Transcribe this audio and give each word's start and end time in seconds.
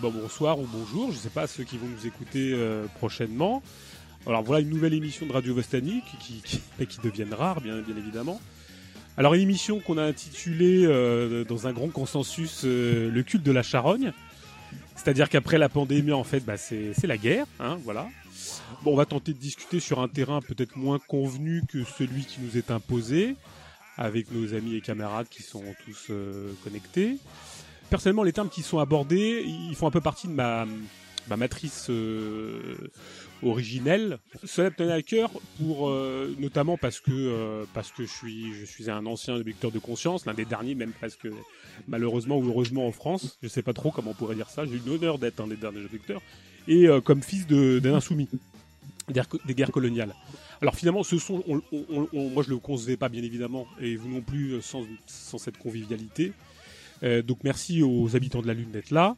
Bon, 0.00 0.10
bonsoir 0.10 0.58
ou 0.58 0.66
bonjour, 0.70 1.10
je 1.10 1.16
ne 1.16 1.20
sais 1.22 1.30
pas 1.30 1.46
ceux 1.46 1.64
qui 1.64 1.76
vont 1.76 1.86
nous 1.86 2.06
écouter 2.06 2.52
euh, 2.54 2.86
prochainement. 2.96 3.62
Alors 4.26 4.42
voilà 4.42 4.60
une 4.60 4.70
nouvelle 4.70 4.94
émission 4.94 5.26
de 5.26 5.32
Radio 5.32 5.54
Vostani 5.54 6.02
qui, 6.10 6.40
qui, 6.42 6.60
qui, 6.86 6.98
deviennent 7.02 7.34
rares, 7.34 7.60
bien, 7.60 7.80
bien 7.80 7.96
évidemment. 7.96 8.40
Alors 9.18 9.34
une 9.34 9.42
émission 9.42 9.80
qu'on 9.80 9.98
a 9.98 10.02
intitulée 10.02 10.84
euh, 10.86 11.44
dans 11.44 11.66
un 11.66 11.72
grand 11.72 11.88
consensus 11.88 12.62
euh, 12.64 13.10
Le 13.10 13.22
culte 13.22 13.42
de 13.42 13.52
la 13.52 13.62
charogne. 13.62 14.12
C'est-à-dire 14.94 15.28
qu'après 15.28 15.58
la 15.58 15.68
pandémie, 15.68 16.12
en 16.12 16.24
fait, 16.24 16.40
bah, 16.40 16.56
c'est 16.56 17.06
la 17.06 17.18
guerre, 17.18 17.46
hein, 17.60 17.78
voilà. 17.84 18.08
Bon, 18.82 18.92
on 18.92 18.96
va 18.96 19.04
tenter 19.04 19.34
de 19.34 19.38
discuter 19.38 19.78
sur 19.78 20.00
un 20.00 20.08
terrain 20.08 20.40
peut-être 20.40 20.76
moins 20.76 20.98
convenu 20.98 21.62
que 21.68 21.84
celui 21.84 22.24
qui 22.24 22.40
nous 22.40 22.56
est 22.56 22.70
imposé, 22.70 23.36
avec 23.98 24.30
nos 24.32 24.54
amis 24.54 24.74
et 24.74 24.80
camarades 24.80 25.28
qui 25.28 25.42
sont 25.42 25.62
tous 25.84 26.10
connectés 26.64 27.18
personnellement, 27.90 28.22
les 28.22 28.32
termes 28.32 28.48
qui 28.48 28.62
sont 28.62 28.78
abordés, 28.78 29.44
ils 29.46 29.74
font 29.74 29.86
un 29.86 29.90
peu 29.90 30.00
partie 30.00 30.28
de 30.28 30.32
ma, 30.32 30.66
ma 31.28 31.36
matrice 31.36 31.86
euh, 31.90 32.90
originelle. 33.42 34.18
Cela 34.44 34.70
me 34.70 34.74
tenait 34.74 34.92
à 34.92 35.02
cœur 35.02 35.30
pour 35.58 35.88
euh, 35.88 36.34
notamment 36.38 36.76
parce 36.76 37.00
que 37.00 37.10
euh, 37.12 37.64
parce 37.74 37.90
que 37.90 38.04
je 38.04 38.12
suis 38.12 38.54
je 38.54 38.64
suis 38.64 38.90
un 38.90 39.06
ancien 39.06 39.38
lecteur 39.38 39.70
de 39.70 39.78
conscience, 39.78 40.26
l'un 40.26 40.34
des 40.34 40.44
derniers 40.44 40.74
même 40.74 40.92
presque 40.92 41.28
malheureusement 41.88 42.38
ou 42.38 42.48
heureusement 42.48 42.86
en 42.86 42.92
France. 42.92 43.38
Je 43.42 43.48
sais 43.48 43.62
pas 43.62 43.72
trop 43.72 43.90
comment 43.90 44.12
on 44.12 44.14
pourrait 44.14 44.36
dire 44.36 44.50
ça. 44.50 44.64
J'ai 44.64 44.74
eu 44.74 44.82
l'honneur 44.86 45.18
d'être 45.18 45.40
un 45.40 45.46
des 45.46 45.56
derniers 45.56 45.86
lecteurs 45.92 46.22
et 46.68 46.86
comme 47.04 47.22
fils 47.22 47.46
d'un 47.46 47.94
insoumis 47.94 48.28
des 49.08 49.54
guerres 49.54 49.70
coloniales. 49.70 50.14
Alors 50.60 50.74
finalement, 50.74 51.04
ce 51.04 51.16
sont, 51.18 51.44
moi 51.46 52.42
je 52.42 52.50
le 52.50 52.58
concevais 52.58 52.96
pas 52.96 53.08
bien 53.08 53.22
évidemment, 53.22 53.68
et 53.80 53.94
vous 53.94 54.08
non 54.08 54.20
plus 54.20 54.60
sans, 54.62 54.84
sans 55.06 55.38
cette 55.38 55.58
convivialité. 55.58 56.32
Euh, 57.02 57.22
donc 57.22 57.38
merci 57.44 57.82
aux 57.82 58.16
habitants 58.16 58.42
de 58.42 58.46
la 58.46 58.54
Lune 58.54 58.70
d'être 58.70 58.90
là. 58.90 59.16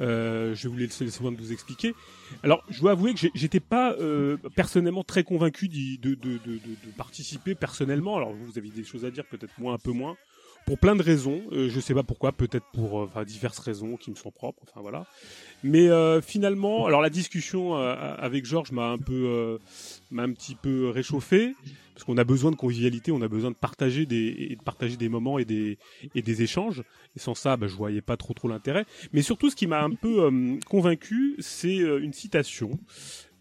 Euh, 0.00 0.54
je 0.54 0.68
vous 0.68 0.76
laisser 0.76 1.04
le 1.04 1.10
soin 1.10 1.30
de 1.30 1.36
vous 1.36 1.52
expliquer. 1.52 1.94
Alors, 2.42 2.64
je 2.70 2.80
dois 2.80 2.92
avouer 2.92 3.12
que 3.12 3.28
j'étais 3.34 3.60
pas 3.60 3.92
euh, 3.92 4.38
personnellement 4.56 5.04
très 5.04 5.24
convaincu 5.24 5.68
de, 5.68 5.96
de, 5.96 6.14
de, 6.14 6.38
de, 6.38 6.90
participer 6.96 7.54
personnellement. 7.54 8.16
Alors, 8.16 8.32
vous 8.32 8.56
avez 8.56 8.70
des 8.70 8.84
choses 8.84 9.04
à 9.04 9.10
dire, 9.10 9.24
peut-être 9.26 9.52
moi 9.58 9.74
un 9.74 9.78
peu 9.78 9.92
moins, 9.92 10.16
pour 10.70 10.78
plein 10.78 10.94
de 10.94 11.02
raisons. 11.02 11.42
Euh, 11.50 11.68
je 11.68 11.80
sais 11.80 11.94
pas 11.94 12.04
pourquoi, 12.04 12.30
peut-être 12.30 12.66
pour 12.72 12.94
enfin, 12.94 13.24
diverses 13.24 13.58
raisons 13.58 13.96
qui 13.96 14.12
me 14.12 14.14
sont 14.14 14.30
propres. 14.30 14.62
Enfin 14.68 14.80
voilà. 14.80 15.04
Mais 15.64 15.88
finalement, 16.22 16.86
alors 16.86 17.02
la 17.02 17.10
discussion 17.10 17.74
avec 17.74 18.46
Georges 18.46 18.70
m'a 18.70 18.88
un 18.88 18.98
peu, 18.98 19.58
m'a 20.10 20.22
un 20.22 20.32
petit 20.32 20.54
peu 20.54 20.88
réchauffé 20.88 21.54
parce 22.00 22.06
qu'on 22.06 22.16
a 22.16 22.24
besoin 22.24 22.50
de 22.50 22.56
convivialité, 22.56 23.12
on 23.12 23.20
a 23.20 23.28
besoin 23.28 23.50
de 23.50 23.56
partager 23.56 24.06
des, 24.06 24.56
de 24.58 24.62
partager 24.64 24.96
des 24.96 25.10
moments 25.10 25.38
et 25.38 25.44
des, 25.44 25.76
et 26.14 26.22
des 26.22 26.40
échanges. 26.40 26.82
Et 27.14 27.18
sans 27.18 27.34
ça, 27.34 27.58
bah, 27.58 27.66
je 27.66 27.76
voyais 27.76 28.00
pas 28.00 28.16
trop 28.16 28.32
trop 28.32 28.48
l'intérêt. 28.48 28.86
Mais 29.12 29.20
surtout, 29.20 29.50
ce 29.50 29.56
qui 29.56 29.66
m'a 29.66 29.82
un 29.82 29.90
peu 29.90 30.24
euh, 30.24 30.56
convaincu, 30.66 31.36
c'est 31.40 31.80
euh, 31.80 32.02
une 32.02 32.14
citation 32.14 32.78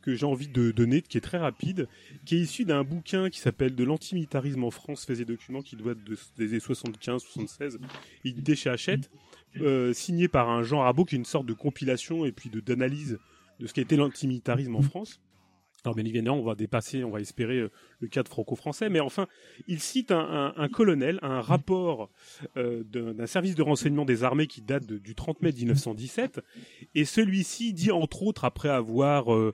que 0.02 0.16
j'ai 0.16 0.26
envie 0.26 0.48
de 0.48 0.72
donner, 0.72 1.02
qui 1.02 1.18
est 1.18 1.22
très 1.22 1.38
rapide, 1.38 1.88
qui 2.26 2.36
est 2.36 2.40
issue 2.40 2.66
d'un 2.66 2.84
bouquin 2.84 3.30
qui 3.30 3.40
s'appelle 3.40 3.76
De 3.76 3.84
l'antimilitarisme 3.84 4.64
en 4.64 4.72
France, 4.72 5.06
faits 5.06 5.20
et 5.20 5.26
documents, 5.26 5.62
qui 5.62 5.76
doit 5.76 5.96
des 6.38 6.50
années 6.50 6.60
75-76, 6.60 7.78
édité 8.26 8.56
chez 8.56 8.70
Hachette, 8.70 9.10
euh, 9.62 9.94
signé 9.94 10.28
par 10.28 10.50
un 10.50 10.64
Jean 10.64 10.82
Rabot, 10.82 11.06
qui 11.06 11.16
est 11.16 11.18
une 11.18 11.26
sorte 11.26 11.46
de 11.46 11.54
compilation 11.54 12.26
et 12.26 12.32
puis 12.32 12.50
de 12.50 12.60
d'analyse 12.60 13.20
de 13.60 13.68
ce 13.68 13.80
été 13.80 13.96
l'antimilitarisme 13.96 14.76
en 14.76 14.82
France. 14.82 15.20
Alors 15.86 15.96
bien 15.96 16.04
évidemment, 16.04 16.38
on 16.38 16.44
va 16.44 16.56
dépasser, 16.56 17.04
on 17.04 17.12
va 17.12 17.22
espérer 17.22 17.58
euh, 17.58 17.72
le 18.00 18.08
cadre 18.08 18.30
franco-français, 18.30 18.90
mais 18.90 19.00
enfin, 19.00 19.28
il 19.68 19.80
cite 19.80 20.12
un, 20.12 20.54
un, 20.58 20.64
un 20.64 20.70
un 21.22 21.42
rapport 21.42 22.10
euh, 22.58 22.84
d'un 22.84 23.28
service 23.28 23.56
de 23.56 23.62
renseignement 23.62 24.06
des 24.06 24.24
armées 24.24 24.48
qui 24.48 24.62
date 24.62 24.86
du 24.86 25.16
30 25.16 25.42
mai 25.42 25.52
1917, 25.52 26.42
et 26.96 27.06
celui-ci 27.06 27.74
dit 27.74 27.92
entre 27.92 28.24
autres, 28.24 28.46
après 28.46 28.70
avoir, 28.70 29.34
euh, 29.34 29.54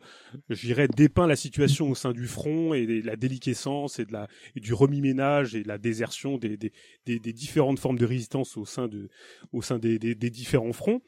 j'irais, 0.49 0.87
dépeint 0.87 1.27
la 1.27 1.35
situation 1.35 1.91
au 1.91 1.95
sein 1.95 2.11
du 2.11 2.27
front 2.27 2.73
et 2.73 3.01
la 3.01 3.15
déliquescence 3.15 3.99
et, 3.99 4.05
de 4.05 4.13
la, 4.13 4.27
et 4.55 4.59
du 4.59 4.73
remis-ménage 4.73 5.55
et 5.55 5.63
la 5.63 5.77
désertion 5.77 6.37
des, 6.37 6.57
des, 6.57 6.71
des, 7.05 7.19
des, 7.19 7.33
différentes 7.33 7.79
formes 7.79 7.97
de 7.97 8.05
résistance 8.05 8.57
au 8.57 8.65
sein, 8.65 8.87
de, 8.87 9.09
au 9.51 9.61
sein 9.61 9.77
des, 9.77 9.99
des, 9.99 10.29
différents 10.29 10.73
fronts, 10.73 11.01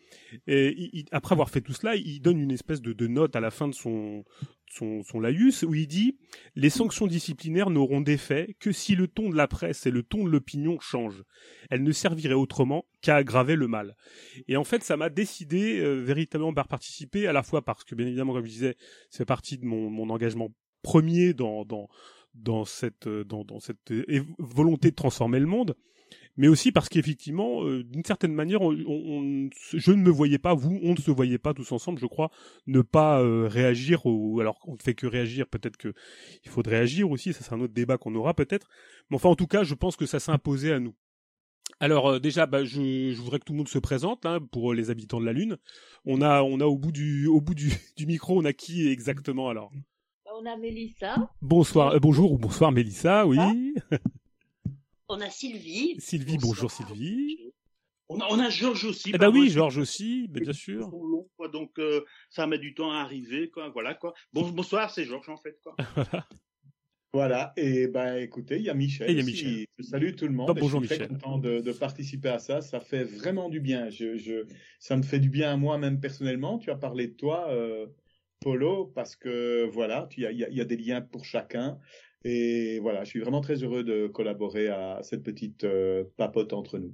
et 0.47 1.05
après 1.11 1.33
avoir 1.33 1.49
fait 1.49 1.61
tout 1.61 1.73
cela, 1.73 1.95
il 1.95 2.21
donne 2.21 2.39
une 2.39 2.51
espèce 2.51 2.81
de, 2.81 2.93
de 2.93 3.07
note 3.07 3.35
à 3.35 3.39
la 3.39 3.51
fin 3.51 3.67
de 3.67 3.73
son 3.73 4.23
son, 4.77 5.03
son 5.03 5.19
laïus, 5.19 5.63
où 5.63 5.73
il 5.73 5.87
dit 5.87 6.17
Les 6.55 6.69
sanctions 6.69 7.07
disciplinaires 7.07 7.69
n'auront 7.69 8.01
d'effet 8.01 8.55
que 8.59 8.71
si 8.71 8.95
le 8.95 9.07
ton 9.07 9.29
de 9.29 9.35
la 9.35 9.47
presse 9.47 9.85
et 9.85 9.91
le 9.91 10.03
ton 10.03 10.23
de 10.23 10.29
l'opinion 10.29 10.79
changent. 10.79 11.23
Elles 11.69 11.83
ne 11.83 11.91
serviraient 11.91 12.33
autrement 12.33 12.85
qu'à 13.01 13.17
aggraver 13.17 13.55
le 13.55 13.67
mal. 13.67 13.95
Et 14.47 14.57
en 14.57 14.63
fait, 14.63 14.83
ça 14.83 14.97
m'a 14.97 15.09
décidé 15.09 15.79
euh, 15.79 15.95
véritablement 15.95 16.53
par 16.53 16.67
participer, 16.67 17.27
à 17.27 17.33
la 17.33 17.43
fois 17.43 17.63
parce 17.63 17.83
que, 17.83 17.95
bien 17.95 18.07
évidemment, 18.07 18.33
comme 18.33 18.45
je 18.45 18.51
disais, 18.51 18.75
c'est 19.09 19.25
partie 19.25 19.57
de 19.57 19.65
mon, 19.65 19.89
mon 19.89 20.09
engagement 20.09 20.49
premier 20.81 21.33
dans, 21.33 21.65
dans, 21.65 21.89
dans 22.33 22.65
cette, 22.65 23.07
dans, 23.07 23.43
dans 23.43 23.59
cette 23.59 23.93
volonté 24.37 24.91
de 24.91 24.95
transformer 24.95 25.39
le 25.39 25.47
monde, 25.47 25.75
mais 26.37 26.47
aussi 26.47 26.71
parce 26.71 26.87
qu'effectivement, 26.87 27.63
euh, 27.63 27.83
d'une 27.83 28.05
certaine 28.05 28.33
manière, 28.33 28.61
on, 28.61 28.71
on, 28.71 29.49
je 29.73 29.91
ne 29.91 30.01
me 30.01 30.09
voyais 30.09 30.37
pas, 30.37 30.53
vous, 30.53 30.79
on 30.83 30.93
ne 30.93 30.99
se 30.99 31.11
voyait 31.11 31.39
pas 31.39 31.53
tous 31.53 31.71
ensemble, 31.71 31.99
je 31.99 32.05
crois, 32.05 32.31
ne 32.67 32.81
pas 32.81 33.21
euh, 33.21 33.47
réagir, 33.47 34.05
ou 34.05 34.39
alors 34.39 34.59
on 34.67 34.73
ne 34.73 34.81
fait 34.81 34.93
que 34.93 35.07
réagir, 35.07 35.47
peut-être 35.47 35.77
que 35.77 35.93
il 36.45 36.51
faudrait 36.51 36.77
agir 36.77 37.09
aussi, 37.09 37.33
ça 37.33 37.43
c'est 37.43 37.53
un 37.53 37.59
autre 37.59 37.73
débat 37.73 37.97
qu'on 37.97 38.15
aura 38.15 38.33
peut-être, 38.33 38.69
mais 39.09 39.15
enfin 39.15 39.29
en 39.29 39.35
tout 39.35 39.47
cas, 39.47 39.63
je 39.63 39.73
pense 39.73 39.95
que 39.95 40.05
ça 40.05 40.19
s'est 40.19 40.31
imposé 40.31 40.71
à 40.71 40.79
nous. 40.79 40.95
Alors 41.79 42.07
euh, 42.07 42.19
déjà, 42.19 42.45
bah, 42.45 42.63
je, 42.63 43.11
je, 43.11 43.21
voudrais 43.21 43.39
que 43.39 43.45
tout 43.45 43.53
le 43.53 43.57
monde 43.57 43.67
se 43.67 43.79
présente 43.79 44.25
hein, 44.25 44.39
pour 44.51 44.73
les 44.73 44.89
habitants 44.89 45.19
de 45.19 45.25
la 45.25 45.33
Lune. 45.33 45.57
On 46.05 46.21
a, 46.21 46.41
on 46.41 46.59
a 46.59 46.65
au 46.65 46.77
bout 46.77 46.91
du, 46.91 47.27
au 47.27 47.41
bout 47.41 47.55
du, 47.55 47.71
du 47.97 48.05
micro, 48.05 48.39
on 48.39 48.45
a 48.45 48.53
qui 48.53 48.87
exactement 48.87 49.49
alors? 49.49 49.71
On 50.39 50.45
a 50.45 50.55
Mélissa. 50.55 51.31
Bonsoir, 51.41 51.99
bonjour 51.99 52.31
ou 52.31 52.37
bonsoir 52.37 52.71
Mélissa, 52.71 53.25
oui. 53.25 53.37
Ah. 53.39 53.97
On 55.09 55.21
a 55.21 55.29
Sylvie. 55.29 55.95
Sylvie, 55.99 56.37
bonjour 56.37 56.69
Sylvie. 56.69 57.53
On 58.09 58.19
a, 58.19 58.25
on 58.29 58.39
a 58.39 58.49
Georges 58.49 58.83
aussi. 58.83 59.11
Eh 59.13 59.17
ben 59.17 59.29
oui, 59.29 59.49
Georges 59.49 59.77
aussi, 59.77 60.27
ben 60.27 60.43
bien 60.43 60.53
sûr. 60.53 60.91
donc 61.53 61.79
euh, 61.79 62.03
ça 62.29 62.45
met 62.45 62.57
du 62.57 62.73
temps 62.73 62.91
à 62.91 62.97
arriver, 62.97 63.49
quoi. 63.49 63.69
Voilà 63.69 63.93
quoi. 63.93 64.13
Bon, 64.33 64.49
bonsoir, 64.49 64.91
c'est 64.91 65.05
Georges 65.05 65.29
en 65.29 65.37
fait, 65.37 65.57
quoi. 65.63 65.75
voilà. 67.13 67.53
Et 67.55 67.87
ben 67.87 68.17
écoutez, 68.17 68.57
il 68.57 68.63
y 68.63 68.69
a 68.69 68.73
Michel. 68.73 69.09
Et 69.09 69.13
il 69.13 69.17
y 69.19 69.21
a 69.21 69.23
Michel. 69.23 69.65
Salut 69.79 70.13
tout 70.13 70.27
le 70.27 70.33
monde. 70.33 70.57
bonjour 70.59 70.81
je 70.81 70.87
suis 70.87 70.95
Michel. 70.95 71.07
Très 71.07 71.15
content 71.15 71.37
de, 71.37 71.59
de, 71.61 71.71
participer 71.71 72.29
à 72.29 72.39
ça. 72.39 72.59
Ça 72.59 72.81
fait 72.81 73.05
vraiment 73.05 73.47
du 73.47 73.61
bien. 73.61 73.89
Je, 73.89 74.17
je, 74.17 74.45
ça 74.79 74.97
me 74.97 75.03
fait 75.03 75.19
du 75.19 75.29
bien 75.29 75.53
à 75.53 75.57
moi 75.57 75.77
même 75.77 76.01
personnellement. 76.01 76.59
Tu 76.59 76.69
as 76.69 76.75
parlé 76.75 77.07
de 77.07 77.13
toi. 77.13 77.49
Euh, 77.49 77.87
Polo, 78.39 78.85
parce 78.93 79.15
que 79.15 79.67
voilà, 79.71 80.07
il 80.15 80.23
y 80.23 80.25
a, 80.25 80.31
y 80.31 80.61
a, 80.61 80.65
des 80.65 80.77
liens 80.77 81.01
pour 81.01 81.25
chacun. 81.25 81.79
Et 82.29 82.79
voilà, 82.79 83.05
je 83.05 83.09
suis 83.09 83.21
vraiment 83.21 83.39
très 83.39 83.63
heureux 83.63 83.83
de 83.83 84.07
collaborer 84.07 84.67
à 84.67 84.99
cette 85.01 85.23
petite 85.23 85.63
euh, 85.63 86.03
papote 86.17 86.51
entre 86.51 86.77
nous. 86.77 86.93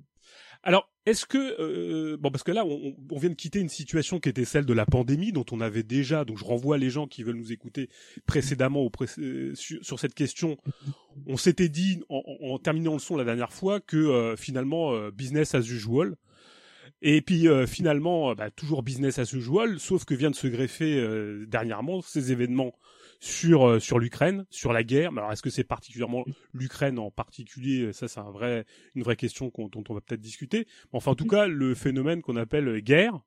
Alors, 0.61 0.93
est-ce 1.07 1.25
que 1.25 1.59
euh, 1.59 2.17
bon 2.17 2.29
parce 2.29 2.43
que 2.43 2.51
là 2.51 2.63
on, 2.65 3.17
vient 3.17 3.29
de 3.29 3.35
quitter 3.35 3.59
une 3.59 3.67
situation 3.67 4.19
qui 4.19 4.29
était 4.29 4.45
celle 4.45 4.65
de 4.65 4.73
la 4.73 4.85
pandémie 4.85 5.33
dont 5.33 5.45
on 5.51 5.59
avait 5.59 5.83
déjà 5.83 6.23
donc 6.23 6.37
je 6.37 6.45
renvoie 6.45 6.77
les 6.77 6.89
gens 6.89 7.07
qui 7.07 7.23
veulent 7.23 7.35
nous 7.35 7.51
écouter 7.51 7.89
précédemment 8.25 8.89
euh, 9.17 9.53
sur, 9.55 9.99
cette 9.99 10.13
question 10.13 10.55
on 11.27 11.35
s'était 11.35 11.67
dit 11.67 12.01
en, 12.07 12.57
terminant 12.59 12.93
le 12.93 12.99
son 12.99 13.17
la 13.17 13.25
dernière 13.25 13.51
fois 13.51 13.81
que 13.81 13.97
euh, 13.97 14.37
finalement 14.37 14.93
euh, 14.93 15.11
business 15.11 15.55
as 15.55 15.67
usual 15.69 16.15
et 17.01 17.21
puis 17.21 17.47
finalement 17.67 18.33
bah, 18.33 18.49
toujours 18.49 18.81
business 18.81 19.19
as 19.19 19.33
usual 19.33 19.79
sauf 19.81 20.05
que 20.05 20.13
vient 20.13 20.31
de 20.31 20.35
se 20.35 20.47
greffer 20.47 21.05
dernièrement 21.47 22.01
ces 22.01 22.31
événements 22.31 22.73
sur 23.23 23.69
euh, 23.69 23.79
sur 23.79 23.99
l'Ukraine, 23.99 24.45
sur 24.49 24.73
la 24.73 24.83
guerre. 24.83 25.13
Mais 25.13 25.19
alors 25.19 25.31
est-ce 25.31 25.41
que 25.41 25.49
c'est 25.49 25.63
particulièrement 25.63 26.25
l'Ukraine 26.53 26.99
en 26.99 27.09
particulier? 27.09 27.93
Ça, 27.93 28.09
c'est 28.09 28.19
un 28.19 28.29
vrai 28.29 28.65
une 28.95 29.03
vraie 29.03 29.15
question 29.15 29.49
dont 29.57 29.83
on 29.87 29.93
va 29.93 30.01
peut-être 30.01 30.19
discuter. 30.19 30.67
enfin, 30.91 31.11
en 31.11 31.15
tout 31.15 31.25
cas, 31.25 31.47
le 31.47 31.73
phénomène 31.73 32.21
qu'on 32.21 32.35
appelle 32.35 32.67
euh, 32.67 32.79
guerre. 32.81 33.21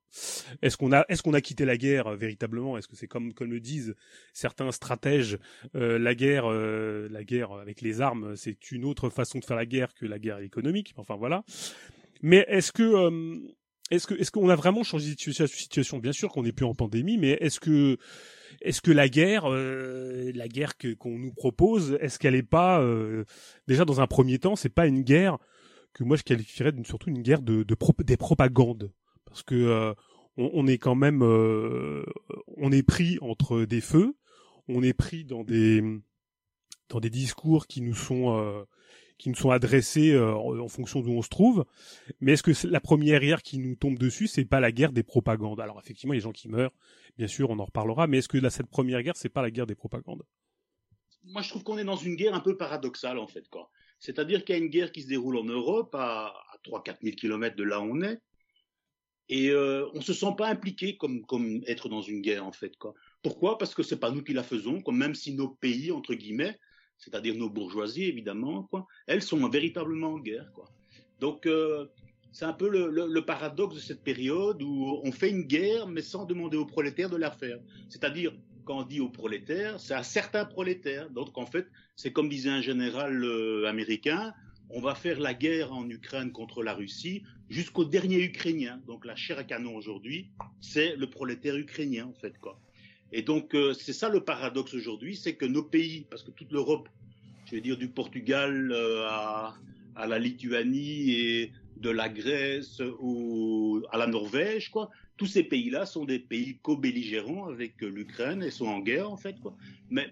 Est-ce 0.61 0.77
qu'on 0.77 0.91
a 0.91 1.03
est-ce 1.09 1.23
qu'on 1.23 1.33
a 1.33 1.41
quitté 1.41 1.65
la 1.65 1.77
guerre 1.77 2.07
euh, 2.07 2.15
véritablement? 2.15 2.77
Est-ce 2.77 2.87
que 2.87 2.95
c'est 2.95 3.07
comme 3.07 3.33
comme 3.33 3.49
le 3.49 3.59
disent 3.59 3.95
certains 4.33 4.71
stratèges, 4.71 5.39
la 5.73 6.13
guerre 6.13 6.47
la 6.47 7.23
guerre 7.23 7.53
avec 7.53 7.81
les 7.81 7.99
armes, 7.99 8.35
c'est 8.35 8.71
une 8.71 8.85
autre 8.85 9.09
façon 9.09 9.39
de 9.39 9.45
faire 9.45 9.57
la 9.57 9.65
guerre 9.65 9.95
que 9.95 10.05
la 10.05 10.19
guerre 10.19 10.39
économique? 10.39 10.93
Enfin 10.97 11.15
voilà. 11.15 11.43
Mais 12.21 12.45
est-ce 12.49 12.71
que 12.71 13.41
est-ce 13.89 14.05
que 14.05 14.13
est-ce 14.13 14.29
qu'on 14.29 14.49
a 14.49 14.55
vraiment 14.55 14.83
changé 14.83 15.15
de 15.15 15.19
situation? 15.19 15.97
Bien 15.97 16.11
sûr 16.11 16.29
qu'on 16.29 16.43
n'est 16.43 16.51
plus 16.51 16.65
en 16.65 16.75
pandémie, 16.75 17.17
mais 17.17 17.31
est-ce 17.41 17.59
que 17.59 17.97
est-ce 18.61 18.81
que 18.81 18.91
la 18.91 19.09
guerre, 19.09 19.43
euh, 19.45 20.31
la 20.33 20.47
guerre 20.47 20.73
qu'on 20.99 21.17
nous 21.17 21.33
propose, 21.33 21.97
est-ce 22.01 22.19
qu'elle 22.19 22.35
est 22.35 22.43
pas 22.43 22.81
euh, 22.81 23.25
déjà 23.67 23.85
dans 23.85 24.01
un 24.01 24.07
premier 24.07 24.39
temps, 24.39 24.55
c'est 24.55 24.69
pas 24.69 24.87
une 24.87 25.01
guerre 25.03 25.37
que 25.93 26.03
moi 26.03 26.17
je 26.17 26.23
qualifierais 26.23 26.71
d'une 26.71 26.85
surtout 26.85 27.09
une 27.09 27.21
guerre 27.21 27.41
de, 27.41 27.63
de 27.63 27.75
des 28.03 28.17
propagandes, 28.17 28.91
parce 29.25 29.43
que 29.43 29.55
euh, 29.55 29.93
on, 30.37 30.51
on, 30.53 30.67
est 30.67 30.77
quand 30.77 30.95
même, 30.95 31.21
on 31.21 32.71
est 32.71 32.83
pris 32.83 33.17
entre 33.21 33.65
des 33.65 33.81
feux, 33.81 34.15
on 34.67 34.83
est 34.83 34.93
pris 34.93 35.25
dans 35.25 35.43
des 35.43 35.83
dans 36.89 36.99
des 36.99 37.09
discours 37.09 37.67
qui 37.67 37.81
nous 37.81 37.95
sont 37.95 38.65
qui 39.17 39.29
nous 39.29 39.35
sont 39.35 39.51
adressées 39.51 40.11
euh, 40.11 40.35
en, 40.35 40.67
fonction 40.67 41.01
d'où 41.01 41.11
on 41.11 41.21
se 41.21 41.29
trouve. 41.29 41.65
Mais 42.21 42.33
est-ce 42.33 42.43
que 42.43 42.67
la 42.67 42.79
première 42.79 43.19
guerre 43.19 43.41
qui 43.41 43.57
nous 43.57 43.75
tombe 43.75 43.97
dessus, 43.97 44.27
c'est 44.27 44.45
pas 44.45 44.59
la 44.59 44.71
guerre 44.71 44.91
des 44.91 45.03
propagandes? 45.03 45.59
Alors 45.59 45.79
effectivement, 45.79 46.13
il 46.13 46.17
y 46.17 46.19
a 46.19 46.21
des 46.21 46.23
gens 46.23 46.31
qui 46.31 46.49
meurent, 46.49 46.73
bien 47.17 47.27
sûr, 47.27 47.49
on 47.49 47.59
en 47.59 47.65
reparlera. 47.65 48.07
Mais 48.07 48.19
est-ce 48.19 48.29
que 48.29 48.49
cette 48.49 48.67
première 48.67 49.01
guerre, 49.01 49.15
c'est 49.15 49.29
pas 49.29 49.41
la 49.41 49.51
guerre 49.51 49.67
des 49.67 49.75
propagandes? 49.75 50.23
Moi, 51.23 51.41
je 51.41 51.49
trouve 51.49 51.63
qu'on 51.63 51.77
est 51.77 51.83
dans 51.83 51.95
une 51.95 52.15
guerre 52.15 52.35
un 52.35 52.39
peu 52.39 52.55
paradoxale 52.55 53.17
en 53.17 53.27
fait. 53.27 53.45
C'est-à-dire 53.99 54.45
qu'il 54.45 54.55
y 54.55 54.59
a 54.59 54.61
une 54.61 54.69
guerre 54.69 54.91
qui 54.91 55.01
se 55.01 55.07
déroule 55.07 55.37
en 55.37 55.43
Europe, 55.43 55.93
à, 55.95 56.27
à 56.27 56.57
3-4 56.63 56.97
000 57.01 57.15
kilomètres 57.15 57.55
de 57.55 57.63
là 57.63 57.81
où 57.81 57.91
on 57.91 58.01
est, 58.01 58.19
et 59.29 59.49
euh, 59.49 59.87
on 59.93 60.01
se 60.01 60.13
sent 60.13 60.33
pas 60.37 60.47
impliqué 60.47 60.95
comme 60.95 61.25
comme 61.25 61.61
être 61.67 61.89
dans 61.89 62.01
une 62.01 62.21
guerre 62.21 62.45
en 62.45 62.51
fait 62.51 62.77
quoi. 62.77 62.93
Pourquoi? 63.21 63.57
Parce 63.57 63.75
que 63.75 63.83
c'est 63.83 63.99
pas 63.99 64.11
nous 64.11 64.23
qui 64.23 64.33
la 64.33 64.43
faisons, 64.43 64.81
comme 64.81 64.97
même 64.97 65.15
si 65.15 65.33
nos 65.33 65.49
pays 65.49 65.91
entre 65.91 66.13
guillemets, 66.13 66.57
c'est-à-dire 66.97 67.35
nos 67.35 67.49
bourgeoisies 67.49 68.05
évidemment 68.05 68.63
quoi, 68.63 68.87
elles 69.05 69.21
sont 69.21 69.47
véritablement 69.49 70.13
en 70.13 70.19
guerre 70.19 70.51
quoi. 70.53 70.65
Donc 71.19 71.45
euh, 71.45 71.85
c'est 72.31 72.45
un 72.45 72.53
peu 72.53 72.69
le, 72.69 73.25
paradoxe 73.25 73.75
de 73.75 73.79
cette 73.79 74.03
période 74.03 74.61
où 74.61 74.99
on 75.03 75.11
fait 75.11 75.29
une 75.29 75.43
guerre 75.43 75.87
mais 75.87 76.01
sans 76.01 76.25
demander 76.25 76.57
aux 76.57 76.65
prolétaires 76.65 77.09
de 77.09 77.17
la 77.17 77.31
faire. 77.31 77.59
C'est-à-dire 77.89 78.33
quand 78.65 78.79
on 78.79 78.83
dit 78.83 78.99
aux 78.99 79.09
prolétaires, 79.09 79.79
c'est 79.79 79.93
à 79.93 80.03
certains 80.03 80.45
prolétaires. 80.45 81.09
Donc 81.09 81.37
en 81.37 81.45
fait, 81.45 81.67
c'est 81.95 82.11
comme 82.11 82.27
disait 82.29 82.49
un 82.49 82.61
général 82.61 83.23
euh, 83.23 83.65
américain, 83.65 84.33
on 84.69 84.81
va 84.81 84.93
faire 84.93 85.19
la 85.19 85.33
guerre 85.33 85.71
en 85.71 85.89
Ukraine 85.89 86.31
contre 86.31 86.61
la 86.61 86.73
Russie 86.73 87.23
jusqu'au 87.49 87.85
dernier 87.85 88.21
Ukrainien. 88.21 88.81
Donc 88.85 89.05
la 89.05 89.15
chair 89.15 89.39
à 89.39 89.43
canon 89.43 89.75
aujourd'hui, 89.75 90.29
c'est 90.59 90.95
le 90.95 91.09
prolétaire 91.09 91.55
ukrainien 91.55 92.05
en 92.05 92.13
fait. 92.13 92.33
Et 93.11 93.21
donc 93.21 93.55
euh, 93.55 93.73
c'est 93.73 93.93
ça 93.93 94.09
le 94.09 94.21
paradoxe 94.21 94.73
aujourd'hui, 94.73 95.15
c'est 95.15 95.35
que 95.35 95.45
nos 95.45 95.63
pays, 95.63 96.05
parce 96.09 96.23
que 96.23 96.31
toute 96.31 96.51
l'Europe, 96.51 96.89
je 97.45 97.51
vais 97.55 97.61
dire 97.61 97.77
du 97.77 97.87
Portugal 97.87 98.71
euh, 98.71 99.07
à, 99.07 100.07
la 100.07 100.19
Lituanie 100.19 101.11
et 101.11 101.51
de 101.77 101.89
la 101.89 102.09
Grèce 102.09 102.81
ou 102.99 103.81
à 103.91 103.97
la 103.97 104.07
Norvège, 104.07 104.69
quoi, 104.69 104.89
tous 105.15 105.25
ces 105.25 105.43
pays-là 105.43 105.85
sont 105.85 106.05
des 106.05 106.19
pays 106.19 106.57
co-belligérants 106.61 107.47
avec 107.47 107.81
euh, 107.81 107.87
l'Ukraine 107.87 108.43
et 108.43 108.51
sont 108.51 108.67
en 108.67 108.79
guerre 108.79 109.09
en 109.09 109.17
fait 109.17 109.39
quoi. 109.39 109.55
Mais 109.89 110.11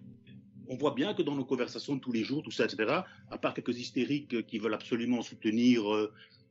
on 0.67 0.77
voit 0.77 0.95
bien 0.95 1.13
que 1.13 1.21
dans 1.21 1.35
nos 1.35 1.45
conversations 1.45 1.95
de 1.95 1.99
tous 1.99 2.11
les 2.11 2.23
jours, 2.23 2.41
tout 2.41 2.49
ça, 2.49 2.65
etc., 2.65 3.01
à 3.29 3.37
part 3.37 3.53
quelques 3.53 3.77
hystériques 3.77 4.47
qui 4.47 4.57
veulent 4.57 4.73
absolument 4.73 5.21
soutenir 5.21 5.83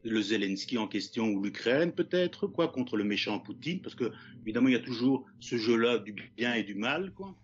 le 0.05 0.21
Zelensky 0.21 0.79
en 0.79 0.87
question 0.87 1.29
ou 1.29 1.43
l'Ukraine, 1.43 1.93
peut-être, 1.93 2.47
quoi, 2.47 2.69
contre 2.69 2.97
le 2.97 3.05
méchant 3.05 3.39
Poutine, 3.39 3.81
parce 3.81 3.95
que, 3.95 4.13
évidemment, 4.43 4.69
il 4.69 4.75
y 4.75 4.77
a 4.77 4.81
toujours 4.81 5.27
ce 5.41 5.57
jeu-là 5.57 5.99
du 5.99 6.13
bien 6.37 6.55
et 6.55 6.63
du 6.63 6.75
mal, 6.75 7.13
quoi. 7.13 7.35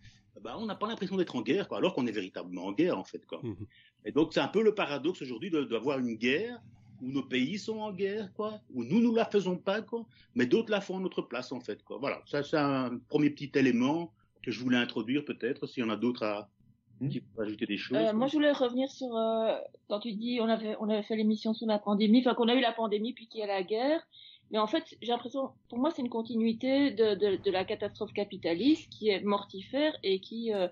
Ben, 0.42 0.54
on 0.58 0.64
n'a 0.64 0.74
pas 0.74 0.88
l'impression 0.88 1.16
d'être 1.16 1.36
en 1.36 1.42
guerre, 1.42 1.68
quoi, 1.68 1.78
alors 1.78 1.94
qu'on 1.94 2.06
est 2.06 2.12
véritablement 2.12 2.66
en 2.66 2.72
guerre, 2.72 2.98
en 2.98 3.04
fait, 3.04 3.26
quoi. 3.26 3.40
Mmh. 3.42 3.54
Et 4.06 4.12
donc, 4.12 4.32
c'est 4.32 4.40
un 4.40 4.48
peu 4.48 4.62
le 4.62 4.74
paradoxe 4.74 5.20
aujourd'hui 5.20 5.50
d'avoir 5.50 5.98
une 5.98 6.14
guerre 6.14 6.62
où 7.02 7.10
nos 7.10 7.22
pays 7.22 7.58
sont 7.58 7.78
en 7.78 7.92
guerre, 7.92 8.32
quoi, 8.34 8.60
où 8.72 8.84
nous, 8.84 9.00
nous 9.00 9.14
la 9.14 9.24
faisons 9.24 9.56
pas, 9.56 9.82
quoi, 9.82 10.06
mais 10.34 10.46
d'autres 10.46 10.70
la 10.70 10.80
font 10.80 10.98
à 10.98 11.00
notre 11.00 11.22
place, 11.22 11.52
en 11.52 11.60
fait, 11.60 11.82
quoi. 11.82 11.98
Voilà. 11.98 12.22
Ça, 12.26 12.42
c'est 12.42 12.56
un 12.56 12.98
premier 13.08 13.30
petit 13.30 13.50
élément 13.54 14.12
que 14.42 14.50
je 14.50 14.60
voulais 14.60 14.78
introduire, 14.78 15.24
peut-être, 15.24 15.66
s'il 15.66 15.82
y 15.82 15.86
en 15.86 15.90
a 15.90 15.96
d'autres 15.96 16.22
à, 16.22 16.48
qui 17.08 17.20
peut 17.20 17.42
ajouter 17.42 17.66
des 17.66 17.76
choses 17.76 17.96
euh, 17.96 18.12
Moi, 18.12 18.26
je 18.26 18.34
voulais 18.34 18.52
revenir 18.52 18.90
sur 18.90 19.16
euh, 19.16 19.56
quand 19.88 20.00
tu 20.00 20.12
dis 20.12 20.38
on 20.40 20.48
avait 20.48 20.76
on 20.80 20.88
avait 20.88 21.02
fait 21.02 21.16
l'émission 21.16 21.54
sur 21.54 21.66
la 21.66 21.78
pandémie, 21.78 22.20
enfin 22.20 22.34
qu'on 22.34 22.48
a 22.48 22.54
eu 22.54 22.60
la 22.60 22.72
pandémie 22.72 23.12
puis 23.12 23.26
qu'il 23.26 23.40
y 23.40 23.42
a 23.42 23.46
la 23.46 23.62
guerre. 23.62 24.02
Mais 24.50 24.58
en 24.58 24.66
fait, 24.66 24.96
j'ai 25.00 25.12
l'impression, 25.12 25.50
pour 25.68 25.78
moi, 25.78 25.92
c'est 25.92 26.02
une 26.02 26.08
continuité 26.08 26.90
de, 26.90 27.14
de, 27.14 27.36
de, 27.36 27.50
la 27.52 27.64
catastrophe 27.64 28.12
capitaliste 28.12 28.90
qui 28.90 29.08
est 29.08 29.20
mortifère 29.20 29.96
et 30.02 30.18
qui 30.18 30.52
euh, 30.52 30.66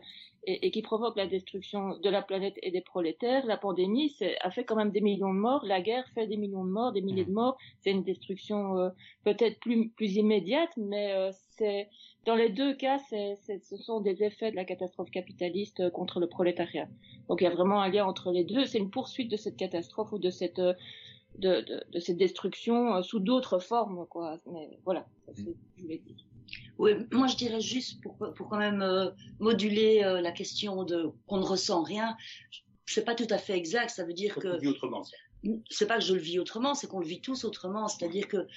et, 0.44 0.66
et, 0.66 0.70
qui 0.70 0.82
provoque 0.82 1.16
la 1.16 1.26
destruction 1.26 1.98
de 1.98 2.08
la 2.08 2.22
planète 2.22 2.54
et 2.62 2.70
des 2.70 2.80
prolétaires. 2.80 3.44
La 3.46 3.56
pandémie 3.56 4.16
a 4.40 4.50
fait 4.50 4.64
quand 4.64 4.76
même 4.76 4.90
des 4.90 5.00
millions 5.00 5.32
de 5.32 5.38
morts. 5.38 5.64
La 5.64 5.80
guerre 5.80 6.08
fait 6.14 6.26
des 6.26 6.36
millions 6.36 6.64
de 6.64 6.70
morts, 6.70 6.92
des 6.92 7.02
milliers 7.02 7.24
de 7.24 7.32
morts. 7.32 7.56
C'est 7.80 7.90
une 7.90 8.02
destruction 8.02 8.78
euh, 8.78 8.90
peut-être 9.24 9.60
plus 9.60 9.90
plus 9.90 10.16
immédiate, 10.16 10.70
mais 10.76 11.12
euh, 11.12 11.30
c'est 11.56 11.88
dans 12.26 12.34
les 12.34 12.50
deux 12.50 12.74
cas, 12.74 12.98
c'est, 13.08 13.38
ce 13.62 13.76
sont 13.76 14.00
des 14.00 14.22
effets 14.22 14.50
de 14.50 14.56
la 14.56 14.64
catastrophe 14.64 15.10
capitaliste 15.10 15.80
euh, 15.80 15.90
contre 15.90 16.20
le 16.20 16.28
prolétariat. 16.28 16.88
Donc 17.28 17.40
il 17.40 17.44
y 17.44 17.46
a 17.46 17.50
vraiment 17.50 17.80
un 17.80 17.88
lien 17.88 18.04
entre 18.04 18.32
les 18.32 18.44
deux. 18.44 18.66
C'est 18.66 18.78
une 18.78 18.90
poursuite 18.90 19.30
de 19.30 19.36
cette 19.36 19.56
catastrophe 19.56 20.12
ou 20.12 20.18
de 20.18 20.30
cette 20.30 20.58
euh, 20.58 20.74
de, 21.36 21.60
de, 21.60 21.82
de 21.92 22.00
cette 22.00 22.16
destruction 22.16 22.96
euh, 22.96 23.02
sous 23.02 23.20
d'autres 23.20 23.58
formes, 23.58 24.06
quoi. 24.08 24.38
Mais 24.50 24.78
voilà, 24.84 25.06
c'est 25.26 25.36
ce 25.36 25.42
que 25.44 25.56
je 25.76 25.82
voulais 25.82 25.98
dire. 25.98 26.16
Oui, 26.78 26.92
moi 27.12 27.26
je 27.26 27.36
dirais 27.36 27.60
juste 27.60 28.00
pour, 28.02 28.16
pour 28.16 28.48
quand 28.48 28.58
même 28.58 28.82
euh, 28.82 29.10
moduler 29.38 30.02
euh, 30.02 30.20
la 30.20 30.32
question 30.32 30.84
de 30.84 31.10
qu'on 31.26 31.38
ne 31.38 31.44
ressent 31.44 31.82
rien. 31.82 32.16
C'est 32.86 33.04
pas 33.04 33.14
tout 33.14 33.26
à 33.30 33.38
fait 33.38 33.56
exact. 33.56 33.90
Ça 33.90 34.04
veut 34.04 34.14
dire 34.14 34.34
ça 34.34 34.40
que. 34.40 34.66
autrement. 34.66 35.02
C'est 35.70 35.86
pas 35.86 35.98
que 35.98 36.04
je 36.04 36.14
le 36.14 36.20
vis 36.20 36.38
autrement, 36.38 36.74
c'est 36.74 36.88
qu'on 36.88 37.00
le 37.00 37.06
vit 37.06 37.20
tous 37.20 37.44
autrement. 37.44 37.86
C'est-à-dire 37.86 38.26
que 38.26 38.48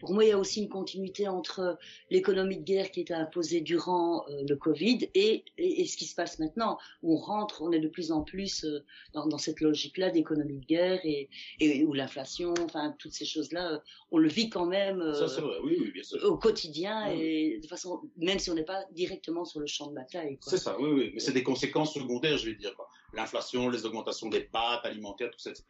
pour 0.00 0.14
moi, 0.14 0.24
il 0.24 0.28
y 0.28 0.32
a 0.32 0.38
aussi 0.38 0.62
une 0.62 0.68
continuité 0.68 1.28
entre 1.28 1.78
l'économie 2.10 2.56
de 2.56 2.64
guerre 2.64 2.90
qui 2.90 3.02
était 3.02 3.14
imposée 3.14 3.60
durant 3.60 4.26
euh, 4.28 4.42
le 4.48 4.56
Covid 4.56 5.08
et, 5.14 5.44
et, 5.58 5.82
et, 5.82 5.86
ce 5.86 5.96
qui 5.96 6.06
se 6.06 6.14
passe 6.14 6.38
maintenant, 6.38 6.78
où 7.02 7.14
on 7.14 7.18
rentre, 7.18 7.62
on 7.62 7.70
est 7.70 7.78
de 7.78 7.88
plus 7.88 8.10
en 8.10 8.22
plus 8.22 8.64
euh, 8.64 8.82
dans, 9.12 9.26
dans, 9.26 9.38
cette 9.38 9.60
logique-là 9.60 10.10
d'économie 10.10 10.58
de 10.58 10.64
guerre 10.64 11.00
et, 11.04 11.28
et 11.60 11.84
où 11.84 11.92
l'inflation, 11.92 12.54
enfin 12.64 12.94
toutes 12.98 13.12
ces 13.12 13.26
choses-là, 13.26 13.74
euh, 13.74 13.78
on 14.10 14.18
le 14.18 14.28
vit 14.28 14.48
quand 14.48 14.66
même 14.66 15.14
Ça, 15.14 15.26
vrai. 15.40 15.56
Oui, 15.62 15.76
oui, 15.78 15.92
bien 15.92 16.02
sûr. 16.02 16.24
au 16.24 16.36
quotidien 16.36 17.10
oui. 17.12 17.20
et 17.20 17.60
de 17.60 17.66
façon, 17.66 18.00
même 18.16 18.38
si 18.38 18.50
on 18.50 18.54
n'est 18.54 18.64
pas 18.64 18.84
directement 18.92 19.44
sur 19.44 19.60
le 19.60 19.66
champ 19.66 19.88
de 19.88 19.94
bataille. 19.94 20.38
C'est 20.40 20.58
ça, 20.58 20.78
oui, 20.80 20.90
oui, 20.90 21.10
mais 21.12 21.20
c'est 21.20 21.32
des 21.32 21.42
conséquences 21.42 21.94
secondaires, 21.94 22.38
je 22.38 22.46
vais 22.46 22.56
dire. 22.56 22.74
L'inflation, 23.12 23.68
les 23.68 23.84
augmentations 23.84 24.28
des 24.28 24.40
pâtes 24.40 24.84
alimentaires, 24.84 25.30
tout 25.30 25.38
ça, 25.38 25.50
etc. 25.50 25.64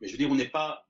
Mais 0.00 0.08
je 0.08 0.12
veux 0.12 0.18
dire, 0.18 0.30
on 0.30 0.34
n'est 0.34 0.48
pas 0.48 0.86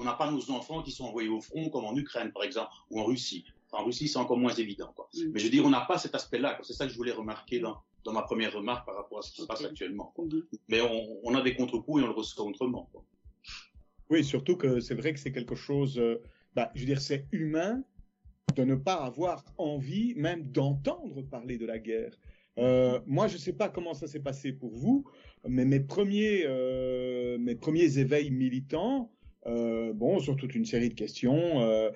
on 0.00 0.04
n'a 0.04 0.14
pas 0.14 0.30
nos 0.30 0.50
enfants 0.50 0.82
qui 0.82 0.92
sont 0.92 1.04
envoyés 1.04 1.28
au 1.28 1.40
front, 1.40 1.68
comme 1.68 1.84
en 1.84 1.94
Ukraine, 1.94 2.32
par 2.32 2.42
exemple, 2.42 2.70
ou 2.90 3.00
en 3.00 3.04
Russie. 3.04 3.44
Enfin, 3.70 3.82
en 3.82 3.86
Russie, 3.86 4.08
c'est 4.08 4.18
encore 4.18 4.38
moins 4.38 4.54
évident. 4.54 4.92
Quoi. 4.96 5.08
Mm. 5.14 5.30
Mais 5.32 5.40
je 5.40 5.44
veux 5.44 5.50
dire, 5.50 5.64
on 5.64 5.70
n'a 5.70 5.82
pas 5.82 5.98
cet 5.98 6.14
aspect-là. 6.14 6.58
C'est 6.62 6.72
ça 6.72 6.86
que 6.86 6.92
je 6.92 6.96
voulais 6.96 7.12
remarquer 7.12 7.60
dans, 7.60 7.76
dans 8.04 8.12
ma 8.12 8.22
première 8.22 8.52
remarque 8.54 8.86
par 8.86 8.96
rapport 8.96 9.18
à 9.18 9.22
ce 9.22 9.30
qui 9.30 9.42
okay. 9.42 9.52
se 9.52 9.62
passe 9.62 9.70
actuellement. 9.70 10.12
Quoi. 10.14 10.24
Mm. 10.24 10.42
Mais 10.68 10.80
on, 10.80 11.18
on, 11.22 11.34
a 11.34 11.42
des 11.42 11.54
contre-coups 11.54 12.00
et 12.00 12.04
on 12.04 12.08
le 12.08 12.14
ressent 12.14 12.48
autrement. 12.48 12.88
Quoi. 12.92 13.04
Oui, 14.08 14.24
surtout 14.24 14.56
que 14.56 14.80
c'est 14.80 14.94
vrai 14.94 15.12
que 15.12 15.20
c'est 15.20 15.32
quelque 15.32 15.54
chose, 15.54 15.98
euh, 15.98 16.22
bah, 16.54 16.72
je 16.74 16.80
veux 16.80 16.86
dire, 16.86 17.00
c'est 17.00 17.26
humain 17.30 17.84
de 18.56 18.64
ne 18.64 18.74
pas 18.74 18.94
avoir 18.94 19.44
envie 19.58 20.14
même 20.16 20.50
d'entendre 20.50 21.22
parler 21.22 21.58
de 21.58 21.66
la 21.66 21.78
guerre. 21.78 22.16
Euh, 22.58 23.00
moi, 23.06 23.28
je 23.28 23.34
ne 23.34 23.38
sais 23.38 23.52
pas 23.52 23.68
comment 23.68 23.94
ça 23.94 24.06
s'est 24.06 24.20
passé 24.20 24.52
pour 24.52 24.74
vous, 24.74 25.04
mais 25.48 25.64
mes 25.64 25.80
premiers, 25.80 26.42
euh, 26.44 27.38
mes 27.38 27.54
premiers 27.54 27.98
éveils 27.98 28.30
militants, 28.30 29.02
euh, 29.02 29.19
bon, 29.46 30.20
sur 30.20 30.36
toute 30.36 30.54
une 30.54 30.64
série 30.64 30.88
de 30.88 30.94
questions, 30.94 31.60
euh, 31.60 31.90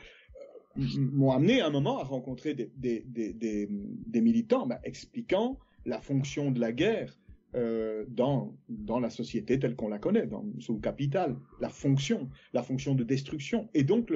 m'ont 0.77 1.31
amené 1.31 1.61
à 1.61 1.67
un 1.67 1.71
moment 1.71 1.99
à 1.99 2.05
rencontrer 2.05 2.55
des, 2.55 3.69
militants 4.15 4.67
bah, 4.67 4.81
expliquant 4.85 5.59
la 5.87 6.01
fonction 6.01 6.51
de 6.51 6.61
la 6.61 6.73
guerre 6.73 7.17
euh, 7.55 8.05
dans, 8.09 8.57
dans 8.69 8.99
la 8.99 9.11
société 9.11 9.61
telle 9.61 9.77
qu'on 9.77 9.87
la 9.89 10.01
connaît, 10.01 10.27
dans, 10.27 10.45
sous 10.59 10.75
le 10.75 10.81
capital, 10.81 11.37
la 11.61 11.69
fonction, 11.69 12.29
la 12.53 12.65
fonction 12.65 12.97
de 12.97 13.05
destruction, 13.05 13.69
et 13.75 13.85
donc 13.85 14.11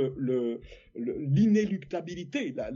l'inéluctabilité, 0.97 2.52
la, 2.56 2.73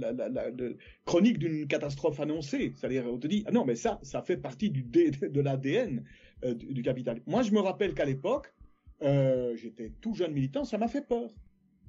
chronique 1.04 1.38
d'une 1.38 1.66
catastrophe 1.66 2.21
annoncée. 2.21 2.75
C'est-à-dire, 2.76 3.06
on 3.12 3.18
te 3.18 3.26
dit, 3.26 3.42
ah 3.47 3.50
non, 3.50 3.64
mais 3.64 3.75
ça, 3.75 3.99
ça 4.02 4.23
fait 4.23 4.37
partie 4.37 4.71
du, 4.71 4.85
de 4.85 5.40
l'ADN 5.40 6.04
euh, 6.44 6.54
du 6.54 6.82
capital. 6.82 7.21
Moi, 7.26 7.42
je 7.42 7.50
me 7.50 7.59
rappelle 7.59 7.94
qu'à 7.94 8.04
l'époque, 8.04 8.54
euh, 9.02 9.56
j'étais 9.56 9.92
tout 10.00 10.14
jeune 10.14 10.32
militant, 10.32 10.64
ça 10.64 10.78
m'a 10.78 10.88
fait 10.88 11.06
peur. 11.06 11.30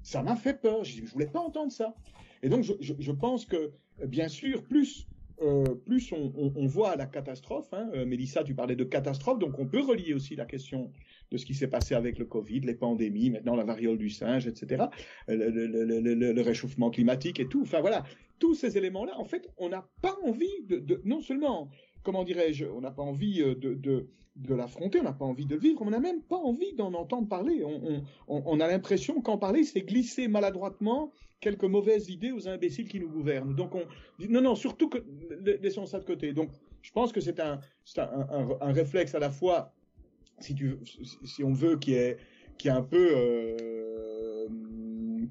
Ça 0.01 0.21
m'a 0.21 0.35
fait 0.35 0.59
peur. 0.59 0.83
Je 0.83 1.01
ne 1.01 1.07
voulais 1.07 1.27
pas 1.27 1.39
entendre 1.39 1.71
ça. 1.71 1.95
Et 2.41 2.49
donc, 2.49 2.63
je, 2.63 2.73
je, 2.79 2.93
je 2.99 3.11
pense 3.11 3.45
que, 3.45 3.71
bien 4.05 4.27
sûr, 4.27 4.63
plus, 4.63 5.07
euh, 5.41 5.75
plus 5.85 6.11
on, 6.13 6.65
voit 6.67 6.95
la 6.95 7.05
catastrophe, 7.05 7.67
hein, 7.73 7.89
euh, 7.93 8.05
Mélissa, 8.05 8.43
tu 8.43 8.53
parlais 8.53 8.75
de 8.75 8.83
catastrophe, 8.83 9.39
donc 9.39 9.57
on 9.59 9.65
peut 9.65 9.81
relier 9.81 10.13
aussi 10.13 10.35
la 10.35 10.45
question 10.45 10.91
de 11.31 11.37
ce 11.37 11.45
qui 11.45 11.53
s'est 11.53 11.67
passé 11.67 11.95
avec 11.95 12.19
le 12.19 12.25
Covid, 12.25 12.61
les 12.61 12.75
pandémies, 12.75 13.29
maintenant 13.29 13.55
la 13.55 13.63
variole 13.63 13.97
du 13.97 14.09
singe, 14.09 14.45
etc., 14.47 14.85
le, 15.27 16.41
réchauffement 16.41 16.91
climatique 16.91 17.39
et 17.39 17.47
tout. 17.47 17.61
Enfin 17.63 17.81
voilà, 17.81 18.03
tous 18.39 18.53
ces 18.53 18.77
éléments-là, 18.77 19.17
en 19.17 19.25
fait, 19.25 19.49
on 19.57 19.69
n'a 19.69 19.89
pas 20.01 20.15
envie 20.23 20.63
de 20.67 21.01
non 21.03 21.21
seulement 21.21 21.69
comment 22.03 22.23
dirais-je, 22.23 22.65
on 22.65 22.81
n'a 22.81 22.91
pas 22.91 23.03
envie 23.03 23.39
de, 23.39 23.73
de, 24.35 24.55
l'affronter, 24.55 24.99
on 24.99 25.03
n'a 25.03 25.13
pas 25.13 25.25
envie 25.25 25.45
de 25.45 25.55
le 25.55 25.61
vivre, 25.61 25.81
on 25.81 25.89
n'a 25.89 25.99
même 25.99 26.21
pas 26.21 26.37
envie 26.37 26.73
d'en 26.73 26.93
entendre 26.93 27.27
parler. 27.27 27.63
On, 28.27 28.59
a 28.59 28.67
l'impression 28.67 29.21
qu'en 29.21 29.37
parler, 29.37 29.63
c'est 29.63 29.81
glisser 29.81 30.27
maladroitement 30.27 31.11
quelques 31.39 31.63
mauvaises 31.63 32.09
idées 32.09 32.31
aux 32.31 32.47
imbéciles 32.47 32.87
qui 32.87 32.99
nous 32.99 33.09
gouvernent. 33.09 33.55
Donc 33.55 33.75
on 33.75 33.83
non, 34.19 34.41
non, 34.41 34.55
surtout 34.55 34.89
que 34.89 34.99
laissons 35.61 35.85
ça 35.85 35.99
de 35.99 36.05
côté. 36.05 36.33
Donc 36.33 36.49
je 36.81 36.91
pense 36.91 37.11
que 37.11 37.21
c'est 37.21 37.39
un, 37.39 37.59
réflexe 38.61 39.15
à 39.15 39.19
la 39.19 39.29
fois, 39.29 39.73
si, 40.39 40.53
tu, 40.53 40.77
si 41.23 41.43
on 41.43 41.53
veut, 41.53 41.77
qui 41.77 41.93
est, 41.93 42.17
qui 42.57 42.67
est 42.67 42.71
un 42.71 42.83
peu 42.83 43.09
euh, 43.15 44.47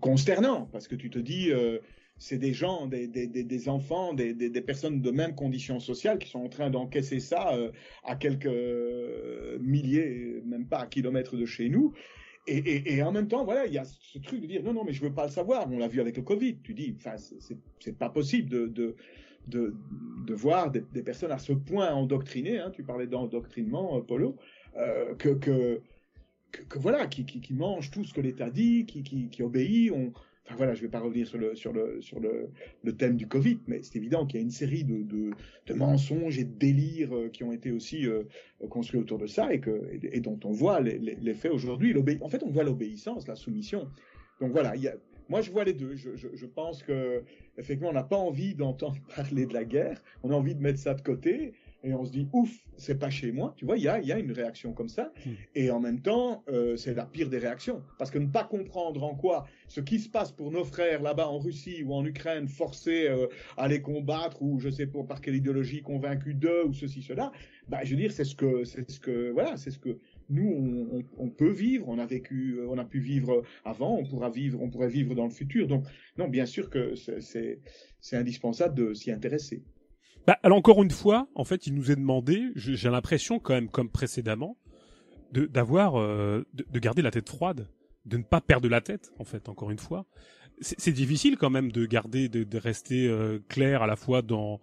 consternant, 0.01 0.69
parce 0.73 0.89
que 0.89 0.95
tu 0.95 1.11
te 1.11 1.19
dis, 1.19 1.51
euh, 1.51 1.79
c'est 2.19 2.39
des 2.39 2.53
gens, 2.53 2.87
des, 2.87 3.09
des, 3.09 3.27
des 3.27 3.69
enfants, 3.69 4.13
des, 4.15 4.33
des, 4.33 4.61
personnes 4.61 5.01
de 5.01 5.11
même 5.11 5.35
conditions 5.35 5.81
sociales 5.81 6.19
qui 6.19 6.29
sont 6.29 6.39
en 6.39 6.49
train 6.49 6.71
d'encaisser 6.71 7.19
ça 7.19 7.55
euh, 7.55 7.73
à 8.05 8.15
quelques 8.15 8.47
euh, 8.47 9.59
milliers, 9.61 10.41
même 10.45 10.67
pas 10.67 10.79
à 10.79 10.87
kilomètres 10.87 11.37
de 11.37 11.47
chez 11.47 11.69
nous. 11.69 11.93
Et, 12.47 12.95
et, 12.95 13.03
en 13.03 13.13
même 13.13 13.29
temps, 13.29 13.45
voilà, 13.45 13.67
il 13.67 13.73
y 13.73 13.79
a 13.79 13.85
ce 13.85 14.19
truc 14.19 14.41
de 14.41 14.47
dire 14.47 14.63
non, 14.63 14.73
non, 14.73 14.85
mais 14.85 14.93
je 14.93 15.03
veux 15.03 15.13
pas 15.13 15.27
le 15.27 15.31
savoir. 15.31 15.69
On 15.71 15.79
l'a 15.79 15.87
vu 15.87 16.01
avec 16.01 16.17
le 16.17 16.23
Covid. 16.23 16.59
Tu 16.63 16.75
dis, 16.75 16.97
enfin, 16.97 17.17
c'est 17.17 17.97
pas 17.97 18.09
possible 18.09 18.49
de, 18.49 18.67
de, 18.67 18.97
de, 19.47 19.75
de 20.27 20.35
voir 20.35 20.73
des, 20.73 21.03
personnes 21.03 21.31
à 21.31 21.39
ce 21.39 21.53
point 21.53 21.93
endoctrinées. 21.93 22.59
Hein, 22.59 22.73
tu 22.73 22.83
parlais 22.83 23.07
d'endoctrinement, 23.07 23.97
euh, 23.97 24.01
Polo, 24.01 24.37
que, 25.19 25.35
que, 25.35 25.81
que, 26.51 26.79
voilà, 26.79 27.07
qui, 27.07 27.25
qui, 27.25 27.41
qui 27.41 27.55
mangent 27.55 27.91
tout 27.91 28.05
ce 28.05 28.13
que 28.13 28.21
l'État 28.21 28.51
dit, 28.51 28.87
qui, 28.87 29.03
qui, 29.03 29.29
qui 29.29 29.43
obéit. 29.43 29.93
Enfin 30.45 30.57
voilà, 30.57 30.75
je 30.75 30.81
ne 30.81 30.87
vais 30.87 30.91
pas 30.91 30.99
revenir 30.99 31.27
sur 31.27 31.39
le, 31.39 31.55
sur 31.55 31.73
le, 31.73 32.01
sur 32.01 32.19
le, 32.19 32.51
le 32.83 32.97
thème 32.97 33.17
du 33.17 33.29
Covid, 33.29 33.61
mais 33.69 33.83
c'est 33.83 33.97
évident 33.97 34.27
qu'il 34.27 34.41
y 34.41 34.43
a 34.43 34.45
une 34.45 34.51
série 34.51 34.83
de, 34.83 35.03
de, 35.03 35.31
de, 35.67 35.75
mensonges 35.75 36.39
et 36.39 36.45
de 36.45 36.53
délires 36.59 37.15
euh, 37.17 37.29
qui 37.29 37.45
ont 37.45 37.53
été 37.53 37.71
aussi 37.71 38.07
euh, 38.07 38.25
construits 38.69 39.01
autour 39.01 39.19
de 39.19 39.27
ça 39.27 39.55
et, 39.55 39.61
que, 39.61 39.89
et, 40.03 40.21
dont 40.21 40.41
on 40.45 40.51
voit 40.51 40.81
les, 40.81 40.99
les, 40.99 41.15
les 41.15 41.35
faits 41.35 41.53
aujourd'hui. 41.53 41.95
En 42.21 42.29
fait, 42.29 42.43
on 42.43 42.51
voit 42.51 42.65
l'obéissance, 42.65 43.29
la 43.29 43.37
soumission. 43.37 43.89
Donc 44.41 44.51
voilà, 44.51 44.75
moi 45.29 45.41
je 45.43 45.53
vois 45.53 45.63
les 45.63 45.75
deux. 45.75 45.95
Je, 45.95 46.17
je, 46.17 46.29
je 46.35 46.47
pense 46.47 46.83
que 46.83 47.23
effectivement, 47.57 47.91
on 47.91 47.95
n'a 47.95 48.03
pas 48.03 48.17
envie 48.17 48.55
d'entendre 48.55 48.97
parler 49.17 49.47
de 49.47 49.55
la 49.55 49.65
guerre. 49.65 50.03
On 50.25 50.31
a 50.31 50.35
envie 50.35 50.57
de 50.57 50.61
mettre 50.61 50.81
ça 50.81 50.95
de 50.95 51.03
côté 51.03 51.55
et 51.85 51.95
on 51.95 52.05
se 52.05 52.13
dit 52.13 52.29
ouf, 52.33 52.51
c'est 52.77 52.99
pas 52.99 53.11
chez 53.11 53.33
moi. 53.33 53.55
Tu 53.57 53.65
vois, 53.65 53.77
il 53.77 53.83
y 53.83 53.89
a, 53.89 54.01
y 54.01 54.13
a 54.13 54.19
une 54.19 54.33
réaction 54.33 54.73
comme 54.73 54.89
ça. 54.89 55.13
Hmm. 55.25 55.31
Et 55.55 55.71
en 55.71 55.81
même 55.81 56.01
temps, 56.01 56.45
euh, 56.49 56.77
c'est 56.77 56.95
la 56.95 57.05
pire 57.05 57.29
des 57.29 57.39
réactions. 57.39 57.83
Parce 57.99 58.11
que 58.11 58.19
ne 58.19 58.27
pas 58.27 58.45
comprendre 58.45 59.03
en 59.03 59.15
quoi 59.15 59.47
ce 59.69 59.81
qui 59.81 59.99
se 59.99 60.09
passe 60.09 60.33
pour 60.33 60.51
nos 60.51 60.65
frères 60.65 61.03
là-bas 61.03 61.29
en 61.29 61.39
Russie 61.39 61.83
ou 61.83 61.95
en 61.95 62.05
Ukraine, 62.05 62.49
forcés 62.49 63.09
euh, 63.09 63.27
à 63.57 63.69
les 63.69 63.83
combattre 63.83 64.43
ou 64.43 64.59
je 64.61 64.69
sais 64.69 64.87
pas 64.87 65.03
par 65.05 65.21
quelle 65.21 65.37
idéologie 65.37 65.83
convaincus 65.83 66.37
d'eux 66.37 66.65
ou 66.67 66.73
ceci, 66.73 67.03
cela, 67.03 67.33
bah, 67.69 67.81
je 67.85 67.91
veux 67.91 68.01
dire, 68.01 68.13
c'est 68.13 68.25
ce 68.25 68.35
que, 68.35 68.65
c'est 68.65 68.91
ce 68.91 69.01
que, 69.01 69.31
voilà, 69.31 69.57
c'est 69.57 69.71
ce 69.71 69.79
que 69.79 69.99
nous, 70.29 70.89
on, 70.93 71.25
on, 71.25 71.31
peut 71.31 71.51
vivre, 71.51 71.89
on 71.89 71.99
a 71.99 72.07
vécu, 72.07 72.59
on 72.69 72.79
a 72.79 72.85
pu 72.85 73.01
vivre 73.01 73.43
avant, 73.65 73.97
on 73.97 74.05
pourra 74.05 74.31
vivre, 74.31 74.61
on 74.63 74.71
pourrait 74.71 74.89
vivre 74.89 75.15
dans 75.15 75.25
le 75.25 75.31
futur. 75.31 75.67
Donc, 75.67 75.85
non, 76.17 76.29
bien 76.29 76.47
sûr 76.47 76.71
que 76.71 76.95
c'est 76.95 77.61
indispensable 78.13 78.75
de 78.75 78.95
s'y 78.95 79.11
intéresser. 79.11 79.63
Bah, 80.27 80.39
alors 80.43 80.59
encore 80.59 80.83
une 80.83 80.91
fois, 80.91 81.29
en 81.35 81.45
fait, 81.45 81.67
il 81.67 81.75
nous 81.75 81.91
est 81.91 81.97
demandé, 81.97 82.51
j'ai 82.55 82.91
l'impression 82.91 83.39
quand 83.39 83.55
même, 83.55 83.69
comme 83.69 83.91
précédemment, 83.91 84.57
de 85.33 85.47
d'avoir, 85.47 85.97
euh, 85.97 86.47
de, 86.55 86.79
garder 86.79 87.03
la 87.03 87.11
tête 87.11 87.29
froide, 87.29 87.69
de 88.05 88.19
ne 88.19 88.23
pas 88.23 88.41
perdre 88.41 88.69
la 88.69 88.81
tête, 88.81 89.13
en 89.19 89.25
fait, 89.25 89.49
encore 89.49 89.71
une 89.71 89.79
fois. 89.79 90.07
C'est 90.61 90.93
difficile 90.93 91.37
quand 91.39 91.51
même 91.51 91.73
de 91.73 91.87
garder, 91.87 92.29
de, 92.29 92.45
de 92.45 92.59
rester 92.59 93.09
euh, 93.09 93.41
clair 93.49 93.83
à 93.83 93.87
la 93.87 93.97
fois 93.97 94.23
dans 94.23 94.61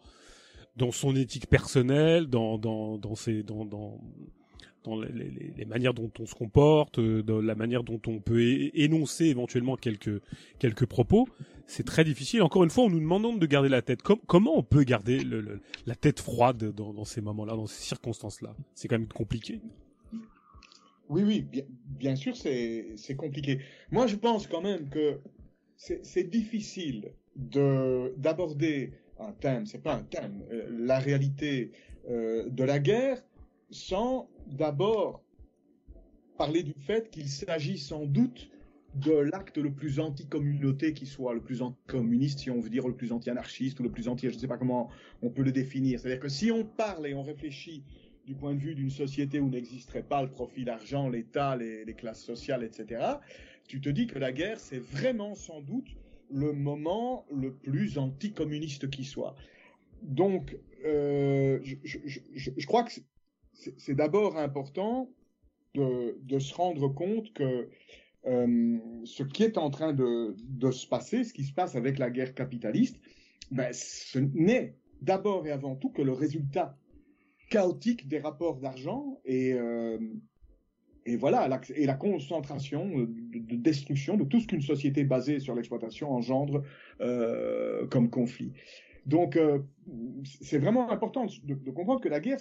dans 0.78 0.92
son 0.92 1.16
éthique 1.16 1.48
personnelle, 1.48 2.28
dans 2.28 2.58
dans 2.58 2.98
dans 2.98 3.16
ses 3.16 3.44
dans 3.44 3.66
dans 3.66 4.00
les, 4.98 5.66
manières 5.66 5.94
dont 5.94 6.12
on 6.20 6.26
se 6.26 6.36
comporte, 6.36 7.00
euh, 7.00 7.22
dans 7.22 7.42
la 7.42 7.56
manière 7.56 7.84
dont 7.84 8.02
on 8.08 8.20
peut 8.20 8.42
énoncer 8.74 9.26
éventuellement 9.26 9.76
quelques 9.76 10.22
quelques 10.60 10.86
propos, 10.86 11.28
c'est 11.66 11.86
très 11.86 12.04
difficile. 12.04 12.42
Encore 12.42 12.64
une 12.64 12.70
fois, 12.70 12.86
on 12.86 12.90
nous 12.90 13.00
demande 13.00 13.40
de 13.40 13.46
garder 13.46 13.70
la 13.70 13.82
tête. 13.82 14.02
comment 14.02 14.58
on 14.58 14.64
peut 14.64 14.84
garder 14.84 15.22
la 15.86 15.96
tête 15.96 16.20
froide 16.20 16.74
dans, 16.74 17.06
ces 17.06 17.22
moments-là, 17.22 17.56
dans 17.56 17.68
ces 17.68 17.84
circonstances-là? 17.84 18.56
C'est 18.74 18.88
quand 18.88 18.98
même 18.98 19.08
compliqué. 19.08 19.62
Oui, 21.10 21.24
oui, 21.24 21.46
bien, 21.86 22.16
sûr, 22.16 22.36
c'est 22.36 23.16
compliqué. 23.18 23.60
Moi, 23.92 24.08
je 24.08 24.16
pense 24.16 24.48
quand 24.48 24.62
même 24.62 24.90
que 24.90 25.20
c'est 25.76 26.30
difficile 26.30 27.12
de 27.36 28.14
d'aborder 28.18 28.94
un 29.20 29.32
thème, 29.34 29.66
c'est 29.66 29.84
pas 29.84 29.96
un 29.96 30.04
thème, 30.04 30.44
euh, 30.52 30.66
la 30.72 31.00
réalité 31.00 31.72
euh, 32.10 32.50
de 32.50 32.64
la 32.64 32.80
guerre 32.80 33.22
sans 33.70 34.30
d'abord 34.50 35.24
parler 36.38 36.64
du 36.64 36.74
fait 36.74 37.10
qu'il 37.10 37.28
s'agit 37.28 37.78
sans 37.78 38.06
doute 38.06 38.50
de 38.96 39.12
l'acte 39.12 39.58
le 39.58 39.72
plus 39.72 40.00
anti-communauté 40.00 40.94
qui 40.94 41.06
soit, 41.06 41.34
le 41.34 41.42
plus 41.42 41.62
anti-communiste, 41.62 42.40
si 42.40 42.50
on 42.50 42.60
veut 42.60 42.70
dire, 42.70 42.88
le 42.88 42.96
plus 42.96 43.12
anti-anarchiste 43.12 43.80
ou 43.80 43.84
le 43.84 43.92
plus 43.92 44.08
anti, 44.08 44.28
je 44.30 44.34
ne 44.34 44.40
sais 44.40 44.48
pas 44.48 44.58
comment 44.58 44.90
on 45.22 45.30
peut 45.30 45.44
le 45.44 45.52
définir. 45.52 46.00
C'est-à-dire 46.00 46.20
que 46.20 46.30
si 46.30 46.52
on 46.52 46.66
parle 46.66 47.08
et 47.08 47.14
on 47.14 47.22
réfléchit 47.22 47.84
du 48.26 48.36
point 48.36 48.54
de 48.54 48.60
vue 48.60 48.76
d'une 48.76 48.90
société 48.90 49.40
où 49.40 49.50
n'existerait 49.50 50.04
pas 50.04 50.22
le 50.22 50.30
profit, 50.30 50.64
l'argent, 50.64 51.10
l'État, 51.10 51.56
les, 51.56 51.94
classes 51.96 52.24
sociales, 52.24 52.64
etc., 52.64 53.02
tu 53.68 53.82
te 53.82 53.90
dis 53.90 54.08
que 54.08 54.18
la 54.18 54.32
guerre, 54.32 54.60
c'est 54.60 54.80
vraiment 54.80 55.36
sans 55.36 55.62
doute 55.62 55.88
le 56.32 56.54
moment 56.54 57.26
le 57.32 57.54
plus 57.54 57.98
anti-communiste 57.98 58.90
qui 58.90 59.04
soit. 59.04 59.36
Donc, 60.02 60.58
euh, 60.86 61.60
je, 61.64 62.66
crois 62.66 62.84
que 62.84 62.92
c'est 63.78 63.96
d'abord 63.96 64.38
important 64.38 65.10
de, 65.76 66.40
se 66.40 66.54
rendre 66.54 66.88
compte 66.90 67.32
que 67.34 67.70
euh, 68.26 68.78
ce 69.06 69.24
qui 69.24 69.44
est 69.44 69.58
en 69.58 69.70
train 69.70 69.94
de, 69.94 70.36
se 70.72 70.88
passer, 70.88 71.24
ce 71.24 71.34
qui 71.34 71.44
se 71.44 71.54
passe 71.54 71.76
avec 71.76 72.00
la 72.00 72.10
guerre 72.10 72.34
capitaliste, 72.34 73.00
ben, 73.52 73.72
ce 73.72 74.20
n'est 74.20 74.76
d'abord 75.02 75.48
et 75.48 75.52
avant 75.52 75.76
tout 75.76 75.90
que 75.90 76.02
le 76.02 76.12
résultat 76.12 76.78
chaotique 77.50 78.08
des 78.08 78.20
rapports 78.20 78.60
d'argent 78.60 79.20
et, 79.26 79.54
euh, 79.54 79.98
voilà, 81.18 81.48
la, 81.48 81.60
et 81.76 81.86
la 81.88 81.96
concentration 81.96 82.88
de, 82.88 83.40
de, 83.40 83.56
destruction 83.56 84.18
de 84.18 84.24
tout 84.26 84.40
ce 84.40 84.48
qu'une 84.48 84.62
société 84.62 85.04
basée 85.04 85.40
sur 85.40 85.56
l'exploitation 85.56 86.12
engendre 86.12 86.64
euh, 87.02 87.88
comme 87.88 88.12
conflit. 88.12 88.54
Donc, 89.06 89.36
euh, 89.36 89.60
c'est 90.42 90.60
vraiment 90.60 90.92
important 90.92 91.26
de, 91.44 91.72
comprendre 91.72 92.02
que 92.02 92.10
la 92.10 92.20
guerre 92.20 92.40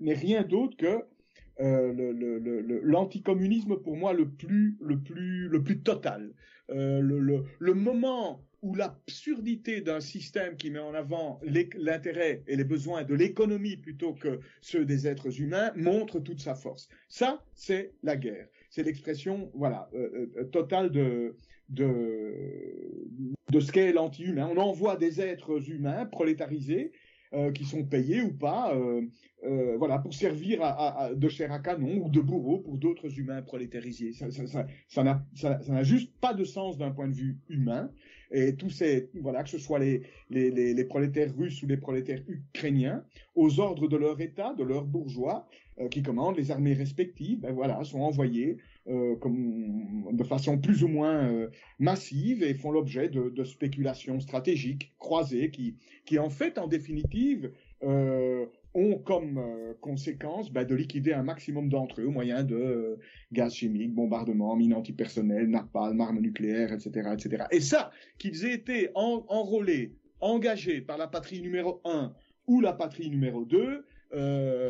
n'est 0.00 0.14
rien 0.14 0.42
d'autre 0.42 0.76
que 0.76 1.04
euh, 1.60 2.80
l'anticommunisme 2.82 3.76
pour 3.76 3.96
moi 3.96 4.12
le 4.12 4.28
plus, 4.28 4.76
le 4.80 5.00
plus, 5.00 5.48
le 5.48 5.62
plus 5.62 5.80
total. 5.80 6.32
Euh, 6.70 7.00
le, 7.00 7.74
moment 7.74 8.42
où 8.62 8.74
l'absurdité 8.74 9.80
d'un 9.80 10.00
système 10.00 10.56
qui 10.56 10.70
met 10.70 10.80
en 10.80 10.94
avant 10.94 11.40
l'intérêt 11.76 12.42
et 12.48 12.56
les 12.56 12.64
besoins 12.64 13.04
de 13.04 13.14
l'économie 13.14 13.76
plutôt 13.76 14.14
que 14.14 14.40
ceux 14.60 14.84
des 14.84 15.06
êtres 15.06 15.40
humains 15.40 15.72
montre 15.76 16.18
toute 16.18 16.40
sa 16.40 16.54
force. 16.54 16.88
Ça, 17.08 17.44
c'est 17.54 17.92
la 18.02 18.16
guerre. 18.16 18.48
C'est 18.70 18.82
l'expression, 18.82 19.50
voilà, 19.54 19.88
totale 20.50 20.90
de, 20.90 21.36
de, 21.68 23.06
de 23.50 23.60
ce 23.60 23.72
qu'est 23.72 23.92
l'anti-humain. 23.92 24.48
On 24.54 24.58
envoie 24.58 24.96
des 24.96 25.20
êtres 25.20 25.70
humains 25.70 26.06
prolétarisés 26.06 26.92
euh, 27.32 27.50
qui 27.50 27.64
sont 27.64 27.84
payés 27.84 28.22
ou 28.22 28.32
pas, 28.32 28.72
euh, 28.76 29.02
euh, 29.44 29.76
voilà, 29.78 29.98
pour 29.98 30.14
servir 30.14 30.60
de 31.14 31.28
chair 31.28 31.50
à 31.50 31.58
canon 31.58 32.04
ou 32.04 32.08
de 32.08 32.20
bourreau 32.20 32.58
pour 32.58 32.78
d'autres 32.78 33.18
humains 33.18 33.42
prolétarisés. 33.42 34.12
Ça, 34.12 34.30
ça, 34.30 34.46
ça, 34.46 34.66
ça 34.88 35.02
n'a 35.02 35.26
ça, 35.34 35.82
juste 35.82 36.12
pas 36.20 36.34
de 36.34 36.44
sens 36.44 36.78
d'un 36.78 36.92
point 36.92 37.08
de 37.08 37.14
vue 37.14 37.38
humain. 37.48 37.90
Et 38.30 38.54
tous 38.54 38.70
ces, 38.70 39.10
voilà, 39.20 39.42
que 39.42 39.50
ce 39.50 39.58
soit 39.58 39.80
les, 39.80 40.02
les, 40.30 40.50
les, 40.50 40.84
prolétaires 40.84 41.34
russes 41.36 41.62
ou 41.64 41.66
les 41.66 41.76
prolétaires 41.76 42.22
ukrainiens, 42.28 43.04
aux 43.34 43.58
ordres 43.58 43.88
de 43.88 43.96
leur 43.96 44.20
État, 44.20 44.54
de 44.54 44.62
leurs 44.62 44.84
bourgeois, 44.84 45.48
qui 45.90 46.02
commandent 46.02 46.36
les 46.36 46.50
armées 46.50 46.72
respectives, 46.72 47.40
ben 47.40 47.52
voilà, 47.52 47.82
sont 47.84 48.00
envoyés 48.00 48.56
euh, 48.88 49.16
de 50.12 50.22
façon 50.22 50.58
plus 50.58 50.84
ou 50.84 50.88
moins 50.88 51.28
euh, 51.28 51.48
massive 51.80 52.44
et 52.44 52.54
font 52.54 52.70
l'objet 52.70 53.08
de, 53.08 53.44
spéculations 53.44 54.20
stratégiques 54.20 54.94
croisées 54.98 55.50
qui, 55.50 55.76
qui 56.04 56.20
en 56.20 56.30
fait, 56.30 56.56
en 56.56 56.68
définitive, 56.68 57.50
euh, 57.82 58.46
ont 58.74 58.98
comme 58.98 59.42
conséquence 59.80 60.52
bah, 60.52 60.64
de 60.64 60.74
liquider 60.74 61.12
un 61.12 61.24
maximum 61.24 61.68
d'entre 61.68 62.00
eux 62.00 62.06
au 62.06 62.10
moyen 62.10 62.44
de 62.44 62.98
gaz 63.32 63.54
chimiques, 63.54 63.92
bombardements, 63.92 64.54
mines 64.54 64.74
antipersonnelles, 64.74 65.48
napalm, 65.48 66.00
armes 66.00 66.20
nucléaires, 66.20 66.72
etc., 66.72 67.10
etc. 67.14 67.44
Et 67.50 67.60
ça, 67.60 67.90
qu'ils 68.18 68.44
aient 68.44 68.54
été 68.54 68.90
en, 68.94 69.24
enrôlés, 69.28 69.96
engagés 70.20 70.80
par 70.80 70.96
la 70.96 71.08
patrie 71.08 71.40
numéro 71.40 71.80
1 71.84 72.12
ou 72.46 72.60
la 72.60 72.72
patrie 72.72 73.10
numéro 73.10 73.44
2, 73.44 73.84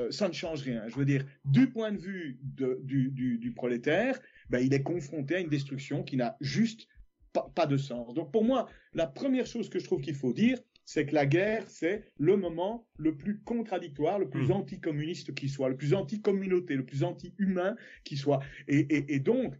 euh, 0.06 0.10
ça 0.10 0.28
ne 0.28 0.32
change 0.32 0.62
rien. 0.62 0.88
Je 0.88 0.96
veux 0.96 1.04
dire, 1.04 1.24
du 1.44 1.68
point 1.68 1.92
de 1.92 1.98
vue 1.98 2.38
de, 2.42 2.80
du, 2.82 3.10
du, 3.10 3.38
du, 3.38 3.52
prolétaire, 3.52 4.18
ben, 4.50 4.60
il 4.60 4.72
est 4.74 4.82
confronté 4.82 5.36
à 5.36 5.40
une 5.40 5.48
destruction 5.48 6.02
qui 6.02 6.16
n'a 6.16 6.36
juste 6.40 6.88
pas, 7.32 7.50
pas, 7.54 7.66
de 7.66 7.76
sens. 7.76 8.14
Donc 8.14 8.32
pour 8.32 8.44
moi, 8.44 8.68
la 8.94 9.06
première 9.06 9.46
chose 9.46 9.68
que 9.68 9.78
je 9.78 9.84
trouve 9.84 10.00
qu'il 10.00 10.14
faut 10.14 10.32
dire, 10.32 10.58
c'est 10.84 11.04
que 11.04 11.14
la 11.14 11.26
guerre, 11.26 11.64
c'est 11.68 12.04
le 12.16 12.36
moment 12.36 12.86
le 12.96 13.16
plus 13.16 13.40
contradictoire, 13.40 14.20
le 14.20 14.30
plus 14.30 14.48
mmh. 14.48 14.52
anticommuniste 14.52 15.34
qui 15.34 15.48
soit, 15.48 15.68
le 15.68 15.76
plus 15.76 15.94
anti-communauté, 15.94 16.76
le 16.76 16.86
plus 16.86 17.02
anti-humain 17.02 17.76
qui 18.04 18.16
soit. 18.16 18.40
Et, 18.68 18.78
et, 18.78 19.14
et, 19.14 19.18
donc, 19.18 19.54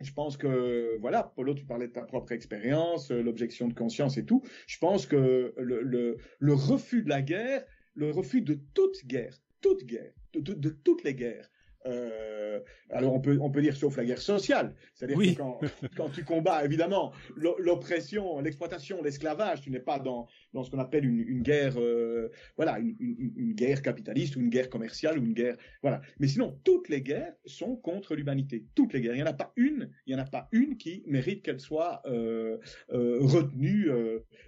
je 0.00 0.12
pense 0.12 0.36
que, 0.36 0.98
voilà, 1.00 1.32
Polo, 1.36 1.54
tu 1.54 1.64
parlais 1.64 1.86
de 1.86 1.92
ta 1.92 2.02
propre 2.02 2.32
expérience, 2.32 3.12
euh, 3.12 3.22
l'objection 3.22 3.68
de 3.68 3.74
conscience 3.74 4.18
et 4.18 4.24
tout. 4.24 4.42
Je 4.66 4.78
pense 4.78 5.06
que 5.06 5.54
le, 5.56 5.82
le, 5.82 6.16
le 6.40 6.54
refus 6.54 7.02
de 7.02 7.08
la 7.08 7.22
guerre, 7.22 7.64
le 7.94 8.10
refus 8.10 8.42
de 8.42 8.58
toute 8.74 9.06
guerre, 9.06 9.38
toute 9.60 9.84
guerre, 9.84 10.14
de, 10.32 10.40
de, 10.40 10.54
de 10.54 10.70
toutes 10.70 11.04
les 11.04 11.14
guerres, 11.14 11.50
euh, 11.88 12.60
alors 12.90 13.14
on 13.14 13.20
peut, 13.20 13.38
on 13.40 13.50
peut 13.50 13.62
dire 13.62 13.76
sauf 13.76 13.96
la 13.96 14.04
guerre 14.04 14.20
sociale. 14.20 14.74
C'est-à-dire 14.94 15.18
que 15.18 15.36
quand, 15.36 15.60
quand, 15.96 16.08
tu 16.10 16.24
combats 16.24 16.64
évidemment 16.64 17.12
l'oppression, 17.36 18.40
l'exploitation, 18.40 19.02
l'esclavage, 19.02 19.62
tu 19.62 19.70
n'es 19.70 19.80
pas 19.80 19.98
dans, 19.98 20.26
dans 20.52 20.64
ce 20.64 20.70
qu'on 20.70 20.78
appelle 20.78 21.04
une, 21.04 21.20
une 21.20 21.42
guerre, 21.42 21.74
euh, 21.78 22.30
voilà, 22.56 22.78
une, 22.78 22.96
une, 22.98 23.32
une, 23.36 23.52
guerre 23.54 23.82
capitaliste 23.82 24.36
ou 24.36 24.40
une 24.40 24.50
guerre 24.50 24.70
commerciale 24.70 25.18
ou 25.18 25.24
une 25.24 25.34
guerre, 25.34 25.56
voilà. 25.82 26.00
Mais 26.18 26.28
sinon, 26.28 26.58
toutes 26.64 26.88
les 26.88 27.02
guerres 27.02 27.34
sont 27.44 27.76
contre 27.76 28.14
l'humanité. 28.14 28.64
Toutes 28.74 28.92
les 28.92 29.00
guerres. 29.00 29.14
Il 29.14 29.22
n'y 29.22 29.22
en 29.22 29.26
a 29.26 29.32
pas 29.32 29.52
une, 29.56 29.90
il 30.06 30.12
y 30.12 30.16
en 30.16 30.20
a 30.20 30.24
pas 30.24 30.48
une 30.52 30.76
qui 30.76 31.02
mérite 31.06 31.42
qu'elle 31.42 31.60
soit 31.60 32.02
euh, 32.06 32.58
euh 32.92 33.18
retenue, 33.20 33.90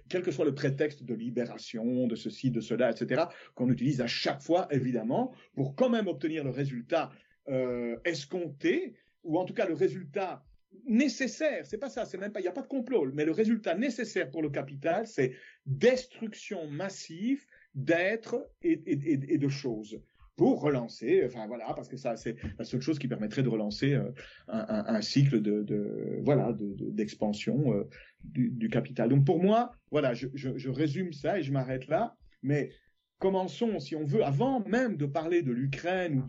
quel 0.09 0.21
que 0.21 0.31
soit 0.31 0.45
le 0.45 0.55
prétexte 0.55 1.03
de 1.03 1.13
libération, 1.13 2.07
de 2.07 2.15
ceci, 2.15 2.51
de 2.51 2.61
cela, 2.61 2.91
etc., 2.91 3.23
qu'on 3.55 3.69
utilise 3.69 4.01
à 4.01 4.07
chaque 4.07 4.41
fois, 4.41 4.67
évidemment, 4.71 5.33
pour 5.55 5.75
quand 5.75 5.89
même 5.89 6.07
obtenir 6.07 6.43
le 6.43 6.49
résultat 6.49 7.11
euh, 7.49 7.97
escompté, 8.05 8.95
ou 9.23 9.37
en 9.37 9.45
tout 9.45 9.53
cas 9.53 9.67
le 9.67 9.73
résultat 9.73 10.43
nécessaire, 10.85 11.65
c'est 11.65 11.77
pas 11.77 11.89
ça, 11.89 12.05
c'est 12.05 12.17
même 12.17 12.31
pas, 12.31 12.39
il 12.39 12.43
n'y 12.43 12.49
a 12.49 12.53
pas 12.53 12.61
de 12.61 12.67
complot, 12.67 13.11
mais 13.13 13.25
le 13.25 13.31
résultat 13.31 13.75
nécessaire 13.75 14.29
pour 14.29 14.41
le 14.41 14.49
capital, 14.49 15.07
c'est 15.07 15.35
destruction 15.65 16.67
massive 16.67 17.45
d'êtres 17.75 18.49
et, 18.61 19.37
de 19.37 19.47
choses 19.49 19.99
pour 20.37 20.61
relancer, 20.61 21.23
enfin 21.25 21.45
voilà, 21.47 21.73
parce 21.75 21.87
que 21.87 21.97
ça 21.97 22.15
c'est 22.15 22.35
la 22.57 22.65
seule 22.65 22.81
chose 22.81 22.97
qui 22.97 23.07
permettrait 23.07 23.43
de 23.43 23.49
relancer 23.49 23.93
euh, 23.93 24.11
un, 24.47 25.01
cycle 25.01 25.41
de, 25.41 26.19
voilà 26.23 26.55
d'expansion 26.57 27.71
de, 27.71 27.75
euh, 27.75 27.89
du, 28.23 28.69
capital. 28.69 29.09
Donc 29.09 29.25
pour 29.25 29.41
moi, 29.41 29.75
voilà, 29.91 30.13
je, 30.13 30.27
je 30.33 30.69
résume 30.69 31.13
ça 31.13 31.37
et 31.37 31.43
je 31.43 31.51
m'arrête 31.51 31.87
là, 31.87 32.15
mais 32.41 32.71
commençons, 33.21 33.79
si 33.79 33.95
on 33.95 34.03
veut, 34.03 34.25
avant 34.25 34.61
même 34.67 34.97
de 34.97 35.05
parler 35.05 35.43
de 35.43 35.51
l'Ukraine 35.51 36.25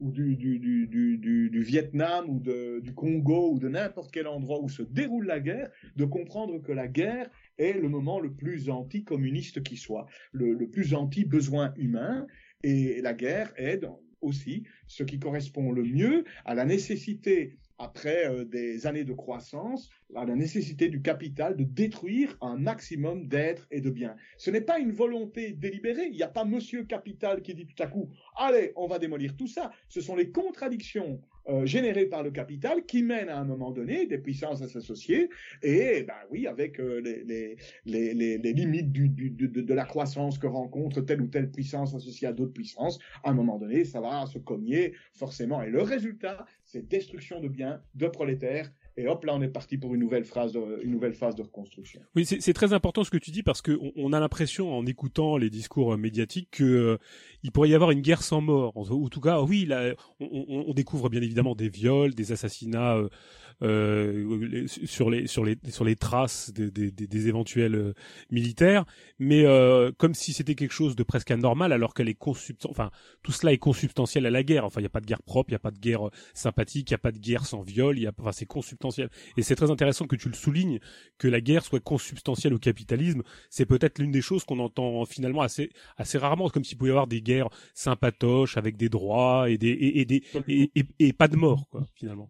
ou, 0.00 0.10
du, 0.10 1.62
Vietnam 1.62 2.28
ou 2.28 2.40
du 2.80 2.92
Congo 2.92 3.52
ou 3.52 3.58
de 3.60 3.68
n'importe 3.68 4.10
quel 4.12 4.26
endroit 4.26 4.60
où 4.60 4.68
se 4.68 4.82
déroule 4.82 5.26
la 5.26 5.38
guerre, 5.38 5.70
de 5.96 6.04
comprendre 6.04 6.60
que 6.60 6.72
la 6.72 6.88
guerre 6.88 7.30
est 7.56 7.74
le 7.74 7.88
moment 7.88 8.18
le 8.18 8.34
plus 8.34 8.68
anticommuniste 8.68 9.62
qui 9.62 9.76
soit, 9.76 10.06
le, 10.32 10.52
le 10.52 10.68
plus 10.68 10.92
anti-besoin 10.92 11.72
humain, 11.76 12.26
et 12.64 13.00
la 13.00 13.14
guerre 13.14 13.52
est 13.56 13.84
aussi 14.20 14.64
ce 14.88 15.04
qui 15.04 15.20
correspond 15.20 15.70
le 15.70 15.84
mieux 15.84 16.24
à 16.44 16.54
la 16.54 16.64
nécessité 16.64 17.56
après 17.78 18.26
euh, 18.26 18.44
des 18.44 18.86
années 18.86 19.04
de 19.04 19.12
croissance, 19.12 19.90
la 20.10 20.24
nécessité 20.26 20.88
du 20.88 21.02
capital 21.02 21.56
de 21.56 21.64
détruire 21.64 22.36
un 22.40 22.56
maximum 22.56 23.26
d'êtres 23.26 23.66
et 23.70 23.80
de 23.80 23.90
biens. 23.90 24.16
Ce 24.38 24.50
n'est 24.50 24.60
pas 24.60 24.78
une 24.78 24.92
volonté 24.92 25.52
délibérée. 25.52 26.06
Il 26.06 26.16
n'y 26.16 26.22
a 26.22 26.28
pas 26.28 26.44
Monsieur 26.44 26.84
Capital 26.84 27.42
qui 27.42 27.54
dit 27.54 27.66
tout 27.66 27.82
à 27.82 27.86
coup, 27.86 28.10
allez, 28.36 28.72
on 28.76 28.86
va 28.86 28.98
démolir 28.98 29.36
tout 29.36 29.48
ça. 29.48 29.72
Ce 29.88 30.00
sont 30.00 30.16
les 30.16 30.30
contradictions 30.30 31.20
euh, 31.48 31.66
générées 31.66 32.06
par 32.06 32.22
le 32.22 32.30
capital 32.30 32.84
qui 32.86 33.02
mènent 33.02 33.28
à 33.28 33.38
un 33.38 33.44
moment 33.44 33.70
donné 33.70 34.06
des 34.06 34.18
puissances 34.18 34.62
à 34.62 34.68
s'associer. 34.68 35.28
Et 35.62 36.02
ben 36.04 36.14
oui, 36.30 36.46
avec 36.46 36.80
euh, 36.80 37.00
les, 37.00 37.24
les, 37.24 37.56
les, 37.84 38.38
les, 38.38 38.52
limites 38.52 38.90
du, 38.92 39.08
du, 39.08 39.30
de, 39.30 39.60
de, 39.60 39.74
la 39.74 39.84
croissance 39.84 40.38
que 40.38 40.46
rencontre 40.46 41.00
telle 41.02 41.20
ou 41.20 41.26
telle 41.26 41.50
puissance 41.50 41.94
associée 41.94 42.28
à 42.28 42.32
d'autres 42.32 42.52
puissances, 42.52 42.98
à 43.22 43.30
un 43.30 43.34
moment 43.34 43.58
donné, 43.58 43.84
ça 43.84 44.00
va 44.00 44.24
se 44.26 44.38
cogner 44.38 44.94
forcément. 45.12 45.62
Et 45.62 45.70
le 45.70 45.82
résultat, 45.82 46.46
c'est 46.64 46.88
destruction 46.88 47.40
de 47.40 47.48
biens, 47.48 47.82
de 47.94 48.08
prolétaires, 48.08 48.70
et 48.96 49.08
hop, 49.08 49.24
là, 49.24 49.34
on 49.34 49.42
est 49.42 49.48
parti 49.48 49.76
pour 49.76 49.92
une 49.94 50.00
nouvelle 50.00 50.24
phase 50.24 50.52
de, 50.52 50.80
une 50.84 50.92
nouvelle 50.92 51.14
phase 51.14 51.34
de 51.34 51.42
reconstruction. 51.42 52.00
Oui, 52.14 52.24
c'est 52.24 52.52
très 52.52 52.72
important 52.72 53.02
ce 53.02 53.10
que 53.10 53.16
tu 53.16 53.32
dis 53.32 53.42
parce 53.42 53.60
que 53.60 53.78
on, 53.96 54.12
a 54.12 54.20
l'impression, 54.20 54.76
en 54.76 54.86
écoutant 54.86 55.36
les 55.36 55.50
discours 55.50 55.94
euh, 55.94 55.96
médiatiques, 55.96 56.48
que 56.52 56.64
euh, 56.64 56.98
il 57.42 57.50
pourrait 57.50 57.70
y 57.70 57.74
avoir 57.74 57.90
une 57.90 58.02
guerre 58.02 58.22
sans 58.22 58.40
mort. 58.40 58.76
En 58.76 59.08
tout 59.08 59.20
cas, 59.20 59.40
oui, 59.42 59.66
là, 59.66 59.94
on, 60.20 60.64
on, 60.68 60.74
découvre 60.74 61.08
bien 61.08 61.22
évidemment 61.22 61.56
des 61.56 61.68
viols, 61.68 62.14
des 62.14 62.30
assassinats. 62.30 62.96
Euh, 62.96 63.08
euh, 63.62 64.66
sur 64.66 65.10
les 65.10 65.26
sur 65.26 65.44
les 65.44 65.58
sur 65.68 65.84
les 65.84 65.96
traces 65.96 66.52
des, 66.52 66.70
des, 66.70 66.90
des 66.90 67.28
éventuels 67.28 67.74
euh, 67.74 67.94
militaires, 68.30 68.84
mais 69.18 69.44
euh, 69.44 69.92
comme 69.96 70.14
si 70.14 70.32
c'était 70.32 70.54
quelque 70.54 70.72
chose 70.72 70.96
de 70.96 71.02
presque 71.02 71.30
anormal, 71.30 71.72
alors 71.72 71.94
qu'elle 71.94 72.08
est. 72.08 72.18
Enfin, 72.68 72.90
tout 73.22 73.32
cela 73.32 73.52
est 73.52 73.58
consubstantiel 73.58 74.26
à 74.26 74.30
la 74.30 74.42
guerre. 74.42 74.64
Enfin, 74.64 74.80
il 74.80 74.84
n'y 74.84 74.88
a 74.88 74.90
pas 74.90 75.00
de 75.00 75.06
guerre 75.06 75.22
propre, 75.22 75.50
il 75.50 75.52
n'y 75.52 75.56
a 75.56 75.60
pas 75.60 75.70
de 75.70 75.78
guerre 75.78 76.10
sympathique, 76.34 76.90
il 76.90 76.92
n'y 76.92 76.96
a 76.96 76.98
pas 76.98 77.12
de 77.12 77.18
guerre 77.18 77.46
sans 77.46 77.62
viol. 77.62 77.98
Y 77.98 78.06
a, 78.06 78.12
enfin, 78.18 78.32
c'est 78.32 78.46
consubstantiel. 78.46 79.10
Et 79.36 79.42
c'est 79.42 79.56
très 79.56 79.70
intéressant 79.70 80.06
que 80.06 80.16
tu 80.16 80.28
le 80.28 80.34
soulignes, 80.34 80.80
que 81.18 81.28
la 81.28 81.40
guerre 81.40 81.64
soit 81.64 81.80
consubstantielle 81.80 82.54
au 82.54 82.58
capitalisme. 82.58 83.22
C'est 83.50 83.66
peut-être 83.66 83.98
l'une 83.98 84.12
des 84.12 84.22
choses 84.22 84.44
qu'on 84.44 84.58
entend 84.58 85.04
finalement 85.04 85.42
assez 85.42 85.70
assez 85.96 86.18
rarement, 86.18 86.48
comme 86.48 86.64
s'il 86.64 86.78
pouvait 86.78 86.90
y 86.90 86.92
avoir 86.92 87.06
des 87.06 87.22
guerres 87.22 87.48
sympatoches 87.74 88.56
avec 88.56 88.76
des 88.76 88.88
droits 88.88 89.50
et 89.50 89.58
des 89.58 89.70
et, 89.70 90.04
des 90.04 90.22
et, 90.48 90.70
et 90.98 91.12
pas 91.12 91.28
de 91.28 91.36
mort, 91.36 91.68
quoi, 91.70 91.86
finalement. 91.94 92.28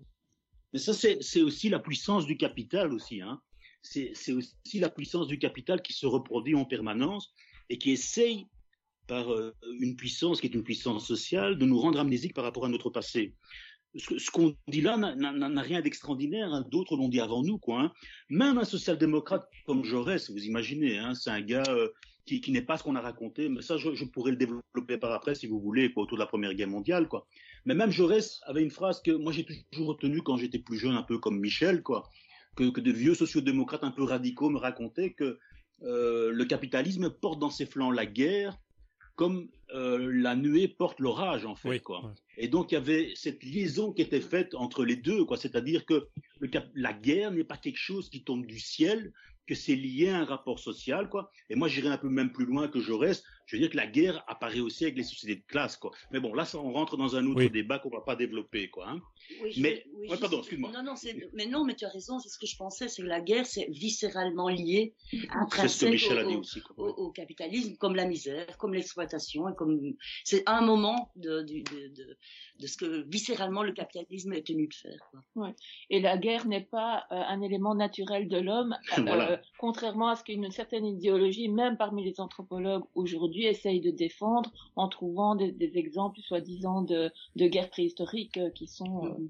Mais 0.74 0.80
ça, 0.80 0.92
c'est 0.92 1.40
aussi 1.40 1.68
la 1.68 1.78
puissance 1.78 2.26
du 2.26 2.36
capital 2.36 2.92
aussi. 2.92 3.20
Hein. 3.22 3.40
C'est 3.80 4.32
aussi 4.32 4.80
la 4.80 4.90
puissance 4.90 5.28
du 5.28 5.38
capital 5.38 5.80
qui 5.80 5.92
se 5.92 6.04
reproduit 6.04 6.56
en 6.56 6.64
permanence 6.64 7.32
et 7.70 7.78
qui 7.78 7.92
essaye, 7.92 8.48
par 9.06 9.32
euh, 9.32 9.54
une 9.78 9.94
puissance 9.94 10.40
qui 10.40 10.48
est 10.48 10.54
une 10.54 10.64
puissance 10.64 11.06
sociale, 11.06 11.58
de 11.58 11.64
nous 11.64 11.78
rendre 11.78 12.00
amnésiques 12.00 12.34
par 12.34 12.42
rapport 12.42 12.64
à 12.64 12.68
notre 12.68 12.90
passé. 12.90 13.34
Ce, 13.94 14.28
qu'on 14.32 14.56
dit 14.66 14.80
là 14.80 14.96
n'a 14.96 15.62
rien 15.62 15.80
d'extraordinaire, 15.80 16.52
hein. 16.52 16.66
d'autres 16.68 16.96
l'ont 16.96 17.08
dit 17.08 17.20
avant 17.20 17.44
nous. 17.44 17.58
Quoi, 17.58 17.80
hein. 17.80 17.92
Même 18.28 18.58
un 18.58 18.64
social-démocrate 18.64 19.48
comme 19.66 19.84
Jaurès, 19.84 20.28
vous 20.28 20.44
imaginez, 20.44 20.98
hein, 20.98 21.14
c'est 21.14 21.30
un 21.30 21.40
gars 21.40 21.62
euh, 21.68 21.88
qui, 22.26 22.50
n'est 22.50 22.62
pas 22.62 22.78
ce 22.78 22.82
qu'on 22.82 22.96
a 22.96 23.00
raconté, 23.00 23.48
mais 23.48 23.62
ça 23.62 23.76
je, 23.76 24.04
pourrais 24.06 24.32
le 24.32 24.38
développer 24.38 24.98
par 24.98 25.12
après 25.12 25.36
si 25.36 25.46
vous 25.46 25.60
voulez, 25.60 25.92
autour 25.94 26.16
de 26.16 26.22
la 26.22 26.26
Première 26.26 26.54
Guerre 26.54 26.68
mondiale. 26.68 27.06
Quoi. 27.06 27.28
Mais 27.66 27.74
même 27.74 27.90
Jaurès 27.90 28.40
avait 28.46 28.62
une 28.62 28.70
phrase 28.70 29.00
que 29.02 29.10
moi 29.10 29.32
j'ai 29.32 29.46
toujours 29.70 29.88
retenue 29.88 30.22
quand 30.22 30.36
j'étais 30.36 30.58
plus 30.58 30.78
jeune, 30.78 30.94
un 30.94 31.02
peu 31.02 31.18
comme 31.18 31.40
Michel, 31.40 31.82
quoi, 31.82 32.10
que, 32.56 32.70
que 32.70 32.80
de 32.80 32.92
vieux 32.92 33.14
sociodémocrates 33.14 33.84
un 33.84 33.90
peu 33.90 34.04
radicaux 34.04 34.50
me 34.50 34.58
racontaient 34.58 35.12
que 35.12 35.38
euh, 35.82 36.30
le 36.30 36.44
capitalisme 36.44 37.10
porte 37.10 37.38
dans 37.38 37.50
ses 37.50 37.66
flancs 37.66 37.90
la 37.90 38.06
guerre 38.06 38.58
comme 39.16 39.48
euh, 39.74 40.10
la 40.12 40.34
nuée 40.34 40.68
porte 40.68 40.98
l'orage 41.00 41.44
en 41.46 41.54
fait 41.54 41.80
quoi. 41.80 42.14
Et 42.36 42.48
donc 42.48 42.72
il 42.72 42.74
y 42.74 42.78
avait 42.78 43.12
cette 43.14 43.42
liaison 43.42 43.92
qui 43.92 44.02
était 44.02 44.20
faite 44.20 44.54
entre 44.54 44.84
les 44.84 44.96
deux 44.96 45.24
quoi, 45.24 45.36
c'est-à-dire 45.36 45.84
que 45.86 46.08
le 46.40 46.50
la 46.74 46.92
guerre 46.92 47.30
n'est 47.30 47.44
pas 47.44 47.56
quelque 47.56 47.78
chose 47.78 48.10
qui 48.10 48.24
tombe 48.24 48.46
du 48.46 48.58
ciel, 48.58 49.12
que 49.46 49.54
c'est 49.54 49.74
lié 49.74 50.08
à 50.08 50.18
un 50.18 50.24
rapport 50.24 50.58
social, 50.58 51.08
quoi. 51.08 51.30
Et 51.50 51.54
moi, 51.54 51.68
j'irai 51.68 51.88
un 51.88 51.98
peu 51.98 52.08
même 52.08 52.32
plus 52.32 52.46
loin 52.46 52.68
que 52.68 52.80
Jaurès. 52.80 53.22
Je 53.46 53.56
veux 53.56 53.60
dire 53.60 53.70
que 53.70 53.76
la 53.76 53.86
guerre 53.86 54.24
apparaît 54.26 54.60
aussi 54.60 54.84
avec 54.84 54.96
les 54.96 55.02
sociétés 55.02 55.40
de 55.40 55.46
classe, 55.46 55.76
quoi. 55.76 55.90
Mais 56.10 56.20
bon, 56.20 56.34
là, 56.34 56.44
ça, 56.44 56.58
on 56.58 56.72
rentre 56.72 56.96
dans 56.96 57.16
un 57.16 57.26
autre 57.26 57.44
débat 57.44 57.78
qu'on 57.78 57.90
va 57.90 58.00
pas 58.00 58.16
développer, 58.16 58.68
quoi. 58.70 58.88
Hein. 58.88 59.00
Oui, 59.42 59.54
mais, 59.60 59.84
oui, 59.94 60.08
pardon, 60.20 60.38
excuse-moi. 60.38 60.70
Non, 60.72 60.82
non, 60.82 60.94
mais 61.32 61.46
non, 61.46 61.64
mais 61.64 61.74
tu 61.74 61.84
as 61.84 61.88
raison. 61.88 62.18
C'est 62.18 62.28
ce 62.28 62.38
que 62.38 62.46
je 62.46 62.56
pensais, 62.56 62.88
c'est 62.88 63.02
que 63.02 63.06
la 63.06 63.20
guerre, 63.20 63.46
c'est 63.46 63.66
viscéralement 63.70 64.48
lié, 64.48 64.94
intrinsèque 65.30 66.00
au, 66.76 66.82
au, 66.82 66.88
au, 66.88 67.10
capitalisme, 67.10 67.76
comme 67.76 67.94
la 67.94 68.06
misère, 68.06 68.56
comme 68.58 68.74
l'exploitation, 68.74 69.48
et 69.48 69.54
comme 69.54 69.94
c'est 70.24 70.42
un 70.46 70.62
moment 70.62 71.10
de, 71.16 71.42
de, 71.42 71.62
de, 71.62 72.16
de, 72.60 72.66
ce 72.66 72.76
que 72.76 73.04
viscéralement 73.08 73.62
le 73.62 73.72
capitalisme 73.72 74.32
est 74.32 74.46
tenu 74.46 74.68
de 74.68 74.74
faire. 74.74 75.00
Quoi. 75.10 75.20
Ouais. 75.36 75.54
Et 75.90 76.00
la 76.00 76.16
guerre 76.16 76.46
n'est 76.46 76.64
pas 76.64 77.04
euh, 77.10 77.16
un 77.16 77.40
élément 77.40 77.74
naturel 77.74 78.28
de 78.28 78.38
l'homme. 78.38 78.76
Euh, 79.04 79.34
euh, 79.34 79.36
contrairement 79.58 80.08
à 80.08 80.16
ce 80.16 80.24
qu'une 80.24 80.50
certaine 80.50 80.86
idéologie, 80.86 81.48
même 81.48 81.76
parmi 81.76 82.04
les 82.04 82.20
anthropologues 82.20 82.84
aujourd'hui, 82.94 83.44
essaye 83.44 83.80
de 83.80 83.90
défendre 83.90 84.50
en 84.76 84.88
trouvant 84.88 85.34
des, 85.34 85.52
des 85.52 85.76
exemples 85.78 86.20
soi-disant 86.20 86.82
de, 86.82 87.10
de 87.36 87.46
guerres 87.46 87.70
préhistoriques 87.70 88.36
euh, 88.36 88.50
qui 88.50 88.66
sont 88.66 89.06
euh, 89.06 89.23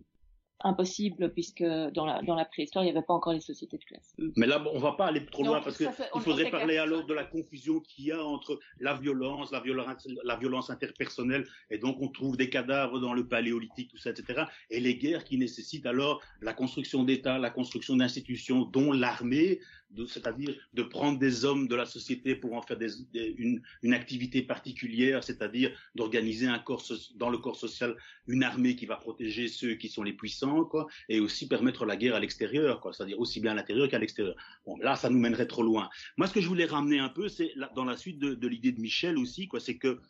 impossible 0.64 1.32
puisque 1.32 1.62
dans 1.62 2.06
la, 2.06 2.22
dans 2.22 2.34
la 2.34 2.44
préhistoire, 2.44 2.84
il 2.84 2.90
n'y 2.90 2.96
avait 2.96 3.06
pas 3.06 3.14
encore 3.14 3.32
les 3.32 3.40
sociétés 3.40 3.78
de 3.78 3.84
classe. 3.84 4.14
Mm. 4.18 4.30
Mais 4.36 4.46
là, 4.46 4.62
on 4.72 4.78
va 4.78 4.92
pas 4.92 5.06
aller 5.06 5.24
trop 5.26 5.44
loin 5.44 5.60
parce 5.60 5.76
qu'il 5.76 5.88
faudrait 6.20 6.50
parler 6.50 6.78
alors 6.78 7.06
de 7.06 7.14
la 7.14 7.24
confusion 7.24 7.80
qu'il 7.80 8.06
y 8.06 8.12
a 8.12 8.24
entre 8.24 8.58
la 8.80 8.94
violence, 8.94 9.52
la 9.52 9.60
violence, 9.60 10.08
la 10.24 10.36
violence 10.36 10.70
interpersonnelle, 10.70 11.46
et 11.70 11.78
donc 11.78 11.98
on 12.00 12.08
trouve 12.08 12.36
des 12.36 12.50
cadavres 12.50 12.98
dans 12.98 13.12
le 13.12 13.26
paléolithique, 13.26 13.90
tout 13.90 13.98
ça, 13.98 14.10
etc. 14.10 14.44
Et 14.70 14.80
les 14.80 14.96
guerres 14.96 15.24
qui 15.24 15.38
nécessitent 15.38 15.86
alors 15.86 16.22
la 16.40 16.54
construction 16.54 17.04
d'États, 17.04 17.38
la 17.38 17.50
construction 17.50 17.96
d'institutions, 17.96 18.64
dont 18.64 18.92
l'armée, 18.92 19.60
c'est-à-dire 20.06 20.54
de 20.74 20.82
prendre 20.82 21.18
des 21.18 21.44
hommes 21.44 21.68
de 21.68 21.74
la 21.74 21.86
société 21.86 22.34
pour 22.34 22.54
en 22.54 22.62
faire 22.62 22.78
une, 23.14 23.62
une, 23.82 23.94
activité 23.94 24.42
particulière, 24.42 25.22
c'est-à-dire 25.22 25.70
d'organiser 25.94 26.46
un 26.46 26.58
corps 26.58 26.84
dans 27.16 27.30
le 27.30 27.38
corps 27.38 27.56
social 27.56 27.96
une 28.26 28.42
armée 28.42 28.76
qui 28.76 28.86
va 28.86 28.96
protéger 28.96 29.48
ceux 29.48 29.74
qui 29.74 29.88
sont 29.88 30.02
les 30.02 30.12
puissants, 30.12 30.64
quoi, 30.64 30.86
et 31.08 31.20
aussi 31.20 31.46
permettre 31.48 31.84
la 31.86 31.96
guerre 31.96 32.14
à 32.14 32.20
l'extérieur, 32.20 32.80
quoi, 32.80 32.92
c'est-à-dire 32.92 33.20
aussi 33.20 33.40
bien 33.40 33.52
à 33.52 33.54
l'intérieur 33.54 33.88
qu'à 33.88 33.98
l'extérieur. 33.98 34.34
Bon, 34.66 34.76
là, 34.78 34.96
ça 34.96 35.10
nous 35.10 35.18
mènerait 35.18 35.46
trop 35.46 35.62
loin. 35.62 35.88
Moi, 36.16 36.26
ce 36.26 36.32
que 36.32 36.40
je 36.40 36.48
voulais 36.48 36.66
ramener 36.66 36.98
un 36.98 37.08
peu, 37.08 37.28
c'est 37.28 37.52
dans 37.74 37.84
la 37.84 37.96
suite 37.96 38.18
de, 38.18 38.34
de 38.34 38.48
l'idée 38.48 38.72
de 38.72 38.80
Michel 38.80 39.18
aussi, 39.18 39.48
quoi, 39.48 39.60
c'est 39.60 39.76
que 39.76 40.00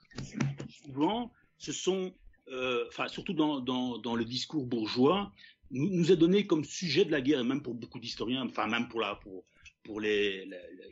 souvent, 0.68 1.32
ce 1.58 1.72
sont, 1.72 2.14
euh, 2.48 2.84
enfin, 2.88 3.08
surtout 3.08 3.34
dans, 3.34 3.60
dans, 3.60 3.98
dans 3.98 4.16
le 4.16 4.24
discours 4.24 4.66
bourgeois, 4.66 5.32
nous, 5.70 5.88
nous 5.90 6.12
est 6.12 6.16
donné 6.16 6.46
comme 6.46 6.64
sujet 6.64 7.04
de 7.04 7.10
la 7.10 7.20
guerre, 7.20 7.40
et 7.40 7.44
même 7.44 7.62
pour 7.62 7.74
beaucoup 7.74 7.98
d'historiens, 7.98 8.46
enfin 8.46 8.66
même 8.66 8.88
pour 8.88 9.00
la 9.00 9.16
pour 9.16 9.44
pour 9.84 10.00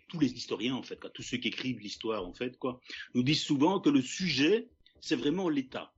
tous 0.09 0.21
les 0.21 0.33
historiens 0.33 0.75
en 0.75 0.83
fait, 0.83 1.01
quoi, 1.01 1.11
tous 1.11 1.23
ceux 1.23 1.39
qui 1.39 1.49
écrivent 1.49 1.81
l'histoire 1.81 2.27
en 2.27 2.33
fait, 2.33 2.59
quoi, 2.59 2.81
nous 3.15 3.23
disent 3.23 3.43
souvent 3.43 3.81
que 3.81 3.91
le 3.91 4.03
sujet 4.03 4.69
c'est 5.03 5.17
vraiment 5.17 5.49
l'État, 5.49 5.93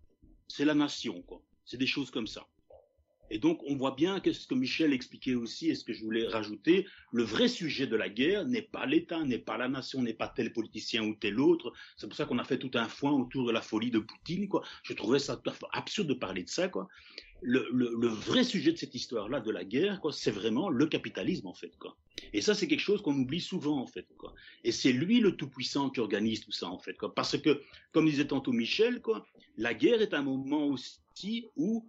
c'est 0.49 0.65
la 0.65 0.75
nation, 0.75 1.23
quoi. 1.23 1.43
C'est 1.67 1.77
des 1.77 1.87
choses 1.87 2.11
comme 2.11 2.27
ça. 2.27 2.49
Et 3.31 3.39
donc, 3.39 3.63
on 3.67 3.77
voit 3.77 3.95
bien 3.95 4.21
que 4.21 4.33
ce 4.33 4.47
que 4.47 4.55
Michel 4.55 4.93
expliquait 4.93 5.35
aussi, 5.35 5.69
et 5.71 5.75
ce 5.75 5.85
que 5.85 5.93
je 5.93 6.03
voulais 6.03 6.27
rajouter, 6.27 6.87
le 7.13 7.23
vrai 7.23 7.49
sujet 7.49 7.87
de 7.87 7.97
la 7.97 8.09
guerre 8.09 8.47
n'est 8.47 8.63
pas 8.63 8.87
l'État, 8.87 9.23
n'est 9.25 9.39
pas 9.39 9.59
la 9.59 9.69
nation, 9.69 10.03
n'est 10.03 10.15
pas 10.15 10.29
tel 10.29 10.53
politicien 10.53 11.05
ou 11.05 11.15
tel 11.15 11.41
autre. 11.41 11.73
C'est 11.97 12.07
pour 12.07 12.17
ça 12.17 12.25
qu'on 12.27 12.39
a 12.39 12.45
fait 12.45 12.59
tout 12.59 12.71
un 12.75 12.89
foin 12.89 13.13
autour 13.13 13.47
de 13.47 13.53
la 13.53 13.61
folie 13.61 13.91
de 13.91 13.99
Poutine, 13.99 14.49
quoi. 14.49 14.63
Je 14.83 14.93
trouvais 14.93 15.19
ça 15.19 15.41
absurde 15.73 16.09
de 16.09 16.15
parler 16.15 16.45
de 16.45 16.51
ça, 16.51 16.69
quoi. 16.69 16.89
Le, 17.43 17.69
le, 17.73 18.09
vrai 18.09 18.43
sujet 18.43 18.73
de 18.73 18.79
cette 18.79 18.95
histoire-là, 18.95 19.41
de 19.41 19.51
la 19.51 19.65
guerre, 19.65 20.01
quoi, 20.01 20.13
c'est 20.13 20.31
vraiment 20.31 20.71
le 20.71 20.87
capitalisme, 20.87 21.47
en 21.47 21.55
fait, 21.55 21.77
quoi. 21.79 21.97
Et 22.33 22.41
ça, 22.41 22.55
c'est 22.55 22.67
quelque 22.67 22.81
chose 22.81 23.03
qu'on 23.03 23.15
oublie 23.19 23.41
souvent, 23.41 23.79
en 23.79 23.87
fait, 23.87 24.07
quoi. 24.17 24.35
Et 24.65 24.73
c'est 24.73 24.93
lui 24.93 25.21
le 25.21 25.37
tout-puissant 25.37 25.91
qui 25.91 26.01
organise 26.01 26.41
tout 26.41 26.53
ça, 26.53 26.69
en 26.69 26.79
fait, 26.79 26.97
quoi. 26.97 27.15
Parce 27.15 27.39
que, 27.39 27.61
comme 27.93 28.07
disait 28.07 28.27
tantôt 28.27 28.53
Michel, 28.53 29.01
quoi, 29.03 29.27
la 29.57 29.75
guerre 29.75 30.03
est 30.03 30.15
un 30.15 30.23
moment 30.23 30.67
aussi 30.67 31.47
où 31.57 31.89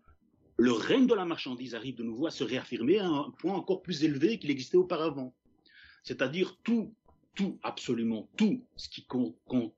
le 0.57 0.71
règne 0.71 1.07
de 1.07 1.13
la 1.13 1.25
marchandise 1.25 1.75
arrive 1.75 1.95
de 1.95 2.03
nouveau 2.03 2.27
à 2.27 2.31
se 2.31 2.43
réaffirmer 2.43 2.99
à 2.99 3.07
un 3.07 3.31
point 3.31 3.55
encore 3.55 3.81
plus 3.81 4.03
élevé 4.03 4.39
qu'il 4.39 4.51
existait 4.51 4.77
auparavant. 4.77 5.33
C'est-à-dire 6.03 6.57
tout, 6.63 6.93
tout, 7.35 7.59
absolument 7.63 8.29
tout 8.37 8.63
ce 8.75 8.87
qui 8.89 9.05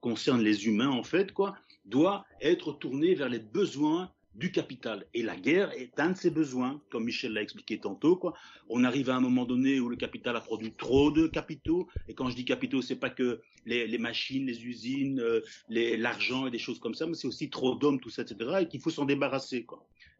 concerne 0.01 0.41
les 0.41 0.67
humains, 0.67 0.89
en 0.89 1.03
fait, 1.03 1.31
quoi, 1.31 1.57
doit 1.85 2.25
être 2.41 2.73
tourné 2.73 3.15
vers 3.15 3.29
les 3.29 3.39
besoins 3.39 4.11
du 4.37 4.51
capital. 4.51 5.05
Et 5.13 5.23
la 5.23 5.35
guerre 5.35 5.71
est 5.71 5.99
un 5.99 6.11
de 6.11 6.17
ces 6.17 6.29
besoins, 6.29 6.79
comme 6.89 7.05
Michel 7.05 7.33
l'a 7.33 7.41
expliqué 7.41 7.79
tantôt. 7.79 8.21
On 8.69 8.83
arrive 8.83 9.09
à 9.09 9.15
un 9.15 9.19
moment 9.19 9.45
donné 9.45 9.79
où 9.79 9.89
le 9.89 9.95
capital 9.95 10.35
a 10.35 10.41
produit 10.41 10.71
trop 10.71 11.11
de 11.11 11.27
capitaux. 11.27 11.87
Et 12.07 12.13
quand 12.13 12.29
je 12.29 12.35
dis 12.35 12.45
capitaux, 12.45 12.81
c'est 12.81 12.95
pas 12.95 13.09
que 13.09 13.41
les, 13.65 13.97
machines, 13.97 14.45
les 14.45 14.65
usines, 14.65 15.19
euh, 15.19 15.41
l'argent 15.69 16.47
et 16.47 16.51
des 16.51 16.59
choses 16.59 16.79
comme 16.79 16.93
ça, 16.93 17.07
mais 17.07 17.15
c'est 17.15 17.27
aussi 17.27 17.49
trop 17.49 17.75
d'hommes, 17.75 17.99
tout 17.99 18.11
ça, 18.11 18.21
etc. 18.21 18.59
Et 18.61 18.67
qu'il 18.67 18.79
faut 18.79 18.91
s'en 18.91 19.05
débarrasser. 19.05 19.65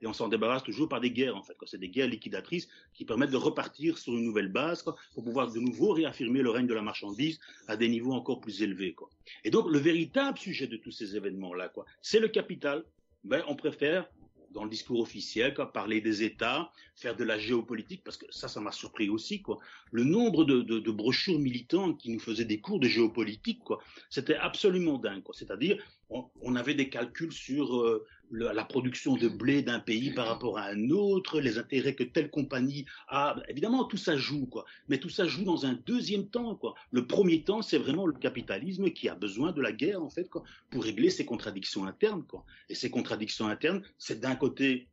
Et 0.02 0.08
on 0.08 0.14
s'en 0.14 0.28
débarrasse 0.28 0.64
toujours 0.64 0.90
par 0.90 1.00
des 1.00 1.12
guerres, 1.12 1.36
en 1.36 1.44
fait. 1.44 1.56
C'est 1.66 1.80
des 1.80 1.90
guerres 1.90 2.08
liquidatrices 2.08 2.68
qui 2.94 3.06
permettent 3.06 3.32
de 3.32 3.38
repartir 3.38 3.98
sur 3.98 4.14
une 4.14 4.24
nouvelle 4.24 4.52
base 4.52 4.84
pour 4.84 5.24
pouvoir 5.24 5.52
de 5.52 5.60
nouveau 5.60 5.92
réaffirmer 5.94 6.42
le 6.42 6.50
règne 6.50 6.68
de 6.68 6.74
la 6.74 6.82
marchandise 6.82 7.40
à 7.68 7.78
des 7.78 7.88
niveaux 7.88 8.14
encore 8.14 8.40
plus 8.40 8.62
élevés. 8.62 8.96
Et 9.44 9.52
donc, 9.52 9.70
le 9.70 9.80
véritable 9.80 10.38
sujet 10.38 10.68
de 10.68 10.78
tous 10.78 10.92
ces 10.92 11.16
événements-là, 11.16 11.72
c'est 12.02 12.20
le 12.20 12.28
capital 12.28 12.84
ben, 13.24 13.44
on 13.48 13.56
préfère, 13.56 14.10
dans 14.52 14.64
le 14.64 14.70
discours 14.70 15.00
officiel, 15.00 15.54
quoi, 15.54 15.72
parler 15.72 16.02
des 16.02 16.24
États, 16.24 16.72
faire 16.96 17.16
de 17.16 17.24
la 17.24 17.38
géopolitique, 17.38 18.04
parce 18.04 18.18
que 18.18 18.26
ça, 18.32 18.48
ça 18.48 18.60
m'a 18.60 18.72
surpris 18.72 19.10
aussi, 19.10 19.42
quoi. 19.42 19.60
Le 19.92 20.04
nombre 20.04 20.46
de, 20.46 20.62
de, 20.62 20.92
brochures 20.92 21.40
militantes 21.40 22.00
qui 22.00 22.10
nous 22.10 22.20
faisaient 22.20 22.46
des 22.46 22.60
cours 22.60 22.80
de 22.80 22.88
géopolitique, 22.88 23.64
quoi, 23.64 23.80
c'était 24.10 24.36
absolument 24.36 24.98
dingue. 24.98 25.24
C'est-à-dire, 25.34 25.84
on, 26.10 26.56
avait 26.56 26.74
des 26.74 26.90
calculs 26.90 27.34
sur 27.34 27.82
euh, 27.82 28.06
la 28.32 28.66
production 28.66 29.16
de 29.16 29.28
blé 29.28 29.62
d'un 29.62 29.80
pays 29.80 30.12
par 30.12 30.28
rapport 30.28 30.58
à 30.58 30.66
un 30.66 30.90
autre, 30.90 31.40
les 31.40 31.58
intérêts 31.58 31.96
que 31.96 32.04
telle 32.04 32.30
compagnie 32.30 32.86
a. 33.08 33.36
Évidemment, 33.50 33.86
tout 33.86 33.98
ça 33.98 34.18
joue, 34.18 34.46
quoi. 34.46 34.66
Mais 34.90 35.00
tout 35.00 35.10
ça 35.10 35.26
joue 35.28 35.44
dans 35.44 35.66
un 35.66 35.74
deuxième 35.86 36.28
temps, 36.28 36.56
quoi. 36.56 36.76
Le 36.92 37.08
premier 37.08 37.44
temps, 37.44 37.62
c'est 37.62 37.78
vraiment 37.78 38.06
le 38.06 38.14
capitalisme 38.14 38.90
qui 38.92 39.10
a 39.10 39.16
besoin 39.16 39.52
de 39.52 39.62
la 39.62 39.72
guerre, 39.72 40.04
en 40.04 40.10
fait, 40.10 40.30
quoi, 40.30 40.44
pour 40.70 40.84
régler 40.84 41.10
ses 41.10 41.26
contradictions 41.26 41.86
internes, 41.86 42.24
quoi. 42.24 42.46
Et 42.70 42.76
ces 42.76 42.90
contradictions 42.90 43.48
internes, 43.48 43.82
c'est 43.98 44.20
d'un 44.20 44.36
côté 44.36 44.88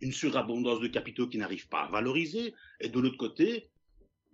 une 0.00 0.12
surabondance 0.12 0.80
de 0.80 0.88
capitaux 0.88 1.26
qui 1.26 1.38
n'arrive 1.38 1.68
pas 1.68 1.82
à 1.82 1.90
valoriser, 1.90 2.54
et 2.80 2.88
de 2.88 3.00
l'autre 3.00 3.16
côté, 3.16 3.68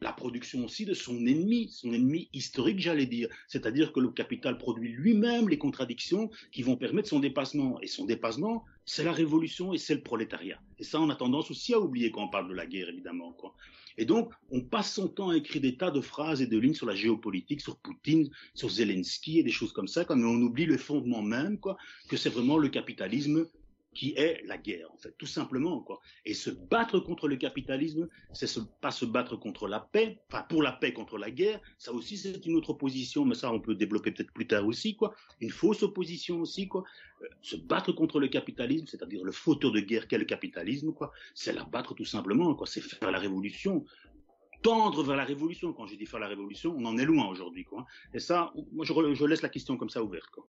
la 0.01 0.13
production 0.13 0.65
aussi 0.65 0.85
de 0.85 0.95
son 0.95 1.27
ennemi, 1.27 1.69
son 1.71 1.93
ennemi 1.93 2.29
historique, 2.33 2.81
j'allais 2.81 3.07
dire. 3.07 3.29
C'est-à-dire 3.49 3.93
que 3.93 4.01
le 4.01 4.11
capital 4.11 4.59
produit 4.59 4.91
lui-même 4.91 5.49
les 5.49 5.59
contradictions 5.59 6.31
qui 6.53 6.63
vont 6.63 6.77
permettre 6.77 7.09
son 7.09 7.21
dépassement. 7.21 7.81
Et 7.81 7.87
son 7.87 8.05
dépassement, 8.05 8.65
c'est 8.85 9.05
la 9.05 9.13
révolution 9.13 9.73
et 9.73 9.79
c'est 9.79 9.95
le 9.95 10.03
prolétariat. 10.03 10.61
Et 10.79 10.85
ça, 10.85 11.01
on 11.01 11.09
a 11.09 11.17
tendance 11.17 11.51
aussi 11.51 11.73
à 11.73 11.81
oublier 11.81 12.11
quand 12.11 12.25
on 12.25 12.29
parle 12.29 12.49
de 12.49 12.55
la 12.55 12.67
guerre, 12.67 12.89
évidemment. 12.89 13.35
Et 13.99 14.05
donc, 14.05 14.33
on 14.51 14.61
passe 14.61 14.93
son 14.93 15.09
temps 15.09 15.31
à 15.31 15.37
écrire 15.37 15.63
des 15.63 15.77
tas 15.77 15.91
de 15.91 16.03
phrases 16.03 16.43
et 16.43 16.47
de 16.47 16.59
lignes 16.59 16.75
sur 16.75 16.87
la 16.87 16.95
géopolitique, 16.95 17.63
sur 17.63 17.79
Poutine, 17.79 18.31
sur 18.55 18.69
Zelensky 18.69 19.39
et 19.39 19.43
des 19.43 19.51
choses 19.51 19.73
comme 19.73 19.89
ça, 19.89 20.05
mais 20.11 20.25
on 20.25 20.43
oublie 20.43 20.67
le 20.67 20.77
fondement 20.77 21.23
même, 21.23 21.59
quoi, 21.59 21.79
que 22.09 22.19
c'est 22.19 22.29
vraiment 22.29 22.59
le 22.59 22.69
capitalisme 22.69 23.47
qui 23.97 24.13
est 24.17 24.43
la 24.45 24.59
guerre, 24.59 24.89
en 24.93 24.99
fait, 24.99 25.15
tout 25.17 25.27
simplement, 25.27 25.81
quoi. 25.81 26.01
Et 26.27 26.35
se 26.35 26.51
battre 26.51 27.01
contre 27.01 27.29
le 27.29 27.37
capitalisme, 27.37 28.09
c'est 28.35 28.47
pas 28.83 28.91
se 28.91 29.07
battre 29.07 29.37
contre 29.37 29.69
la 29.69 29.81
paix, 29.81 30.21
enfin, 30.31 30.43
pour 30.43 30.63
la 30.63 30.73
paix 30.73 30.93
contre 30.93 31.17
la 31.17 31.31
guerre, 31.31 31.61
ça 31.79 31.93
aussi, 31.93 32.19
c'est 32.19 32.45
une 32.45 32.57
autre 32.57 32.71
opposition, 32.71 33.25
mais 33.25 33.35
ça, 33.35 33.51
on 33.51 33.59
peut 33.59 33.75
développer 33.75 34.13
peut-être 34.13 34.35
plus 34.35 34.47
tard 34.47 34.67
aussi, 34.67 34.97
quoi. 34.97 35.15
Une 35.41 35.51
fausse 35.51 35.83
opposition 35.83 36.41
aussi, 36.41 36.69
quoi. 36.69 36.85
Euh, 37.23 37.27
se 37.41 37.57
battre 37.57 37.93
contre 37.93 38.21
le 38.21 38.29
capitalisme, 38.29 38.87
c'est-à-dire 38.87 39.25
le 39.25 39.33
fauteur 39.33 39.73
de 39.73 39.81
guerre 39.81 40.09
qu'est 40.09 40.19
le 40.19 40.27
capitalisme, 40.27 40.93
quoi, 40.93 41.11
c'est 41.35 41.55
la 41.55 41.65
battre 41.65 41.95
tout 41.95 42.05
simplement, 42.05 42.55
quoi. 42.55 42.67
C'est 42.67 42.83
faire 42.83 43.11
la 43.11 43.19
révolution 43.19 43.85
tendre 44.63 45.03
vers 45.05 45.17
la 45.17 45.25
révolution. 45.25 45.73
Quand 45.73 45.87
je 45.87 45.95
dis 45.95 46.07
faire 46.07 46.21
la 46.21 46.29
révolution, 46.29 46.75
on 46.77 46.85
en 46.87 46.99
est 46.99 47.05
loin 47.05 47.29
aujourd'hui. 47.29 47.65
Quoi. 47.65 47.87
Et 48.13 48.19
ça, 48.19 48.53
moi, 48.73 48.85
je, 48.85 48.93
je, 49.15 49.25
laisse 49.25 49.43
la 49.43 49.49
question 49.49 49.77
comme 49.77 49.91
ça 49.91 50.03
ouverte. 50.03 50.31
Quoi. 50.31 50.47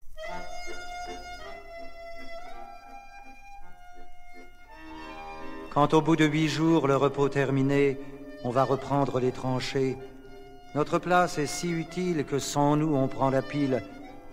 Quand 5.77 5.93
au 5.93 6.01
bout 6.01 6.17
de 6.17 6.25
huit 6.25 6.49
jours, 6.49 6.87
le 6.87 6.97
repos 6.97 7.29
terminé, 7.29 8.01
on 8.45 8.49
va 8.49 8.65
reprendre 8.65 9.21
les 9.21 9.31
tranchées, 9.31 9.99
notre 10.75 10.99
place 10.99 11.37
est 11.37 11.45
si 11.45 11.69
utile 11.69 12.25
que 12.25 12.39
sans 12.39 12.77
nous 12.77 12.97
on 12.97 13.09
prend 13.09 13.29
la 13.29 13.43
pile, 13.43 13.83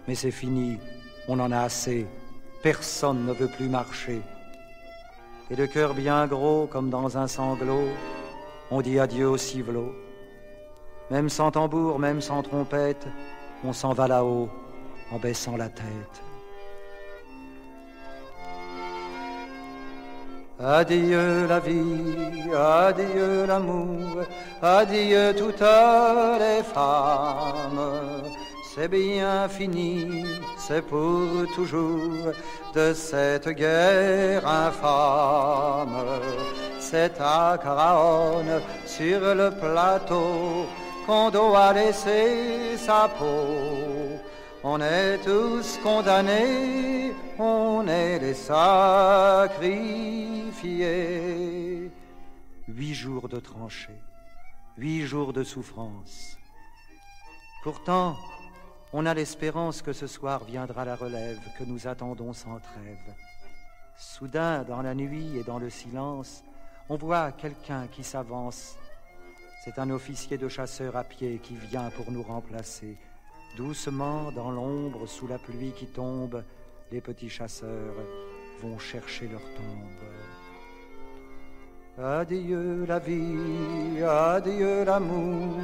mais 0.07 0.15
c'est 0.15 0.31
fini, 0.31 0.79
on 1.27 1.41
en 1.41 1.51
a 1.51 1.59
assez, 1.59 2.07
personne 2.61 3.25
ne 3.25 3.33
veut 3.33 3.49
plus 3.49 3.67
marcher. 3.67 4.21
Et 5.51 5.57
le 5.57 5.67
cœur 5.67 5.95
bien 5.95 6.27
gros 6.27 6.65
comme 6.65 6.89
dans 6.89 7.17
un 7.17 7.27
sanglot, 7.27 7.89
on 8.71 8.81
dit 8.81 8.97
adieu 8.97 9.27
au 9.27 9.35
civelot. 9.35 9.93
Même 11.11 11.27
sans 11.27 11.51
tambour, 11.51 11.99
même 11.99 12.21
sans 12.21 12.41
trompette, 12.41 13.05
on 13.65 13.73
s'en 13.73 13.91
va 13.91 14.07
là-haut 14.07 14.49
en 15.11 15.19
baissant 15.19 15.57
la 15.57 15.67
tête. 15.67 16.23
Adieu 20.65 21.45
la 21.45 21.59
vie, 21.59 22.49
adieu 22.55 23.45
l'amour, 23.45 24.23
adieu 24.61 25.33
toutes 25.37 25.59
les 26.39 26.63
femmes. 26.63 27.81
C'est 28.73 28.87
bien 28.87 29.49
fini, 29.49 30.23
c'est 30.57 30.81
pour 30.81 31.45
toujours 31.53 32.31
de 32.73 32.93
cette 32.93 33.49
guerre 33.49 34.47
infâme. 34.47 36.05
C'est 36.79 37.19
à 37.19 37.59
Caraone, 37.61 38.61
sur 38.85 39.19
le 39.35 39.51
plateau, 39.51 40.65
qu'on 41.05 41.29
doit 41.29 41.73
laisser 41.73 42.77
sa 42.77 43.09
peau. 43.19 44.12
On 44.65 44.79
est 44.79 45.17
tous 45.17 45.77
condamnés, 45.83 47.13
on 47.37 47.85
est 47.85 48.19
les 48.19 48.33
sacrifiés. 48.33 49.51
Huit 52.69 52.93
jours 52.93 53.27
de 53.27 53.41
tranchées, 53.41 54.01
huit 54.77 55.01
jours 55.01 55.33
de 55.33 55.43
souffrance. 55.43 56.37
Pourtant, 57.61 58.15
on 58.93 59.05
a 59.05 59.13
l'espérance 59.13 59.81
que 59.81 59.91
ce 59.91 60.07
soir 60.07 60.45
viendra 60.45 60.85
la 60.85 60.95
relève 60.95 61.41
que 61.57 61.65
nous 61.65 61.85
attendons 61.85 62.31
sans 62.31 62.57
trêve. 62.59 63.13
Soudain, 63.97 64.63
dans 64.63 64.81
la 64.81 64.95
nuit 64.95 65.37
et 65.37 65.43
dans 65.43 65.59
le 65.59 65.69
silence, 65.69 66.41
on 66.87 66.95
voit 66.95 67.33
quelqu'un 67.33 67.87
qui 67.87 68.05
s'avance. 68.05 68.77
C'est 69.65 69.77
un 69.77 69.89
officier 69.89 70.37
de 70.37 70.47
chasseurs 70.47 70.95
à 70.95 71.03
pied 71.03 71.39
qui 71.43 71.57
vient 71.57 71.89
pour 71.89 72.11
nous 72.11 72.23
remplacer. 72.23 72.97
Doucement, 73.55 74.31
dans 74.31 74.49
l'ombre, 74.49 75.07
sous 75.07 75.27
la 75.27 75.37
pluie 75.37 75.73
qui 75.75 75.85
tombe, 75.85 76.43
les 76.91 77.01
petits 77.01 77.29
chasseurs 77.29 77.95
vont 78.61 78.79
chercher 78.79 79.27
leur 79.27 79.41
tombe. 79.41 80.03
Adieu 82.03 82.85
la 82.87 82.97
vie, 82.97 84.01
adieu 84.03 84.83
l'amour, 84.83 85.59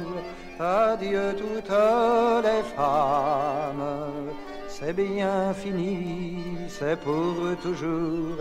adieu 0.60 1.34
toutes 1.36 1.76
les 2.44 2.62
femmes. 2.76 4.30
C'est 4.68 4.92
bien 4.92 5.52
fini, 5.52 6.36
c'est 6.68 6.98
pour 7.00 7.34
toujours 7.60 8.36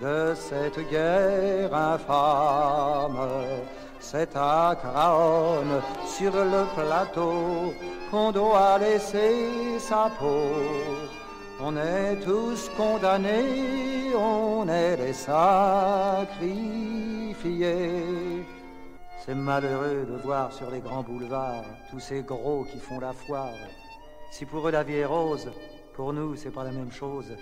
de 0.00 0.34
cette 0.36 0.88
guerre 0.88 1.74
infâme. 1.74 3.18
C'est 3.98 4.36
à 4.36 4.76
sur 6.06 6.32
le 6.32 6.64
plateau, 6.74 7.72
qu'on 8.12 8.30
doit 8.30 8.78
laisser 8.78 9.78
sa 9.78 10.10
peau. 10.20 10.52
On 11.58 11.74
est 11.78 12.16
tous 12.16 12.68
condamnés, 12.76 14.14
on 14.14 14.68
est 14.68 14.96
les 14.98 15.14
sacrifiés. 15.14 16.44
C'est 19.24 19.34
malheureux 19.34 20.06
de 20.10 20.18
voir 20.22 20.52
sur 20.52 20.70
les 20.70 20.80
grands 20.80 21.02
boulevards 21.02 21.64
tous 21.90 22.00
ces 22.00 22.20
gros 22.22 22.64
qui 22.64 22.78
font 22.78 23.00
la 23.00 23.14
foire. 23.14 23.54
Si 24.30 24.44
pour 24.44 24.68
eux 24.68 24.72
la 24.72 24.82
vie 24.82 24.96
est 24.96 25.06
rose, 25.06 25.50
pour 25.94 26.12
nous 26.12 26.36
c'est 26.36 26.50
pas 26.50 26.64
la 26.64 26.72
même 26.72 26.92
chose. 26.92 27.34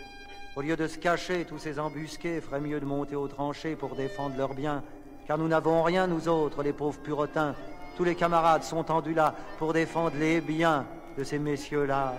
Au 0.55 0.61
lieu 0.61 0.77
de 0.77 0.87
se 0.87 0.99
cacher, 0.99 1.45
tous 1.47 1.59
ces 1.59 1.81
embusqués 1.81 2.41
feraient 2.41 2.61
mieux 2.61 2.79
de 2.79 2.87
monter 2.87 3.17
aux 3.17 3.27
tranchées 3.27 3.75
pour 3.75 3.97
défendre 3.97 4.37
leurs 4.37 4.55
biens, 4.55 4.85
car 5.27 5.37
nous 5.37 5.49
n'avons 5.49 5.83
rien, 5.83 6.07
nous 6.07 6.29
autres, 6.29 6.63
les 6.63 6.73
pauvres 6.73 7.01
purotins. 7.01 7.57
Tous 8.01 8.05
les 8.05 8.15
camarades 8.15 8.63
sont 8.63 8.83
tendus 8.83 9.13
là 9.13 9.35
pour 9.59 9.75
défendre 9.75 10.17
les 10.17 10.41
biens 10.41 10.87
de 11.19 11.23
ces 11.23 11.39
messieurs-là. 11.39 12.15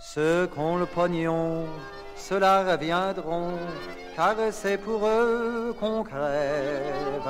Ceux 0.00 0.46
qu'ont 0.46 0.78
le 0.78 0.86
pognon, 0.86 1.66
ceux-là 2.16 2.72
reviendront, 2.72 3.58
car 4.16 4.36
c'est 4.50 4.78
pour 4.78 5.06
eux 5.06 5.76
qu'on 5.78 6.04
crève. 6.04 7.28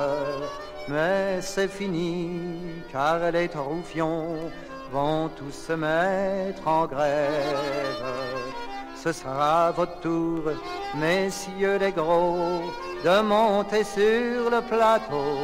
Mais 0.87 1.41
c'est 1.41 1.67
fini, 1.67 2.61
car 2.89 3.29
les 3.29 3.49
troufions 3.49 4.37
vont 4.89 5.27
tous 5.35 5.51
se 5.51 5.73
mettre 5.73 6.65
en 6.65 6.87
grève. 6.87 8.05
Ce 8.95 9.11
sera 9.11 9.69
votre 9.71 9.99
tour, 9.99 10.43
messieurs 10.95 11.77
les 11.77 11.91
gros, 11.91 12.61
de 13.03 13.21
monter 13.21 13.83
sur 13.83 14.49
le 14.49 14.61
plateau. 14.61 15.37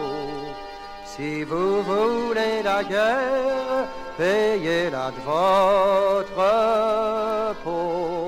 Si 1.06 1.44
vous 1.44 1.82
voulez 1.84 2.64
la 2.64 2.84
guerre, 2.84 3.88
payez-la 4.18 5.12
de 5.12 5.22
votre 5.26 6.46
peau. 7.64 8.19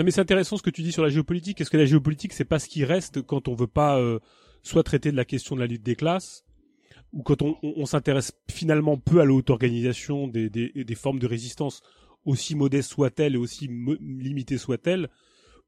Non 0.00 0.04
mais 0.04 0.12
c'est 0.12 0.22
intéressant 0.22 0.56
ce 0.56 0.62
que 0.62 0.70
tu 0.70 0.80
dis 0.80 0.92
sur 0.92 1.02
la 1.02 1.10
géopolitique. 1.10 1.60
Est-ce 1.60 1.68
que 1.68 1.76
la 1.76 1.84
géopolitique 1.84 2.32
c'est 2.32 2.46
pas 2.46 2.58
ce 2.58 2.70
qui 2.70 2.86
reste 2.86 3.20
quand 3.20 3.48
on 3.48 3.54
veut 3.54 3.66
pas 3.66 3.98
euh, 3.98 4.18
soit 4.62 4.82
traiter 4.82 5.12
de 5.12 5.16
la 5.18 5.26
question 5.26 5.56
de 5.56 5.60
la 5.60 5.66
lutte 5.66 5.82
des 5.82 5.94
classes 5.94 6.42
ou 7.12 7.22
quand 7.22 7.42
on, 7.42 7.84
s'intéresse 7.84 8.32
finalement 8.50 8.96
peu 8.96 9.20
à 9.20 9.26
l'auto-organisation 9.26 10.26
des, 10.26 10.48
des, 10.48 10.72
des, 10.72 10.94
formes 10.94 11.18
de 11.18 11.26
résistance 11.26 11.82
aussi 12.24 12.54
modestes 12.54 12.90
soient-elles 12.90 13.34
et 13.34 13.36
aussi 13.36 13.68
limitées 14.00 14.56
soient-elles 14.56 15.10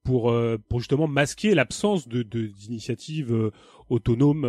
pour 0.02 0.30
euh, 0.30 0.56
pour 0.66 0.80
justement 0.80 1.08
masquer 1.08 1.54
l'absence 1.54 2.08
de 2.08 2.22
d'initiatives 2.22 3.34
euh, 3.34 3.50
autonomes. 3.90 4.46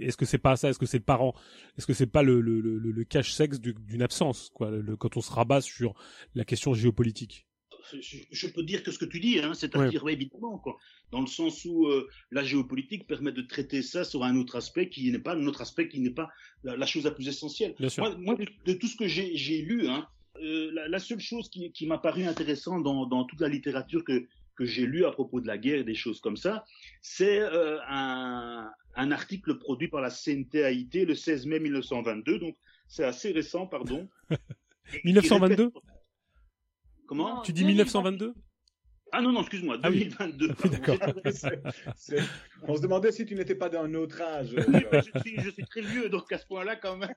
Est-ce 0.00 0.16
que 0.16 0.24
c'est 0.24 0.38
pas 0.38 0.56
ça? 0.56 0.70
Est-ce 0.70 0.78
que 0.78 0.86
c'est 0.86 0.96
le 0.96 1.04
parent? 1.04 1.34
Est-ce 1.76 1.86
que 1.86 1.92
c'est 1.92 2.06
pas 2.06 2.22
le 2.22 2.40
le, 2.40 3.04
cache 3.04 3.34
sexe 3.34 3.60
d'une 3.60 4.00
absence 4.00 4.50
Quand 4.54 5.18
on 5.18 5.20
se 5.20 5.32
rabat 5.32 5.60
sur 5.60 5.92
la 6.34 6.46
question 6.46 6.72
géopolitique 6.72 7.46
je 8.00 8.46
peux 8.46 8.62
dire 8.62 8.82
que 8.82 8.90
ce 8.90 8.98
que 8.98 9.04
tu 9.04 9.20
dis, 9.20 9.38
hein, 9.38 9.54
c'est-à-dire 9.54 10.04
ouais. 10.04 10.12
évidemment, 10.12 10.58
quoi, 10.58 10.78
dans 11.10 11.20
le 11.20 11.26
sens 11.26 11.64
où 11.64 11.86
euh, 11.86 12.08
la 12.30 12.42
géopolitique 12.44 13.06
permet 13.06 13.32
de 13.32 13.42
traiter 13.42 13.82
ça 13.82 14.04
sur 14.04 14.24
un 14.24 14.36
autre 14.36 14.56
aspect 14.56 14.88
qui 14.88 15.10
n'est 15.10 15.18
pas 15.18 15.34
un 15.34 15.46
autre 15.46 15.60
aspect 15.60 15.88
qui 15.88 16.00
n'est 16.00 16.10
pas 16.10 16.30
la, 16.64 16.76
la, 16.76 16.86
chose 16.86 17.04
la 17.04 17.10
plus 17.10 17.28
essentielle. 17.28 17.74
Moi, 17.98 18.14
moi 18.16 18.34
de, 18.34 18.46
de, 18.66 18.72
tout 18.72 18.86
ce 18.86 18.96
que 18.96 19.06
j'ai 19.06 19.62
lu, 19.62 19.88
hein, 19.88 20.06
euh, 20.42 20.70
la, 20.72 20.88
la, 20.88 20.98
seule 20.98 21.20
chose 21.20 21.48
qui, 21.48 21.72
qui 21.72 21.86
m'a 21.86 21.98
paru 21.98 22.24
intéressante 22.24 22.82
dans, 22.82 23.06
dans, 23.06 23.24
toute 23.24 23.40
la 23.40 23.48
littérature 23.48 24.04
que, 24.04 24.26
que 24.56 24.64
j'ai 24.64 24.86
lue 24.86 25.04
à 25.04 25.10
propos 25.10 25.40
de 25.40 25.46
la 25.46 25.58
guerre 25.58 25.80
et 25.80 25.84
des 25.84 25.94
choses 25.94 26.20
comme 26.20 26.36
ça, 26.36 26.64
c'est 27.02 27.40
euh, 27.40 27.78
un, 27.88 28.70
un, 28.94 29.10
article 29.10 29.58
produit 29.58 29.88
par 29.88 30.00
la 30.00 30.10
CNTAIT 30.10 31.04
le 31.06 31.14
16 31.14 31.46
mai 31.46 31.60
1922, 31.60 32.38
donc 32.38 32.56
c'est 32.88 33.04
assez 33.04 33.32
récent, 33.32 33.66
pardon. 33.66 34.08
1922 35.04 35.72
Comment 37.10 37.34
Non, 37.34 37.42
Tu 37.42 37.52
dis 37.52 37.64
1922 37.64 38.34
Ah 39.10 39.20
non, 39.20 39.32
non, 39.32 39.40
excuse-moi, 39.40 39.78
Ah 39.82 39.90
oui. 39.90 40.04
2022. 40.16 40.52
Oui, 40.62 40.70
d'accord. 40.70 40.96
On 42.68 42.76
se 42.76 42.82
demandait 42.82 43.12
si 43.12 43.24
tu 43.26 43.34
n'étais 43.34 43.54
pas 43.54 43.68
d'un 43.68 43.92
autre 43.94 44.20
âge. 44.20 44.50
Oui, 44.56 44.62
mais 44.92 45.00
je, 45.02 45.20
suis, 45.20 45.40
je 45.40 45.50
suis 45.50 45.64
très 45.64 45.80
vieux, 45.80 46.08
donc 46.08 46.30
à 46.32 46.38
ce 46.38 46.46
point-là, 46.46 46.76
quand 46.76 46.96
même. 46.96 47.14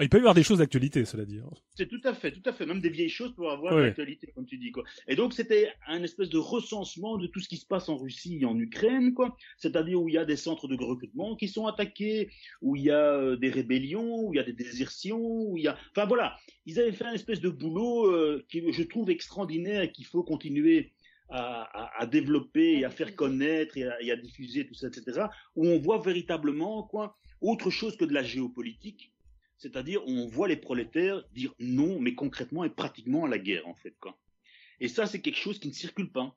Il 0.00 0.08
peut 0.08 0.16
y 0.16 0.20
avoir 0.20 0.34
des 0.34 0.42
choses 0.42 0.58
d'actualité, 0.58 1.04
cela 1.04 1.24
dit. 1.24 1.38
hein. 1.38 1.50
C'est 1.76 1.88
tout 1.88 2.00
à 2.04 2.14
fait, 2.14 2.32
tout 2.32 2.42
à 2.48 2.52
fait. 2.52 2.64
Même 2.66 2.80
des 2.80 2.88
vieilles 2.88 3.08
choses 3.10 3.34
pour 3.34 3.50
avoir 3.50 3.74
Ouais. 3.74 3.82
l'actualité, 3.82 4.32
comme 4.34 4.46
tu 4.46 4.56
dis, 4.58 4.72
quoi. 4.72 4.84
Et 5.08 5.14
donc, 5.16 5.32
c'était 5.34 5.68
un 5.86 6.02
espèce 6.02 6.30
de 6.30 6.38
recensement 6.38 7.18
de 7.18 7.26
tout 7.26 7.40
ce 7.40 7.48
qui 7.48 7.56
se 7.58 7.66
passe 7.66 7.88
en 7.88 7.96
Russie 7.96 8.38
et 8.40 8.44
en 8.44 8.58
Ukraine, 8.58 9.14
quoi. 9.14 9.36
C'est-à-dire 9.58 10.00
où 10.00 10.08
il 10.08 10.14
y 10.14 10.18
a 10.18 10.24
des 10.24 10.36
centres 10.36 10.68
de 10.68 10.76
recrutement 10.82 11.36
qui 11.36 11.48
sont 11.48 11.66
attaqués, 11.66 12.30
où 12.62 12.76
il 12.76 12.82
y 12.84 12.90
a 12.90 13.14
euh, 13.16 13.36
des 13.36 13.50
rébellions, 13.50 14.20
où 14.24 14.32
il 14.34 14.36
y 14.36 14.40
a 14.40 14.44
des 14.44 14.52
désertions, 14.54 15.20
où 15.20 15.56
il 15.58 15.64
y 15.64 15.68
a, 15.68 15.76
enfin 15.94 16.06
voilà. 16.06 16.36
Ils 16.66 16.78
avaient 16.80 16.92
fait 16.92 17.04
un 17.04 17.12
espèce 17.12 17.40
de 17.40 17.48
boulot 17.50 18.06
euh, 18.06 18.44
qui, 18.48 18.72
je 18.72 18.82
trouve, 18.82 19.10
extraordinaire 19.10 19.82
et 19.82 19.92
qu'il 19.92 20.06
faut 20.06 20.22
continuer 20.22 20.92
à, 21.30 21.62
à, 21.62 22.02
à 22.02 22.06
développer 22.06 22.78
et 22.78 22.84
à 22.84 22.90
faire 22.90 23.14
connaître 23.14 23.76
et 23.76 23.84
à, 23.84 24.02
et 24.02 24.10
à 24.10 24.16
diffuser 24.16 24.66
tout 24.66 24.74
ça, 24.74 24.88
etc. 24.88 25.26
Où 25.56 25.66
on 25.66 25.78
voit 25.78 25.98
véritablement, 25.98 26.82
quoi, 26.82 27.16
autre 27.40 27.70
chose 27.70 27.96
que 27.96 28.04
de 28.04 28.12
la 28.12 28.22
géopolitique. 28.22 29.12
C'est-à-dire, 29.56 30.02
on 30.06 30.26
voit 30.26 30.48
les 30.48 30.56
prolétaires 30.56 31.22
dire 31.32 31.54
non, 31.58 32.00
mais 32.00 32.14
concrètement 32.14 32.64
et 32.64 32.70
pratiquement 32.70 33.26
à 33.26 33.28
la 33.28 33.38
guerre, 33.38 33.68
en 33.68 33.74
fait, 33.74 33.94
quoi. 34.00 34.18
Et 34.80 34.88
ça, 34.88 35.06
c'est 35.06 35.20
quelque 35.20 35.38
chose 35.38 35.58
qui 35.58 35.68
ne 35.68 35.74
circule 35.74 36.10
pas. 36.10 36.34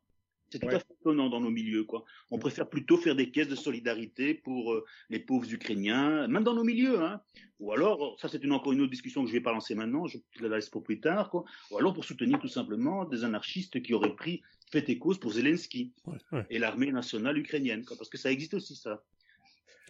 C'est 0.53 0.59
tout 0.59 0.67
Ouais. 0.67 0.75
à 0.75 0.79
fait 0.79 0.93
étonnant 1.01 1.29
dans 1.31 1.41
nos 1.41 1.49
milieux, 1.49 1.83
quoi. 1.83 2.05
On 2.29 2.37
préfère 2.37 2.69
plutôt 2.69 2.95
faire 2.95 3.15
des 3.15 3.31
caisses 3.31 3.47
de 3.47 3.55
solidarité 3.55 4.35
pour 4.35 4.71
euh, 4.71 4.85
les 5.09 5.17
pauvres 5.17 5.51
Ukrainiens, 5.51 6.27
même 6.27 6.43
dans 6.43 6.53
nos 6.53 6.63
milieux, 6.63 7.01
hein. 7.01 7.21
Ou 7.59 7.71
alors, 7.71 8.15
ça 8.21 8.27
c'est 8.29 8.43
une, 8.43 8.51
encore 8.51 8.71
une 8.71 8.81
autre 8.81 8.91
discussion 8.91 9.23
que 9.23 9.29
je 9.29 9.33
vais 9.33 9.41
pas 9.41 9.51
lancer 9.51 9.73
maintenant, 9.73 10.05
je 10.05 10.19
la 10.41 10.55
laisse 10.57 10.69
pour 10.69 10.83
plus 10.83 10.99
tard, 10.99 11.31
quoi. 11.31 11.43
Ou 11.71 11.79
alors 11.79 11.91
pour 11.95 12.05
soutenir 12.05 12.39
tout 12.39 12.47
simplement 12.47 13.03
des 13.05 13.23
anarchistes 13.23 13.81
qui 13.81 13.95
auraient 13.95 14.15
pris 14.15 14.43
fait 14.71 14.87
et 14.89 14.99
cause 14.99 15.17
pour 15.19 15.31
Zelensky 15.31 15.91
Ouais, 16.05 16.17
ouais. 16.31 16.45
et 16.51 16.59
l'armée 16.59 16.91
nationale 16.91 17.35
ukrainienne, 17.39 17.83
quoi. 17.83 17.97
Parce 17.97 18.09
que 18.11 18.19
ça 18.19 18.31
existe 18.31 18.53
aussi, 18.53 18.75
ça. 18.75 19.01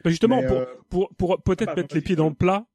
Bah, 0.01 0.11
justement, 0.11 0.41
Mais, 0.41 0.47
pour, 0.47 0.57
euh, 0.59 0.65
pour, 0.89 1.09
pour 1.17 1.43
peut-être 1.43 1.75
bah, 1.75 1.75
mettre 1.75 1.93
les 1.93 2.01
pieds 2.01 2.15
dans 2.15 2.29
le 2.29 2.35
plat, 2.35 2.65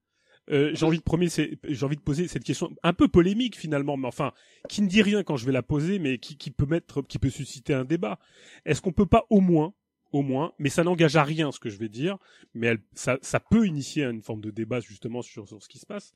euh, 0.51 0.71
j'ai 0.75 0.87
envie 0.87 0.99
de 0.99 1.03
premier, 1.03 1.29
j'ai 1.29 1.85
envie 1.85 1.97
de 1.97 2.03
poser 2.03 2.29
cette 2.29 2.45
question 2.45 2.75
un 2.83 2.93
peu 2.93 3.09
polémique 3.09 3.57
finalement, 3.57 3.97
mais 3.97 4.09
enfin, 4.09 4.33
qui 4.69 4.83
ne 4.83 4.89
dit 4.89 5.03
rien 5.03 5.23
quand 5.23 5.37
je 5.37 5.47
vais 5.47 5.53
la 5.53 5.63
poser, 5.63 5.99
mais 5.99 6.19
qui, 6.19 6.37
qui 6.37 6.51
peut 6.51 6.67
mettre, 6.67 7.03
qui 7.03 7.19
peut 7.19 7.31
susciter 7.31 7.75
un 7.75 7.85
débat. 7.85 8.19
Est-ce 8.65 8.81
qu'on 8.81 8.93
peut 8.93 9.07
pas 9.07 9.27
au 9.31 9.41
moins, 9.41 9.75
au 10.13 10.23
moins, 10.23 10.53
mais 10.59 10.71
ça 10.71 10.85
n'engage 10.85 11.17
à 11.17 11.25
rien 11.25 11.53
ce 11.53 11.59
que 11.61 11.69
je 11.69 11.79
vais 11.79 11.89
dire, 11.89 12.19
mais 12.55 12.69
elle, 12.69 12.79
ça, 12.95 13.19
ça 13.23 13.41
peut 13.41 13.67
initier 13.67 14.05
une 14.05 14.23
forme 14.23 14.41
de 14.41 14.51
débat 14.51 14.81
justement 14.81 15.23
sur, 15.23 15.47
sur 15.47 15.63
ce 15.63 15.69
qui 15.69 15.79
se 15.79 15.87
passe. 15.87 16.15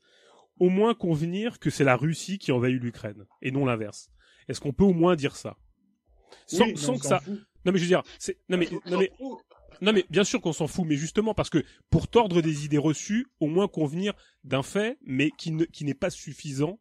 Au 0.59 0.69
moins 0.69 0.93
convenir 0.93 1.59
que 1.59 1.69
c'est 1.69 1.83
la 1.83 1.95
Russie 1.95 2.37
qui 2.37 2.51
envahit 2.51 2.81
l'Ukraine 2.81 3.25
et 3.41 3.51
non 3.51 3.65
l'inverse. 3.65 4.09
Est-ce 4.47 4.61
qu'on 4.61 4.73
peut 4.73 4.83
au 4.83 4.93
moins 4.93 5.15
dire 5.15 5.35
ça? 5.35 5.57
Sans, 6.47 6.65
oui, 6.65 6.77
sans 6.77 6.97
que 6.97 7.05
ça. 7.05 7.19
fout. 7.19 7.39
Non 7.65 7.71
mais 7.71 7.77
je 7.77 7.83
veux 7.83 7.89
dire, 7.89 8.03
c'est 8.19 8.37
non 8.49 8.57
mais 8.57 8.67
non 8.87 8.99
mais 8.99 9.11
non 9.81 9.93
mais 9.93 10.05
bien 10.09 10.23
sûr 10.23 10.41
qu'on 10.41 10.53
s'en 10.53 10.67
fout, 10.67 10.85
mais 10.87 10.95
justement 10.95 11.33
parce 11.33 11.49
que 11.49 11.63
pour 11.89 12.07
tordre 12.07 12.41
des 12.41 12.65
idées 12.65 12.77
reçues, 12.77 13.27
au 13.39 13.47
moins 13.47 13.67
convenir 13.67 14.13
d'un 14.43 14.63
fait, 14.63 14.97
mais 15.05 15.31
qui 15.37 15.51
ne 15.51 15.65
qui 15.65 15.85
n'est 15.85 15.93
pas 15.93 16.09
suffisant 16.09 16.79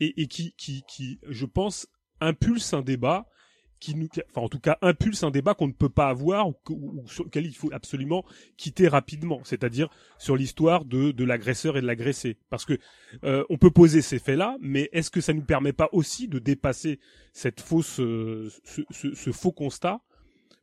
et, 0.00 0.22
et 0.22 0.26
qui 0.26 0.54
qui 0.56 0.82
qui 0.88 1.18
je 1.28 1.46
pense 1.46 1.86
impulse 2.20 2.74
un 2.74 2.82
débat 2.82 3.26
qui 3.78 3.94
nous 3.94 4.08
enfin 4.28 4.42
en 4.42 4.48
tout 4.50 4.58
cas 4.60 4.76
impulse 4.82 5.22
un 5.22 5.30
débat 5.30 5.54
qu'on 5.54 5.68
ne 5.68 5.72
peut 5.72 5.88
pas 5.88 6.10
avoir 6.10 6.48
ou, 6.48 6.54
ou 6.68 7.08
sur 7.08 7.24
lequel 7.24 7.46
il 7.46 7.54
faut 7.56 7.72
absolument 7.72 8.24
quitter 8.58 8.88
rapidement, 8.88 9.40
c'est-à-dire 9.44 9.88
sur 10.18 10.36
l'histoire 10.36 10.84
de 10.84 11.12
de 11.12 11.24
l'agresseur 11.24 11.78
et 11.78 11.80
de 11.80 11.86
l'agressé, 11.86 12.36
parce 12.50 12.66
que 12.66 12.78
euh, 13.24 13.42
on 13.48 13.56
peut 13.56 13.70
poser 13.70 14.02
ces 14.02 14.18
faits-là, 14.18 14.58
mais 14.60 14.90
est-ce 14.92 15.10
que 15.10 15.22
ça 15.22 15.32
nous 15.32 15.44
permet 15.44 15.72
pas 15.72 15.88
aussi 15.92 16.28
de 16.28 16.38
dépasser 16.38 17.00
cette 17.32 17.60
fausse 17.62 18.00
euh, 18.00 18.50
ce, 18.64 18.82
ce- 18.90 19.14
ce 19.14 19.32
faux 19.32 19.52
constat 19.52 20.02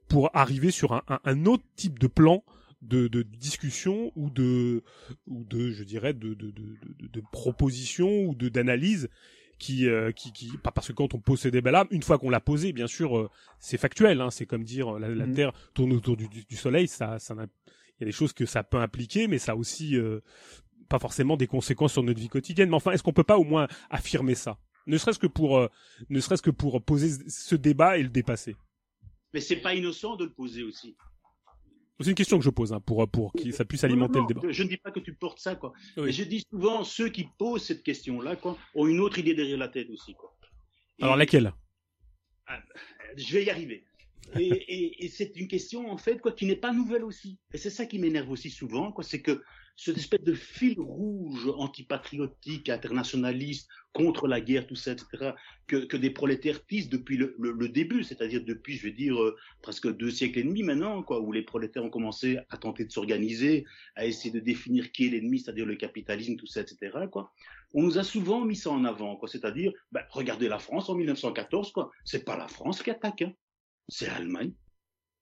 pour 0.08 0.30
arriver 0.36 0.72
sur 0.72 0.94
un, 0.94 1.04
un, 1.08 1.20
un 1.24 1.46
autre 1.46 1.64
type 1.76 2.00
de 2.00 2.08
plan 2.08 2.44
de, 2.82 3.08
de 3.08 3.24
discussion 3.24 4.12
ou 4.16 4.30
de 4.30 4.84
ou 5.26 5.44
de 5.46 5.72
je 5.72 5.84
dirais 5.84 6.14
de 6.14 6.34
de, 6.36 6.52
de, 6.52 6.78
de, 7.00 7.08
de 7.08 7.22
proposition 7.32 8.26
ou 8.26 8.36
de 8.36 8.50
d'analyse 8.50 9.10
qui 9.58 9.88
euh, 9.88 10.12
qui 10.12 10.32
qui 10.32 10.52
pas 10.60 10.70
parce 10.72 10.88
que 10.90 10.94
quand 10.94 11.16
on 11.16 11.20
pose 11.20 11.40
ces 11.42 11.50
débats 11.50 11.72
là 11.72 11.88
une 11.90 12.04
fois 12.04 12.20
qu'on 12.20 12.30
l'a 12.30 12.40
posé 12.40 12.74
bien 12.74 12.86
sûr 12.88 13.18
euh, 13.18 13.30
c'est 13.60 13.78
factuel 13.78 14.22
hein, 14.22 14.30
c'est 14.30 14.46
comme 14.46 14.64
dire 14.64 14.96
euh, 14.96 15.00
la, 15.00 15.10
la 15.10 15.26
Mhm. 15.26 15.34
terre 15.34 15.54
tourne 15.74 15.92
autour 15.94 16.16
du, 16.18 16.28
du, 16.28 16.46
du 16.46 16.56
soleil 16.56 16.88
ça 16.88 17.18
ça 17.18 17.34
il 17.36 18.02
y 18.02 18.04
a 18.04 18.06
des 18.06 18.12
choses 18.12 18.34
que 18.34 18.46
ça 18.46 18.64
peut 18.64 18.78
impliquer 18.78 19.28
mais 19.28 19.40
ça 19.40 19.54
a 19.54 19.56
aussi 19.56 19.98
euh, 19.98 20.20
pas 20.88 21.00
forcément 21.00 21.36
des 21.36 21.48
conséquences 21.48 21.94
sur 21.94 22.04
notre 22.04 22.20
vie 22.20 22.30
quotidienne. 22.30 22.70
Mais 22.70 22.76
enfin 22.76 22.92
est-ce 22.92 23.02
qu'on 23.04 23.12
peut 23.12 23.24
pas 23.24 23.40
au 23.40 23.44
moins 23.44 23.68
affirmer 23.90 24.36
ça? 24.36 24.58
Ne 24.86 24.98
serait-ce 24.98 25.20
que 25.20 25.28
pour 25.28 25.58
euh, 25.58 25.68
ne 26.10 26.20
serait-ce 26.20 26.44
que 26.44 26.52
pour 26.52 26.82
poser 26.84 27.10
ce 27.28 27.56
débat 27.56 27.98
et 27.98 28.04
le 28.04 28.10
dépasser 28.10 28.56
Mais 29.38 29.42
c'est 29.42 29.58
pas 29.58 29.76
innocent 29.76 30.16
de 30.16 30.24
le 30.26 30.32
poser 30.34 30.64
aussi. 30.64 30.96
C'est 32.00 32.10
une 32.10 32.16
question 32.16 32.40
que 32.40 32.44
je 32.44 32.50
pose 32.50 32.74
hein, 32.74 32.80
pour 32.80 33.08
pour 33.08 33.32
que 33.34 33.52
ça 33.52 33.66
puisse 33.66 33.84
alimenter 33.84 34.18
Non, 34.18 34.22
non, 34.24 34.28
le 34.30 34.34
débat. 34.34 34.52
Je 34.52 34.64
ne 34.64 34.68
dis 34.68 34.78
pas 34.78 34.90
que 34.90 35.00
tu 35.00 35.14
portes 35.14 35.38
ça, 35.38 35.54
quoi. 35.56 35.74
Oui. 35.96 36.06
Mais 36.06 36.12
je 36.12 36.24
dis 36.24 36.44
souvent, 36.50 36.84
ceux 36.84 37.10
qui 37.10 37.28
posent 37.38 37.62
cette 37.62 37.84
question-là, 37.84 38.36
quoi, 38.36 38.58
ont 38.74 38.88
une 38.88 39.00
autre 39.00 39.20
idée 39.20 39.36
derrière 39.36 39.60
la 39.60 39.68
tête 39.68 39.92
aussi, 39.92 40.16
quoi. 40.16 40.36
Et- 40.98 41.04
Alors 41.04 41.18
laquelle 41.18 41.54
Je 43.16 43.34
vais 43.34 43.44
y 43.46 43.52
arriver. 43.52 43.86
Et, 44.40 44.48
et, 44.48 45.06
et 45.06 45.08
c'est 45.10 45.36
une 45.36 45.48
question, 45.48 45.92
en 45.92 45.98
fait, 45.98 46.20
quoi, 46.20 46.32
qui 46.32 46.48
n'est 46.48 46.56
pas 46.56 46.74
nouvelle 46.74 47.04
aussi. 47.04 47.38
Et 47.54 47.60
c'est 47.60 47.70
ça 47.70 47.86
qui 47.86 48.00
m'énerve 48.00 48.32
aussi 48.32 48.50
souvent, 48.50 48.92
quoi, 48.92 49.04
c'est 49.04 49.22
que 49.22 49.44
cette 49.78 49.98
espèce 49.98 50.24
de 50.24 50.34
fil 50.34 50.80
rouge 50.80 51.48
antipatriotique, 51.56 52.68
internationaliste, 52.68 53.70
contre 53.94 54.28
la 54.28 54.42
guerre, 54.42 54.66
tout 54.68 54.76
ça, 54.76 54.92
etc., 54.92 55.32
que, 55.68 55.78
que 55.78 55.98
des 55.98 56.10
prolétaires 56.10 56.66
tissent 56.66 56.90
depuis 56.90 57.18
le, 57.18 57.36
le, 57.38 57.70
début, 57.70 58.04
c'est-à-dire 58.04 58.44
depuis, 58.44 58.76
je 58.76 58.88
veux 58.88 58.94
dire, 58.94 59.22
euh, 59.22 59.36
presque 59.62 59.88
deux 59.96 60.10
siècles 60.10 60.40
et 60.40 60.44
demi 60.44 60.64
maintenant, 60.64 61.04
quoi, 61.04 61.20
où 61.22 61.32
les 61.32 61.44
prolétaires 61.44 61.84
ont 61.84 61.90
commencé 61.90 62.40
à 62.50 62.58
tenter 62.58 62.86
de 62.86 62.92
s'organiser, 62.92 63.66
à 63.96 64.06
essayer 64.06 64.32
de 64.32 64.40
définir 64.40 64.92
qui 64.92 65.08
est 65.08 65.10
l'ennemi, 65.10 65.40
c'est-à-dire 65.40 65.66
le 65.66 65.76
capitalisme, 65.76 66.36
tout 66.36 66.48
ça, 66.48 66.62
etc., 66.62 66.92
quoi. 67.12 67.32
On 67.74 67.84
nous 67.84 67.98
a 67.98 68.04
souvent 68.04 68.46
mis 68.46 68.56
ça 68.56 68.72
en 68.72 68.84
avant, 68.84 69.16
quoi, 69.16 69.28
c'est-à-dire, 69.28 69.72
ben, 69.92 70.04
regardez 70.10 70.48
la 70.48 70.60
France 70.60 70.90
en 70.90 70.96
1914, 70.96 71.72
quoi, 71.72 71.92
c'est 72.04 72.26
pas 72.26 72.38
la 72.38 72.48
France 72.48 72.82
qui 72.82 72.90
attaque, 72.90 73.22
hein, 73.22 73.34
c'est 73.90 74.08
l'Allemagne. 74.08 74.54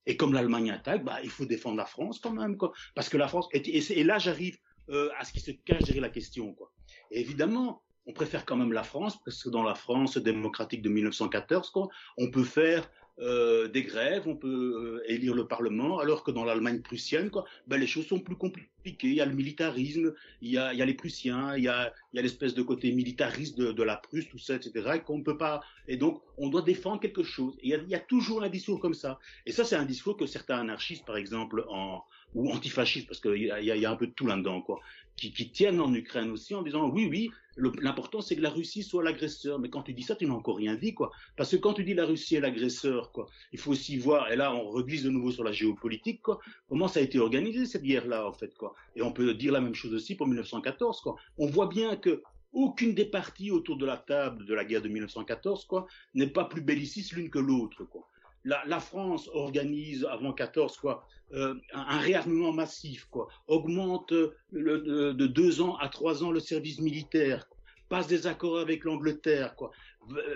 Et 0.05 0.17
comme 0.17 0.33
l'Allemagne 0.33 0.71
attaque, 0.71 1.03
bah, 1.03 1.19
il 1.23 1.29
faut 1.29 1.45
défendre 1.45 1.77
la 1.77 1.85
France 1.85 2.19
quand 2.19 2.31
même. 2.31 2.57
Parce 2.93 3.09
que 3.09 3.17
la 3.17 3.27
France, 3.27 3.47
et, 3.51 3.77
et, 3.77 4.03
là 4.03 4.17
j'arrive 4.19 4.57
euh, 4.89 5.09
à 5.17 5.25
ce 5.25 5.33
qui 5.33 5.39
se 5.39 5.51
cache 5.51 5.83
derrière 5.83 6.03
la 6.03 6.09
question, 6.09 6.53
quoi. 6.53 6.71
Évidemment, 7.11 7.81
on 8.05 8.13
préfère 8.13 8.45
quand 8.45 8.55
même 8.55 8.71
la 8.71 8.83
France, 8.83 9.17
parce 9.23 9.43
que 9.43 9.49
dans 9.49 9.63
la 9.63 9.75
France 9.75 10.17
démocratique 10.17 10.81
de 10.81 10.89
1914, 10.89 11.71
quoi, 11.71 11.87
on 12.17 12.29
peut 12.29 12.43
faire 12.43 12.87
euh, 13.19 13.69
des 13.69 13.83
grèves, 13.83 14.23
on 14.27 14.35
peut 14.35 15.01
euh, 15.01 15.11
élire 15.11 15.33
le 15.33 15.47
Parlement, 15.47 15.99
alors 15.99 16.23
que 16.23 16.31
dans 16.31 16.43
l'Allemagne 16.43 16.81
prussienne, 16.81 17.29
quoi, 17.29 17.45
ben, 17.67 17.77
les 17.77 17.87
choses 17.87 18.07
sont 18.07 18.19
plus 18.19 18.35
compliquées. 18.35 18.69
Il 19.03 19.13
y 19.13 19.21
a 19.21 19.25
le 19.25 19.33
militarisme, 19.33 20.13
il 20.41 20.51
y 20.51 20.57
a, 20.57 20.73
les 20.73 20.93
Prussiens, 20.93 21.55
il 21.55 21.63
y 21.63 21.67
a, 21.67 21.93
l'espèce 22.13 22.53
de 22.53 22.61
côté 22.61 22.91
militariste 22.91 23.57
de, 23.57 23.83
la 23.83 23.95
Prusse, 23.95 24.27
tout 24.29 24.37
ça, 24.37 24.55
etc. 24.55 24.91
Et 24.95 24.99
qu'on 24.99 25.23
peut 25.23 25.37
pas. 25.37 25.61
Et 25.87 25.97
donc, 25.97 26.21
on 26.37 26.49
doit 26.49 26.61
défendre 26.61 26.99
quelque 26.99 27.23
chose. 27.23 27.57
Il 27.63 27.69
y 27.69 27.73
a, 27.73 27.77
il 27.77 27.89
y 27.89 27.95
a 27.95 27.99
toujours 27.99 28.43
un 28.43 28.49
discours 28.49 28.79
comme 28.79 28.93
ça. 28.93 29.19
Et 29.45 29.51
ça, 29.51 29.63
c'est 29.63 29.75
un 29.75 29.85
discours 29.85 30.17
que 30.17 30.27
certains 30.27 30.59
anarchistes, 30.59 31.05
par 31.05 31.17
exemple, 31.17 31.65
en, 31.67 32.03
ou 32.35 32.51
antifascistes, 32.51 33.07
parce 33.07 33.19
qu'il 33.19 33.41
y 33.41 33.65
y 33.65 33.85
a 33.85 33.91
un 33.91 33.95
peu 33.95 34.07
de 34.07 34.11
tout 34.11 34.27
là-dedans, 34.27 34.61
quoi, 34.61 34.79
qui, 35.15 35.31
tiennent 35.31 35.81
en 35.81 35.93
Ukraine 35.93 36.29
aussi 36.29 36.53
en 36.53 36.61
disant 36.61 36.89
oui, 36.89 37.07
oui, 37.09 37.31
L'important, 37.57 38.19
c'est 38.19 38.35
que 38.35 38.41
la 38.41 38.49
Russie 38.49 38.83
soit 38.83 39.03
l'agresseur. 39.03 39.59
Mais 39.59 39.69
quand 39.69 39.83
tu 39.83 39.93
dis 39.93 40.03
ça, 40.03 40.15
tu 40.15 40.25
n'as 40.25 40.33
encore 40.33 40.57
rien 40.57 40.75
dit, 40.75 40.93
quoi. 40.93 41.11
Parce 41.37 41.51
que 41.51 41.55
quand 41.55 41.73
tu 41.73 41.83
dis 41.85 41.93
la 41.93 42.05
Russie 42.05 42.35
est 42.35 42.41
l'agresseur, 42.41 43.11
quoi, 43.13 43.27
il 43.53 43.59
faut 43.59 43.71
aussi 43.71 43.97
voir, 43.97 44.29
et 44.29 44.35
là, 44.35 44.53
on 44.53 44.69
reglisse 44.69 45.03
de 45.03 45.09
nouveau 45.09 45.31
sur 45.31 45.43
la 45.43 45.53
géopolitique, 45.53 46.21
quoi, 46.21 46.39
comment 46.67 46.87
ça 46.87 46.99
a 46.99 47.03
été 47.03 47.17
organisé, 47.17 47.65
cette 47.65 47.83
guerre-là, 47.83 48.27
en 48.27 48.33
fait, 48.33 48.53
quoi. 48.55 48.75
Et 48.95 49.01
on 49.01 49.11
peut 49.13 49.33
dire 49.33 49.53
la 49.53 49.61
même 49.61 49.75
chose 49.75 49.93
aussi 49.93 50.15
pour 50.15 50.27
1914, 50.27 50.99
quoi. 50.99 51.15
On 51.37 51.47
voit 51.47 51.67
bien 51.67 51.95
que 51.95 52.21
aucune 52.51 52.93
des 52.93 53.05
parties 53.05 53.51
autour 53.51 53.77
de 53.77 53.85
la 53.85 53.97
table 53.97 54.45
de 54.45 54.53
la 54.53 54.65
guerre 54.65 54.81
de 54.81 54.89
1914, 54.89 55.65
quoi, 55.65 55.87
n'est 56.13 56.27
pas 56.27 56.45
plus 56.45 56.61
belliciste 56.61 57.13
l'une 57.13 57.29
que 57.29 57.39
l'autre, 57.39 57.85
quoi. 57.85 58.07
La, 58.45 58.79
France 58.79 59.27
organise 59.33 60.05
avant 60.05 60.31
14 60.31 60.77
quoi 60.77 61.03
euh, 61.33 61.55
un, 61.73 61.97
réarmement 61.97 62.53
massif 62.53 63.05
quoi. 63.09 63.27
Augmente 63.47 64.13
le, 64.51 64.79
de, 64.79 65.11
de, 65.13 65.27
deux 65.27 65.61
ans 65.61 65.75
à 65.77 65.89
trois 65.89 66.23
ans 66.23 66.31
le 66.31 66.39
service 66.39 66.79
militaire 66.79 67.47
passe 67.89 68.07
des 68.07 68.27
accords 68.27 68.59
avec 68.59 68.83
l'Angleterre 68.83 69.55
quoi. 69.55 69.71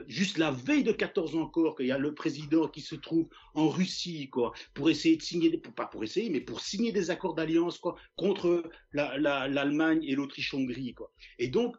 Juste 0.08 0.40
la 0.40 0.50
veille 0.50 0.84
de 0.84 0.92
14 0.92 1.36
ans 1.36 1.42
encore 1.42 1.76
qu'il 1.76 1.86
y 1.86 1.92
a 1.92 2.00
le 2.00 2.16
président 2.16 2.68
qui 2.68 2.82
se 2.82 2.96
trouve 2.96 3.28
en 3.54 3.70
Russie 3.70 4.30
quoi 4.30 4.54
pour 4.74 4.90
essayer 4.90 5.16
de 5.16 5.22
signer 5.22 5.52
des, 5.52 5.60
pas 5.60 5.86
pour 5.86 6.04
essayer 6.04 6.32
mais 6.32 6.42
pour 6.42 6.62
signer 6.62 6.92
des 6.92 7.12
accords 7.12 7.36
d'alliance 7.36 7.78
quoi 7.78 7.96
contre 8.16 8.64
l'Allemagne 8.92 10.00
la, 10.02 10.12
et 10.12 10.16
l'Autriche-Hongrie 10.16 10.96
quoi. 10.96 11.12
Et 11.38 11.48
donc 11.48 11.76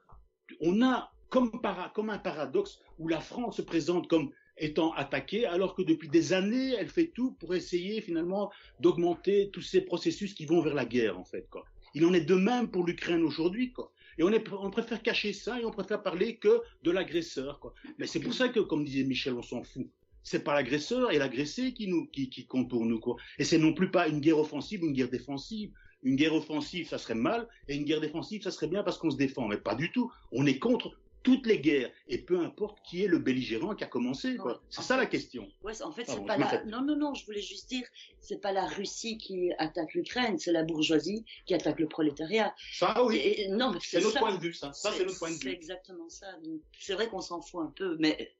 on 0.60 0.82
a 0.82 1.12
comme, 1.30 1.50
comme 1.94 2.10
un 2.10 2.18
paradoxe 2.18 2.80
où 2.98 3.08
la 3.08 3.20
France 3.20 3.56
se 3.56 3.62
présente 3.62 4.08
comme 4.08 4.30
étant 4.60 4.92
attaquée, 4.92 5.46
alors 5.46 5.74
que 5.74 5.82
depuis 5.82 6.08
des 6.08 6.32
années, 6.32 6.74
elle 6.78 6.88
fait 6.88 7.08
tout 7.08 7.32
pour 7.32 7.54
essayer 7.54 8.00
finalement 8.00 8.50
d'augmenter 8.78 9.50
tous 9.52 9.62
ces 9.62 9.80
processus 9.80 10.34
qui 10.34 10.46
vont 10.46 10.60
vers 10.60 10.74
la 10.74 10.84
guerre, 10.84 11.18
en 11.18 11.24
fait. 11.24 11.48
Quoi. 11.50 11.64
Il 11.94 12.04
en 12.04 12.12
est 12.12 12.20
de 12.20 12.34
même 12.34 12.70
pour 12.70 12.84
l'Ukraine 12.84 13.22
aujourd'hui. 13.22 13.72
Et 14.18 14.22
on, 14.22 14.70
préfère 14.70 15.02
cacher 15.02 15.32
ça 15.32 15.60
et 15.60 15.64
on 15.64 15.70
préfère 15.70 16.02
parler 16.02 16.36
que 16.36 16.60
de 16.82 16.90
l'agresseur. 16.90 17.58
Mais 17.98 18.06
c'est 18.06 18.20
pour 18.20 18.34
ça 18.34 18.48
que, 18.48 18.60
comme 18.60 18.84
disait 18.84 19.04
Michel, 19.04 19.34
on 19.34 19.42
s'en 19.42 19.62
fout. 19.62 19.88
C'est 20.22 20.44
pas 20.44 20.54
l'agresseur 20.54 21.10
et 21.10 21.18
l'agressé 21.18 21.72
qui 21.72 21.88
nous 21.88 22.06
qui, 22.06 22.46
pour 22.68 22.84
nous 22.84 23.00
quoi. 23.00 23.16
Et 23.38 23.44
c'est 23.44 23.56
non 23.56 23.72
plus 23.72 23.90
pas 23.90 24.06
une 24.08 24.20
guerre 24.20 24.38
offensive 24.38 24.84
une 24.84 24.92
guerre 24.92 25.08
défensive. 25.08 25.72
Une 26.02 26.16
guerre 26.16 26.34
offensive, 26.34 26.88
ça 26.88 26.96
serait 26.96 27.14
mal, 27.14 27.46
et 27.68 27.76
une 27.76 27.84
guerre 27.84 28.00
défensive, 28.00 28.42
ça 28.42 28.50
serait 28.50 28.68
bien 28.68 28.82
parce 28.82 28.96
qu'on 28.96 29.10
se 29.10 29.18
défend. 29.18 29.48
Mais 29.48 29.58
pas 29.58 29.74
du 29.74 29.92
tout. 29.92 30.10
On 30.32 30.46
est 30.46 30.58
contre 30.58 30.96
toutes 31.22 31.46
les 31.46 31.60
guerres 31.60 31.90
et 32.08 32.18
peu 32.18 32.40
importe 32.40 32.78
qui 32.84 33.04
est 33.04 33.06
le 33.06 33.18
belligérant 33.18 33.74
qui 33.74 33.84
a 33.84 33.86
commencé. 33.86 34.36
C'est 34.70 34.82
ça 34.82 34.96
la 34.96 35.06
question. 35.06 35.48
Ouais, 35.62 35.80
en 35.82 35.92
fait, 35.92 36.04
c'est 36.06 36.24
pas 36.24 36.36
la... 36.36 36.64
non 36.64 36.82
non 36.82 36.96
non, 36.96 37.14
je 37.14 37.24
voulais 37.26 37.42
juste 37.42 37.68
dire 37.68 37.86
c'est 38.20 38.40
pas 38.40 38.52
la 38.52 38.66
Russie 38.66 39.18
qui 39.18 39.52
attaque 39.58 39.94
l'Ukraine, 39.94 40.38
c'est 40.38 40.52
la 40.52 40.64
bourgeoisie 40.64 41.24
qui 41.46 41.54
attaque 41.54 41.80
le 41.80 41.88
prolétariat. 41.88 42.54
Ça 42.72 43.04
oui. 43.04 43.18
Et, 43.18 43.48
non, 43.48 43.74
c'est 43.80 44.00
notre 44.00 44.18
point 44.18 44.34
de 44.34 44.40
vue 44.40 44.54
ça. 44.54 44.72
Ça 44.72 44.92
c'est 44.92 45.04
notre 45.04 45.18
point 45.18 45.28
de 45.28 45.34
vue. 45.34 45.40
C'est 45.42 45.52
exactement 45.52 46.08
ça. 46.08 46.26
C'est 46.78 46.94
vrai 46.94 47.08
qu'on 47.08 47.20
s'en 47.20 47.40
fout 47.40 47.62
un 47.62 47.72
peu 47.76 47.96
mais 47.98 48.32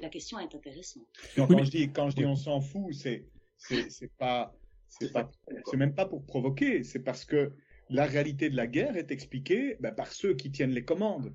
la 0.00 0.08
question 0.08 0.38
est 0.38 0.54
intéressante. 0.54 1.02
quand 1.36 1.64
je 1.64 1.70
dis 1.70 1.90
quand 1.92 2.10
je 2.10 2.16
dis 2.16 2.26
on 2.26 2.36
s'en 2.36 2.60
fout, 2.60 2.94
c'est 2.94 3.26
c'est 3.58 4.12
pas 4.18 4.54
c'est 4.88 5.12
pas 5.12 5.30
c'est 5.66 5.76
même 5.76 5.94
pas 5.94 6.06
pour 6.06 6.24
provoquer, 6.24 6.84
c'est 6.84 7.00
parce 7.00 7.24
que 7.24 7.52
la 7.90 8.06
réalité 8.06 8.50
de 8.50 8.56
la 8.56 8.66
guerre 8.66 8.96
est 8.96 9.10
expliquée 9.10 9.76
ben, 9.80 9.92
par 9.92 10.12
ceux 10.12 10.34
qui 10.34 10.50
tiennent 10.50 10.70
les 10.70 10.84
commandes. 10.84 11.34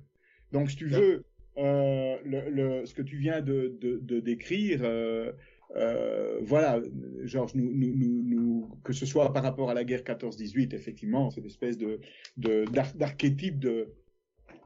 Donc, 0.56 0.70
si 0.70 0.76
tu 0.76 0.86
veux, 0.86 1.22
euh, 1.58 2.16
le, 2.24 2.48
le, 2.48 2.86
ce 2.86 2.94
que 2.94 3.02
tu 3.02 3.18
viens 3.18 3.42
de, 3.42 3.76
de, 3.78 3.98
de 3.98 4.20
décrire, 4.20 4.80
euh, 4.84 5.32
euh, 5.76 6.38
voilà, 6.40 6.80
Georges, 7.24 7.54
nous, 7.54 7.70
nous, 7.74 8.22
nous, 8.22 8.70
que 8.82 8.94
ce 8.94 9.04
soit 9.04 9.34
par 9.34 9.42
rapport 9.42 9.68
à 9.68 9.74
la 9.74 9.84
guerre 9.84 10.00
14-18, 10.00 10.74
effectivement, 10.74 11.30
cette 11.30 11.44
espèce 11.44 11.76
de 11.76 12.00
d'archétype 12.38 13.58
de, 13.58 13.88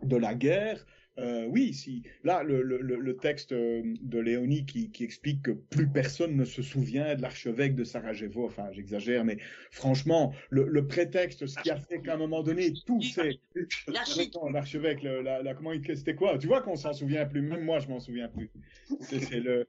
de 0.04 0.16
la 0.16 0.36
guerre, 0.36 0.86
euh, 1.18 1.44
oui, 1.46 1.74
si 1.74 2.02
là 2.24 2.42
le, 2.42 2.62
le, 2.62 2.78
le 2.78 3.16
texte 3.16 3.52
euh, 3.52 3.82
de 4.00 4.18
Léonie 4.18 4.64
qui, 4.64 4.90
qui, 4.90 5.04
explique 5.04 5.42
que 5.42 5.50
plus 5.50 5.88
personne 5.88 6.36
ne 6.36 6.44
se 6.44 6.62
souvient 6.62 7.14
de 7.14 7.22
l'archevêque 7.22 7.74
de 7.74 7.84
Sarajevo, 7.84 8.46
enfin 8.46 8.68
j'exagère, 8.72 9.24
mais 9.24 9.38
franchement 9.70 10.32
le, 10.50 10.66
le, 10.66 10.86
prétexte, 10.86 11.46
ce 11.46 11.60
qui 11.60 11.70
a 11.70 11.76
fait 11.76 12.00
qu'à 12.00 12.14
un 12.14 12.16
moment 12.16 12.42
donné 12.42 12.72
tout 12.86 13.02
c'est 13.02 13.38
l'archevêque, 14.52 15.02
la, 15.02 15.42
la, 15.42 15.54
comment 15.54 15.72
il 15.72 15.84
c'était 15.96 16.14
quoi? 16.14 16.38
Tu 16.38 16.46
vois 16.46 16.62
qu'on 16.62 16.76
s'en 16.76 16.92
souvient 16.92 17.26
plus, 17.26 17.42
même 17.42 17.64
moi 17.64 17.80
je 17.80 17.88
m'en 17.88 18.00
souviens 18.00 18.28
plus. 18.28 18.50
C'est 19.00 19.40
le 19.40 19.66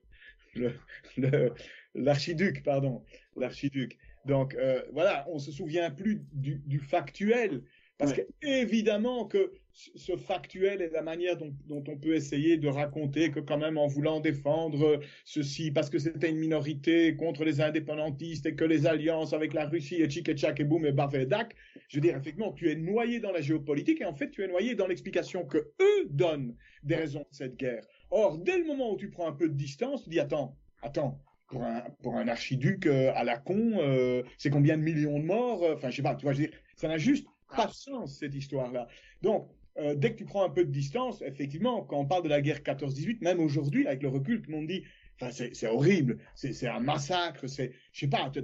l'archiduc, 1.96 2.64
pardon, 2.64 3.04
l'archiduc. 3.36 3.98
Donc 4.26 4.56
euh, 4.56 4.82
voilà, 4.94 5.26
on 5.30 5.40
se 5.40 5.52
souvient 5.52 5.92
plus 5.92 6.22
du, 6.34 6.62
du 6.66 6.80
factuel. 6.80 7.64
Parce 7.98 8.14
ouais. 8.14 8.28
qu'évidemment 8.42 9.26
que 9.26 9.52
ce 9.74 10.16
factuel 10.18 10.82
est 10.82 10.90
la 10.90 11.02
manière 11.02 11.38
dont, 11.38 11.54
on 11.70 11.98
peut 11.98 12.16
essayer 12.16 12.58
de 12.58 12.68
raconter 12.68 13.32
que 13.32 13.40
quand 13.40 13.58
même 13.58 13.78
en 13.78 13.88
voulant 13.88 14.20
défendre 14.20 15.00
ceci, 15.26 15.72
parce 15.72 15.90
que 15.90 16.00
c'était 16.00 16.30
une 16.30 16.38
minorité 16.38 17.16
contre 17.16 17.44
les 17.44 17.62
indépendantistes 17.62 18.46
et 18.46 18.56
que 18.56 18.66
les 18.66 18.86
alliances 18.86 19.34
avec 19.34 19.54
la 19.54 19.66
Russie 19.66 20.02
et 20.02 20.08
tchik 20.08 20.30
et 20.30 20.36
tchak 20.36 20.60
et 20.60 20.64
boum 20.64 20.86
et 20.86 20.92
bavedak, 20.92 21.56
je 21.88 21.98
veux 21.98 22.02
dire, 22.02 22.16
effectivement, 22.16 22.52
tu 22.52 22.70
es 22.70 22.76
noyé 22.76 23.20
dans 23.20 23.32
la 23.32 23.42
géopolitique 23.42 24.02
et 24.02 24.06
en 24.06 24.14
fait 24.14 24.30
tu 24.30 24.44
es 24.44 24.48
noyé 24.48 24.76
dans 24.76 24.88
l'explication 24.88 25.46
que 25.46 25.58
eux 25.58 26.08
donnent 26.10 26.56
des 26.84 26.96
raisons 26.96 27.22
de 27.22 27.36
cette 27.36 27.58
guerre. 27.58 27.86
Or, 28.10 28.38
dès 28.38 28.58
le 28.58 28.66
moment 28.66 28.92
où 28.92 28.98
tu 28.98 29.10
prends 29.10 29.28
un 29.28 29.34
peu 29.34 29.48
de 29.48 29.54
distance, 29.54 30.04
tu 30.04 30.10
dis, 30.10 30.20
attends, 30.20 30.58
attends, 30.82 31.22
pour 31.48 31.64
un, 31.64 31.82
pour 32.02 32.16
un 32.16 32.28
archiduc 32.28 32.86
euh, 32.86 33.12
à 33.16 33.24
la 33.24 33.38
con, 33.38 33.74
euh, 33.80 34.24
c'est 34.38 34.50
combien 34.50 34.78
de 34.78 34.84
millions 34.84 35.20
de 35.20 35.26
morts 35.26 35.64
Enfin, 35.74 35.90
je 35.90 35.98
sais 35.98 36.02
pas, 36.02 36.16
tu 36.16 36.24
vois, 36.24 36.34
je 36.34 36.42
veux 36.42 36.48
dire, 36.48 36.58
ça 36.76 36.88
n'a 36.88 36.98
juste 36.98 37.28
pas 37.56 37.68
de 37.68 37.74
sens, 37.74 38.20
cette 38.20 38.34
histoire-là. 38.34 38.88
Donc, 39.22 39.50
euh, 39.78 39.96
dès 39.96 40.12
que 40.14 40.18
tu 40.18 40.26
prends 40.26 40.44
un 40.44 40.50
peu 40.50 40.66
de 40.66 40.72
distance, 40.72 41.22
effectivement, 41.22 41.84
quand 41.84 41.98
on 41.98 42.06
parle 42.06 42.24
de 42.24 42.30
la 42.30 42.42
guerre 42.42 42.60
14-18, 42.60 43.20
même 43.22 43.40
aujourd'hui, 43.40 43.88
avec 43.88 44.04
le 44.04 44.10
recul, 44.10 44.42
tout 44.42 44.52
le 44.52 44.58
monde 44.58 44.68
dit, 44.68 44.84
enfin, 45.20 45.32
c'est 45.32 45.68
horrible, 45.68 46.18
c'est 46.36 46.68
un 46.68 46.80
massacre, 46.80 47.48
c'est, 47.48 47.72
je 47.94 48.02
sais 48.02 48.08
pas, 48.08 48.30
tu 48.32 48.40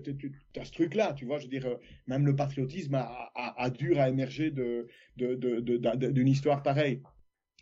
as 0.60 0.66
ce 0.66 0.72
truc-là, 0.72 1.14
tu 1.14 1.26
vois, 1.26 1.40
je 1.40 1.44
veux 1.44 1.50
dire, 1.50 1.66
euh, 1.66 1.76
même 2.08 2.26
le 2.26 2.36
patriotisme 2.36 2.96
a, 2.96 3.32
a, 3.36 3.70
dur 3.70 4.00
à 4.00 4.10
émerger 4.10 4.52
de, 4.52 4.88
de, 5.18 5.36
d'une 6.12 6.28
histoire 6.28 6.64
pareille. 6.64 7.02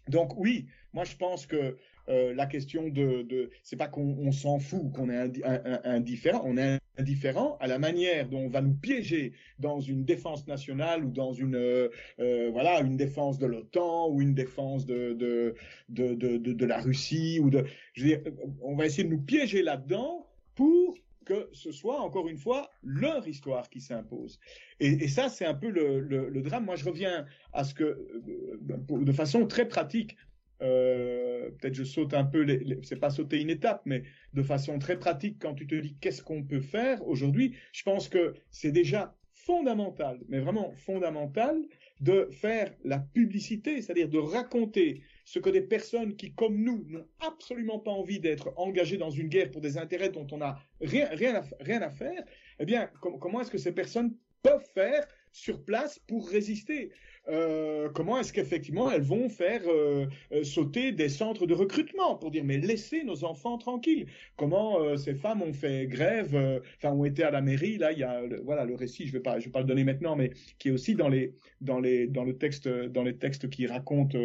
Donc 0.08 0.38
oui, 0.38 0.68
moi 0.94 1.04
je 1.04 1.16
pense 1.16 1.48
que 1.48 1.78
euh, 2.10 2.34
la 2.36 2.46
question 2.46 2.90
de, 2.90 3.24
de 3.24 3.50
c'est 3.64 3.76
pas 3.76 3.88
qu'on 3.88 4.32
s'en 4.32 4.60
fout, 4.60 4.92
qu'on 4.94 5.10
est 5.10 5.44
indifférent, 5.84 6.44
on 6.46 6.58
est 6.58 6.80
indifférent 6.98 7.58
à 7.60 7.68
la 7.68 7.80
manière 7.80 8.28
dont 8.30 8.40
on 8.40 8.50
va 8.50 8.62
nous 8.62 8.74
piéger 8.74 9.34
dans 9.60 9.80
une 9.80 10.06
défense 10.06 10.48
nationale 10.48 11.06
ou 11.06 11.12
dans 11.12 11.34
une 11.34 11.56
euh, 11.56 11.90
euh, 12.20 12.50
voilà 12.52 12.82
une 12.82 12.98
défense 12.98 13.40
de 13.40 13.46
l'OTAN 13.46 14.10
ou 14.10 14.22
une 14.22 14.34
défense 14.34 14.86
de 14.86 15.14
de, 15.14 15.56
de 15.90 16.38
de, 16.38 16.66
la 16.66 16.80
Russie 16.80 17.40
ou 17.42 17.50
de 17.50 17.66
je 17.94 18.04
veux 18.04 18.08
dire, 18.10 18.22
on 18.62 18.76
va 18.76 18.86
essayer 18.86 19.04
de 19.04 19.10
nous 19.10 19.22
piéger 19.22 19.62
là-dedans 19.62 20.28
pour 20.56 20.96
que 21.26 21.50
ce 21.54 21.72
soit 21.72 22.00
encore 22.00 22.28
une 22.28 22.38
fois 22.38 22.70
leur 22.84 23.28
histoire 23.28 23.70
qui 23.70 23.82
s'impose. 23.82 24.40
Et, 24.80 25.08
ça, 25.08 25.28
c'est 25.28 25.46
un 25.46 25.56
peu 25.56 25.70
le, 25.70 26.00
le, 26.00 26.30
le, 26.30 26.42
drame. 26.42 26.66
Moi, 26.66 26.76
je 26.76 26.86
reviens 26.86 27.26
à 27.52 27.64
ce 27.64 27.74
que, 27.74 27.84
euh, 27.84 28.60
de 28.62 29.12
façon 29.12 29.48
très 29.48 29.68
pratique, 29.68 30.16
euh, 30.62 31.50
peut-être 31.52 31.76
je 31.76 31.84
saute 31.84 32.14
un 32.14 32.24
peu, 32.24 32.42
les, 32.42 32.60
les, 32.60 32.80
c'est 32.84 33.00
pas 33.00 33.10
sauter 33.10 33.42
une 33.42 33.50
étape, 33.50 33.82
mais 33.86 34.04
de 34.34 34.42
façon 34.42 34.80
très 34.80 34.98
pratique, 34.98 35.38
quand 35.40 35.54
tu 35.54 35.68
te 35.68 35.76
dis 35.76 35.96
qu'est-ce 36.00 36.22
qu'on 36.22 36.44
peut 36.44 36.62
faire 36.62 37.06
aujourd'hui, 37.08 37.56
je 37.72 37.84
pense 37.84 38.10
que 38.10 38.36
c'est 38.52 38.72
déjà 38.72 39.16
fondamental, 39.36 40.20
mais 40.28 40.40
vraiment 40.40 40.72
fondamental, 40.72 41.62
de 42.02 42.30
faire 42.32 42.74
la 42.84 43.00
publicité, 43.00 43.82
c'est-à-dire 43.82 44.10
de 44.10 44.18
raconter 44.18 45.02
ce 45.24 45.40
que 45.40 45.50
des 45.50 45.62
personnes 45.62 46.16
qui, 46.16 46.34
comme 46.34 46.58
nous, 46.58 46.86
n'ont 46.88 47.08
absolument 47.20 47.80
pas 47.80 47.92
envie 47.92 48.20
d'être 48.20 48.54
engagées 48.58 48.98
dans 48.98 49.12
une 49.12 49.28
guerre 49.28 49.52
pour 49.52 49.62
des 49.62 49.78
intérêts 49.78 50.10
dont 50.10 50.28
on 50.32 50.38
n'a 50.38 50.58
rien, 50.82 51.08
rien, 51.12 51.36
à, 51.36 51.44
rien 51.62 51.82
à 51.82 51.90
faire, 51.90 52.24
eh 52.60 52.66
bien, 52.66 52.90
comment 53.02 53.42
est-ce 53.42 53.52
que 53.52 53.58
ces 53.58 53.74
personnes 53.74 54.16
peuvent 54.42 54.68
faire 54.74 55.06
sur 55.36 55.62
place 55.66 56.00
pour 56.00 56.30
résister. 56.30 56.92
Euh, 57.28 57.90
comment 57.90 58.18
est-ce 58.20 58.32
qu'effectivement 58.32 58.90
elles 58.90 59.02
vont 59.02 59.28
faire 59.28 59.62
euh, 59.68 60.06
euh, 60.32 60.44
sauter 60.44 60.94
des 60.94 61.10
centres 61.10 61.46
de 61.46 61.54
recrutement 61.54 62.16
pour 62.16 62.32
dire 62.32 62.46
mais 62.46 62.58
laissez 62.58 63.04
nos 63.04 63.26
enfants 63.26 63.58
tranquilles. 63.58 64.08
Comment 64.38 64.96
ces 64.98 65.14
femmes 65.14 65.42
ont 65.42 65.52
fait 65.52 65.88
grève, 65.88 66.62
enfin 66.78 66.94
ont 66.94 67.04
été 67.04 67.24
à 67.24 67.32
la 67.32 67.42
mairie. 67.42 67.78
Là 67.78 67.92
il 67.92 68.00
y 68.00 68.04
a 68.04 68.22
voilà 68.44 68.64
le 68.64 68.76
récit 68.76 69.08
je 69.08 69.12
vais 69.12 69.20
pas 69.20 69.38
vais 69.38 69.50
pas 69.50 69.60
le 69.60 69.66
donner 69.66 69.84
maintenant 69.84 70.16
mais 70.16 70.32
qui 70.58 70.70
est 70.70 70.72
aussi 70.72 70.96
dans 70.96 71.10
les 71.10 71.34
le 71.60 72.32
texte 72.32 72.70
dans 72.70 73.04
les 73.04 73.18
textes 73.18 73.50
qui 73.50 73.68
racontent 73.68 74.18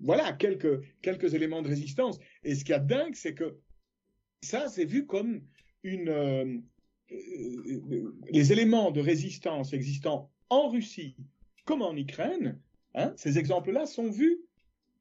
voilà 0.00 0.32
quelques 0.32 0.80
quelques 1.02 1.34
éléments 1.34 1.62
de 1.62 1.68
résistance. 1.68 2.20
Et 2.44 2.54
ce 2.54 2.64
qui 2.64 2.72
est 2.72 2.80
dingue 2.80 3.14
c'est 3.14 3.34
que 3.34 3.56
ça 4.42 4.68
c'est 4.68 4.84
vu 4.84 5.06
comme 5.06 5.40
une 5.82 6.62
les 7.10 8.52
éléments 8.52 8.90
de 8.90 9.00
résistance 9.00 9.72
existant 9.72 10.30
en 10.50 10.68
Russie 10.68 11.16
comme 11.64 11.82
en 11.82 11.96
Ukraine, 11.96 12.58
hein, 12.94 13.12
ces 13.16 13.38
exemples-là 13.38 13.86
sont 13.86 14.10
vus, 14.10 14.38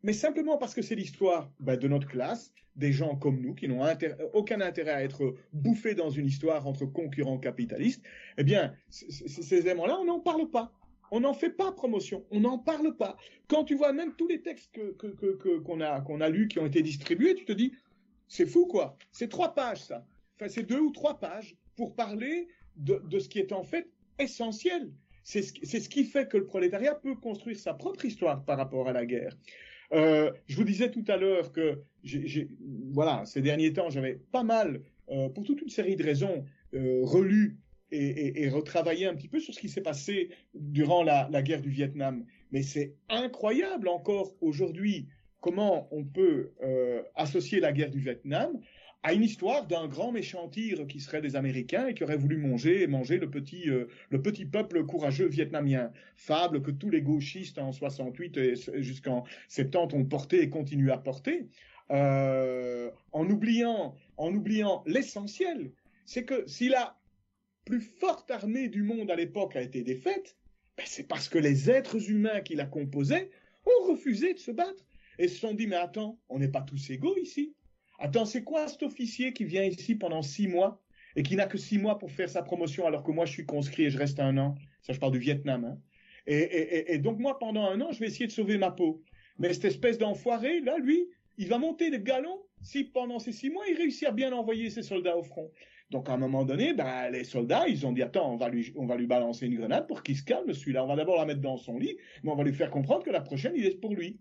mais 0.03 0.13
simplement 0.13 0.57
parce 0.57 0.73
que 0.73 0.81
c'est 0.81 0.95
l'histoire 0.95 1.51
ben, 1.59 1.77
de 1.77 1.87
notre 1.87 2.07
classe, 2.07 2.51
des 2.75 2.91
gens 2.91 3.15
comme 3.15 3.41
nous 3.41 3.55
qui 3.55 3.67
n'ont 3.67 3.81
aucun 4.33 4.61
intérêt 4.61 4.91
à 4.91 5.03
être 5.03 5.35
bouffés 5.53 5.95
dans 5.95 6.09
une 6.09 6.27
histoire 6.27 6.67
entre 6.67 6.85
concurrents 6.85 7.39
capitalistes, 7.39 8.03
eh 8.37 8.43
bien, 8.43 8.73
ces 8.89 9.55
éléments-là, 9.55 9.97
on 9.99 10.05
n'en 10.05 10.19
parle 10.19 10.49
pas. 10.49 10.71
On 11.09 11.21
n'en 11.21 11.33
fait 11.33 11.49
pas 11.49 11.71
promotion, 11.71 12.25
on 12.31 12.41
n'en 12.41 12.59
parle 12.59 12.95
pas. 12.97 13.15
Quand 13.47 13.63
tu 13.63 13.75
vois 13.75 13.93
même 13.93 14.13
tous 14.17 14.27
les 14.27 14.41
textes 14.41 14.77
qu'on 15.63 15.79
a, 15.79 16.01
qu'on 16.01 16.19
a 16.19 16.29
lus, 16.29 16.49
qui 16.49 16.59
ont 16.59 16.65
été 16.65 16.81
distribués, 16.81 17.33
tu 17.33 17.45
te 17.45 17.53
dis, 17.53 17.73
c'est 18.27 18.45
fou 18.45 18.65
quoi. 18.65 18.97
C'est 19.13 19.29
trois 19.29 19.55
pages 19.55 19.83
ça. 19.83 20.05
Enfin, 20.35 20.49
c'est 20.49 20.63
deux 20.63 20.79
ou 20.79 20.91
trois 20.91 21.17
pages 21.17 21.55
pour 21.77 21.95
parler 21.95 22.49
de, 22.75 23.01
ce 23.19 23.29
qui 23.29 23.39
est 23.39 23.53
en 23.53 23.63
fait 23.63 23.87
essentiel 24.19 24.91
c'est 25.27 25.41
ce, 25.41 25.89
qui 25.89 26.05
fait 26.05 26.29
que 26.29 26.37
le 26.37 26.45
prolétariat 26.45 26.95
peut 26.95 27.15
construire 27.15 27.59
sa 27.59 27.73
propre 27.73 28.05
histoire 28.05 28.45
par 28.45 28.57
rapport 28.57 28.87
à 28.87 28.93
la 28.93 29.05
guerre. 29.05 29.35
Euh, 29.91 30.31
je 30.47 30.55
vous 30.55 30.63
disais 30.63 30.89
tout 30.89 31.03
à 31.09 31.17
l'heure 31.17 31.51
que 31.51 31.83
voilà, 32.93 33.25
ces 33.25 33.41
derniers 33.41 33.73
temps, 33.73 33.89
j'avais 33.89 34.21
pas 34.31 34.43
mal, 34.43 34.79
euh, 35.09 35.27
pour 35.27 35.43
toute 35.43 35.61
une 35.61 35.67
série 35.67 35.97
de 35.97 36.03
raisons, 36.03 36.45
euh, 36.73 37.01
relu 37.03 37.57
et, 37.91 38.47
retravaillé 38.47 39.05
un 39.05 39.15
petit 39.15 39.27
peu 39.27 39.41
sur 39.41 39.53
ce 39.53 39.59
qui 39.59 39.67
s'est 39.67 39.81
passé 39.81 40.29
durant 40.53 41.03
la, 41.03 41.41
guerre 41.41 41.61
du 41.61 41.71
Vietnam. 41.71 42.25
Mais 42.53 42.61
c'est 42.61 42.95
incroyable 43.09 43.89
encore 43.89 44.33
aujourd'hui 44.39 45.09
comment 45.41 45.89
on 45.91 46.05
peut 46.05 46.53
associer 47.15 47.59
la 47.59 47.73
guerre 47.73 47.91
du 47.91 47.99
Vietnam 47.99 48.57
à 49.07 49.13
une 49.13 49.23
histoire 49.23 49.65
d'un 49.65 49.87
grand 49.87 50.11
méchant 50.11 50.49
tigre 50.49 50.85
qui 50.85 50.99
serait 50.99 51.21
des 51.21 51.37
Américains 51.37 51.87
et 51.87 51.93
qui 51.93 52.03
aurait 52.03 52.17
voulu 52.17 52.35
manger 52.35 52.85
manger 52.87 53.19
le 53.19 53.29
petit 53.29 53.69
euh, 53.69 53.85
le 54.09 54.21
petit 54.21 54.45
peuple 54.45 54.85
courageux 54.85 55.29
vietnamien. 55.29 55.93
Fable 56.17 56.61
que 56.61 56.71
tous 56.71 56.89
les 56.89 57.01
gauchistes 57.01 57.57
en 57.57 57.71
68 57.71 58.35
et 58.35 58.55
jusqu'en 58.83 59.23
70 59.47 59.95
ont 59.95 60.03
porté 60.03 60.41
et 60.41 60.49
continuent 60.49 60.91
à 60.91 60.97
porter, 60.97 61.47
euh, 61.89 62.91
en 63.13 63.29
oubliant 63.29 63.95
en 64.17 64.33
oubliant 64.33 64.83
l'essentiel, 64.85 65.71
c'est 66.05 66.25
que 66.25 66.43
si 66.45 66.67
la 66.67 66.97
plus 67.63 67.79
forte 67.79 68.29
armée 68.29 68.67
du 68.67 68.83
monde 68.83 69.09
à 69.09 69.15
l'époque 69.15 69.55
a 69.55 69.61
été 69.61 69.83
défaite, 69.83 70.35
ben 70.77 70.83
c'est 70.85 71.07
parce 71.07 71.29
que 71.29 71.37
les 71.37 71.71
êtres 71.71 72.11
humains 72.11 72.41
qui 72.41 72.55
la 72.55 72.65
composaient 72.65 73.31
ont 73.65 73.87
refusé 73.87 74.33
de 74.33 74.39
se 74.39 74.51
battre 74.51 74.83
et 75.17 75.29
se 75.29 75.39
sont 75.39 75.53
dit 75.53 75.65
mais 75.65 75.77
attends, 75.77 76.19
on 76.27 76.39
n'est 76.39 76.49
pas 76.49 76.61
tous 76.61 76.89
égaux 76.89 77.15
ici. 77.15 77.53
Attends, 77.99 78.25
c'est 78.25 78.43
quoi 78.43 78.67
cet 78.67 78.83
officier 78.83 79.33
qui 79.33 79.43
vient 79.43 79.63
ici 79.63 79.95
pendant 79.95 80.21
six 80.21 80.47
mois 80.47 80.81
et 81.15 81.23
qui 81.23 81.35
n'a 81.35 81.47
que 81.47 81.57
six 81.57 81.79
mois 81.79 81.97
pour 81.97 82.11
faire 82.11 82.29
sa 82.29 82.43
promotion 82.43 82.85
alors 82.85 83.03
que 83.03 83.11
moi 83.11 83.25
je 83.25 83.31
suis 83.31 83.45
conscrit 83.45 83.85
et 83.85 83.89
je 83.89 83.97
reste 83.97 84.19
un 84.19 84.37
an? 84.37 84.55
Ça, 84.83 84.93
je 84.93 84.99
parle 84.99 85.13
du 85.13 85.19
Vietnam. 85.19 85.65
Hein. 85.65 85.77
Et, 86.27 86.97
donc 86.99 87.19
moi, 87.19 87.39
pendant 87.39 87.65
un 87.65 87.79
an, 87.81 87.91
je 87.91 87.99
vais 87.99 88.07
essayer 88.07 88.27
de 88.27 88.31
sauver 88.31 88.57
ma 88.57 88.69
peau. 88.69 89.01
Mais 89.39 89.53
cette 89.53 89.65
espèce 89.65 89.97
d'enfoiré, 89.97 90.59
là, 90.59 90.77
lui, 90.77 91.07
il 91.37 91.47
va 91.47 91.57
monter 91.57 91.89
des 91.89 92.01
galons 92.01 92.39
si 92.61 92.83
pendant 92.83 93.19
ces 93.19 93.31
six 93.31 93.49
mois, 93.49 93.63
il 93.69 93.77
réussit 93.77 94.07
à 94.07 94.11
bien 94.11 94.31
envoyer 94.33 94.69
ses 94.69 94.81
soldats 94.81 95.17
au 95.17 95.23
front. 95.23 95.51
Donc 95.89 96.09
à 96.09 96.13
un 96.13 96.17
moment 96.17 96.43
donné, 96.43 96.73
ben, 96.73 97.09
les 97.11 97.23
soldats, 97.23 97.67
ils 97.67 97.85
ont 97.85 97.93
dit 97.93 98.01
attends, 98.01 98.33
on 98.33 98.37
va 98.37 98.49
lui, 98.49 98.73
on 98.75 98.85
va 98.85 98.97
lui 98.97 99.07
balancer 99.07 99.45
une 99.45 99.55
grenade 99.55 99.87
pour 99.87 100.03
qu'il 100.03 100.17
se 100.17 100.23
calme 100.23 100.51
celui-là. 100.53 100.83
On 100.83 100.87
va 100.87 100.95
d'abord 100.97 101.17
la 101.17 101.25
mettre 101.25 101.39
dans 101.39 101.57
son 101.57 101.77
lit, 101.77 101.97
mais 102.23 102.31
on 102.31 102.35
va 102.35 102.43
lui 102.43 102.53
faire 102.53 102.71
comprendre 102.71 103.03
que 103.03 103.09
la 103.09 103.21
prochaine, 103.21 103.53
il 103.55 103.65
est 103.65 103.79
pour 103.79 103.95
lui 103.95 104.19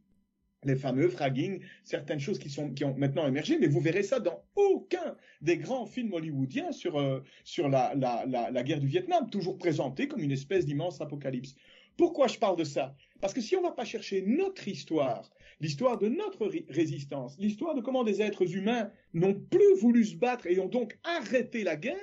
les 0.67 0.77
fameux 0.77 1.09
fragging, 1.09 1.61
certaines 1.85 2.21
choses 2.21 2.39
qui, 2.39 2.51
sont, 2.51 2.71
qui 2.71 2.85
ont 2.85 2.95
maintenant 2.97 3.27
émergé, 3.27 3.59
mais 3.59 3.67
vous 3.69 3.81
verrez 3.81 4.03
ça 4.03 4.21
dans 4.21 4.43
aucun 4.55 5.17
des 5.41 5.57
grands 5.57 5.87
films 5.87 6.13
hollywoodiens 6.13 6.73
sur, 6.73 6.99
euh, 6.99 7.21
sur 7.45 7.69
la, 7.69 7.95
la, 7.95 8.27
la, 8.27 8.63
guerre 8.63 8.81
du 8.81 8.89
Vietnam, 8.89 9.31
toujours 9.31 9.59
présenté 9.59 10.09
comme 10.09 10.23
une 10.23 10.33
espèce 10.33 10.67
d'immense 10.67 11.01
apocalypse. 11.01 11.55
Pourquoi 11.97 12.27
je 12.27 12.39
parle 12.39 12.57
de 12.57 12.65
ça? 12.65 12.95
Parce 13.21 13.33
que 13.33 13.41
si 13.41 13.57
on 13.57 13.63
ne 13.63 13.67
va 13.67 13.73
pas 13.73 13.85
chercher 13.85 14.23
notre 14.23 14.69
histoire, 14.69 15.31
l'histoire 15.61 15.97
de 15.99 16.09
notre 16.09 16.51
résistance, 16.69 17.37
l'histoire 17.39 17.75
de 17.75 17.81
comment 17.81 18.05
des 18.05 18.21
êtres 18.21 18.55
humains 18.55 18.91
n'ont 19.15 19.35
plus 19.35 19.75
voulu 19.81 20.05
se 20.05 20.17
battre 20.17 20.47
et 20.47 20.61
ont 20.61 20.69
donc 20.69 20.99
arrêté 21.05 21.65
la 21.65 21.77
guerre, 21.77 21.97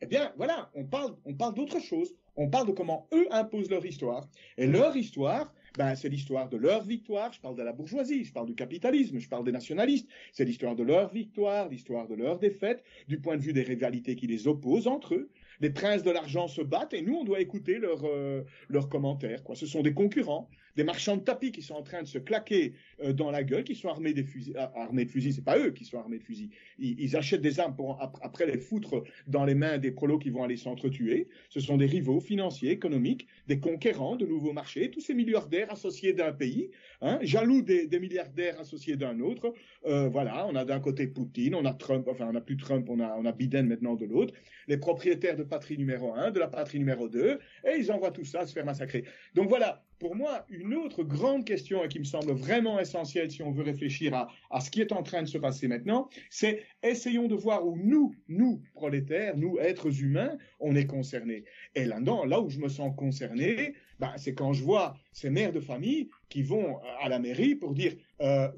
eh 0.00 0.06
bien 0.06 0.32
voilà, 0.36 0.70
on 0.74 0.84
parle, 0.84 1.14
on 1.24 1.34
parle 1.34 1.54
d'autre 1.54 1.80
chose. 1.80 2.14
On 2.36 2.48
parle 2.48 2.66
de 2.66 2.72
comment 2.72 3.06
eux 3.12 3.28
imposent 3.30 3.70
leur 3.70 3.86
histoire. 3.86 4.28
Et 4.58 4.66
leur 4.66 4.96
histoire, 4.96 5.54
ben, 5.76 5.94
c'est 5.96 6.08
l'histoire 6.08 6.48
de 6.48 6.56
leur 6.56 6.84
victoire. 6.84 7.32
Je 7.32 7.40
parle 7.40 7.56
de 7.56 7.62
la 7.62 7.72
bourgeoisie, 7.72 8.24
je 8.24 8.32
parle 8.32 8.46
du 8.46 8.54
capitalisme, 8.54 9.18
je 9.18 9.28
parle 9.28 9.44
des 9.44 9.52
nationalistes. 9.52 10.08
C'est 10.32 10.44
l'histoire 10.44 10.76
de 10.76 10.82
leur 10.82 11.12
victoire, 11.12 11.68
l'histoire 11.68 12.06
de 12.06 12.14
leur 12.14 12.38
défaite, 12.38 12.84
du 13.08 13.20
point 13.20 13.36
de 13.36 13.42
vue 13.42 13.52
des 13.52 13.62
rivalités 13.62 14.14
qui 14.14 14.26
les 14.26 14.46
opposent 14.46 14.86
entre 14.86 15.14
eux. 15.14 15.30
Les 15.60 15.70
princes 15.70 16.02
de 16.02 16.10
l'argent 16.10 16.48
se 16.48 16.62
battent 16.62 16.94
et 16.94 17.02
nous, 17.02 17.14
on 17.14 17.24
doit 17.24 17.40
écouter 17.40 17.78
leurs 17.78 18.04
euh, 18.04 18.42
leurs 18.68 18.88
commentaires. 18.88 19.42
Quoi. 19.42 19.54
Ce 19.56 19.66
sont 19.66 19.82
des 19.82 19.94
concurrents 19.94 20.48
des 20.76 20.84
marchands 20.84 21.16
de 21.16 21.22
tapis 21.22 21.52
qui 21.52 21.62
sont 21.62 21.74
en 21.74 21.82
train 21.82 22.02
de 22.02 22.08
se 22.08 22.18
claquer 22.18 22.74
euh, 23.02 23.12
dans 23.12 23.30
la 23.30 23.44
gueule, 23.44 23.64
qui 23.64 23.74
sont 23.74 23.88
armés 23.88 24.12
des 24.12 24.24
fusils, 24.24 24.54
ah, 24.58 24.72
armés 24.76 25.04
de 25.04 25.10
fusils. 25.10 25.34
C'est 25.34 25.44
pas 25.44 25.58
eux 25.58 25.70
qui 25.70 25.84
sont 25.84 25.98
armés 25.98 26.18
de 26.18 26.24
fusils. 26.24 26.50
Ils, 26.78 27.16
achètent 27.16 27.42
des 27.42 27.60
armes 27.60 27.76
pour 27.76 28.00
après 28.00 28.46
les 28.46 28.58
foutre 28.58 29.04
dans 29.26 29.44
les 29.44 29.54
mains 29.54 29.78
des 29.78 29.92
prolos 29.92 30.18
qui 30.18 30.30
vont 30.30 30.42
aller 30.42 30.56
s'entretuer. 30.56 31.28
Ce 31.48 31.60
sont 31.60 31.76
des 31.76 31.86
rivaux 31.86 32.20
financiers, 32.20 32.70
économiques, 32.70 33.26
des 33.46 33.60
conquérants 33.60 34.16
de 34.16 34.26
nouveaux 34.26 34.52
marchés, 34.52 34.90
tous 34.90 35.00
ces 35.00 35.14
milliardaires 35.14 35.70
associés 35.70 36.12
d'un 36.12 36.32
pays, 36.32 36.70
hein, 37.00 37.18
jaloux 37.22 37.62
des, 37.62 37.88
milliardaires 38.00 38.58
associés 38.58 38.96
d'un 38.96 39.20
autre. 39.20 39.54
Euh, 39.86 40.08
voilà, 40.08 40.46
on 40.48 40.56
a 40.56 40.64
d'un 40.64 40.80
côté 40.80 41.06
Poutine, 41.06 41.54
on 41.54 41.64
a 41.64 41.72
Trump, 41.72 42.08
enfin 42.08 42.28
on 42.30 42.34
a 42.34 42.40
plus 42.40 42.56
Trump, 42.56 42.88
on 42.90 43.00
a, 43.00 43.14
on 43.16 43.24
a 43.24 43.32
Biden 43.32 43.66
maintenant 43.66 43.94
de 43.94 44.06
l'autre, 44.06 44.34
les 44.66 44.76
propriétaires 44.76 45.36
de 45.36 45.44
patrie 45.44 45.78
numéro 45.78 46.12
un, 46.14 46.30
de 46.30 46.40
la 46.40 46.48
patrie 46.48 46.78
numéro 46.78 47.08
deux, 47.08 47.38
et 47.64 47.76
ils 47.78 47.92
envoient 47.92 48.10
tout 48.10 48.24
ça 48.24 48.46
se 48.46 48.52
faire 48.52 48.64
massacrer. 48.64 49.04
Donc 49.34 49.48
voilà, 49.48 49.83
pour 49.98 50.16
moi, 50.16 50.44
une 50.48 50.74
autre 50.74 51.02
grande 51.02 51.44
question 51.44 51.84
et 51.84 51.88
qui 51.88 51.98
me 51.98 52.04
semble 52.04 52.32
vraiment 52.32 52.78
essentielle 52.78 53.30
si 53.30 53.42
on 53.42 53.52
veut 53.52 53.62
réfléchir 53.62 54.14
à, 54.50 54.60
ce 54.60 54.70
qui 54.70 54.80
est 54.80 54.92
en 54.92 55.02
train 55.02 55.22
de 55.22 55.28
se 55.28 55.38
passer 55.38 55.68
maintenant, 55.68 56.08
c'est 56.30 56.62
essayons 56.82 57.28
de 57.28 57.34
voir 57.34 57.66
où 57.66 57.76
nous, 57.76 58.14
nous, 58.28 58.62
prolétaires, 58.74 59.36
nous, 59.36 59.58
êtres 59.58 60.02
humains, 60.02 60.36
on 60.60 60.74
est 60.74 60.86
concernés. 60.86 61.44
Et 61.74 61.84
là-dedans, 61.84 62.24
là 62.24 62.40
où 62.40 62.50
je 62.50 62.58
me 62.58 62.68
sens 62.68 62.92
concerné, 62.96 63.74
bah, 63.98 64.14
c'est 64.16 64.34
quand 64.34 64.52
je 64.52 64.62
vois 64.62 64.96
ces 65.12 65.30
mères 65.30 65.52
de 65.52 65.60
famille 65.60 66.10
qui 66.28 66.42
vont 66.42 66.80
à 67.00 67.08
la 67.08 67.18
mairie 67.18 67.54
pour 67.54 67.74
dire 67.74 67.94
euh, 68.24 68.48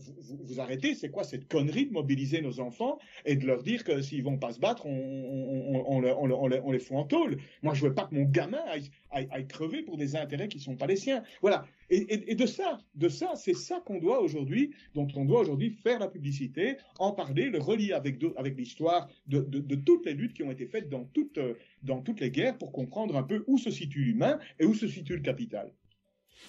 vous, 0.45 0.61
arrêtez, 0.61 0.95
c'est 0.95 1.11
quoi 1.11 1.25
cette 1.25 1.49
connerie 1.49 1.87
de 1.87 1.93
mobiliser 1.93 2.41
nos 2.41 2.61
enfants 2.61 2.99
et 3.25 3.35
de 3.35 3.47
leur 3.47 3.63
dire 3.63 3.83
que 3.83 4.01
s'ils 4.01 4.23
vont 4.23 4.39
pas 4.39 4.53
se 4.53 4.61
battre, 4.61 4.87
on, 4.87 6.01
les, 6.01 6.61
les 6.73 6.79
fout 6.79 6.97
en 6.97 7.05
tôle. 7.05 7.39
Moi, 7.63 7.75
je 7.75 7.83
veux 7.87 7.95
pas 7.95 8.05
que 8.05 8.15
mon 8.15 8.25
gamin 8.25 8.63
aille, 9.11 9.47
crever 9.49 9.83
pour 9.83 9.97
des 9.97 10.15
intérêts 10.15 10.49
qui 10.49 10.61
sont 10.61 10.77
pas 10.77 10.87
les 10.87 10.97
siens. 10.97 11.23
Voilà. 11.43 11.67
Et, 11.91 12.35
de 12.35 12.47
ça, 12.47 12.79
de 12.95 13.09
ça, 13.09 13.33
c'est 13.35 13.55
ça 13.55 13.81
qu'on 13.85 13.99
doit 13.99 14.21
aujourd'hui, 14.21 14.73
dont 14.95 15.09
on 15.15 15.25
doit 15.25 15.41
aujourd'hui 15.41 15.71
faire 15.71 15.99
la 15.99 16.09
publicité, 16.09 16.77
en 16.99 17.13
parler, 17.13 17.49
le 17.49 17.59
relier 17.59 17.93
avec, 17.93 18.23
avec 18.37 18.57
l'histoire 18.57 19.09
de, 19.27 19.41
de, 19.41 19.59
de, 19.59 19.75
toutes 19.75 20.07
les 20.07 20.15
luttes 20.15 20.35
qui 20.35 20.43
ont 20.43 20.51
été 20.51 20.67
faites 20.67 20.89
dans 20.89 21.05
toutes, 21.05 21.41
dans 21.83 22.03
toutes 22.03 22.21
les 22.21 22.31
guerres 22.31 22.59
pour 22.59 22.73
comprendre 22.73 23.17
un 23.17 23.23
peu 23.23 23.45
où 23.47 23.59
se 23.59 23.71
situe 23.71 24.05
l'humain 24.05 24.39
et 24.59 24.67
où 24.67 24.75
se 24.75 24.87
situe 24.87 25.15
le 25.15 25.23
capital. 25.23 25.73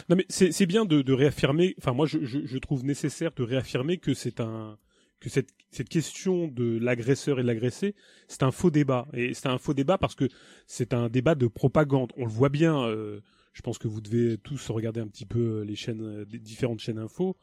Non 0.09 0.15
mais 0.15 0.25
c'est 0.29 0.65
bien 0.65 0.85
de, 0.85 1.01
de, 1.01 1.13
réaffirmer. 1.13 1.75
Enfin 1.79 1.93
moi 1.93 2.05
je, 2.05 2.23
je, 2.23 2.45
je, 2.45 2.57
trouve 2.57 2.85
nécessaire 2.85 3.31
de 3.35 3.43
réaffirmer 3.43 3.97
que 3.97 4.13
c'est 4.13 4.39
un 4.39 4.77
que 5.19 5.29
cette 5.29 5.49
cette 5.71 5.89
question 5.89 6.47
de 6.47 6.77
l'agresseur 6.79 7.39
et 7.39 7.41
de 7.41 7.47
l'agressé 7.47 7.95
c'est 8.27 8.43
un 8.43 8.51
faux 8.51 8.71
débat 8.71 9.07
et 9.13 9.33
c'est 9.33 9.47
un 9.47 9.57
faux 9.57 9.73
débat 9.73 9.97
parce 9.97 10.15
que 10.15 10.29
c'est 10.65 10.93
un 10.93 11.09
débat 11.09 11.35
de 11.35 11.47
propagande. 11.47 12.13
On 12.17 12.25
le 12.25 12.31
voit 12.31 12.49
bien. 12.49 12.83
Euh, 12.83 13.21
je 13.53 13.61
pense 13.63 13.79
que 13.79 13.87
vous 13.87 14.01
devez 14.01 14.37
tous 14.37 14.69
regarder 14.69 15.01
un 15.01 15.07
petit 15.07 15.25
peu 15.25 15.61
les 15.61 15.75
chaînes, 15.75 16.03
euh, 16.03 16.25
différentes 16.25 16.79
chaînes 16.79 16.99
info. 16.99 17.35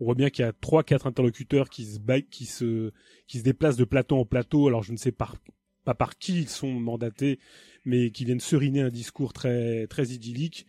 On 0.00 0.06
voit 0.06 0.14
bien 0.14 0.30
qu'il 0.30 0.44
y 0.44 0.48
a 0.48 0.52
trois, 0.52 0.82
quatre 0.82 1.06
interlocuteurs 1.06 1.68
qui 1.68 1.84
se 1.84 1.98
qui 2.30 2.46
se, 2.46 2.92
qui 3.26 3.38
se 3.38 3.42
déplacent 3.44 3.76
de 3.76 3.84
plateau 3.84 4.16
en 4.16 4.24
plateau. 4.24 4.66
Alors 4.68 4.82
je 4.82 4.92
ne 4.92 4.96
sais 4.96 5.12
pas, 5.12 5.32
pas 5.84 5.94
par 5.94 6.18
qui 6.18 6.40
ils 6.42 6.48
sont 6.48 6.72
mandatés, 6.72 7.38
mais 7.84 8.10
qui 8.10 8.24
viennent 8.24 8.40
seriner 8.40 8.80
un 8.80 8.90
discours 8.90 9.32
très 9.32 9.86
très 9.88 10.08
idyllique 10.08 10.66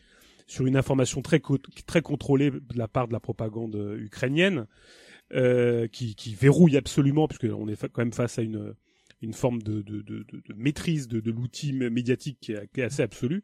sur 0.50 0.66
une 0.66 0.76
information 0.76 1.22
très 1.22 1.42
très 1.86 2.02
contrôlée 2.02 2.52
de 2.52 2.78
la 2.78 2.88
part 2.88 3.08
de 3.08 3.14
la 3.14 3.20
propagande 3.20 3.76
ukrainienne, 4.00 4.66
euh, 5.34 5.88
qui, 5.88 6.16
qui 6.16 6.34
verrouille 6.34 6.76
absolument, 6.76 7.28
puisqu'on 7.28 7.68
est 7.68 7.88
quand 7.88 8.02
même 8.02 8.14
face 8.14 8.40
à 8.40 8.42
une 8.42 8.76
une 9.22 9.34
forme 9.34 9.62
de, 9.62 9.82
de, 9.82 10.02
de, 10.02 10.24
de 10.32 10.54
maîtrise 10.56 11.08
de, 11.08 11.30
l'outil 11.30 11.74
médiatique 11.74 12.38
qui 12.40 12.54
est, 12.54 12.72
qui 12.74 12.80
est, 12.80 12.86
assez 12.86 13.02
absolue. 13.02 13.44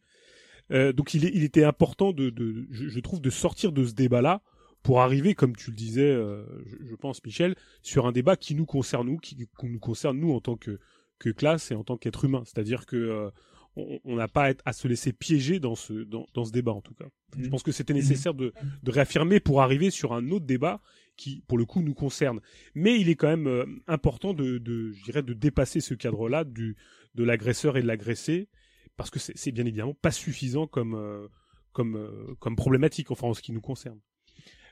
Euh, 0.72 0.94
donc 0.94 1.14
il, 1.14 1.26
il, 1.26 1.44
était 1.44 1.64
important 1.64 2.14
de, 2.14 2.34
je, 2.72 2.88
je, 2.88 3.00
trouve, 3.02 3.22
de 3.22 3.30
sortir 3.30 3.72
de 3.72 3.84
ce 3.86 3.94
débat-là 3.94 4.42
pour 4.84 5.02
arriver, 5.02 5.36
comme 5.36 5.56
tu 5.56 5.72
le 5.72 5.76
disais, 5.76 6.10
euh, 6.10 6.46
je, 6.66 6.78
je, 6.86 6.96
pense, 6.96 7.24
Michel, 7.26 7.56
sur 7.82 8.08
un 8.08 8.12
débat 8.12 8.38
qui 8.38 8.56
nous 8.56 8.66
concerne 8.66 9.08
nous, 9.08 9.18
qui, 9.18 9.38
nous 9.64 9.80
concerne 9.80 10.18
nous 10.18 10.32
en 10.32 10.40
tant 10.40 10.56
que, 10.56 10.80
que 11.20 11.30
classe 11.30 11.72
et 11.72 11.76
en 11.76 11.84
tant 11.84 11.98
qu'être 11.98 12.24
humain. 12.24 12.44
C'est-à-dire 12.46 12.86
que 12.86 12.96
euh, 12.96 13.30
on 13.76 14.16
n'a 14.16 14.28
pas 14.28 14.54
à 14.64 14.74
se 14.74 14.88
laisser 14.88 15.12
piéger 15.12 15.60
dans 15.60 15.76
ce, 15.76 15.94
dans, 15.94 16.26
dans 16.34 16.46
ce 16.46 16.52
débat, 16.52 16.72
en 16.72 16.82
tout 16.82 16.94
cas. 16.94 17.06
Je 17.38 17.46
mmh. 17.46 17.50
pense 17.50 17.64
que 17.64 17.72
c'était 17.72 17.94
mmh. 17.94 17.98
nécessaire 17.98 18.34
de, 18.34 18.54
de 18.84 18.92
réaffirmer 18.92 19.40
pour 19.40 19.62
arriver 19.62 19.92
sur 19.92 20.14
un 20.14 20.30
autre 20.32 20.46
débat 20.46 20.82
qui, 21.18 21.44
pour 21.48 21.58
le 21.58 21.66
coup, 21.66 21.82
nous 21.82 21.94
concerne. 21.94 22.40
Mais 22.74 23.00
il 23.00 23.10
est 23.10 23.16
quand 23.16 23.28
même 23.28 23.48
euh, 23.48 23.66
important 23.88 24.34
de, 24.34 24.58
de, 24.58 24.92
je 24.92 25.04
dirais, 25.04 25.24
de 25.24 25.34
dépasser 25.34 25.82
ce 25.82 25.94
cadre-là 25.94 26.44
du, 26.44 26.78
de 27.16 27.24
l'agresseur 27.24 27.78
et 27.78 27.82
de 27.82 27.88
l'agressé, 27.88 28.48
parce 28.96 29.10
que 29.10 29.20
c'est 29.20 29.52
bien 29.52 29.66
évidemment 29.66 29.94
pas 29.94 30.12
suffisant 30.12 30.68
comme, 30.68 31.30
comme, 31.74 32.36
comme 32.40 32.56
problématique, 32.56 33.12
enfin, 33.12 33.28
en 33.28 33.34
ce 33.34 33.42
qui 33.42 33.52
nous 33.52 33.62
concerne. 33.62 34.00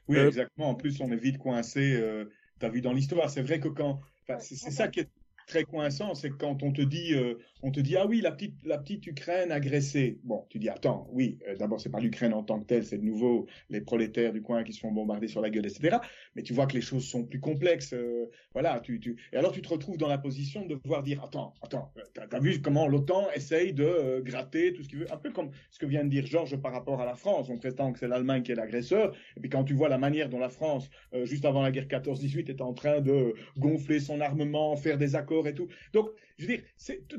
Oui, 0.07 0.17
euh, 0.17 0.27
exactement. 0.27 0.69
En 0.69 0.75
plus, 0.75 0.99
on 1.01 1.11
est 1.11 1.17
vite 1.17 1.37
coincé. 1.37 1.95
Euh, 1.95 2.25
tu 2.59 2.65
as 2.65 2.69
vu 2.69 2.81
dans 2.81 2.93
l'histoire. 2.93 3.29
C'est 3.29 3.41
vrai 3.41 3.59
que 3.59 3.67
quand. 3.67 4.01
C'est 4.39 4.55
ça 4.55 4.87
qui 4.87 5.01
est 5.01 5.09
très 5.47 5.63
coincant, 5.63 6.13
c'est 6.15 6.29
quand 6.31 6.63
on 6.63 6.71
te 6.71 6.81
dit, 6.81 7.13
euh, 7.13 7.35
on 7.61 7.71
te 7.71 7.79
dit 7.79 7.95
ah 7.97 8.05
oui 8.05 8.21
la 8.21 8.31
petite 8.31 8.55
la 8.65 8.77
petite 8.77 9.05
Ukraine 9.07 9.51
agressée. 9.51 10.19
Bon, 10.23 10.45
tu 10.49 10.59
dis 10.59 10.69
attends, 10.69 11.07
oui, 11.11 11.39
euh, 11.47 11.55
d'abord 11.55 11.79
c'est 11.79 11.89
pas 11.89 11.99
l'Ukraine 11.99 12.33
en 12.33 12.43
tant 12.43 12.59
que 12.59 12.65
telle, 12.65 12.85
c'est 12.85 12.97
de 12.97 13.03
nouveau 13.03 13.47
les 13.69 13.81
prolétaires 13.81 14.33
du 14.33 14.41
coin 14.41 14.63
qui 14.63 14.73
se 14.73 14.79
font 14.79 14.91
bombarder 14.91 15.27
sur 15.27 15.41
la 15.41 15.49
gueule, 15.49 15.65
etc. 15.65 15.97
Mais 16.35 16.43
tu 16.43 16.53
vois 16.53 16.67
que 16.67 16.73
les 16.73 16.81
choses 16.81 17.05
sont 17.05 17.23
plus 17.23 17.39
complexes. 17.39 17.93
Euh, 17.93 18.29
voilà, 18.53 18.79
tu, 18.79 18.99
tu 18.99 19.17
et 19.31 19.37
alors 19.37 19.51
tu 19.51 19.61
te 19.61 19.69
retrouves 19.69 19.97
dans 19.97 20.07
la 20.07 20.17
position 20.17 20.65
de 20.65 20.75
devoir 20.75 21.03
dire 21.03 21.23
attends, 21.23 21.53
attends, 21.61 21.91
t'as 22.13 22.25
as 22.31 22.39
vu 22.39 22.61
comment 22.61 22.87
l'OTAN 22.87 23.27
essaye 23.35 23.73
de 23.73 24.21
gratter 24.23 24.73
tout 24.73 24.83
ce 24.83 24.89
qu'il 24.89 24.99
veut, 24.99 25.11
un 25.11 25.17
peu 25.17 25.31
comme 25.31 25.51
ce 25.71 25.79
que 25.79 25.85
vient 25.85 26.03
de 26.03 26.09
dire 26.09 26.25
Georges 26.25 26.57
par 26.57 26.71
rapport 26.71 27.01
à 27.01 27.05
la 27.05 27.15
France. 27.15 27.49
On 27.49 27.57
prétend 27.57 27.91
que 27.93 27.99
c'est 27.99 28.07
l'Allemagne 28.07 28.43
qui 28.43 28.51
est 28.51 28.55
l'agresseur, 28.55 29.13
et 29.37 29.39
puis 29.39 29.49
quand 29.49 29.63
tu 29.63 29.73
vois 29.73 29.89
la 29.89 29.97
manière 29.97 30.29
dont 30.29 30.39
la 30.39 30.49
France, 30.49 30.89
juste 31.23 31.45
avant 31.45 31.61
la 31.61 31.71
guerre 31.71 31.87
14-18, 31.87 32.49
est 32.49 32.61
en 32.61 32.73
train 32.73 33.01
de 33.01 33.33
gonfler 33.57 33.99
son 33.99 34.21
armement, 34.21 34.75
faire 34.75 34.97
des 34.97 35.15
accords 35.15 35.32
et 35.47 35.53
tout. 35.53 35.67
Donc, 35.93 36.09
je 36.37 36.47
veux 36.47 36.57
dire, 36.57 36.63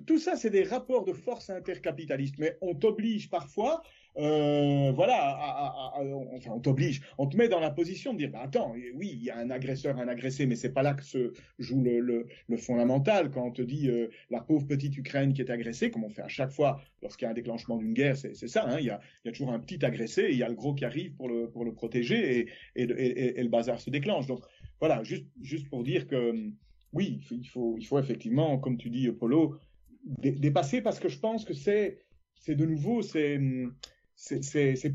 tout 0.07 0.19
ça, 0.19 0.37
c'est 0.37 0.51
des 0.51 0.65
rapports 0.65 1.05
de 1.05 1.13
force 1.13 1.51
intercapitalistes, 1.51 2.37
mais 2.39 2.57
on 2.61 2.75
t'oblige 2.75 3.31
parfois, 3.31 3.83
euh, 4.17 4.93
voilà, 4.93 5.93
enfin, 6.37 6.53
on 6.55 6.61
t'oblige, 6.61 7.03
on 7.19 7.27
te 7.27 7.37
met 7.37 7.49
dans 7.49 7.59
la 7.59 7.71
position 7.71 8.13
de 8.13 8.19
dire, 8.19 8.31
bah, 8.31 8.43
attends, 8.43 8.73
oui, 8.95 9.11
il 9.13 9.25
y 9.25 9.31
a 9.31 9.37
un 9.37 9.51
agresseur, 9.51 9.99
un 9.99 10.07
agressé, 10.07 10.47
mais 10.47 10.55
c'est 10.55 10.73
pas 10.73 10.83
là 10.83 10.95
que 10.95 11.03
se 11.03 11.33
joue 11.59 11.83
le, 11.83 12.27
fondamental. 12.57 13.31
Quand 13.31 13.45
on 13.45 13.51
te 13.51 13.63
dit 13.63 13.89
euh, 13.89 14.09
la 14.31 14.41
pauvre 14.41 14.67
petite 14.67 14.97
Ukraine 14.97 15.33
qui 15.33 15.43
est 15.43 15.51
agressée, 15.51 15.91
comme 15.91 16.05
on 16.05 16.11
fait 16.11 16.23
à 16.23 16.29
chaque 16.29 16.53
fois 16.53 16.81
lorsqu'il 17.03 17.25
y 17.25 17.29
a 17.29 17.31
un 17.31 17.35
déclenchement 17.35 17.77
d'une 17.77 17.93
guerre, 17.93 18.17
c'est 18.17 18.35
ça, 18.35 18.65
hein, 18.69 18.77
il, 18.79 18.87
y 18.87 18.91
a, 18.91 19.01
toujours 19.33 19.53
un 19.53 19.59
petit 19.59 19.85
agressé 19.85 20.29
il 20.31 20.39
y 20.39 20.43
a 20.43 20.49
le 20.49 20.55
gros 20.55 20.75
qui 20.75 20.85
arrive 20.85 21.13
pour 21.15 21.29
le, 21.29 21.73
protéger 21.73 22.47
et, 22.77 22.87
le 22.87 23.49
bazar 23.49 23.81
se 23.81 23.91
déclenche. 23.91 24.27
Donc 24.27 24.45
voilà, 24.81 25.03
juste 25.03 25.69
pour 25.69 25.83
dire 25.83 26.07
que 26.07 26.53
oui, 26.95 27.21
il 27.31 27.47
faut, 27.49 27.99
effectivement, 27.99 28.59
comme 28.59 28.79
tu 28.79 28.89
dis, 28.89 29.11
Polo, 29.11 29.59
dépasser 30.05 30.81
parce 30.81 31.01
que 31.01 31.09
je 31.09 31.19
pense 31.19 31.45
que 31.45 31.55
c'est, 31.55 31.99
de 32.47 32.65
nouveau, 32.65 33.03
c'est, 33.03 33.39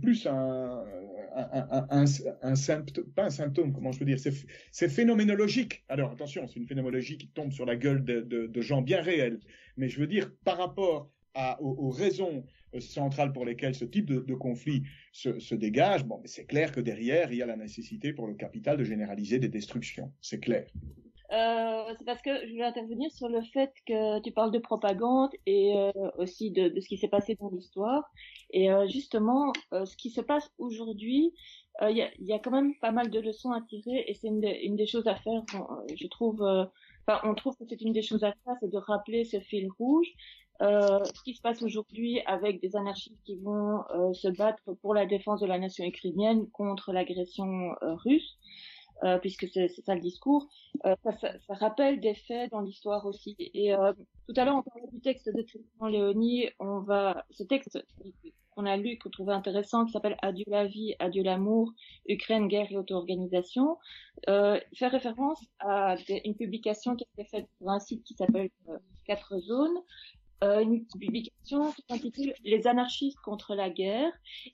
plus 0.01 0.25
un, 0.27 0.85
symptôme, 2.55 3.05
pas 3.11 3.25
un 3.25 3.29
symptôme, 3.29 3.73
comment 3.73 3.91
je 3.91 3.99
peux 3.99 4.05
dire, 4.05 4.19
c'est, 4.19 4.89
phénoménologique. 4.89 5.83
Alors 5.89 6.11
attention, 6.11 6.47
c'est 6.47 6.59
une 6.59 6.67
phénoménologie 6.67 7.17
qui 7.17 7.27
tombe 7.27 7.51
sur 7.51 7.65
la 7.65 7.75
gueule 7.75 8.03
de, 8.03 8.61
gens 8.61 8.81
bien 8.81 9.01
réels, 9.01 9.39
mais 9.75 9.89
je 9.89 9.99
veux 9.99 10.07
dire 10.07 10.31
par 10.45 10.57
rapport 10.57 11.11
aux, 11.59 11.89
raisons 11.89 12.45
centrales 12.79 13.33
pour 13.33 13.45
lesquelles 13.45 13.75
ce 13.75 13.85
type 13.85 14.05
de, 14.05 14.33
conflit 14.35 14.83
se, 15.11 15.37
se, 15.39 15.53
dégage, 15.53 16.05
bon, 16.05 16.21
c'est 16.23 16.45
clair 16.45 16.71
que 16.71 16.79
derrière, 16.79 17.31
il 17.33 17.39
y 17.39 17.41
a 17.41 17.45
la 17.45 17.57
nécessité 17.57 18.13
pour 18.13 18.27
le 18.27 18.35
capital 18.35 18.77
de 18.77 18.85
généraliser 18.85 19.39
des 19.39 19.49
destructions. 19.49 20.13
C'est 20.21 20.39
clair. 20.39 20.67
Euh, 21.31 21.93
c'est 21.97 22.05
parce 22.05 22.21
que 22.23 22.31
je 22.47 22.51
voulais 22.51 22.63
intervenir 22.63 23.11
sur 23.11 23.29
le 23.29 23.41
fait 23.53 23.71
que 23.85 24.19
tu 24.21 24.31
parles 24.31 24.51
de 24.51 24.57
propagande 24.57 25.29
et 25.45 25.77
euh, 25.77 25.91
aussi 26.17 26.49
de, 26.49 26.69
de, 26.69 26.81
ce 26.81 26.87
qui 26.87 26.97
s'est 26.97 27.07
passé 27.07 27.35
dans 27.39 27.49
l'histoire. 27.49 28.11
Et 28.49 28.71
euh, 28.71 28.87
justement, 28.87 29.53
euh, 29.73 29.85
ce 29.85 29.95
qui 29.95 30.09
se 30.09 30.21
passe 30.21 30.51
aujourd'hui, 30.57 31.33
il 31.81 31.95
y 31.95 32.01
a, 32.01 32.09
y, 32.19 32.33
a, 32.33 32.39
quand 32.39 32.51
même 32.51 32.75
pas 32.81 32.91
mal 32.91 33.09
de 33.09 33.19
leçons 33.21 33.51
à 33.51 33.61
tirer 33.61 34.03
et 34.07 34.13
c'est 34.13 34.27
une, 34.27 34.43
une, 34.43 34.75
des 34.75 34.85
choses 34.85 35.07
à 35.07 35.15
faire. 35.15 35.43
je 35.95 36.07
trouve, 36.07 36.41
enfin, 37.07 37.21
on 37.23 37.33
trouve 37.35 37.55
que 37.55 37.63
c'est 37.69 37.79
une 37.79 37.93
des 37.93 38.01
choses 38.01 38.25
à 38.25 38.33
faire, 38.43 38.55
c'est 38.59 38.69
de 38.69 38.77
rappeler 38.77 39.23
ce 39.23 39.39
fil 39.39 39.69
rouge. 39.77 40.07
ce 40.59 41.23
qui 41.23 41.35
se 41.35 41.41
passe 41.41 41.61
aujourd'hui 41.61 42.19
avec 42.25 42.59
des 42.59 42.75
anarchistes 42.75 43.23
qui 43.23 43.37
vont 43.37 43.85
se 44.11 44.27
battre 44.27 44.73
pour 44.81 44.93
la 44.93 45.05
défense 45.05 45.39
de 45.39 45.47
la 45.47 45.57
nation 45.57 45.85
ukrainienne 45.85 46.49
contre 46.49 46.91
l'agression 46.91 47.75
russe. 47.81 48.37
Euh, 49.03 49.17
puisque 49.17 49.47
c'est 49.47 49.69
ça 49.69 49.95
le 49.95 50.01
discours, 50.01 50.49
euh, 50.85 50.93
ça, 51.03 51.17
ça, 51.19 51.31
ça, 51.47 51.53
rappelle 51.53 52.01
des 52.01 52.15
faits 52.15 52.51
dans 52.51 52.59
l'histoire 52.59 53.05
aussi. 53.05 53.35
Et 53.39 53.73
euh, 53.73 53.93
tout 54.27 54.33
à 54.35 54.43
l'heure, 54.43 54.57
on 54.57 54.61
parlait 54.61 54.87
du 54.91 54.99
texte 54.99 55.29
de 55.33 55.41
Christian 55.41 55.87
Léonie. 55.87 56.49
On 56.59 56.79
va, 56.79 57.25
ce 57.31 57.43
texte 57.43 57.79
qu'on 58.51 58.65
a 58.65 58.75
lu, 58.75 58.97
qu'on 58.97 59.09
trouvait 59.09 59.31
intéressant, 59.31 59.85
qui 59.85 59.93
s'appelle 59.93 60.17
Adieu 60.21 60.43
la 60.47 60.65
vie, 60.65 60.95
adieu 60.99 61.23
l'amour, 61.23 61.71
Ukraine, 62.09 62.49
guerre 62.49 62.69
et 62.71 62.77
auto-organisation, 62.77 63.77
euh, 64.27 64.59
fait 64.75 64.87
référence 64.87 65.39
à 65.59 65.95
une 66.25 66.35
publication 66.35 66.97
qui 66.97 67.05
a 67.05 67.21
été 67.21 67.29
faite 67.29 67.47
sur 67.57 67.69
un 67.69 67.79
site 67.79 68.03
qui 68.03 68.15
s'appelle 68.15 68.49
Quatre 69.05 69.39
zones, 69.39 69.79
euh, 70.43 70.59
une 70.59 70.85
publication 70.85 71.71
qui 71.71 71.83
s'intitule 71.89 72.33
Les 72.43 72.67
anarchistes 72.67 73.19
contre 73.21 73.55
la 73.55 73.69
guerre 73.69 74.11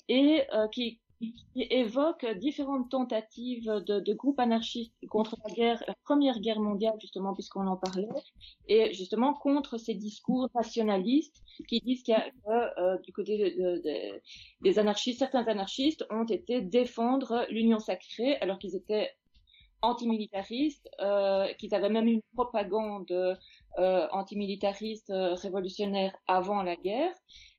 et 0.08 0.44
euh, 0.54 0.68
qui 0.70 1.00
qui 1.20 1.68
évoque 1.70 2.26
différentes 2.38 2.90
tentatives 2.90 3.72
de, 3.86 4.14
groupes 4.14 4.40
anarchistes 4.40 4.94
contre 5.10 5.38
la 5.48 5.54
guerre, 5.54 5.84
la 5.88 5.96
première 6.04 6.40
guerre 6.40 6.60
mondiale 6.60 6.96
justement 7.00 7.34
puisqu'on 7.34 7.68
en 7.68 7.78
parlait, 7.78 8.08
et 8.68 8.94
justement 8.94 9.34
contre 9.34 9.78
ces 9.78 9.94
discours 9.94 10.50
nationalistes 10.54 11.44
qui 11.68 11.80
disent 11.80 12.04
qu'il 12.04 12.14
y 12.14 12.18
a 12.18 12.80
euh, 12.80 12.98
du 13.00 13.14
côté 13.14 13.38
de, 13.38 13.78
de, 13.82 14.22
des 14.62 14.80
anarchistes, 14.80 15.20
certains 15.20 15.46
anarchistes 15.48 16.06
ont 16.10 16.26
été 16.26 16.62
défendre 16.62 17.46
l'union 17.50 17.80
sacrée 17.80 18.36
alors 18.38 18.60
qu'ils 18.60 18.76
étaient 18.76 19.12
antimilitaristes, 19.82 20.90
euh, 21.00 21.48
qu'ils 21.60 21.76
avaient 21.76 21.90
même 21.90 22.08
une 22.08 22.22
propagande 22.34 23.12
euh, 23.78 24.08
antimilitariste 24.12 25.12
révolutionnaire 25.12 26.16
avant 26.28 26.64
la 26.64 26.76
guerre 26.76 27.14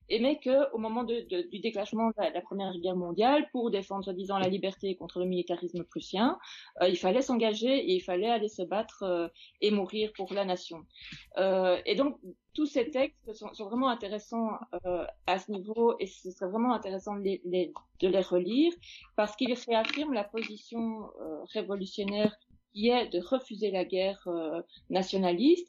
et 0.09 0.21
mais 0.21 0.39
que 0.39 0.73
au 0.73 0.79
moment 0.79 1.05
de, 1.05 1.27
de, 1.29 1.43
du 1.49 1.59
déclenchement 1.59 2.09
de 2.09 2.15
la, 2.19 2.41
Première 2.41 2.73
Guerre 2.79 2.97
mondiale, 2.97 3.49
pour 3.51 3.71
défendre 3.71 4.05
soi-disant 4.05 4.39
la 4.39 4.49
liberté 4.49 4.95
contre 4.95 5.19
le 5.19 5.27
militarisme 5.27 5.85
prussien, 5.85 6.39
euh, 6.83 6.89
il 6.89 6.97
fallait 6.97 7.23
s'engager 7.23 7.75
et 7.75 7.95
il 7.95 8.01
fallait 8.01 8.31
aller 8.31 8.49
se 8.49 8.63
battre 8.63 9.03
euh, 9.03 9.29
et 9.61 9.71
mourir 9.71 10.13
pour 10.17 10.33
la 10.33 10.45
nation. 10.45 10.85
Euh, 11.39 11.79
et 11.87 11.95
donc 11.95 12.19
tous 12.55 12.67
ces 12.67 12.91
textes 12.91 13.33
sont, 13.35 13.53
sont 13.53 13.65
vraiment 13.65 13.89
intéressants 13.89 14.51
euh, 14.87 15.05
à 15.27 15.39
ce 15.39 15.51
niveau 15.51 15.97
et 15.99 16.07
ce 16.07 16.31
serait 16.31 16.51
vraiment 16.51 16.73
intéressant 16.73 17.17
de 17.17 17.23
les, 17.23 17.73
de 18.01 18.09
les 18.09 18.21
relire 18.21 18.73
parce 19.17 19.35
qu'ils 19.37 19.55
réaffirment 19.69 20.15
la 20.15 20.25
position 20.25 21.11
révolutionnaire 21.53 22.35
qui 22.73 22.89
est 22.89 23.09
de 23.09 23.21
refuser 23.21 23.71
la 23.71 23.85
guerre 23.85 24.27
nationaliste 24.91 25.69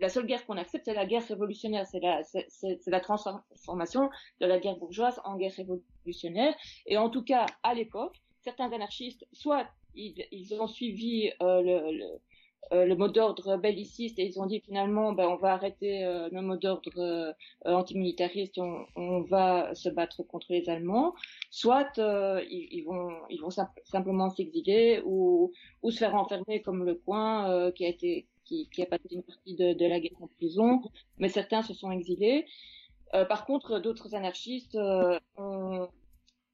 la 0.00 0.08
seule 0.08 0.26
guerre 0.26 0.44
qu'on 0.46 0.56
accepte, 0.56 0.84
c'est 0.84 0.94
la 0.94 1.06
guerre 1.06 1.26
révolutionnaire, 1.26 1.86
c'est 1.86 2.00
la, 2.00 2.22
c'est, 2.24 2.86
la 2.86 3.00
transformation 3.00 4.10
de 4.40 4.46
la 4.46 4.58
guerre 4.58 4.76
bourgeoise 4.76 5.20
en 5.24 5.36
guerre 5.36 5.54
révolutionnaire. 5.56 6.54
Et 6.86 6.96
en 6.98 7.10
tout 7.10 7.22
cas, 7.22 7.46
à 7.62 7.74
l'époque, 7.74 8.20
certains 8.42 8.70
anarchistes, 8.72 9.26
soit 9.32 9.66
ils, 9.94 10.54
ont 10.60 10.66
suivi 10.66 11.30
euh, 11.40 11.62
le, 11.62 11.96
le, 11.96 12.20
euh, 12.72 12.86
le, 12.86 12.96
mot 12.96 13.08
d'ordre 13.08 13.56
belliciste 13.56 14.18
et 14.18 14.24
ils 14.24 14.40
ont 14.40 14.46
dit 14.46 14.60
finalement, 14.60 15.12
ben, 15.12 15.28
on 15.28 15.36
va 15.36 15.52
arrêter 15.52 16.04
euh, 16.04 16.28
le 16.32 16.40
mot 16.40 16.56
d'ordre 16.56 16.98
euh, 16.98 17.32
antimilitariste, 17.64 18.58
on, 18.58 18.86
on, 18.96 19.20
va 19.22 19.74
se 19.74 19.88
battre 19.90 20.22
contre 20.22 20.46
les 20.50 20.68
Allemands, 20.70 21.14
soit 21.50 21.92
ils, 21.98 22.68
ils, 22.70 22.84
vont, 22.84 23.10
ils 23.28 23.40
vont 23.40 23.50
simplement 23.84 24.30
s'exiler 24.30 25.02
ou, 25.04 25.52
ou 25.82 25.90
se 25.90 25.98
faire 25.98 26.14
enfermer 26.14 26.62
comme 26.62 26.84
le 26.84 26.94
coin 26.94 27.70
qui 27.72 27.84
a 27.84 27.88
été 27.88 28.26
qui, 28.44 28.68
a 28.82 28.86
passé 28.86 29.08
une 29.10 29.22
partie 29.22 29.54
de, 29.54 29.72
de, 29.72 29.86
la 29.86 30.00
guerre 30.00 30.22
en 30.22 30.28
prison, 30.28 30.82
mais 31.18 31.28
certains 31.28 31.62
se 31.62 31.74
sont 31.74 31.90
exilés. 31.90 32.46
Euh, 33.14 33.24
par 33.24 33.46
contre, 33.46 33.78
d'autres 33.78 34.14
anarchistes 34.14 34.74
euh, 34.74 35.18
ont, 35.36 35.88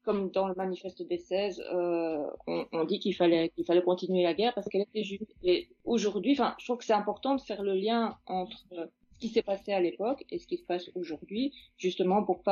comme 0.03 0.31
dans 0.31 0.47
le 0.47 0.55
manifeste 0.55 1.01
des 1.01 1.17
16, 1.17 1.61
euh, 1.73 2.25
on, 2.47 2.65
on, 2.71 2.83
dit 2.83 2.99
qu'il 2.99 3.15
fallait 3.15 3.49
qu'il 3.49 3.65
fallait 3.65 3.81
continuer 3.81 4.23
la 4.23 4.33
guerre 4.33 4.53
parce 4.53 4.67
qu'elle 4.67 4.81
était 4.81 5.03
juste. 5.03 5.35
Et 5.43 5.69
aujourd'hui, 5.85 6.35
je 6.35 6.65
trouve 6.65 6.77
que 6.77 6.85
c'est 6.85 6.93
important 6.93 7.35
de 7.35 7.41
faire 7.41 7.61
le 7.63 7.73
lien 7.73 8.17
entre 8.27 8.57
ce 8.69 9.17
qui 9.19 9.29
s'est 9.29 9.43
passé 9.43 9.73
à 9.73 9.79
l'époque 9.79 10.25
et 10.29 10.39
ce 10.39 10.47
qui 10.47 10.57
se 10.57 10.63
passe 10.63 10.89
aujourd'hui, 10.95 11.53
justement 11.77 12.23
pour 12.23 12.43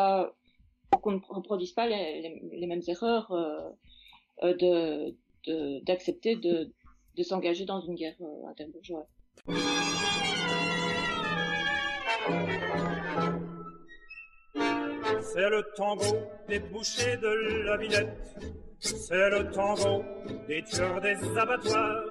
pour 0.89 1.01
qu'on 1.01 1.11
ne 1.11 1.19
reproduise 1.29 1.73
pas 1.73 1.87
les, 1.87 2.67
mêmes 2.67 2.81
erreurs 2.87 3.31
euh, 3.31 3.69
euh 4.43 4.53
de 5.47 5.79
d'accepter 5.85 6.35
de, 6.35 6.69
de, 7.15 7.23
s'engager 7.23 7.65
dans 7.65 7.79
une 7.79 7.95
guerre 7.95 8.15
euh, 8.21 8.47
interbourgeoise. 8.49 9.07
C'est 15.21 15.49
le 15.49 15.63
tango 15.75 16.17
des 16.47 16.59
bouchers 16.59 17.17
de 17.17 17.63
la 17.65 17.77
Villette. 17.77 18.35
C'est 18.79 19.29
le 19.29 19.49
tango 19.51 20.03
des 20.47 20.63
tueurs 20.63 21.01
des 21.01 21.15
abattoirs. 21.37 22.03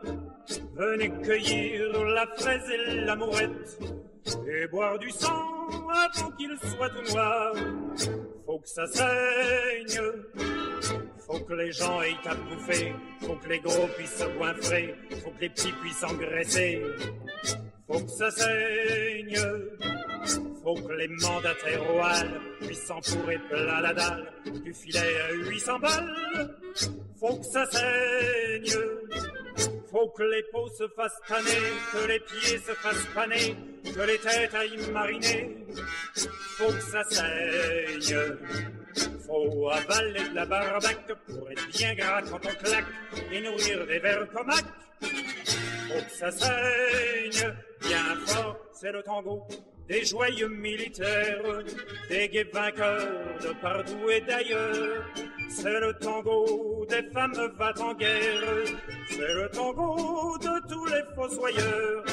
Venez 0.75 1.11
cueillir 1.23 1.93
la 2.05 2.27
fraise 2.37 2.71
et 2.71 3.01
la 3.01 3.17
mourette 3.17 3.79
et 4.47 4.67
boire 4.69 4.99
du 4.99 5.11
sang 5.11 5.45
avant 5.91 6.31
qu'il 6.33 6.57
soit 6.59 6.91
tout 6.91 7.13
noir. 7.13 7.55
Faut 8.47 8.59
que 8.59 8.69
ça 8.69 8.87
saigne, 8.87 10.01
faut 11.29 11.41
que 11.41 11.53
les 11.53 11.73
gens 11.73 12.01
aient 12.01 12.27
à 12.27 12.35
bouffer, 12.35 12.95
faut 13.21 13.35
que 13.35 13.49
les 13.49 13.59
gros 13.61 13.87
puissent 13.97 14.17
se 14.17 14.25
goinfrer, 14.39 14.95
faut 15.23 15.31
que 15.31 15.41
les 15.43 15.51
petits 15.51 15.73
puissent 15.73 16.03
engraisser. 16.03 16.83
Faut 17.89 18.01
que 18.01 18.11
ça 18.11 18.31
saigne, 18.31 19.41
faut 20.63 20.75
que 20.75 20.93
les 20.93 21.09
mandataires 21.09 21.83
royales 21.85 22.41
puissent 22.61 22.85
s'empourer 22.85 23.39
plein 23.49 23.81
la 23.81 23.95
dalle 23.95 24.31
du 24.63 24.75
filet 24.75 24.99
à 24.99 25.33
800 25.33 25.79
balles. 25.79 26.55
Faut 27.19 27.37
que 27.39 27.47
ça 27.47 27.65
saigne, 27.71 28.75
faut 29.91 30.09
que 30.11 30.23
les 30.23 30.43
peaux 30.53 30.69
se 30.69 30.87
fassent 30.89 31.19
tanner, 31.27 31.73
que 31.91 32.09
les 32.09 32.21
pieds 32.21 32.59
se 32.59 32.73
fassent 32.73 33.07
paner, 33.15 33.57
que 33.83 34.01
les 34.03 34.19
têtes 34.19 34.55
aillent 34.55 34.91
mariner. 34.93 35.57
Faut 36.59 36.71
que 36.71 36.83
ça 36.83 37.03
saigne. 37.05 38.19
Faut 39.27 39.71
avaler 39.71 40.29
de 40.29 40.35
la 40.35 40.45
barbaque 40.45 41.15
pour 41.27 41.51
être 41.51 41.69
bien 41.69 41.95
gras 41.95 42.21
quand 42.21 42.41
on 42.45 42.65
claque 42.65 42.85
et 43.33 43.41
nourrir 43.41 43.87
des 43.87 43.99
vers 43.99 44.29
comac. 44.29 44.65
Faut 45.89 46.05
que 46.05 46.11
ça 46.11 46.31
saigne 46.31 47.55
bien 47.81 48.17
fort, 48.27 48.57
c'est 48.73 48.93
le 48.93 49.03
tango 49.03 49.47
des 49.89 50.05
joyeux 50.05 50.49
militaires, 50.49 51.43
des 52.11 52.29
gays 52.29 52.51
vainqueurs 52.53 53.39
de 53.43 53.53
partout 53.61 54.11
et 54.11 54.21
d'ailleurs. 54.21 55.05
C'est 55.49 55.81
le 55.81 55.95
tango 55.95 56.87
des 56.91 57.03
femmes 57.11 57.33
va 57.57 57.73
en 57.81 57.95
guerre, 57.95 58.67
c'est 59.09 59.35
le 59.35 59.49
tango 59.49 60.37
de 60.39 60.69
tous 60.69 60.87
les 60.87 61.03
fossoyeurs. 61.15 62.05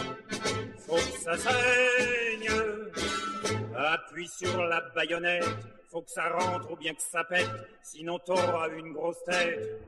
Faut 0.78 0.96
que 0.96 1.20
ça 1.20 1.38
saigne, 1.38 2.50
appuie 3.76 4.30
sur 4.30 4.64
la 4.64 4.82
baïonnette, 4.96 5.44
faut 5.92 6.02
que 6.02 6.12
ça 6.12 6.30
rentre 6.30 6.72
ou 6.72 6.78
bien 6.78 6.94
que 6.94 7.02
ça 7.02 7.26
pète, 7.26 7.50
sinon 7.84 8.20
t'auras 8.20 8.70
une 8.70 8.94
grosse 8.94 9.22
tête 9.26 9.82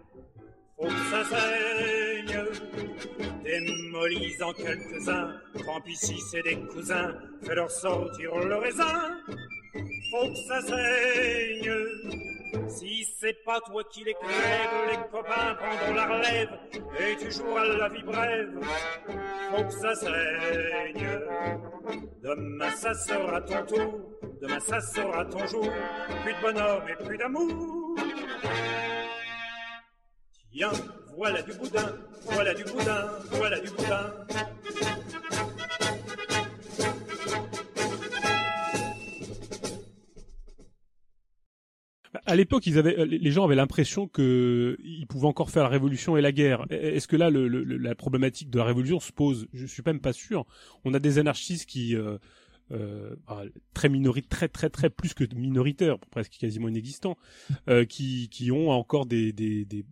faut 0.78 0.88
que 0.88 0.94
ça 1.12 1.24
saigne. 1.26 2.46
Démolis 3.44 4.42
en 4.42 4.54
quelques-uns, 4.54 5.34
tant 5.66 5.82
pis 5.82 5.96
c'est 5.96 6.44
des 6.44 6.58
cousins, 6.68 7.16
fais-leur 7.42 7.72
sortir 7.72 8.36
le 8.36 8.56
raisin. 8.56 9.18
Faut 10.12 10.28
que 10.30 10.36
ça 10.48 10.62
saigne. 10.62 11.74
Si 12.70 13.08
c'est 13.20 13.44
pas 13.44 13.60
toi 13.62 13.84
qui 13.92 14.04
les 14.04 14.14
crèves, 14.14 14.90
les 14.90 14.98
copains 15.12 15.56
prendront 15.56 15.94
la 15.94 16.06
relève 16.06 16.50
et 17.00 17.16
tu 17.18 17.32
joueras 17.32 17.66
la 17.66 17.90
vie 17.90 18.04
brève. 18.04 18.60
Faut 19.52 19.64
que 19.64 19.74
ça 19.74 19.96
saigne. 19.96 21.08
Demain 22.22 22.72
ça 22.72 22.94
sera 22.94 23.42
ton 23.42 23.66
tour, 23.66 24.00
demain 24.42 24.60
ça 24.60 24.82
sera 24.82 25.26
ton 25.26 25.46
jour. 25.48 25.70
Plus 26.24 26.34
de 26.34 26.42
bonhomme 26.42 26.84
et 26.90 27.04
plus 27.04 27.18
d'amour 27.18 27.96
voilà 31.16 31.42
du 31.42 31.54
boudin, 31.54 31.94
voilà 32.24 32.54
du 32.54 32.64
boudin, 32.64 33.10
voilà 33.32 33.60
du 33.60 33.70
boudin. 33.70 34.14
À 42.26 42.36
l'époque, 42.36 42.68
avaient, 42.68 43.06
les 43.06 43.32
gens 43.32 43.46
avaient 43.46 43.56
l'impression 43.56 44.08
que 44.08 44.78
ils 44.84 45.08
pouvaient 45.08 45.28
encore 45.28 45.50
faire 45.50 45.64
la 45.64 45.70
révolution 45.70 46.18
et 46.18 46.22
la 46.22 46.34
guerre. 46.34 46.66
Est-ce 46.70 47.08
que 47.08 47.16
là, 47.16 47.30
la 47.32 47.96
problématique 47.96 48.50
de 48.50 48.58
la 48.58 48.66
révolution 48.66 49.00
se 49.00 49.14
pose? 49.14 49.48
Je 49.54 49.66
suis 49.66 49.84
même 49.86 50.02
pas 50.02 50.12
sûr. 50.12 50.46
On 50.84 50.94
a 50.94 51.00
des 51.00 51.20
anarchistes 51.20 51.68
qui 51.68 51.96
euh, 51.96 52.18
euh, 52.72 53.16
bah, 53.28 53.44
très 53.74 53.90
minoritaires, 53.90 54.30
très 54.30 54.48
très 54.48 54.70
très 54.70 54.90
plus 54.90 55.14
que 55.14 55.24
minoritaires, 55.36 55.98
presque 56.12 56.34
quasiment 56.40 56.70
inexistants, 56.70 57.18
euh, 57.70 57.86
qui 57.86 58.30
qui 58.30 58.52
ont 58.52 58.70
encore 58.70 59.06
des 59.06 59.34
des, 59.34 59.66
des 59.66 59.86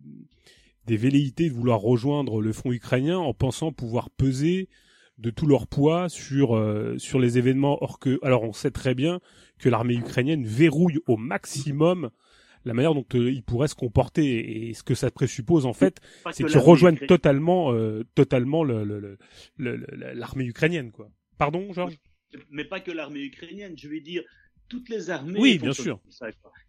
des 0.86 0.96
velléités 0.96 1.48
de 1.48 1.54
vouloir 1.54 1.80
rejoindre 1.80 2.40
le 2.40 2.52
front 2.52 2.72
ukrainien 2.72 3.18
en 3.18 3.34
pensant 3.34 3.72
pouvoir 3.72 4.10
peser 4.10 4.68
de 5.18 5.30
tout 5.30 5.46
leur 5.46 5.66
poids 5.66 6.08
sur 6.08 6.54
euh, 6.54 6.96
sur 6.98 7.18
les 7.18 7.38
événements 7.38 7.82
or 7.82 7.98
que 7.98 8.18
alors 8.22 8.42
on 8.42 8.52
sait 8.52 8.70
très 8.70 8.94
bien 8.94 9.20
que 9.58 9.68
l'armée 9.68 9.94
ukrainienne 9.94 10.44
verrouille 10.44 10.98
au 11.06 11.16
maximum 11.16 12.10
la 12.64 12.74
manière 12.74 12.94
dont 12.94 13.06
euh, 13.14 13.30
ils 13.30 13.44
pourraient 13.44 13.68
se 13.68 13.76
comporter. 13.76 14.68
Et 14.68 14.74
ce 14.74 14.82
que 14.82 14.94
ça 14.94 15.10
présuppose 15.10 15.66
en 15.66 15.72
fait 15.72 16.00
c'est 16.32 16.44
qu'ils 16.44 16.58
rejoignent 16.58 16.98
totalement 17.06 17.72
euh, 17.72 18.04
totalement 18.14 18.64
le, 18.64 19.18
l'armée 19.58 20.44
ukrainienne 20.44 20.92
quoi. 20.92 21.08
Pardon 21.38 21.72
Georges? 21.72 21.98
Mais 22.50 22.64
pas 22.64 22.80
que 22.80 22.90
l'armée 22.90 23.24
ukrainienne 23.24 23.76
je 23.76 23.88
vais 23.88 24.00
dire 24.00 24.22
toutes 24.68 24.88
les 24.88 25.10
armées. 25.10 25.38
Oui, 25.38 25.58
bien 25.58 25.72
sûr. 25.72 26.00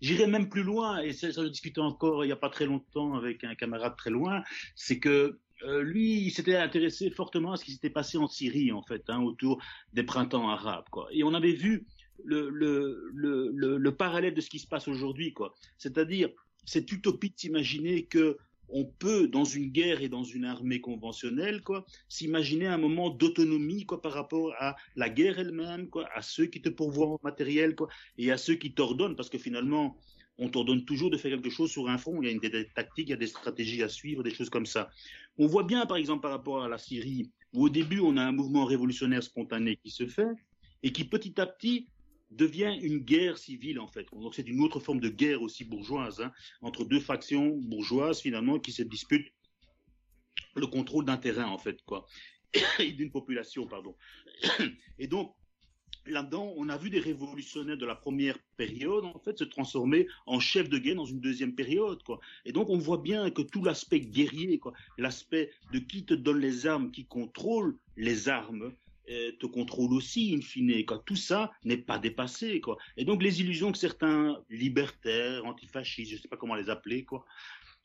J'irai 0.01 0.27
même 0.27 0.49
plus 0.49 0.63
loin, 0.63 0.99
et 0.99 1.13
ça, 1.13 1.31
je 1.31 1.47
discutais 1.47 1.81
encore 1.81 2.23
il 2.23 2.27
n'y 2.27 2.33
a 2.33 2.37
pas 2.37 2.49
très 2.49 2.65
longtemps 2.65 3.15
avec 3.15 3.43
un 3.43 3.55
camarade 3.55 3.95
très 3.97 4.11
loin, 4.11 4.43
c'est 4.75 4.99
que 4.99 5.39
euh, 5.63 5.81
lui, 5.81 6.21
il 6.21 6.31
s'était 6.31 6.55
intéressé 6.55 7.09
fortement 7.09 7.53
à 7.53 7.57
ce 7.57 7.65
qui 7.65 7.71
s'était 7.71 7.89
passé 7.89 8.19
en 8.19 8.27
Syrie, 8.27 8.71
en 8.71 8.83
fait, 8.83 9.03
hein, 9.07 9.21
autour 9.23 9.59
des 9.93 10.03
printemps 10.03 10.49
arabes, 10.49 10.85
quoi. 10.91 11.07
Et 11.11 11.23
on 11.23 11.33
avait 11.33 11.53
vu 11.53 11.87
le, 12.23 12.49
le, 12.49 13.09
le, 13.15 13.77
le 13.77 13.95
parallèle 13.95 14.35
de 14.35 14.41
ce 14.41 14.49
qui 14.51 14.59
se 14.59 14.67
passe 14.67 14.87
aujourd'hui, 14.87 15.33
quoi. 15.33 15.55
C'est-à-dire 15.79 16.29
cette 16.65 16.91
utopie 16.91 17.31
de 17.31 17.39
s'imaginer 17.39 18.05
que 18.05 18.37
on 18.69 18.85
peut, 18.85 19.27
dans 19.27 19.45
une 19.45 19.69
guerre 19.69 20.01
et 20.01 20.09
dans 20.09 20.23
une 20.23 20.45
armée 20.45 20.81
conventionnelle, 20.81 21.61
quoi, 21.61 21.85
s'imaginer 22.09 22.67
un 22.67 22.77
moment 22.77 23.09
d'autonomie, 23.09 23.85
quoi, 23.85 24.01
par 24.01 24.13
rapport 24.13 24.53
à 24.59 24.75
la 24.95 25.09
guerre 25.09 25.39
elle-même, 25.39 25.89
quoi, 25.89 26.07
à 26.13 26.21
ceux 26.21 26.45
qui 26.45 26.61
te 26.61 26.69
pourvoient 26.69 27.07
en 27.07 27.19
matériel, 27.23 27.75
quoi, 27.75 27.87
et 28.17 28.31
à 28.31 28.37
ceux 28.37 28.55
qui 28.55 28.73
t'ordonnent, 28.73 29.15
parce 29.15 29.29
que 29.29 29.37
finalement, 29.37 29.97
on 30.37 30.49
t'ordonne 30.49 30.85
toujours 30.85 31.09
de 31.09 31.17
faire 31.17 31.31
quelque 31.31 31.49
chose 31.49 31.71
sur 31.71 31.89
un 31.89 31.97
front. 31.97 32.21
Il 32.21 32.31
y 32.31 32.45
a 32.45 32.49
des, 32.49 32.67
tactiques, 32.69 33.07
il 33.07 33.11
y 33.11 33.13
a 33.13 33.17
des 33.17 33.27
stratégies 33.27 33.81
à 33.81 33.89
suivre, 33.89 34.23
des 34.23 34.33
choses 34.33 34.49
comme 34.49 34.65
ça. 34.65 34.89
On 35.37 35.47
voit 35.47 35.63
bien, 35.63 35.85
par 35.85 35.97
exemple, 35.97 36.21
par 36.21 36.31
rapport 36.31 36.63
à 36.63 36.69
la 36.69 36.77
Syrie, 36.77 37.31
où 37.53 37.65
au 37.65 37.69
début, 37.69 37.99
on 37.99 38.17
a 38.17 38.23
un 38.23 38.31
mouvement 38.31 38.65
révolutionnaire 38.65 39.23
spontané 39.23 39.77
qui 39.77 39.89
se 39.89 40.07
fait, 40.07 40.27
et 40.83 40.91
qui 40.91 41.05
petit 41.05 41.39
à 41.41 41.47
petit 41.47 41.87
devient 42.31 42.77
une 42.81 42.99
guerre 42.99 43.37
civile 43.37 43.79
en 43.79 43.87
fait. 43.87 44.07
Donc 44.11 44.35
c'est 44.35 44.47
une 44.47 44.61
autre 44.61 44.79
forme 44.79 44.99
de 44.99 45.09
guerre 45.09 45.41
aussi 45.41 45.63
bourgeoise 45.63 46.21
hein, 46.21 46.31
entre 46.61 46.83
deux 46.83 46.99
factions 46.99 47.57
bourgeoises 47.57 48.21
finalement 48.21 48.59
qui 48.59 48.71
se 48.71 48.83
disputent 48.83 49.31
le 50.55 50.67
contrôle 50.67 51.05
d'un 51.05 51.17
terrain 51.17 51.47
en 51.47 51.57
fait 51.57 51.81
quoi 51.83 52.05
et 52.79 52.91
d'une 52.91 53.11
population 53.11 53.67
pardon. 53.67 53.95
Et 54.99 55.07
donc 55.07 55.33
là-dedans, 56.05 56.53
on 56.57 56.69
a 56.69 56.77
vu 56.77 56.89
des 56.89 56.99
révolutionnaires 56.99 57.77
de 57.77 57.85
la 57.85 57.95
première 57.95 58.37
période 58.57 59.05
en 59.05 59.19
fait 59.19 59.37
se 59.37 59.43
transformer 59.43 60.07
en 60.25 60.39
chefs 60.39 60.69
de 60.69 60.77
guerre 60.77 60.95
dans 60.95 61.05
une 61.05 61.21
deuxième 61.21 61.55
période 61.55 62.01
quoi. 62.03 62.19
Et 62.45 62.51
donc 62.51 62.69
on 62.69 62.77
voit 62.77 62.97
bien 62.97 63.29
que 63.31 63.41
tout 63.41 63.63
l'aspect 63.63 64.01
guerrier 64.01 64.59
quoi, 64.59 64.73
l'aspect 64.97 65.51
de 65.71 65.79
qui 65.79 66.05
te 66.05 66.13
donne 66.13 66.39
les 66.39 66.67
armes, 66.67 66.91
qui 66.91 67.05
contrôle 67.05 67.77
les 67.95 68.29
armes 68.29 68.73
te 69.07 69.45
contrôle 69.45 69.93
aussi, 69.93 70.35
in 70.35 70.41
fine. 70.41 70.83
Tout 71.05 71.15
ça 71.15 71.51
n'est 71.63 71.77
pas 71.77 71.99
dépassé. 71.99 72.61
Quoi. 72.61 72.77
Et 72.97 73.05
donc 73.05 73.23
les 73.23 73.41
illusions 73.41 73.71
que 73.71 73.77
certains 73.77 74.37
libertaires, 74.49 75.45
antifascistes, 75.45 76.11
je 76.11 76.17
ne 76.17 76.21
sais 76.21 76.27
pas 76.27 76.37
comment 76.37 76.55
les 76.55 76.69
appeler, 76.69 77.05
quoi, 77.05 77.25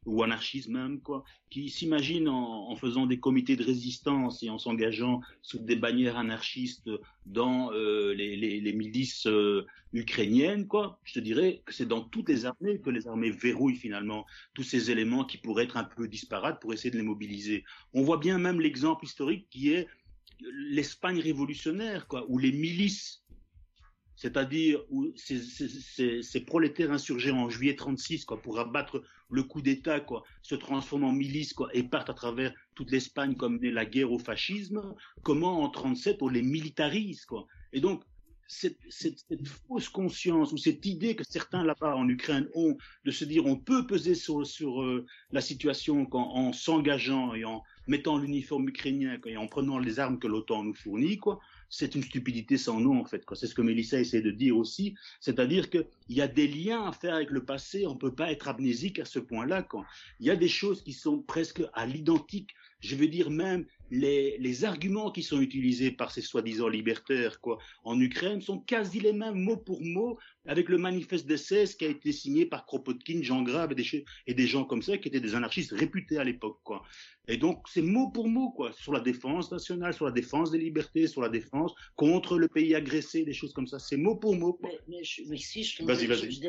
ou 0.05 0.23
anarchistes 0.23 0.68
même, 0.68 1.01
quoi, 1.01 1.25
qui 1.49 1.70
s'imaginent 1.70 2.29
en, 2.29 2.75
faisant 2.77 3.07
des 3.07 3.20
comités 3.20 3.57
de 3.57 3.62
résistance 3.62 4.43
et 4.43 4.51
en 4.51 4.59
s'engageant 4.59 5.20
sous 5.43 5.61
des 5.61 5.77
bannières 5.77 6.16
anarchistes 6.16 6.91
dans 7.27 7.73
euh, 7.73 8.12
les, 8.14 8.73
milices 8.73 9.27
euh, 9.27 9.64
ukrainiennes, 9.93 10.66
quoi. 10.66 10.99
Je 11.05 11.14
te 11.14 11.20
dirais 11.20 11.62
que 11.64 11.73
c'est 11.73 11.87
dans 11.87 12.01
toutes 12.01 12.29
les 12.29 12.47
armées 12.47 12.81
que 12.81 12.91
les 12.91 13.07
armées 13.07 13.31
verrouillent 13.31 13.77
finalement 13.77 14.27
tous 14.55 14.64
ces 14.64 14.91
éléments 14.91 15.25
qui 15.25 15.39
pourraient 15.39 15.64
être 15.64 15.77
un 15.77 15.85
peu 15.85 16.09
disparates 16.09 16.61
pour 16.61 16.73
essayer 16.73 16.91
de 16.91 16.97
les 16.97 17.05
mobiliser. 17.05 17.64
On 17.93 18.03
voit 18.03 18.18
bien 18.18 18.39
même 18.39 18.61
l'exemple 18.61 19.05
historique 19.05 19.47
qui 19.51 19.73
est 19.73 19.87
l'Espagne 20.53 21.20
révolutionnaire, 21.20 22.07
quoi, 22.07 22.24
où 22.28 22.38
les 22.38 22.53
milices, 22.53 23.22
c'est-à-dire 24.16 24.80
où 24.90 25.12
ces, 25.16 26.45
prolétaires 26.47 26.93
insurgés 26.93 27.30
en 27.30 27.51
juillet 27.51 27.74
36, 27.74 28.24
quoi, 28.24 28.40
pour 28.40 28.61
abattre 28.61 29.03
le 29.30 29.43
coup 29.43 29.62
d'État, 29.62 30.01
quoi, 30.01 30.22
se 30.43 30.55
transforment 30.55 31.05
en 31.05 31.12
milices, 31.12 31.53
quoi, 31.53 31.68
et 31.74 31.82
partent 31.82 32.11
à 32.11 32.14
travers 32.14 32.55
toute 32.74 32.90
l'Espagne 32.90 33.34
comme 33.34 33.59
la 33.62 33.84
guerre 33.84 34.12
au 34.12 34.18
fascisme. 34.18 34.95
Comment 35.22 35.62
en 35.62 35.70
37 35.70 36.18
on 36.22 36.28
les 36.28 36.43
militarise, 36.43 37.26
Et 37.72 37.80
donc, 37.80 38.05
cette, 38.53 39.47
fausse 39.47 39.89
conscience 39.89 40.53
ou 40.53 40.59
cette 40.59 40.85
idée 40.87 41.17
que 41.17 41.25
certains 41.25 41.65
là-bas 41.65 41.97
en 41.97 42.09
Ukraine 42.09 42.49
ont 42.55 42.77
de 43.05 43.11
se 43.11 43.25
dire 43.25 43.47
on 43.47 43.57
peut 43.57 43.87
peser 43.87 44.15
sur, 44.15 44.47
sur 44.47 44.83
euh, 44.83 45.07
la 45.33 45.41
situation 45.41 46.07
en, 46.13 46.19
en 46.19 46.53
s'engageant 46.53 47.35
et 47.35 47.45
en 47.45 47.63
mettant 47.87 48.19
l'uniforme 48.19 48.69
ukrainien 48.69 49.19
et 49.27 49.37
en 49.37 49.47
prenant 49.47 49.79
les 49.79 49.99
armes 49.99 50.19
que 50.19 50.29
l'OTAN 50.29 50.65
nous 50.65 50.75
fournit, 50.75 51.19
quoi, 51.19 51.41
c'est 51.69 51.95
une 51.95 52.03
stupidité 52.03 52.59
sans 52.59 52.79
nom 52.79 53.01
en 53.01 53.05
fait. 53.05 53.25
C'est 53.35 53.47
ce 53.47 53.55
que 53.55 53.63
Mélissa 53.63 53.99
essaie 53.99 54.21
de 54.21 54.31
dire 54.31 54.57
aussi, 54.57 54.95
c'est-à-dire 55.21 55.71
qu'il 55.71 55.87
y 56.11 56.21
a 56.21 56.29
des 56.29 56.47
liens 56.47 56.85
à 56.85 56.93
faire 56.93 57.15
avec 57.15 57.31
le 57.31 57.45
passé. 57.45 57.87
On 57.87 57.97
peut 57.97 58.15
pas 58.15 58.31
être 58.31 58.49
amnésique 58.49 58.99
à 58.99 59.05
ce 59.05 59.19
point-là. 59.19 59.67
Il 60.21 60.27
y 60.27 60.31
a 60.31 60.37
des 60.37 60.49
choses 60.49 60.83
qui 60.83 60.93
sont 60.93 61.19
presque 61.21 61.63
à 61.73 61.87
l'identique, 61.87 62.55
je 62.81 62.95
veux 62.95 63.09
dire 63.09 63.31
même 63.31 63.65
les, 63.93 64.38
les, 64.38 64.64
arguments 64.64 65.11
qui 65.11 65.22
sont 65.22 65.40
utilisés 65.40 65.90
par 65.90 66.11
ces 66.11 66.22
soi-disant 66.22 66.68
libertaires 66.68 67.40
quoi, 67.40 67.59
en 67.84 68.01
Ukraine 68.01 68.40
sont 68.40 68.59
quasi 68.59 69.01
les 69.01 69.12
mêmes 69.12 69.38
mot 69.38 69.59
pour 69.59 69.82
mot 69.82 70.18
avec 70.47 70.70
le 70.70 70.78
manifeste 70.78 71.26
des 71.26 71.36
16 71.36 71.74
qui 71.74 71.84
a 71.84 71.88
été 71.88 72.11
signé 72.11 72.47
par 72.47 72.64
Kropotkin, 72.64 73.20
Jean 73.22 73.43
Grave 73.43 73.72
et 73.72 73.74
des, 73.74 74.05
et 74.26 74.34
des 74.34 74.47
gens 74.47 74.64
comme 74.64 74.82
ça 74.82 74.97
qui 74.97 75.09
étaient 75.09 75.20
des 75.20 75.34
anarchistes 75.34 75.72
réputés 75.72 76.16
à 76.16 76.24
l'époque. 76.24 76.59
quoi. 76.64 76.82
Et 77.28 77.36
donc 77.36 77.68
c'est 77.68 77.82
mot 77.82 78.11
pour 78.11 78.28
mot 78.28 78.51
quoi, 78.51 78.72
sur 78.72 78.93
la 78.93 79.01
défense 79.01 79.53
nationale, 79.53 79.95
sur 79.95 80.07
la 80.07 80.11
défense 80.11 80.51
des 80.51 80.59
libertés, 80.59 81.07
sur 81.07 81.20
la 81.20 81.28
défense 81.28 81.72
contre 81.95 82.38
le 82.38 82.49
pays 82.49 82.74
agressé, 82.74 83.24
des 83.24 83.32
choses 83.32 83.53
comme 83.53 83.68
ça. 83.68 83.78
C'est 83.78 83.97
mot 83.97 84.16
pour 84.16 84.34
mot. 84.34 84.55
Quoi. 84.55 84.70
Mais, 84.70 84.97
mais, 84.97 85.05
je, 85.05 85.22
mais 85.28 85.36
si 85.36 85.62
je 85.62 85.84
vas-y, 85.84 86.07
vas-y. 86.07 86.40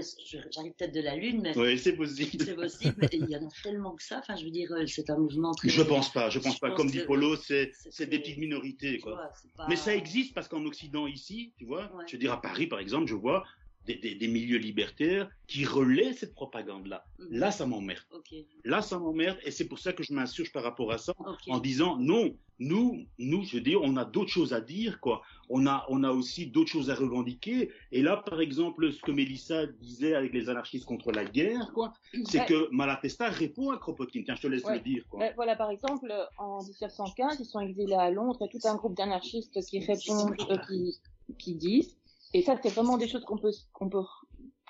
J'arrive 0.50 0.74
peut-être 0.78 0.94
de 0.94 1.02
la 1.02 1.16
lune, 1.16 1.42
mais 1.44 1.56
oui, 1.58 1.78
c'est 1.78 1.94
possible. 1.94 2.44
C'est 2.44 2.56
possible, 2.56 2.96
mais 2.98 3.10
il 3.12 3.30
y 3.30 3.36
en 3.36 3.46
a 3.46 3.52
tellement 3.62 3.94
que 3.96 4.04
ça. 4.04 4.20
Enfin, 4.20 4.36
je 4.36 4.46
veux 4.46 4.52
dire, 4.52 4.70
c'est 4.88 5.10
un 5.12 5.18
mouvement 5.18 5.52
très. 5.56 5.70
Je 5.70 5.82
pense 5.84 6.12
pas. 6.12 6.32
Je 6.32 6.40
pense 6.40 6.56
je 6.56 6.60
pas. 6.60 6.70
Pense 6.70 6.78
Comme 6.78 6.90
dit 6.90 7.02
Polo, 7.06 7.33
c'est 7.36 7.72
c'est 7.90 8.08
des 8.08 8.20
petites 8.20 8.38
minorités. 8.38 9.00
Quoi. 9.00 9.14
Vois, 9.14 9.34
pas... 9.58 9.68
Mais 9.70 9.76
ça 9.76 9.96
existe 9.96 10.34
parce 10.34 10.48
qu'en 10.48 10.66
Occident 10.66 11.08
ici, 11.08 11.54
tu 11.58 11.66
vois, 11.66 11.92
ouais. 11.96 12.06
je 12.08 12.14
veux 12.14 12.20
dire 12.20 12.34
à 12.34 12.42
Paris 12.42 12.68
par 12.68 12.80
exemple, 12.80 13.08
je 13.08 13.16
vois 13.16 13.44
des, 13.86 13.96
des, 13.96 14.16
des 14.16 14.28
milieux 14.28 14.58
libertaires 14.58 15.30
qui 15.48 15.66
relaient 15.66 16.14
cette 16.14 16.34
propagande-là. 16.34 17.06
Mhm. 17.20 17.28
Là, 17.32 17.52
ça 17.52 17.66
m'emmerde. 17.66 18.04
Okay. 18.12 18.46
Là, 18.64 18.82
ça 18.82 18.98
m'emmerde 19.00 19.38
et 19.46 19.52
c'est 19.52 19.66
pour 19.68 19.80
ça 19.80 19.94
que 19.94 20.04
je 20.04 20.14
m'insurge 20.14 20.52
par 20.52 20.64
rapport 20.64 20.92
à 20.92 20.98
ça 20.98 21.14
okay. 21.20 21.52
en 21.52 21.60
disant 21.60 21.98
non, 21.98 22.36
nous, 22.60 23.06
nous, 23.18 23.44
je 23.44 23.56
veux 23.58 23.62
dire, 23.62 23.82
on 23.82 23.98
a 23.98 24.06
d'autres 24.06 24.30
choses 24.32 24.54
à 24.54 24.62
dire, 24.62 25.00
quoi. 25.02 25.22
On 25.50 25.68
a, 25.68 25.86
on 25.90 26.04
a 26.04 26.12
aussi 26.12 26.48
d'autres 26.48 26.70
choses 26.70 26.90
à 26.90 26.96
revendiquer. 26.96 27.72
Et 27.92 28.02
là, 28.02 28.18
par 28.18 28.40
exemple, 28.40 28.92
ce 28.94 29.02
que 29.02 29.12
Mélissa 29.12 29.66
disait 29.66 30.16
avec 30.16 30.34
les 30.34 30.50
anarchistes 30.50 30.86
contre 30.86 31.12
la 31.12 31.26
guerre, 31.26 31.72
quoi, 31.74 31.94
c'est 32.26 32.40
Ouais. 32.42 32.46
que 32.46 32.70
Malatesta 32.72 33.30
répond 33.30 33.72
à 33.72 33.78
Kropotkin. 33.78 34.22
Tiens, 34.24 34.36
je 34.36 34.42
te 34.44 34.48
laisse 34.48 34.64
Ouais. 34.64 34.76
le 34.76 34.80
dire, 34.82 35.04
quoi. 35.10 35.24
Euh, 35.24 35.30
voilà, 35.36 35.56
par 35.56 35.72
exemple, 35.72 36.14
en 36.38 36.64
1915, 36.64 37.38
ils 37.40 37.46
sont 37.46 37.60
exilés 37.60 37.96
à 37.96 38.10
Londres 38.12 38.40
et 38.46 38.50
tout 38.50 38.66
un 38.66 38.76
groupe 38.76 38.96
d'anarchistes 38.96 39.60
qui 39.66 39.80
répondent, 39.80 40.36
euh, 40.50 40.58
qui, 40.68 40.96
qui 41.38 41.56
disent, 41.56 41.98
et 42.34 42.42
ça, 42.42 42.58
c'est 42.62 42.74
vraiment 42.74 42.98
des 42.98 43.08
choses 43.08 43.24
qu'on 43.26 43.38
peut, 43.38 43.52
qu'on 43.74 43.90
peut, 43.90 44.04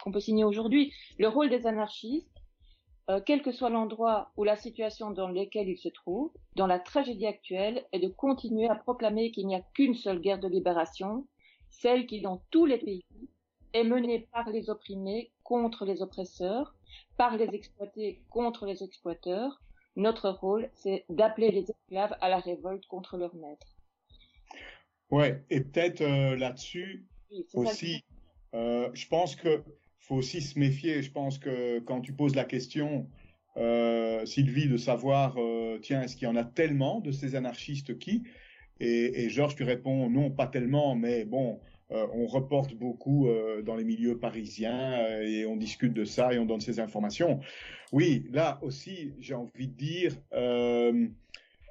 qu'on 0.03 0.11
peut 0.11 0.19
signer 0.19 0.43
aujourd'hui. 0.43 0.93
Le 1.17 1.29
rôle 1.29 1.49
des 1.49 1.65
anarchistes, 1.65 2.29
euh, 3.09 3.21
quel 3.25 3.41
que 3.41 3.51
soit 3.51 3.69
l'endroit 3.69 4.31
ou 4.37 4.43
la 4.43 4.57
situation 4.57 5.11
dans 5.11 5.29
laquelle 5.29 5.69
ils 5.69 5.77
se 5.77 5.89
trouvent, 5.89 6.31
dans 6.55 6.67
la 6.67 6.79
tragédie 6.79 7.25
actuelle, 7.25 7.85
est 7.91 7.99
de 7.99 8.09
continuer 8.09 8.67
à 8.67 8.75
proclamer 8.75 9.31
qu'il 9.31 9.47
n'y 9.47 9.55
a 9.55 9.61
qu'une 9.73 9.95
seule 9.95 10.19
guerre 10.19 10.39
de 10.39 10.47
libération, 10.47 11.25
celle 11.69 12.05
qui, 12.05 12.21
dans 12.21 12.41
tous 12.51 12.65
les 12.65 12.77
pays, 12.77 13.05
est 13.73 13.83
menée 13.83 14.27
par 14.31 14.49
les 14.49 14.69
opprimés 14.69 15.31
contre 15.43 15.85
les 15.85 16.01
oppresseurs, 16.01 16.75
par 17.17 17.37
les 17.37 17.49
exploités 17.55 18.21
contre 18.29 18.65
les 18.65 18.83
exploiteurs. 18.83 19.61
Notre 19.95 20.29
rôle, 20.29 20.69
c'est 20.73 21.05
d'appeler 21.09 21.51
les 21.51 21.71
esclaves 21.71 22.15
à 22.21 22.29
la 22.29 22.39
révolte 22.39 22.85
contre 22.87 23.17
leurs 23.17 23.35
maîtres. 23.35 23.75
Ouais, 25.11 25.43
et 25.49 25.61
peut-être 25.61 26.01
euh, 26.01 26.35
là-dessus 26.35 27.05
Oui, 27.33 27.45
aussi, 27.53 28.03
euh, 28.53 28.89
je 28.93 29.07
pense 29.07 29.35
que 29.35 29.63
faut 29.99 30.15
aussi 30.15 30.41
se 30.41 30.59
méfier. 30.59 31.01
Je 31.01 31.11
pense 31.11 31.39
que 31.39 31.79
quand 31.79 32.01
tu 32.01 32.13
poses 32.13 32.35
la 32.35 32.43
question, 32.43 33.09
euh, 33.57 34.25
Sylvie, 34.25 34.67
de 34.67 34.77
savoir, 34.77 35.35
euh, 35.37 35.79
tiens, 35.81 36.01
est-ce 36.03 36.15
qu'il 36.15 36.27
y 36.27 36.31
en 36.31 36.35
a 36.35 36.43
tellement 36.43 36.99
de 36.99 37.11
ces 37.11 37.35
anarchistes 37.35 37.97
qui? 37.97 38.23
Et, 38.79 39.23
et 39.23 39.29
Georges, 39.29 39.55
tu 39.55 39.63
réponds 39.63 40.09
non, 40.09 40.29
pas 40.29 40.47
tellement, 40.47 40.95
mais 40.95 41.25
bon, 41.25 41.59
euh, 41.91 42.05
on 42.13 42.25
reporte 42.25 42.73
beaucoup 42.73 43.27
euh, 43.27 43.61
dans 43.61 43.75
les 43.75 43.83
milieux 43.83 44.19
parisiens 44.19 44.93
euh, 44.93 45.21
et 45.21 45.45
on 45.45 45.55
discute 45.55 45.93
de 45.93 46.05
ça 46.05 46.33
et 46.33 46.39
on 46.39 46.45
donne 46.45 46.61
ces 46.61 46.79
informations. 46.79 47.39
Oui, 47.91 48.25
là 48.31 48.59
aussi, 48.61 49.13
j'ai 49.19 49.35
envie 49.35 49.67
de 49.67 49.75
dire, 49.75 50.17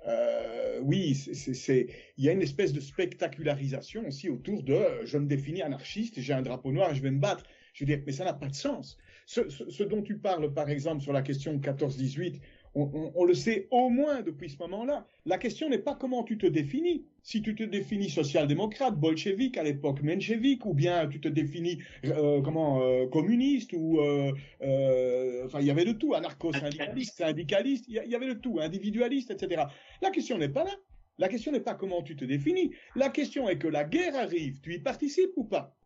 euh, 0.06 0.80
oui, 0.82 1.14
c'est, 1.14 1.86
il 2.16 2.24
y 2.24 2.28
a 2.28 2.32
une 2.32 2.42
espèce 2.42 2.72
de 2.72 2.80
spectacularisation 2.80 4.06
aussi 4.06 4.28
autour 4.28 4.62
de, 4.62 4.72
euh, 4.72 5.06
je 5.06 5.18
me 5.18 5.26
définis 5.26 5.62
anarchiste, 5.62 6.20
j'ai 6.20 6.32
un 6.32 6.42
drapeau 6.42 6.72
noir 6.72 6.94
je 6.94 7.02
vais 7.02 7.10
me 7.10 7.20
battre. 7.20 7.44
Je 7.74 7.84
veux 7.84 7.86
dire, 7.86 8.02
mais 8.04 8.12
ça 8.12 8.24
n'a 8.24 8.34
pas 8.34 8.48
de 8.48 8.54
sens. 8.54 8.98
Ce, 9.24 9.82
dont 9.82 10.02
tu 10.02 10.18
parles, 10.18 10.52
par 10.52 10.68
exemple, 10.68 11.02
sur 11.02 11.12
la 11.12 11.22
question 11.22 11.58
14-18, 11.58 12.40
on, 12.74 12.82
on, 12.82 13.12
on, 13.14 13.24
le 13.24 13.32
sait 13.32 13.66
au 13.70 13.88
moins 13.88 14.20
depuis 14.20 14.50
ce 14.50 14.58
moment-là. 14.58 15.06
La 15.24 15.38
question 15.38 15.70
n'est 15.70 15.78
pas 15.78 15.94
comment 15.94 16.22
tu 16.22 16.36
te 16.36 16.46
définis. 16.46 17.06
Si 17.24 17.40
tu 17.40 17.54
te 17.54 17.62
définis 17.62 18.10
social-démocrate, 18.10 18.98
bolchevique 18.98 19.56
à 19.56 19.62
l'époque, 19.62 20.02
menchevique, 20.02 20.66
ou 20.66 20.74
bien 20.74 21.06
tu 21.08 21.20
te 21.20 21.28
définis 21.28 21.80
euh, 22.04 22.42
comment 22.42 22.82
euh, 22.82 23.06
communiste, 23.06 23.72
ou 23.74 24.00
euh, 24.00 24.32
euh, 24.62 25.46
enfin 25.46 25.60
il 25.60 25.66
y 25.66 25.70
avait 25.70 25.84
de 25.84 25.92
tout, 25.92 26.14
anarcho-syndicaliste, 26.14 27.18
syndicaliste, 27.18 27.84
il 27.88 28.02
y, 28.04 28.10
y 28.10 28.14
avait 28.14 28.28
de 28.28 28.34
tout, 28.34 28.58
individualiste, 28.60 29.30
etc. 29.30 29.64
La 30.00 30.10
question 30.10 30.38
n'est 30.38 30.48
pas 30.48 30.64
là. 30.64 30.72
La 31.18 31.28
question 31.28 31.52
n'est 31.52 31.60
pas 31.60 31.74
comment 31.74 32.02
tu 32.02 32.16
te 32.16 32.24
définis. 32.24 32.72
La 32.96 33.10
question 33.10 33.48
est 33.48 33.58
que 33.58 33.68
la 33.68 33.84
guerre 33.84 34.16
arrive, 34.16 34.60
tu 34.60 34.74
y 34.74 34.78
participes 34.78 35.32
ou 35.36 35.44
pas 35.44 35.76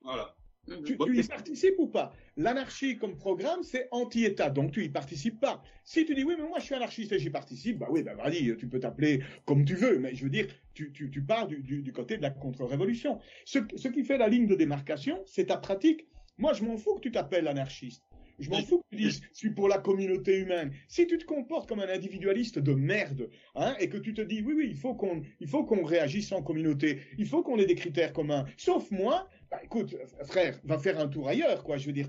Voilà. 0.00 0.35
Tu, 0.84 0.98
tu, 0.98 1.18
y 1.18 1.22
participes 1.22 1.74
ou 1.78 1.86
pas? 1.86 2.12
L'anarchie 2.36 2.96
comme 2.96 3.16
programme, 3.16 3.62
c'est 3.62 3.88
anti-État, 3.90 4.50
donc 4.50 4.72
tu 4.72 4.84
y 4.84 4.88
participes 4.88 5.40
pas. 5.40 5.62
Si 5.84 6.04
tu 6.04 6.14
dis 6.14 6.24
oui, 6.24 6.34
mais 6.38 6.46
moi 6.46 6.58
je 6.58 6.64
suis 6.64 6.74
anarchiste 6.74 7.12
et 7.12 7.18
j'y 7.18 7.30
participe, 7.30 7.78
bah 7.78 7.86
oui, 7.90 8.02
bah 8.02 8.14
vas-y, 8.14 8.56
tu 8.56 8.68
peux 8.68 8.80
t'appeler 8.80 9.22
comme 9.44 9.64
tu 9.64 9.74
veux, 9.74 9.98
mais 9.98 10.14
je 10.14 10.24
veux 10.24 10.30
dire, 10.30 10.46
tu, 10.74 10.92
tu, 10.92 11.10
tu 11.10 11.22
pars 11.22 11.46
du, 11.46 11.62
du, 11.62 11.82
du, 11.82 11.92
côté 11.92 12.16
de 12.16 12.22
la 12.22 12.30
contre-révolution. 12.30 13.18
Ce, 13.44 13.58
ce 13.76 13.88
qui 13.88 14.04
fait 14.04 14.18
la 14.18 14.28
ligne 14.28 14.46
de 14.46 14.54
démarcation, 14.54 15.22
c'est 15.26 15.46
ta 15.46 15.56
pratique. 15.56 16.06
Moi, 16.38 16.52
je 16.52 16.64
m'en 16.64 16.76
fous 16.76 16.96
que 16.96 17.00
tu 17.00 17.10
t'appelles 17.10 17.48
anarchiste. 17.48 18.04
Je 18.38 18.50
m'en 18.50 18.62
fous 18.62 18.78
que 18.78 18.96
tu 18.96 19.02
dises, 19.02 19.20
je 19.32 19.38
suis 19.38 19.50
pour 19.50 19.68
la 19.68 19.78
communauté 19.78 20.38
humaine. 20.38 20.72
Si 20.88 21.06
tu 21.06 21.18
te 21.18 21.24
comportes 21.24 21.68
comme 21.68 21.80
un 21.80 21.88
individualiste 21.88 22.58
de 22.58 22.72
merde, 22.72 23.30
hein, 23.54 23.74
et 23.80 23.88
que 23.88 23.96
tu 23.96 24.14
te 24.14 24.20
dis, 24.20 24.42
oui, 24.42 24.54
oui, 24.56 24.66
il 24.70 24.76
faut 24.76 24.94
qu'on, 24.94 25.22
il 25.40 25.48
faut 25.48 25.64
qu'on 25.64 25.84
réagisse 25.84 26.32
en 26.32 26.42
communauté, 26.42 27.00
il 27.18 27.26
faut 27.26 27.42
qu'on 27.42 27.58
ait 27.58 27.66
des 27.66 27.74
critères 27.74 28.12
communs. 28.12 28.44
Sauf 28.56 28.90
moi, 28.90 29.28
bah, 29.50 29.60
écoute, 29.64 29.96
frère, 30.24 30.60
va 30.64 30.78
faire 30.78 30.98
un 30.98 31.08
tour 31.08 31.28
ailleurs, 31.28 31.62
quoi. 31.64 31.76
Je 31.76 31.86
veux 31.86 31.92
dire, 31.92 32.08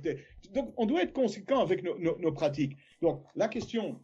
donc, 0.54 0.74
on 0.78 0.86
doit 0.86 1.04
être 1.04 1.14
conséquent 1.14 1.60
avec 1.60 1.84
nos, 1.84 1.98
nos, 2.00 2.18
nos 2.20 2.32
pratiques. 2.32 2.78
Donc, 3.02 3.24
la 3.36 3.48
question 3.48 4.00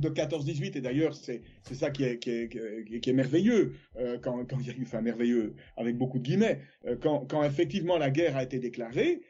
de 0.00 0.08
14-18, 0.08 0.76
et 0.76 0.80
d'ailleurs, 0.80 1.14
c'est, 1.14 1.42
c'est 1.62 1.74
ça 1.74 1.90
qui 1.90 2.04
est, 2.04 2.18
qui 2.18 2.30
est, 2.30 2.48
qui 2.48 2.58
est, 2.58 3.00
qui 3.00 3.10
est 3.10 3.12
merveilleux, 3.12 3.74
euh, 3.96 4.18
quand, 4.18 4.44
quand 4.44 4.58
il 4.58 4.66
y 4.66 4.70
a 4.70 4.74
eu, 4.74 4.82
enfin, 4.82 5.00
merveilleux, 5.00 5.54
avec 5.76 5.96
beaucoup 5.96 6.18
de 6.18 6.24
guillemets, 6.24 6.60
euh, 6.86 6.96
quand, 7.00 7.26
quand 7.26 7.44
effectivement 7.44 7.96
la 7.96 8.10
guerre 8.10 8.36
a 8.36 8.42
été 8.42 8.58
déclarée, 8.58 9.22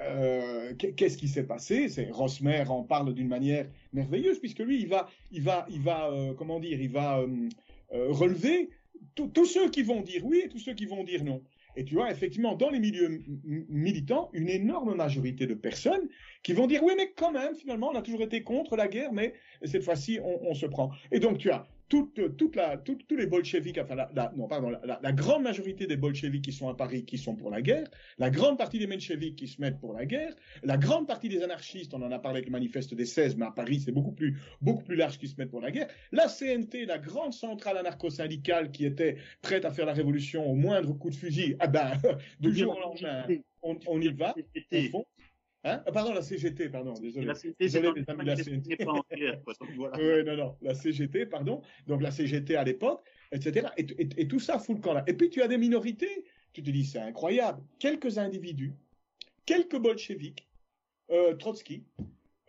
euh, 0.00 0.74
qu'est-ce 0.74 1.16
qui 1.16 1.28
s'est 1.28 1.46
passé? 1.46 1.88
C'est 1.88 2.10
Rosmer 2.10 2.64
en 2.68 2.82
parle 2.82 3.12
d'une 3.12 3.28
manière 3.28 3.66
merveilleuse 3.92 4.38
puisque 4.38 4.60
lui, 4.60 4.80
il 4.80 4.88
va, 4.88 5.08
il 5.30 5.42
va, 5.42 5.66
il 5.70 5.80
va, 5.80 6.10
euh, 6.10 6.32
comment 6.34 6.60
dire, 6.60 6.80
il 6.80 6.90
va 6.90 7.20
euh, 7.20 7.48
relever 7.90 8.70
tous 9.14 9.44
ceux 9.44 9.68
qui 9.68 9.82
vont 9.82 10.00
dire 10.00 10.24
oui 10.24 10.42
et 10.44 10.48
tous 10.48 10.58
ceux 10.58 10.74
qui 10.74 10.86
vont 10.86 11.04
dire 11.04 11.24
non. 11.24 11.42
Et 11.74 11.84
tu 11.84 11.94
vois, 11.94 12.10
effectivement, 12.10 12.54
dans 12.54 12.68
les 12.68 12.78
milieux 12.78 13.22
militants, 13.44 14.28
une 14.34 14.48
énorme 14.48 14.94
majorité 14.94 15.46
de 15.46 15.54
personnes 15.54 16.08
qui 16.42 16.52
vont 16.52 16.66
dire 16.66 16.82
oui, 16.82 16.92
mais 16.96 17.12
quand 17.16 17.32
même, 17.32 17.54
finalement, 17.54 17.90
on 17.92 17.96
a 17.96 18.02
toujours 18.02 18.22
été 18.22 18.42
contre 18.42 18.76
la 18.76 18.88
guerre, 18.88 19.12
mais 19.12 19.32
cette 19.64 19.82
fois-ci, 19.82 20.18
on, 20.22 20.50
on 20.50 20.54
se 20.54 20.66
prend. 20.66 20.90
Et 21.10 21.18
donc, 21.18 21.38
tu 21.38 21.50
as 21.50 21.66
toute, 21.88 22.36
toute 22.36 22.56
la, 22.56 22.78
toute, 22.78 23.06
tous 23.06 23.16
les 23.16 23.26
bolcheviks, 23.26 23.78
enfin, 23.78 23.94
la, 23.94 24.10
la, 24.14 24.32
non, 24.36 24.48
pardon, 24.48 24.70
la, 24.70 24.98
la, 25.02 25.12
grande 25.12 25.42
majorité 25.42 25.86
des 25.86 25.96
bolcheviks 25.96 26.42
qui 26.42 26.52
sont 26.52 26.68
à 26.68 26.74
Paris, 26.74 27.04
qui 27.04 27.18
sont 27.18 27.36
pour 27.36 27.50
la 27.50 27.60
guerre, 27.60 27.86
la 28.18 28.30
grande 28.30 28.56
partie 28.56 28.78
des 28.78 28.86
mencheviks 28.86 29.36
qui 29.36 29.46
se 29.46 29.60
mettent 29.60 29.78
pour 29.78 29.92
la 29.92 30.06
guerre, 30.06 30.34
la 30.62 30.76
grande 30.76 31.06
partie 31.06 31.28
des 31.28 31.42
anarchistes, 31.42 31.92
on 31.94 32.02
en 32.02 32.10
a 32.10 32.18
parlé 32.18 32.38
avec 32.38 32.46
le 32.46 32.52
manifeste 32.52 32.94
des 32.94 33.04
16, 33.04 33.36
mais 33.36 33.46
à 33.46 33.50
Paris, 33.50 33.80
c'est 33.84 33.92
beaucoup 33.92 34.12
plus, 34.12 34.38
beaucoup 34.60 34.84
plus 34.84 34.96
large 34.96 35.18
qui 35.18 35.28
se 35.28 35.36
mettent 35.36 35.50
pour 35.50 35.60
la 35.60 35.70
guerre, 35.70 35.88
la 36.12 36.28
CNT, 36.28 36.86
la 36.86 36.98
grande 36.98 37.34
centrale 37.34 37.76
anarcho-syndicale 37.76 38.70
qui 38.70 38.86
était 38.86 39.16
prête 39.42 39.64
à 39.64 39.70
faire 39.70 39.86
la 39.86 39.92
révolution 39.92 40.50
au 40.50 40.54
moindre 40.54 40.94
coup 40.94 41.10
de 41.10 41.14
fusil, 41.14 41.56
ah 41.58 41.66
ben, 41.66 41.92
de 42.40 42.50
jour 42.50 42.76
au 42.76 42.80
lendemain, 42.80 43.26
on, 43.62 43.78
on 43.86 44.00
y 44.00 44.12
va, 44.12 44.34
on 44.72 44.82
fonce. 44.90 45.06
Hein 45.64 45.78
pardon, 45.92 46.12
la 46.12 46.22
CGT, 46.22 46.70
pardon, 46.70 46.94
désolé. 46.94 47.26
La 47.26 47.34
CGT, 47.34 47.56
désolé, 47.58 47.92
les 47.94 48.10
amis 48.10 48.24
de 48.24 48.26
la 48.26 48.36
CGT. 48.36 48.76
Pas 48.84 48.92
en 48.92 49.04
guerre, 49.14 49.42
quoi, 49.44 49.54
donc 49.60 49.70
voilà. 49.76 49.96
oui, 49.96 50.24
non, 50.24 50.36
non, 50.36 50.56
la 50.60 50.74
CGT, 50.74 51.26
pardon. 51.26 51.62
Donc 51.86 52.02
la 52.02 52.10
CGT 52.10 52.56
à 52.56 52.64
l'époque, 52.64 53.04
etc. 53.30 53.68
Et, 53.76 53.82
et, 53.82 54.08
et, 54.16 54.28
tout 54.28 54.40
ça 54.40 54.58
fout 54.58 54.76
le 54.76 54.82
camp 54.82 54.92
là. 54.92 55.04
Et 55.06 55.14
puis 55.14 55.30
tu 55.30 55.40
as 55.40 55.48
des 55.48 55.58
minorités, 55.58 56.24
tu 56.52 56.62
te 56.62 56.70
dis, 56.70 56.84
c'est 56.84 56.98
incroyable. 56.98 57.62
Quelques 57.78 58.18
individus, 58.18 58.74
quelques 59.46 59.78
bolcheviks, 59.78 60.48
euh, 61.10 61.34
Trotsky, 61.36 61.84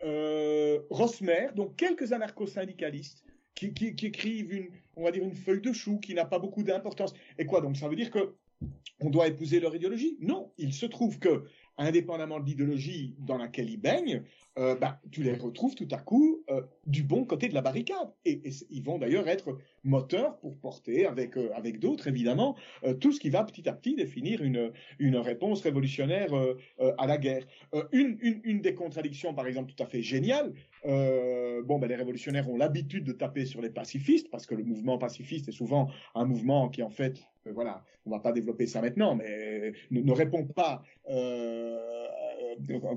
euh, 0.02 0.80
Rosmer, 0.90 1.48
donc 1.54 1.76
quelques 1.76 2.12
anarcho-syndicalistes 2.12 3.24
qui, 3.54 3.72
qui, 3.72 3.94
qui, 3.94 4.06
écrivent 4.06 4.52
une, 4.52 4.68
on 4.96 5.04
va 5.04 5.10
dire, 5.10 5.22
une 5.22 5.34
feuille 5.34 5.60
de 5.60 5.72
chou 5.72 5.98
qui 5.98 6.14
n'a 6.14 6.24
pas 6.24 6.38
beaucoup 6.38 6.62
d'importance. 6.62 7.14
Et 7.38 7.46
quoi, 7.46 7.60
donc 7.60 7.76
ça 7.76 7.88
veut 7.88 7.96
dire 7.96 8.10
que 8.10 8.34
on 9.00 9.10
doit 9.10 9.28
épouser 9.28 9.60
leur 9.60 9.74
idéologie? 9.74 10.16
Non, 10.20 10.52
il 10.58 10.72
se 10.72 10.86
trouve 10.86 11.18
que, 11.18 11.44
indépendamment 11.78 12.40
de 12.40 12.46
l'idéologie 12.46 13.14
dans 13.18 13.38
laquelle 13.38 13.70
ils 13.70 13.80
baignent, 13.80 14.22
euh, 14.56 14.76
bah, 14.76 15.00
tu 15.10 15.22
les 15.22 15.34
retrouves 15.34 15.74
tout 15.74 15.88
à 15.90 15.96
coup 15.98 16.44
euh, 16.48 16.62
du 16.86 17.02
bon 17.02 17.24
côté 17.24 17.48
de 17.48 17.54
la 17.54 17.60
barricade. 17.60 18.12
Et, 18.24 18.40
ils 18.70 18.82
vont 18.82 18.98
d'ailleurs 18.98 19.28
être 19.28 19.58
moteurs 19.82 20.38
pour 20.38 20.56
porter, 20.58 21.06
avec, 21.06 21.36
euh, 21.36 21.50
avec 21.54 21.80
d'autres 21.80 22.06
évidemment, 22.06 22.56
tout 23.00 23.12
ce 23.12 23.20
qui 23.20 23.30
va 23.30 23.42
petit 23.44 23.68
à 23.68 23.72
petit 23.72 23.94
définir 23.94 24.42
une, 24.42 24.72
une 24.98 25.16
réponse 25.16 25.62
révolutionnaire 25.62 26.30
à 26.98 27.06
la 27.06 27.18
guerre. 27.18 27.46
Une, 27.92 28.18
une, 28.20 28.60
des 28.60 28.74
contradictions, 28.74 29.34
par 29.34 29.46
exemple, 29.46 29.72
tout 29.72 29.82
à 29.82 29.86
fait 29.86 30.02
géniale, 30.02 30.52
bon, 30.84 31.78
ben, 31.78 31.86
les 31.88 31.96
révolutionnaires 31.96 32.48
ont 32.48 32.56
l'habitude 32.56 33.04
de 33.04 33.12
taper 33.12 33.46
sur 33.46 33.60
les 33.60 33.70
pacifistes, 33.70 34.30
parce 34.30 34.46
que 34.46 34.54
le 34.54 34.64
mouvement 34.64 34.98
pacifiste 34.98 35.48
est 35.48 35.52
souvent 35.52 35.88
un 36.14 36.24
mouvement 36.24 36.68
qui, 36.68 36.82
en 36.82 36.90
fait, 36.90 37.26
voilà, 37.46 37.84
on 38.06 38.10
va 38.10 38.20
pas 38.20 38.32
développer 38.32 38.66
ça 38.66 38.80
maintenant, 38.80 39.14
mais 39.14 39.72
ne, 39.90 40.00
ne 40.00 40.12
répond 40.12 40.44
pas 40.44 40.82
euh, 41.10 42.03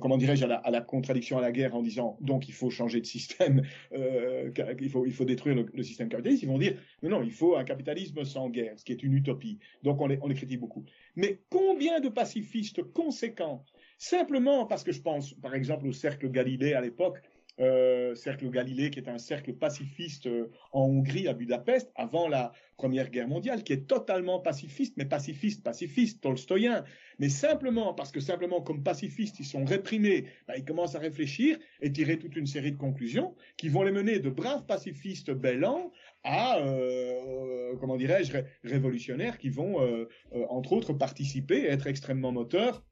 comment 0.01 0.17
dirais-je, 0.17 0.45
à 0.45 0.69
la, 0.69 0.81
contradiction 0.81 1.37
à 1.37 1.41
la 1.41 1.51
guerre 1.51 1.75
en 1.75 1.81
disant 1.81 2.17
donc 2.21 2.47
il 2.47 2.53
faut 2.53 2.69
changer 2.69 3.01
de 3.01 3.05
système, 3.05 3.63
euh, 3.93 4.51
il, 4.79 4.89
faut, 4.89 5.05
il 5.05 5.13
faut 5.13 5.25
détruire 5.25 5.55
le, 5.55 5.83
système 5.83 6.09
capitaliste, 6.09 6.43
ils 6.43 6.49
vont 6.49 6.57
dire 6.57 6.77
non, 7.03 7.09
non, 7.09 7.23
il 7.23 7.31
faut 7.31 7.55
un 7.55 7.63
capitalisme 7.63 8.23
sans 8.23 8.49
guerre, 8.49 8.77
ce 8.77 8.85
qui 8.85 8.91
est 8.91 9.03
une 9.03 9.13
utopie. 9.13 9.59
Donc 9.83 10.01
on 10.01 10.07
les, 10.07 10.19
on 10.21 10.27
les 10.27 10.35
critique 10.35 10.59
beaucoup. 10.59 10.85
Mais 11.15 11.41
combien 11.49 11.99
de 11.99 12.09
pacifistes 12.09 12.83
conséquents, 12.93 13.63
simplement 13.97 14.65
parce 14.65 14.83
que 14.83 14.91
je 14.91 15.01
pense 15.01 15.33
par 15.33 15.55
exemple 15.55 15.87
au 15.87 15.93
cercle 15.93 16.29
Galilée 16.29 16.73
à 16.73 16.81
l'époque, 16.81 17.21
euh, 17.59 18.13
cercle 18.13 18.49
Galilée, 18.49 18.91
qui 18.91 18.99
est 18.99 19.09
un 19.09 19.17
cercle 19.17 19.53
pacifiste 19.53 20.27
euh, 20.27 20.51
en 20.73 20.81
Hongrie, 20.81 21.27
à 21.27 21.33
Budapest, 21.33 21.91
avant 21.95 22.27
la 22.27 22.51
Première 22.77 23.09
Guerre 23.09 23.27
mondiale, 23.27 23.63
qui 23.63 23.73
est 23.73 23.87
totalement 23.87 24.39
pacifiste, 24.39 24.93
mais 24.97 25.05
pacifiste, 25.05 25.63
pacifiste, 25.63 26.21
tolstoïen. 26.21 26.83
Mais 27.17 27.29
simplement, 27.29 27.95
parce 27.95 28.11
que 28.11 28.19
simplement 28.19 28.61
comme 28.61 28.83
pacifistes, 28.83 29.39
ils 29.39 29.45
sont 29.45 29.65
réprimés, 29.65 30.25
bah, 30.47 30.55
ils 30.55 30.65
commencent 30.65 30.93
à 30.93 30.99
réfléchir 30.99 31.57
et 31.81 31.91
tirer 31.91 32.19
toute 32.19 32.35
une 32.35 32.45
série 32.45 32.71
de 32.71 32.77
conclusions 32.77 33.35
qui 33.57 33.69
vont 33.69 33.81
les 33.81 33.91
mener 33.91 34.19
de 34.19 34.29
braves 34.29 34.65
pacifistes 34.67 35.31
bellants 35.31 35.91
à, 36.23 36.59
euh, 36.59 37.75
comment 37.79 37.97
dirais-je, 37.97 38.37
révolutionnaires 38.63 39.39
qui 39.39 39.49
vont, 39.49 39.77
entre 40.49 40.73
autres, 40.73 40.93
participer 40.93 41.61
et 41.61 41.67
être 41.67 41.87
extrêmement 41.87 42.31
moteurs 42.31 42.83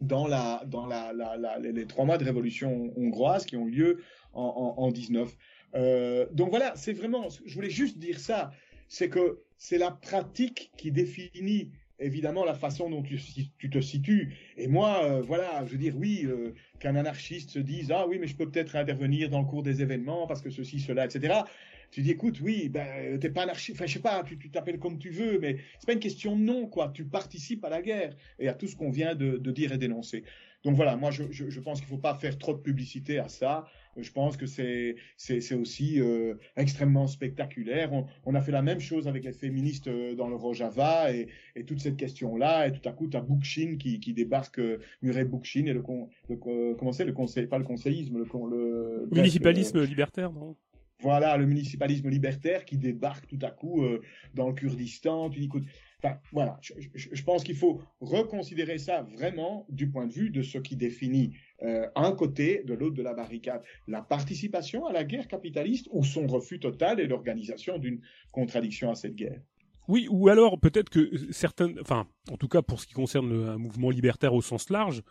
dans, 0.00 0.26
la, 0.26 0.62
dans 0.66 0.86
la, 0.86 1.12
les 1.58 1.86
trois 1.86 2.04
mois 2.04 2.18
de 2.18 2.24
révolution 2.24 2.92
hongroise 2.96 3.46
qui 3.46 3.56
ont 3.56 3.64
lieu 3.64 4.02
en, 4.32 4.74
en, 4.78 4.82
en 4.82 4.90
19. 4.90 5.36
Euh, 5.74 6.26
donc 6.32 6.50
voilà, 6.50 6.74
c'est 6.76 6.92
vraiment, 6.92 7.28
je 7.44 7.54
voulais 7.54 7.70
juste 7.70 7.98
dire 7.98 8.18
ça, 8.18 8.52
c'est 8.88 9.08
que 9.08 9.40
c'est 9.56 9.78
la 9.78 9.90
pratique 9.90 10.70
qui 10.76 10.92
définit 10.92 11.70
évidemment 11.98 12.44
la 12.44 12.54
façon 12.54 12.90
dont 12.90 13.02
tu, 13.02 13.18
tu 13.58 13.70
te 13.70 13.80
situes. 13.80 14.34
Et 14.56 14.68
moi, 14.68 15.02
euh, 15.04 15.20
voilà, 15.22 15.64
je 15.64 15.72
veux 15.72 15.78
dire, 15.78 15.96
oui, 15.96 16.22
euh, 16.24 16.52
qu'un 16.78 16.94
anarchiste 16.94 17.50
se 17.50 17.58
dise, 17.58 17.90
ah 17.90 18.06
oui, 18.06 18.18
mais 18.18 18.26
je 18.26 18.36
peux 18.36 18.48
peut-être 18.50 18.76
intervenir 18.76 19.30
dans 19.30 19.40
le 19.40 19.46
cours 19.46 19.62
des 19.62 19.80
événements 19.82 20.26
parce 20.26 20.42
que 20.42 20.50
ceci, 20.50 20.78
cela, 20.78 21.06
etc. 21.06 21.40
Tu 21.90 22.02
dis, 22.02 22.10
écoute, 22.10 22.40
oui, 22.42 22.68
ben, 22.68 23.18
t'es 23.18 23.30
pas 23.30 23.42
anarchiste, 23.42 23.76
enfin, 23.76 23.86
je 23.86 23.94
sais 23.94 24.00
pas, 24.00 24.22
tu 24.24 24.50
t'appelles 24.50 24.78
comme 24.78 24.98
tu 24.98 25.10
veux, 25.10 25.38
mais 25.38 25.56
c'est 25.78 25.86
pas 25.86 25.92
une 25.92 26.00
question 26.00 26.36
de 26.36 26.42
nom, 26.42 26.66
quoi. 26.66 26.90
Tu 26.94 27.04
participes 27.04 27.64
à 27.64 27.70
la 27.70 27.82
guerre 27.82 28.14
et 28.38 28.48
à 28.48 28.54
tout 28.54 28.66
ce 28.66 28.76
qu'on 28.76 28.90
vient 28.90 29.14
de, 29.14 29.36
dire 29.50 29.72
et 29.72 29.78
dénoncer. 29.78 30.24
Donc 30.64 30.74
voilà, 30.74 30.96
moi, 30.96 31.10
je, 31.10 31.24
je, 31.30 31.60
pense 31.60 31.80
qu'il 31.80 31.88
faut 31.88 31.98
pas 31.98 32.14
faire 32.14 32.38
trop 32.38 32.52
de 32.52 32.58
publicité 32.58 33.18
à 33.18 33.28
ça. 33.28 33.66
Je 33.96 34.10
pense 34.10 34.36
que 34.36 34.46
c'est 34.46 34.96
c'est 35.16 35.54
aussi 35.54 36.00
euh, 36.00 36.34
extrêmement 36.56 37.06
spectaculaire. 37.06 37.90
On, 38.24 38.34
a 38.34 38.40
fait 38.40 38.52
la 38.52 38.62
même 38.62 38.80
chose 38.80 39.06
avec 39.08 39.24
les 39.24 39.32
féministes 39.32 39.86
euh, 39.86 40.14
dans 40.14 40.28
le 40.28 40.34
Rojava 40.34 41.12
et, 41.14 41.28
et 41.54 41.64
toute 41.64 41.80
cette 41.80 41.96
question-là. 41.96 42.66
Et 42.66 42.72
tout 42.72 42.86
à 42.88 42.92
coup, 42.92 43.06
tu 43.06 43.16
as 43.16 43.20
Bookchin 43.20 43.76
qui, 43.78 44.00
qui 44.00 44.12
débarque, 44.12 44.58
euh, 44.58 44.78
Murray 45.02 45.24
Bookchin 45.24 45.66
et 45.66 45.72
le, 45.72 45.82
con, 45.82 46.08
le 46.28 46.74
comment 46.74 46.92
c'est 46.92 47.04
le 47.04 47.12
conseil, 47.12 47.46
pas 47.46 47.58
le 47.58 47.64
conseillisme, 47.64 48.18
le, 48.18 49.08
municipalisme 49.12 49.82
libértaire, 49.84 50.32
non? 50.32 50.56
Voilà, 51.00 51.36
le 51.36 51.46
municipalisme 51.46 52.08
libertaire 52.08 52.64
qui 52.64 52.78
débarque 52.78 53.26
tout 53.26 53.38
à 53.42 53.50
coup 53.50 53.84
euh, 53.84 54.00
dans 54.34 54.48
le 54.48 54.54
Kurdistan. 54.54 55.28
Tu 55.28 55.40
dis, 55.40 55.46
écoute, 55.46 55.64
enfin, 56.02 56.18
voilà, 56.32 56.58
je, 56.62 57.22
pense 57.22 57.44
qu'il 57.44 57.56
faut 57.56 57.82
reconsidérer 58.00 58.78
ça 58.78 59.02
vraiment 59.02 59.66
du 59.68 59.90
point 59.90 60.06
de 60.06 60.12
vue 60.12 60.30
de 60.30 60.42
ce 60.42 60.58
qui 60.58 60.76
définit 60.76 61.36
euh, 61.62 61.86
un 61.94 62.12
côté 62.12 62.62
de 62.64 62.74
l'autre 62.74 62.94
de 62.94 63.02
la 63.02 63.12
barricade, 63.12 63.62
la 63.86 64.00
participation 64.00 64.86
à 64.86 64.92
la 64.92 65.04
guerre 65.04 65.28
capitaliste 65.28 65.88
ou 65.92 66.02
son 66.02 66.26
refus 66.26 66.60
total 66.60 66.98
et 67.00 67.06
l'organisation 67.06 67.78
d'une 67.78 68.00
contradiction 68.32 68.90
à 68.90 68.94
cette 68.94 69.14
guerre. 69.14 69.40
Oui, 69.88 70.08
ou 70.10 70.28
alors 70.28 70.58
peut-être 70.58 70.90
que 70.90 71.10
certaines, 71.30 71.78
enfin, 71.80 72.08
en 72.30 72.36
tout 72.36 72.48
cas 72.48 72.62
pour 72.62 72.80
ce 72.80 72.86
qui 72.86 72.94
concerne 72.94 73.28
le, 73.28 73.48
un 73.48 73.58
mouvement 73.58 73.90
libertaire 73.90 74.34
au 74.34 74.42
sens 74.42 74.68
large, 74.70 75.02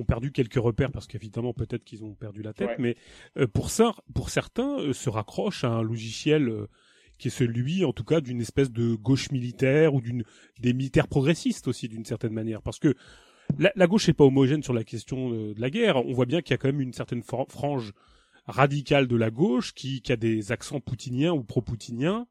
ont 0.00 0.04
perdu 0.04 0.32
quelques 0.32 0.54
repères 0.54 0.90
parce 0.90 1.06
qu'évidemment 1.06 1.52
peut-être 1.52 1.84
qu'ils 1.84 2.04
ont 2.04 2.14
perdu 2.14 2.42
la 2.42 2.52
tête, 2.52 2.78
mais 2.78 2.96
euh, 3.36 3.46
pour 3.46 3.70
ça, 3.70 3.94
pour 4.14 4.30
certains, 4.30 4.78
euh, 4.78 4.92
se 4.92 5.10
raccrochent 5.10 5.64
à 5.64 5.70
un 5.70 5.82
logiciel 5.82 6.48
euh, 6.48 6.68
qui 7.18 7.28
est 7.28 7.30
celui, 7.30 7.84
en 7.84 7.92
tout 7.92 8.04
cas, 8.04 8.20
d'une 8.20 8.40
espèce 8.40 8.70
de 8.70 8.94
gauche 8.94 9.30
militaire 9.30 9.94
ou 9.94 10.00
d'une 10.00 10.24
des 10.60 10.72
militaires 10.72 11.08
progressistes 11.08 11.68
aussi 11.68 11.88
d'une 11.88 12.04
certaine 12.04 12.32
manière, 12.32 12.62
parce 12.62 12.78
que 12.78 12.94
la, 13.58 13.72
la 13.74 13.86
gauche 13.86 14.08
n'est 14.08 14.14
pas 14.14 14.24
homogène 14.24 14.62
sur 14.62 14.72
la 14.72 14.84
question 14.84 15.30
de 15.30 15.60
la 15.60 15.70
guerre. 15.70 15.96
On 15.96 16.12
voit 16.12 16.26
bien 16.26 16.40
qu'il 16.40 16.52
y 16.52 16.54
a 16.54 16.58
quand 16.58 16.68
même 16.68 16.80
une 16.80 16.94
certaine 16.94 17.22
frange 17.22 17.92
radicale 18.46 19.06
de 19.06 19.16
la 19.16 19.30
gauche 19.30 19.74
qui, 19.74 20.00
qui 20.00 20.12
a 20.12 20.16
des 20.16 20.52
accents 20.52 20.80
poutiniens 20.80 21.32
ou 21.32 21.44
pro-poutiniens 21.44 22.26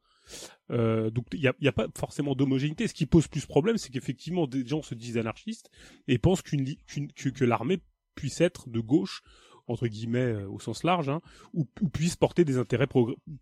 euh, 0.72 1.09
donc 1.09 1.26
il 1.34 1.41
n'y 1.41 1.47
a, 1.47 1.53
y 1.59 1.67
a, 1.67 1.72
pas 1.72 1.88
forcément 1.97 2.36
d'homogénéité. 2.36 2.88
Ce 2.88 2.93
qui 2.93 3.05
pose 3.05 3.28
plus 3.28 3.45
problème, 3.45 3.78
c'est 3.78 3.91
qu'effectivement 3.91 4.47
des 4.47 4.65
gens 4.65 4.82
se 4.82 4.95
disent 4.95 5.17
anarchistes 5.17 5.69
et 6.07 6.17
pensent 6.17 6.41
qu'une, 6.41 6.65
que, 7.15 7.30
que 7.30 7.45
l'armée 7.45 7.80
puisse 8.15 8.41
être 8.41 8.69
de 8.69 8.80
gauche 8.80 9.24
entre 9.67 9.88
guillemets 9.88 10.19
euh, 10.19 10.49
au 10.49 10.59
sens 10.59 10.84
large, 10.84 11.09
hein, 11.09 11.22
ou, 11.53 11.65
puisse 11.65 12.15
porter 12.15 12.45
des 12.45 12.57
intérêts 12.57 12.88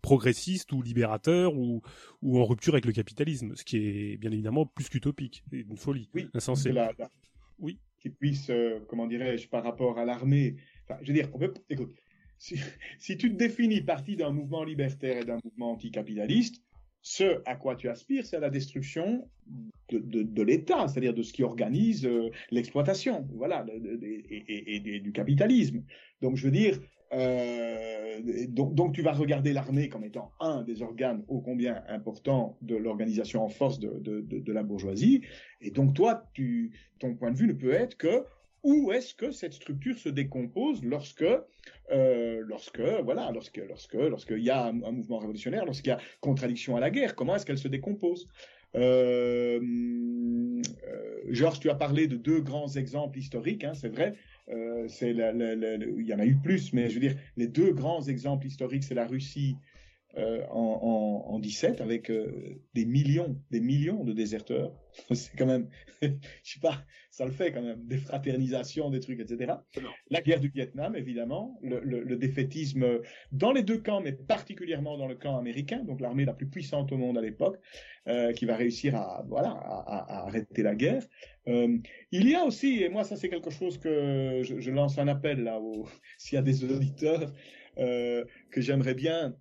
progressistes 0.02 0.72
ou 0.72 0.82
libérateurs 0.82 1.56
ou, 1.56 1.82
ou 2.22 2.40
en 2.40 2.44
rupture 2.44 2.74
avec 2.74 2.84
le 2.84 2.92
capitalisme, 2.92 3.54
ce 3.56 3.64
qui 3.64 3.76
est 3.78 4.16
bien 4.16 4.30
évidemment 4.30 4.66
plus 4.66 4.88
qu'utopique, 4.88 5.44
une 5.52 5.76
folie, 5.76 6.08
oui, 6.14 6.28
insensée. 6.34 6.72
Oui. 7.58 7.78
Qui 7.98 8.08
puisse, 8.08 8.48
euh, 8.48 8.80
comment 8.88 9.06
dirais-je, 9.06 9.48
par 9.48 9.62
rapport 9.62 9.98
à 9.98 10.06
l'armée, 10.06 10.56
enfin, 10.84 10.98
je 11.02 11.08
veux 11.08 11.14
dire, 11.14 11.28
on 11.34 11.38
peut, 11.38 11.52
écoute, 11.68 11.94
si, 12.38 12.56
si 12.98 13.18
tu 13.18 13.30
te 13.30 13.36
définis 13.36 13.82
partie 13.82 14.16
d'un 14.16 14.30
mouvement 14.30 14.64
libertaire 14.64 15.18
et 15.18 15.24
d'un 15.24 15.38
mouvement 15.44 15.72
anticapitaliste, 15.72 16.62
ce 17.02 17.42
à 17.46 17.56
quoi 17.56 17.76
tu 17.76 17.88
aspires, 17.88 18.26
c'est 18.26 18.40
la 18.40 18.50
destruction 18.50 19.28
de, 19.88 20.22
de, 20.22 20.42
l'État, 20.42 20.86
c'est-à-dire 20.86 21.14
de 21.14 21.22
ce 21.22 21.32
qui 21.32 21.42
organise 21.42 22.06
euh, 22.06 22.30
l'exploitation, 22.50 23.26
voilà, 23.34 23.66
et, 24.02 25.00
du 25.00 25.12
capitalisme. 25.12 25.82
Donc, 26.20 26.36
je 26.36 26.44
veux 26.44 26.52
dire, 26.52 26.78
euh, 27.12 28.20
donc, 28.48 28.92
tu 28.92 29.02
vas 29.02 29.12
regarder 29.12 29.52
l'armée 29.52 29.88
comme 29.88 30.04
étant 30.04 30.30
un 30.38 30.62
des 30.62 30.82
organes 30.82 31.24
ô 31.28 31.40
combien 31.40 31.82
importants 31.88 32.56
de 32.62 32.76
l'organisation 32.76 33.42
en 33.42 33.48
force 33.48 33.80
de, 33.80 33.98
de, 34.00 34.52
la 34.52 34.62
bourgeoisie, 34.62 35.22
et 35.60 35.70
donc 35.70 35.94
toi, 35.94 36.24
tu, 36.34 36.72
ton 36.98 37.14
point 37.14 37.32
de 37.32 37.36
vue 37.36 37.48
ne 37.48 37.52
peut 37.52 37.72
être 37.72 37.96
que 37.96 38.24
où 38.62 38.92
est-ce 38.92 39.14
que 39.14 39.30
cette 39.30 39.54
structure 39.54 39.98
se 39.98 40.08
décompose 40.08 40.84
lorsque, 40.84 41.24
euh, 41.90 42.42
lorsque, 42.46 42.80
voilà, 42.80 43.30
lorsque, 43.32 43.60
lorsque, 43.68 43.94
lorsqu'il 43.94 44.42
y 44.42 44.50
a 44.50 44.66
un, 44.66 44.72
mouvement 44.72 45.18
révolutionnaire, 45.18 45.64
lorsqu'il 45.64 45.90
y 45.90 45.94
a 45.94 46.00
contradiction 46.20 46.76
à 46.76 46.80
la 46.80 46.90
guerre, 46.90 47.14
comment 47.14 47.36
est-ce 47.36 47.46
qu'elle 47.46 47.58
se 47.58 47.68
décompose? 47.68 48.28
Euh, 48.76 49.60
euh, 49.60 51.20
Georges, 51.28 51.60
tu 51.60 51.70
as 51.70 51.74
parlé 51.74 52.06
de 52.06 52.16
deux 52.16 52.40
grands 52.40 52.68
exemples 52.68 53.18
historiques, 53.18 53.64
hein, 53.64 53.74
c'est 53.74 53.88
vrai. 53.88 54.14
Euh, 54.48 54.88
il 55.00 56.06
y 56.06 56.14
en 56.14 56.18
a 56.18 56.26
eu 56.26 56.36
plus, 56.36 56.72
mais 56.72 56.88
je 56.88 56.94
veux 56.94 57.00
dire, 57.00 57.16
les 57.36 57.46
deux 57.46 57.72
grands 57.72 58.02
exemples 58.02 58.46
historiques, 58.46 58.84
c'est 58.84 58.94
la 58.94 59.06
Russie 59.06 59.56
euh, 60.18 60.44
en, 60.50 61.24
en, 61.28 61.34
en, 61.34 61.38
17 61.38 61.80
avec 61.80 62.10
euh, 62.10 62.58
des 62.74 62.84
millions, 62.84 63.40
des 63.52 63.60
millions 63.60 64.02
de 64.02 64.12
déserteurs. 64.12 64.74
C'est 65.12 65.36
quand 65.36 65.46
même, 65.46 65.68
je 66.02 66.08
sais 66.42 66.58
pas, 66.60 66.84
ça 67.12 67.24
le 67.24 67.30
fait 67.30 67.52
quand 67.52 67.62
même, 67.62 67.86
des 67.86 67.96
fraternisations, 67.96 68.90
des 68.90 68.98
trucs, 68.98 69.20
etc. 69.20 69.52
La 70.10 70.20
guerre 70.20 70.40
du 70.40 70.48
Vietnam, 70.48 70.96
évidemment, 70.96 71.60
le, 71.62 71.78
le, 71.84 72.02
le, 72.02 72.16
défaitisme 72.16 73.00
dans 73.30 73.52
les 73.52 73.62
deux 73.62 73.78
camps, 73.78 74.00
mais 74.00 74.12
particulièrement 74.12 74.98
dans 74.98 75.06
le 75.06 75.14
camp 75.14 75.38
américain, 75.38 75.84
donc 75.84 76.00
l'armée 76.00 76.24
la 76.24 76.34
plus 76.34 76.48
puissante 76.48 76.90
au 76.90 76.96
monde 76.96 77.16
à 77.16 77.20
l'époque, 77.20 77.60
euh, 78.08 78.32
qui 78.32 78.46
va 78.46 78.56
réussir 78.56 78.96
à, 78.96 79.24
voilà, 79.28 79.50
à, 79.50 80.22
à 80.22 80.26
arrêter 80.26 80.64
la 80.64 80.74
guerre. 80.74 81.04
Il 81.46 82.28
y 82.28 82.34
a 82.34 82.44
aussi, 82.44 82.82
et 82.82 82.88
moi 82.88 83.04
ça 83.04 83.14
c'est 83.14 83.28
quelque 83.28 83.50
chose 83.50 83.78
que 83.78 84.42
je, 84.42 84.58
je, 84.58 84.70
lance 84.72 84.98
un 84.98 85.06
appel 85.06 85.44
là, 85.44 85.60
s'il 86.18 86.34
y 86.34 86.38
a 86.38 86.42
des 86.42 86.64
auditeurs 86.64 87.32
que 87.76 88.60
j'aimerais 88.60 88.94
bien 88.94 89.36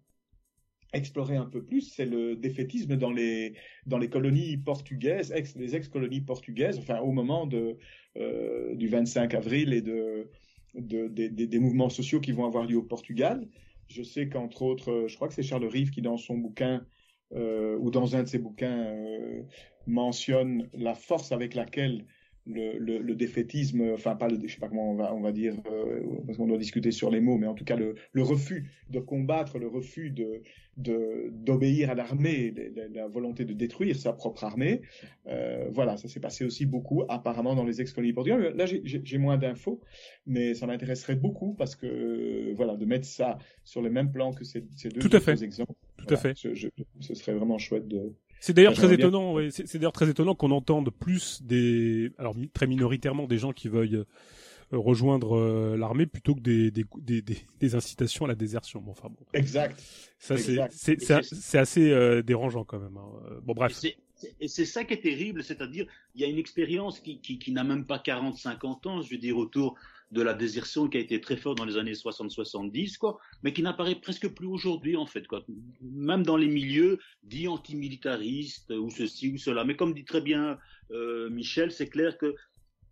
explorer 0.93 1.35
un 1.35 1.45
peu 1.45 1.63
plus, 1.63 1.81
c'est 1.81 2.05
le 2.05 2.35
défaitisme 2.35 2.95
dans 2.97 3.11
les 3.11 3.53
dans 3.85 3.97
les 3.97 4.09
colonies 4.09 4.57
portugaises, 4.57 5.31
ex, 5.31 5.55
les 5.55 5.75
ex-colonies 5.75 6.21
portugaises, 6.21 6.79
enfin 6.79 6.99
au 6.99 7.11
moment 7.11 7.45
de 7.45 7.77
euh, 8.17 8.75
du 8.75 8.87
25 8.87 9.33
avril 9.33 9.73
et 9.73 9.81
de, 9.81 10.29
des 10.75 11.59
mouvements 11.59 11.89
sociaux 11.89 12.19
qui 12.19 12.31
vont 12.31 12.45
avoir 12.45 12.65
lieu 12.65 12.77
au 12.77 12.83
Portugal. 12.83 13.47
Je 13.87 14.03
sais 14.03 14.29
qu'entre 14.29 14.61
autres, 14.61 15.05
je 15.07 15.15
crois 15.15 15.27
que 15.27 15.33
c'est 15.33 15.43
Charles 15.43 15.65
Rive 15.65 15.89
qui 15.89 16.01
dans 16.01 16.17
son 16.17 16.37
bouquin 16.37 16.85
euh, 17.35 17.77
ou 17.79 17.91
dans 17.91 18.15
un 18.15 18.23
de 18.23 18.27
ses 18.27 18.39
bouquins, 18.39 18.85
euh, 18.85 19.43
mentionne 19.85 20.67
la 20.73 20.95
force 20.95 21.31
avec 21.31 21.53
laquelle 21.53 22.05
le, 22.49 22.77
le, 22.77 22.97
le, 22.99 23.15
défaitisme, 23.15 23.91
enfin 23.93 24.15
pas 24.15 24.27
le, 24.27 24.39
je 24.45 24.53
sais 24.53 24.59
pas 24.59 24.67
comment 24.67 24.91
on 24.91 24.95
va, 24.95 25.13
on 25.13 25.21
va 25.21 25.31
dire, 25.31 25.55
euh, 25.71 26.01
parce 26.25 26.37
qu'on 26.37 26.47
doit 26.47 26.57
discuter 26.57 26.91
sur 26.91 27.11
les 27.11 27.19
mots, 27.19 27.37
mais 27.37 27.47
en 27.47 27.53
tout 27.53 27.63
cas 27.65 27.75
le, 27.75 27.95
le 28.11 28.23
refus 28.23 28.71
de 28.89 28.99
combattre, 28.99 29.59
le 29.59 29.67
refus 29.67 30.11
de 30.11 30.41
d'obéir 30.77 31.89
à 31.89 31.93
l'armée, 31.93 32.53
la, 32.73 32.87
la, 32.87 33.07
volonté 33.07 33.43
de 33.43 33.51
détruire 33.51 33.97
sa 33.97 34.13
propre 34.13 34.45
armée. 34.45 34.81
Euh, 35.27 35.67
voilà, 35.71 35.97
ça 35.97 36.07
s'est 36.07 36.21
passé 36.21 36.45
aussi 36.45 36.65
beaucoup 36.65 37.03
apparemment 37.09 37.53
dans 37.53 37.65
les 37.65 37.81
ex-colonies 37.81 38.13
portugaises. 38.13 38.55
Là, 38.55 38.65
j'ai 38.65 39.17
moins 39.17 39.37
d'infos, 39.37 39.81
mais 40.25 40.53
ça 40.53 40.67
m'intéresserait 40.67 41.17
beaucoup 41.17 41.53
parce 41.53 41.75
que 41.75 42.53
voilà, 42.55 42.77
de 42.77 42.85
mettre 42.85 43.05
ça 43.05 43.37
sur 43.65 43.81
le 43.81 43.89
même 43.89 44.09
plan 44.09 44.31
que 44.31 44.45
ces, 44.45 44.63
ces 44.77 44.87
deux, 44.87 45.01
Tout 45.01 45.15
à 45.17 45.19
fait. 45.19 45.43
exemples. 45.43 45.73
Tout 45.97 46.05
voilà, 46.07 46.17
à 46.17 46.21
fait. 46.21 46.37
Je, 46.37 46.53
je, 46.53 46.69
ce 47.01 47.13
serait 47.13 47.33
vraiment 47.33 47.57
chouette 47.57 47.89
de 47.89 48.13
c'est 48.39 48.53
d'ailleurs 48.53 48.73
très 48.73 48.93
étonnant. 48.93 49.33
Ouais, 49.33 49.49
c'est 49.51 49.75
d'ailleurs 49.75 49.91
très 49.91 50.09
étonnant 50.09 50.35
qu'on 50.35 50.51
entende 50.51 50.89
plus 50.91 51.41
des, 51.43 52.11
alors 52.17 52.35
très 52.53 52.67
minoritairement 52.67 53.27
des 53.27 53.37
gens 53.37 53.51
qui 53.51 53.67
veuillent 53.67 53.95
euh, 54.73 54.77
rejoindre 54.77 55.35
euh, 55.35 55.77
l'armée 55.77 56.05
plutôt 56.05 56.35
que 56.35 56.41
des 56.41 56.71
des, 56.71 56.85
des, 56.97 57.21
des, 57.21 57.37
des, 57.59 57.75
incitations 57.75 58.25
à 58.25 58.27
la 58.27 58.35
désertion. 58.35 58.81
Bon, 58.81 58.91
enfin 58.91 59.09
bon. 59.09 59.25
Exact. 59.33 59.81
Ça 60.19 60.37
c'est 60.37 60.57
c'est 61.21 61.57
assez 61.57 61.91
euh, 61.91 62.21
dérangeant 62.21 62.63
quand 62.63 62.79
même. 62.79 62.97
Hein. 62.97 63.39
Bon 63.43 63.53
bref. 63.53 63.77
Et 64.41 64.49
c'est 64.49 64.65
ça 64.65 64.83
qui 64.83 64.93
est 64.93 65.01
terrible, 65.01 65.43
c'est-à-dire 65.43 65.85
il 66.13 66.21
y 66.21 66.25
a 66.25 66.27
une 66.27 66.37
expérience 66.37 66.99
qui, 66.99 67.21
qui, 67.21 67.39
qui 67.39 67.53
n'a 67.53 67.63
même 67.63 67.85
pas 67.85 67.99
40-50 67.99 68.87
ans, 68.89 69.01
je 69.01 69.11
veux 69.11 69.17
dire 69.17 69.37
autour 69.37 69.77
de 70.11 70.21
la 70.21 70.33
désertion 70.33 70.87
qui 70.87 70.97
a 70.97 70.99
été 70.99 71.21
très 71.21 71.37
forte 71.37 71.57
dans 71.57 71.65
les 71.65 71.77
années 71.77 71.93
60-70, 71.93 72.97
quoi, 72.97 73.19
mais 73.43 73.53
qui 73.53 73.61
n'apparaît 73.61 73.95
presque 73.95 74.27
plus 74.29 74.47
aujourd'hui, 74.47 74.97
en 74.97 75.05
fait, 75.05 75.27
quoi. 75.27 75.43
Même 75.81 76.23
dans 76.23 76.37
les 76.37 76.47
milieux 76.47 76.99
dits 77.23 77.47
antimilitaristes, 77.47 78.71
ou 78.71 78.89
ceci 78.89 79.31
ou 79.31 79.37
cela. 79.37 79.63
Mais 79.65 79.75
comme 79.75 79.93
dit 79.93 80.05
très 80.05 80.21
bien 80.21 80.57
euh, 80.91 81.29
Michel, 81.29 81.71
c'est 81.71 81.89
clair 81.89 82.17
que 82.17 82.35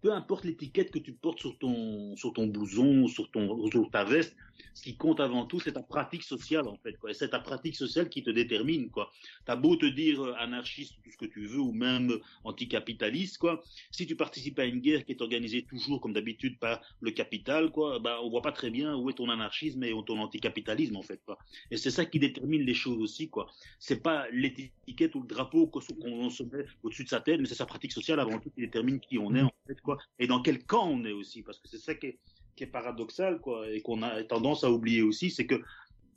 peu 0.07 0.13
importe 0.13 0.45
l'étiquette 0.45 0.89
que 0.89 0.99
tu 0.99 1.11
portes 1.11 1.39
sur 1.39 1.57
ton, 1.57 2.15
sur 2.15 2.31
ton 2.31 2.47
blouson, 2.47 3.07
sur, 3.09 3.29
ton, 3.29 3.69
sur 3.69 3.91
ta 3.91 4.05
veste, 4.05 4.37
ce 4.73 4.83
qui 4.83 4.95
compte 4.95 5.19
avant 5.19 5.45
tout, 5.45 5.59
c'est 5.59 5.73
ta 5.73 5.81
pratique 5.81 6.23
sociale, 6.23 6.67
en 6.67 6.77
fait. 6.77 6.95
Et 7.09 7.13
c'est 7.13 7.29
ta 7.29 7.39
pratique 7.39 7.75
sociale 7.75 8.09
qui 8.09 8.23
te 8.23 8.29
détermine. 8.29 8.89
quoi. 8.89 9.11
T'as 9.45 9.55
beau 9.55 9.75
te 9.75 9.85
dire 9.85 10.23
euh, 10.23 10.33
anarchiste, 10.37 10.95
tout 11.03 11.11
ce 11.11 11.17
que 11.17 11.25
tu 11.25 11.45
veux, 11.45 11.59
ou 11.59 11.73
même 11.73 12.19
anticapitaliste, 12.43 13.37
quoi. 13.37 13.63
Si 13.91 14.05
tu 14.05 14.15
participes 14.15 14.59
à 14.59 14.65
une 14.65 14.79
guerre 14.79 15.03
qui 15.03 15.11
est 15.13 15.21
organisée 15.21 15.63
toujours, 15.63 15.99
comme 15.99 16.13
d'habitude, 16.13 16.59
par 16.59 16.81
le 17.01 17.11
capital, 17.11 17.71
quoi, 17.71 17.99
bah, 17.99 18.19
on 18.23 18.29
voit 18.29 18.41
pas 18.41 18.51
très 18.51 18.69
bien 18.69 18.95
où 18.95 19.09
est 19.09 19.13
ton 19.13 19.29
anarchisme 19.29 19.83
et 19.83 19.93
ton 20.05 20.19
anticapitalisme, 20.19 20.95
en 20.95 21.01
fait. 21.03 21.19
Quoi. 21.25 21.37
Et 21.71 21.77
c'est 21.77 21.91
ça 21.91 22.05
qui 22.05 22.19
détermine 22.19 22.61
les 22.61 22.75
choses 22.75 22.99
aussi. 23.01 23.29
quoi. 23.29 23.47
C'est 23.79 24.01
pas 24.01 24.27
l'étiquette 24.31 25.15
ou 25.15 25.21
le 25.21 25.27
drapeau 25.27 25.67
qu'on 25.67 25.81
se 26.29 26.43
met 26.43 26.65
au-dessus 26.83 27.03
de 27.03 27.09
sa 27.09 27.19
tête, 27.19 27.39
mais 27.39 27.47
c'est 27.47 27.55
sa 27.55 27.65
pratique 27.65 27.91
sociale 27.91 28.19
avant 28.19 28.39
tout 28.39 28.51
qui 28.51 28.61
détermine 28.61 28.99
qui 28.99 29.17
on 29.17 29.33
est, 29.35 29.41
en 29.41 29.51
fait. 29.67 29.81
quoi. 29.81 29.96
Et 30.19 30.27
dans 30.27 30.41
quel 30.41 30.63
camp 30.63 30.87
on 30.87 31.05
est 31.05 31.11
aussi. 31.11 31.43
Parce 31.43 31.59
que 31.59 31.67
c'est 31.67 31.79
ça 31.79 31.95
qui 31.95 32.07
est 32.07 32.19
qui 32.57 32.63
est 32.63 32.67
paradoxal, 32.67 33.39
quoi, 33.39 33.69
et 33.69 33.81
qu'on 33.81 34.01
a 34.01 34.23
tendance 34.23 34.63
à 34.63 34.71
oublier 34.71 35.03
aussi, 35.03 35.29
c'est 35.29 35.45
que 35.45 35.61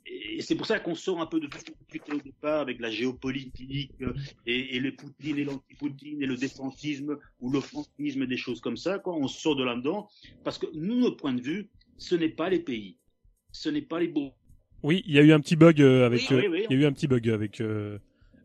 et 0.07 0.41
c'est 0.41 0.55
pour 0.55 0.65
ça 0.65 0.79
qu'on 0.79 0.95
sort 0.95 1.21
un 1.21 1.27
peu 1.27 1.39
de 1.39 1.45
tout 1.45 1.59
ce 1.59 1.97
qu'on 1.99 2.15
au 2.15 2.19
départ 2.19 2.59
avec 2.59 2.81
la 2.81 2.89
géopolitique 2.89 3.91
et, 4.47 4.75
et 4.75 4.79
le 4.79 4.95
Poutine 4.95 5.37
et 5.37 5.43
l'anti-Poutine 5.43 6.23
et 6.23 6.25
le 6.25 6.35
défensisme 6.35 7.19
ou 7.39 7.51
l'offensisme, 7.51 8.25
des 8.25 8.35
choses 8.35 8.61
comme 8.61 8.77
ça, 8.77 8.97
quoi. 8.97 9.13
On 9.13 9.27
sort 9.27 9.55
de 9.55 9.63
là-dedans 9.63 10.09
parce 10.43 10.57
que 10.57 10.65
nous, 10.73 10.99
notre 10.99 11.17
point 11.17 11.33
de 11.33 11.41
vue, 11.41 11.69
ce 11.97 12.15
n'est 12.15 12.29
pas 12.29 12.49
les 12.49 12.59
pays, 12.59 12.97
ce 13.51 13.69
n'est 13.69 13.83
pas 13.83 13.99
les 13.99 14.07
beaux. 14.07 14.33
Oui, 14.81 15.03
il 15.05 15.13
y 15.13 15.19
a 15.19 15.21
eu 15.21 15.33
un 15.33 15.39
petit 15.39 15.55
bug 15.55 15.79
euh, 15.79 16.07
avec, 16.07 16.21
oui, 16.31 16.37
oui, 16.37 16.47
oui. 16.47 16.65
il 16.67 16.75
y 16.75 16.79
a 16.79 16.81
eu 16.81 16.85
un 16.87 16.93
petit 16.93 17.07
bug 17.07 17.29
avec 17.29 17.61
euh, 17.61 17.99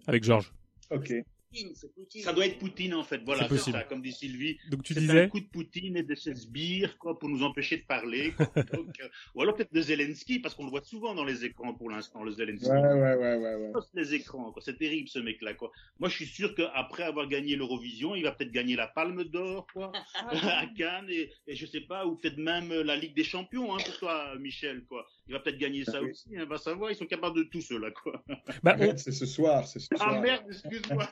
avec 0.07 0.25
Georges. 0.25 0.53
Ok. 0.91 1.11
Poutine, 1.51 1.73
Poutine. 1.95 2.23
Ça 2.23 2.33
doit 2.33 2.47
être 2.47 2.59
Poutine 2.59 2.95
en 2.95 3.05
fait, 3.05 3.23
voilà, 3.25 3.49
c'est 3.49 3.59
ça, 3.59 3.85
comme 3.85 4.03
dit 4.03 4.13
Sylvie. 4.13 4.59
Donc 4.71 4.83
tu 4.83 4.95
c'est 4.95 5.01
disais 5.01 5.23
un 5.23 5.29
coup 5.29 5.41
de 5.41 5.47
Poutine 5.47 5.97
et 5.97 6.03
de 6.03 6.15
ses 6.15 6.35
sbires 6.35 6.99
quoi 6.99 7.19
pour 7.19 7.29
nous 7.29 7.43
empêcher 7.43 7.79
de 7.79 7.85
parler. 7.85 8.33
Quoi. 8.33 8.47
Donc, 8.73 9.01
euh, 9.01 9.09
ou 9.35 9.43
alors 9.43 9.55
peut-être 9.55 9.73
de 9.73 9.81
Zelensky 9.81 10.39
parce 10.39 10.55
qu'on 10.55 10.65
le 10.65 10.71
voit 10.71 10.83
souvent 10.83 11.15
dans 11.15 11.25
les 11.25 11.45
écrans 11.45 11.75
pour 11.75 11.91
l'instant, 11.91 12.23
le 12.23 12.33
Zelensky. 12.33 12.69
Ouais 12.69 12.81
ouais 12.81 13.15
ouais 13.15 13.37
ouais. 13.37 13.55
ouais. 13.57 13.73
Les 13.95 14.15
écrans, 14.15 14.53
quoi. 14.53 14.63
C'est 14.63 14.79
terrible 14.79 15.09
ce 15.09 15.19
mec-là 15.19 15.55
quoi. 15.55 15.71
Moi 15.99 16.09
je 16.09 16.15
suis 16.17 16.27
sûr 16.27 16.55
qu'après 16.55 17.05
avoir 17.05 17.29
gagné 17.29 17.57
l'Eurovision, 17.57 18.15
il 18.15 18.23
va 18.23 18.33
peut-être 18.33 18.53
gagner 18.53 18.77
la 18.77 18.87
Palme 18.87 19.25
d'Or 19.25 19.67
quoi 19.73 19.93
à 20.15 20.67
Cannes 20.77 21.09
et, 21.09 21.31
et 21.47 21.55
je 21.55 21.67
sais 21.67 21.81
pas 21.81 22.07
ou 22.07 22.17
peut-être 22.17 22.39
même 22.39 22.73
la 22.73 22.97
Ligue 22.97 23.15
des 23.15 23.25
Champions 23.25 23.75
hein, 23.75 23.79
pour 23.85 23.99
toi 23.99 24.37
Michel 24.39 24.85
quoi. 24.85 25.07
Il 25.29 25.33
va 25.33 25.41
peut-être 25.41 25.59
gagner 25.59 25.85
ça 25.85 26.01
oui. 26.03 26.11
aussi, 26.11 26.37
hein, 26.37 26.45
va 26.45 26.59
savoir, 26.59 26.91
ils 26.91 26.97
sont 26.97 27.07
capables 27.07 27.37
de 27.37 27.43
tout 27.45 27.61
ceux-là 27.61 27.91
quoi. 27.91 28.23
Bah, 28.63 28.77
on... 28.79 28.97
C'est 28.97 29.13
ce 29.13 29.27
soir, 29.27 29.67
c'est 29.67 29.81
ce 29.81 29.89
soir. 29.97 30.09
Ah 30.15 30.21
merde, 30.21 30.45
excuse-moi. 30.49 31.09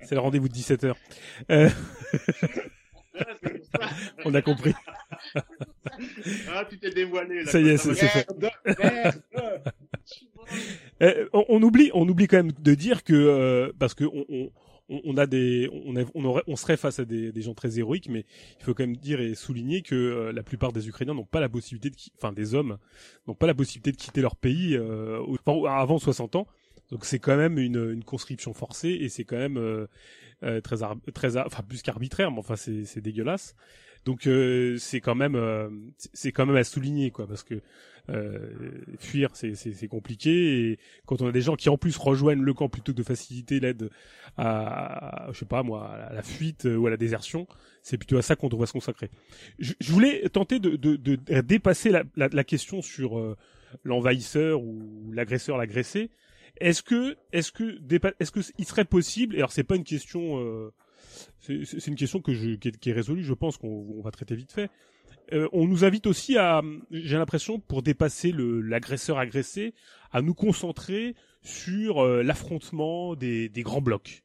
C'est 0.00 0.14
le 0.14 0.20
rendez-vous 0.20 0.48
de 0.48 0.54
17h. 0.54 0.94
Euh... 1.50 1.68
On 4.24 4.34
a 4.34 4.42
compris. 4.42 4.74
ah, 6.48 6.64
tu 6.68 6.78
t'es 6.78 6.90
dévoilé. 6.90 7.44
Là, 7.44 7.50
ça 7.50 7.60
y 7.60 7.68
est, 7.68 7.76
c'est 7.76 7.94
fait. 7.94 8.26
euh, 11.02 11.28
on, 11.32 11.44
on, 11.48 11.62
oublie, 11.62 11.90
on 11.94 12.08
oublie 12.08 12.26
quand 12.26 12.38
même 12.38 12.52
de 12.52 12.74
dire 12.74 13.04
que 13.04 13.12
euh, 13.12 13.72
parce 13.78 13.94
que 13.94 14.04
on, 14.04 14.24
on, 14.30 14.50
on, 15.04 15.16
a 15.16 15.26
des, 15.26 15.68
on, 15.86 15.96
a, 15.96 16.04
on, 16.14 16.24
aurait, 16.24 16.42
on 16.46 16.56
serait 16.56 16.76
face 16.76 16.98
à 16.98 17.04
des, 17.04 17.32
des, 17.32 17.42
gens 17.42 17.54
très 17.54 17.78
héroïques, 17.78 18.08
mais 18.08 18.24
il 18.60 18.64
faut 18.64 18.74
quand 18.74 18.84
même 18.84 18.96
dire 18.96 19.20
et 19.20 19.34
souligner 19.34 19.82
que 19.82 19.94
euh, 19.94 20.32
la 20.32 20.42
plupart 20.42 20.72
des 20.72 20.88
Ukrainiens 20.88 21.14
n'ont 21.14 21.24
pas 21.24 21.40
la 21.40 21.48
possibilité 21.48 21.90
de, 21.90 21.96
enfin 22.16 22.32
des 22.32 22.54
hommes 22.54 22.78
n'ont 23.26 23.34
pas 23.34 23.46
la 23.46 23.54
possibilité 23.54 23.92
de 23.92 23.96
quitter 23.96 24.20
leur 24.20 24.36
pays 24.36 24.76
euh, 24.76 25.20
avant 25.68 25.98
60 25.98 26.36
ans. 26.36 26.46
Donc 26.92 27.06
c'est 27.06 27.18
quand 27.18 27.38
même 27.38 27.58
une, 27.58 27.90
une, 27.90 28.04
conscription 28.04 28.52
forcée 28.52 28.90
et 28.90 29.08
c'est 29.08 29.24
quand 29.24 29.38
même 29.38 29.56
euh, 29.56 29.86
euh, 30.42 30.60
très 30.60 30.76
très 31.14 31.38
enfin 31.38 31.62
plus 31.62 31.80
qu'arbitraire, 31.80 32.30
mais 32.30 32.38
enfin 32.38 32.54
c'est 32.54 32.84
c'est 32.84 33.00
dégueulasse. 33.00 33.56
Donc 34.04 34.26
euh, 34.26 34.76
c'est 34.76 35.00
quand 35.00 35.14
même 35.14 35.34
euh, 35.34 35.70
c'est 35.96 36.32
quand 36.32 36.44
même 36.44 36.56
à 36.56 36.64
souligner 36.64 37.10
quoi 37.10 37.26
parce 37.26 37.42
que 37.44 37.62
fuir 38.98 39.30
c'est 39.34 39.54
c'est 39.54 39.86
compliqué 39.86 40.72
et 40.72 40.78
quand 41.06 41.22
on 41.22 41.28
a 41.28 41.32
des 41.32 41.40
gens 41.40 41.54
qui 41.54 41.68
en 41.68 41.78
plus 41.78 41.96
rejoignent 41.96 42.42
le 42.42 42.52
camp 42.52 42.68
plutôt 42.68 42.92
que 42.92 42.98
de 42.98 43.02
faciliter 43.04 43.58
l'aide 43.60 43.90
à, 44.36 45.28
je 45.32 45.38
sais 45.38 45.44
pas 45.46 45.62
moi 45.62 45.88
à 45.88 46.12
la 46.12 46.22
fuite 46.22 46.64
ou 46.64 46.86
à 46.88 46.90
la 46.90 46.96
désertion, 46.98 47.46
c'est 47.82 47.96
plutôt 47.96 48.18
à 48.18 48.22
ça 48.22 48.34
qu'on 48.36 48.48
devrait 48.48 48.66
se 48.66 48.72
consacrer. 48.72 49.08
Je, 49.60 49.72
je 49.80 49.92
voulais 49.92 50.28
tenter 50.30 50.58
de, 50.58 50.70
de, 50.70 50.96
de 50.96 51.40
dépasser 51.42 51.90
la, 51.90 52.02
la, 52.16 52.28
la 52.28 52.44
question 52.44 52.82
sur 52.82 53.36
l'envahisseur 53.84 54.60
ou 54.60 55.12
l'agresseur 55.12 55.56
l'agressé 55.56 56.10
est-ce 56.68 56.82
que, 56.82 57.16
est-ce 57.32 57.52
que, 57.52 57.78
est-ce 58.20 58.30
que 58.30 58.40
il 58.58 58.64
serait 58.64 58.84
possible, 58.84 59.34
et 59.34 59.38
alors 59.38 59.52
c'est 59.52 59.64
pas 59.64 59.76
une 59.76 59.84
question, 59.84 60.38
euh, 60.40 60.72
c'est 61.40 61.86
une 61.86 61.96
question 61.96 62.20
que 62.20 62.32
je, 62.32 62.54
qui, 62.54 62.90
est, 62.90 62.92
résolue, 62.92 63.24
je 63.24 63.34
pense 63.34 63.56
qu'on 63.56 64.00
va 64.02 64.10
traiter 64.10 64.36
vite 64.36 64.52
fait. 64.52 64.70
Euh, 65.32 65.48
on 65.52 65.66
nous 65.66 65.84
invite 65.84 66.06
aussi 66.06 66.36
à, 66.36 66.62
j'ai 66.90 67.16
l'impression, 67.16 67.58
pour 67.58 67.82
dépasser 67.82 68.32
l'agresseur 68.36 69.18
agressé, 69.18 69.74
à 70.10 70.22
nous 70.22 70.34
concentrer 70.34 71.14
sur 71.42 72.00
euh, 72.00 72.22
l'affrontement 72.22 73.14
des, 73.14 73.48
des 73.48 73.62
grands 73.62 73.80
blocs. 73.80 74.22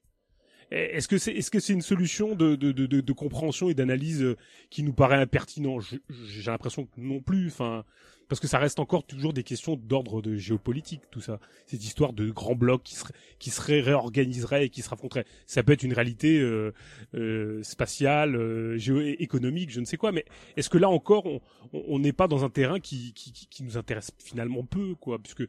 Est-ce 0.70 1.08
que 1.08 1.18
c'est 1.18 1.32
est-ce 1.32 1.50
que 1.50 1.62
c'est 1.62 1.72
une 1.72 1.82
solution 1.82 2.36
de, 2.36 2.56
de, 2.56 2.74
de, 2.74 2.86
de 2.86 3.14
compréhension 3.14 3.70
et 3.70 3.74
d'analyse 3.74 4.22
euh, 4.22 4.36
qui 4.70 4.84
nous 4.84 4.92
paraît 4.92 5.16
impertinent? 5.16 5.80
J'ai 5.80 6.52
l'impression 6.52 6.86
que 6.86 7.00
non 7.00 7.22
plus. 7.22 7.48
Enfin, 7.48 7.86
parce 8.28 8.40
que 8.40 8.48
ça 8.48 8.60
reste 8.60 8.80
encore 8.80 9.06
toujours 9.06 9.34
des 9.34 9.44
questions 9.44 9.76
d'ordre 9.76 10.22
de 10.22 10.36
géopolitique, 10.36 11.02
tout 11.12 11.22
ça. 11.22 11.40
Cette 11.66 11.84
histoire 11.84 12.14
de 12.14 12.30
grands 12.30 12.56
blocs 12.56 12.84
qui 12.84 12.96
seraient 12.96 13.14
qui 13.40 13.50
seraient 13.50 13.82
réorganiseraient 13.82 14.66
et 14.66 14.70
qui 14.70 14.82
se 14.82 14.94
affronteraient. 14.94 15.26
Ça 15.46 15.64
peut 15.64 15.74
être 15.74 15.84
une 15.84 15.94
réalité 15.94 16.40
euh, 16.40 16.74
euh, 17.16 17.62
spatiale, 17.64 18.36
euh, 18.36 18.78
géoéconomique, 18.78 19.72
je 19.72 19.80
ne 19.80 19.86
sais 19.86 19.98
quoi. 19.98 20.12
Mais 20.12 20.26
est-ce 20.56 20.70
que 20.70 20.78
là 20.78 20.90
encore, 20.90 21.26
on 21.74 22.00
n'est 22.00 22.14
pas 22.14 22.28
dans 22.28 22.44
un 22.44 22.50
terrain 22.50 22.80
qui, 22.80 23.14
qui, 23.14 23.32
qui 23.32 23.64
nous 23.64 23.78
intéresse 23.78 24.12
finalement 24.18 24.64
peu, 24.64 24.96
quoi, 24.96 25.20
puisque 25.20 25.44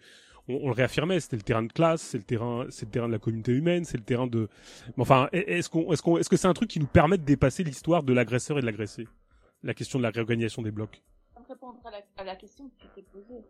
on, 0.48 0.54
on, 0.62 0.66
le 0.68 0.74
réaffirmait, 0.74 1.20
c'était 1.20 1.36
le 1.36 1.42
terrain 1.42 1.62
de 1.62 1.72
classe, 1.72 2.02
c'est 2.02 2.18
le 2.18 2.24
terrain, 2.24 2.66
c'est 2.70 2.86
le 2.86 2.90
terrain 2.90 3.08
de 3.08 3.12
la 3.12 3.18
communauté 3.18 3.52
humaine, 3.52 3.84
c'est 3.84 3.98
le 3.98 4.04
terrain 4.04 4.26
de. 4.26 4.48
Mais 4.96 5.02
enfin, 5.02 5.28
est-ce 5.32 5.68
qu'on, 5.68 5.92
est-ce 5.92 6.02
qu'on, 6.02 6.18
est-ce 6.18 6.28
que 6.28 6.36
c'est 6.36 6.48
un 6.48 6.54
truc 6.54 6.70
qui 6.70 6.80
nous 6.80 6.86
permet 6.86 7.18
de 7.18 7.24
dépasser 7.24 7.64
l'histoire 7.64 8.02
de 8.02 8.12
l'agresseur 8.12 8.58
et 8.58 8.60
de 8.60 8.66
l'agressé? 8.66 9.06
La 9.62 9.74
question 9.74 9.98
de 9.98 10.04
la 10.04 10.10
réorganisation 10.10 10.62
des 10.62 10.70
blocs. 10.70 11.02
Répondre 11.49 11.80
à 11.84 11.90
la, 11.90 12.01
à 12.18 12.24
la 12.24 12.36
question 12.36 12.68
que 12.68 12.74
tu 12.82 12.88
t'es 12.94 13.03
posée, 13.03 13.42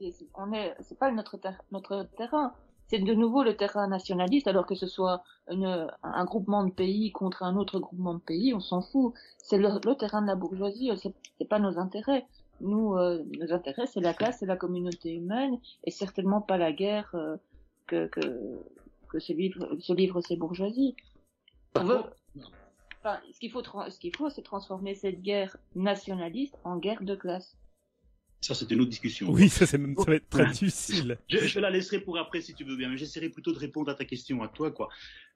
c'est, 0.00 0.26
on 0.34 0.52
est, 0.52 0.74
c'est 0.80 0.98
pas 0.98 1.10
notre 1.12 1.36
ter 1.36 1.60
notre 1.70 2.04
terrain. 2.16 2.54
C'est 2.86 2.98
de 2.98 3.14
nouveau 3.14 3.44
le 3.44 3.56
terrain 3.56 3.86
nationaliste, 3.86 4.48
alors 4.48 4.66
que 4.66 4.74
ce 4.74 4.86
soit 4.86 5.22
une, 5.48 5.86
un 6.02 6.24
groupement 6.24 6.64
de 6.64 6.72
pays 6.72 7.12
contre 7.12 7.42
un 7.42 7.56
autre 7.56 7.78
groupement 7.78 8.14
de 8.14 8.20
pays, 8.20 8.52
on 8.54 8.60
s'en 8.60 8.80
fout. 8.80 9.14
C'est 9.38 9.58
le, 9.58 9.68
le, 9.84 9.94
terrain 9.94 10.22
de 10.22 10.26
la 10.26 10.34
bourgeoisie, 10.34 10.90
c'est, 10.96 11.14
c'est 11.38 11.48
pas 11.48 11.60
nos 11.60 11.78
intérêts. 11.78 12.26
Nous, 12.60 12.96
euh, 12.96 13.22
nos 13.38 13.52
intérêts, 13.52 13.86
c'est 13.86 14.00
la 14.00 14.12
classe, 14.14 14.38
c'est 14.40 14.46
la 14.46 14.56
communauté 14.56 15.14
humaine, 15.14 15.58
et 15.84 15.90
certainement 15.90 16.40
pas 16.40 16.56
la 16.56 16.72
guerre 16.72 17.10
euh, 17.14 17.36
que, 17.86 18.06
que, 18.06 18.60
que 19.08 19.18
se 19.20 19.32
livrent 19.32 19.68
se 19.78 19.92
livre 19.92 20.20
ces 20.20 20.36
bourgeoisies. 20.36 20.96
On 21.76 21.84
veut, 21.84 22.02
enfin, 23.00 23.20
ce 23.32 23.38
qu'il 23.38 23.50
faut, 23.50 23.62
ce 23.62 23.98
qu'il 23.98 24.14
faut, 24.16 24.30
c'est 24.30 24.42
transformer 24.42 24.94
cette 24.94 25.20
guerre 25.22 25.56
nationaliste 25.74 26.56
en 26.64 26.78
guerre 26.78 27.02
de 27.02 27.14
classe. 27.14 27.56
Ça, 28.40 28.54
c'était 28.54 28.74
une 28.74 28.80
autre 28.80 28.90
discussion. 28.90 29.30
Oui, 29.30 29.50
ça, 29.50 29.66
c'est 29.66 29.76
même, 29.76 29.94
ça 29.98 30.04
va 30.04 30.14
être 30.14 30.30
très 30.30 30.46
difficile. 30.50 31.18
Je, 31.28 31.38
je, 31.38 31.60
la 31.60 31.68
laisserai 31.68 32.00
pour 32.00 32.18
après 32.18 32.40
si 32.40 32.54
tu 32.54 32.64
veux 32.64 32.76
bien, 32.76 32.88
mais 32.88 32.96
j'essaierai 32.96 33.28
plutôt 33.28 33.52
de 33.52 33.58
répondre 33.58 33.90
à 33.90 33.94
ta 33.94 34.06
question 34.06 34.42
à 34.42 34.48
toi, 34.48 34.70
quoi. 34.70 34.88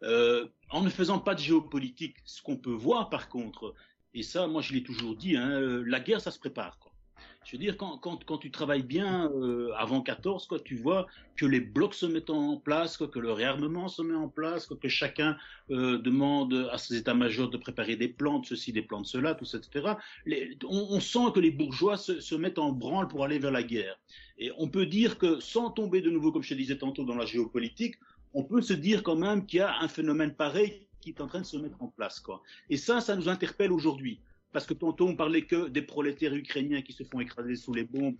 Euh, 0.02 0.48
en 0.70 0.80
ne 0.80 0.88
faisant 0.88 1.18
pas 1.18 1.34
de 1.34 1.40
géopolitique, 1.40 2.16
ce 2.24 2.42
qu'on 2.42 2.56
peut 2.56 2.72
voir 2.72 3.10
par 3.10 3.28
contre, 3.28 3.74
et 4.14 4.22
ça, 4.22 4.46
moi, 4.46 4.62
je 4.62 4.72
l'ai 4.72 4.82
toujours 4.82 5.16
dit, 5.16 5.36
hein, 5.36 5.60
la 5.84 6.00
guerre, 6.00 6.20
ça 6.20 6.30
se 6.30 6.38
prépare, 6.38 6.78
quoi. 6.78 6.93
Je 7.44 7.52
veux 7.52 7.58
dire, 7.58 7.76
quand, 7.76 7.98
quand, 7.98 8.38
tu 8.38 8.50
travailles 8.50 8.82
bien 8.82 9.30
euh, 9.32 9.70
avant 9.76 10.00
14, 10.00 10.46
quoi, 10.46 10.58
tu 10.60 10.76
vois 10.76 11.06
que 11.36 11.44
les 11.44 11.60
blocs 11.60 11.94
se 11.94 12.06
mettent 12.06 12.30
en 12.30 12.56
place, 12.56 12.96
quoi, 12.96 13.08
que 13.08 13.18
le 13.18 13.32
réarmement 13.32 13.88
se 13.88 14.02
met 14.02 14.14
en 14.14 14.28
place, 14.28 14.66
quoi, 14.66 14.76
que 14.76 14.88
chacun 14.88 15.36
euh, 15.70 15.98
demande 15.98 16.68
à 16.72 16.78
ses 16.78 16.96
états-majors 16.96 17.50
de 17.50 17.58
préparer 17.58 17.96
des 17.96 18.08
plans 18.08 18.38
de 18.38 18.46
ceci, 18.46 18.72
des 18.72 18.82
plans 18.82 19.02
de 19.02 19.06
cela, 19.06 19.34
tout 19.34 19.44
ça, 19.44 19.58
etc. 19.58 19.94
On, 20.66 21.00
sent 21.00 21.32
que 21.34 21.40
les 21.40 21.50
bourgeois 21.50 21.96
se, 21.96 22.20
se, 22.20 22.34
mettent 22.34 22.58
en 22.58 22.72
branle 22.72 23.08
pour 23.08 23.24
aller 23.24 23.38
vers 23.38 23.52
la 23.52 23.62
guerre. 23.62 23.98
Et 24.38 24.50
on 24.58 24.68
peut 24.68 24.86
dire 24.86 25.18
que, 25.18 25.38
sans 25.40 25.70
tomber 25.70 26.00
de 26.00 26.10
nouveau, 26.10 26.32
comme 26.32 26.42
je 26.42 26.50
te 26.50 26.54
disais 26.54 26.78
tantôt, 26.78 27.04
dans 27.04 27.16
la 27.16 27.26
géopolitique, 27.26 27.96
on 28.32 28.42
peut 28.42 28.62
se 28.62 28.72
dire 28.72 29.02
quand 29.02 29.16
même 29.16 29.44
qu'il 29.46 29.58
y 29.58 29.62
a 29.62 29.78
un 29.80 29.88
phénomène 29.88 30.34
pareil 30.34 30.86
qui 31.00 31.10
est 31.10 31.20
en 31.20 31.26
train 31.26 31.40
de 31.40 31.46
se 31.46 31.56
mettre 31.56 31.82
en 31.82 31.88
place. 31.88 32.18
Quoi. 32.20 32.42
Et 32.70 32.76
ça, 32.76 33.00
ça 33.00 33.14
nous 33.14 33.28
interpelle 33.28 33.70
aujourd'hui 33.70 34.18
parce 34.54 34.66
que 34.66 34.72
tantôt 34.72 35.08
on 35.08 35.16
parlait 35.16 35.42
que 35.42 35.68
des 35.68 35.82
prolétaires 35.82 36.34
ukrainiens 36.34 36.80
qui 36.80 36.92
se 36.94 37.02
font 37.02 37.20
écraser 37.20 37.56
sous 37.56 37.74
les 37.74 37.84
bombes, 37.84 38.16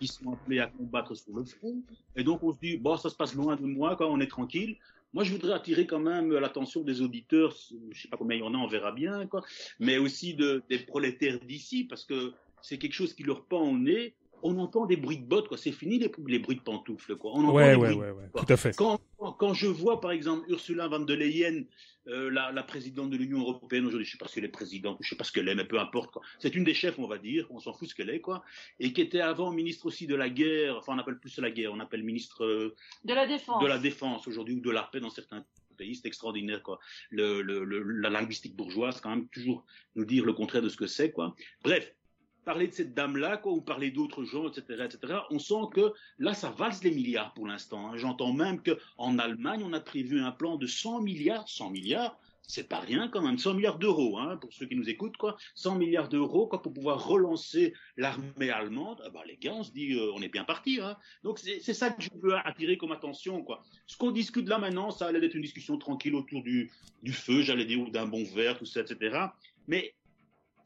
qui 0.00 0.08
sont 0.08 0.32
appelés 0.32 0.58
à 0.58 0.66
combattre 0.66 1.14
sur 1.14 1.34
le 1.34 1.44
front, 1.44 1.80
et 2.16 2.24
donc 2.24 2.42
on 2.42 2.52
se 2.52 2.58
dit 2.60 2.76
bon 2.76 2.96
ça 2.98 3.08
se 3.08 3.14
passe 3.14 3.34
loin 3.34 3.56
de 3.56 3.64
moi, 3.64 3.96
quand 3.96 4.10
on 4.10 4.20
est 4.20 4.26
tranquille. 4.26 4.76
Moi, 5.12 5.24
je 5.24 5.32
voudrais 5.32 5.54
attirer 5.54 5.86
quand 5.88 5.98
même 5.98 6.32
l'attention 6.32 6.82
des 6.82 7.02
auditeurs, 7.02 7.52
je 7.90 8.00
sais 8.00 8.06
pas 8.06 8.16
combien 8.16 8.36
il 8.36 8.40
y 8.40 8.42
en 8.44 8.54
a, 8.54 8.58
on 8.58 8.68
verra 8.68 8.92
bien, 8.92 9.26
quoi, 9.26 9.42
mais 9.80 9.98
aussi 9.98 10.34
de, 10.34 10.62
des 10.68 10.78
prolétaires 10.78 11.40
d'ici, 11.40 11.82
parce 11.82 12.04
que 12.04 12.32
c'est 12.62 12.78
quelque 12.78 12.92
chose 12.92 13.12
qui 13.14 13.24
leur 13.24 13.44
pend 13.44 13.62
au 13.62 13.76
nez. 13.76 14.14
On 14.42 14.58
entend 14.58 14.86
des 14.86 14.96
bruits 14.96 15.18
de 15.18 15.26
bottes, 15.26 15.48
quoi. 15.48 15.56
C'est 15.56 15.72
fini 15.72 15.98
les, 15.98 16.10
les, 16.26 16.38
bruits 16.38 16.56
de 16.56 16.62
pantoufles, 16.62 17.16
quoi. 17.16 17.32
On 17.34 17.44
entend 17.44 17.54
ouais, 17.54 17.70
des 17.70 17.76
ouais, 17.76 17.94
bruits 17.94 17.98
ouais, 17.98 18.30
tout 18.34 18.52
à 18.52 18.56
fait. 18.56 18.76
Quand, 18.76 19.00
quand 19.18 19.54
je 19.54 19.66
vois, 19.66 20.00
par 20.00 20.12
exemple, 20.12 20.50
Ursula 20.50 20.88
von 20.88 21.00
der 21.00 21.16
Leyen, 21.16 21.64
euh, 22.08 22.30
la, 22.30 22.50
la, 22.50 22.62
présidente 22.62 23.10
de 23.10 23.16
l'Union 23.16 23.40
européenne 23.40 23.84
aujourd'hui, 23.86 24.06
je 24.06 24.12
sais 24.12 24.18
pas 24.18 24.26
si 24.26 24.38
elle 24.38 24.46
est 24.46 24.48
présidente, 24.48 24.96
je 25.00 25.08
sais 25.08 25.16
pas 25.16 25.24
ce 25.24 25.32
qu'elle 25.32 25.48
est, 25.48 25.54
mais 25.54 25.66
peu 25.66 25.78
importe. 25.78 26.16
C'est 26.38 26.54
une 26.54 26.64
des 26.64 26.74
chefs, 26.74 26.98
on 26.98 27.06
va 27.06 27.18
dire, 27.18 27.46
on 27.50 27.60
s'en 27.60 27.72
fout 27.74 27.88
ce 27.88 27.94
qu'elle 27.94 28.10
est, 28.10 28.20
quoi. 28.20 28.42
Et 28.78 28.92
qui 28.92 29.02
était 29.02 29.20
avant 29.20 29.52
ministre 29.52 29.86
aussi 29.86 30.06
de 30.06 30.14
la 30.14 30.30
guerre, 30.30 30.78
enfin 30.78 30.94
on 30.94 30.98
appelle 30.98 31.18
plus 31.18 31.38
la 31.38 31.50
guerre, 31.50 31.72
on 31.72 31.80
appelle 31.80 32.02
ministre 32.02 32.44
euh, 32.44 32.74
de 33.04 33.12
la 33.12 33.26
défense, 33.26 33.62
de 33.62 33.68
la 33.68 33.78
défense 33.78 34.26
aujourd'hui 34.26 34.54
ou 34.54 34.60
de 34.60 34.70
la 34.70 34.84
paix 34.84 35.00
dans 35.00 35.10
certains 35.10 35.44
pays, 35.76 35.94
c'est 35.94 36.06
extraordinaire, 36.06 36.62
quoi. 36.62 36.78
Le, 37.10 37.42
le, 37.42 37.64
le, 37.64 37.82
la 37.82 38.10
linguistique 38.10 38.56
bourgeoise, 38.56 39.00
quand 39.00 39.10
même, 39.10 39.28
toujours 39.28 39.64
nous 39.94 40.04
dire 40.04 40.24
le 40.24 40.32
contraire 40.32 40.62
de 40.62 40.68
ce 40.68 40.76
que 40.76 40.86
c'est, 40.86 41.10
quoi. 41.10 41.34
Bref, 41.62 41.94
parler 42.44 42.68
de 42.68 42.72
cette 42.72 42.94
dame-là, 42.94 43.40
ou 43.46 43.60
parler 43.60 43.90
d'autres 43.90 44.24
gens, 44.24 44.48
etc., 44.48 44.84
etc., 44.84 45.20
on 45.30 45.38
sent 45.38 45.68
que 45.72 45.92
là, 46.18 46.34
ça 46.34 46.50
valse 46.50 46.82
les 46.82 46.90
milliards 46.90 47.34
pour 47.34 47.46
l'instant. 47.46 47.88
Hein. 47.88 47.96
J'entends 47.96 48.32
même 48.32 48.60
qu'en 48.62 49.18
Allemagne, 49.18 49.62
on 49.64 49.72
a 49.72 49.80
prévu 49.80 50.20
un 50.20 50.32
plan 50.32 50.56
de 50.56 50.66
100 50.66 51.02
milliards, 51.02 51.48
100 51.48 51.70
milliards, 51.70 52.18
c'est 52.50 52.68
pas 52.68 52.80
rien 52.80 53.08
quand 53.08 53.22
même, 53.22 53.38
100 53.38 53.54
milliards 53.54 53.78
d'euros, 53.78 54.18
hein, 54.18 54.36
pour 54.36 54.52
ceux 54.52 54.66
qui 54.66 54.74
nous 54.74 54.88
écoutent, 54.88 55.16
quoi, 55.16 55.36
100 55.54 55.76
milliards 55.76 56.08
d'euros, 56.08 56.46
quoi, 56.46 56.60
pour 56.60 56.72
pouvoir 56.72 57.06
relancer 57.06 57.74
l'armée 57.96 58.50
allemande. 58.50 59.00
Ah 59.04 59.10
bah, 59.10 59.22
les 59.26 59.36
gars, 59.36 59.54
on 59.54 59.62
se 59.62 59.70
dit, 59.70 59.92
euh, 59.92 60.10
on 60.14 60.20
est 60.20 60.28
bien 60.28 60.44
parti, 60.44 60.80
hein. 60.82 60.96
Donc 61.22 61.38
c'est 61.38 61.74
ça 61.74 61.90
que 61.90 62.02
je 62.02 62.10
veux 62.20 62.34
attirer 62.34 62.76
comme 62.76 62.92
attention, 62.92 63.42
quoi. 63.42 63.62
Ce 63.86 63.96
qu'on 63.96 64.10
discute 64.10 64.48
là 64.48 64.58
maintenant, 64.58 64.90
ça 64.90 65.06
allait 65.06 65.24
être 65.24 65.34
une 65.34 65.42
discussion 65.42 65.78
tranquille 65.78 66.14
autour 66.14 66.42
du, 66.42 66.72
du 67.02 67.12
feu, 67.12 67.42
j'allais 67.42 67.64
dire, 67.64 67.80
ou 67.80 67.90
d'un 67.90 68.06
bon 68.06 68.24
verre, 68.24 68.58
tout 68.58 68.66
ça, 68.66 68.80
etc. 68.80 69.26
Mais 69.68 69.94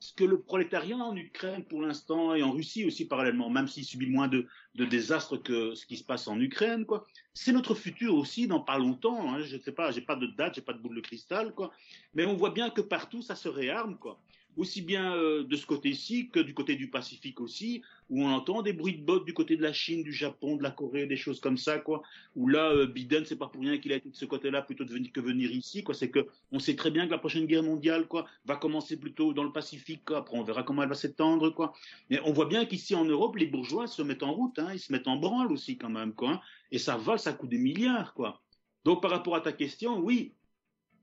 ce 0.04 0.12
que 0.12 0.24
le 0.24 0.38
prolétariat 0.38 0.98
en 0.98 1.16
Ukraine 1.16 1.64
pour 1.64 1.80
l'instant 1.80 2.34
et 2.34 2.42
en 2.42 2.52
Russie 2.52 2.84
aussi 2.84 3.06
parallèlement, 3.06 3.48
même 3.48 3.66
s'il 3.66 3.86
subit 3.86 4.06
moins 4.06 4.28
de, 4.28 4.46
désastres 4.74 5.42
que 5.42 5.74
ce 5.74 5.86
qui 5.86 5.96
se 5.96 6.04
passe 6.04 6.28
en 6.28 6.38
Ukraine, 6.38 6.84
quoi. 6.84 7.06
C'est 7.32 7.52
notre 7.52 7.74
futur 7.74 8.14
aussi 8.14 8.46
dans 8.46 8.60
pas 8.60 8.76
longtemps. 8.76 9.32
Hein. 9.32 9.40
Je 9.40 9.56
sais 9.56 9.72
pas, 9.72 9.92
j'ai 9.92 10.02
pas 10.02 10.16
de 10.16 10.26
date, 10.26 10.56
j'ai 10.56 10.60
pas 10.60 10.74
de 10.74 10.78
boule 10.78 10.96
de 10.96 11.00
cristal, 11.00 11.54
quoi. 11.54 11.72
Mais 12.12 12.26
on 12.26 12.34
voit 12.34 12.50
bien 12.50 12.68
que 12.68 12.82
partout 12.82 13.22
ça 13.22 13.34
se 13.34 13.48
réarme, 13.48 13.96
quoi. 13.96 14.20
Aussi 14.56 14.82
bien 14.82 15.14
euh, 15.16 15.42
de 15.42 15.56
ce 15.56 15.66
côté-ci 15.66 16.28
que 16.28 16.40
du 16.40 16.54
côté 16.54 16.76
du 16.76 16.88
Pacifique 16.88 17.40
aussi, 17.40 17.82
où 18.08 18.22
on 18.22 18.30
entend 18.30 18.62
des 18.62 18.72
bruits 18.72 18.96
de 18.96 19.04
bottes 19.04 19.24
du 19.24 19.34
côté 19.34 19.56
de 19.56 19.62
la 19.62 19.72
Chine, 19.72 20.02
du 20.02 20.12
Japon, 20.12 20.56
de 20.56 20.62
la 20.62 20.70
Corée, 20.70 21.06
des 21.06 21.16
choses 21.16 21.40
comme 21.40 21.56
ça, 21.56 21.78
quoi. 21.78 22.02
Où 22.36 22.48
là, 22.48 22.70
euh, 22.70 22.86
Biden, 22.86 23.24
c'est 23.24 23.36
pas 23.36 23.48
pour 23.48 23.62
rien 23.62 23.78
qu'il 23.78 23.92
a 23.92 23.96
été 23.96 24.08
de 24.08 24.14
ce 24.14 24.24
côté-là 24.24 24.62
plutôt 24.62 24.84
que 24.84 25.20
venir 25.20 25.50
ici, 25.50 25.82
quoi. 25.82 25.94
C'est 25.94 26.10
que 26.10 26.26
on 26.52 26.58
sait 26.58 26.76
très 26.76 26.90
bien 26.90 27.06
que 27.06 27.10
la 27.10 27.18
prochaine 27.18 27.46
guerre 27.46 27.62
mondiale, 27.62 28.06
quoi, 28.06 28.26
va 28.44 28.56
commencer 28.56 28.96
plutôt 28.96 29.32
dans 29.32 29.44
le 29.44 29.52
Pacifique. 29.52 30.02
Après, 30.12 30.36
on 30.36 30.44
verra 30.44 30.62
comment 30.62 30.82
elle 30.82 30.88
va 30.88 30.94
s'étendre, 30.94 31.50
quoi. 31.50 31.72
Mais 32.10 32.20
on 32.24 32.32
voit 32.32 32.46
bien 32.46 32.64
qu'ici 32.64 32.94
en 32.94 33.04
Europe, 33.04 33.36
les 33.36 33.46
bourgeois 33.46 33.86
se 33.86 34.02
mettent 34.02 34.22
en 34.22 34.32
route, 34.32 34.58
hein. 34.58 34.70
Ils 34.72 34.80
se 34.80 34.92
mettent 34.92 35.08
en 35.08 35.16
branle 35.16 35.50
aussi, 35.52 35.76
quand 35.76 35.90
même, 35.90 36.12
quoi. 36.14 36.30
Hein. 36.30 36.40
Et 36.70 36.78
ça 36.78 36.96
va, 36.96 37.18
ça 37.18 37.32
coûte 37.32 37.50
des 37.50 37.58
milliards, 37.58 38.14
quoi. 38.14 38.40
Donc, 38.84 39.02
par 39.02 39.10
rapport 39.10 39.34
à 39.34 39.40
ta 39.40 39.52
question, 39.52 39.98
oui, 39.98 40.34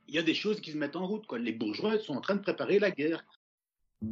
il 0.07 0.15
y 0.15 0.19
a 0.19 0.23
des 0.23 0.33
choses 0.33 0.61
qui 0.61 0.71
se 0.71 0.77
mettent 0.77 0.95
en 0.95 1.07
route, 1.07 1.25
quoi. 1.25 1.39
Les 1.39 1.53
bourgeois 1.53 1.97
sont 1.99 2.13
en 2.13 2.21
train 2.21 2.35
de 2.35 2.41
préparer 2.41 2.79
la 2.79 2.91
guerre. 2.91 3.25
Mon 4.01 4.09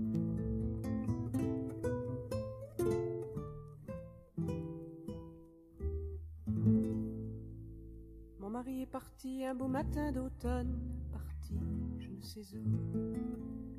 mari 8.51 8.83
est 8.83 8.85
parti 8.85 9.43
un 9.43 9.55
beau 9.55 9.67
matin 9.67 10.11
d'automne, 10.11 10.77
parti 11.11 11.55
je 11.97 12.09
ne 12.09 12.21
sais 12.21 12.41
où. 12.55 12.59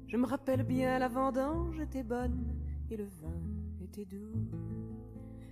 Je 0.08 0.16
me 0.16 0.26
rappelle 0.26 0.64
bien 0.64 0.98
la 0.98 1.06
vendange 1.06 1.78
était 1.78 2.02
bonne 2.02 2.56
et 2.90 2.96
le 2.96 3.04
vin 3.04 3.40
était 3.80 4.04
doux. 4.04 4.48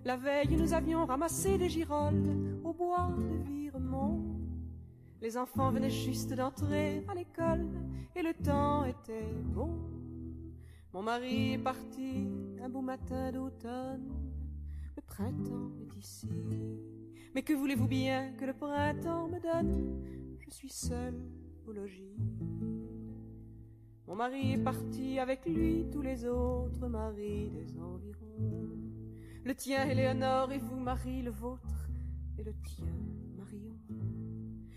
La 0.05 0.17
veille 0.17 0.57
nous 0.57 0.75
avions 0.75 1.07
ramassé 1.07 1.57
des 1.57 1.69
girolles 1.69 2.59
au 2.65 2.73
bois 2.73 3.15
de 3.17 3.37
Viremont. 3.49 4.25
Les 5.21 5.37
enfants 5.37 5.71
venaient 5.71 5.91
juste 5.91 6.35
d'entrer 6.35 7.05
à 7.07 7.15
l'école 7.15 7.69
et 8.17 8.23
le 8.23 8.35
temps 8.35 8.85
était 8.85 9.33
bon. 9.55 9.71
Mon 10.99 11.05
mari 11.05 11.53
est 11.53 11.59
parti 11.59 12.27
un 12.61 12.69
beau 12.69 12.81
matin 12.81 13.31
d'automne. 13.31 14.11
Le 14.97 15.03
printemps 15.03 15.71
est 15.81 15.97
ici. 15.97 16.27
Mais 17.37 17.43
que 17.43 17.53
voulez-vous 17.53 17.87
bien 17.87 18.33
que 18.33 18.45
le 18.45 18.53
printemps 18.53 19.29
me 19.29 19.39
donne? 19.39 20.03
Je 20.41 20.51
suis 20.51 20.71
seule 20.71 21.15
au 21.69 21.71
logis. 21.71 22.17
Mon 24.09 24.17
mari 24.17 24.55
est 24.55 24.65
parti 24.65 25.21
avec 25.21 25.47
lui 25.47 25.87
tous 25.93 26.03
les 26.03 26.27
autres 26.27 26.89
maris 26.89 27.51
des 27.51 27.79
environs. 27.79 28.69
Le 29.45 29.55
tien, 29.55 29.89
Éléonore, 29.89 30.51
et 30.51 30.59
vous, 30.59 30.81
Marie, 30.81 31.23
le 31.23 31.31
vôtre, 31.31 31.89
et 32.39 32.43
le 32.43 32.55
tien, 32.55 32.93
Marion. 33.37 33.79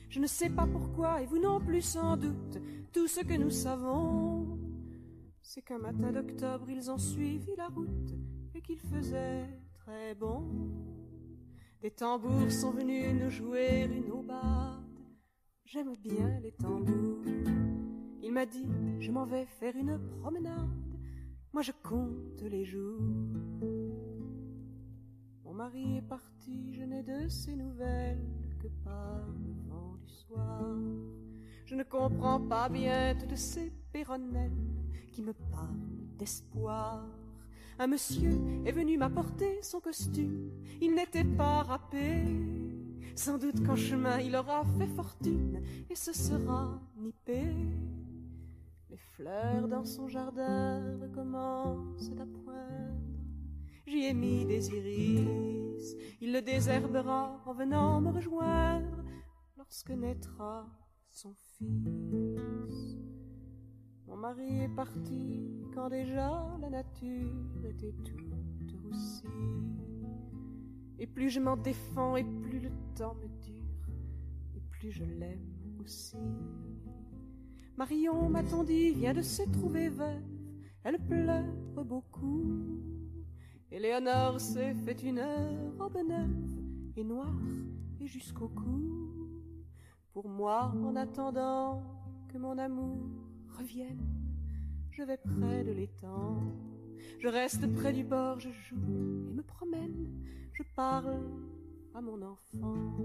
Je 0.08 0.20
ne 0.20 0.28
sais 0.28 0.52
pas 0.52 0.68
pourquoi, 0.68 1.24
et 1.24 1.26
vous 1.26 1.40
non 1.40 1.60
plus 1.60 1.82
sans 1.82 2.16
doute, 2.16 2.60
tout 2.94 3.08
ce 3.08 3.22
que 3.22 3.34
nous 3.34 3.50
savons 3.50 4.60
c'est 5.42 5.62
qu'un 5.62 5.80
matin 5.80 6.12
d'octobre 6.12 6.70
ils 6.70 6.90
ont 6.92 6.98
suivi 6.98 7.56
la 7.58 7.68
route 7.68 8.14
et 8.54 8.62
qu'il 8.62 8.80
faisait 8.80 9.48
très 9.74 10.16
bon. 10.16 10.48
Des 11.82 11.92
tambours 11.92 12.52
sont 12.52 12.72
venus 12.72 13.14
nous 13.14 13.30
jouer 13.30 13.90
une 13.92 14.12
aubade. 14.12 14.84
J'aime 15.66 15.96
bien 15.98 16.40
les 16.42 16.52
tambours. 16.52 17.24
Il 18.22 18.32
m'a 18.32 18.46
dit, 18.46 18.68
je 19.00 19.12
m'en 19.12 19.26
vais 19.26 19.46
faire 19.46 19.76
une 19.76 20.00
promenade. 20.20 20.70
Moi 21.54 21.64
je 21.64 21.72
compte 21.84 22.42
les 22.44 22.64
jours. 22.64 23.02
Mon 25.44 25.54
mari 25.54 25.98
est 25.98 26.08
parti, 26.08 26.74
je 26.74 26.84
n'ai 26.84 27.04
de 27.04 27.28
ses 27.28 27.56
nouvelles 27.56 28.26
que 28.62 28.68
par 28.84 29.26
le 29.28 29.70
vent 29.70 29.96
du 29.96 30.14
soir. 30.14 30.76
Je 31.66 31.76
ne 31.76 31.84
comprends 31.84 32.40
pas 32.40 32.70
bien 32.70 33.16
toutes 33.20 33.36
ces 33.36 33.72
péronnelles 33.92 34.52
qui 35.12 35.22
me 35.22 35.34
parle 35.34 35.78
d'espoir. 36.18 37.06
Un 37.80 37.88
monsieur 37.88 38.40
est 38.66 38.72
venu 38.72 38.98
m'apporter 38.98 39.62
son 39.62 39.80
costume, 39.80 40.52
il 40.82 40.94
n'était 40.94 41.24
pas 41.24 41.64
râpé. 41.64 42.24
Sans 43.16 43.38
doute 43.38 43.66
qu'en 43.66 43.76
chemin 43.76 44.20
il 44.20 44.36
aura 44.36 44.64
fait 44.78 44.88
fortune 44.88 45.62
et 45.90 45.96
se 45.96 46.14
sera 46.14 46.80
nippé. 46.96 47.42
Les 48.90 48.98
fleurs 48.98 49.68
dans 49.68 49.86
son 49.86 50.08
jardin 50.08 50.98
recommencent 51.02 52.12
à 52.20 52.26
poindre. 52.26 53.02
J'y 53.86 54.06
ai 54.06 54.14
mis 54.14 54.46
des 54.46 54.70
iris, 54.70 55.96
il 56.22 56.32
le 56.32 56.42
désherbera 56.42 57.42
en 57.46 57.54
venant 57.54 58.00
me 58.00 58.12
rejoindre 58.12 59.04
lorsque 59.58 59.92
naîtra 59.92 60.68
son 61.10 61.36
fils. 61.58 62.98
Mon 64.12 64.18
mari 64.18 64.64
est 64.64 64.76
parti 64.76 65.64
quand 65.74 65.88
déjà 65.88 66.46
la 66.60 66.70
nature 66.70 67.64
était 67.64 67.94
toute 68.04 68.76
roussie. 68.84 69.24
Et 71.00 71.08
plus 71.08 71.30
je 71.30 71.40
m'en 71.40 71.56
défends 71.56 72.18
et 72.18 72.26
plus 72.26 72.60
le 72.60 72.70
temps 72.94 73.16
me 73.16 73.28
dure, 73.42 73.88
et 74.54 74.60
plus 74.70 74.92
je 74.92 75.06
l'aime 75.06 75.80
aussi. 75.80 76.18
Marion, 77.78 78.30
m'a-t-on 78.30 78.66
dit, 78.66 78.92
vient 78.92 79.14
de 79.14 79.22
se 79.22 79.44
trouver 79.44 79.88
veuve, 79.88 80.22
elle 80.84 81.00
pleure 81.00 81.46
beaucoup. 81.86 82.52
Éléonore 83.72 84.42
s'est 84.42 84.74
fait 84.74 85.04
une 85.04 85.24
robe 85.80 85.98
neuve 86.06 86.98
et 86.98 87.04
noire 87.06 87.40
et 88.02 88.08
jusqu'au 88.08 88.50
cou. 88.50 89.16
Pour 90.12 90.28
moi, 90.28 90.74
en 90.84 90.98
attendant 90.98 91.82
que 92.28 92.38
mon 92.38 92.58
amour 92.58 93.21
je 94.92 95.04
vais 95.04 95.18
près 95.18 95.64
de 95.64 95.72
l'étang. 95.72 96.42
Je 97.20 97.28
reste 97.28 97.72
près 97.74 97.94
du 97.94 98.04
bord, 98.04 98.40
je 98.40 98.50
joue 98.50 99.28
et 99.30 99.34
me 99.34 99.44
promène. 99.44 100.10
Je 100.54 100.64
parle 100.76 101.22
à 101.94 102.02
mon 102.02 102.22
enfant. 102.22 102.98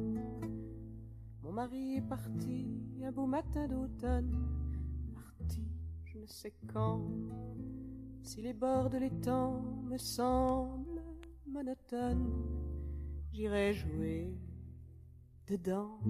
Mon 1.42 1.52
mari 1.52 1.96
est 1.96 2.08
parti 2.08 2.66
un 3.02 3.12
beau 3.12 3.26
matin 3.26 3.68
d'automne, 3.68 4.34
parti 5.14 5.62
je 6.06 6.18
ne 6.18 6.26
sais 6.26 6.54
quand. 6.72 7.06
Si 8.22 8.40
les 8.40 8.54
bords 8.54 8.90
de 8.90 8.98
l'étang 8.98 9.62
me 9.84 9.98
semblent 9.98 11.02
monotones, 11.46 12.32
j'irai 13.32 13.74
jouer 13.74 14.34
dedans. 15.46 16.00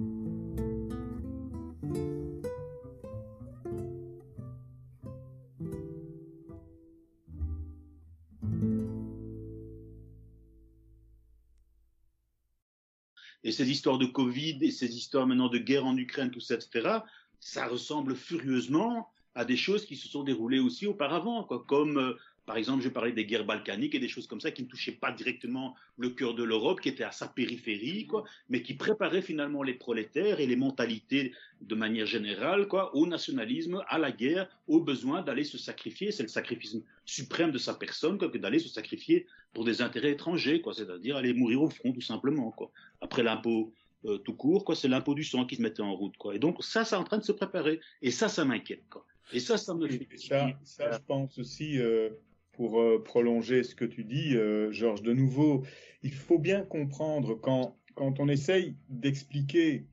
Et 13.43 13.51
ces 13.51 13.69
histoires 13.69 13.97
de 13.97 14.05
Covid 14.05 14.59
et 14.61 14.71
ces 14.71 14.95
histoires 14.95 15.27
maintenant 15.27 15.49
de 15.49 15.57
guerre 15.57 15.85
en 15.85 15.95
Ukraine, 15.97 16.31
tout 16.31 16.39
ça, 16.39 16.55
etc., 16.55 16.99
ça 17.39 17.67
ressemble 17.67 18.15
furieusement 18.15 19.09
à 19.35 19.45
des 19.45 19.57
choses 19.57 19.85
qui 19.85 19.95
se 19.95 20.07
sont 20.07 20.23
déroulées 20.23 20.59
aussi 20.59 20.87
auparavant, 20.87 21.43
quoi, 21.43 21.63
comme 21.67 21.97
euh, 21.97 22.13
par 22.47 22.55
exemple, 22.55 22.81
je 22.81 22.87
parlais 22.87 23.11
des 23.11 23.25
guerres 23.25 23.45
balkaniques 23.45 23.93
et 23.93 23.99
des 23.99 24.07
choses 24.07 24.25
comme 24.25 24.39
ça 24.39 24.51
qui 24.51 24.63
ne 24.63 24.69
touchaient 24.69 24.93
pas 24.93 25.11
directement 25.11 25.75
le 25.97 26.11
cœur 26.11 26.33
de 26.33 26.43
l'Europe, 26.43 26.79
qui 26.79 26.87
étaient 26.87 27.03
à 27.03 27.11
sa 27.11 27.27
périphérie, 27.27 28.07
quoi, 28.07 28.23
mais 28.47 28.61
qui 28.61 28.73
préparaient 28.73 29.21
finalement 29.21 29.63
les 29.63 29.73
prolétaires 29.73 30.39
et 30.39 30.47
les 30.47 30.55
mentalités 30.55 31.33
de 31.59 31.75
manière 31.75 32.05
générale, 32.05 32.69
quoi, 32.69 32.95
au 32.95 33.05
nationalisme, 33.05 33.83
à 33.89 33.97
la 33.97 34.13
guerre, 34.13 34.47
au 34.69 34.79
besoin 34.79 35.23
d'aller 35.23 35.43
se 35.43 35.57
sacrifier. 35.57 36.13
C'est 36.13 36.23
le 36.23 36.29
sacrifice 36.29 36.77
suprême 37.03 37.51
de 37.51 37.57
sa 37.57 37.73
personne, 37.73 38.17
quoi, 38.17 38.29
que 38.29 38.37
d'aller 38.37 38.59
se 38.59 38.69
sacrifier 38.69 39.27
pour 39.51 39.65
des 39.65 39.81
intérêts 39.81 40.11
étrangers, 40.11 40.61
quoi, 40.61 40.73
c'est-à-dire 40.73 41.17
aller 41.17 41.33
mourir 41.33 41.61
au 41.63 41.69
front, 41.69 41.91
tout 41.91 41.99
simplement, 41.99 42.51
quoi. 42.51 42.71
Après 43.01 43.23
l'impôt 43.23 43.73
euh, 44.05 44.19
tout 44.19 44.35
court, 44.35 44.63
quoi, 44.63 44.73
c'est 44.73 44.87
l'impôt 44.87 45.15
du 45.15 45.25
sang 45.25 45.45
qui 45.45 45.57
se 45.57 45.61
mettait 45.61 45.81
en 45.81 45.93
route, 45.93 46.15
quoi. 46.15 46.33
Et 46.33 46.39
donc 46.39 46.63
ça, 46.63 46.85
c'est 46.85 46.95
en 46.95 47.03
train 47.03 47.17
de 47.17 47.25
se 47.25 47.33
préparer. 47.33 47.81
Et 48.01 48.11
ça, 48.11 48.29
ça 48.29 48.45
m'inquiète, 48.45 48.85
quoi. 48.89 49.05
Et 49.33 49.41
ça, 49.41 49.57
ça 49.57 49.73
me 49.73 49.85
fait. 49.89 50.07
Ça, 50.15 50.47
ça, 50.63 50.91
je 50.93 50.99
pense 50.99 51.37
aussi. 51.39 51.77
Euh 51.77 52.09
pour 52.57 52.81
euh, 52.81 53.01
prolonger 53.01 53.63
ce 53.63 53.75
que 53.75 53.85
tu 53.85 54.03
dis, 54.03 54.35
euh, 54.35 54.71
Georges, 54.71 55.03
de 55.03 55.13
nouveau, 55.13 55.63
il 56.01 56.11
faut 56.11 56.39
bien 56.39 56.63
comprendre 56.63 57.35
quand, 57.35 57.77
quand 57.93 58.19
on 58.19 58.27
essaye 58.27 58.75
d'expliquer 58.89 59.85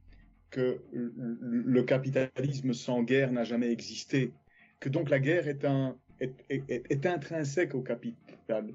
que 0.51 0.81
le 0.93 1.82
capitalisme 1.82 2.73
sans 2.73 3.03
guerre 3.03 3.32
n'a 3.32 3.45
jamais 3.45 3.70
existé, 3.70 4.32
que 4.81 4.89
donc 4.89 5.11
la 5.11 5.19
guerre 5.19 5.47
est, 5.47 5.65
un, 5.65 5.97
est, 6.20 6.32
est, 6.49 6.91
est, 6.91 7.07
intrinsèque 7.07 7.74
au 7.74 7.82
capital. 7.82 8.73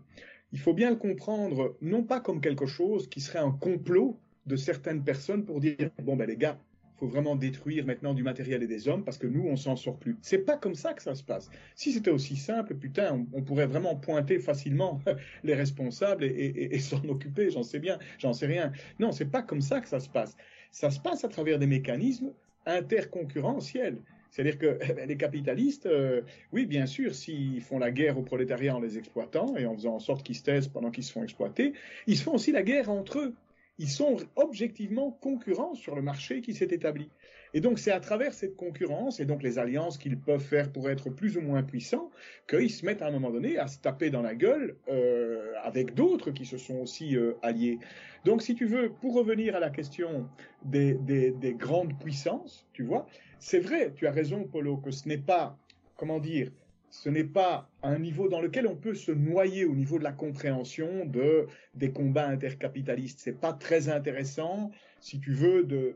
Il 0.51 0.59
faut 0.59 0.73
bien 0.73 0.89
le 0.89 0.97
comprendre, 0.97 1.77
non 1.81 2.03
pas 2.03 2.19
comme 2.19 2.41
quelque 2.41 2.65
chose 2.65 3.07
qui 3.07 3.21
serait 3.21 3.39
un 3.39 3.51
complot 3.51 4.19
de 4.45 4.55
certaines 4.55 5.03
personnes 5.03 5.45
pour 5.45 5.61
dire, 5.61 5.89
bon 6.03 6.15
ben 6.15 6.27
les 6.27 6.37
gars, 6.37 6.59
faut 6.99 7.07
vraiment 7.07 7.35
détruire 7.35 7.85
maintenant 7.85 8.13
du 8.13 8.23
matériel 8.23 8.61
et 8.61 8.67
des 8.67 8.87
hommes 8.87 9.03
parce 9.03 9.17
que 9.17 9.27
nous, 9.27 9.47
on 9.47 9.55
s'en 9.55 9.75
sort 9.75 9.97
plus. 9.97 10.17
C'est 10.21 10.39
pas 10.39 10.57
comme 10.57 10.75
ça 10.75 10.93
que 10.93 11.01
ça 11.01 11.15
se 11.15 11.23
passe. 11.23 11.49
Si 11.75 11.93
c'était 11.93 12.11
aussi 12.11 12.35
simple, 12.35 12.75
putain, 12.75 13.25
on, 13.33 13.41
pourrait 13.41 13.67
vraiment 13.67 13.95
pointer 13.95 14.39
facilement 14.39 14.99
les 15.43 15.55
responsables 15.55 16.23
et, 16.23 16.77
s'en 16.79 17.03
occuper. 17.05 17.51
J'en 17.51 17.63
sais 17.63 17.79
bien, 17.79 17.99
j'en 18.17 18.33
sais 18.33 18.47
rien. 18.47 18.71
Non, 18.99 19.11
c'est 19.11 19.31
pas 19.31 19.41
comme 19.41 19.61
ça 19.61 19.79
que 19.79 19.87
ça 19.87 19.99
se 19.99 20.09
passe. 20.09 20.35
Ça 20.71 20.91
se 20.91 20.99
passe 20.99 21.23
à 21.23 21.29
travers 21.29 21.57
des 21.57 21.67
mécanismes 21.67 22.31
interconcurrentiels. 22.65 23.97
C'est-à-dire 24.29 24.57
que 24.57 24.79
les 25.07 25.17
capitalistes, 25.17 25.85
euh, 25.85 26.21
oui, 26.51 26.65
bien 26.65 26.85
sûr, 26.85 27.15
s'ils 27.15 27.61
font 27.61 27.79
la 27.79 27.91
guerre 27.91 28.17
au 28.17 28.23
prolétariat 28.23 28.75
en 28.75 28.79
les 28.79 28.97
exploitant 28.97 29.55
et 29.55 29.65
en 29.65 29.73
faisant 29.73 29.95
en 29.95 29.99
sorte 29.99 30.23
qu'ils 30.23 30.35
se 30.35 30.43
taisent 30.43 30.67
pendant 30.67 30.91
qu'ils 30.91 31.05
se 31.05 31.11
font 31.11 31.23
exploiter, 31.23 31.73
ils 32.07 32.17
se 32.17 32.23
font 32.23 32.33
aussi 32.33 32.51
la 32.51 32.63
guerre 32.63 32.89
entre 32.89 33.19
eux 33.19 33.33
ils 33.79 33.89
sont 33.89 34.17
objectivement 34.35 35.11
concurrents 35.21 35.73
sur 35.73 35.95
le 35.95 36.01
marché 36.01 36.41
qui 36.41 36.53
s'est 36.53 36.67
établi. 36.69 37.09
Et 37.53 37.61
donc 37.61 37.79
c'est 37.79 37.91
à 37.91 37.99
travers 37.99 38.33
cette 38.33 38.55
concurrence 38.55 39.19
et 39.19 39.25
donc 39.25 39.41
les 39.41 39.57
alliances 39.57 39.97
qu'ils 39.97 40.19
peuvent 40.19 40.43
faire 40.43 40.71
pour 40.71 40.89
être 40.89 41.09
plus 41.09 41.37
ou 41.37 41.41
moins 41.41 41.63
puissants 41.63 42.11
qu'ils 42.47 42.69
se 42.69 42.85
mettent 42.85 43.01
à 43.01 43.07
un 43.07 43.11
moment 43.11 43.31
donné 43.31 43.57
à 43.57 43.67
se 43.67 43.79
taper 43.79 44.11
dans 44.11 44.21
la 44.21 44.35
gueule 44.35 44.75
euh, 44.89 45.53
avec 45.63 45.95
d'autres 45.95 46.29
qui 46.29 46.45
se 46.45 46.57
sont 46.57 46.75
aussi 46.75 47.15
euh, 47.15 47.33
alliés. 47.41 47.79
Donc 48.25 48.43
si 48.43 48.53
tu 48.53 48.65
veux, 48.65 48.91
pour 49.01 49.15
revenir 49.15 49.55
à 49.55 49.59
la 49.59 49.71
question 49.71 50.29
des, 50.63 50.93
des, 50.93 51.31
des 51.31 51.53
grandes 51.53 51.97
puissances, 51.97 52.67
tu 52.73 52.83
vois, 52.83 53.07
c'est 53.39 53.59
vrai, 53.59 53.93
tu 53.95 54.05
as 54.05 54.11
raison 54.11 54.43
Polo, 54.43 54.77
que 54.77 54.91
ce 54.91 55.07
n'est 55.07 55.17
pas, 55.17 55.57
comment 55.95 56.19
dire, 56.19 56.51
ce 56.89 57.09
n'est 57.09 57.23
pas 57.23 57.69
un 57.83 57.99
niveau 57.99 58.29
dans 58.29 58.41
lequel 58.41 58.67
on 58.67 58.75
peut 58.75 58.95
se 58.95 59.11
noyer 59.11 59.65
au 59.65 59.75
niveau 59.75 59.99
de 59.99 60.03
la 60.03 60.11
compréhension 60.11 61.05
de 61.05 61.47
des 61.75 61.91
combats 61.91 62.27
intercapitalistes. 62.27 63.19
C'est 63.19 63.39
pas 63.39 63.53
très 63.53 63.89
intéressant, 63.89 64.71
si 64.99 65.19
tu 65.19 65.33
veux, 65.33 65.63
de 65.63 65.95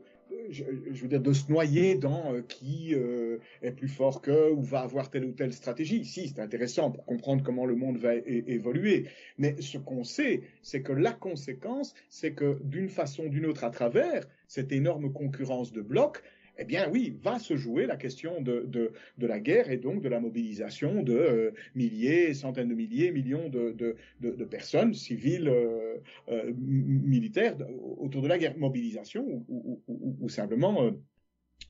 je, 0.50 0.64
veux 0.64 1.08
dire 1.08 1.20
de 1.20 1.32
se 1.32 1.50
noyer 1.50 1.94
dans 1.94 2.32
euh, 2.32 2.42
qui 2.42 2.94
euh, 2.94 3.38
est 3.62 3.72
plus 3.72 3.88
fort 3.88 4.20
que 4.20 4.50
ou 4.50 4.62
va 4.62 4.80
avoir 4.80 5.10
telle 5.10 5.24
ou 5.24 5.32
telle 5.32 5.52
stratégie. 5.52 6.04
Si, 6.04 6.28
c'est 6.28 6.40
intéressant 6.40 6.90
pour 6.90 7.04
comprendre 7.04 7.42
comment 7.42 7.66
le 7.66 7.74
monde 7.74 7.98
va 7.98 8.14
évoluer. 8.14 9.06
Mais 9.38 9.60
ce 9.60 9.78
qu'on 9.78 10.04
sait, 10.04 10.42
c'est 10.62 10.82
que 10.82 10.92
la 10.92 11.12
conséquence, 11.12 11.94
c'est 12.08 12.32
que 12.32 12.58
d'une 12.62 12.88
façon 12.88 13.24
ou 13.24 13.28
d'une 13.28 13.46
autre, 13.46 13.64
à 13.64 13.70
travers 13.70 14.26
cette 14.48 14.72
énorme 14.72 15.12
concurrence 15.12 15.72
de 15.72 15.80
blocs, 15.80 16.22
eh 16.56 16.64
bien 16.64 16.88
oui, 16.90 17.18
va 17.22 17.38
se 17.38 17.56
jouer 17.56 17.86
la 17.86 17.96
question 17.96 18.40
de, 18.40 18.64
de, 18.66 19.26
la 19.26 19.40
guerre 19.40 19.70
et 19.70 19.76
donc 19.76 20.02
de 20.02 20.08
la 20.08 20.20
mobilisation 20.20 21.02
de 21.02 21.14
euh, 21.14 21.50
milliers, 21.74 22.34
centaines 22.34 22.68
de 22.68 22.74
milliers, 22.74 23.10
millions 23.10 23.48
de, 23.48 23.74
de 24.20 24.44
personnes 24.44 24.94
civiles, 24.94 25.48
euh, 25.48 25.98
euh, 26.28 26.52
militaires 26.56 27.56
autour 27.98 28.22
de 28.22 28.28
la 28.28 28.38
guerre. 28.38 28.56
Mobilisation 28.56 29.44
ou, 29.48 29.82
ou 29.88 30.28
simplement 30.28 30.90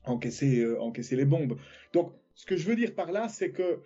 encaisser, 0.03 0.65
encaisser 0.77 1.15
les 1.15 1.25
bombes. 1.25 1.57
Donc, 1.93 2.11
ce 2.35 2.45
que 2.45 2.55
je 2.55 2.67
veux 2.67 2.75
dire 2.75 2.93
par 2.93 3.11
là, 3.11 3.27
c'est 3.27 3.51
que 3.51 3.79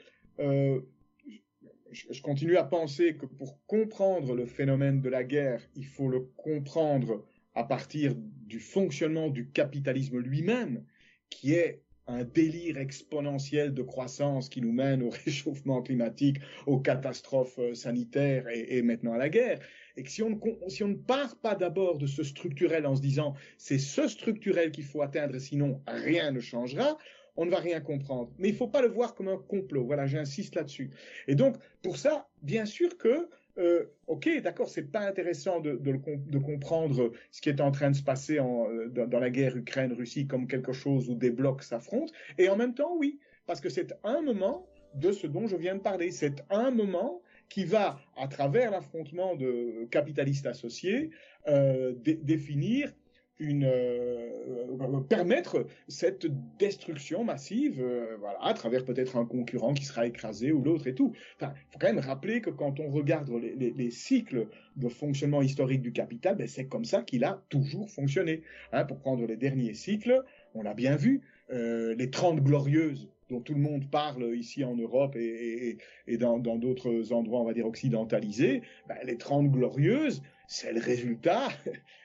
je 1.92 2.22
continue 2.22 2.58
à 2.58 2.64
penser 2.64 3.16
que 3.16 3.26
pour 3.26 3.58
comprendre 3.66 4.36
le 4.36 4.46
phénomène 4.46 5.02
de 5.02 5.10
la 5.10 5.24
guerre, 5.24 5.62
il 5.76 5.86
faut 5.86 6.10
le 6.10 6.22
comprendre 6.36 7.26
à 7.56 7.64
partir 7.64 8.16
du 8.50 8.60
fonctionnement 8.60 9.30
du 9.30 9.50
capitalisme 9.50 10.18
lui-même, 10.18 10.84
qui 11.30 11.54
est 11.54 11.84
un 12.08 12.24
délire 12.24 12.80
exponentiel 12.80 13.74
de 13.74 13.84
croissance 13.84 14.50
qui 14.50 14.62
nous 14.62 14.72
mène 14.72 15.04
au 15.04 15.10
réchauffement 15.26 15.82
climatique, 15.82 16.38
aux 16.66 16.80
catastrophes 16.80 17.60
euh, 17.60 17.76
sanitaires 17.76 18.46
et, 18.52 18.82
maintenant 18.82 19.14
à 19.14 19.18
la 19.18 19.30
guerre. 19.30 19.60
Et 19.96 20.04
que 20.04 20.10
si 20.10 20.24
on, 20.24 20.40
si 20.68 20.84
on 20.84 20.88
ne 20.88 20.96
part 20.96 21.38
pas 21.38 21.56
d'abord 21.56 22.00
de 22.00 22.08
ce 22.08 22.24
structurel 22.24 22.88
en 22.88 22.96
se 22.96 23.02
disant 23.02 23.36
c'est 23.58 23.78
ce 23.78 24.08
structurel 24.08 24.72
qu'il 24.72 24.86
faut 24.86 25.04
atteindre, 25.04 25.38
sinon 25.38 25.82
rien 25.88 26.32
ne 26.32 26.40
changera, 26.40 26.98
on 27.36 27.46
ne 27.46 27.52
va 27.52 27.60
rien 27.60 27.80
comprendre. 27.80 28.32
Mais 28.40 28.50
il 28.50 28.54
ne 28.54 28.58
faut 28.58 28.68
pas 28.68 28.82
le 28.82 28.90
voir 28.90 29.14
comme 29.14 29.28
un 29.28 29.38
complot. 29.38 29.86
Voilà, 29.86 30.08
j'insiste 30.08 30.56
là-dessus. 30.56 30.92
Et 31.28 31.36
donc, 31.36 31.58
pour 31.84 31.98
ça, 31.98 32.28
bien 32.42 32.66
sûr 32.66 32.98
que 32.98 33.30
euh, 33.58 33.86
ok, 34.08 34.42
d'accord, 34.42 34.70
c'est 34.70 34.92
pas 34.92 35.02
intéressant 35.02 35.60
de, 35.60 36.38
comprendre 36.38 37.12
ce 37.32 37.42
qui 37.42 37.50
est 37.50 37.62
en 37.62 37.72
train 37.72 37.92
de 37.92 37.96
se 37.96 38.04
passer 38.04 38.40
euh, 38.40 38.88
dans, 38.90 39.20
la 39.20 39.30
guerre 39.30 39.58
Ukraine-Russie 39.58 40.28
comme 40.28 40.48
quelque 40.48 40.72
chose 40.72 41.10
où 41.10 41.16
des 41.16 41.32
blocs 41.32 41.64
s'affrontent, 41.64 42.14
et 42.38 42.50
en 42.50 42.56
même 42.56 42.74
temps, 42.74 42.96
oui, 42.98 43.20
parce 43.46 43.60
que 43.60 43.70
c'est 43.70 43.94
un 44.04 44.22
moment 44.22 44.68
de 44.96 45.12
ce 45.12 45.28
dont 45.28 45.48
je 45.48 45.56
viens 45.56 45.76
de 45.76 45.82
parler, 45.82 46.12
c'est 46.12 46.44
un 46.50 46.72
moment 46.72 47.22
qui 47.50 47.66
va, 47.66 48.00
à 48.16 48.28
travers 48.28 48.72
l'affrontement 48.72 49.36
de 49.36 49.88
capitalistes 49.92 50.46
associés, 50.46 51.10
euh, 51.48 51.94
définir 51.96 52.94
une, 53.40 53.66
euh, 53.66 55.00
permettre 55.08 55.66
cette 55.88 56.28
destruction 56.58 57.24
massive, 57.24 57.82
euh, 57.82 58.18
voilà, 58.20 58.38
à 58.44 58.54
travers 58.54 58.84
peut-être 58.86 59.16
un 59.18 59.26
concurrent 59.26 59.74
qui 59.74 59.86
sera 59.86 60.06
écrasé 60.06 60.52
ou 60.52 60.62
l'autre 60.62 60.88
et 60.88 60.96
tout. 60.96 61.14
Enfin, 61.36 61.54
faut 61.72 61.80
quand 61.80 61.88
même 61.88 62.00
rappeler 62.00 62.42
que 62.42 62.50
quand 62.50 62.80
on 62.80 62.90
regarde 62.90 63.30
les, 63.30 63.56
les, 63.56 63.72
les 63.72 63.92
cycles 63.92 64.48
de 64.76 64.90
fonctionnement 64.90 65.42
historique 65.42 65.82
du 65.82 65.92
capital, 65.92 66.36
ben 66.36 66.48
c'est 66.48 66.68
comme 66.68 66.86
ça 66.86 67.02
qu'il 67.02 67.24
a 67.24 67.42
toujours 67.50 67.90
fonctionné. 67.90 68.44
Hein, 68.72 68.86
pour 68.86 69.00
prendre 69.00 69.26
les 69.26 69.38
derniers 69.38 69.74
cycles, 69.74 70.24
on 70.54 70.62
l'a 70.62 70.74
bien 70.74 70.96
vu, 70.96 71.22
euh, 71.52 71.96
les 71.96 72.10
30 72.10 72.42
glorieuses 72.42 73.10
dont 73.30 73.42
tout 73.42 73.54
le 73.54 73.60
monde 73.60 73.90
parle 73.90 74.36
ici 74.36 74.64
en 74.64 74.76
Europe 74.76 75.16
et 75.16 75.78
dans 76.18 76.40
d'autres 76.40 77.14
endroits, 77.14 77.42
on 77.42 77.46
va 77.46 77.54
dire, 77.54 77.68
occidentalisés, 77.68 78.64
ben, 78.88 78.98
les 79.06 79.18
30 79.18 79.52
glorieuses, 79.52 80.24
c'est 80.48 80.74
le 80.74 80.82
résultat 80.82 81.50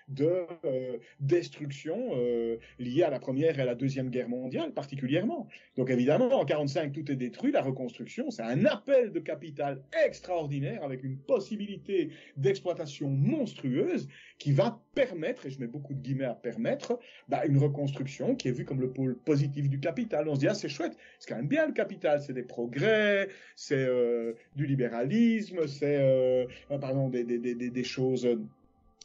de 0.08 0.46
euh, 0.64 0.98
destruction 1.20 2.10
euh, 2.14 2.56
liée 2.78 3.02
à 3.02 3.10
la 3.10 3.18
première 3.18 3.58
et 3.58 3.62
à 3.62 3.64
la 3.64 3.74
deuxième 3.74 4.10
guerre 4.10 4.28
mondiale 4.28 4.72
particulièrement. 4.72 5.48
Donc 5.76 5.90
évidemment, 5.90 6.32
en 6.32 6.44
45, 6.44 6.92
tout 6.92 7.10
est 7.10 7.16
détruit. 7.16 7.52
La 7.52 7.62
reconstruction, 7.62 8.30
c'est 8.30 8.42
un 8.42 8.64
appel 8.66 9.12
de 9.12 9.20
capital 9.20 9.82
extraordinaire 10.06 10.84
avec 10.84 11.02
une 11.04 11.16
possibilité 11.16 12.10
d'exploitation 12.36 13.08
monstrueuse 13.08 14.08
qui 14.38 14.52
va 14.52 14.80
permettre, 14.94 15.46
et 15.46 15.50
je 15.50 15.60
mets 15.60 15.66
beaucoup 15.66 15.94
de 15.94 16.00
guillemets 16.00 16.24
à 16.24 16.34
permettre, 16.34 16.98
bah, 17.28 17.46
une 17.46 17.58
reconstruction 17.58 18.34
qui 18.34 18.48
est 18.48 18.52
vue 18.52 18.64
comme 18.64 18.80
le 18.80 18.90
pôle 18.90 19.16
positif 19.16 19.68
du 19.68 19.80
capital. 19.80 20.28
On 20.28 20.34
se 20.34 20.40
dit, 20.40 20.48
ah, 20.48 20.54
c'est 20.54 20.68
chouette, 20.68 20.96
c'est 21.18 21.28
quand 21.28 21.36
même 21.36 21.48
bien 21.48 21.66
le 21.66 21.72
capital, 21.72 22.20
c'est 22.20 22.32
des 22.32 22.42
progrès, 22.42 23.28
c'est 23.56 23.74
euh, 23.76 24.34
du 24.54 24.66
libéralisme, 24.66 25.66
c'est, 25.66 26.46
pardon, 26.80 27.08
des, 27.08 27.24
des, 27.24 27.54
des 27.54 27.84
choses 27.84 28.28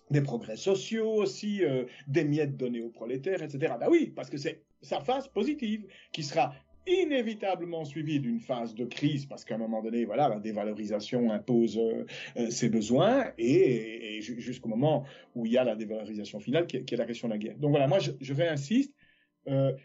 des 0.09 0.21
progrès 0.21 0.57
sociaux 0.57 1.11
aussi, 1.13 1.63
euh, 1.63 1.85
des 2.07 2.23
miettes 2.23 2.57
données 2.57 2.81
aux 2.81 2.89
prolétaires, 2.89 3.43
etc. 3.43 3.73
Ben 3.79 3.87
oui, 3.89 4.11
parce 4.15 4.29
que 4.29 4.37
c'est 4.37 4.63
sa 4.81 4.99
phase 5.01 5.27
positive 5.27 5.85
qui 6.11 6.23
sera 6.23 6.53
inévitablement 6.87 7.85
suivie 7.85 8.19
d'une 8.19 8.39
phase 8.39 8.73
de 8.73 8.85
crise 8.85 9.25
parce 9.25 9.45
qu'à 9.45 9.55
un 9.55 9.59
moment 9.59 9.83
donné, 9.83 10.05
voilà, 10.05 10.29
la 10.29 10.39
dévalorisation 10.39 11.31
impose 11.31 11.77
euh, 11.77 12.05
euh, 12.37 12.49
ses 12.49 12.69
besoins 12.69 13.31
et, 13.37 14.19
jusqu'au 14.21 14.69
moment 14.69 15.05
où 15.35 15.45
il 15.45 15.51
y 15.51 15.57
a 15.57 15.63
la 15.63 15.75
dévalorisation 15.75 16.39
finale 16.39 16.65
qui 16.65 16.77
est, 16.77 16.91
la 16.97 17.05
question 17.05 17.27
de 17.27 17.33
la 17.33 17.37
guerre. 17.37 17.57
Donc 17.57 17.71
voilà, 17.71 17.87
moi 17.87 17.99
je, 17.99 18.33
réinsiste, 18.33 18.93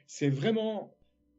c'est 0.06 0.28
vraiment, 0.28 0.94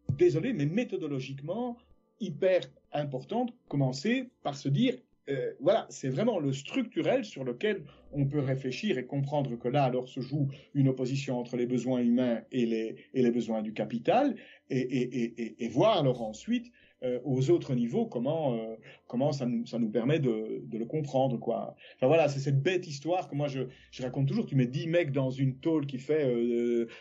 désolé, 0.10 0.54
mais 0.54 0.66
méthodologiquement 0.66 1.78
hyper 2.20 2.62
important 2.94 3.46
de 3.46 3.52
commencer 3.68 4.30
par 4.44 4.56
se 4.56 4.70
dire 4.70 4.96
euh, 5.28 5.54
voilà, 5.60 5.88
c'est 5.90 6.10
vraiment 6.10 6.40
le 6.40 6.54
structurel 6.54 7.26
sur 7.26 7.44
lequel 7.44 7.84
on 8.12 8.26
peut 8.26 8.40
réfléchir 8.40 8.98
et 8.98 9.06
comprendre 9.06 9.58
que 9.58 9.68
là, 9.68 9.84
alors, 9.84 10.08
se 10.08 10.20
joue 10.20 10.50
une 10.74 10.88
opposition 10.88 11.40
entre 11.40 11.58
les 11.58 11.66
besoins 11.66 12.00
humains 12.00 12.42
et 12.52 12.66
les, 13.14 13.32
besoins 13.32 13.62
du 13.62 13.74
capital, 13.74 14.36
et, 14.70 15.68
voir 15.72 15.98
alors 15.98 16.22
ensuite 16.22 16.72
euh, 17.04 17.20
aux 17.26 17.50
autres 17.50 17.74
niveaux 17.76 18.06
comment, 18.06 18.54
euh, 18.54 19.32
ça, 19.32 19.46
nous, 19.46 19.90
permet 19.90 20.20
de, 20.20 20.62
de, 20.64 20.78
le 20.78 20.86
comprendre. 20.86 21.40
Quoi. 21.40 21.76
Enfin 21.96 22.08
voilà, 22.08 22.30
c'est 22.30 22.40
cette 22.40 22.62
bête 22.62 22.88
histoire 22.88 23.28
que 23.28 23.36
moi 23.36 23.48
je, 23.48 23.64
je 23.92 24.04
raconte 24.04 24.28
toujours. 24.28 24.46
Tu 24.46 24.56
mets 24.56 24.68
10 24.68 24.88
mecs 24.88 25.12
dans 25.12 25.32
une 25.32 25.58
tôle 25.58 25.88
qui 25.88 25.98
fait 25.98 26.26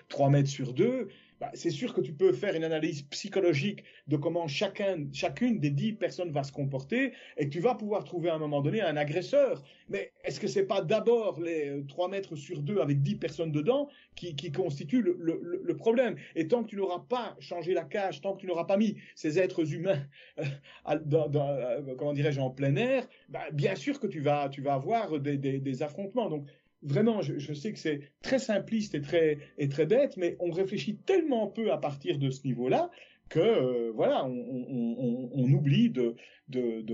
3 0.08 0.30
mètres 0.30 0.48
sur 0.48 0.72
2, 0.72 1.08
bah, 1.40 1.50
c'est 1.54 1.70
sûr 1.70 1.92
que 1.92 2.00
tu 2.00 2.12
peux 2.12 2.32
faire 2.32 2.54
une 2.54 2.64
analyse 2.64 3.02
psychologique 3.02 3.82
de 4.06 4.16
comment 4.16 4.46
chacun, 4.46 5.06
chacune 5.12 5.58
des 5.58 5.70
dix 5.70 5.92
personnes 5.92 6.30
va 6.30 6.44
se 6.44 6.52
comporter 6.52 7.12
et 7.36 7.48
tu 7.48 7.60
vas 7.60 7.74
pouvoir 7.74 8.04
trouver 8.04 8.30
à 8.30 8.34
un 8.34 8.38
moment 8.38 8.60
donné 8.60 8.80
un 8.80 8.96
agresseur. 8.96 9.62
Mais 9.88 10.12
est-ce 10.24 10.38
que 10.38 10.46
c'est 10.46 10.66
pas 10.66 10.80
d'abord 10.80 11.40
les 11.40 11.68
euh, 11.68 11.84
trois 11.88 12.08
mètres 12.08 12.36
sur 12.36 12.62
deux 12.62 12.78
avec 12.78 13.02
dix 13.02 13.16
personnes 13.16 13.52
dedans 13.52 13.88
qui, 14.14 14.34
constituent 14.52 15.02
le, 15.02 15.76
problème? 15.76 16.16
Et 16.36 16.46
tant 16.46 16.62
que 16.62 16.68
tu 16.68 16.76
n'auras 16.76 17.00
pas 17.00 17.36
changé 17.40 17.74
la 17.74 17.84
cage, 17.84 18.20
tant 18.20 18.34
que 18.34 18.40
tu 18.40 18.46
n'auras 18.46 18.64
pas 18.64 18.76
mis 18.76 18.96
ces 19.14 19.38
êtres 19.38 19.74
humains, 19.74 20.02
euh, 20.38 20.44
euh, 20.88 21.94
comment 21.96 22.12
dirais-je, 22.12 22.40
en 22.40 22.50
plein 22.50 22.76
air, 22.76 23.08
bah, 23.28 23.44
bien 23.52 23.74
sûr 23.74 23.98
que 23.98 24.06
tu 24.06 24.20
vas, 24.20 24.48
tu 24.48 24.62
vas 24.62 24.74
avoir 24.74 25.18
des, 25.18 25.36
des, 25.36 25.58
des 25.58 25.82
affrontements. 25.82 26.30
Donc 26.30 26.46
vraiment, 26.84 27.22
je, 27.22 27.52
sais 27.54 27.72
que 27.72 27.78
c'est 27.78 28.00
très 28.22 28.38
simpliste 28.38 28.94
et 28.94 29.00
très, 29.00 29.86
bête, 29.86 30.16
mais 30.16 30.36
on 30.40 30.50
réfléchit 30.50 30.96
tellement 30.96 31.48
peu 31.48 31.72
à 31.72 31.78
partir 31.78 32.18
de 32.18 32.30
ce 32.30 32.46
niveau-là 32.46 32.90
que 33.30 33.40
euh, 33.40 33.90
voilà, 33.94 34.24
on, 34.26 35.52
oublie 35.52 35.90
de, 35.90 36.14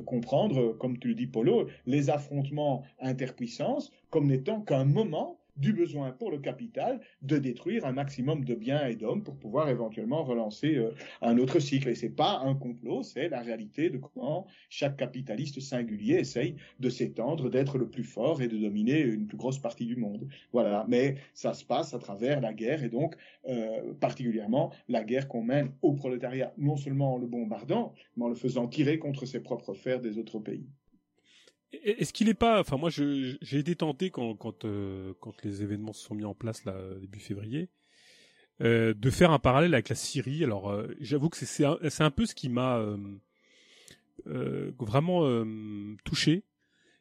comprendre, 0.00 0.76
comme 0.78 0.98
tu 0.98 1.08
le 1.08 1.14
dis, 1.14 1.26
Polo, 1.26 1.68
les 1.86 2.08
affrontements 2.08 2.84
interpuissances 3.00 3.90
comme 4.10 4.28
n'étant 4.28 4.60
qu'un 4.60 4.84
moment 4.84 5.39
du 5.60 5.72
besoin 5.72 6.10
pour 6.12 6.30
le 6.30 6.38
capital 6.38 7.00
de 7.22 7.38
détruire 7.38 7.84
un 7.84 7.92
maximum 7.92 8.44
de 8.44 8.54
biens 8.54 8.86
et 8.86 8.96
d'hommes 8.96 9.22
pour 9.22 9.36
pouvoir 9.36 9.68
éventuellement 9.68 10.24
relancer 10.24 10.76
euh, 10.76 10.92
un 11.22 11.38
autre 11.38 11.60
cycle. 11.60 11.88
Et 11.88 11.94
c'est 11.94 12.08
pas 12.08 12.40
un 12.44 12.54
complot, 12.54 13.02
c'est 13.02 13.28
la 13.28 13.40
réalité 13.40 13.90
de 13.90 13.98
comment 13.98 14.46
chaque 14.68 14.96
capitaliste 14.96 15.60
singulier 15.60 16.14
essaye 16.14 16.56
de 16.80 16.88
s'étendre, 16.88 17.50
d'être 17.50 17.78
le 17.78 17.88
plus 17.88 18.04
fort 18.04 18.42
et 18.42 18.48
de 18.48 18.56
dominer 18.56 19.00
une 19.00 19.26
plus 19.26 19.36
grosse 19.36 19.58
partie 19.58 19.86
du 19.86 19.96
monde. 19.96 20.26
Voilà. 20.52 20.86
Mais 20.88 21.16
ça 21.34 21.54
se 21.54 21.64
passe 21.64 21.94
à 21.94 21.98
travers 21.98 22.40
la 22.40 22.52
guerre 22.52 22.82
et 22.82 22.88
donc 22.88 23.16
euh, 23.48 23.92
particulièrement 24.00 24.72
la 24.88 25.04
guerre 25.04 25.28
qu'on 25.28 25.42
mène 25.42 25.72
au 25.82 25.92
prolétariat, 25.92 26.52
non 26.56 26.76
seulement 26.76 27.14
en 27.14 27.18
le 27.18 27.26
bombardant, 27.26 27.92
mais 28.16 28.24
en 28.24 28.28
le 28.28 28.34
faisant 28.34 28.66
tirer 28.66 28.98
contre 28.98 29.26
ses 29.26 29.40
propres 29.40 29.74
fers 29.74 30.00
des 30.00 30.18
autres 30.18 30.38
pays. 30.38 30.66
Est-ce 31.72 32.12
qu'il 32.12 32.26
n'est 32.26 32.34
pas, 32.34 32.60
enfin 32.60 32.76
moi 32.76 32.90
j'ai 32.90 33.58
été 33.58 33.76
tenté 33.76 34.10
quand 34.10 34.34
quand 34.34 34.64
euh, 34.64 35.12
quand 35.20 35.44
les 35.44 35.62
événements 35.62 35.92
se 35.92 36.04
sont 36.04 36.14
mis 36.14 36.24
en 36.24 36.34
place 36.34 36.64
là 36.64 36.76
début 37.00 37.20
février, 37.20 37.68
euh, 38.62 38.92
de 38.92 39.08
faire 39.10 39.30
un 39.30 39.38
parallèle 39.38 39.72
avec 39.72 39.88
la 39.88 39.94
Syrie. 39.94 40.44
Alors 40.44 40.70
euh, 40.70 40.88
j'avoue 41.00 41.30
que 41.30 41.36
c'est 41.38 41.64
un, 41.64 41.78
un, 42.00 42.10
peu 42.10 42.26
ce 42.26 42.34
qui 42.34 42.50
m'a 42.50 42.76
euh, 42.78 42.98
euh, 44.26 44.72
vraiment 44.78 45.22
touché. 46.04 46.44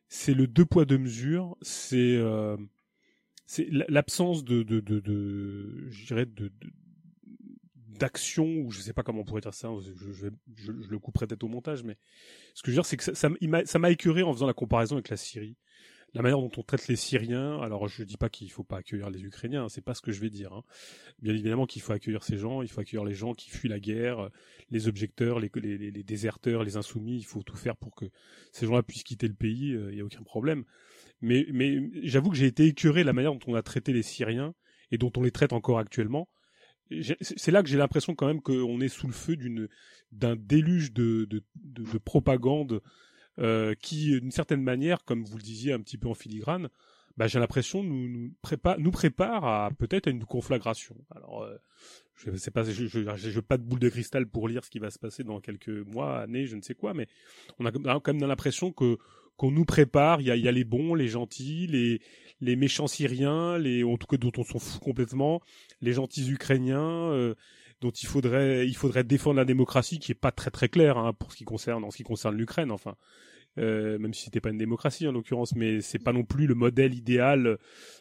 C'est 0.07 0.33
le 0.33 0.47
deux 0.47 0.65
poids 0.65 0.85
deux 0.85 0.97
mesures. 0.97 1.57
C'est 1.61 2.19
c'est 3.45 3.67
l'absence 3.69 4.43
de 4.43 4.63
de 4.63 4.79
de, 4.79 4.99
de 4.99 5.87
je 5.89 6.05
dirais 6.05 6.25
de, 6.25 6.47
de 6.47 6.69
d'action 7.99 8.45
ou 8.45 8.71
je 8.71 8.81
sais 8.81 8.93
pas 8.93 9.03
comment 9.03 9.21
on 9.21 9.25
pourrait 9.25 9.41
dire 9.41 9.53
ça 9.53 9.69
je, 9.81 9.91
je, 9.93 10.11
je, 10.11 10.29
je 10.55 10.89
le 10.89 10.99
couperai 10.99 11.27
peut-être 11.27 11.43
au 11.43 11.47
montage 11.47 11.83
mais 11.83 11.97
ce 12.53 12.63
que 12.63 12.71
je 12.71 12.75
veux 12.75 12.81
dire 12.81 12.85
c'est 12.85 12.97
que 12.97 13.03
ça 13.03 13.13
ça 13.13 13.79
m'a 13.79 13.91
écœuré 13.91 14.23
en 14.23 14.33
faisant 14.33 14.47
la 14.47 14.53
comparaison 14.53 14.95
avec 14.95 15.09
la 15.09 15.17
Syrie 15.17 15.57
la 16.15 16.23
manière 16.23 16.39
dont 16.39 16.51
on 16.57 16.63
traite 16.63 16.87
les 16.87 16.95
Syriens 16.95 17.61
alors 17.61 17.87
je 17.87 18.03
dis 18.03 18.17
pas 18.17 18.29
qu'il 18.29 18.49
faut 18.51 18.63
pas 18.63 18.77
accueillir 18.77 19.09
les 19.09 19.23
Ukrainiens 19.23 19.65
hein, 19.65 19.69
c'est 19.69 19.83
pas 19.83 19.93
ce 19.93 20.01
que 20.01 20.11
je 20.11 20.19
vais 20.21 20.29
dire 20.29 20.53
hein. 20.53 20.63
bien 21.21 21.33
évidemment 21.33 21.67
qu'il 21.67 21.81
faut 21.81 21.93
accueillir 21.93 22.23
ces 22.23 22.37
gens 22.37 22.61
il 22.61 22.69
faut 22.69 22.81
accueillir 22.81 23.05
les 23.05 23.13
gens 23.13 23.35
qui 23.35 23.49
fuient 23.49 23.69
la 23.69 23.79
guerre 23.79 24.29
les 24.71 24.87
objecteurs 24.87 25.39
les, 25.39 25.51
les, 25.55 25.91
les 25.91 26.03
déserteurs 26.03 26.63
les 26.63 26.77
insoumis 26.77 27.17
il 27.17 27.25
faut 27.25 27.43
tout 27.43 27.57
faire 27.57 27.75
pour 27.75 27.95
que 27.95 28.05
ces 28.51 28.65
gens-là 28.65 28.81
puissent 28.81 29.03
quitter 29.03 29.27
le 29.27 29.35
pays 29.35 29.77
il 29.91 29.95
y 29.95 30.01
a 30.01 30.05
aucun 30.05 30.23
problème 30.23 30.63
mais 31.21 31.45
mais 31.51 31.79
j'avoue 32.03 32.29
que 32.29 32.37
j'ai 32.37 32.47
été 32.47 32.65
écœuré 32.65 33.03
la 33.03 33.13
manière 33.13 33.33
dont 33.33 33.39
on 33.47 33.55
a 33.55 33.61
traité 33.61 33.93
les 33.93 34.03
Syriens 34.03 34.53
et 34.91 34.97
dont 34.97 35.11
on 35.17 35.21
les 35.21 35.31
traite 35.31 35.53
encore 35.53 35.79
actuellement 35.79 36.27
c'est 37.21 37.51
là 37.51 37.61
que 37.63 37.69
j'ai 37.69 37.77
l'impression 37.77 38.15
quand 38.15 38.27
même 38.27 38.41
qu'on 38.41 38.81
est 38.81 38.89
sous 38.89 39.07
le 39.07 39.13
feu 39.13 39.35
d'une 39.35 39.67
d'un 40.11 40.35
déluge 40.35 40.91
de, 40.91 41.25
de, 41.25 41.43
de, 41.55 41.97
propagande 41.99 42.81
euh, 43.37 43.75
qui, 43.79 44.19
d'une 44.19 44.31
certaine 44.31 44.63
manière, 44.63 45.05
comme 45.05 45.23
vous 45.23 45.37
le 45.37 45.43
disiez 45.43 45.71
un 45.71 45.79
petit 45.81 45.99
peu 45.99 46.07
en 46.07 46.15
filigrane, 46.15 46.69
bah, 47.15 47.27
j'ai 47.27 47.37
l'impression 47.39 47.83
nous, 47.83 48.07
nous 48.09 48.33
prépare 48.41 48.79
nous 48.79 48.91
prépare 48.91 49.45
à 49.45 49.69
peut-être 49.77 50.07
à 50.07 50.09
une 50.09 50.25
conflagration. 50.25 50.95
Alors, 51.11 51.43
euh, 51.43 51.57
je 52.15 52.35
sais 52.37 52.49
pas, 52.49 52.63
je, 52.63 52.87
je, 52.87 53.15
je, 53.15 53.39
pas 53.39 53.57
de 53.57 53.63
boule 53.63 53.79
de 53.79 53.89
cristal 53.89 54.25
pour 54.25 54.47
lire 54.47 54.65
ce 54.65 54.69
qui 54.69 54.79
va 54.79 54.89
se 54.89 54.97
passer 54.97 55.23
dans 55.23 55.39
quelques 55.39 55.69
mois, 55.69 56.19
années, 56.19 56.47
je 56.47 56.55
ne 56.55 56.61
sais 56.61 56.75
quoi, 56.75 56.93
mais 56.93 57.07
on 57.59 57.65
a 57.65 57.71
quand 57.71 58.13
même 58.13 58.27
l'impression 58.27 58.71
que 58.71 58.97
qu'on 59.39 59.51
nous 59.51 59.65
prépare. 59.65 60.21
Il 60.21 60.27
y 60.27 60.31
a, 60.31 60.35
il 60.35 60.43
y 60.43 60.47
a 60.47 60.51
les 60.51 60.65
bons, 60.65 60.93
les 60.93 61.07
gentils, 61.07 61.65
les, 61.65 62.01
les 62.41 62.55
méchants 62.55 62.87
syriens, 62.87 63.57
les, 63.57 63.83
en 63.83 63.97
tout 63.97 64.07
cas 64.07 64.17
dont 64.17 64.31
on 64.37 64.43
s'en 64.43 64.59
fout 64.59 64.81
complètement, 64.81 65.41
les 65.81 65.93
gentils 65.93 66.29
ukrainiens, 66.31 67.11
euh, 67.11 67.35
dont 67.81 67.91
il 67.91 68.07
faudrait, 68.07 68.67
il 68.67 69.03
défendre 69.05 69.37
la 69.37 69.45
démocratie, 69.45 69.99
qui 69.99 70.11
est 70.11 70.15
pas 70.15 70.31
très 70.31 70.51
très 70.51 70.69
claire 70.69 70.97
hein, 70.97 71.13
pour 71.13 71.31
ce 71.31 71.37
qui 71.37 71.45
concerne, 71.45 71.83
en 71.83 71.91
ce 71.91 71.97
qui 71.97 72.03
concerne 72.03 72.35
l'Ukraine. 72.35 72.71
Enfin, 72.71 72.95
euh, 73.57 73.97
même 73.99 74.13
si 74.13 74.25
c'était 74.25 74.41
pas 74.41 74.49
une 74.49 74.57
démocratie 74.57 75.07
en 75.07 75.11
l'occurrence, 75.11 75.55
mais 75.55 75.81
c'est 75.81 75.99
pas 75.99 76.13
non 76.13 76.23
plus 76.23 76.47
le 76.47 76.55
modèle 76.55 76.93
idéal 76.93 77.57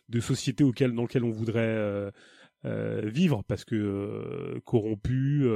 de 0.09 0.21
société 0.21 0.65
auquel, 0.65 0.93
dans 0.95 1.03
lequel 1.03 1.25
on 1.25 1.31
voudrait 1.31 1.61
euh, 1.61 2.11
euh 2.65 3.03
vivre, 3.09 3.43
parce 3.47 3.65
que 3.65 4.61
corrompu. 4.65 5.49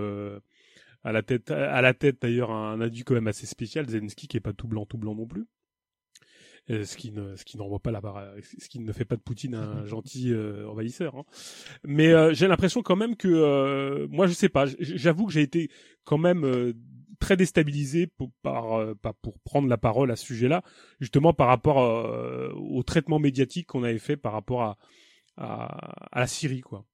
à 1.04 1.12
la 1.12 1.22
tête, 1.22 1.50
à 1.50 1.80
la 1.82 1.94
tête 1.94 2.22
d'ailleurs 2.22 2.52
un 2.52 2.80
individu 2.80 3.04
quand 3.04 3.14
même 3.14 3.28
assez 3.28 3.46
spécial, 3.46 3.88
Zelensky 3.88 4.28
qui 4.28 4.36
est 4.36 4.40
pas 4.40 4.52
tout 4.52 4.68
blanc, 4.68 4.86
tout 4.86 4.98
blanc 4.98 5.14
non 5.14 5.26
plus. 5.26 5.46
Euh, 6.70 6.84
ce 6.84 6.96
qui 6.96 7.10
ne 7.10 7.34
ce 7.34 7.44
qui 7.44 7.56
n'envoie 7.56 7.80
pas 7.80 7.90
la 7.90 8.00
ce 8.40 8.68
qui 8.68 8.78
ne 8.78 8.92
fait 8.92 9.04
pas 9.04 9.16
de 9.16 9.20
Poutine 9.20 9.56
un 9.56 9.84
gentil 9.86 10.32
euh, 10.32 10.68
envahisseur. 10.68 11.16
Hein. 11.16 11.24
Mais 11.84 12.12
euh, 12.12 12.32
j'ai 12.34 12.46
l'impression 12.46 12.82
quand 12.82 12.94
même 12.94 13.16
que 13.16 14.06
moi 14.06 14.28
je 14.28 14.32
sais 14.32 14.48
pas, 14.48 14.66
j'avoue 14.78 15.26
que 15.26 15.32
j'ai 15.32 15.42
été 15.42 15.70
quand 16.04 16.18
même 16.18 16.72
très 17.18 17.36
déstabilisé 17.36 18.06
pour, 18.06 18.30
par, 18.42 18.80
pour 19.22 19.38
prendre 19.40 19.68
la 19.68 19.76
parole 19.76 20.10
à 20.10 20.16
ce 20.16 20.24
sujet-là, 20.26 20.62
justement 21.00 21.32
par 21.32 21.48
rapport 21.48 21.76
au 22.56 22.82
traitement 22.82 23.18
médiatique 23.18 23.68
qu'on 23.68 23.82
avait 23.84 23.98
fait 23.98 24.16
par 24.16 24.32
rapport 24.32 24.62
à, 24.62 24.78
à, 25.36 25.66
à 26.10 26.20
la 26.20 26.26
Syrie, 26.26 26.60
quoi. 26.60 26.84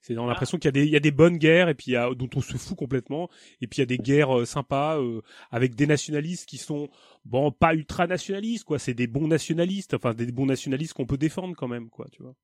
C'est 0.00 0.14
dans 0.14 0.26
l'impression 0.26 0.58
qu'il 0.58 0.66
y 0.66 0.68
a 0.68 0.72
des 0.72 0.84
il 0.84 0.92
y 0.92 0.96
a 0.96 1.00
des 1.00 1.10
bonnes 1.10 1.38
guerres 1.38 1.68
et 1.68 1.74
puis 1.74 1.88
il 1.88 1.94
y 1.94 1.96
a, 1.96 2.14
dont 2.14 2.30
on 2.34 2.40
se 2.40 2.56
fout 2.56 2.76
complètement. 2.76 3.28
Et 3.60 3.66
puis 3.66 3.78
il 3.78 3.80
y 3.80 3.82
a 3.82 3.86
des 3.86 3.98
guerres 3.98 4.40
euh, 4.40 4.44
sympas 4.44 5.00
euh, 5.00 5.22
avec 5.50 5.74
des 5.74 5.86
nationalistes 5.86 6.48
qui 6.48 6.58
sont 6.58 6.88
bon 7.24 7.50
pas 7.50 7.74
ultra 7.74 8.06
nationalistes 8.06 8.64
quoi, 8.64 8.78
c'est 8.78 8.94
des 8.94 9.06
bons 9.06 9.26
nationalistes, 9.26 9.94
enfin 9.94 10.14
des 10.14 10.30
bons 10.32 10.46
nationalistes 10.46 10.94
qu'on 10.94 11.06
peut 11.06 11.18
défendre 11.18 11.54
quand 11.56 11.68
même 11.68 11.90
quoi, 11.90 12.06
tu 12.12 12.22
vois. 12.22 12.34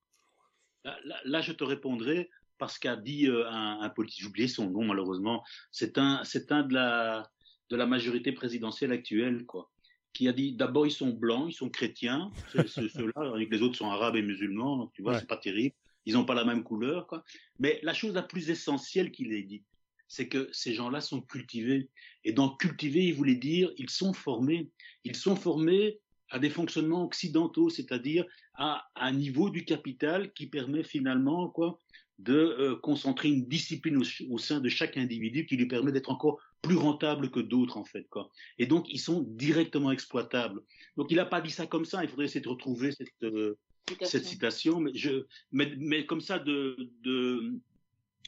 Là, 0.83 1.19
là, 1.23 1.41
je 1.41 1.51
te 1.51 1.63
répondrai 1.63 2.29
parce 2.57 2.77
qu'a 2.77 2.95
dit 2.95 3.27
euh, 3.27 3.49
un, 3.49 3.79
un 3.81 3.89
politique, 3.89 4.21
j'ai 4.21 4.27
oublié 4.27 4.47
son 4.47 4.69
nom 4.69 4.83
malheureusement, 4.83 5.43
c'est 5.71 5.97
un 5.97 6.23
c'est 6.23 6.51
un 6.51 6.63
de 6.63 6.73
la 6.73 7.29
de 7.69 7.75
la 7.75 7.85
majorité 7.87 8.31
présidentielle 8.31 8.91
actuelle 8.91 9.45
quoi 9.45 9.71
qui 10.15 10.29
a 10.29 10.33
dit 10.33 10.53
d'abord 10.53 10.87
ils 10.87 10.91
sont 10.91 11.09
blancs, 11.09 11.47
ils 11.49 11.53
sont 11.53 11.69
chrétiens, 11.69 12.31
ceux-là, 12.67 13.33
avec 13.33 13.51
les 13.51 13.61
autres 13.61 13.75
sont 13.75 13.89
arabes 13.89 14.15
et 14.15 14.21
musulmans, 14.21 14.77
donc 14.77 14.93
tu 14.93 15.01
vois, 15.01 15.19
c'est 15.19 15.27
pas 15.27 15.37
terrible. 15.37 15.75
Ils 16.05 16.13
n'ont 16.13 16.25
pas 16.25 16.35
la 16.35 16.45
même 16.45 16.63
couleur, 16.63 17.07
quoi. 17.07 17.23
Mais 17.59 17.79
la 17.83 17.93
chose 17.93 18.13
la 18.13 18.23
plus 18.23 18.49
essentielle 18.49 19.11
qu'il 19.11 19.33
ait 19.33 19.43
dit, 19.43 19.63
c'est 20.07 20.27
que 20.27 20.49
ces 20.51 20.73
gens-là 20.73 21.01
sont 21.01 21.21
cultivés. 21.21 21.89
Et 22.23 22.33
dans 22.33 22.55
cultiver, 22.55 23.05
il 23.05 23.13
voulait 23.13 23.35
dire, 23.35 23.71
ils 23.77 23.89
sont 23.89 24.13
formés. 24.13 24.69
Ils 25.03 25.15
sont 25.15 25.35
formés 25.35 25.99
à 26.29 26.39
des 26.39 26.49
fonctionnements 26.49 27.05
occidentaux, 27.05 27.69
c'est-à-dire 27.69 28.25
à, 28.55 28.85
un 28.95 29.11
niveau 29.11 29.49
du 29.49 29.65
capital 29.65 30.33
qui 30.33 30.47
permet 30.47 30.83
finalement 30.83 31.49
quoi 31.49 31.79
de 32.17 32.33
euh, 32.33 32.75
concentrer 32.77 33.29
une 33.29 33.45
discipline 33.45 34.01
au, 34.29 34.37
sein 34.37 34.61
de 34.61 34.69
chaque 34.69 34.95
individu 34.95 35.45
qui 35.45 35.57
lui 35.57 35.67
permet 35.67 35.91
d'être 35.91 36.09
encore 36.09 36.39
plus 36.61 36.77
rentable 36.77 37.29
que 37.29 37.41
d'autres 37.41 37.77
en 37.77 37.83
fait 37.83 38.07
quoi. 38.09 38.31
Et 38.57 38.65
donc 38.65 38.85
ils 38.89 38.99
sont 38.99 39.25
directement 39.27 39.91
exploitables. 39.91 40.61
Donc 40.95 41.11
il 41.11 41.17
n'a 41.17 41.25
pas 41.25 41.41
dit 41.41 41.51
ça 41.51 41.67
comme 41.67 41.85
ça. 41.85 42.03
Il 42.03 42.09
faudrait 42.09 42.25
essayer 42.25 42.41
de 42.41 42.49
retrouver 42.49 42.91
cette 42.93 43.11
euh, 43.23 43.57
cette 44.01 44.25
citation, 44.25 44.79
mais 44.79 44.91
je 44.95 45.25
mais, 45.51 45.73
mais 45.77 46.05
comme 46.05 46.21
ça 46.21 46.39
de, 46.39 46.89
de 47.03 47.59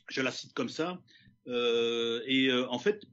je 0.10 0.22
la 0.22 0.32
cite 0.32 0.54
comme 0.54 0.70
ça. 0.70 1.02
Euh, 1.48 2.22
et 2.26 2.48
euh, 2.48 2.70
en 2.70 2.80
fait, 2.80 3.06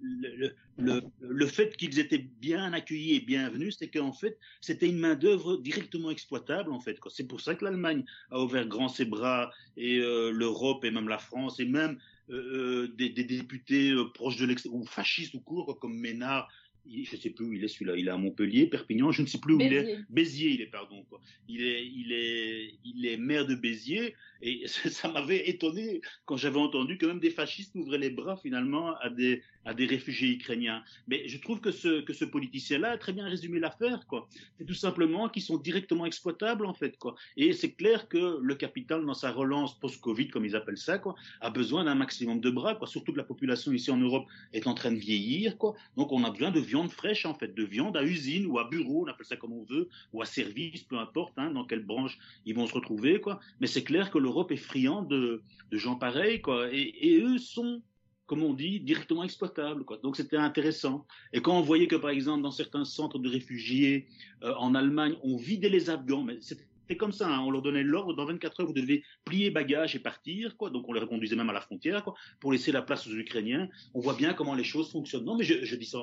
le, 0.00 0.54
le, 0.76 1.02
le, 1.20 1.46
fait 1.46 1.76
qu'ils 1.76 1.98
étaient 1.98 2.26
bien 2.40 2.72
accueillis 2.72 3.14
et 3.14 3.20
bienvenus, 3.20 3.76
c'est 3.78 3.88
qu'en 3.88 4.12
fait, 4.12 4.38
c'était 4.60 4.88
une 4.88 4.98
main-d'œuvre 4.98 5.56
directement 5.56 6.10
exploitable, 6.10 6.72
en 6.72 6.80
fait. 6.80 6.98
C'est 7.10 7.26
pour 7.26 7.40
ça 7.40 7.54
que 7.54 7.64
l'Allemagne 7.64 8.04
a 8.30 8.40
ouvert 8.40 8.66
grand 8.66 8.88
ses 8.88 9.04
bras, 9.04 9.50
et 9.76 9.98
euh, 9.98 10.30
l'Europe, 10.30 10.84
et 10.84 10.90
même 10.90 11.08
la 11.08 11.18
France, 11.18 11.58
et 11.60 11.64
même 11.64 11.98
des, 12.28 13.10
des, 13.10 13.24
députés 13.24 13.94
proches 14.14 14.38
de 14.38 14.46
l'extrême, 14.46 14.74
ou 14.74 14.86
fascistes 14.86 15.34
ou 15.34 15.40
court, 15.40 15.78
comme 15.78 15.98
Ménard, 15.98 16.48
je 16.90 17.16
sais 17.16 17.30
plus 17.30 17.44
où 17.44 17.52
il 17.52 17.64
est 17.64 17.68
celui-là. 17.68 17.96
Il 17.96 18.08
est 18.08 18.10
à 18.10 18.16
Montpellier, 18.16 18.66
Perpignan, 18.66 19.10
je 19.10 19.22
ne 19.22 19.26
sais 19.26 19.38
plus 19.38 19.54
où 19.54 19.60
il 19.60 19.72
est. 19.72 19.98
Béziers, 20.10 20.50
il 20.50 20.60
est, 20.60 20.66
pardon. 20.66 21.04
Quoi. 21.08 21.20
Il 21.48 21.64
est, 21.64 21.86
il 21.86 22.12
est, 22.12 22.74
il 22.84 23.06
est 23.06 23.16
maire 23.16 23.46
de 23.46 23.54
Béziers 23.54 24.14
et 24.42 24.64
ça 24.66 25.10
m'avait 25.10 25.48
étonné 25.48 26.00
quand 26.24 26.36
j'avais 26.36 26.58
entendu 26.58 26.98
que 26.98 27.06
même 27.06 27.20
des 27.20 27.30
fascistes 27.30 27.74
ouvraient 27.74 27.98
les 27.98 28.10
bras 28.10 28.36
finalement 28.36 28.96
à 28.98 29.10
des, 29.10 29.42
à 29.64 29.74
des 29.74 29.86
réfugiés 29.86 30.32
ukrainiens. 30.32 30.82
Mais 31.08 31.28
je 31.28 31.38
trouve 31.38 31.60
que 31.60 31.70
ce, 31.70 32.00
que 32.00 32.12
ce 32.12 32.24
politicien-là 32.24 32.92
a 32.92 32.98
très 32.98 33.12
bien 33.12 33.26
résumé 33.26 33.58
l'affaire, 33.58 34.06
quoi. 34.06 34.28
C'est 34.58 34.64
tout 34.64 34.74
simplement 34.74 35.28
qu'ils 35.28 35.42
sont 35.42 35.58
directement 35.58 36.06
exploitables, 36.06 36.66
en 36.66 36.74
fait, 36.74 36.98
quoi. 36.98 37.14
Et 37.36 37.52
c'est 37.52 37.72
clair 37.72 38.08
que 38.08 38.38
le 38.40 38.54
capital, 38.54 39.04
dans 39.04 39.14
sa 39.14 39.30
relance 39.30 39.78
post-Covid, 39.78 40.28
comme 40.28 40.44
ils 40.44 40.56
appellent 40.56 40.78
ça, 40.78 40.98
quoi, 40.98 41.14
a 41.40 41.50
besoin 41.50 41.84
d'un 41.84 41.94
maximum 41.94 42.40
de 42.40 42.50
bras, 42.50 42.74
quoi. 42.74 42.86
Surtout 42.86 43.12
que 43.12 43.18
la 43.18 43.24
population 43.24 43.72
ici 43.72 43.90
en 43.90 43.96
Europe 43.96 44.26
est 44.52 44.66
en 44.66 44.74
train 44.74 44.92
de 44.92 44.98
vieillir, 44.98 45.58
quoi. 45.58 45.74
Donc 45.96 46.12
on 46.12 46.24
a 46.24 46.30
besoin 46.30 46.50
de 46.50 46.60
viande 46.60 46.90
fraîche, 46.90 47.26
en 47.26 47.34
fait, 47.34 47.54
de 47.54 47.64
viande 47.64 47.96
à 47.96 48.04
usine 48.04 48.46
ou 48.46 48.58
à 48.58 48.68
bureau, 48.68 49.04
on 49.04 49.08
appelle 49.08 49.26
ça 49.26 49.36
comme 49.36 49.52
on 49.52 49.64
veut, 49.64 49.88
ou 50.12 50.22
à 50.22 50.26
service, 50.26 50.82
peu 50.82 50.98
importe, 50.98 51.34
hein, 51.38 51.50
dans 51.50 51.64
quelle 51.64 51.84
branche 51.84 52.18
ils 52.44 52.54
vont 52.54 52.66
se 52.66 52.74
retrouver, 52.74 53.20
quoi. 53.20 53.40
Mais 53.60 53.66
c'est 53.66 53.84
clair 53.84 54.10
que 54.10 54.18
l'Europe 54.18 54.52
est 54.52 54.56
friande 54.56 55.08
de, 55.08 55.42
gens 55.72 55.96
pareils, 55.96 56.40
quoi. 56.40 56.68
Et 56.72 57.20
eux 57.20 57.38
sont 57.38 57.82
comme 58.26 58.42
on 58.42 58.54
dit, 58.54 58.80
directement 58.80 59.24
exploitables. 59.24 59.84
Quoi. 59.84 59.98
Donc 59.98 60.16
c'était 60.16 60.36
intéressant. 60.36 61.06
Et 61.32 61.40
quand 61.40 61.56
on 61.58 61.62
voyait 61.62 61.86
que, 61.86 61.96
par 61.96 62.10
exemple, 62.10 62.42
dans 62.42 62.50
certains 62.50 62.84
centres 62.84 63.18
de 63.18 63.28
réfugiés 63.28 64.06
euh, 64.42 64.54
en 64.54 64.74
Allemagne, 64.74 65.16
on 65.22 65.36
vidait 65.36 65.68
les 65.68 65.90
Afghans, 65.90 66.22
mais 66.22 66.38
c'était 66.40 66.96
comme 66.96 67.12
ça, 67.12 67.28
hein, 67.28 67.40
on 67.40 67.50
leur 67.50 67.62
donnait 67.62 67.82
l'ordre, 67.82 68.14
dans 68.14 68.26
24 68.26 68.60
heures, 68.60 68.66
vous 68.66 68.72
devez 68.72 69.02
plier 69.24 69.50
bagages 69.50 69.94
et 69.96 69.98
partir, 69.98 70.56
quoi. 70.56 70.70
Donc 70.70 70.88
on 70.88 70.92
les 70.92 71.00
reconduisait 71.00 71.36
même 71.36 71.50
à 71.50 71.52
la 71.52 71.60
frontière, 71.60 72.04
quoi, 72.04 72.14
pour 72.40 72.52
laisser 72.52 72.72
la 72.72 72.82
place 72.82 73.06
aux 73.06 73.14
Ukrainiens. 73.14 73.68
On 73.94 74.00
voit 74.00 74.14
bien 74.14 74.34
comment 74.34 74.54
les 74.54 74.64
choses 74.64 74.90
fonctionnent. 74.90 75.24
Non, 75.24 75.36
mais 75.36 75.44
je, 75.44 75.76
dis 75.76 75.86
ça, 75.86 75.98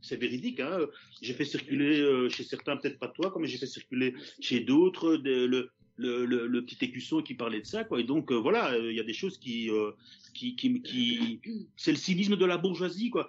c'est 0.00 0.16
véridique. 0.16 0.60
Hein. 0.60 0.78
J'ai 1.22 1.34
fait 1.34 1.44
circuler 1.44 2.00
euh, 2.00 2.28
chez 2.28 2.44
certains, 2.44 2.76
peut-être 2.76 2.98
pas 2.98 3.08
toi, 3.08 3.34
mais 3.38 3.48
j'ai 3.48 3.58
fait 3.58 3.66
circuler 3.66 4.14
chez 4.40 4.60
d'autres 4.60 5.16
le, 5.24 5.70
le, 5.96 6.60
petit 6.60 6.84
écusson 6.84 7.22
qui 7.22 7.34
parlait 7.34 7.60
de 7.60 7.66
ça, 7.66 7.84
quoi. 7.84 8.00
Et 8.00 8.04
donc 8.04 8.30
euh, 8.30 8.36
voilà, 8.36 8.72
euh, 8.72 8.90
il 8.90 8.96
y 8.96 9.00
a 9.00 9.04
des 9.04 9.12
choses 9.12 9.38
qui, 9.38 9.70
euh, 9.70 9.92
qui, 10.34 10.56
qui, 10.56 10.80
qui... 10.82 11.68
c'est 11.76 11.90
le 11.90 11.96
cynisme 11.96 12.36
de 12.36 12.44
la 12.44 12.58
bourgeoisie, 12.58 13.10
quoi. 13.10 13.28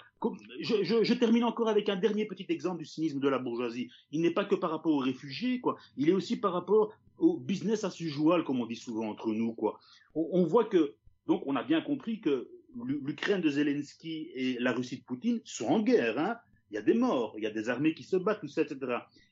Je, 0.59 0.83
je, 0.83 1.03
je, 1.03 1.13
termine 1.13 1.43
encore 1.43 1.69
avec 1.69 1.89
un 1.89 1.95
dernier 1.95 2.25
petit 2.25 2.45
exemple 2.49 2.79
du 2.79 2.85
cynisme 2.85 3.19
de 3.19 3.27
la 3.27 3.39
bourgeoisie. 3.39 3.89
Il 4.11 4.21
n'est 4.21 4.31
pas 4.31 4.45
que 4.45 4.55
par 4.55 4.71
rapport 4.71 4.93
aux 4.93 4.99
réfugiés, 4.99 5.59
quoi. 5.59 5.77
Il 5.97 6.09
est 6.09 6.13
aussi 6.13 6.37
par 6.37 6.53
rapport 6.53 6.93
au 7.17 7.37
business 7.37 7.83
as 7.83 7.99
usual, 7.99 8.43
comme 8.43 8.59
on 8.61 8.65
dit 8.65 8.75
souvent 8.75 9.09
entre 9.09 9.33
nous, 9.33 9.53
quoi. 9.53 9.79
On, 10.15 10.27
on 10.31 10.43
voit 10.45 10.65
que, 10.65 10.93
donc, 11.27 11.43
on 11.45 11.55
a 11.55 11.63
bien 11.63 11.81
compris 11.81 12.19
que 12.19 12.47
l'Ukraine 12.85 13.41
de 13.41 13.49
Zelensky 13.49 14.29
et 14.35 14.57
la 14.59 14.71
Russie 14.71 14.97
de 14.97 15.03
Poutine 15.03 15.39
sont 15.43 15.67
en 15.67 15.79
guerre, 15.81 16.19
hein. 16.19 16.37
Il 16.69 16.75
y 16.75 16.77
a 16.77 16.81
des 16.81 16.93
morts, 16.93 17.33
il 17.37 17.43
y 17.43 17.47
a 17.47 17.51
des 17.51 17.69
armées 17.69 17.93
qui 17.93 18.03
se 18.03 18.17
battent, 18.17 18.43
etc. 18.43 18.77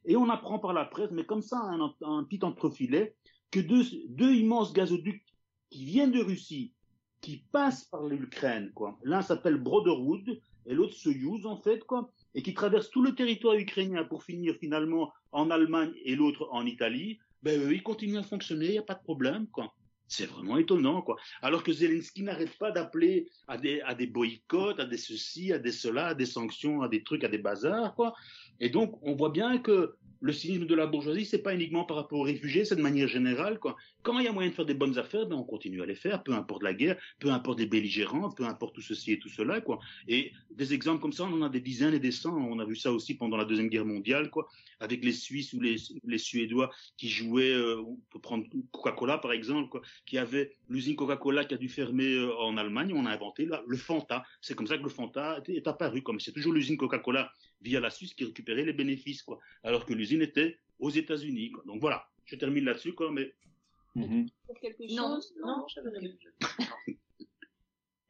Et 0.06 0.16
on 0.16 0.30
apprend 0.30 0.60
par 0.60 0.74
la 0.74 0.86
presse, 0.86 1.12
mais 1.12 1.26
comme 1.26 1.42
ça, 1.42 1.60
un, 1.60 2.24
petit 2.24 2.44
entrefilet, 2.44 3.16
que 3.52 3.60
deux, 3.60 4.34
immenses 4.34 4.74
gazoducs 4.74 5.24
qui 5.70 5.86
viennent 5.86 6.12
de 6.12 6.24
Russie, 6.24 6.74
qui 7.22 7.44
passent 7.52 7.86
par 7.86 8.04
l'Ukraine, 8.04 8.72
quoi. 8.74 8.98
L'un 9.04 9.22
s'appelle 9.22 9.58
Brotherhood 9.58 10.40
et 10.66 10.74
l'autre 10.74 10.94
Soyuz, 10.94 11.46
en 11.46 11.58
fait, 11.58 11.84
quoi, 11.84 12.12
et 12.34 12.44
qui 12.44 12.54
traversent 12.54 12.90
tout 12.90 13.02
le 13.02 13.16
territoire 13.16 13.56
ukrainien 13.56 14.04
pour 14.04 14.24
finir 14.24 14.56
finalement 14.60 15.12
en 15.32 15.50
Allemagne 15.50 15.94
et 16.04 16.16
l'autre 16.16 16.48
en 16.52 16.66
Italie, 16.66 17.20
ben 17.44 17.70
ils 17.72 17.84
continuent 17.84 18.20
à 18.20 18.24
fonctionner, 18.24 18.66
il 18.68 18.72
n'y 18.72 18.78
a 18.78 18.84
pas 18.84 18.96
de 18.96 19.04
problème, 19.04 19.48
quoi. 19.48 19.74
C'est 20.08 20.28
vraiment 20.28 20.58
étonnant, 20.58 21.02
quoi. 21.02 21.18
Alors 21.42 21.64
que 21.64 21.74
Zelensky 21.74 22.24
n'arrête 22.24 22.56
pas 22.58 22.72
d'appeler 22.72 23.28
à 23.48 23.58
des, 23.58 23.82
à 23.82 23.96
des 23.96 24.08
boycotts, 24.08 24.80
à 24.80 24.86
des 24.86 24.98
ceci, 24.98 25.52
à 25.52 25.60
des 25.60 25.72
cela, 25.72 26.08
à 26.08 26.14
des 26.14 26.26
sanctions, 26.26 26.82
à 26.82 26.88
des 26.88 27.04
trucs, 27.04 27.24
à 27.24 27.28
des 27.28 27.40
bazars, 27.40 27.96
quoi. 27.96 28.14
Et 28.60 28.70
donc, 28.70 29.00
on 29.02 29.16
voit 29.16 29.32
bien 29.32 29.58
que 29.58 29.96
le 30.26 30.34
cynisme 30.34 30.66
de 30.66 30.74
la 30.74 30.88
bourgeoisie, 30.88 31.24
c'est 31.24 31.44
pas 31.44 31.54
uniquement 31.54 31.84
par 31.84 31.98
rapport 31.98 32.18
aux 32.18 32.24
réfugiés, 32.24 32.66
c'est 32.66 32.76
de 32.76 32.82
manière 32.82 33.08
générale. 33.08 33.60
Quand 34.02 34.18
il 34.18 34.26
y 34.26 34.28
a 34.28 34.32
moyen 34.32 34.50
de 34.50 34.56
faire 34.56 34.66
des 34.66 34.74
bonnes 34.74 34.98
affaires, 34.98 35.28
ben 35.28 35.36
on 35.36 35.44
continue 35.44 35.84
à 35.84 35.86
les 35.86 35.94
faire, 35.94 36.24
peu 36.24 36.34
importe 36.34 36.64
la 36.64 36.74
guerre, 36.74 36.98
peu 37.20 37.30
importe 37.30 37.60
les 37.60 37.68
belligérants, 37.68 38.32
peu 38.32 38.44
importe 38.44 38.74
tout 38.74 38.82
ceci 38.82 39.12
et 39.12 39.20
tout 39.20 39.30
cela. 39.30 39.62
Et 40.08 40.32
des 40.50 40.74
exemples 40.74 41.00
comme 41.00 41.14
ça, 41.14 41.26
on 41.26 41.34
en 41.34 41.44
a 41.44 41.50
des 41.50 41.60
dizaines 41.60 41.94
et 41.94 42.00
des 42.00 42.12
cents. 42.12 42.36
On 42.36 42.58
a 42.58 42.66
vu 42.66 42.76
ça 42.76 42.92
aussi 42.92 43.14
pendant 43.14 43.38
la 43.38 43.46
deuxième 43.46 43.70
guerre 43.70 43.86
mondiale, 43.86 44.32
quoi, 44.32 44.48
avec 44.80 45.06
les 45.06 45.12
Suisses 45.12 45.54
ou 45.54 45.62
les, 45.62 46.18
Suédois 46.18 46.72
qui 46.98 47.08
jouaient, 47.08 47.54
euh, 47.54 47.82
on 47.82 48.00
peut 48.10 48.20
prendre 48.20 48.46
Coca-Cola 48.72 49.20
par 49.20 49.32
exemple, 49.32 49.80
qui 50.08 50.18
avait 50.18 50.54
l'usine 50.70 50.96
Coca-Cola 50.96 51.46
qui 51.46 51.54
a 51.54 51.58
dû 51.58 51.70
fermer 51.70 52.16
euh, 52.16 52.36
en 52.38 52.58
Allemagne. 52.58 52.94
On 52.96 53.06
a 53.06 53.12
inventé 53.12 53.48
le 53.68 53.78
Fanta. 53.78 54.24
C'est 54.42 54.56
comme 54.56 54.66
ça 54.66 54.80
que 54.80 54.84
le 54.84 54.90
Fanta 54.90 55.40
est 55.48 55.68
apparu, 55.68 56.02
comme 56.02 56.20
c'est 56.20 56.32
toujours 56.32 56.54
l'usine 56.54 56.78
Coca-Cola 56.78 57.32
via 57.66 57.80
la 57.80 57.90
Suisse 57.90 58.14
qui 58.14 58.24
récupérait 58.24 58.64
les 58.64 58.74
bénéfices, 58.74 59.24
quoi. 59.24 59.40
Alors 59.64 59.86
que 59.86 59.94
l'usine 59.94 60.22
était 60.22 60.60
aux 60.80 60.92
États-Unis. 60.92 61.52
Donc 61.66 61.82
voilà, 61.82 62.08
je 62.26 62.36
termine 62.36 62.66
là-dessus, 62.66 62.94
quoi, 62.94 63.12
mais. 63.12 63.34
Mm 63.96 64.28
quelque 64.62 64.88
chose 64.88 64.96
Non, 64.96 65.20
non, 65.46 65.66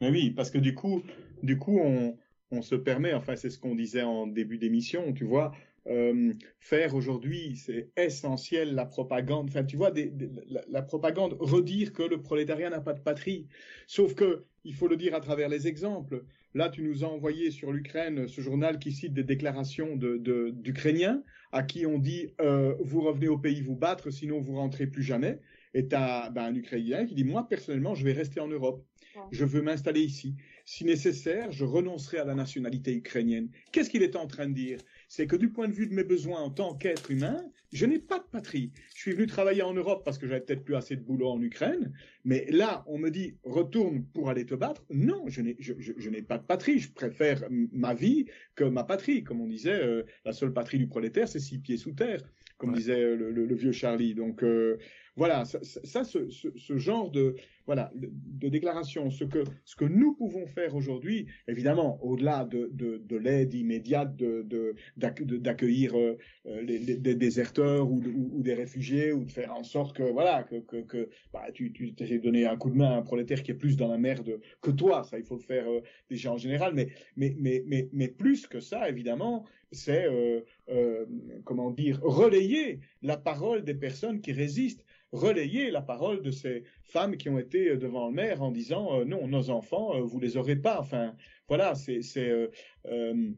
mais 0.01 0.09
oui, 0.09 0.31
parce 0.31 0.51
que 0.51 0.57
du 0.57 0.75
coup, 0.75 1.03
du 1.41 1.57
coup, 1.57 1.79
on, 1.79 2.17
on 2.51 2.61
se 2.61 2.75
permet, 2.75 3.13
enfin, 3.13 3.35
c'est 3.35 3.49
ce 3.49 3.57
qu'on 3.57 3.75
disait 3.75 4.03
en 4.03 4.27
début 4.27 4.57
d'émission, 4.57 5.13
tu 5.13 5.25
vois, 5.25 5.53
euh, 5.87 6.33
faire 6.59 6.95
aujourd'hui, 6.95 7.55
c'est 7.55 7.91
essentiel 7.95 8.73
la 8.73 8.85
propagande. 8.85 9.49
Enfin, 9.49 9.63
tu 9.63 9.77
vois, 9.77 9.91
des, 9.91 10.11
la, 10.47 10.63
la, 10.67 10.81
propagande, 10.81 11.37
redire 11.39 11.93
que 11.93 12.03
le 12.03 12.21
prolétariat 12.21 12.69
n'a 12.69 12.81
pas 12.81 12.93
de 12.93 13.01
patrie. 13.01 13.47
Sauf 13.87 14.15
que 14.15 14.45
il 14.63 14.73
faut 14.73 14.87
le 14.87 14.97
dire 14.97 15.13
à 15.13 15.21
travers 15.21 15.47
les 15.47 15.67
exemples. 15.67 16.25
Là, 16.55 16.69
tu 16.69 16.83
nous 16.83 17.03
as 17.03 17.07
envoyé 17.07 17.51
sur 17.51 17.73
l'Ukraine 17.73 18.29
ce 18.29 18.39
journal 18.39 18.79
qui 18.79 18.93
cite 18.93 19.13
des 19.13 19.25
déclarations 19.25 19.97
d'Ukrainiens 19.97 21.15
de, 21.15 21.23
à 21.51 21.63
qui 21.63 21.85
on 21.85 21.99
dit 21.99 22.29
euh, 22.39 22.73
vous 22.79 23.01
revenez 23.01 23.27
au 23.27 23.37
pays 23.37 23.59
vous 23.59 23.75
battre, 23.75 24.09
sinon 24.09 24.39
vous 24.39 24.55
rentrez 24.55 24.87
plus 24.87 25.03
jamais. 25.03 25.41
Et 25.73 25.89
tu 25.89 25.95
as 25.95 26.29
ben, 26.29 26.43
un 26.43 26.55
Ukrainien 26.55 27.05
qui 27.05 27.13
dit 27.13 27.25
moi 27.25 27.45
personnellement 27.49 27.93
je 27.93 28.05
vais 28.05 28.13
rester 28.13 28.39
en 28.39 28.47
Europe, 28.47 28.85
je 29.31 29.43
veux 29.43 29.61
m'installer 29.61 29.99
ici. 29.99 30.35
Si 30.63 30.85
nécessaire, 30.85 31.51
je 31.51 31.65
renoncerai 31.65 32.19
à 32.19 32.25
la 32.25 32.35
nationalité 32.35 32.93
ukrainienne. 32.93 33.49
Qu'est-ce 33.73 33.89
qu'il 33.89 34.01
est 34.01 34.15
en 34.15 34.25
train 34.25 34.47
de 34.47 34.53
dire? 34.53 34.79
C'est 35.07 35.27
que 35.27 35.35
du 35.35 35.49
point 35.49 35.67
de 35.67 35.73
vue 35.73 35.87
de 35.87 35.93
mes 35.93 36.03
besoins 36.03 36.41
en 36.41 36.49
tant 36.49 36.75
qu'être 36.75 37.11
humain, 37.11 37.43
je 37.71 37.85
n'ai 37.85 37.99
pas 37.99 38.19
de 38.19 38.25
patrie. 38.31 38.71
Je 38.93 39.01
suis 39.01 39.11
venu 39.11 39.27
travailler 39.27 39.61
en 39.61 39.73
Europe 39.73 40.03
parce 40.05 40.17
que 40.17 40.27
j'avais 40.27 40.41
peut-être 40.41 40.63
plus 40.63 40.75
assez 40.75 40.95
de 40.95 41.01
boulot 41.01 41.29
en 41.29 41.41
Ukraine, 41.41 41.91
mais 42.23 42.45
là, 42.49 42.83
on 42.87 42.97
me 42.97 43.09
dit 43.09 43.37
retourne 43.43 44.05
pour 44.13 44.29
aller 44.29 44.45
te 44.45 44.55
battre. 44.55 44.85
Non, 44.89 45.25
je 45.27 45.41
n'ai, 45.41 45.57
je, 45.59 46.09
n'ai 46.09 46.21
pas 46.21 46.37
de 46.37 46.45
patrie. 46.45 46.79
Je 46.79 46.91
préfère 46.91 47.43
ma 47.49 47.93
vie 47.93 48.27
que 48.55 48.63
ma 48.63 48.83
patrie. 48.83 49.23
Comme 49.23 49.41
on 49.41 49.47
disait, 49.47 49.83
euh, 49.83 50.03
la 50.23 50.33
seule 50.33 50.53
patrie 50.53 50.77
du 50.77 50.87
prolétaire, 50.87 51.27
c'est 51.27 51.39
six 51.39 51.59
pieds 51.59 51.77
sous 51.77 51.91
terre, 51.91 52.21
comme 52.57 52.73
disait 52.73 53.01
euh, 53.01 53.15
le, 53.15 53.31
le, 53.31 53.55
vieux 53.55 53.71
Charlie. 53.71 54.15
Donc 54.15 54.43
euh, 54.43 54.77
voilà, 55.15 55.45
ça, 55.45 55.59
ça 55.63 56.03
ce, 56.03 56.29
ce, 56.29 56.49
ce, 56.55 56.77
genre 56.77 57.09
de 57.11 57.35
voilà 57.65 57.91
de, 57.95 58.49
déclaration, 58.49 59.09
ce 59.09 59.23
que 59.23 59.43
ce 59.63 59.75
que 59.75 59.85
nous 59.85 60.13
pouvons 60.13 60.45
faire 60.45 60.75
aujourd'hui, 60.75 61.27
évidemment, 61.47 62.03
au-delà 62.03 62.45
de, 62.45 62.69
de, 62.73 62.97
de 62.97 63.17
l'aide 63.17 63.53
immédiate 63.53 64.15
de 64.15 64.75
d'accueillir 64.97 65.97
euh, 65.97 66.17
les, 66.45 66.79
les, 66.79 66.97
des 66.97 67.15
déserteurs 67.15 67.89
ou, 67.89 68.01
ou, 68.33 68.41
des 68.41 68.53
réfugiés 68.53 69.11
ou 69.11 69.23
de 69.23 69.31
faire 69.31 69.53
en 69.53 69.63
sorte 69.63 69.95
que 69.95 70.03
voilà 70.03 70.43
que 70.43 70.55
que, 70.55 70.77
que 70.81 71.09
bah, 71.33 71.45
tu 71.53 71.71
tu 71.71 71.93
essaies 71.97 72.19
de 72.19 72.23
donner 72.23 72.45
un 72.45 72.57
coup 72.57 72.69
de 72.69 72.75
main 72.75 72.91
à 72.91 72.95
un 72.97 73.01
prolétaire 73.01 73.41
qui 73.43 73.51
est 73.51 73.55
plus 73.55 73.77
dans 73.77 73.87
la 73.87 73.97
merde 73.97 74.39
que 74.61 74.71
toi, 74.71 75.03
ça 75.03 75.17
il 75.17 75.25
faut 75.25 75.35
le 75.35 75.41
faire 75.41 75.67
euh, 75.69 75.81
déjà 76.09 76.31
en 76.31 76.37
général, 76.37 76.73
mais 76.73 76.89
mais 77.15 77.35
mais 77.39 77.63
mais 77.65 77.89
mais 77.93 78.07
plus 78.07 78.47
que 78.47 78.59
ça, 78.59 78.89
évidemment, 78.89 79.45
c'est 79.71 80.05
euh, 80.05 80.41
euh, 80.69 81.05
comment 81.43 81.71
dire 81.71 81.99
relayer 82.01 82.79
la 83.01 83.17
parole 83.17 83.63
des 83.63 83.75
personnes 83.75 84.21
qui 84.21 84.31
résistent 84.31 84.85
relayer 85.15 85.71
la 85.71 85.81
parole 85.81 86.21
de 86.21 86.31
ces 86.31 86.63
femmes 86.83 87.17
qui 87.17 87.29
ont 87.29 87.39
été 87.39 87.75
devant 87.77 88.07
le 88.07 88.13
maire 88.13 88.43
en 88.43 88.51
disant 88.51 88.99
euh, 88.99 89.05
non, 89.05 89.27
nos 89.27 89.49
enfants, 89.49 89.95
euh, 89.95 90.01
vous 90.01 90.19
les 90.19 90.37
aurez 90.37 90.55
pas. 90.55 90.79
Enfin, 90.79 91.15
voilà, 91.47 91.75
c'est. 91.75 92.01
c'est 92.01 92.29
euh, 92.29 92.47
euh 92.87 93.31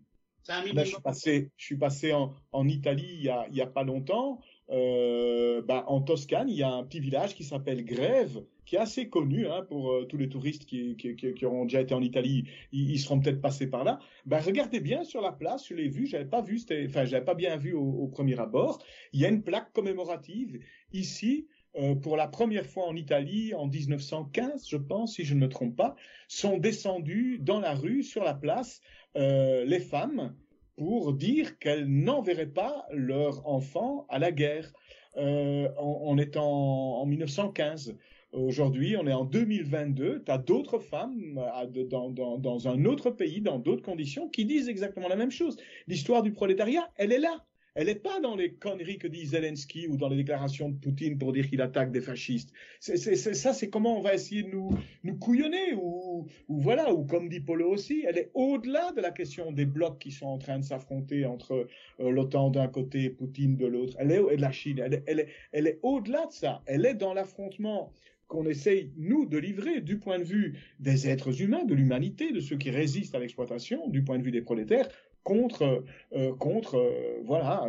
là, 0.48 0.84
je 0.84 0.92
suis 0.92 1.02
passé, 1.02 1.52
je 1.58 1.66
suis 1.66 1.78
passé 1.78 2.14
en, 2.14 2.34
en 2.54 2.68
Italie 2.70 3.10
il 3.16 3.24
y, 3.24 3.30
a, 3.30 3.48
il 3.50 3.56
y 3.56 3.62
a 3.62 3.68
pas 3.68 3.84
longtemps. 3.84 4.40
Euh, 4.70 5.62
bah, 5.62 5.84
en 5.88 6.02
Toscane, 6.02 6.50
il 6.50 6.56
y 6.56 6.64
a 6.64 6.72
un 6.72 6.84
petit 6.84 7.02
village 7.02 7.36
qui 7.36 7.44
s'appelle 7.44 7.84
Grève, 7.84 8.42
qui 8.68 8.76
est 8.76 8.80
assez 8.80 9.08
connu 9.08 9.48
hein, 9.48 9.66
pour 9.68 9.94
euh, 9.94 10.06
tous 10.06 10.18
les 10.18 10.28
touristes 10.28 10.66
qui, 10.66 10.98
qui, 10.98 11.46
auront 11.46 11.64
déjà 11.64 11.80
été 11.80 11.94
en 11.94 12.02
Italie. 12.02 12.44
Ils, 12.74 13.00
seront 13.00 13.20
peut-être 13.20 13.40
passés 13.40 13.68
par 13.68 13.86
là. 13.86 13.98
Bah, 14.26 14.42
regardez 14.42 14.82
bien 14.82 15.06
sur 15.06 15.22
la 15.22 15.32
place, 15.32 15.70
je 15.70 15.74
l'ai 15.74 15.88
vu, 15.88 16.06
j'avais 16.06 16.26
pas 16.26 16.42
vu, 16.42 16.60
enfin, 16.86 17.06
j'avais 17.06 17.24
pas 17.24 17.34
bien 17.34 17.56
vu 17.56 17.74
au, 17.74 18.08
premier 18.08 18.38
abord. 18.40 18.84
Il 19.14 19.22
y 19.22 19.26
a 19.26 19.30
une 19.30 19.42
plaque 19.42 19.72
commémorative 19.72 20.60
ici 20.92 21.48
euh, 21.78 21.96
pour 21.96 22.18
la 22.18 22.28
première 22.28 22.66
fois 22.66 22.88
en 22.88 22.96
Italie 22.96 23.54
en 23.54 23.68
1915, 23.68 24.68
je 24.68 24.78
pense, 24.78 25.16
si 25.16 25.24
je 25.24 25.34
ne 25.34 25.40
me 25.40 25.48
trompe 25.48 25.78
pas, 25.78 25.96
sont 26.28 26.58
descendues 26.58 27.40
dans 27.40 27.62
la 27.62 27.74
rue, 27.74 28.04
sur 28.04 28.24
la 28.24 28.34
place, 28.34 28.82
euh, 29.16 29.64
les 29.64 29.80
femmes 29.80 30.36
pour 30.76 31.14
dire 31.14 31.58
qu'elles 31.58 31.88
n'enverraient 31.88 32.46
pas 32.46 32.86
leurs 32.92 33.48
enfants 33.48 34.06
à 34.10 34.20
la 34.20 34.32
guerre. 34.32 34.74
Est 35.16 36.38
en, 36.38 36.44
en 36.44 37.06
1915. 37.08 37.96
Aujourd'hui, 38.38 38.96
on 38.98 39.08
est 39.08 39.14
en 39.14 39.26
2022. 39.26 40.22
Tu 40.24 40.32
as 40.32 40.38
d'autres 40.38 40.78
femmes 40.78 41.42
dans, 41.90 42.38
dans, 42.38 42.68
un 42.68 42.86
autre 42.86 43.10
pays, 43.10 43.42
dans 43.42 43.58
d'autres 43.58 43.82
conditions, 43.82 44.30
qui 44.30 44.46
disent 44.46 44.70
exactement 44.70 45.08
la 45.08 45.16
même 45.16 45.32
chose. 45.32 45.58
L'histoire 45.88 46.22
du 46.22 46.32
prolétariat, 46.32 46.88
elle 46.98 47.12
est 47.12 47.20
là. 47.20 47.44
Elle 47.74 47.88
n'est 47.88 47.96
pas 47.96 48.20
dans 48.20 48.36
les 48.36 48.54
conneries 48.54 49.00
que 49.00 49.08
dit 49.08 49.26
Zelensky 49.26 49.88
ou 49.88 49.98
dans 49.98 50.10
les 50.10 50.18
déclarations 50.18 50.70
de 50.70 50.78
Poutine 50.78 51.18
pour 51.18 51.32
dire 51.32 51.48
qu'il 51.48 51.62
attaque 51.62 51.92
des 51.92 52.02
fascistes. 52.02 52.52
C'est, 52.80 52.98
ça, 52.98 53.54
c'est 53.54 53.70
comment 53.70 53.98
on 53.98 54.02
va 54.02 54.14
essayer 54.14 54.44
de 54.44 54.50
nous, 54.50 55.18
couillonner 55.20 55.74
ou, 55.76 56.28
voilà, 56.48 56.94
ou 56.94 57.06
comme 57.06 57.30
dit 57.30 57.40
Polo 57.40 57.70
aussi, 57.70 58.04
elle 58.08 58.18
est 58.18 58.32
au-delà 58.34 58.92
de 58.94 59.02
la 59.02 59.12
question 59.12 59.52
des 59.52 59.66
blocs 59.66 60.00
qui 60.00 60.12
sont 60.12 60.26
en 60.26 60.38
train 60.40 60.58
de 60.60 60.64
s'affronter 60.64 61.26
entre 61.26 61.68
euh, 62.00 62.10
l'OTAN 62.10 62.50
d'un 62.50 62.68
côté 62.68 63.04
et 63.04 63.10
Poutine 63.12 63.58
de 63.58 63.68
l'autre. 63.68 63.96
Elle 64.00 64.12
est, 64.12 64.22
et 64.32 64.38
la 64.38 64.52
Chine, 64.52 64.80
elle 64.80 65.68
est 65.68 65.80
au-delà 65.84 66.26
de 66.26 66.32
ça. 66.32 66.64
Elle 66.66 66.86
est 66.86 66.96
dans 66.96 67.14
l'affrontement 67.14 67.94
qu'on 68.28 68.46
essaye, 68.46 68.92
nous, 68.98 69.26
de 69.26 69.38
livrer 69.38 69.82
du 69.82 69.98
point 69.98 70.20
de 70.20 70.24
vue 70.24 70.58
des 70.80 71.08
êtres 71.08 71.42
humains, 71.42 71.64
de 71.64 71.74
l'humanité, 71.74 72.32
de 72.32 72.40
ceux 72.40 72.58
qui 72.58 72.70
résistent 72.70 73.16
à 73.16 73.20
l'exploitation, 73.20 73.88
du 73.88 74.04
point 74.04 74.18
de 74.18 74.24
vue 74.24 74.32
des 74.32 74.42
prolétaires, 74.42 74.90
contre 75.28 75.84
euh, 76.14 76.34
contre 76.36 76.76
euh, 76.76 77.22
voilà 77.26 77.68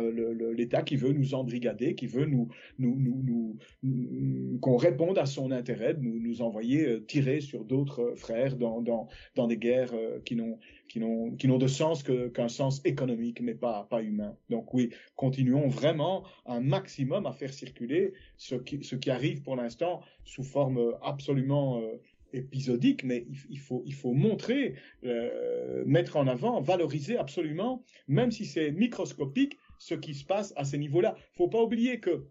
l'État 0.55 0.81
qui 0.81 0.95
veut 0.95 1.11
nous 1.11 1.33
embrigader, 1.33 1.93
qui 1.93 2.07
veut 2.07 2.25
nous 2.25 2.47
nous 2.77 2.95
nous, 2.97 3.57
nous 3.83 4.59
qu'on 4.61 4.77
réponde 4.77 5.17
à 5.17 5.25
son 5.25 5.51
intérêt 5.51 5.93
de 5.93 5.99
nous 5.99 6.21
nous 6.21 6.41
envoyer 6.41 6.87
euh, 6.87 7.05
tirer 7.05 7.41
sur 7.41 7.65
d'autres 7.65 8.13
frères 8.15 8.55
dans 8.55 8.81
dans 8.81 9.09
dans 9.35 9.47
des 9.47 9.57
guerres 9.57 9.93
euh, 9.93 10.19
qui 10.23 10.37
n'ont 10.37 10.57
qui 10.87 11.01
n'ont 11.01 11.31
qui 11.31 11.49
n'ont 11.49 11.57
de 11.57 11.67
sens 11.67 12.01
que 12.01 12.29
qu'un 12.29 12.47
sens 12.47 12.81
économique 12.85 13.41
mais 13.41 13.55
pas 13.55 13.87
pas 13.89 14.01
humain. 14.01 14.37
Donc 14.49 14.73
oui, 14.73 14.91
continuons 15.17 15.67
vraiment 15.67 16.23
un 16.45 16.61
maximum 16.61 17.25
à 17.25 17.33
faire 17.33 17.53
circuler 17.53 18.13
ce 18.37 18.55
qui 18.55 18.85
ce 18.85 18.95
qui 18.95 19.09
arrive 19.11 19.41
pour 19.41 19.57
l'instant 19.57 19.99
sous 20.23 20.43
forme 20.43 20.93
absolument 21.01 21.81
euh, 21.81 21.99
épisodique, 22.33 23.03
mais 23.03 23.25
il, 23.49 23.59
faut, 23.59 24.13
montrer, 24.13 24.75
euh, 25.03 25.83
mettre 25.85 26.17
en 26.17 26.27
avant, 26.27 26.61
valoriser 26.61 27.17
absolument, 27.17 27.83
même 28.07 28.31
si 28.31 28.45
c'est 28.45 28.71
microscopique, 28.71 29.57
ce 29.77 29.95
qui 29.95 30.13
se 30.13 30.25
passe 30.25 30.53
à 30.55 30.65
ces 30.65 30.77
niveaux-là. 30.77 31.15
Il 31.17 31.37
faut 31.37 31.47
pas 31.47 31.61
oublier 31.61 31.99
que 31.99 32.25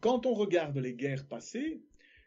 quand 0.00 0.26
on 0.26 0.34
regarde 0.34 0.76
les 0.78 0.94
guerres 0.94 1.26
passées, 1.26 1.80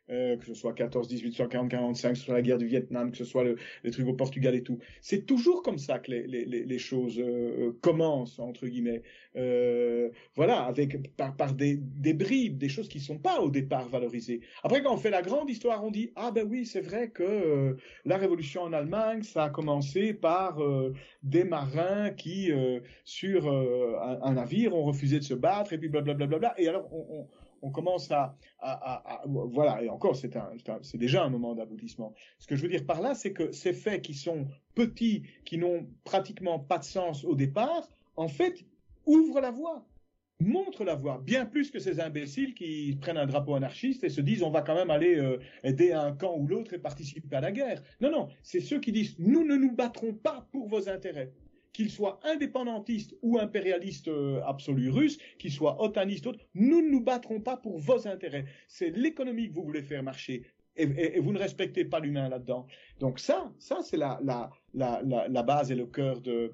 euh, 0.09 0.37
que 0.37 0.45
ce 0.45 0.53
soit 0.53 0.73
14, 0.73 1.07
18, 1.07 1.33
soit 1.33 1.47
40, 1.47 1.69
45, 1.69 2.11
que 2.11 2.17
ce 2.17 2.25
soit 2.25 2.33
la 2.33 2.41
guerre 2.41 2.57
du 2.57 2.67
Vietnam, 2.67 3.11
que 3.11 3.17
ce 3.17 3.25
soit 3.25 3.43
le, 3.43 3.57
les 3.83 3.91
trucs 3.91 4.07
au 4.07 4.13
Portugal 4.13 4.55
et 4.55 4.63
tout. 4.63 4.79
C'est 5.01 5.25
toujours 5.25 5.63
comme 5.63 5.77
ça 5.77 5.99
que 5.99 6.11
les, 6.11 6.79
choses 6.79 7.19
euh, 7.19 7.77
commencent, 7.81 8.39
entre 8.39 8.67
guillemets. 8.67 9.03
Euh, 9.35 10.09
voilà, 10.35 10.63
avec 10.63 11.15
par, 11.15 11.53
des, 11.53 11.77
bribes, 12.13 12.57
des 12.57 12.69
choses 12.69 12.89
qui 12.89 12.99
sont 12.99 13.19
pas 13.19 13.41
au 13.41 13.49
départ 13.49 13.87
valorisées. 13.87 14.41
Après, 14.63 14.81
quand 14.81 14.93
on 14.93 14.97
fait 14.97 15.11
la 15.11 15.21
grande 15.21 15.49
histoire, 15.49 15.83
on 15.83 15.91
dit, 15.91 16.11
ah 16.15 16.31
ben 16.31 16.47
oui, 16.49 16.65
c'est 16.65 16.81
vrai 16.81 17.09
que 17.09 17.23
euh, 17.23 17.77
la 18.05 18.17
révolution 18.17 18.63
en 18.63 18.73
Allemagne, 18.73 19.21
ça 19.21 19.45
a 19.45 19.49
commencé 19.49 20.13
par 20.13 20.63
euh, 20.63 20.93
des 21.21 21.43
marins 21.43 22.09
qui, 22.11 22.51
sur 23.03 23.49
un, 23.49 24.33
navire, 24.33 24.75
ont 24.75 24.83
refusé 24.83 25.19
de 25.19 25.23
se 25.23 25.33
battre, 25.33 25.73
et 25.73 25.77
puis 25.77 25.89
blablabla. 25.89 26.25
Bla, 26.25 26.39
bla, 26.39 26.53
bla, 26.53 26.61
et 26.61 26.67
alors, 26.67 26.89
on 26.91 27.27
on 27.61 27.71
commence 27.71 28.11
à, 28.11 28.35
à, 28.59 29.23
voilà, 29.25 29.83
et 29.83 29.89
encore, 29.89 30.15
c'est 30.15 30.35
un, 30.35 30.51
c'est 30.81 30.97
déjà 30.97 31.23
un 31.23 31.29
moment 31.29 31.55
d'aboutissement. 31.55 32.13
Ce 32.37 32.47
que 32.47 32.55
je 32.55 32.61
veux 32.61 32.69
dire 32.69 32.85
par 32.85 33.01
là, 33.01 33.15
c'est 33.15 33.33
que 33.33 33.51
ces 33.51 33.73
faits 33.73 34.01
qui 34.01 34.13
sont 34.13 34.47
petits, 34.75 35.23
qui 35.45 35.57
n'ont 35.57 35.87
pratiquement 36.03 36.59
pas 36.59 36.77
de 36.77 36.85
sens 36.85 37.23
au 37.23 37.35
départ, 37.35 37.89
en 38.15 38.27
fait, 38.27 38.65
ouvrent 39.05 39.41
la 39.41 39.51
voie 39.51 39.85
montrent 40.41 40.85
la 40.85 40.95
voie, 40.95 41.21
bien 41.23 41.45
plus 41.45 41.69
que 41.69 41.79
ces 41.79 41.99
imbéciles 41.99 42.53
qui 42.53 42.97
prennent 43.01 43.17
un 43.17 43.25
drapeau 43.25 43.55
anarchiste 43.55 44.03
et 44.05 44.09
se 44.09 44.21
disent 44.21 44.41
on 44.41 44.51
va 44.51 44.61
quand 44.61 44.75
même 44.75 44.89
aller 44.89 45.17
euh, 45.17 45.37
aider 45.63 45.91
un 45.91 46.13
camp 46.13 46.35
ou 46.37 46.47
l'autre 46.47 46.73
et 46.73 46.79
participer 46.79 47.35
à 47.35 47.41
la 47.41 47.51
guerre. 47.51 47.83
Non, 47.99 48.09
non, 48.09 48.29
c'est 48.41 48.61
ceux 48.61 48.79
qui 48.79 48.91
disent 48.91 49.15
nous 49.19 49.45
ne 49.45 49.55
nous 49.55 49.75
battrons 49.75 50.13
pas 50.13 50.47
pour 50.51 50.69
vos 50.69 50.87
intérêts 50.87 51.33
qu'il 51.73 51.89
soit 51.89 52.19
indépendantiste 52.23 53.15
ou 53.21 53.39
impérialiste 53.39 54.07
euh, 54.07 54.41
absolu 54.45 54.89
russe, 54.89 55.17
qu'il 55.37 55.51
soit 55.51 55.81
otaniste, 55.81 56.27
autre, 56.27 56.39
nous 56.53 56.81
ne 56.81 56.89
nous 56.89 57.03
battrons 57.03 57.41
pas 57.41 57.57
pour 57.57 57.77
vos 57.77 58.07
intérêts. 58.07 58.45
C'est 58.67 58.89
l'économie 58.89 59.49
que 59.49 59.53
vous 59.53 59.63
voulez 59.63 59.83
faire 59.83 60.03
marcher. 60.03 60.43
Et, 60.75 61.19
vous 61.19 61.33
ne 61.33 61.39
respectez 61.39 61.83
pas 61.83 61.99
l'humain 61.99 62.29
là-dedans. 62.29 62.65
Donc 63.01 63.19
ça, 63.19 63.51
ça 63.59 63.79
c'est 63.81 63.97
la, 63.97 64.19
la, 64.73 65.43
base 65.43 65.71
et 65.71 65.75
le 65.75 65.85
cœur 65.85 66.21
de, 66.21 66.53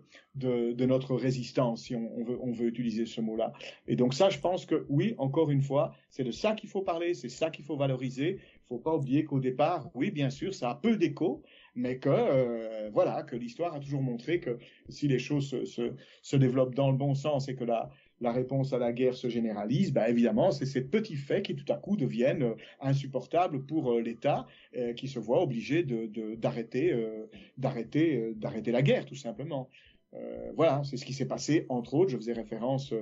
notre 0.86 1.16
résistance, 1.16 1.84
si 1.84 1.96
on, 1.96 2.24
veut, 2.24 2.38
on 2.42 2.52
veut 2.52 2.68
utiliser 2.68 3.06
ce 3.06 3.22
mot-là. 3.22 3.54
Et 3.88 3.96
donc 3.96 4.16
ça, 4.16 4.30
je 4.30 4.40
pense 4.40 4.66
que 4.66 4.86
oui, 4.90 5.14
encore 5.20 5.52
une 5.52 5.62
fois, 5.62 5.94
c'est 6.10 6.24
de 6.24 6.32
ça 6.32 6.54
qu'il 6.54 6.70
faut 6.70 6.82
parler, 6.82 7.14
c'est 7.14 7.30
ça 7.30 7.52
qu'il 7.52 7.66
faut 7.66 7.78
valoriser. 7.78 8.40
Il 8.56 8.68
faut 8.68 8.80
pas 8.80 8.96
oublier 8.96 9.26
qu'au 9.26 9.40
départ, 9.40 9.92
oui, 9.94 10.10
bien 10.10 10.32
sûr, 10.32 10.56
ça 10.56 10.72
a 10.72 10.76
peu 10.76 10.98
d'écho, 10.98 11.44
mais 11.76 12.00
que 12.00 12.10
euh, 12.10 12.90
voilà, 12.94 13.24
que 13.24 13.36
l'histoire 13.36 13.76
a 13.76 13.80
toujours 13.80 14.02
montré 14.02 14.40
que 14.40 14.58
si 14.90 15.08
les 15.08 15.20
choses 15.20 15.50
se, 15.66 15.94
se, 16.22 16.36
développent 16.36 16.76
dans 16.76 16.90
le 16.90 16.98
bon 16.98 17.14
sens 17.14 17.50
et 17.50 17.56
que 17.56 17.64
la, 17.64 17.92
la 18.22 18.32
réponse 18.32 18.74
à 18.74 18.78
la 18.78 18.94
guerre 18.94 19.16
se 19.16 19.28
généralise, 19.28 19.92
ben 19.92 20.06
évidemment, 20.06 20.52
c'est 20.52 20.66
ces 20.66 20.82
petits 20.82 21.18
faits 21.18 21.46
qui 21.46 21.56
tout 21.56 21.72
à 21.72 21.76
coup 21.76 21.98
deviennent 21.98 22.44
euh, 22.44 22.56
insupportables 22.80 23.66
pour 23.66 23.92
euh, 23.92 24.02
l'État, 24.02 24.48
qui 24.96 25.08
se 25.08 25.20
voit 25.20 25.42
obligé 25.42 25.84
de 25.84 26.36
d'arrêter 26.36 26.94
d'arrêter 27.58 28.34
d'arrêter 28.36 28.72
la 28.72 28.82
guerre 28.82 29.06
tout 29.06 29.16
simplement. 29.16 29.70
voilà, 30.56 30.82
c'est 30.84 30.98
ce 30.98 31.06
qui 31.06 31.14
s'est 31.14 31.28
passé 31.28 31.66
entre 31.70 31.94
autres. 31.94 32.12
Je 32.12 32.18
faisais 32.18 32.34
référence 32.34 32.94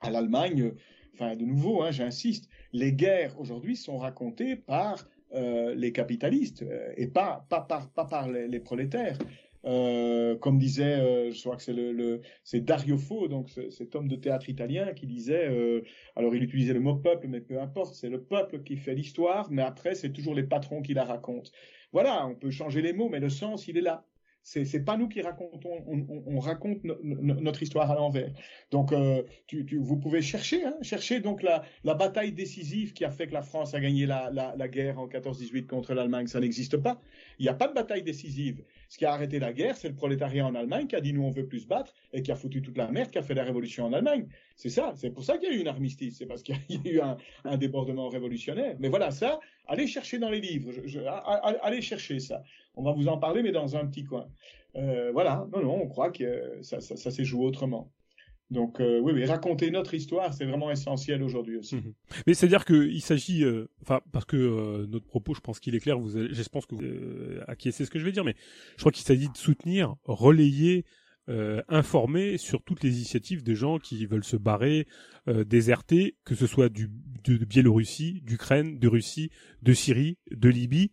à 0.00 0.10
l'Allemagne. 0.10 0.72
Enfin, 1.14 1.36
de 1.36 1.44
nouveau, 1.44 1.82
hein, 1.82 1.90
j'insiste, 1.90 2.48
les 2.72 2.92
guerres 2.92 3.38
aujourd'hui 3.38 3.76
sont 3.76 3.98
racontées 3.98 4.56
par 4.56 5.06
euh, 5.34 5.74
les 5.74 5.92
capitalistes 5.92 6.62
euh, 6.62 6.92
et 6.96 7.06
pas 7.06 7.46
pas 7.48 7.62
par 7.62 7.90
pas 7.90 8.04
par 8.04 8.30
les, 8.30 8.60
prolétaires. 8.60 9.18
Euh, 9.64 10.36
comme 10.38 10.58
disait, 10.58 11.30
je 11.30 11.40
crois 11.40 11.56
que 11.56 11.62
c'est 11.62 11.72
le, 11.72 12.20
c'est 12.42 12.60
Dario 12.60 12.98
Fo, 12.98 13.28
donc 13.28 13.48
cet 13.70 13.94
homme 13.94 14.08
de 14.08 14.16
théâtre 14.16 14.48
italien 14.48 14.92
qui 14.92 15.06
disait, 15.06 15.48
alors 16.16 16.34
il 16.34 16.42
utilisait 16.42 16.72
le 16.72 16.80
mot 16.80 16.96
peuple, 16.96 17.28
mais 17.28 17.40
peu 17.40 17.60
importe, 17.60 17.94
c'est 17.94 18.08
le 18.08 18.22
peuple 18.22 18.62
qui 18.64 18.76
fait 18.76 18.94
l'histoire, 18.94 19.50
mais 19.52 19.62
après 19.62 19.94
c'est 19.94 20.10
toujours 20.10 20.34
les 20.34 20.42
patrons 20.42 20.82
qui 20.82 20.94
la 20.94 21.04
racontent. 21.04 21.50
Voilà, 21.92 22.26
on 22.26 22.34
peut 22.34 22.50
changer 22.50 22.82
les 22.82 22.92
mots, 22.92 23.08
mais 23.08 23.20
le 23.20 23.30
sens 23.30 23.68
il 23.68 23.78
est 23.78 23.82
là. 23.82 24.04
C'est 24.44 24.84
pas 24.84 24.96
nous 24.96 25.08
qui 25.08 25.22
racontons, 25.22 25.84
on, 25.86 25.98
on- 26.08 26.22
on 26.26 26.38
raconte 26.40 26.82
no- 26.84 26.96
no- 27.02 27.40
notre 27.40 27.62
histoire 27.62 27.90
à 27.90 27.94
l'envers. 27.94 28.32
Donc 28.72 28.92
euh, 28.92 29.22
vous 29.78 29.96
pouvez 29.98 30.20
chercher, 30.20 30.64
hein, 30.64 30.74
chercher 30.82 31.20
donc 31.20 31.42
la, 31.42 31.62
bataille 31.94 32.32
décisive 32.32 32.92
qui 32.92 33.04
a 33.04 33.10
fait 33.10 33.28
que 33.28 33.34
la 33.34 33.42
France 33.42 33.72
a 33.74 33.80
gagné 33.80 34.04
la, 34.06 34.30
la, 34.32 34.54
la 34.56 34.68
guerre 34.68 34.98
en 34.98 35.06
14-18 35.08 35.66
contre 35.66 35.94
l'Allemagne, 35.94 36.26
ça 36.26 36.40
n'existe 36.40 36.76
pas. 36.76 37.00
Il 37.38 37.42
n'y 37.44 37.48
a 37.48 37.54
pas 37.54 37.68
de 37.68 37.74
bataille 37.74 38.02
décisive. 38.02 38.64
Ce 38.92 38.98
qui 38.98 39.06
a 39.06 39.12
arrêté 39.14 39.38
la 39.38 39.54
guerre, 39.54 39.74
c'est 39.74 39.88
le 39.88 39.94
prolétariat 39.94 40.46
en 40.46 40.54
Allemagne 40.54 40.86
qui 40.86 40.94
a 40.96 41.00
dit 41.00 41.14
nous 41.14 41.22
on 41.22 41.30
veut 41.30 41.46
plus 41.46 41.60
se 41.60 41.66
battre 41.66 41.94
et 42.12 42.20
qui 42.22 42.30
a 42.30 42.36
foutu 42.36 42.60
toute 42.60 42.76
la 42.76 42.88
merde, 42.90 43.10
qui 43.10 43.16
a 43.16 43.22
fait 43.22 43.32
la 43.32 43.42
révolution 43.42 43.86
en 43.86 43.92
Allemagne. 43.94 44.26
C'est 44.54 44.68
ça, 44.68 44.92
c'est 44.96 45.08
pour 45.08 45.24
ça 45.24 45.38
qu'il 45.38 45.48
y 45.48 45.52
a 45.54 45.56
eu 45.56 45.60
une 45.62 45.68
armistice, 45.68 46.18
c'est 46.18 46.26
parce 46.26 46.42
qu'il 46.42 46.56
y 46.68 46.88
a 46.90 46.92
eu 46.92 47.00
un, 47.46 47.56
débordement 47.56 48.10
révolutionnaire. 48.10 48.76
Mais 48.80 48.90
voilà, 48.90 49.10
ça, 49.10 49.40
allez 49.66 49.86
chercher 49.86 50.18
dans 50.18 50.28
les 50.28 50.42
livres, 50.42 50.72
allez 51.62 51.80
chercher 51.80 52.20
ça. 52.20 52.42
On 52.74 52.82
va 52.82 52.92
vous 52.92 53.08
en 53.08 53.16
parler, 53.16 53.42
mais 53.42 53.50
dans 53.50 53.76
un 53.76 53.86
petit 53.86 54.04
coin. 54.04 54.28
Euh, 54.76 55.10
voilà, 55.10 55.48
non, 55.54 55.62
non, 55.62 55.82
on 55.84 55.88
croit 55.88 56.10
que 56.10 56.58
ça, 56.60 56.82
ça, 56.82 56.94
ça 56.94 57.10
s'est 57.10 57.24
joué 57.24 57.46
autrement. 57.46 57.90
Donc 58.52 58.80
euh, 58.80 59.00
oui, 59.00 59.12
oui, 59.14 59.24
raconter 59.24 59.70
notre 59.70 59.94
histoire, 59.94 60.34
c'est 60.34 60.44
vraiment 60.44 60.70
essentiel 60.70 61.22
aujourd'hui 61.22 61.56
aussi. 61.56 61.76
Mhm. 61.76 61.94
Mais 62.26 62.34
c'est-à-dire 62.34 62.64
qu'il 62.64 63.00
s'agit, 63.00 63.44
euh, 63.44 63.68
enfin, 63.80 64.00
parce 64.12 64.26
que 64.26 64.36
euh, 64.36 64.86
notre 64.86 65.06
propos, 65.06 65.34
je 65.34 65.40
pense 65.40 65.58
qu'il 65.58 65.74
est 65.74 65.80
clair, 65.80 65.98
vous, 65.98 66.16
allez- 66.16 66.34
je 66.34 66.42
pense 66.48 66.66
que 66.66 66.74
vous 66.74 66.82
euh, 66.82 67.40
acquiescez 67.48 67.84
ce 67.84 67.90
que 67.90 67.98
je 67.98 68.04
vais 68.04 68.12
dire, 68.12 68.24
mais 68.24 68.36
je 68.76 68.80
crois 68.82 68.92
qu'il 68.92 69.04
s'agit 69.04 69.28
de 69.28 69.36
soutenir, 69.36 69.94
relayer, 70.04 70.84
informer 71.68 72.36
sur 72.36 72.62
toutes 72.62 72.82
les 72.82 72.96
initiatives 72.96 73.42
des 73.42 73.54
gens 73.54 73.78
qui 73.78 74.04
veulent 74.06 74.24
se 74.24 74.36
barrer, 74.36 74.86
déserter, 75.46 76.16
que 76.24 76.34
ce 76.34 76.46
soit 76.46 76.68
du, 76.68 76.90
de 77.24 77.44
Biélorussie, 77.44 78.20
d'Ukraine, 78.22 78.78
de 78.78 78.88
Russie, 78.88 79.30
de 79.62 79.72
Syrie, 79.72 80.18
de 80.30 80.48
Libye. 80.48 80.90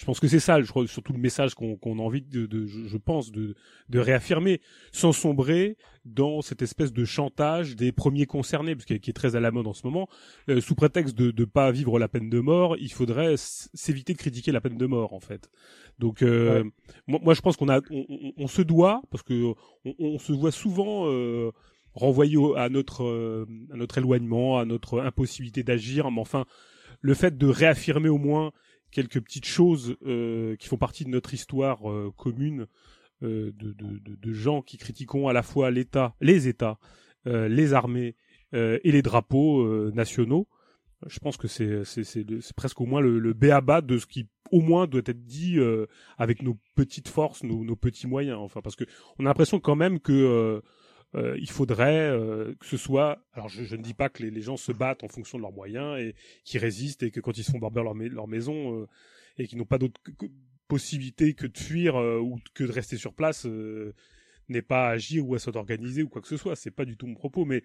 Je 0.00 0.06
pense 0.06 0.18
que 0.18 0.28
c'est 0.28 0.40
ça, 0.40 0.62
je 0.62 0.66
crois, 0.66 0.86
surtout 0.86 1.12
le 1.12 1.18
message 1.18 1.54
qu'on 1.54 1.76
a 1.98 2.02
envie 2.02 2.22
de, 2.22 2.46
de 2.46 2.64
je, 2.66 2.96
pense, 2.96 3.30
de, 3.30 3.54
de 3.90 3.98
réaffirmer, 3.98 4.62
sans 4.92 5.12
sombrer 5.12 5.76
dans 6.06 6.40
cette 6.40 6.62
espèce 6.62 6.90
de 6.90 7.04
chantage 7.04 7.76
des 7.76 7.92
premiers 7.92 8.24
concernés, 8.24 8.74
parce 8.74 8.86
qui 8.86 8.94
est 8.94 9.12
très 9.12 9.36
à 9.36 9.40
la 9.40 9.50
mode 9.50 9.66
en 9.66 9.74
ce 9.74 9.86
moment, 9.86 10.08
euh, 10.48 10.62
sous 10.62 10.74
prétexte 10.74 11.14
de 11.18 11.38
ne 11.38 11.44
pas 11.44 11.70
vivre 11.70 11.98
la 11.98 12.08
peine 12.08 12.30
de 12.30 12.40
mort, 12.40 12.78
il 12.78 12.90
faudrait 12.90 13.34
s'éviter 13.36 14.14
de 14.14 14.18
critiquer 14.18 14.52
la 14.52 14.62
peine 14.62 14.78
de 14.78 14.86
mort, 14.86 15.12
en 15.12 15.20
fait. 15.20 15.50
Donc, 15.98 16.22
euh, 16.22 16.64
moi, 17.06 17.20
moi, 17.22 17.34
je 17.34 17.42
pense 17.42 17.58
qu'on 17.58 17.68
a, 17.68 17.80
on, 17.90 18.06
on- 18.08 18.32
on 18.38 18.46
se 18.46 18.62
doit, 18.62 19.02
parce 19.10 19.22
que 19.22 19.52
on, 19.84 19.94
on 19.98 20.18
se 20.18 20.32
voit 20.32 20.50
souvent 20.50 21.08
euh, 21.10 21.50
renvoyé 21.92 22.38
au- 22.38 22.54
à 22.56 22.70
notre, 22.70 23.04
euh, 23.04 23.44
à 23.70 23.76
notre 23.76 23.98
éloignement, 23.98 24.58
à 24.58 24.64
notre 24.64 25.00
impossibilité 25.00 25.62
d'agir, 25.62 26.10
mais 26.10 26.22
enfin, 26.22 26.46
le 27.02 27.12
fait 27.12 27.36
de 27.36 27.46
réaffirmer 27.46 28.08
au 28.08 28.16
moins 28.18 28.52
quelques 28.90 29.20
petites 29.20 29.46
choses 29.46 29.96
euh, 30.06 30.56
qui 30.56 30.68
font 30.68 30.76
partie 30.76 31.04
de 31.04 31.10
notre 31.10 31.34
histoire 31.34 31.90
euh, 31.90 32.12
commune, 32.16 32.66
euh, 33.22 33.52
de, 33.54 33.74
de, 33.74 34.32
gens 34.32 34.62
qui 34.62 34.78
critiquons 34.78 35.28
à 35.28 35.32
la 35.32 35.42
fois 35.42 35.70
l'État, 35.70 36.14
les 36.20 36.48
États, 36.48 36.78
les 37.26 37.74
armées 37.74 38.16
et 38.52 38.90
les 38.90 39.02
drapeaux 39.02 39.90
nationaux. 39.92 40.48
Je 41.06 41.18
pense 41.18 41.36
que 41.36 41.46
c'est 41.46 42.54
presque 42.56 42.80
au 42.80 42.86
moins 42.86 43.02
le, 43.02 43.18
le 43.18 43.32
béaba 43.34 43.82
de 43.82 43.98
ce 43.98 44.06
qui 44.06 44.28
au 44.50 44.60
moins 44.60 44.86
doit 44.86 45.02
être 45.04 45.26
dit 45.26 45.58
avec 46.16 46.42
nos 46.42 46.56
petites 46.76 47.08
forces, 47.08 47.42
nos, 47.42 47.62
nos 47.62 47.76
petits 47.76 48.06
moyens. 48.06 48.38
Enfin, 48.38 48.62
parce 48.62 48.74
que 48.74 48.84
on 49.18 49.26
a 49.26 49.28
l'impression 49.28 49.60
quand 49.60 49.76
même 49.76 50.00
que 50.00 50.62
euh, 51.14 51.36
il 51.40 51.50
faudrait 51.50 52.10
euh, 52.10 52.54
que 52.60 52.66
ce 52.66 52.76
soit. 52.76 53.24
Alors, 53.32 53.48
je, 53.48 53.64
je 53.64 53.76
ne 53.76 53.82
dis 53.82 53.94
pas 53.94 54.08
que 54.08 54.22
les, 54.22 54.30
les 54.30 54.42
gens 54.42 54.56
se 54.56 54.72
battent 54.72 55.02
en 55.02 55.08
fonction 55.08 55.38
de 55.38 55.42
leurs 55.42 55.52
moyens 55.52 55.98
et 55.98 56.14
qu'ils 56.44 56.60
résistent 56.60 57.02
et 57.02 57.10
que 57.10 57.20
quand 57.20 57.36
ils 57.36 57.44
se 57.44 57.50
font 57.50 57.58
barber 57.58 57.82
leur, 57.82 57.94
leur 57.94 58.28
maison 58.28 58.82
euh, 58.82 58.86
et 59.38 59.46
qu'ils 59.46 59.58
n'ont 59.58 59.64
pas 59.64 59.78
d'autre 59.78 60.00
possibilité 60.68 61.34
que 61.34 61.46
de 61.46 61.58
fuir 61.58 61.96
euh, 61.96 62.18
ou 62.18 62.38
que 62.54 62.64
de 62.64 62.72
rester 62.72 62.96
sur 62.96 63.12
place, 63.12 63.44
euh, 63.44 63.92
n'est 64.48 64.62
pas 64.62 64.88
à 64.88 64.90
agir 64.90 65.26
ou 65.26 65.34
à 65.34 65.38
s'organiser 65.38 66.02
ou 66.02 66.08
quoi 66.08 66.22
que 66.22 66.28
ce 66.28 66.36
soit. 66.36 66.56
C'est 66.56 66.70
pas 66.70 66.84
du 66.84 66.96
tout 66.96 67.06
mon 67.06 67.14
propos, 67.14 67.44
mais 67.44 67.62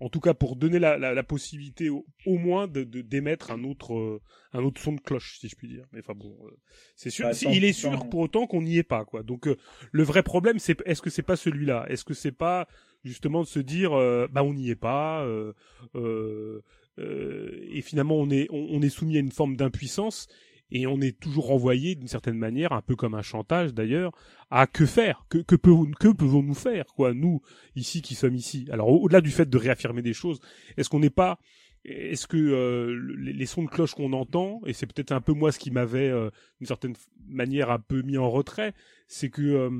en 0.00 0.08
tout 0.08 0.20
cas 0.20 0.34
pour 0.34 0.56
donner 0.56 0.78
la, 0.78 0.98
la, 0.98 1.14
la 1.14 1.22
possibilité 1.22 1.88
au, 1.88 2.04
au 2.26 2.36
moins 2.38 2.66
de 2.68 2.84
de- 2.84 3.00
d'émettre 3.00 3.50
un 3.52 3.62
autre 3.64 3.94
euh, 3.94 4.20
un 4.52 4.62
autre 4.62 4.80
son 4.80 4.92
de 4.92 5.00
cloche, 5.00 5.38
si 5.40 5.48
je 5.48 5.56
puis 5.56 5.68
dire. 5.68 5.84
Mais 5.92 6.00
enfin 6.00 6.14
bon, 6.14 6.36
euh, 6.46 6.50
c'est 6.96 7.10
sûr. 7.10 7.26
Bah, 7.26 7.32
il 7.52 7.64
est 7.64 7.72
sans- 7.72 7.90
sûr 7.92 8.08
pour 8.08 8.20
autant 8.20 8.46
qu'on 8.46 8.62
n'y 8.62 8.78
est 8.78 8.82
pas, 8.82 9.04
quoi. 9.04 9.22
Donc 9.22 9.46
euh, 9.46 9.56
le 9.92 10.02
vrai 10.02 10.22
problème, 10.22 10.58
c'est 10.58 10.76
est-ce 10.86 11.02
que 11.02 11.10
c'est 11.10 11.22
pas 11.22 11.36
celui-là? 11.36 11.86
Est-ce 11.88 12.04
que 12.04 12.14
c'est 12.14 12.32
pas 12.32 12.66
justement 13.04 13.42
de 13.42 13.46
se 13.46 13.58
dire, 13.60 13.92
euh, 13.92 14.26
bah 14.32 14.42
on 14.42 14.54
n'y 14.54 14.70
est 14.70 14.76
pas, 14.76 15.22
euh, 15.24 15.52
euh, 15.94 16.60
euh, 16.98 17.58
et 17.70 17.82
finalement 17.82 18.16
on 18.16 18.30
est 18.30 18.46
on, 18.50 18.66
on 18.70 18.82
est 18.82 18.88
soumis 18.88 19.16
à 19.16 19.20
une 19.20 19.32
forme 19.32 19.56
d'impuissance 19.56 20.26
et 20.70 20.86
on 20.86 21.00
est 21.00 21.18
toujours 21.20 21.46
renvoyé 21.46 21.94
d'une 21.94 22.08
certaine 22.08 22.36
manière, 22.38 22.72
un 22.72 22.82
peu 22.82 22.96
comme 22.96 23.14
un 23.14 23.22
chantage 23.22 23.74
d'ailleurs, 23.74 24.12
à 24.50 24.66
que 24.66 24.86
faire, 24.86 25.26
que 25.28 25.38
que, 25.38 25.56
peut- 25.56 25.90
que 26.00 26.08
pouvons-nous 26.08 26.54
faire, 26.54 26.86
quoi, 26.96 27.14
nous 27.14 27.40
ici 27.76 28.02
qui 28.02 28.14
sommes 28.14 28.34
ici? 28.34 28.66
Alors 28.70 28.88
au- 28.88 29.02
au-delà 29.04 29.20
du 29.20 29.30
fait 29.30 29.48
de 29.48 29.58
réaffirmer 29.58 30.02
des 30.02 30.14
choses, 30.14 30.40
est-ce 30.76 30.88
qu'on 30.88 31.00
n'est 31.00 31.10
pas 31.10 31.38
est-ce 31.86 32.26
que 32.26 32.38
euh, 32.38 32.98
les, 33.18 33.44
sons 33.44 33.62
de 33.64 33.68
cloche 33.68 33.94
qu'on 33.94 34.14
entend, 34.14 34.62
et 34.64 34.72
c'est 34.72 34.86
peut-être 34.86 35.12
un 35.12 35.20
peu 35.20 35.34
moi 35.34 35.52
ce 35.52 35.58
qui 35.58 35.70
m'avait 35.70 36.08
euh, 36.08 36.30
d'une 36.58 36.66
certaine 36.66 36.94
manière 37.28 37.70
un 37.70 37.78
peu 37.78 38.00
mis 38.00 38.16
en 38.16 38.30
retrait, 38.30 38.72
c'est 39.06 39.28
que 39.28 39.42
euh, 39.42 39.70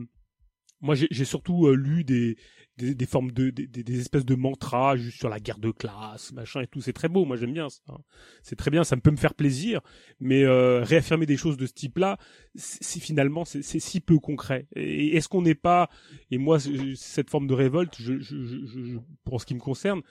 moi 0.82 0.94
j'ai 0.94 1.08
j'ai 1.10 1.24
surtout 1.24 1.66
euh, 1.66 1.74
lu 1.74 2.04
des, 2.04 2.36
des, 2.76 2.94
des 2.94 3.06
formes 3.06 3.30
de 3.30 3.50
des, 3.50 3.66
des- 3.66 4.00
espèces 4.00 4.24
de 4.24 4.34
mantras 4.34 4.96
juste 4.96 5.18
sur 5.18 5.28
la 5.28 5.38
guerre 5.40 5.58
de 5.58 5.70
classe, 5.70 6.32
machin 6.32 6.60
et 6.62 6.66
tout. 6.66 6.80
C'est 6.80 6.92
très 6.92 7.08
beau, 7.08 7.24
moi 7.24 7.36
j'aime 7.36 7.52
bien 7.52 7.68
ça. 7.68 7.80
hein. 7.88 7.98
C'est 8.42 8.56
très 8.56 8.70
bien, 8.70 8.82
ça 8.84 8.96
peut 8.96 9.10
me 9.10 9.16
faire 9.16 9.34
plaisir, 9.34 9.80
mais 10.20 10.42
euh, 10.42 10.82
réaffirmer 10.82 11.26
des 11.26 11.36
choses 11.36 11.56
de 11.56 11.66
ce 11.66 11.72
type-là, 11.72 12.18
c'est 12.56 13.00
finalement 13.00 13.44
c'est 13.44 13.62
si 13.62 14.00
peu 14.00 14.18
concret. 14.18 14.66
Et 14.74 15.16
est-ce 15.16 15.28
qu'on 15.28 15.42
n'est 15.42 15.54
pas 15.54 15.88
et 16.30 16.38
moi 16.38 16.58
cette 16.96 17.30
forme 17.30 17.46
de 17.46 17.54
révolte, 17.54 17.94
je, 17.98 18.18
je, 18.20 18.36
je, 18.44 18.96
pour 19.24 19.40
ce 19.40 19.46
qui 19.46 19.54
me 19.54 19.60
concerne, 19.60 20.02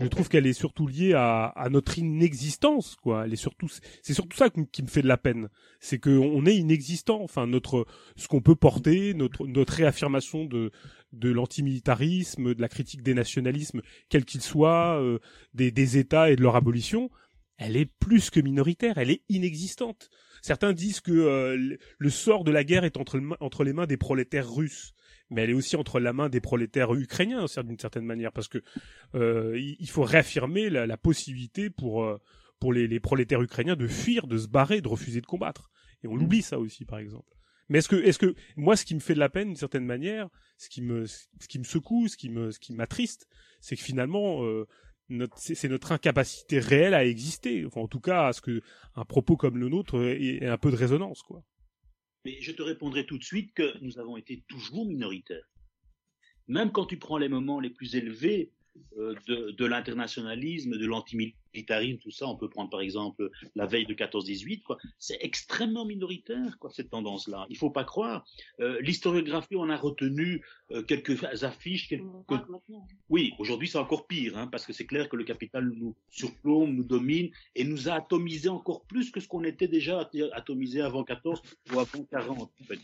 je 0.00 0.06
trouve 0.06 0.28
qu'elle 0.28 0.46
est 0.46 0.52
surtout 0.52 0.86
liée 0.86 1.14
à, 1.14 1.46
à 1.46 1.68
notre 1.68 1.98
inexistence, 1.98 2.96
quoi. 2.96 3.24
Elle 3.24 3.32
est 3.32 3.36
surtout, 3.36 3.68
c'est 4.02 4.14
surtout 4.14 4.36
ça 4.36 4.50
qui, 4.50 4.82
me- 4.82 4.88
fait 4.88 5.02
de 5.02 5.08
la 5.08 5.16
peine. 5.16 5.48
C'est 5.80 5.98
qu'on 5.98 6.44
est 6.46 6.56
inexistant. 6.56 7.20
Enfin, 7.22 7.46
notre, 7.46 7.86
ce 8.16 8.26
qu'on 8.28 8.40
peut 8.40 8.54
porter, 8.56 9.14
notre, 9.14 9.46
notre 9.46 9.72
réaffirmation 9.74 10.44
de, 10.44 10.70
de 11.12 11.30
l'antimilitarisme, 11.30 12.54
de 12.54 12.60
la 12.60 12.68
critique 12.68 13.02
des 13.02 13.14
nationalismes, 13.14 13.80
quels 14.08 14.24
qu'ils 14.24 14.42
soient, 14.42 15.00
euh, 15.00 15.18
des, 15.54 15.70
des 15.70 15.98
États 15.98 16.30
et 16.30 16.36
de 16.36 16.42
leur 16.42 16.56
abolition, 16.56 17.10
elle 17.56 17.76
est 17.76 17.90
plus 17.98 18.30
que 18.30 18.40
minoritaire. 18.40 18.98
Elle 18.98 19.10
est 19.10 19.22
inexistante. 19.28 20.10
Certains 20.42 20.72
disent 20.72 21.00
que 21.00 21.12
euh, 21.12 21.76
le- 21.98 22.10
sort 22.10 22.44
de 22.44 22.50
la 22.52 22.62
guerre 22.64 22.84
est 22.84 22.96
entre, 22.96 23.16
le 23.16 23.22
main- 23.22 23.36
entre 23.40 23.64
les 23.64 23.72
mains 23.72 23.86
des 23.86 23.96
prolétaires 23.96 24.52
russes 24.52 24.92
mais 25.30 25.42
elle 25.42 25.50
est 25.50 25.54
aussi 25.54 25.76
entre 25.76 26.00
la 26.00 26.14
main 26.14 26.30
des 26.30 26.40
prolétaires 26.40 26.94
ukrainiens 26.94 27.44
d'une 27.62 27.78
certaine 27.78 28.06
manière 28.06 28.32
parce 28.32 28.48
que 28.48 28.62
euh, 29.14 29.58
il 29.58 29.88
faut 29.90 30.02
réaffirmer 30.02 30.70
la, 30.70 30.86
la 30.86 30.96
possibilité 30.96 31.68
pour 31.68 32.02
euh, 32.02 32.16
pour 32.60 32.72
les, 32.72 32.86
les 32.86 32.98
prolétaires 32.98 33.42
ukrainiens 33.42 33.76
de 33.76 33.86
fuir, 33.86 34.26
de 34.26 34.38
se 34.38 34.48
barrer, 34.48 34.80
de 34.80 34.88
refuser 34.88 35.20
de 35.20 35.26
combattre. 35.26 35.70
Et 36.02 36.08
on 36.08 36.16
l'oublie 36.16 36.40
ça 36.40 36.58
aussi, 36.58 36.86
par 36.86 36.98
exemple. 36.98 37.36
Mais 37.68 37.78
est-ce 37.78 37.88
que 37.88 37.96
est-ce 37.96 38.18
que 38.18 38.34
moi, 38.56 38.76
ce 38.76 38.84
qui 38.84 38.94
me 38.94 39.00
fait 39.00 39.14
de 39.14 39.18
la 39.18 39.28
peine 39.28 39.48
d'une 39.48 39.56
certaine 39.56 39.84
manière, 39.84 40.28
ce 40.56 40.68
qui 40.68 40.82
me 40.82 41.06
ce 41.06 41.26
qui 41.48 41.58
me 41.58 41.64
secoue, 41.64 42.08
ce 42.08 42.16
qui 42.16 42.30
me 42.30 42.50
ce 42.50 42.58
qui 42.58 42.72
m'attriste, 42.72 43.28
c'est 43.60 43.76
que 43.76 43.82
finalement 43.82 44.44
euh, 44.44 44.66
c'est 45.36 45.68
notre 45.68 45.92
incapacité 45.92 46.58
réelle 46.58 46.94
à 46.94 47.04
exister. 47.04 47.64
Enfin, 47.66 47.80
en 47.80 47.88
tout 47.88 48.00
cas, 48.00 48.28
à 48.28 48.32
ce 48.32 48.40
que 48.40 48.62
un 48.94 49.04
propos 49.04 49.36
comme 49.36 49.58
le 49.58 49.68
nôtre 49.68 50.02
ait, 50.02 50.36
ait 50.42 50.46
un 50.46 50.58
peu 50.58 50.70
de 50.70 50.76
résonance, 50.76 51.22
quoi. 51.22 51.42
Mais 52.24 52.40
je 52.40 52.52
te 52.52 52.62
répondrai 52.62 53.06
tout 53.06 53.16
de 53.16 53.24
suite 53.24 53.54
que 53.54 53.78
nous 53.80 53.98
avons 53.98 54.16
été 54.16 54.44
toujours 54.48 54.86
minoritaires. 54.86 55.48
Même 56.46 56.72
quand 56.72 56.86
tu 56.86 56.98
prends 56.98 57.18
les 57.18 57.28
moments 57.28 57.60
les 57.60 57.70
plus 57.70 57.94
élevés 57.94 58.52
de, 58.96 59.50
de 59.50 59.64
l'internationalisme, 59.66 60.76
de 60.76 60.86
l'antimilitarisme, 60.86 61.98
tout 61.98 62.10
ça, 62.10 62.26
on 62.26 62.36
peut 62.36 62.48
prendre 62.48 62.70
par 62.70 62.80
exemple 62.80 63.30
la 63.54 63.66
veille 63.66 63.86
de 63.86 63.94
14-18, 63.94 64.62
quoi. 64.62 64.78
C'est 64.98 65.18
extrêmement 65.20 65.84
minoritaire, 65.84 66.58
quoi, 66.58 66.70
cette 66.70 66.90
tendance-là. 66.90 67.46
Il 67.50 67.56
faut 67.56 67.70
pas 67.70 67.84
croire. 67.84 68.24
Euh, 68.60 68.78
L'historiographie, 68.80 69.56
on 69.56 69.68
a 69.70 69.76
retenu 69.76 70.42
euh, 70.70 70.82
quelques 70.82 71.24
affiches, 71.42 71.88
quelques, 71.88 72.04
oui, 73.08 73.32
aujourd'hui 73.38 73.68
c'est 73.68 73.78
encore 73.78 74.06
pire, 74.06 74.36
hein, 74.36 74.46
parce 74.46 74.66
que 74.66 74.72
c'est 74.72 74.86
clair 74.86 75.08
que 75.08 75.16
le 75.16 75.24
capital 75.24 75.64
nous 75.64 75.94
surplombe, 76.10 76.74
nous 76.74 76.84
domine 76.84 77.30
et 77.54 77.64
nous 77.64 77.88
a 77.88 77.94
atomisé 77.94 78.48
encore 78.48 78.82
plus 78.84 79.10
que 79.10 79.20
ce 79.20 79.28
qu'on 79.28 79.44
était 79.44 79.68
déjà 79.68 80.08
atomisé 80.32 80.80
avant 80.80 81.04
14 81.04 81.42
ou 81.72 81.80
avant 81.80 82.04
40. 82.04 82.40
en 82.40 82.64
fait. 82.64 82.78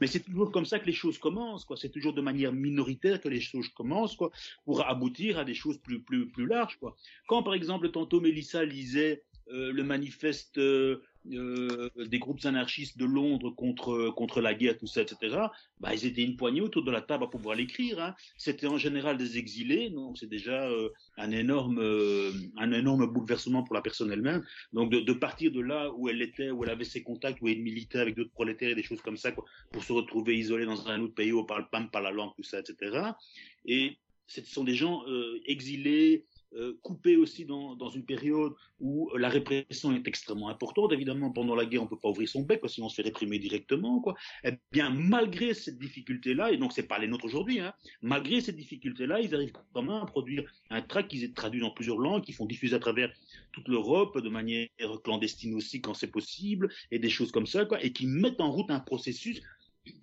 Mais 0.00 0.06
c'est 0.06 0.20
toujours 0.20 0.52
comme 0.52 0.66
ça 0.66 0.78
que 0.78 0.86
les 0.86 0.92
choses 0.92 1.18
commencent, 1.18 1.64
quoi. 1.64 1.76
C'est 1.76 1.90
toujours 1.90 2.12
de 2.12 2.20
manière 2.20 2.52
minoritaire 2.52 3.20
que 3.20 3.28
les 3.28 3.40
choses 3.40 3.68
commencent, 3.70 4.16
quoi, 4.16 4.30
pour 4.64 4.86
aboutir 4.86 5.38
à 5.38 5.44
des 5.44 5.54
choses 5.54 5.78
plus 5.78 6.00
plus 6.02 6.28
plus 6.30 6.46
larges, 6.46 6.78
quoi. 6.78 6.96
Quand 7.26 7.42
par 7.42 7.54
exemple 7.54 7.90
tantôt 7.90 8.20
Mélissa 8.20 8.64
lisait 8.64 9.24
le 9.50 9.82
manifeste 9.82 10.58
euh, 10.58 11.02
euh, 11.32 11.90
des 12.06 12.18
groupes 12.18 12.44
anarchistes 12.44 12.96
de 12.96 13.04
Londres 13.04 13.50
contre, 13.50 14.10
contre 14.10 14.40
la 14.40 14.54
guerre, 14.54 14.78
tout 14.78 14.86
ça, 14.86 15.02
etc., 15.02 15.36
bah, 15.80 15.94
ils 15.94 16.06
étaient 16.06 16.22
une 16.22 16.36
poignée 16.36 16.60
autour 16.60 16.84
de 16.84 16.90
la 16.90 17.02
table 17.02 17.24
à 17.24 17.26
pouvoir 17.26 17.54
l'écrire. 17.56 18.00
Hein. 18.00 18.14
C'était 18.36 18.66
en 18.66 18.78
général 18.78 19.18
des 19.18 19.36
exilés, 19.36 19.90
donc 19.90 20.16
c'est 20.18 20.28
déjà 20.28 20.70
un, 21.16 21.30
énorme, 21.30 21.80
un 22.56 22.72
énorme 22.72 23.06
bouleversement 23.06 23.62
pour 23.62 23.74
la 23.74 23.82
personne 23.82 24.10
elle-même. 24.10 24.44
Donc 24.72 24.90
de, 24.90 25.12
partir 25.12 25.52
de 25.52 25.60
là 25.60 25.90
où 25.92 26.08
elle 26.08 26.22
était, 26.22 26.50
où 26.50 26.64
elle 26.64 26.70
avait 26.70 26.84
ses 26.84 27.02
contacts, 27.02 27.40
où 27.42 27.48
elle 27.48 27.60
militait 27.60 27.98
avec 27.98 28.14
d'autres 28.14 28.32
prolétaires 28.32 28.70
et 28.70 28.74
des 28.74 28.82
choses 28.82 29.02
comme 29.02 29.16
ça, 29.16 29.32
quoi, 29.32 29.44
pour 29.72 29.84
se 29.84 29.92
retrouver 29.92 30.36
isolée 30.36 30.66
dans 30.66 30.88
un 30.88 31.00
autre 31.02 31.14
pays 31.14 31.32
où 31.32 31.40
on 31.40 31.44
parle 31.44 31.68
pas, 31.68 32.00
la 32.00 32.10
langue, 32.10 32.32
tout 32.36 32.42
ça, 32.42 32.60
etc. 32.60 33.10
Et 33.66 33.98
ce 34.26 34.42
sont 34.44 34.64
des 34.64 34.74
gens 34.74 35.04
exilés, 35.46 36.24
euh, 36.24 36.37
coupé 36.82 37.16
aussi 37.16 37.44
dans, 37.44 37.90
une 37.90 38.04
période 38.04 38.52
où 38.80 39.10
la 39.16 39.28
répression 39.28 39.92
est 39.94 40.06
extrêmement 40.06 40.48
importante. 40.48 40.92
Évidemment, 40.92 41.30
pendant 41.30 41.54
la 41.54 41.66
guerre, 41.66 41.82
on 41.82 41.86
peut 41.86 41.98
pas 41.98 42.08
ouvrir 42.08 42.28
son 42.28 42.42
bec, 42.42 42.60
sinon 42.66 42.86
on 42.86 42.88
se 42.88 42.96
fait 42.96 43.02
réprimer 43.02 43.38
directement. 43.38 44.00
Quoi. 44.00 44.14
Eh 44.44 44.52
bien, 44.72 44.90
malgré 44.90 45.54
cette 45.54 45.78
difficulté-là, 45.78 46.52
et 46.52 46.56
donc 46.56 46.72
c'est 46.72 46.86
pas 46.86 46.98
les 46.98 47.06
nôtres 47.06 47.24
aujourd'hui, 47.24 47.60
hein, 47.60 47.72
malgré 48.02 48.40
cette 48.40 48.56
difficulté-là, 48.56 49.20
ils 49.20 49.34
arrivent 49.34 49.52
quand 49.72 49.82
même 49.82 50.02
à 50.02 50.06
produire 50.06 50.50
un 50.70 50.82
tract 50.82 51.10
qui 51.10 51.22
est 51.22 51.34
traduit 51.34 51.60
dans 51.60 51.70
plusieurs 51.70 51.98
langues, 51.98 52.22
qui 52.22 52.32
font 52.32 52.46
diffuser 52.46 52.76
à 52.76 52.78
travers 52.78 53.12
toute 53.52 53.68
l'Europe 53.68 54.18
de 54.18 54.28
manière 54.28 54.68
clandestine 55.04 55.54
aussi 55.54 55.80
quand 55.80 55.94
c'est 55.94 56.10
possible, 56.10 56.70
et 56.90 56.98
des 56.98 57.10
choses 57.10 57.32
comme 57.32 57.46
ça, 57.46 57.66
et 57.80 57.92
qui 57.92 58.06
mettent 58.06 58.40
en 58.40 58.50
route 58.50 58.70
un 58.70 58.80
processus 58.80 59.40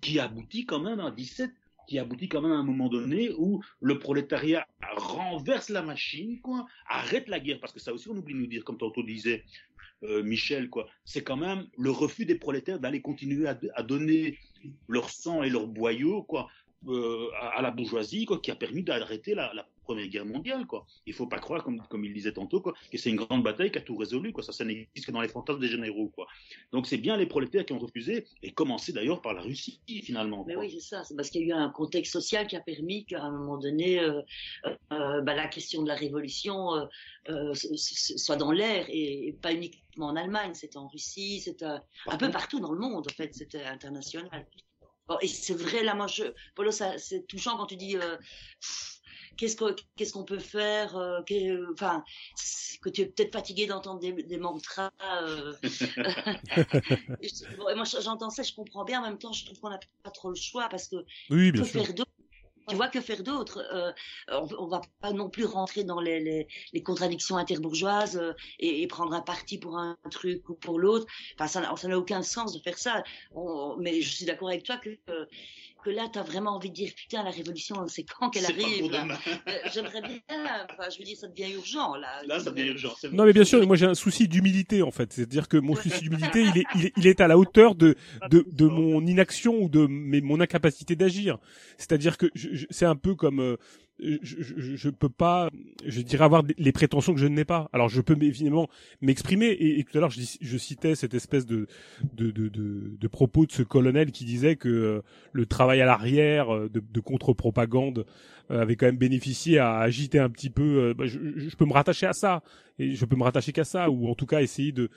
qui 0.00 0.18
aboutit 0.18 0.66
quand 0.66 0.80
même 0.80 1.00
à 1.00 1.10
17 1.10 1.50
qui 1.86 1.98
aboutit 1.98 2.28
quand 2.28 2.42
même 2.42 2.52
à 2.52 2.56
un 2.56 2.64
moment 2.64 2.88
donné 2.88 3.30
où 3.38 3.62
le 3.80 3.98
prolétariat 3.98 4.66
renverse 4.96 5.68
la 5.68 5.82
machine, 5.82 6.40
quoi, 6.40 6.66
arrête 6.88 7.28
la 7.28 7.40
guerre, 7.40 7.60
parce 7.60 7.72
que 7.72 7.80
ça 7.80 7.92
aussi 7.92 8.08
on 8.08 8.16
oublie 8.16 8.34
de 8.34 8.40
nous 8.40 8.46
dire, 8.46 8.64
comme 8.64 8.78
tantôt 8.78 9.02
disait 9.02 9.44
euh, 10.02 10.22
Michel, 10.22 10.68
quoi, 10.68 10.88
c'est 11.04 11.22
quand 11.22 11.36
même 11.36 11.66
le 11.78 11.90
refus 11.90 12.26
des 12.26 12.34
prolétaires 12.34 12.78
d'aller 12.78 13.00
continuer 13.00 13.46
à, 13.48 13.82
donner 13.82 14.38
leur 14.88 15.10
sang 15.10 15.42
et 15.42 15.50
leur 15.50 15.66
boyau, 15.66 16.22
quoi, 16.22 16.48
euh, 16.88 17.28
à, 17.40 17.62
la 17.62 17.70
bourgeoisie, 17.70 18.26
quoi, 18.26 18.38
qui 18.38 18.50
a 18.50 18.56
permis 18.56 18.82
d'arrêter 18.82 19.34
la, 19.34 19.52
Première 19.86 20.08
Guerre 20.08 20.26
mondiale, 20.26 20.66
quoi. 20.66 20.84
Il 21.06 21.14
faut 21.14 21.28
pas 21.28 21.38
croire, 21.38 21.62
comme, 21.62 21.80
comme 21.88 22.04
il 22.04 22.12
disait 22.12 22.32
tantôt, 22.32 22.60
quoi, 22.60 22.74
que 22.90 22.98
c'est 22.98 23.10
une 23.10 23.16
grande 23.16 23.44
bataille 23.44 23.70
qui 23.70 23.78
a 23.78 23.80
tout 23.80 23.96
résolu, 23.96 24.32
quoi. 24.32 24.42
Ça, 24.42 24.50
ça 24.50 24.64
n'existe 24.64 25.06
que 25.06 25.12
dans 25.12 25.20
les 25.20 25.28
fantasmes 25.28 25.60
des 25.60 25.68
généraux, 25.68 26.08
quoi. 26.08 26.26
Donc 26.72 26.88
c'est 26.88 26.96
bien 26.96 27.16
les 27.16 27.26
prolétaires 27.26 27.64
qui 27.64 27.72
ont 27.72 27.78
refusé, 27.78 28.26
et 28.42 28.52
commencé 28.52 28.92
d'ailleurs 28.92 29.22
par 29.22 29.32
la 29.32 29.42
Russie, 29.42 29.80
finalement. 30.02 30.44
Mais 30.44 30.56
oui, 30.56 30.72
c'est 30.72 30.80
ça. 30.80 31.04
C'est 31.04 31.14
parce 31.14 31.30
qu'il 31.30 31.42
y 31.42 31.52
a 31.52 31.56
eu 31.56 31.58
un 31.58 31.70
contexte 31.70 32.12
social 32.12 32.48
qui 32.48 32.56
a 32.56 32.60
permis 32.60 33.06
qu'à 33.06 33.22
un 33.22 33.30
moment 33.30 33.58
donné, 33.58 34.00
euh, 34.00 34.20
euh, 34.92 35.20
bah, 35.22 35.34
la 35.34 35.46
question 35.46 35.82
de 35.82 35.88
la 35.88 35.94
révolution 35.94 36.74
euh, 37.28 37.54
soit 37.54 38.36
dans 38.36 38.50
l'air, 38.50 38.86
et, 38.88 39.36
pas 39.40 39.52
uniquement 39.52 40.06
en 40.06 40.16
Allemagne. 40.16 40.54
C'était 40.54 40.78
en 40.78 40.88
Russie, 40.88 41.40
c'était 41.40 41.64
un 41.64 42.16
peu 42.18 42.30
partout 42.30 42.58
dans 42.58 42.72
le 42.72 42.80
monde, 42.80 43.06
en 43.06 43.14
fait. 43.14 43.32
C'était 43.34 43.62
international. 43.62 44.46
Bon, 45.08 45.16
et 45.20 45.28
c'est 45.28 45.54
vrai, 45.54 45.84
là, 45.84 45.94
moi, 45.94 46.08
je, 46.08 46.24
Polo, 46.54 46.70
c'est 46.72 47.26
touchant 47.28 47.56
quand 47.56 47.66
tu 47.66 47.76
dis, 47.76 47.96
euh, 47.96 48.16
qu'est-ce 49.36 49.56
qu'on 49.56 49.74
qu'est-ce 49.96 50.12
qu'on 50.12 50.24
peut 50.24 50.38
faire 50.38 50.96
euh, 50.96 51.20
enfin 51.72 52.04
que 52.82 52.88
tu 52.88 53.02
es 53.02 53.06
peut-être 53.06 53.32
fatigué 53.32 53.66
d'entendre 53.66 54.00
des, 54.00 54.12
des, 54.12 54.38
mantras 54.38 54.90
euh. 55.02 55.54
moi 57.74 57.84
j'entends 57.84 58.30
ça 58.30 58.42
je 58.42 58.52
comprends 58.52 58.84
bien 58.84 59.00
en 59.00 59.04
même 59.04 59.18
temps 59.18 59.32
je 59.32 59.44
trouve 59.44 59.58
qu'on 59.60 59.70
n'a 59.70 59.80
pas 60.02 60.10
trop 60.10 60.30
le 60.30 60.36
choix 60.36 60.68
parce 60.68 60.88
que 60.88 60.96
oui, 61.30 61.52
bien 61.52 61.64
sûr. 61.64 61.84
faire 61.84 61.94
tu 62.68 62.74
vois 62.74 62.88
que 62.88 63.00
faire 63.00 63.22
d'autre 63.22 63.64
euh, 63.72 63.92
on, 64.28 64.48
on, 64.58 64.66
va 64.66 64.80
pas 65.00 65.12
non 65.12 65.30
plus 65.30 65.44
rentrer 65.44 65.84
dans 65.84 66.00
les, 66.00 66.20
les, 66.20 66.48
les 66.72 66.82
contradictions 66.82 67.36
interbourgeoises 67.36 68.16
euh, 68.16 68.32
et, 68.58 68.82
et, 68.82 68.86
prendre 68.86 69.12
un 69.12 69.20
parti 69.20 69.58
pour 69.58 69.78
un 69.78 69.96
truc 70.10 70.48
ou 70.48 70.54
pour 70.54 70.78
l'autre. 70.78 71.06
Enfin, 71.38 71.46
ça 71.46 71.88
n'a 71.88 71.98
aucun 71.98 72.22
sens 72.22 72.52
de 72.52 72.60
faire 72.60 72.78
ça. 72.78 73.04
On, 73.32 73.76
mais 73.78 74.00
je 74.00 74.14
suis 74.14 74.24
d'accord 74.24 74.48
avec 74.48 74.64
toi 74.64 74.78
que 74.78 74.90
euh, 75.10 75.26
que 75.86 75.90
là, 75.92 76.08
tu 76.12 76.18
as 76.18 76.22
vraiment 76.24 76.56
envie 76.56 76.70
de 76.70 76.74
dire, 76.74 76.90
putain, 76.96 77.22
la 77.22 77.30
révolution, 77.30 77.86
c'est 77.86 78.02
quand 78.02 78.30
qu'elle 78.30 78.44
arrive 78.44 78.92
euh, 78.92 79.52
J'aimerais 79.72 80.02
bien, 80.02 80.18
enfin, 80.28 80.90
je 80.90 80.98
veux 80.98 81.04
dire, 81.04 81.16
ça 81.16 81.28
devient 81.28 81.52
urgent, 81.54 81.94
là. 81.94 82.22
Là, 82.26 82.40
ça 82.40 82.50
devient 82.50 82.70
urgent. 82.70 82.92
Non, 83.12 83.24
mais 83.24 83.32
bien 83.32 83.44
sûr, 83.44 83.64
moi 83.64 83.76
j'ai 83.76 83.86
un 83.86 83.94
souci 83.94 84.26
d'humilité, 84.26 84.82
en 84.82 84.90
fait. 84.90 85.12
C'est-à-dire 85.12 85.46
que 85.46 85.56
mon 85.56 85.76
souci 85.76 86.00
d'humilité, 86.00 86.42
il 86.42 86.58
est, 86.58 86.64
il, 86.74 86.86
est, 86.86 86.92
il 86.96 87.06
est 87.06 87.20
à 87.20 87.28
la 87.28 87.38
hauteur 87.38 87.76
de, 87.76 87.94
de, 88.30 88.44
de 88.50 88.66
mon 88.66 89.06
inaction 89.06 89.54
ou 89.62 89.68
de 89.68 89.86
mes, 89.86 90.20
mon 90.20 90.40
incapacité 90.40 90.96
d'agir. 90.96 91.38
C'est-à-dire 91.78 92.18
que 92.18 92.26
c'est 92.70 92.86
un 92.86 92.96
peu 92.96 93.14
comme... 93.14 93.40
Euh, 93.40 93.56
je, 93.98 94.36
je, 94.76 94.90
peux 94.90 95.08
pas, 95.08 95.50
je 95.84 96.00
dirais 96.02 96.24
avoir 96.24 96.42
les 96.58 96.72
prétentions 96.72 97.14
que 97.14 97.20
je 97.20 97.26
n'ai 97.26 97.44
pas. 97.44 97.68
Alors 97.72 97.88
je 97.88 98.00
peux 98.00 98.16
évidemment 98.20 98.68
m'exprimer 99.00 99.48
et, 99.58 99.82
tout 99.84 99.96
à 99.96 100.00
l'heure 100.00 100.10
je, 100.10 100.20
je, 100.40 100.58
citais 100.58 100.94
cette 100.94 101.14
espèce 101.14 101.46
de 101.46 101.66
de, 102.12 102.30
de, 102.30 102.48
de 102.48 102.96
de, 102.98 103.08
propos 103.08 103.46
de 103.46 103.52
ce 103.52 103.62
colonel 103.62 104.12
qui 104.12 104.24
disait 104.24 104.56
que 104.56 104.68
euh, 104.68 105.02
le 105.32 105.46
travail 105.46 105.80
à 105.80 105.86
l'arrière 105.86 106.54
euh, 106.54 106.68
de, 106.68 106.80
de 106.80 107.00
contre-propagande 107.00 108.06
euh, 108.50 108.60
avait 108.60 108.76
quand 108.76 108.86
même 108.86 108.98
bénéficié 108.98 109.58
à 109.58 109.78
agiter 109.78 110.18
un 110.18 110.28
petit 110.28 110.50
peu. 110.50 110.94
Bah, 110.96 111.06
je, 111.06 111.18
je, 111.36 111.56
peux 111.56 111.64
me 111.64 111.72
rattacher 111.72 112.06
à 112.06 112.12
ça 112.12 112.42
et 112.78 112.94
je 112.94 113.04
peux 113.06 113.16
me 113.16 113.24
rattacher 113.24 113.52
qu'à 113.52 113.64
ça 113.64 113.90
ou 113.90 114.08
en 114.08 114.14
tout 114.14 114.26
cas 114.26 114.42
essayer 114.42 114.72
de 114.72 114.90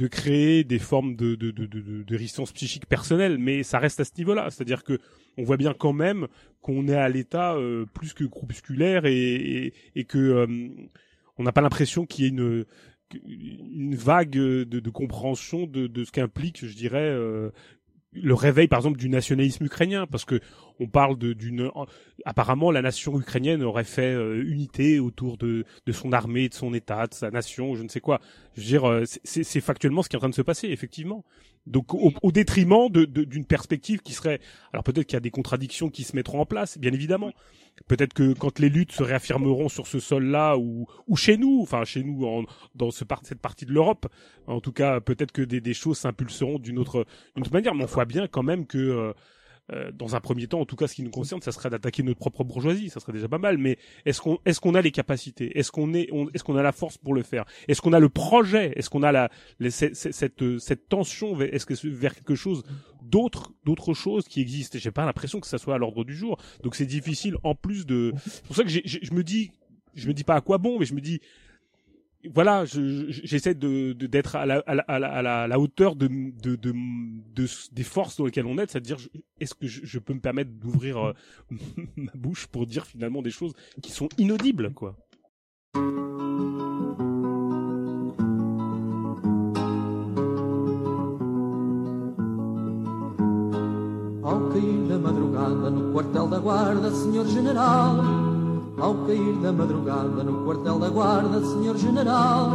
de 0.00 0.06
créer 0.06 0.64
des 0.64 0.78
formes 0.78 1.14
de, 1.14 2.04
résistance 2.08 2.52
psychique 2.52 2.86
personnelle, 2.86 3.36
mais 3.36 3.62
ça 3.62 3.78
reste 3.78 4.00
à 4.00 4.04
ce 4.04 4.12
niveau-là. 4.16 4.48
C'est-à-dire 4.50 4.82
que 4.82 4.98
on 5.36 5.42
voit 5.42 5.58
bien 5.58 5.74
quand 5.74 5.92
même 5.92 6.26
qu'on 6.62 6.88
est 6.88 6.94
à 6.94 7.08
l'état 7.10 7.54
euh, 7.54 7.84
plus 7.92 8.14
que 8.14 8.24
groupusculaire 8.24 9.04
et, 9.04 9.74
et, 9.94 10.04
que 10.04 10.18
euh, 10.18 10.46
on 11.36 11.42
n'a 11.42 11.52
pas 11.52 11.60
l'impression 11.60 12.06
qu'il 12.06 12.24
y 12.24 12.28
ait 12.28 12.30
une 12.30 13.94
vague 13.94 14.30
de, 14.30 14.90
compréhension 14.90 15.66
de, 15.66 15.86
de 15.86 16.04
ce 16.04 16.12
qu'implique, 16.12 16.64
je 16.64 16.74
dirais, 16.74 17.10
euh, 17.10 17.50
le 18.12 18.34
réveil 18.34 18.66
par 18.66 18.78
exemple 18.78 18.98
du 18.98 19.08
nationalisme 19.08 19.64
ukrainien 19.64 20.06
parce 20.06 20.24
que 20.24 20.40
on 20.80 20.88
parle 20.88 21.16
d'une 21.18 21.70
apparemment 22.24 22.70
la 22.70 22.82
nation 22.82 23.18
ukrainienne 23.18 23.62
aurait 23.62 23.84
fait 23.84 24.14
euh, 24.14 24.42
unité 24.42 24.98
autour 24.98 25.36
de, 25.36 25.64
de 25.86 25.92
son 25.92 26.12
armée 26.12 26.48
de 26.48 26.54
son 26.54 26.74
état 26.74 27.06
de 27.06 27.14
sa 27.14 27.30
nation 27.30 27.74
je 27.76 27.82
ne 27.82 27.88
sais 27.88 28.00
quoi. 28.00 28.20
Je 28.54 28.60
veux 28.60 28.66
dire 28.66 28.88
euh, 28.88 29.04
c'est 29.24 29.60
factuellement 29.60 30.02
ce 30.02 30.08
qui 30.08 30.16
est 30.16 30.18
en 30.18 30.20
train 30.20 30.28
de 30.28 30.34
se 30.34 30.42
passer 30.42 30.68
effectivement 30.68 31.24
donc 31.66 31.94
au, 31.94 32.12
au 32.22 32.32
détriment 32.32 32.88
d'une 32.90 33.06
de, 33.06 33.44
perspective 33.44 34.00
qui 34.00 34.12
serait 34.12 34.40
alors 34.72 34.82
peut-être 34.82 35.06
qu'il 35.06 35.14
y 35.14 35.18
a 35.18 35.20
des 35.20 35.30
contradictions 35.30 35.90
qui 35.90 36.04
se 36.04 36.16
mettront 36.16 36.40
en 36.40 36.46
place 36.46 36.78
bien 36.78 36.92
évidemment. 36.92 37.32
Peut-être 37.86 38.12
que 38.12 38.34
quand 38.34 38.58
les 38.58 38.68
luttes 38.68 38.92
se 38.92 39.02
réaffirmeront 39.02 39.68
sur 39.68 39.86
ce 39.86 40.00
sol-là 40.00 40.58
ou, 40.58 40.86
ou 41.06 41.16
chez 41.16 41.38
nous, 41.38 41.60
enfin 41.62 41.84
chez 41.84 42.02
nous 42.02 42.26
en, 42.26 42.44
dans 42.74 42.90
ce 42.90 43.04
part, 43.04 43.20
cette 43.22 43.40
partie 43.40 43.64
de 43.64 43.72
l'Europe, 43.72 44.06
en 44.46 44.60
tout 44.60 44.72
cas 44.72 45.00
peut-être 45.00 45.32
que 45.32 45.42
des, 45.42 45.60
des 45.60 45.74
choses 45.74 45.98
s'impulseront 45.98 46.58
d'une 46.58 46.78
autre, 46.78 47.06
autre 47.36 47.52
manière. 47.52 47.74
Mais 47.74 47.84
on 47.84 47.86
voit 47.86 48.04
bien 48.04 48.26
quand 48.26 48.42
même 48.42 48.66
que 48.66 49.14
euh, 49.72 49.80
euh, 49.80 49.90
dans 49.92 50.16
un 50.16 50.20
premier 50.20 50.46
temps, 50.46 50.60
en 50.60 50.66
tout 50.66 50.76
cas, 50.76 50.86
ce 50.86 50.94
qui 50.94 51.02
nous 51.02 51.10
concerne, 51.10 51.40
ça 51.42 51.52
serait 51.52 51.70
d'attaquer 51.70 52.02
notre 52.02 52.18
propre 52.18 52.44
bourgeoisie. 52.44 52.90
Ça 52.90 53.00
serait 53.00 53.12
déjà 53.12 53.28
pas 53.28 53.38
mal. 53.38 53.58
Mais 53.58 53.78
est-ce 54.04 54.20
qu'on 54.20 54.38
est-ce 54.44 54.60
qu'on 54.60 54.74
a 54.74 54.80
les 54.80 54.90
capacités? 54.90 55.58
Est-ce 55.58 55.70
qu'on 55.70 55.94
est, 55.94 56.08
est-ce 56.34 56.44
qu'on 56.44 56.56
a 56.56 56.62
la 56.62 56.72
force 56.72 56.98
pour 56.98 57.14
le 57.14 57.22
faire? 57.22 57.44
Est-ce 57.68 57.80
qu'on 57.80 57.92
a 57.92 58.00
le 58.00 58.08
projet? 58.08 58.72
Est-ce 58.76 58.90
qu'on 58.90 59.02
a 59.02 59.12
la 59.12 59.30
cette, 59.70 59.94
cette, 59.94 60.58
cette 60.58 60.88
tension 60.88 61.34
vers 61.34 62.14
quelque 62.14 62.34
chose 62.34 62.62
d'autre 63.02 63.52
d'autres 63.64 63.94
choses 63.94 64.26
qui 64.28 64.40
existent 64.40 64.78
J'ai 64.78 64.90
pas 64.90 65.04
l'impression 65.06 65.40
que 65.40 65.46
ça 65.46 65.58
soit 65.58 65.74
à 65.74 65.78
l'ordre 65.78 66.04
du 66.04 66.14
jour. 66.14 66.38
Donc 66.62 66.74
c'est 66.74 66.86
difficile. 66.86 67.36
En 67.42 67.54
plus 67.54 67.86
de, 67.86 68.12
c'est 68.26 68.44
pour 68.44 68.56
ça 68.56 68.64
que 68.64 68.70
je 68.70 69.12
me 69.12 69.22
dis, 69.22 69.52
je 69.94 70.08
me 70.08 70.14
dis 70.14 70.24
pas 70.24 70.34
à 70.34 70.40
quoi 70.40 70.58
bon, 70.58 70.78
mais 70.78 70.86
je 70.86 70.94
me 70.94 71.00
dis 71.00 71.20
voilà, 72.28 72.64
j'essaie 72.66 73.54
d'être 73.54 74.36
à 74.36 74.46
la, 74.46 75.58
hauteur 75.58 75.96
de, 75.96 76.06
de, 76.06 76.56
de, 76.56 76.72
de, 77.34 77.46
des 77.72 77.82
forces 77.82 78.16
dans 78.16 78.26
lesquelles 78.26 78.46
on 78.46 78.58
est, 78.58 78.70
c'est-à-dire 78.70 78.98
est-ce 79.40 79.54
que 79.54 79.66
je, 79.66 79.98
peux 79.98 80.12
me 80.12 80.20
permettre 80.20 80.50
d'ouvrir 80.50 80.98
euh, 80.98 81.12
ma 81.96 82.12
bouche 82.14 82.46
pour 82.46 82.66
dire 82.66 82.86
finalement 82.86 83.22
des 83.22 83.30
choses 83.30 83.52
qui 83.82 83.90
sont 83.90 84.08
inaudibles, 84.18 84.72
quoi? 84.74 84.96
Ao 98.80 98.94
cair 99.06 99.34
da 99.42 99.52
madrugada 99.52 100.24
no 100.24 100.42
quartel 100.44 100.78
da 100.78 100.88
guarda, 100.88 101.44
senhor 101.44 101.76
general, 101.76 102.52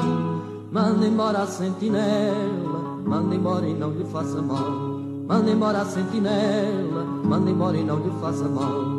manda 0.71 1.05
embora 1.05 1.43
a 1.43 1.45
sentinela, 1.45 2.99
manda 3.05 3.35
embora 3.35 3.67
e 3.67 3.75
não 3.75 3.91
lhe 3.91 4.03
faça 4.05 4.41
mal. 4.41 4.95
Manda 5.27 5.51
embora 5.51 5.81
a 5.81 5.85
sentinela, 5.85 7.05
manda 7.23 7.51
embora 7.51 7.77
e 7.77 7.83
não 7.83 7.97
lhe 7.97 8.11
faça 8.19 8.43
mal. 8.45 8.95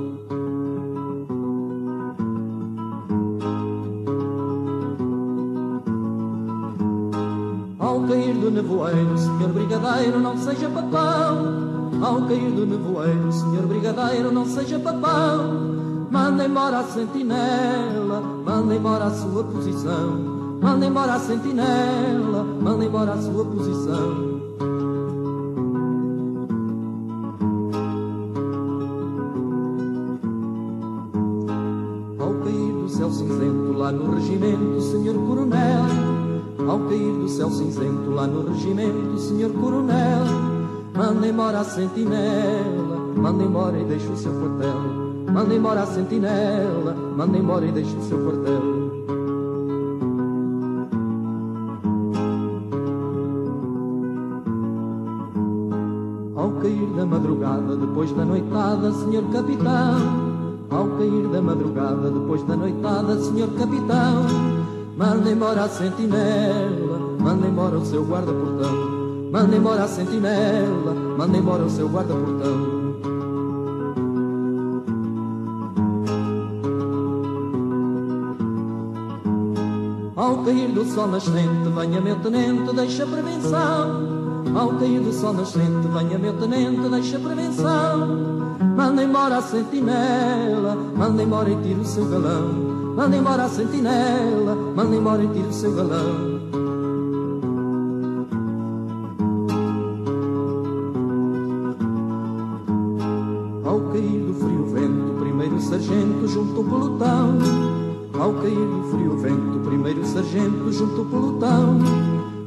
Ao 7.80 8.00
cair 8.02 8.34
do 8.34 8.50
nevoeiro, 8.52 9.18
senhor 9.18 9.52
brigadeiro, 9.52 10.20
não 10.20 10.36
seja 10.36 10.68
papão. 10.68 11.66
Ao 12.04 12.22
cair 12.22 12.52
do 12.52 12.66
nevoeiro, 12.66 13.32
senhor 13.32 13.66
brigadeiro, 13.66 14.30
não 14.30 14.46
seja 14.46 14.78
papão. 14.78 15.85
Manda 16.10 16.44
embora 16.44 16.78
a 16.78 16.84
sentinela, 16.84 18.20
manda 18.44 18.74
embora 18.74 19.04
a 19.06 19.10
sua 19.10 19.44
posição. 19.44 20.36
manda 20.60 20.86
embora 20.86 21.14
a 21.14 21.18
sentinela, 21.18 22.44
manda 22.60 22.84
embora 22.84 23.12
a 23.12 23.22
sua 23.22 23.44
posição. 23.44 24.36
Ao 32.18 32.34
cair 32.42 32.72
do 32.72 32.88
céu 32.88 33.10
cinzento 33.10 33.72
lá 33.76 33.92
no 33.92 34.14
regimento, 34.14 34.80
senhor 34.80 35.14
coronel, 35.26 35.84
ao 36.68 36.80
cair 36.88 37.12
do 37.12 37.28
céu 37.28 37.50
cinzento 37.50 38.10
lá 38.10 38.26
no 38.26 38.48
regimento, 38.52 39.18
senhor 39.18 39.52
coronel, 39.52 40.24
manda 40.96 41.26
embora 41.26 41.60
a 41.60 41.64
sentinela, 41.64 42.96
manda 43.16 43.44
embora 43.44 43.78
e 43.78 43.84
deixa 43.84 44.10
o 44.10 44.16
seu 44.16 44.32
quartel. 44.32 45.05
Manda 45.32 45.54
embora 45.54 45.82
a 45.82 45.86
sentinela, 45.86 46.94
manda 47.16 47.36
embora 47.36 47.66
e 47.66 47.72
deixa 47.72 47.96
o 47.96 48.02
seu 48.02 48.18
quartel. 48.18 48.62
Ao 56.36 56.50
cair 56.52 56.86
da 56.96 57.06
madrugada, 57.06 57.76
depois 57.76 58.12
da 58.12 58.24
noitada, 58.24 58.92
senhor 58.92 59.24
capitão. 59.30 60.26
Ao 60.70 60.86
cair 60.96 61.28
da 61.28 61.42
madrugada, 61.42 62.10
depois 62.10 62.42
da 62.44 62.56
noitada, 62.56 63.18
senhor 63.18 63.48
capitão. 63.50 64.26
Manda 64.96 65.30
embora 65.30 65.64
a 65.64 65.68
sentinela, 65.68 66.98
manda 67.20 67.46
embora 67.46 67.76
o 67.76 67.84
seu 67.84 68.04
guarda-portão. 68.04 68.96
Manda 69.30 69.56
embora 69.56 69.84
a 69.84 69.88
sentinela, 69.88 70.94
manda 71.18 71.36
embora 71.36 71.64
o 71.64 71.70
seu 71.70 71.88
guarda-portão. 71.88 72.75
Cair 80.46 80.68
do 80.68 80.84
sol 80.84 81.08
nascente, 81.08 81.68
venha 81.74 82.00
meu 82.00 82.16
tenente, 82.20 82.72
deixa 82.72 83.04
prevenção. 83.04 84.46
Ao 84.54 84.68
cair 84.78 85.00
do 85.00 85.12
sol 85.12 85.32
nascente, 85.32 85.88
venha 85.88 86.18
meu 86.18 86.34
tenente, 86.34 86.88
deixa 86.88 87.18
prevenção. 87.18 88.56
Manda 88.76 89.02
embora 89.02 89.38
a 89.38 89.42
sentinela, 89.42 90.76
manda 90.94 91.20
embora 91.20 91.50
e 91.50 91.56
tira 91.62 91.80
o 91.80 91.84
seu 91.84 92.08
galão. 92.08 92.52
Manda 92.94 93.16
embora 93.16 93.44
a 93.44 93.48
sentinela, 93.48 94.54
manda 94.76 94.94
embora 94.94 95.24
e 95.24 95.28
tira 95.28 95.48
o 95.48 95.52
seu 95.52 95.74
galão. 95.74 96.35
Sargento 110.36 110.72
junto 110.72 111.00
ao 111.00 111.06
pelotão. 111.06 111.78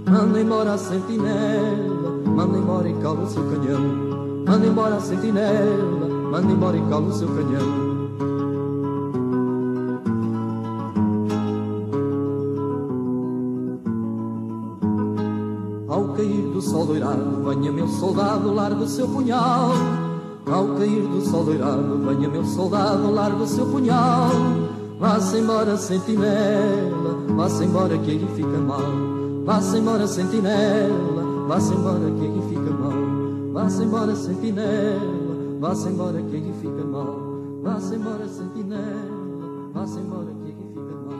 Manda 0.07 0.39
embora 0.39 0.73
a 0.73 0.77
sentinela, 0.77 2.21
manda 2.25 2.57
embora 2.57 2.89
e 2.89 2.93
cala 2.95 3.21
o 3.21 3.27
seu 3.27 3.43
canhão. 3.43 3.81
Manda 4.47 4.67
embora 4.67 4.95
a 4.95 4.99
sentinela, 4.99 6.07
manda 6.31 6.51
embora 6.51 6.77
e 6.77 6.81
cala 6.81 7.07
o 7.07 7.13
seu 7.13 7.27
canhão. 7.27 7.89
Ao 15.87 16.13
cair 16.13 16.41
do 16.53 16.61
sol 16.61 16.85
doirado, 16.85 17.43
venha 17.43 17.71
meu 17.71 17.87
soldado, 17.87 18.53
larga 18.53 18.83
o 18.83 18.87
seu 18.87 19.07
punhal. 19.07 19.71
Ao 20.45 20.67
cair 20.75 21.07
do 21.07 21.21
sol 21.21 21.43
doirado, 21.43 21.99
venha 22.05 22.29
meu 22.29 22.45
soldado, 22.45 23.11
larga 23.11 23.43
o 23.43 23.47
seu 23.47 23.65
punhal. 23.65 24.29
Vá-se 24.99 25.37
embora, 25.37 25.77
sentinela, 25.77 26.98
vá-se 27.39 27.63
embora 27.63 27.97
que 27.97 28.11
aí 28.11 28.27
fica 28.35 28.57
mal. 28.57 28.81
Vá-se 29.45 29.77
embora, 29.77 30.05
sentinela, 30.05 31.47
vá-se 31.47 31.73
embora 31.73 32.11
que 32.11 32.25
aí 32.25 32.41
fica 32.49 32.71
mal. 32.71 33.53
Vá-se 33.53 33.83
embora, 33.83 34.13
sentinela, 34.13 35.57
vá-se 35.61 35.87
embora 35.87 36.21
que 36.21 36.35
aí 36.35 36.53
fica 36.61 36.83
mal. 36.83 37.15
Vá-se 37.63 37.95
embora, 37.95 38.27
sentinela, 38.27 39.71
vá-se 39.73 39.99
embora 39.99 40.33
que 40.33 40.47
aí 40.47 40.67
fica 40.67 40.95
mal. 41.07 41.17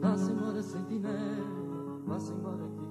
Vá-se 0.00 0.30
embora, 0.32 0.62
sentinela, 0.62 2.00
vá-se 2.06 2.32
embora 2.32 2.64
que 2.74 2.87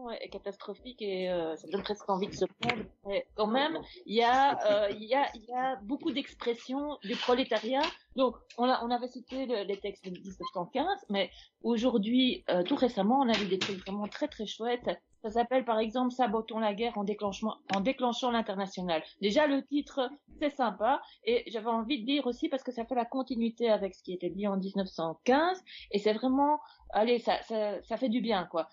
situation 0.00 0.10
est 0.10 0.28
catastrophique 0.28 1.02
et 1.02 1.30
euh, 1.30 1.56
ça 1.56 1.68
donne 1.68 1.82
presque 1.82 2.08
envie 2.08 2.28
de 2.28 2.34
se 2.34 2.44
prendre. 2.44 2.82
Mais 3.06 3.26
quand 3.34 3.46
même, 3.46 3.78
il 4.06 4.16
y 4.16 4.22
a, 4.22 4.58
euh, 4.66 4.90
il 4.90 5.04
y 5.04 5.14
a, 5.14 5.26
il 5.34 5.44
y 5.48 5.52
a 5.54 5.76
beaucoup 5.82 6.10
d'expressions 6.12 6.98
du 7.04 7.16
prolétariat. 7.16 7.82
Donc, 8.16 8.36
on, 8.58 8.64
a, 8.64 8.84
on 8.84 8.90
avait 8.90 9.08
cité 9.08 9.46
le- 9.46 9.62
les 9.64 9.78
textes 9.78 10.04
de 10.04 10.10
1915, 10.10 10.86
mais 11.10 11.30
aujourd'hui, 11.62 12.44
euh, 12.50 12.62
tout 12.62 12.76
récemment, 12.76 13.20
on 13.20 13.28
a 13.28 13.32
vu 13.32 13.46
des 13.46 13.58
trucs 13.58 13.78
vraiment 13.86 14.06
très 14.08 14.28
très 14.28 14.46
chouettes. 14.46 14.90
Ça 15.22 15.30
s'appelle 15.30 15.66
par 15.66 15.78
exemple 15.78 16.12
Sabotons 16.12 16.58
la 16.60 16.72
guerre 16.72 16.96
en, 16.96 17.04
déclenchement, 17.04 17.56
en 17.74 17.80
déclenchant 17.80 18.30
l'international. 18.30 19.02
Déjà, 19.20 19.46
le 19.46 19.62
titre, 19.66 20.08
c'est 20.40 20.48
sympa. 20.50 21.02
Et 21.24 21.44
j'avais 21.50 21.68
envie 21.68 22.00
de 22.00 22.06
dire 22.06 22.26
aussi, 22.26 22.48
parce 22.48 22.62
que 22.62 22.72
ça 22.72 22.86
fait 22.86 22.94
la 22.94 23.04
continuité 23.04 23.68
avec 23.68 23.94
ce 23.94 24.02
qui 24.02 24.14
était 24.14 24.30
dit 24.30 24.46
en 24.48 24.56
1915, 24.56 25.62
et 25.90 25.98
c'est 25.98 26.14
vraiment, 26.14 26.58
allez, 26.94 27.18
ça, 27.18 27.40
ça, 27.42 27.82
ça 27.82 27.96
fait 27.98 28.08
du 28.08 28.22
bien, 28.22 28.46
quoi. 28.50 28.66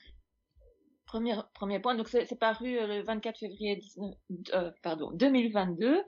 Premier, 1.07 1.35
premier 1.53 1.79
point, 1.79 1.95
donc 1.95 2.09
c'est 2.09 2.37
paru 2.37 2.77
euh, 2.77 2.85
le 2.85 3.03
24 3.03 3.39
février 3.39 3.77
19, 3.77 4.13
euh, 4.53 4.71
pardon, 4.83 5.11
2022. 5.13 6.03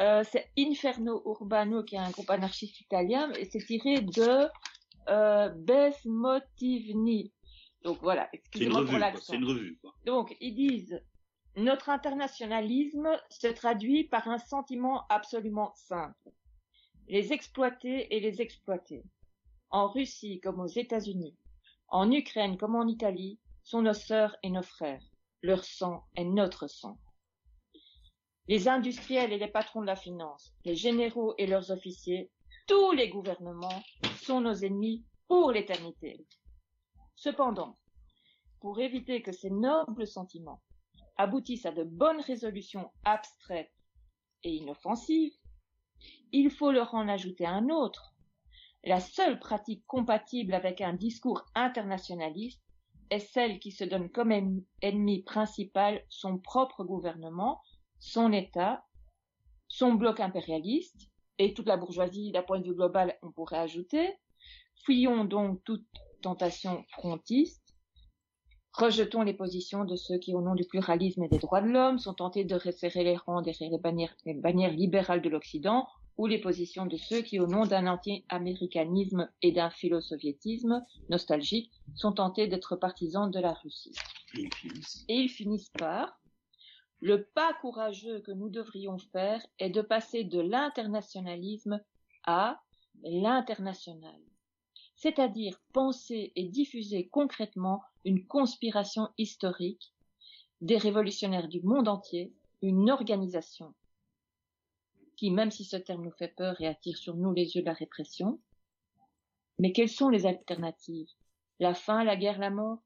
Euh, 0.00 0.22
c'est 0.30 0.50
Inferno 0.58 1.22
Urbano, 1.24 1.82
qui 1.82 1.94
est 1.94 1.98
un 1.98 2.10
groupe 2.10 2.30
anarchiste 2.30 2.80
italien, 2.80 3.32
et 3.32 3.46
c'est 3.46 3.58
tiré 3.58 4.02
de 4.02 4.46
euh, 5.08 5.48
Bes 5.48 5.96
Motivni. 6.04 7.32
Donc 7.82 7.98
voilà, 8.02 8.28
excusez-moi 8.32 8.84
pour 8.84 8.98
l'accent. 8.98 9.32
C'est 9.32 9.36
une 9.36 9.44
revue. 9.44 9.78
Quoi. 9.80 9.94
Donc, 10.04 10.36
ils 10.40 10.54
disent 10.54 11.00
Notre 11.56 11.88
internationalisme 11.88 13.08
se 13.30 13.46
traduit 13.46 14.04
par 14.04 14.28
un 14.28 14.38
sentiment 14.38 15.06
absolument 15.08 15.72
simple. 15.74 16.30
Les 17.08 17.32
exploiter 17.32 18.14
et 18.14 18.20
les 18.20 18.42
exploiter. 18.42 19.02
En 19.70 19.88
Russie 19.88 20.40
comme 20.40 20.60
aux 20.60 20.66
États-Unis, 20.66 21.36
en 21.88 22.10
Ukraine 22.10 22.56
comme 22.58 22.76
en 22.76 22.86
Italie, 22.86 23.38
sont 23.66 23.82
nos 23.82 23.94
sœurs 23.94 24.36
et 24.44 24.50
nos 24.50 24.62
frères. 24.62 25.02
Leur 25.42 25.64
sang 25.64 26.04
est 26.14 26.24
notre 26.24 26.68
sang. 26.68 26.98
Les 28.46 28.68
industriels 28.68 29.32
et 29.32 29.38
les 29.38 29.48
patrons 29.48 29.80
de 29.80 29.86
la 29.86 29.96
finance, 29.96 30.54
les 30.64 30.76
généraux 30.76 31.34
et 31.36 31.48
leurs 31.48 31.72
officiers, 31.72 32.30
tous 32.68 32.92
les 32.92 33.08
gouvernements 33.08 33.82
sont 34.22 34.40
nos 34.40 34.54
ennemis 34.54 35.04
pour 35.26 35.50
l'éternité. 35.50 36.24
Cependant, 37.16 37.76
pour 38.60 38.78
éviter 38.78 39.20
que 39.20 39.32
ces 39.32 39.50
nobles 39.50 40.06
sentiments 40.06 40.62
aboutissent 41.16 41.66
à 41.66 41.72
de 41.72 41.82
bonnes 41.82 42.20
résolutions 42.20 42.92
abstraites 43.04 43.74
et 44.44 44.54
inoffensives, 44.54 45.34
il 46.30 46.50
faut 46.50 46.70
leur 46.70 46.94
en 46.94 47.08
ajouter 47.08 47.46
un 47.46 47.68
autre. 47.68 48.14
La 48.84 49.00
seule 49.00 49.40
pratique 49.40 49.84
compatible 49.86 50.54
avec 50.54 50.80
un 50.80 50.92
discours 50.92 51.44
internationaliste 51.56 52.62
est 53.10 53.18
celle 53.20 53.58
qui 53.58 53.70
se 53.72 53.84
donne 53.84 54.10
comme 54.10 54.32
en- 54.32 54.60
ennemi 54.82 55.22
principal 55.22 56.02
son 56.08 56.38
propre 56.38 56.84
gouvernement, 56.84 57.60
son 57.98 58.32
État, 58.32 58.84
son 59.68 59.94
bloc 59.94 60.20
impérialiste 60.20 61.10
et 61.38 61.54
toute 61.54 61.66
la 61.66 61.76
bourgeoisie 61.76 62.32
d'un 62.32 62.42
point 62.42 62.60
de 62.60 62.64
vue 62.66 62.74
global, 62.74 63.18
on 63.22 63.30
pourrait 63.30 63.58
ajouter. 63.58 64.14
Fuyons 64.84 65.24
donc 65.24 65.62
toute 65.64 65.86
tentation 66.22 66.84
frontiste 66.90 67.62
Rejetons 68.72 69.22
les 69.22 69.32
positions 69.32 69.86
de 69.86 69.96
ceux 69.96 70.18
qui, 70.18 70.34
au 70.34 70.42
nom 70.42 70.54
du 70.54 70.66
pluralisme 70.66 71.22
et 71.24 71.28
des 71.28 71.38
droits 71.38 71.62
de 71.62 71.68
l'homme, 71.68 71.98
sont 71.98 72.12
tentés 72.12 72.44
de 72.44 72.56
resserrer 72.56 73.04
les 73.04 73.16
rangs 73.16 73.40
derrière 73.40 73.70
les 74.26 74.34
bannières 74.34 74.72
libérales 74.72 75.22
de 75.22 75.30
l'Occident, 75.30 75.88
ou 76.18 76.26
les 76.26 76.38
positions 76.38 76.86
de 76.86 76.96
ceux 76.96 77.22
qui, 77.22 77.40
au 77.40 77.46
nom 77.46 77.66
d'un 77.66 77.86
anti-américanisme 77.86 79.28
et 79.42 79.52
d'un 79.52 79.70
philo-soviétisme 79.70 80.84
nostalgique, 81.10 81.70
sont 81.94 82.12
tentés 82.12 82.48
d'être 82.48 82.76
partisans 82.76 83.30
de 83.30 83.40
la 83.40 83.52
Russie. 83.52 83.94
Et 84.34 84.42
ils 84.42 84.54
finissent. 84.54 85.04
Et 85.08 85.14
ils 85.14 85.28
finissent 85.28 85.70
par 85.70 86.18
le 87.00 87.24
pas 87.24 87.52
courageux 87.60 88.20
que 88.20 88.32
nous 88.32 88.48
devrions 88.48 88.98
faire 88.98 89.44
est 89.58 89.70
de 89.70 89.82
passer 89.82 90.24
de 90.24 90.40
l'internationalisme 90.40 91.82
à 92.24 92.62
l'international, 93.04 94.18
c'est-à-dire 94.94 95.60
penser 95.74 96.32
et 96.34 96.44
diffuser 96.44 97.08
concrètement 97.08 97.82
une 98.04 98.26
conspiration 98.26 99.08
historique 99.18 99.92
des 100.62 100.78
révolutionnaires 100.78 101.48
du 101.48 101.60
monde 101.60 101.88
entier, 101.88 102.32
une 102.62 102.90
organisation 102.90 103.74
qui, 105.16 105.30
même 105.30 105.50
si 105.50 105.64
ce 105.64 105.76
terme 105.76 106.04
nous 106.04 106.12
fait 106.12 106.34
peur 106.36 106.60
et 106.60 106.66
attire 106.66 106.96
sur 106.96 107.16
nous 107.16 107.32
les 107.32 107.56
yeux 107.56 107.62
de 107.62 107.66
la 107.66 107.72
répression, 107.72 108.38
mais 109.58 109.72
quelles 109.72 109.88
sont 109.88 110.10
les 110.10 110.26
alternatives? 110.26 111.08
La 111.60 111.74
faim, 111.74 112.04
la 112.04 112.16
guerre, 112.16 112.38
la 112.38 112.50
mort? 112.50 112.78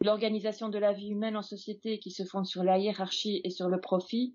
L'organisation 0.00 0.68
de 0.68 0.78
la 0.78 0.92
vie 0.92 1.08
humaine 1.08 1.36
en 1.36 1.42
société 1.42 1.98
qui 1.98 2.10
se 2.10 2.24
fonde 2.24 2.46
sur 2.46 2.62
la 2.62 2.78
hiérarchie 2.78 3.40
et 3.44 3.50
sur 3.50 3.68
le 3.68 3.80
profit 3.80 4.34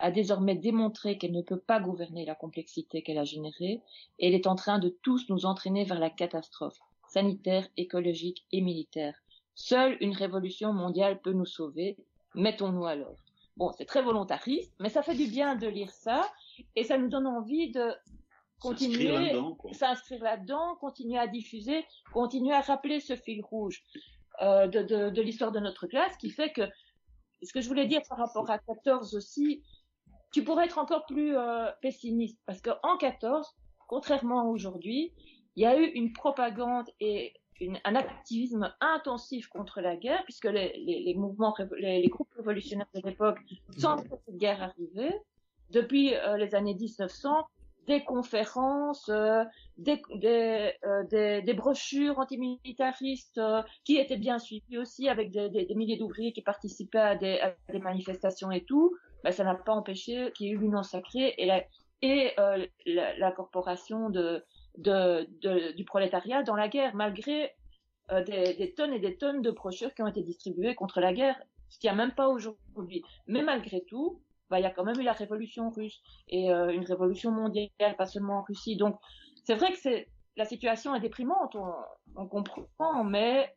a 0.00 0.10
désormais 0.10 0.56
démontré 0.56 1.16
qu'elle 1.16 1.32
ne 1.32 1.42
peut 1.42 1.58
pas 1.58 1.80
gouverner 1.80 2.24
la 2.24 2.34
complexité 2.34 3.02
qu'elle 3.02 3.18
a 3.18 3.24
générée 3.24 3.80
et 4.18 4.28
elle 4.28 4.34
est 4.34 4.46
en 4.46 4.54
train 4.54 4.78
de 4.78 4.90
tous 5.02 5.28
nous 5.28 5.46
entraîner 5.46 5.84
vers 5.84 5.98
la 5.98 6.10
catastrophe 6.10 6.78
sanitaire, 7.08 7.66
écologique 7.76 8.44
et 8.52 8.60
militaire. 8.60 9.16
Seule 9.54 9.96
une 10.00 10.14
révolution 10.14 10.72
mondiale 10.72 11.20
peut 11.22 11.32
nous 11.32 11.46
sauver. 11.46 11.96
Mettons-nous 12.34 12.84
à 12.84 12.94
l'œuvre. 12.94 13.27
Bon, 13.58 13.72
c'est 13.76 13.86
très 13.86 14.02
volontariste, 14.02 14.72
mais 14.78 14.88
ça 14.88 15.02
fait 15.02 15.16
du 15.16 15.26
bien 15.26 15.56
de 15.56 15.66
lire 15.66 15.90
ça 15.90 16.32
et 16.76 16.84
ça 16.84 16.96
nous 16.96 17.08
donne 17.08 17.26
envie 17.26 17.72
de 17.72 17.92
continuer, 18.60 19.32
s'inscrire 19.72 20.22
là-dedans, 20.22 20.76
continuer 20.76 21.18
à 21.18 21.26
diffuser, 21.26 21.84
continuer 22.12 22.54
à 22.54 22.60
rappeler 22.60 23.00
ce 23.00 23.16
fil 23.16 23.42
rouge 23.42 23.82
euh, 24.42 24.68
de, 24.68 24.82
de, 24.82 25.10
de 25.10 25.22
l'histoire 25.22 25.50
de 25.50 25.58
notre 25.58 25.88
classe 25.88 26.16
qui 26.18 26.30
fait 26.30 26.52
que 26.52 26.62
ce 27.42 27.52
que 27.52 27.60
je 27.60 27.68
voulais 27.68 27.86
dire 27.86 28.00
par 28.08 28.18
rapport 28.18 28.48
à 28.48 28.58
14 28.58 29.16
aussi, 29.16 29.62
tu 30.32 30.44
pourrais 30.44 30.66
être 30.66 30.78
encore 30.78 31.04
plus 31.06 31.36
euh, 31.36 31.70
pessimiste 31.82 32.38
parce 32.46 32.60
qu'en 32.62 32.96
14, 32.98 33.56
contrairement 33.88 34.40
à 34.40 34.44
aujourd'hui, 34.44 35.12
il 35.56 35.62
y 35.62 35.66
a 35.66 35.76
eu 35.76 35.86
une 35.86 36.12
propagande 36.12 36.86
et 37.00 37.32
une, 37.60 37.78
un 37.84 37.94
activisme 37.94 38.72
intensif 38.80 39.48
contre 39.48 39.80
la 39.80 39.96
guerre, 39.96 40.22
puisque 40.24 40.44
les, 40.44 40.72
les, 40.78 41.00
les 41.00 41.14
mouvements, 41.14 41.54
les, 41.78 42.00
les, 42.00 42.08
groupes 42.08 42.32
révolutionnaires 42.36 42.88
de 42.94 43.00
l'époque 43.04 43.38
sentent 43.76 44.04
cette 44.08 44.36
guerre 44.36 44.62
arriver. 44.62 45.12
Depuis 45.70 46.14
euh, 46.14 46.36
les 46.36 46.54
années 46.54 46.74
1900, 46.74 47.46
des 47.86 48.04
conférences, 48.04 49.08
euh, 49.08 49.44
des, 49.76 50.00
des, 50.14 50.72
euh, 50.84 51.04
des, 51.04 51.42
des, 51.42 51.54
brochures 51.54 52.18
antimilitaristes 52.18 53.40
qui 53.84 53.96
étaient 53.96 54.18
bien 54.18 54.38
suivies 54.38 54.78
aussi, 54.78 55.08
avec 55.08 55.30
des, 55.30 55.48
des 55.48 55.74
milliers 55.74 55.96
d'ouvriers 55.96 56.32
qui 56.32 56.42
participaient 56.42 56.98
à 56.98 57.16
des, 57.16 57.40
à 57.40 57.54
manifestations 57.78 58.50
et 58.50 58.64
tout. 58.64 58.94
Ben, 59.24 59.32
ça 59.32 59.44
n'a 59.44 59.54
pas 59.54 59.72
empêché 59.72 60.30
qu'il 60.34 60.46
y 60.46 60.50
ait 60.50 60.52
eu 60.52 60.58
l'Union 60.58 60.82
sacrée 60.82 61.34
et 61.38 61.46
la, 61.46 61.62
et 62.02 62.34
l'incorporation 62.86 64.10
de, 64.10 64.44
du 64.78 65.84
prolétariat 65.84 66.42
dans 66.42 66.56
la 66.56 66.68
guerre, 66.68 66.94
malgré 66.94 67.52
euh, 68.10 68.24
des, 68.24 68.72
tonnes 68.74 68.94
et 68.94 69.00
des 69.00 69.18
tonnes 69.18 69.42
de 69.42 69.50
brochures 69.50 69.92
qui 69.94 70.02
ont 70.02 70.06
été 70.06 70.22
distribuées 70.22 70.74
contre 70.74 71.00
la 71.00 71.12
guerre, 71.12 71.36
ce 71.68 71.78
qu'il 71.78 71.90
n'y 71.90 71.94
a 71.94 71.96
même 71.96 72.14
pas 72.14 72.28
aujourd'hui. 72.28 73.02
Mais 73.26 73.42
malgré 73.42 73.84
tout, 73.84 74.22
bah, 74.48 74.58
il 74.58 74.62
y 74.62 74.66
a 74.66 74.70
quand 74.70 74.84
même 74.84 74.98
eu 74.98 75.02
la 75.02 75.12
révolution 75.12 75.68
russe 75.68 76.00
et 76.28 76.50
euh, 76.50 76.70
une 76.70 76.84
révolution 76.84 77.30
mondiale, 77.30 77.68
pas 77.98 78.06
seulement 78.06 78.38
en 78.38 78.42
Russie. 78.42 78.76
Donc, 78.76 78.98
c'est 79.44 79.56
vrai 79.56 79.72
que 79.72 79.78
c'est 79.78 80.08
la 80.36 80.46
situation 80.46 80.94
est 80.94 81.00
déprimante, 81.00 81.56
on, 82.14 82.26
comprend, 82.28 83.02
mais 83.04 83.52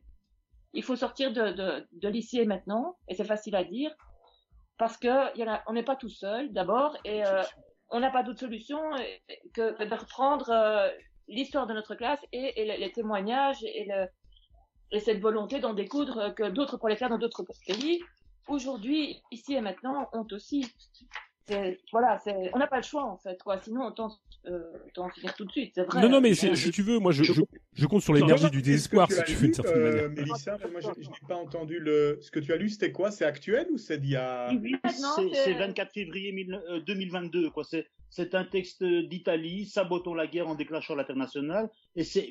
il 0.72 0.82
faut 0.82 0.96
sortir 0.96 1.32
de, 1.32 1.52
de, 1.92 2.08
l'ici 2.08 2.44
maintenant, 2.44 2.96
et 3.06 3.14
c'est 3.14 3.24
facile 3.24 3.54
à 3.54 3.62
dire, 3.62 3.94
parce 4.78 4.96
que 4.96 5.08
on 5.68 5.74
n'est 5.74 5.84
pas 5.84 5.94
tout 5.94 6.08
seul, 6.08 6.52
d'abord, 6.52 6.96
et 7.04 7.24
euh, 7.24 7.42
on 7.88 8.00
n'a 8.00 8.10
pas 8.10 8.24
d'autre 8.24 8.40
solution 8.40 8.80
que 9.54 9.84
de 9.84 9.94
reprendre 9.94 10.50
l'histoire 11.32 11.66
de 11.66 11.74
notre 11.74 11.94
classe 11.94 12.20
et, 12.32 12.60
et 12.60 12.76
les, 12.78 12.92
témoignages 12.92 13.62
et, 13.64 13.86
le, 13.88 14.06
et 14.92 15.00
cette 15.00 15.20
volonté 15.20 15.58
d'en 15.60 15.74
découdre 15.74 16.34
que 16.34 16.48
d'autres 16.50 16.76
prolétaires 16.76 17.08
dans 17.08 17.18
d'autres 17.18 17.44
pays, 17.66 18.00
aujourd'hui, 18.46 19.20
ici 19.30 19.54
et 19.54 19.60
maintenant, 19.60 20.08
ont 20.12 20.26
aussi. 20.30 20.66
Voilà, 21.92 22.18
on 22.54 22.58
n'a 22.58 22.66
pas 22.66 22.78
le 22.78 22.82
choix 22.82 23.04
en 23.04 23.18
fait, 23.18 23.42
quoi. 23.42 23.60
Sinon, 23.60 23.86
on 23.86 23.92
tente 23.92 24.18
euh, 24.46 24.62
en 24.96 25.10
finir 25.10 25.34
tout 25.34 25.44
de 25.44 25.50
suite, 25.50 25.72
c'est 25.74 25.82
vrai. 25.82 26.00
Non, 26.00 26.08
non, 26.08 26.20
mais 26.20 26.34
si 26.34 26.70
tu 26.70 26.82
veux, 26.82 26.98
moi, 26.98 27.12
je, 27.12 27.24
je, 27.24 27.42
je 27.74 27.86
compte 27.86 28.00
sur 28.00 28.14
l'énergie 28.14 28.48
du 28.48 28.62
désespoir 28.62 29.10
si 29.10 29.22
tu 29.24 29.32
fais 29.32 29.46
une 29.46 29.54
certaine 29.54 29.76
euh, 29.76 30.08
Mélissa, 30.08 30.56
moi, 30.70 30.80
je 30.80 30.88
n'ai 30.88 31.28
pas 31.28 31.36
entendu 31.36 31.78
le. 31.78 32.18
Ce 32.22 32.30
que 32.30 32.40
tu 32.40 32.52
as 32.52 32.56
lu, 32.56 32.68
c'était 32.70 32.92
quoi? 32.92 33.10
C'est 33.10 33.24
actuel 33.24 33.66
ou 33.70 33.76
c'est 33.76 33.98
d'il 33.98 34.10
y 34.10 34.16
a. 34.16 34.50
C'est 35.44 35.54
24 35.54 35.92
février 35.92 36.32
2022, 36.86 37.50
quoi. 37.50 37.64
C'est 37.64 37.86
c'est 38.12 38.34
un 38.34 38.44
texte 38.44 38.84
d'Italie, 38.84 39.64
sabotons 39.64 40.12
la 40.12 40.26
guerre 40.26 40.46
en 40.46 40.54
déclenchant 40.54 40.94
l'international, 40.94 41.70
et 41.96 42.04
c'est 42.04 42.28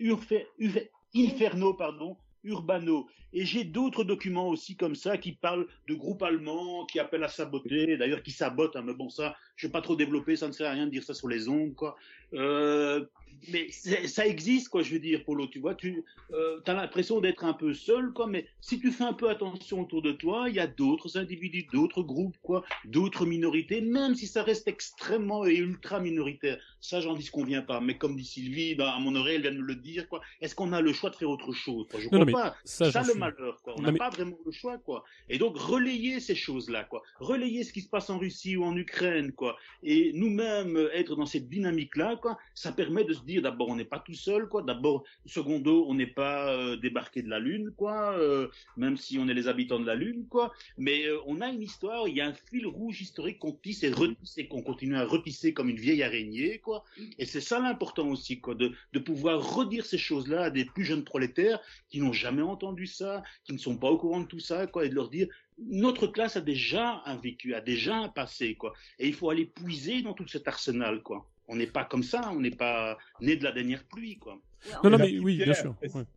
Inferno, 1.15 1.73
pardon, 1.73 2.15
Urbano. 2.43 3.07
Et 3.33 3.45
j'ai 3.45 3.63
d'autres 3.63 4.03
documents 4.03 4.47
aussi 4.47 4.75
comme 4.75 4.93
ça 4.93 5.17
qui 5.17 5.31
parlent 5.31 5.65
de 5.87 5.95
groupes 5.95 6.21
allemands 6.21 6.85
qui 6.85 6.99
appellent 6.99 7.23
à 7.23 7.29
saboter, 7.29 7.97
d'ailleurs 7.97 8.21
qui 8.21 8.29
sabotent, 8.29 8.75
hein, 8.75 8.83
mais 8.85 8.93
bon 8.93 9.09
ça, 9.09 9.35
je 9.55 9.65
vais 9.65 9.71
pas 9.71 9.81
trop 9.81 9.95
développer, 9.95 10.35
ça 10.35 10.47
ne 10.47 10.51
sert 10.51 10.69
à 10.69 10.73
rien 10.73 10.85
de 10.85 10.91
dire 10.91 11.03
ça 11.03 11.15
sur 11.15 11.27
les 11.27 11.49
ondes, 11.49 11.73
quoi. 11.73 11.95
Euh, 12.33 13.05
mais 13.51 13.69
ça 13.71 14.27
existe, 14.27 14.69
quoi, 14.69 14.83
je 14.83 14.93
veux 14.93 14.99
dire, 14.99 15.23
Polo, 15.23 15.47
tu 15.47 15.59
vois, 15.59 15.73
tu 15.73 16.03
euh, 16.33 16.59
as 16.67 16.73
l'impression 16.73 17.21
d'être 17.21 17.43
un 17.43 17.53
peu 17.53 17.73
seul, 17.73 18.13
quoi, 18.13 18.27
mais 18.27 18.45
si 18.61 18.79
tu 18.79 18.91
fais 18.91 19.03
un 19.03 19.13
peu 19.13 19.29
attention 19.29 19.81
autour 19.81 20.01
de 20.01 20.11
toi, 20.11 20.45
il 20.47 20.55
y 20.55 20.59
a 20.59 20.67
d'autres 20.67 21.17
individus, 21.17 21.65
d'autres 21.73 22.03
groupes, 22.03 22.37
quoi, 22.43 22.63
d'autres 22.85 23.25
minorités, 23.25 23.81
même 23.81 24.15
si 24.15 24.27
ça 24.27 24.43
reste 24.43 24.67
extrêmement 24.67 25.45
et 25.45 25.55
ultra 25.55 25.99
minoritaire. 25.99 26.59
Ça, 26.81 26.99
j'en 26.99 27.15
dis 27.15 27.27
qu'on 27.29 27.43
vient 27.43 27.61
pas. 27.61 27.79
Mais 27.79 27.97
comme 27.97 28.15
dit 28.15 28.25
Sylvie, 28.25 28.75
bah, 28.75 28.93
à 28.95 28.99
mon 28.99 29.15
oreille, 29.15 29.35
elle 29.35 29.41
vient 29.43 29.51
de 29.51 29.59
le 29.59 29.75
dire, 29.75 30.07
quoi. 30.07 30.21
Est-ce 30.41 30.55
qu'on 30.55 30.73
a 30.73 30.81
le 30.81 30.93
choix 30.93 31.09
de 31.09 31.15
faire 31.15 31.29
autre 31.29 31.53
chose, 31.53 31.87
quoi? 31.89 31.99
Je 31.99 32.07
crois 32.07 32.25
pas. 32.25 32.55
Ça, 32.63 32.91
ça 32.91 33.03
le 33.03 33.13
malheur, 33.15 33.61
quoi. 33.63 33.75
On 33.77 33.81
n'a 33.81 33.93
pas 33.93 34.09
vraiment 34.09 34.37
le 34.45 34.51
choix, 34.51 34.77
quoi. 34.77 35.03
Et 35.29 35.37
donc, 35.37 35.57
relayer 35.57 36.19
ces 36.19 36.35
choses-là, 36.35 36.83
quoi. 36.83 37.03
Relayer 37.19 37.63
ce 37.63 37.73
qui 37.73 37.81
se 37.81 37.89
passe 37.89 38.09
en 38.09 38.17
Russie 38.17 38.57
ou 38.57 38.63
en 38.63 38.75
Ukraine, 38.75 39.31
quoi. 39.31 39.57
Et 39.83 40.11
nous-mêmes 40.13 40.89
être 40.93 41.15
dans 41.15 41.25
cette 41.25 41.49
dynamique-là, 41.49 42.15
Ça 42.53 42.72
permet 42.72 43.03
de 43.03 43.14
se 43.14 43.22
dire 43.22 43.41
d'abord 43.41 43.69
on 43.69 43.76
n'est 43.76 43.85
pas 43.85 43.99
tout 43.99 44.14
seul 44.14 44.48
quoi. 44.48 44.61
D'abord 44.61 45.03
secondo 45.26 45.85
on 45.88 45.93
n'est 45.93 46.07
pas 46.07 46.53
euh, 46.53 46.77
débarqué 46.77 47.22
de 47.22 47.30
la 47.30 47.39
lune 47.39 47.72
quoi 47.76 48.18
euh, 48.18 48.48
même 48.77 48.98
si 48.98 49.18
on 49.19 49.27
est 49.27 49.34
les 49.34 49.48
habitants 49.48 49.80
de 49.80 49.85
la 49.85 49.95
lune 49.95 50.26
quoi. 50.30 50.52
Mais 50.77 51.06
euh, 51.06 51.19
on 51.26 51.41
a 51.41 51.49
une 51.49 51.61
histoire 51.61 52.07
il 52.07 52.15
y 52.15 52.22
a 52.22 52.27
un 52.27 52.34
fil 52.34 52.65
rouge 52.68 53.02
historique 53.02 53.39
qu'on 53.39 53.53
tisse 53.53 53.84
et 53.84 53.91
retisse 53.91 54.38
et 54.38 54.48
qu'on 54.48 54.61
continue 54.61 54.95
à 54.95 55.06
retisser 55.06 55.53
comme 55.53 55.69
une 55.69 55.80
vieille 55.80 56.03
araignée 56.03 56.60
quoi. 56.60 56.84
Et 57.18 57.26
c'est 57.26 57.41
ça 57.41 57.60
l'important 57.60 58.07
aussi 58.10 58.39
quoi 58.39 58.56
de, 58.56 58.72
pouvoir 58.99 59.56
redire 59.56 59.85
ces 59.85 59.98
choses 59.98 60.27
là 60.27 60.43
à 60.43 60.49
des 60.52 60.65
plus 60.65 60.85
jeunes 60.85 61.03
prolétaires 61.03 61.60
qui 61.89 61.99
n'ont 61.99 62.14
jamais 62.14 62.43
entendu 62.43 62.85
ça 62.85 63.23
qui 63.43 63.53
ne 63.53 63.57
sont 63.57 63.77
pas 63.77 63.89
au 63.89 63.98
courant 63.98 64.22
de 64.22 64.27
tout 64.27 64.39
ça 64.39 64.68
quoi 64.68 64.85
et 64.85 64.89
de 64.89 64.95
leur 64.95 65.10
dire 65.10 65.27
notre 65.68 66.07
classe 66.07 66.38
a 66.38 66.41
déjà 66.41 67.02
un 67.06 67.18
vécu, 67.18 67.53
a 67.53 67.61
déjà 67.61 67.95
un 67.95 68.10
passé, 68.10 68.56
quoi. 68.56 68.73
Et 68.99 69.07
il 69.07 69.14
faut 69.14 69.30
aller 69.30 69.45
puiser 69.45 70.02
dans 70.02 70.14
tout 70.14 70.27
cet 70.27 70.48
arsenal, 70.48 71.03
quoi 71.03 71.30
on 71.47 71.55
n'est 71.55 71.68
pas 71.68 71.85
comme 71.85 72.03
ça, 72.03 72.31
on 72.31 72.39
n'est 72.39 72.51
pas 72.51 72.97
né 73.19 73.35
de 73.35 73.43
la 73.43 73.51
dernière 73.51 73.84
pluie, 73.85 74.18
quoi. 74.18 74.39
Non, 74.84 74.91
non, 74.91 74.97
mais 74.97 75.19
oui, 75.19 75.38
bien 75.43 75.53
sûr. 75.53 75.76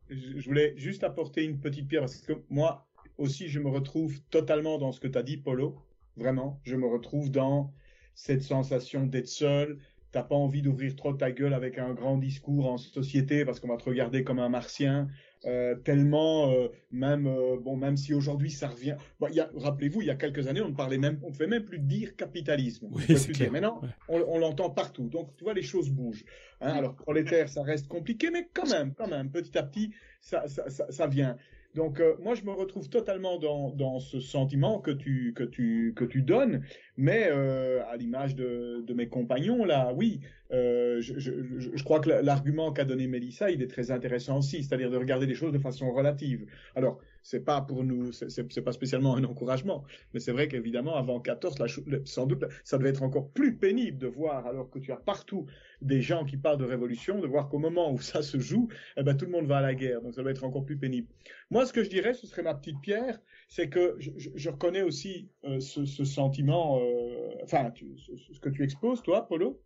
Je 0.09 0.45
voulais 0.45 0.75
juste 0.77 1.05
apporter 1.05 1.45
une 1.45 1.59
petite 1.59 1.89
pierre 1.89 2.03
parce 2.03 2.21
que 2.21 2.35
moi 2.51 2.87
aussi, 3.19 3.49
je 3.49 3.59
me 3.61 3.69
retrouve 3.69 4.21
totalement 4.31 4.79
dans 4.79 4.93
ce 4.93 5.01
que 5.01 5.09
tu 5.09 5.19
as 5.19 5.23
dit, 5.23 5.37
Polo. 5.37 5.79
Vraiment, 6.17 6.61
je 6.65 6.77
me 6.77 6.87
retrouve 6.87 7.31
dans 7.31 7.73
cette 8.15 8.43
sensation 8.43 9.07
d'être 9.07 9.29
seul. 9.29 9.79
T'as 10.13 10.23
pas 10.23 10.37
envie 10.37 10.63
d'ouvrir 10.63 10.95
trop 10.95 11.13
ta 11.13 11.33
gueule 11.33 11.55
avec 11.55 11.79
un 11.79 11.93
grand 11.93 12.19
discours 12.19 12.71
en 12.71 12.79
société 12.79 13.45
parce 13.45 13.59
qu'on 13.59 13.69
va 13.69 13.77
te 13.77 13.85
regarder 13.85 14.23
comme 14.23 14.39
un 14.39 14.49
martien. 14.49 15.09
Euh, 15.47 15.75
tellement 15.75 16.53
euh, 16.53 16.69
même 16.91 17.27
euh, 17.27 17.59
bon 17.61 17.77
même 17.77 17.99
si 17.99 18.15
aujourd'hui 18.15 18.51
ça 18.51 18.69
revient 18.69 18.97
bon, 19.21 19.29
rappelez-vous 19.57 20.01
il 20.01 20.07
y 20.07 20.11
a 20.11 20.15
quelques 20.15 20.47
années 20.47 20.63
on 20.63 20.71
ne 20.71 20.75
parlait 20.75 20.97
même 20.97 21.19
on 21.23 21.33
fait 21.35 21.47
même 21.47 21.67
plus 21.67 21.79
dire 21.79 22.17
capitalisme. 22.17 22.89
Oui, 22.91 23.05
dire. 23.07 23.53
maintenant 23.53 23.83
on, 24.09 24.21
on 24.27 24.39
l'entend 24.39 24.71
partout. 24.71 25.09
Donc 25.09 25.37
tu 25.37 25.45
vois 25.45 25.53
les 25.53 25.63
choses 25.63 25.91
bougent 25.91 26.25
hein. 26.63 26.73
alors 26.73 26.95
prolétaire 26.97 27.51
ça 27.51 27.63
reste 27.63 27.89
compliqué 27.89 28.31
mais 28.31 28.49
quand 28.55 28.69
même 28.71 28.95
quand 28.95 29.09
même 29.09 29.31
petit 29.31 29.59
à 29.59 29.63
petit 29.65 29.93
ça 30.23 30.49
ça, 30.49 30.71
ça, 30.71 30.91
ça 30.91 31.07
vient 31.07 31.37
donc 31.75 32.01
euh, 32.01 32.15
moi 32.23 32.35
je 32.35 32.45
me 32.45 32.53
retrouve 32.53 32.89
totalement 32.89 33.39
dans, 33.39 33.71
dans 33.71 33.99
ce 33.99 34.21
sentiment 34.21 34.79
que 34.79 34.91
tu 34.91 35.33
que 35.35 35.43
tu 35.43 35.93
que 35.97 36.05
tu 36.05 36.23
donnes, 36.23 36.63
mais 36.97 37.29
euh, 37.31 37.83
à 37.91 37.97
l'image 37.97 38.37
de, 38.37 38.83
de 38.87 38.95
mes 38.95 39.09
compagnons 39.09 39.65
là, 39.65 39.93
oui, 39.95 40.21
euh, 40.53 41.01
je, 41.01 41.19
je, 41.19 41.33
je, 41.59 41.85
crois 41.85 42.01
que 42.01 42.11
l'argument 42.11 42.73
qu'a 42.73 42.85
donné 42.85 43.07
Mélissa, 43.07 43.51
il 43.51 43.63
est 43.63 43.67
très 43.71 43.91
intéressant 43.91 44.39
aussi, 44.39 44.63
c'est-à-dire 44.63 44.91
de 44.91 44.97
regarder 44.97 45.27
les 45.27 45.35
choses 45.35 45.53
de 45.53 45.59
façon 45.59 45.93
relative. 45.93 46.47
Alors 46.77 47.01
c'est 47.25 47.41
pas 47.41 47.63
pour 47.63 47.85
nous, 47.85 48.13
c'est 48.13 48.63
pas 48.63 48.73
spécialement 48.73 49.17
un 49.17 49.25
encouragement, 49.25 49.83
mais 50.13 50.21
c'est 50.21 50.31
vrai 50.31 50.47
qu'évidemment 50.47 50.95
avant 50.95 51.21
14, 51.21 51.59
la, 51.59 51.67
sans 52.05 52.27
doute, 52.27 52.45
ça 52.65 52.77
devait 52.77 52.91
être 52.91 53.03
encore 53.03 53.31
plus 53.31 53.57
pénible 53.57 53.97
de 53.97 54.07
voir, 54.07 54.47
alors 54.47 54.71
que 54.71 54.79
tu 54.79 54.93
as 54.93 54.97
partout 54.97 55.47
des 55.81 56.03
gens 56.03 56.27
qui 56.27 56.37
parlent 56.37 56.59
de 56.59 56.67
révolution, 56.67 57.21
de 57.21 57.27
voir 57.27 57.49
qu'au 57.49 57.59
moment 57.59 57.91
où 57.91 57.99
ça 57.99 58.23
se 58.23 58.39
joue, 58.39 58.69
eh 58.99 59.03
ben 59.03 59.17
tout 59.17 59.25
le 59.25 59.31
monde 59.31 59.47
va 59.47 59.57
à 59.57 59.63
la 59.63 59.75
guerre, 59.75 60.03
donc 60.03 60.15
ça 60.15 60.21
doit 60.21 60.31
être 60.31 60.45
encore 60.45 60.67
plus 60.67 60.77
pénible. 60.77 61.09
Moi, 61.51 61.65
ce 61.65 61.73
que 61.73 61.83
je 61.83 61.89
dirais, 61.89 62.13
ce 62.13 62.27
serait 62.27 62.43
ma 62.43 62.55
petite 62.55 62.81
pierre, 62.83 63.19
c'est 63.49 63.71
que 63.71 63.97
je, 63.99 64.51
reconnais 64.51 64.83
aussi 64.83 65.31
euh, 65.45 65.61
ce, 65.61 66.05
sentiment, 66.05 66.79
euh, 66.79 67.31
enfin, 67.43 67.73
ce, 67.73 68.39
que 68.39 68.51
tu 68.51 68.63
exposes, 68.63 69.03
toi, 69.03 69.27
Polo, 69.27 69.63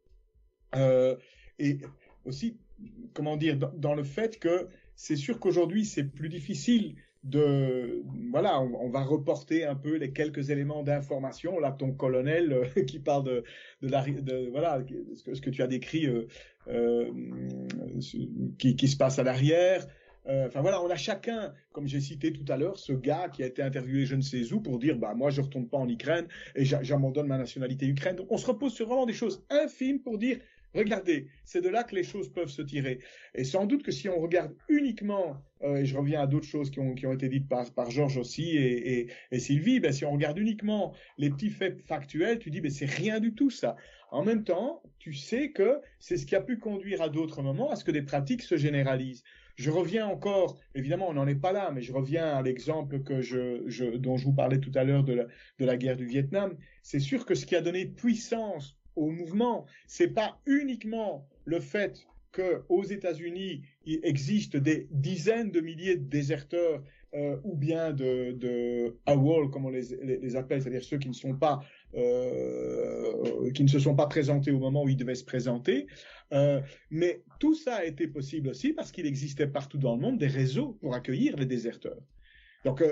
euh, 0.77 1.17
et 1.59 1.81
aussi, 2.25 2.57
comment 3.15 3.37
dire, 3.37 3.59
dans 3.59 3.95
le 3.95 4.05
fait 4.05 4.39
que 4.39 4.69
c'est 4.95 5.17
sûr 5.17 5.41
qu'aujourd'hui, 5.41 5.85
c'est 5.85 6.05
plus 6.05 6.29
difficile 6.29 6.95
de 7.25 8.03
voilà, 8.31 8.61
on, 8.61 8.89
va 8.89 9.03
reporter 9.03 9.65
un 9.65 9.75
peu 9.75 9.97
les 9.97 10.13
quelques 10.13 10.51
éléments 10.51 10.83
d'information. 10.83 11.59
Là, 11.59 11.73
ton 11.73 11.93
colonel 11.93 12.53
euh, 12.53 12.83
qui 12.87 13.01
parle 13.01 13.25
de, 13.25 13.45
de 13.83 13.89
la 13.89 14.05
voilà 14.51 14.83
ce 15.15 15.41
que, 15.41 15.51
tu 15.51 15.63
as 15.63 15.67
décrit, 15.67 16.07
euh, 16.07 16.27
euh, 16.69 17.11
qui, 18.59 18.77
qui, 18.77 18.89
se 18.89 18.97
passe 18.97 19.19
à 19.19 19.23
l'arrière. 19.23 19.87
Enfin 20.31 20.61
voilà, 20.61 20.83
on 20.83 20.91
a 20.91 20.97
chacun, 20.97 21.55
comme 21.73 21.87
j'ai 21.87 22.01
cité 22.01 22.35
tout 22.35 22.45
à 22.53 22.59
l'heure, 22.59 22.79
ce 22.79 22.93
gars 22.93 23.31
qui 23.33 23.43
a 23.43 23.47
été 23.47 23.63
interviewé 23.63 24.05
je 24.05 24.15
ne 24.15 24.21
sais 24.21 24.53
où 24.53 24.61
pour 24.61 24.79
dire 24.79 24.99
bah 24.99 25.15
moi 25.15 25.31
je 25.31 25.41
retourne 25.41 25.67
pas 25.67 25.79
en 25.79 25.89
Ukraine 25.89 26.27
et 26.55 26.67
j'abandonne 26.67 27.27
ma 27.27 27.39
nationalité 27.39 27.87
ukraine. 27.87 28.17
Donc 28.17 28.31
on 28.31 28.37
se 28.37 28.47
repose 28.47 28.75
sur 28.75 28.87
vraiment 28.87 29.07
des 29.07 29.15
choses 29.15 29.43
infimes 29.49 30.01
pour 30.01 30.19
dire 30.19 30.39
Regardez, 30.75 31.29
c'est 31.45 31.63
de 31.63 31.69
là 31.69 31.83
que 31.83 31.95
les 31.95 32.05
choses 32.05 32.31
peuvent 32.33 32.51
se 32.51 32.63
tirer. 32.63 33.01
Et 33.35 33.45
sans 33.45 33.67
doute 33.67 33.83
que 33.83 33.91
si 33.91 34.09
on 34.09 34.21
regarde 34.21 34.55
uniquement, 34.69 35.43
euh, 35.63 35.77
et 35.77 35.87
je 35.87 35.97
reviens 35.97 36.21
à 36.21 36.27
d'autres 36.27 36.47
choses 36.47 36.71
qui 36.71 36.79
ont, 36.79 36.95
été 36.95 37.29
dites 37.29 37.49
par, 37.49 37.73
par 37.73 37.91
Georges 37.91 38.19
aussi 38.19 38.57
et, 38.57 39.09
Sylvie, 39.39 39.81
ben 39.81 39.93
si 39.93 40.05
on 40.05 40.13
regarde 40.13 40.39
uniquement 40.39 40.95
les 41.17 41.31
petits 41.31 41.51
faits 41.51 41.81
factuels, 41.87 42.39
tu 42.39 42.51
dis, 42.51 42.61
ben 42.61 42.71
c'est 42.71 42.87
rien 42.87 43.19
du 43.19 43.35
tout 43.35 43.51
ça. 43.51 43.77
En 44.11 44.25
même 44.25 44.45
temps, 44.45 44.83
tu 44.99 45.15
sais 45.15 45.53
que 45.53 45.81
c'est 45.99 46.17
ce 46.17 46.27
qui 46.27 46.37
a 46.37 46.41
pu 46.41 46.59
conduire 46.59 47.03
à 47.03 47.09
d'autres 47.09 47.43
moments 47.43 47.71
à 47.71 47.77
ce 47.77 47.85
que 47.85 47.91
des 47.91 48.03
pratiques 48.03 48.43
se 48.43 48.57
généralisent. 48.57 49.25
Je 49.57 49.71
reviens 49.71 50.07
encore, 50.07 50.61
évidemment, 50.75 51.09
on 51.09 51.15
n'en 51.15 51.27
est 51.27 51.35
pas 51.35 51.53
là, 51.53 51.73
mais 51.75 51.83
je 51.83 51.93
reviens 51.93 52.29
à 52.37 52.43
l'exemple 52.43 53.03
que 53.03 53.97
dont 53.97 54.17
je 54.17 54.25
vous 54.25 54.33
parlais 54.33 54.61
tout 54.61 54.71
à 54.77 54.85
l'heure 54.85 55.03
de 55.03 55.15
la, 55.15 55.25
de 55.59 55.65
la 55.65 55.77
guerre 55.77 55.97
du 55.97 56.07
Vietnam. 56.07 56.57
C'est 56.83 57.01
sûr 57.01 57.27
que 57.27 57.35
ce 57.35 57.45
qui 57.45 57.57
a 57.57 57.61
donné 57.61 57.87
puissance 57.87 58.78
au 58.99 59.11
mouvement. 59.11 59.67
C'est 59.87 60.09
pas 60.09 60.41
uniquement 60.47 61.29
le 61.45 61.61
fait 61.61 62.07
qu'aux 62.33 62.85
États-Unis, 62.85 63.63
il 63.85 64.01
existe 64.03 64.57
des 64.57 64.89
dizaines 64.91 65.51
de 65.51 65.61
milliers 65.61 65.97
de 65.97 66.09
déserteurs 66.09 66.83
euh, 67.15 67.39
ou 67.43 67.57
bien 67.57 67.93
de, 67.93 68.95
AWOL, 69.07 69.51
comme 69.51 69.65
on 69.65 69.71
les, 69.71 69.97
les, 70.03 70.37
appelle, 70.37 70.61
c'est-à-dire 70.61 70.85
ceux 70.85 70.97
euh, 70.97 71.01
qui 71.01 71.09
ne 73.63 73.69
se 73.69 73.79
sont 73.79 73.95
pas 73.95 74.07
présentés 74.07 74.51
au 74.51 74.59
moment 74.59 74.83
où 74.83 74.91
ils 74.91 74.97
devaient 74.97 75.15
se 75.15 75.25
présenter. 75.25 75.87
Euh, 76.35 76.61
mais 76.91 77.23
tout 77.41 77.55
ça 77.55 77.77
a 77.77 77.85
été 77.85 78.09
possible 78.09 78.51
aussi 78.51 78.75
parce 78.75 78.93
qu'il 78.93 79.07
existait 79.07 79.47
partout 79.47 79.79
dans 79.79 79.95
le 79.95 80.03
monde 80.03 80.19
des 80.19 80.27
réseaux 80.27 80.77
pour 80.83 80.95
accueillir 80.95 81.35
les 81.37 81.47
déserteurs. 81.47 82.03
Donc 82.67 82.85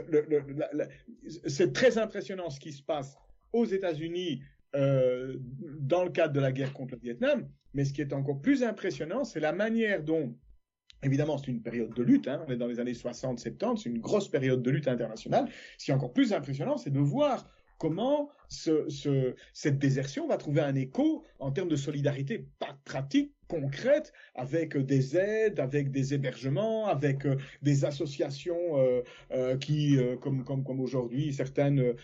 c'est 1.46 1.74
très 1.74 1.98
impressionnant 1.98 2.48
ce 2.48 2.60
qui 2.60 2.72
se 2.72 2.82
passe 2.82 3.18
aux 3.52 3.66
États-Unis 3.66 4.40
euh, 4.77 5.36
dans 5.81 6.05
le 6.05 6.11
cadre 6.11 6.35
de 6.35 6.40
la 6.40 6.53
guerre 6.53 6.73
contre 6.73 6.94
le 6.94 7.01
Vietnam. 7.01 7.48
Mais 7.74 7.85
ce 7.85 7.93
qui 7.93 8.01
est 8.01 8.12
encore 8.12 8.40
plus 8.40 8.62
impressionnant, 8.62 9.24
c'est 9.24 9.40
la 9.40 9.53
manière 9.53 10.03
dont, 10.03 10.36
évidemment, 11.03 11.39
c'est 11.39 11.51
une 11.51 11.62
période 11.62 11.94
de 11.94 12.03
lutte, 12.03 12.28
hein, 12.28 12.44
on 12.47 12.51
est 12.51 12.57
dans 12.57 12.66
les 12.66 12.78
années 12.81 12.93
60-70, 12.93 13.78
c'est 13.78 13.89
une 13.89 14.01
grosse 14.01 14.28
période 14.28 14.62
de 14.62 14.70
lutte 14.70 14.89
internationale. 14.89 15.48
Ce 15.78 15.86
qui 15.86 15.90
est 15.90 15.94
encore 15.94 16.12
plus 16.12 16.32
impressionnant, 16.32 16.77
c'est 16.77 16.90
de 16.90 17.01
voir 17.01 17.48
comment 17.78 18.31
ce, 18.48 18.89
ce, 18.89 19.35
cette 19.53 19.78
désertion 19.78 20.27
va 20.28 20.36
trouver 20.36 20.61
un 20.61 20.74
écho 20.74 21.24
en 21.39 21.51
termes 21.51 21.69
de 21.69 21.77
solidarité 21.77 22.47
pratique 22.85 23.32
concrète 23.48 24.12
avec 24.35 24.77
des 24.77 25.16
aides, 25.16 25.61
avec 25.61 25.90
des 25.90 26.15
hébergements, 26.15 26.86
avec 26.86 27.27
euh, 27.27 27.36
des 27.62 27.85
associations 27.85 28.78
euh, 28.78 29.03
euh, 29.32 29.57
qui, 29.57 29.98
comme, 30.20 30.81
aujourd'hui, 30.81 31.32
certaines 31.32 31.94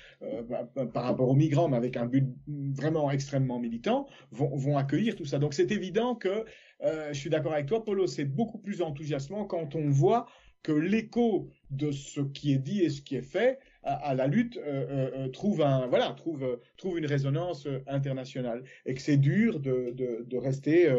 bah, 0.49 0.69
bah, 0.74 0.86
par 0.86 1.05
rapport 1.05 1.28
aux 1.28 1.35
migrants, 1.35 1.69
mais 1.69 1.77
avec 1.77 1.97
un 1.97 2.07
but 2.07 2.27
vraiment 2.47 3.11
extrêmement 3.11 3.59
militant, 3.59 4.07
vont, 4.31 4.55
vont 4.57 4.77
accueillir 4.77 5.16
tout 5.16 5.24
ça. 5.24 5.39
Donc 5.39 5.55
c'est 5.55 5.70
évident 5.70 6.15
que, 6.15 6.44
je 6.82 7.19
suis 7.19 7.31
d'accord 7.31 7.53
avec 7.53 7.66
toi, 7.66 7.85
Polo, 7.85 8.07
c'est 8.07 8.24
beaucoup 8.24 8.59
plus 8.59 8.82
enthousiasmant 8.82 9.44
quand 9.44 9.77
on 9.77 9.89
voit 9.89 10.27
que 10.62 10.73
l'écho 10.73 11.49
de 11.70 11.93
ce 11.93 12.20
qui 12.20 12.53
est 12.53 12.59
dit 12.59 12.82
et 12.82 12.90
ce 12.90 13.03
qui 13.03 13.16
est 13.16 13.23
fait 13.23 13.59
à, 13.82 13.94
à 13.94 14.14
la 14.14 14.26
lutte 14.26 14.56
euh, 14.56 14.60
euh, 14.66 15.10
euh, 15.16 15.28
trouve 15.28 15.62
un 15.62 15.86
voilà 15.86 16.14
trouve 16.16 16.59
trouve 16.76 16.98
une 16.98 17.06
résonance 17.06 17.66
internationale 17.86 18.64
et 18.86 18.94
que 18.94 19.02
c'est 19.02 19.16
dur 19.16 19.60
de, 19.60 19.92
de, 19.94 20.24
de 20.26 20.36
rester 20.36 20.90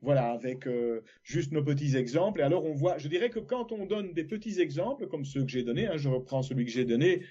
voilà 0.00 0.32
avec 0.32 0.68
juste 1.22 1.52
nos 1.52 1.62
petits 1.62 1.96
exemples 1.96 2.40
et 2.40 2.42
alors 2.42 2.64
on 2.64 2.74
voit 2.74 2.98
je 2.98 3.08
dirais 3.08 3.30
que 3.30 3.38
quand 3.38 3.72
on 3.72 3.86
donne 3.86 4.12
des 4.12 4.24
petits 4.24 4.60
exemples 4.60 5.06
comme 5.06 5.24
ceux 5.24 5.42
que 5.42 5.50
j'ai 5.50 5.62
donnés 5.62 5.86
hein, 5.86 5.96
je 5.96 6.08
reprends 6.08 6.42
celui 6.42 6.64
que 6.64 6.70
j'ai 6.70 6.84
donné 6.84 7.22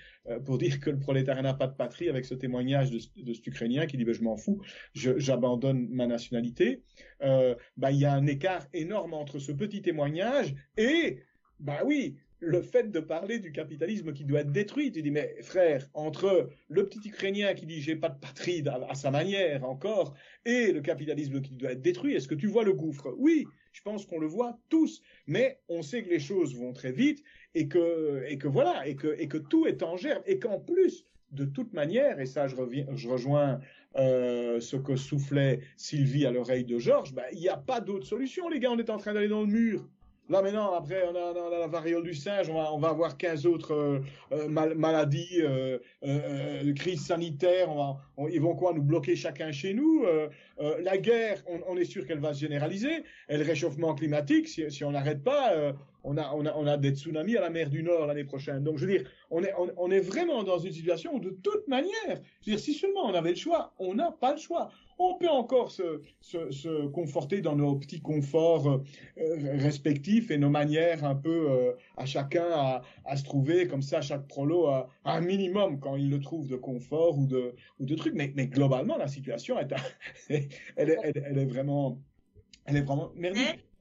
pour 0.45 0.57
dire 0.63 0.79
que 0.79 0.89
le 0.89 0.99
prolétariat 0.99 1.43
n'a 1.43 1.53
pas 1.53 1.67
de 1.67 1.75
patrie 1.75 2.09
avec 2.09 2.25
ce 2.25 2.33
témoignage 2.33 2.89
de, 2.89 2.99
de 3.23 3.33
cet 3.33 3.45
Ukrainien 3.47 3.85
qui 3.85 3.97
dit 3.97 4.05
ben, 4.05 4.13
je 4.13 4.23
m'en 4.23 4.37
fous, 4.37 4.61
j'abandonne 4.93 5.87
ma 5.89 6.07
nationalité. 6.07 6.83
Euh, 7.21 7.55
bah, 7.77 7.91
il 7.91 7.99
y 7.99 8.05
a 8.05 8.13
un 8.13 8.27
écart 8.27 8.65
énorme 8.73 9.13
entre 9.13 9.39
ce 9.39 9.51
petit 9.51 9.81
témoignage 9.81 10.53
et 10.77 11.23
bah 11.59 11.81
oui, 11.85 12.17
le 12.43 12.61
fait 12.61 12.91
de 12.91 12.99
parler 12.99 13.39
du 13.39 13.51
capitalisme 13.51 14.13
qui 14.13 14.25
doit 14.25 14.41
être 14.41 14.51
détruit, 14.51 14.91
tu 14.91 15.01
dis, 15.01 15.11
mais 15.11 15.35
frère, 15.41 15.89
entre 15.93 16.49
le 16.69 16.87
petit 16.87 17.07
Ukrainien 17.07 17.53
qui 17.53 17.65
dit 17.65 17.81
j'ai 17.81 17.95
pas 17.95 18.09
de 18.09 18.19
patrie 18.19 18.63
à, 18.67 18.95
sa 18.95 19.11
manière 19.11 19.63
encore, 19.63 20.13
et 20.45 20.71
le 20.71 20.81
capitalisme 20.81 21.41
qui 21.41 21.55
doit 21.55 21.71
être 21.71 21.81
détruit, 21.81 22.13
est-ce 22.13 22.27
que 22.27 22.35
tu 22.35 22.47
vois 22.47 22.63
le 22.63 22.73
gouffre? 22.73 23.13
Oui, 23.17 23.45
je 23.71 23.81
pense 23.81 24.05
qu'on 24.05 24.19
le 24.19 24.27
voit 24.27 24.59
tous, 24.69 25.01
mais 25.25 25.59
on 25.69 25.81
sait 25.81 26.03
que 26.03 26.09
les 26.09 26.19
choses 26.19 26.55
vont 26.55 26.73
très 26.73 26.91
vite 26.91 27.23
et 27.55 27.67
que, 27.67 28.47
voilà, 28.47 28.87
et 28.87 28.95
que, 28.95 29.37
tout 29.37 29.65
est 29.65 29.81
en 29.81 29.95
germe, 29.95 30.21
et 30.25 30.37
qu'en 30.37 30.59
plus, 30.59 31.05
de 31.31 31.45
toute 31.45 31.73
manière, 31.73 32.19
et 32.19 32.25
ça 32.25 32.47
je 32.47 32.55
rejoins 33.07 33.59
euh, 33.95 34.59
ce 34.59 34.75
que 34.75 34.95
soufflait 34.95 35.61
Sylvie 35.77 36.25
à 36.25 36.31
l'oreille 36.31 36.65
de 36.65 36.77
Georges, 36.77 37.13
bah, 37.13 37.23
il 37.31 37.39
n'y 37.39 37.49
a 37.49 37.57
pas 37.57 37.79
d'autre 37.79 38.05
solution, 38.05 38.49
les 38.49 38.59
gars, 38.59 38.71
on 38.71 38.77
est 38.77 38.89
en 38.89 38.97
train 38.97 39.13
d'aller 39.13 39.29
dans 39.29 39.41
le 39.41 39.47
mur. 39.47 39.87
Là 40.29 40.41
maintenant, 40.41 40.73
après, 40.73 41.03
on 41.05 41.15
a, 41.15 41.59
la 41.59 41.67
variole 41.67 42.03
du 42.03 42.13
singe, 42.13 42.49
on 42.49 42.53
va, 42.53 42.73
on 42.73 42.79
va 42.79 42.89
avoir 42.89 43.17
15 43.17 43.45
autres 43.45 43.73
euh, 43.73 43.99
euh 44.31 44.47
mal, 44.47 44.73
maladies, 44.73 45.41
euh, 45.41 45.79
euh, 46.05 46.73
crises 46.73 47.05
sanitaires, 47.05 47.69
on 47.69 47.75
va, 47.75 48.29
ils 48.29 48.39
vont 48.39 48.55
quoi 48.55 48.73
nous 48.73 48.81
bloquer 48.81 49.17
chacun 49.17 49.51
chez 49.51 49.73
nous 49.73 50.05
La 50.59 50.97
guerre, 50.97 51.43
on, 51.47 51.59
on 51.67 51.77
est 51.77 51.85
sûr 51.85 52.07
qu'elle 52.07 52.19
va 52.19 52.33
se 52.33 52.39
généraliser, 52.39 53.03
et 53.27 53.37
le 53.37 53.43
réchauffement 53.43 53.95
climatique, 53.95 54.47
si, 54.47 54.71
si 54.71 54.85
on 54.85 54.91
n'arrête 54.91 55.23
pas, 55.23 55.73
on, 56.03 56.17
a, 56.17 56.31
on, 56.33 56.45
a, 56.45 56.53
on 56.55 56.67
a 56.67 56.77
des 56.77 56.91
tsunamis 56.91 57.37
à 57.37 57.41
la 57.41 57.49
mer 57.49 57.69
du 57.69 57.83
Nord 57.83 58.07
l'année 58.07 58.23
prochaine. 58.23 58.63
Donc 58.63 58.77
je 58.77 58.85
veux 58.85 58.97
dire, 58.97 59.09
on 59.29 59.43
est, 59.43 59.53
on, 59.77 59.91
est 59.91 59.99
vraiment 59.99 60.43
dans 60.43 60.59
une 60.59 60.71
situation 60.71 61.15
où 61.15 61.19
de 61.19 61.29
toute 61.29 61.67
manière, 61.67 61.91
je 62.07 62.51
veux 62.51 62.55
dire, 62.57 62.59
si 62.59 62.73
seulement 62.73 63.05
on 63.05 63.13
avait 63.13 63.31
le 63.31 63.35
choix, 63.35 63.73
on 63.79 63.93
n'a 63.93 64.11
pas 64.11 64.33
le 64.33 64.39
choix 64.39 64.69
on 64.99 65.15
peut 65.15 65.29
encore 65.29 65.71
se, 65.71 66.01
se, 66.19 66.51
se, 66.51 66.87
conforter 66.87 67.41
dans 67.41 67.55
nos 67.55 67.75
petits 67.75 68.01
conforts 68.01 68.67
euh, 68.67 69.57
respectifs 69.57 70.31
et 70.31 70.37
nos 70.37 70.49
manières 70.49 71.03
un 71.03 71.15
peu 71.15 71.49
euh, 71.49 71.73
à 71.97 72.05
chacun 72.05 72.45
à, 72.51 72.81
à, 73.05 73.17
se 73.17 73.23
trouver 73.23 73.67
comme 73.67 73.81
ça, 73.81 74.01
chaque 74.01 74.27
prolo 74.27 74.67
a, 74.67 74.89
un 75.05 75.21
minimum 75.21 75.79
quand 75.79 75.95
il 75.95 76.09
le 76.09 76.19
trouve 76.19 76.47
de 76.47 76.55
confort 76.55 77.17
ou 77.17 77.25
de, 77.25 77.55
ou 77.79 77.85
de 77.85 77.95
trucs. 77.95 78.13
Mais, 78.13 78.31
mais 78.35 78.47
globalement, 78.47 78.97
la 78.97 79.07
situation 79.07 79.59
est, 79.59 79.73
elle, 80.29 80.89
est, 80.89 80.97
elle, 81.15 81.37
est 81.37 81.45
vraiment, 81.45 81.99
elle 82.65 82.77
est 82.77 82.81
vraiment. 82.81 83.11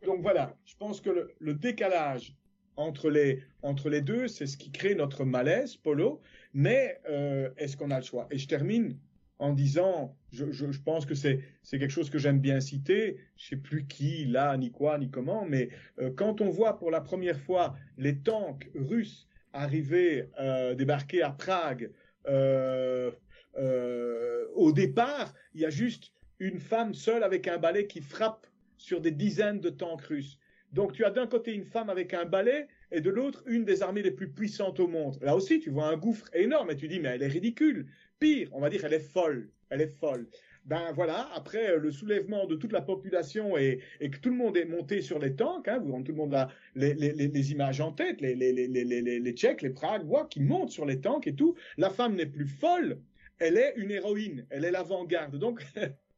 Donc 0.05 0.23
voilà, 0.23 0.57
je 0.65 0.75
pense 0.77 1.01
que 1.01 1.11
le, 1.11 1.35
le 1.39 1.55
décalage 1.55 2.35
entre 2.77 3.11
les, 3.11 3.43
entre 3.63 3.89
les 3.89 4.01
deux, 4.01 4.29
c'est 4.29 4.47
ce 4.47 4.57
qui 4.57 4.71
crée 4.73 4.95
notre 4.95 5.25
malaise, 5.25 5.77
Polo. 5.77 6.21
Mais 6.55 7.01
euh, 7.09 7.51
est-ce 7.57 7.77
qu'on 7.77 7.91
a 7.91 7.99
le 7.99 8.05
choix? 8.05 8.27
Et 8.31 8.39
je 8.39 8.49
termine 8.49 8.99
en 9.39 9.53
disant, 9.53 10.17
je, 10.31 10.53
je, 10.53 10.71
je 10.71 10.81
pense 10.81 11.05
que 11.05 11.15
c'est 11.15 11.43
quelque 11.65 11.91
chose 11.91 12.11
que 12.11 12.19
j'aime 12.19 12.39
bien 12.39 12.61
citer, 12.61 13.19
je 13.37 13.49
sais 13.49 13.57
plus 13.57 13.87
qui, 13.87 14.25
là, 14.25 14.57
ni 14.57 14.71
quoi, 14.71 14.99
ni 14.99 15.11
comment, 15.11 15.45
mais 15.45 15.71
euh, 15.99 16.11
quand 16.15 16.41
on 16.41 16.49
voit 16.49 16.79
pour 16.79 16.91
la 16.93 17.01
première 17.01 17.41
fois 17.41 17.75
les 17.99 18.19
tanks 18.19 18.71
russes 18.75 19.27
arriver, 19.53 20.29
euh, 20.39 20.75
débarquer 20.75 21.23
à 21.23 21.31
Prague, 21.31 21.91
euh, 22.29 23.11
euh, 23.59 24.47
au 24.55 24.73
départ, 24.73 25.35
il 25.55 25.61
y 25.63 25.67
a 25.67 25.71
juste 25.71 26.13
une 26.39 26.59
femme 26.59 26.95
seule 26.95 27.25
avec 27.25 27.49
un 27.49 27.59
balai 27.59 27.87
qui 27.87 28.01
frappe 28.01 28.47
sur 28.83 29.01
des 29.01 29.13
dizaines 29.13 29.61
de 29.61 29.71
tanks 29.71 30.03
russes. 30.03 30.39
Donc 30.73 30.93
tu 30.93 31.05
as 31.05 31.11
d'un 31.11 31.27
côté 31.27 31.53
une 31.53 31.65
femme 31.65 31.91
avec 31.91 32.15
un 32.15 32.25
balai 32.25 32.67
et 32.91 33.01
de 33.01 33.11
l'autre 33.11 33.43
une 33.47 33.65
des 33.65 33.83
armées 33.83 34.03
les 34.03 34.11
plus 34.11 34.31
puissantes 34.31 34.81
au 34.81 34.89
monde. 34.89 35.19
Là 35.23 35.37
aussi, 35.37 35.61
tu 35.61 35.71
vois 35.71 35.87
un 35.87 35.97
gouffre 35.97 36.27
énorme 36.35 36.71
et 36.71 36.77
tu 36.77 36.89
dis 36.89 36.99
mais 36.99 37.11
elle 37.11 37.23
est 37.23 37.29
ridicule. 37.29 37.87
Pire, 38.19 38.49
on 38.53 38.61
va 38.61 38.71
dire 38.71 38.85
elle 38.85 38.95
est 38.95 38.99
folle. 38.99 39.51
Elle 39.71 39.83
est 39.83 39.95
folle. 40.01 40.27
Ben 40.65 40.93
voilà, 40.95 41.29
après 41.35 41.77
le 41.77 41.91
soulèvement 41.91 42.47
de 42.47 42.55
toute 42.55 42.73
la 42.73 42.83
population 42.83 43.57
et, 43.57 43.81
que 44.01 44.19
tout 44.19 44.31
le 44.31 44.37
monde 44.37 44.57
est 44.57 44.65
monté 44.65 45.03
sur 45.03 45.19
les 45.19 45.35
tanks, 45.35 45.67
hein, 45.67 45.79
vous, 45.79 45.91
tout 46.03 46.13
le 46.13 46.19
monde 46.19 46.37
les, 46.77 47.53
images 47.53 47.81
en 47.81 47.91
tête, 47.91 48.21
les, 48.21 48.35
les, 48.37 48.53
les, 48.53 48.69
les, 48.69 48.85
les, 49.03 49.33
Tchèques, 49.33 49.63
les 49.63 49.71
Pragues, 49.71 50.07
qui 50.31 50.41
montent 50.41 50.71
sur 50.71 50.87
les 50.87 51.01
tanks 51.01 51.27
et 51.27 51.35
tout. 51.35 51.57
La 51.79 51.91
femme 51.91 52.15
n'est 52.15 52.27
plus 52.27 52.47
folle, 52.47 53.01
elle 53.41 53.59
est 53.59 53.75
une 53.77 53.91
héroïne, 53.91 54.47
elle 54.51 54.65
est 54.65 54.71
l'avant-garde. 54.71 55.37
Donc, 55.37 55.65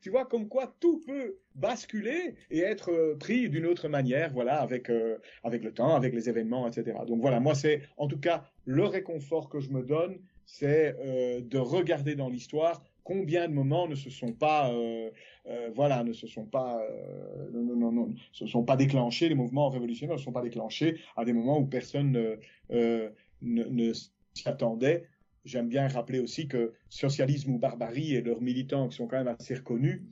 tu 0.00 0.10
vois, 0.10 0.24
comme 0.26 0.48
quoi 0.48 0.74
tout 0.80 1.00
peut 1.06 1.36
basculer 1.54 2.34
et 2.50 2.60
être 2.60 3.16
pris 3.18 3.48
d'une 3.48 3.66
autre 3.66 3.88
manière, 3.88 4.32
voilà, 4.32 4.60
avec, 4.60 4.90
euh, 4.90 5.18
avec 5.44 5.62
le 5.62 5.72
temps, 5.72 5.94
avec 5.94 6.14
les 6.14 6.28
événements, 6.28 6.66
etc. 6.68 6.98
Donc 7.06 7.20
voilà, 7.20 7.40
moi, 7.40 7.54
c'est 7.54 7.82
en 7.96 8.08
tout 8.08 8.18
cas 8.18 8.44
le 8.64 8.84
réconfort 8.84 9.48
que 9.48 9.60
je 9.60 9.70
me 9.70 9.82
donne 9.82 10.18
c'est 10.44 10.96
euh, 11.00 11.40
de 11.40 11.58
regarder 11.58 12.14
dans 12.14 12.28
l'histoire 12.28 12.82
combien 13.04 13.48
de 13.48 13.54
moments 13.54 13.88
ne 13.88 13.94
se 13.94 14.10
sont 14.10 14.32
pas, 14.32 14.70
euh, 14.72 15.10
euh, 15.46 15.70
voilà, 15.74 16.04
ne 16.04 16.12
se 16.12 16.26
sont 16.26 16.44
pas, 16.44 16.80
euh, 16.80 18.06
se 18.32 18.46
sont 18.46 18.62
pas 18.62 18.76
déclenchés, 18.76 19.28
les 19.28 19.34
mouvements 19.34 19.70
révolutionnaires 19.70 20.14
ne 20.16 20.18
se 20.18 20.24
sont 20.24 20.32
pas 20.32 20.42
déclenchés 20.42 21.00
à 21.16 21.24
des 21.24 21.32
moments 21.32 21.58
où 21.58 21.66
personne 21.66 22.12
ne, 22.12 22.36
euh, 22.70 23.10
ne, 23.40 23.64
ne 23.64 23.92
s'y 23.92 24.08
attendait. 24.46 25.08
J'aime 25.44 25.68
bien 25.68 25.88
rappeler 25.88 26.20
aussi 26.20 26.48
que 26.48 26.72
socialisme 26.88 27.52
ou 27.52 27.58
barbarie 27.58 28.14
et 28.14 28.22
leurs 28.22 28.40
militants 28.40 28.88
qui 28.88 28.96
sont 28.96 29.06
quand 29.08 29.18
même 29.18 29.34
assez 29.38 29.54
reconnus, 29.54 30.02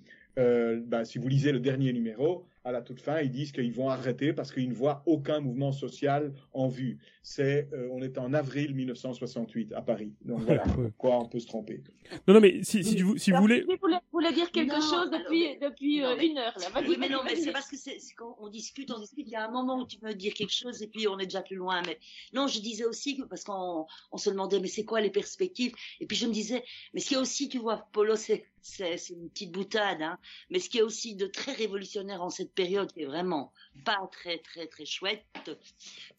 euh, 0.41 0.81
bah, 0.85 1.05
si 1.05 1.19
vous 1.19 1.29
lisez 1.29 1.53
le 1.53 1.61
dernier 1.61 1.93
numéro, 1.93 2.47
à 2.65 2.73
la 2.73 2.83
toute 2.83 3.01
fin, 3.01 3.21
ils 3.21 3.31
disent 3.31 3.53
qu'ils 3.53 3.73
vont 3.73 3.89
arrêter 3.89 4.33
parce 4.33 4.53
qu'ils 4.53 4.69
ne 4.69 4.75
voient 4.75 5.03
aucun 5.07 5.41
mouvement 5.41 5.73
social 5.73 6.33
en 6.53 6.69
vue. 6.69 6.99
C'est, 7.23 7.69
euh, 7.73 7.89
on 7.91 8.03
est 8.03 8.19
en 8.19 8.35
avril 8.35 8.75
1968 8.75 9.73
à 9.73 9.83
Paris. 9.83 10.12
Donc 10.25 10.41
voilà, 10.41 10.65
quoi 10.99 11.19
on 11.21 11.27
peut 11.27 11.39
se 11.39 11.47
tromper. 11.47 11.83
Non, 12.29 12.35
non, 12.35 12.41
mais 12.41 12.62
si, 12.62 12.85
si, 12.85 13.01
vous, 13.01 13.17
si 13.17 13.31
vous 13.31 13.41
voulez. 13.41 13.62
Vous 13.62 13.77
voulez, 14.12 14.33
dire 14.33 14.51
quelque 14.51 14.81
chose 14.81 15.11
depuis, 15.11 15.59
depuis 15.59 16.03
euh, 16.03 16.17
une 16.21 16.39
heure, 16.39 16.57
là. 16.59 16.83
Oui, 16.87 16.97
mais 16.99 17.09
non, 17.09 17.21
mais 17.25 17.37
c'est 17.37 17.53
parce 17.53 17.69
que 17.69 17.77
c'est 17.77 17.97
quand 18.17 18.37
on 18.39 18.49
discute, 18.49 18.91
on 18.91 18.99
discute, 18.99 19.27
il 19.27 19.33
y 19.33 19.37
a 19.37 19.47
un 19.47 19.51
moment 19.51 19.81
où 19.81 19.87
tu 19.87 19.99
peux 19.99 20.12
dire 20.12 20.35
quelque 20.35 20.53
chose 20.53 20.83
et 20.83 20.89
puis 20.89 21.09
on 21.09 21.19
est 21.19 21.25
déjà 21.25 21.43
plus 21.43 21.57
loin. 21.57 21.81
Mais 21.87 21.99
non, 22.35 22.47
je 22.47 22.61
disais 22.61 22.85
aussi 22.85 23.17
que 23.17 23.23
parce 23.23 23.45
qu'on 23.45 23.87
on 24.12 24.19
se 24.19 24.29
demandait, 24.29 24.61
mais 24.61 24.69
c'est 24.69 24.85
quoi 24.85 25.01
les 25.01 25.11
perspectives? 25.11 25.73
Et 26.01 26.07
puis 26.07 26.17
je 26.17 26.27
me 26.27 26.33
disais, 26.33 26.62
mais 26.93 27.01
ce 27.01 27.09
qu'il 27.09 27.15
y 27.17 27.19
a 27.19 27.23
aussi, 27.23 27.49
tu 27.49 27.59
vois, 27.59 27.89
Polo, 27.93 28.17
c'est 28.17 28.45
c'est 28.62 28.97
une 29.11 29.31
petite 29.31 29.53
boutade, 29.53 30.03
hein. 30.03 30.19
mais 30.51 30.59
ce 30.59 30.69
qui 30.69 30.78
est 30.78 30.82
aussi 30.82 31.15
de 31.15 31.27
très 31.27 31.53
révolutionnaire 31.53 32.23
en 32.23 32.31
cette 32.31 32.53
période, 32.55 32.93
qui 32.93 33.03
est 33.03 33.07
vraiment 33.07 33.53
pas 33.85 33.99
très 34.12 34.39
très 34.39 34.66
très 34.66 34.85
chouette, 34.85 35.24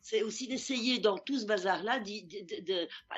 c'est 0.01 0.23
aussi 0.23 0.47
d'essayer 0.47 0.99
dans 0.99 1.17
tout 1.17 1.39
ce 1.39 1.45
bazar-là 1.45 1.99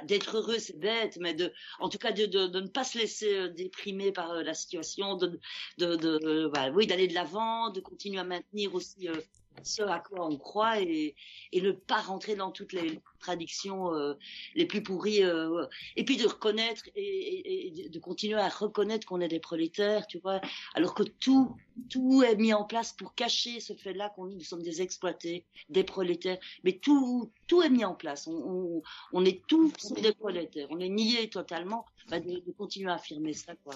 d'être 0.03 0.37
heureux, 0.37 0.59
c'est 0.59 0.79
bête, 0.79 1.17
mais 1.19 1.33
de, 1.33 1.51
en 1.79 1.89
tout 1.89 1.97
cas 1.97 2.11
de, 2.11 2.25
de, 2.25 2.59
ne 2.59 2.67
pas 2.67 2.83
se 2.83 2.97
laisser 2.97 3.33
euh, 3.35 3.49
déprimer 3.49 4.11
par 4.11 4.31
euh, 4.31 4.43
la 4.43 4.53
situation, 4.53 5.15
de, 5.15 5.39
de, 5.77 5.95
de 5.95 6.49
bah, 6.53 6.69
oui, 6.71 6.87
d'aller 6.87 7.07
de 7.07 7.13
l'avant, 7.13 7.69
de 7.69 7.79
continuer 7.79 8.19
à 8.19 8.23
maintenir 8.23 8.73
aussi 8.75 9.07
euh, 9.07 9.15
ce 9.61 9.83
à 9.83 9.99
quoi 9.99 10.27
on 10.27 10.37
croit 10.37 10.81
et, 10.81 11.15
et 11.51 11.61
ne 11.61 11.71
pas 11.71 12.01
rentrer 12.01 12.35
dans 12.35 12.51
toutes 12.51 12.73
les 12.73 12.99
traductions 13.19 13.93
euh, 13.93 14.15
les 14.55 14.65
plus 14.65 14.83
pourries 14.83 15.23
euh, 15.23 15.65
et 15.95 16.03
puis 16.03 16.17
de 16.17 16.27
reconnaître 16.27 16.83
et, 16.95 17.89
de 17.89 17.99
continuer 17.99 18.39
à 18.39 18.49
reconnaître 18.49 19.07
qu'on 19.07 19.21
est 19.21 19.27
des 19.27 19.39
prolétaires 19.39 20.07
tu 20.07 20.19
vois 20.19 20.41
alors 20.73 20.93
que 20.93 21.03
tout 21.03 21.55
tout 21.89 22.23
est 22.23 22.35
mis 22.35 22.53
en 22.53 22.63
place 22.63 22.93
pour 22.93 23.15
cacher 23.15 23.59
ce 23.59 23.73
fait-là 23.73 24.09
qu'on 24.09 24.25
nous 24.25 24.41
sommes 24.41 24.63
des 24.63 24.81
exploités 24.81 25.45
des 25.69 25.83
prolétaires. 25.83 26.37
Mais 26.63 26.73
tout 26.73 27.31
tout 27.47 27.61
est 27.61 27.69
mis 27.69 27.85
en 27.85 27.95
place. 27.95 28.27
On, 28.27 28.81
on, 29.11 29.25
est 29.25 29.45
tous 29.47 29.71
des 30.01 30.13
prolétaires. 30.13 30.67
On 30.69 30.79
est 30.79 30.89
niés 30.89 31.29
totalement 31.29 31.85
bah, 32.09 32.19
de, 32.19 32.39
de, 32.39 32.51
continuer 32.51 32.91
à 32.91 32.95
affirmer 32.95 33.33
ça 33.33 33.53
quoi 33.63 33.75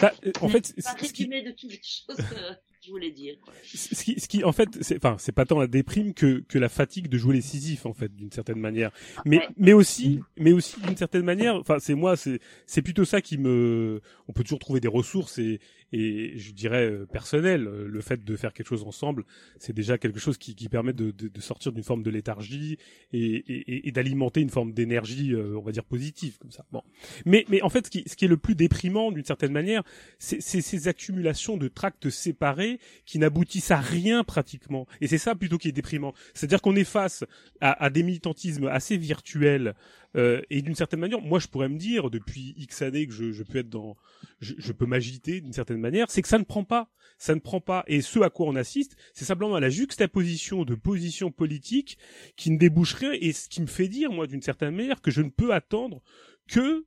bah, 0.00 0.12
en 0.40 0.48
fait 0.48 0.74
pas 0.82 0.94
de 0.94 1.50
toutes 1.52 1.70
les 1.70 1.80
choses 1.82 2.16
que 2.16 2.36
je 2.80 2.90
voulais 2.90 3.10
dire. 3.10 3.36
Ce 3.64 4.02
qui, 4.02 4.18
ce 4.18 4.28
qui, 4.28 4.44
en 4.44 4.52
fait, 4.52 4.68
c'est, 4.82 4.96
enfin, 4.96 5.16
c'est 5.18 5.32
pas 5.32 5.44
tant 5.44 5.58
la 5.58 5.66
déprime 5.66 6.14
que 6.14 6.44
que 6.48 6.58
la 6.58 6.68
fatigue 6.68 7.08
de 7.08 7.18
jouer 7.18 7.34
les 7.34 7.40
Sisyphes, 7.42 7.86
en 7.86 7.92
fait, 7.92 8.14
d'une 8.14 8.32
certaine 8.32 8.58
manière. 8.58 8.90
Mais 9.24 9.38
Ouais. 9.38 9.48
mais 9.56 9.72
aussi, 9.72 10.20
mais 10.38 10.52
aussi 10.52 10.80
d'une 10.80 10.96
certaine 10.96 11.24
manière, 11.24 11.54
enfin, 11.56 11.78
c'est 11.80 11.94
moi, 11.94 12.16
c'est 12.16 12.40
c'est 12.66 12.82
plutôt 12.82 13.04
ça 13.04 13.20
qui 13.20 13.38
me. 13.38 14.00
On 14.28 14.32
peut 14.32 14.42
toujours 14.42 14.58
trouver 14.58 14.80
des 14.80 14.88
ressources 14.88 15.38
et 15.38 15.60
et 15.92 16.36
je 16.38 16.52
dirais 16.52 16.90
euh, 16.90 17.06
personnel. 17.06 17.66
euh, 17.66 17.86
Le 17.88 18.00
fait 18.00 18.24
de 18.24 18.36
faire 18.36 18.52
quelque 18.52 18.68
chose 18.68 18.84
ensemble, 18.84 19.24
c'est 19.58 19.72
déjà 19.72 19.98
quelque 19.98 20.20
chose 20.20 20.38
qui 20.38 20.54
qui 20.54 20.68
permet 20.68 20.92
de 20.92 21.10
de, 21.10 21.28
de 21.28 21.40
sortir 21.40 21.72
d'une 21.72 21.84
forme 21.84 22.02
de 22.02 22.10
léthargie 22.10 22.78
et 23.12 23.34
et, 23.48 23.88
et 23.88 23.92
d'alimenter 23.92 24.40
une 24.40 24.50
forme 24.50 24.72
d'énergie, 24.72 25.32
euh, 25.34 25.56
on 25.58 25.62
va 25.62 25.72
dire 25.72 25.84
positive 25.84 26.38
comme 26.38 26.50
ça. 26.50 26.64
Bon. 26.72 26.82
Mais 27.24 27.44
mais 27.48 27.62
en 27.62 27.68
fait, 27.68 27.86
ce 27.86 27.90
qui 27.90 28.04
ce 28.06 28.16
qui 28.16 28.24
est 28.24 28.28
le 28.28 28.36
plus 28.36 28.54
déprimant 28.54 29.12
d'une 29.12 29.24
certaine 29.24 29.52
manière, 29.52 29.82
c'est 30.18 30.40
ces 30.40 30.88
accumulations 30.88 31.56
de 31.56 31.68
tracts 31.68 32.10
séparés 32.10 32.78
qui 33.06 33.18
n'aboutissent 33.18 33.70
à 33.70 33.80
rien 33.80 34.24
pratiquement. 34.24 34.86
Et 35.00 35.06
c'est 35.06 35.18
ça 35.18 35.34
plutôt 35.34 35.58
qui 35.58 35.68
est 35.68 35.72
déprimant. 35.72 36.12
C'est-à-dire 36.34 36.60
qu'on 36.60 36.76
est 36.76 36.84
face 36.84 37.24
à, 37.60 37.84
à 37.84 37.90
des 37.90 38.02
militantismes 38.02 38.66
assez 38.66 38.96
virtuels 38.96 39.74
euh, 40.16 40.40
et 40.50 40.62
d'une 40.62 40.74
certaine 40.74 41.00
manière, 41.00 41.20
moi 41.20 41.38
je 41.38 41.48
pourrais 41.48 41.68
me 41.68 41.78
dire 41.78 42.10
depuis 42.10 42.54
X 42.56 42.82
années 42.82 43.06
que 43.06 43.12
je, 43.12 43.32
je 43.32 43.42
peux 43.42 43.58
être 43.58 43.68
dans, 43.68 43.96
je, 44.40 44.54
je 44.56 44.72
peux 44.72 44.86
m'agiter 44.86 45.40
d'une 45.40 45.52
certaine 45.52 45.78
manière, 45.78 46.10
c'est 46.10 46.22
que 46.22 46.28
ça 46.28 46.38
ne 46.38 46.44
prend 46.44 46.64
pas, 46.64 46.90
ça 47.18 47.34
ne 47.34 47.40
prend 47.40 47.60
pas. 47.60 47.84
Et 47.86 48.00
ce 48.00 48.20
à 48.20 48.30
quoi 48.30 48.46
on 48.46 48.56
assiste, 48.56 48.96
c'est 49.12 49.24
simplement 49.24 49.56
à 49.56 49.60
la 49.60 49.70
juxtaposition 49.70 50.64
de 50.64 50.74
positions 50.74 51.30
politiques 51.30 51.98
qui 52.36 52.50
ne 52.50 52.58
déboucheraient 52.58 53.18
et 53.20 53.32
ce 53.32 53.48
qui 53.48 53.60
me 53.60 53.66
fait 53.66 53.88
dire 53.88 54.10
moi 54.12 54.26
d'une 54.26 54.42
certaine 54.42 54.74
manière 54.74 55.02
que 55.02 55.10
je 55.10 55.22
ne 55.22 55.30
peux 55.30 55.52
attendre 55.52 56.02
que 56.48 56.86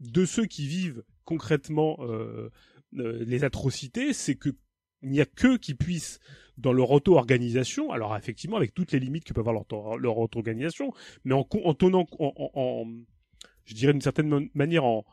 de 0.00 0.24
ceux 0.24 0.46
qui 0.46 0.66
vivent 0.66 1.02
concrètement 1.24 1.98
euh, 2.00 2.50
euh, 2.96 3.24
les 3.24 3.44
atrocités, 3.44 4.12
c'est 4.12 4.34
que 4.34 4.50
il 5.02 5.10
n'y 5.10 5.20
a 5.20 5.26
que 5.26 5.56
qui 5.56 5.74
puissent 5.74 6.20
dans 6.58 6.72
leur 6.72 6.90
auto-organisation, 6.90 7.90
alors 7.90 8.16
effectivement 8.16 8.56
avec 8.56 8.74
toutes 8.74 8.92
les 8.92 9.00
limites 9.00 9.24
que 9.24 9.32
peut 9.32 9.40
avoir 9.40 9.64
leur, 9.98 10.18
auto-organisation, 10.18 10.92
mais 11.24 11.34
en, 11.34 11.46
en 11.64 11.74
tenant, 11.74 12.06
en, 12.18 12.86
je 13.64 13.74
dirais 13.74 13.92
d'une 13.92 14.02
certaine 14.02 14.28
man- 14.28 14.48
manière, 14.54 14.84
en, 14.84 15.04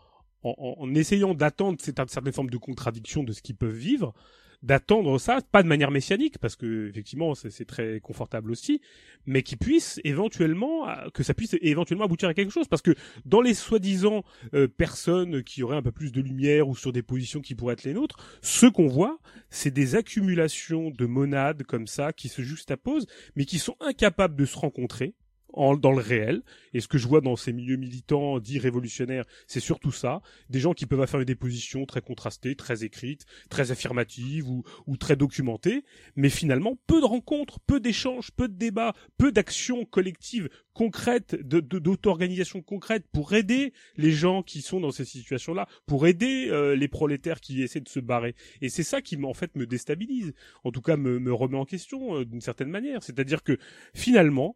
en, 0.44 0.94
essayant 0.94 1.34
d'attendre 1.34 1.78
cette 1.82 1.98
certaine 2.10 2.34
forme 2.34 2.50
de 2.50 2.58
contradiction 2.58 3.24
de 3.24 3.32
ce 3.32 3.42
qu'ils 3.42 3.56
peuvent 3.56 3.74
vivre, 3.74 4.14
d'attendre 4.64 5.20
ça, 5.20 5.40
pas 5.52 5.64
de 5.64 5.68
manière 5.68 5.92
messianique, 5.92 6.40
parce 6.40 6.56
que 6.56 6.90
effectivement 6.90 7.36
c'est 7.36 7.66
très 7.66 8.00
confortable 8.00 8.52
aussi, 8.52 8.82
mais 9.26 9.44
qui 9.44 9.56
puisse 9.56 10.00
éventuellement, 10.04 10.90
euh, 10.90 11.10
que 11.14 11.24
ça 11.24 11.34
puisse 11.34 11.56
éventuellement 11.62 12.06
aboutir 12.06 12.30
à 12.30 12.34
quelque 12.34 12.52
chose, 12.52 12.68
parce 12.68 12.82
que 12.82 12.96
dans 13.26 13.42
les 13.42 13.54
soi-disant 13.54 14.24
euh, 14.54 14.68
personnes 14.68 15.44
qui 15.44 15.64
auraient 15.64 15.78
un 15.78 15.82
peu 15.82 15.92
plus 15.92 16.12
de 16.12 16.22
lumière 16.22 16.68
ou 16.68 16.76
sur 16.76 16.92
des 16.92 17.04
positions 17.04 17.42
qui 17.42 17.56
pourraient 17.56 17.74
être 17.74 17.84
les 17.84 17.94
nôtres, 17.94 18.18
ce 18.42 18.66
qu'on 18.66 18.88
voit, 18.88 19.20
c'est 19.50 19.72
des 19.72 19.96
accumulations 19.96 20.90
de 20.90 21.06
monades 21.06 21.64
comme 21.64 21.88
ça 21.88 22.14
qui 22.14 22.30
se 22.30 22.42
juxtaposent, 22.42 23.08
mais 23.36 23.46
qui 23.46 23.60
sont 23.60 23.76
incapables 23.80 24.36
de 24.36 24.46
se 24.46 24.58
rencontrer 24.58 25.14
en, 25.58 25.76
dans 25.76 25.92
le 25.92 26.02
réel. 26.02 26.44
Et 26.74 26.80
ce 26.80 26.88
que 26.88 26.98
je 26.98 27.08
vois 27.08 27.22
dans 27.22 27.36
ces 27.36 27.54
milieux 27.54 27.76
militants 27.76 28.40
dits 28.40 28.60
révolutionnaires, 28.60 29.26
c'est 29.48 29.60
surtout 29.60 29.92
ça. 29.92 30.22
Des 30.50 30.60
gens 30.60 30.74
qui 30.74 30.86
peuvent 30.86 31.02
affirmer 31.02 31.26
des 31.26 31.36
positions 31.36 31.86
très 31.86 32.02
contrastées, 32.02 32.56
très 32.56 32.84
écrites, 32.84 33.26
très 33.50 33.72
affirmatives 33.72 34.50
ou, 34.50 34.64
ou 34.86 34.98
très 34.98 35.16
documentées, 35.16 35.84
mais 36.16 36.30
finalement 36.30 36.78
peu 36.88 37.02
de 37.02 37.06
rencontres, 37.06 37.60
peu 37.62 37.80
d'échanges, 37.80 38.32
peu 38.32 38.48
de 38.48 38.54
débats, 38.54 38.94
peu 39.18 39.32
d'actions 39.32 39.86
collectives 39.86 40.50
concrètes, 40.74 41.36
de- 41.36 41.60
d'auto-organisation 41.60 42.62
concrète 42.62 43.06
pour 43.12 43.34
aider 43.34 43.74
les 43.96 44.12
gens 44.12 44.44
qui 44.44 44.62
sont 44.62 44.80
dans 44.80 44.92
ces 44.92 45.06
situations-là, 45.06 45.68
pour 45.88 46.06
aider 46.06 46.50
euh, 46.50 46.76
les 46.76 46.88
prolétaires 46.88 47.42
qui 47.42 47.64
essaient 47.64 47.82
de 47.82 47.90
se 47.90 48.00
barrer. 48.00 48.36
Et 48.62 48.70
c'est 48.70 48.84
ça 48.84 49.02
qui, 49.02 49.18
en 49.24 49.34
fait, 49.34 49.56
me 49.56 49.66
déstabilise. 49.66 50.34
En 50.64 50.72
tout 50.72 50.82
cas, 50.82 50.96
me, 50.96 51.18
me 51.20 51.34
remet 51.34 51.58
en 51.58 51.66
question 51.66 52.18
euh, 52.18 52.26
d'une 52.26 52.42
certaine 52.42 52.70
manière. 52.70 53.02
C'est-à-dire 53.02 53.42
que 53.42 53.58
finalement, 53.96 54.56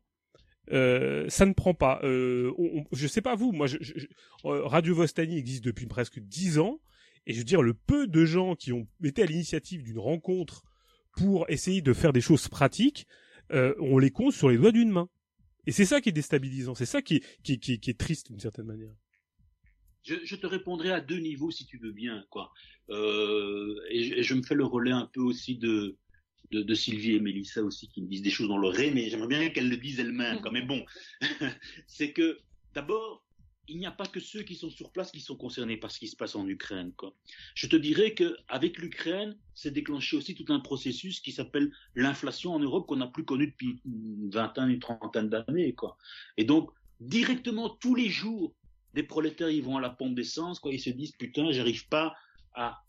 euh, 0.72 1.27
ça 1.30 1.45
ne 1.45 1.53
prend 1.53 1.73
pas. 1.73 1.99
Euh, 2.03 2.53
on, 2.57 2.85
je 2.91 3.07
sais 3.07 3.22
pas 3.22 3.35
vous, 3.35 3.52
moi, 3.52 3.68
euh, 4.45 4.65
Radio 4.65 4.95
Vostani 4.95 5.38
existe 5.38 5.64
depuis 5.64 5.85
presque 5.85 6.19
dix 6.19 6.60
ans, 6.60 6.80
et 7.26 7.34
je 7.34 7.39
veux 7.39 7.43
dire 7.43 7.61
le 7.61 7.73
peu 7.73 8.07
de 8.07 8.26
gens 8.26 8.56
qui 8.56 8.72
ont 8.72 8.88
été 9.03 9.23
à 9.23 9.26
l'initiative 9.26 9.84
d'une 9.84 9.99
rencontre 9.99 10.64
pour 11.18 11.49
essayer 11.49 11.81
de 11.81 11.93
faire 11.93 12.14
des 12.14 12.22
choses 12.22 12.48
pratiques, 12.48 13.06
euh, 13.52 13.76
on 13.80 13.98
les 13.98 14.11
compte 14.11 14.34
sur 14.34 14.49
les 14.49 14.57
doigts 14.57 14.72
d'une 14.72 14.91
main. 14.91 15.10
Et 15.68 15.72
c'est 15.72 15.85
ça 15.85 16.02
qui 16.02 16.10
est 16.10 16.14
déstabilisant, 16.14 16.73
c'est 16.73 16.85
ça 16.85 17.02
qui 17.02 17.22
est, 17.48 17.98
triste 17.98 18.31
d'une 18.31 18.39
certaine 18.39 18.65
manière. 18.65 18.93
Je, 20.03 20.35
te 20.35 20.48
répondrai 20.48 20.91
à 20.91 21.02
deux 21.02 21.19
niveaux 21.19 21.52
si 21.52 21.65
tu 21.68 21.77
veux 21.77 21.91
bien, 21.91 22.26
quoi. 22.31 22.52
Et 22.89 24.23
je 24.23 24.34
me 24.34 24.41
fais 24.41 24.56
le 24.56 24.65
relais 24.65 24.91
un 24.91 25.07
peu 25.14 25.22
aussi 25.22 25.57
de, 25.57 25.99
de, 26.51 26.73
Sylvie 26.73 27.15
et 27.15 27.19
Mélissa 27.19 27.63
aussi 27.63 27.88
qui 27.88 28.01
me 28.01 28.07
disent 28.07 28.22
des 28.22 28.30
choses 28.30 28.49
dans 28.49 28.57
l'oreille, 28.57 28.91
mais 28.93 29.09
j'aimerais 29.09 29.27
bien 29.27 29.49
qu'elles 29.49 29.69
le 29.69 29.77
disent 29.77 29.99
elles-mêmes, 29.99 30.41
quoi. 30.41 30.51
Mais 30.51 30.61
bon, 30.61 30.84
c'est 31.88 32.11
que 32.11 32.39
d'abord, 32.73 33.23
il 33.68 33.77
n'y 33.77 33.85
a 33.85 33.91
pas 33.91 34.05
que 34.05 34.19
ceux 34.19 34.43
qui 34.43 34.55
sont 34.55 34.69
sur 34.69 34.91
place 34.91 35.11
qui 35.11 35.22
sont 35.22 35.38
concernés 35.38 35.77
par 35.77 35.91
ce 35.91 35.99
qui 35.99 36.07
se 36.07 36.15
passe 36.15 36.35
en 36.35 36.47
Ukraine. 36.47 36.91
Je 37.55 37.68
te 37.68 37.76
dirais 37.76 38.13
que 38.13 38.35
avec 38.49 38.77
l'Ukraine, 38.80 39.38
c'est 39.55 39.72
déclenché 39.72 40.18
aussi 40.18 40.35
tout 40.35 40.51
un 40.51 40.59
processus 40.59 41.22
qui 41.22 41.31
s'appelle 41.31 41.72
l'inflation 41.95 42.53
en 42.53 42.59
Europe 42.59 42.88
qu'on 42.88 42.97
n'a 42.97 43.07
plus 43.07 43.23
connu 43.23 43.47
depuis 43.47 43.80
une 43.85 44.30
vingtaine, 44.30 44.69
une 44.69 44.80
trentaine 44.80 45.30
d'années. 45.30 45.73
Et 46.38 46.43
donc, 46.43 46.72
directement 46.99 47.69
tous 47.69 47.95
les 47.95 48.09
jours, 48.09 48.53
des 48.93 49.03
prolétaires, 49.03 49.49
ils 49.49 49.63
vont 49.63 49.77
à 49.77 49.81
la 49.81 49.89
pompe 49.89 50.15
d'essence, 50.15 50.59
ils 50.65 50.80
se 50.80 50.89
disent, 50.89 51.13
putain, 51.13 51.51
j'arrive 51.51 51.88
pas 51.88 52.13
à 52.53 52.84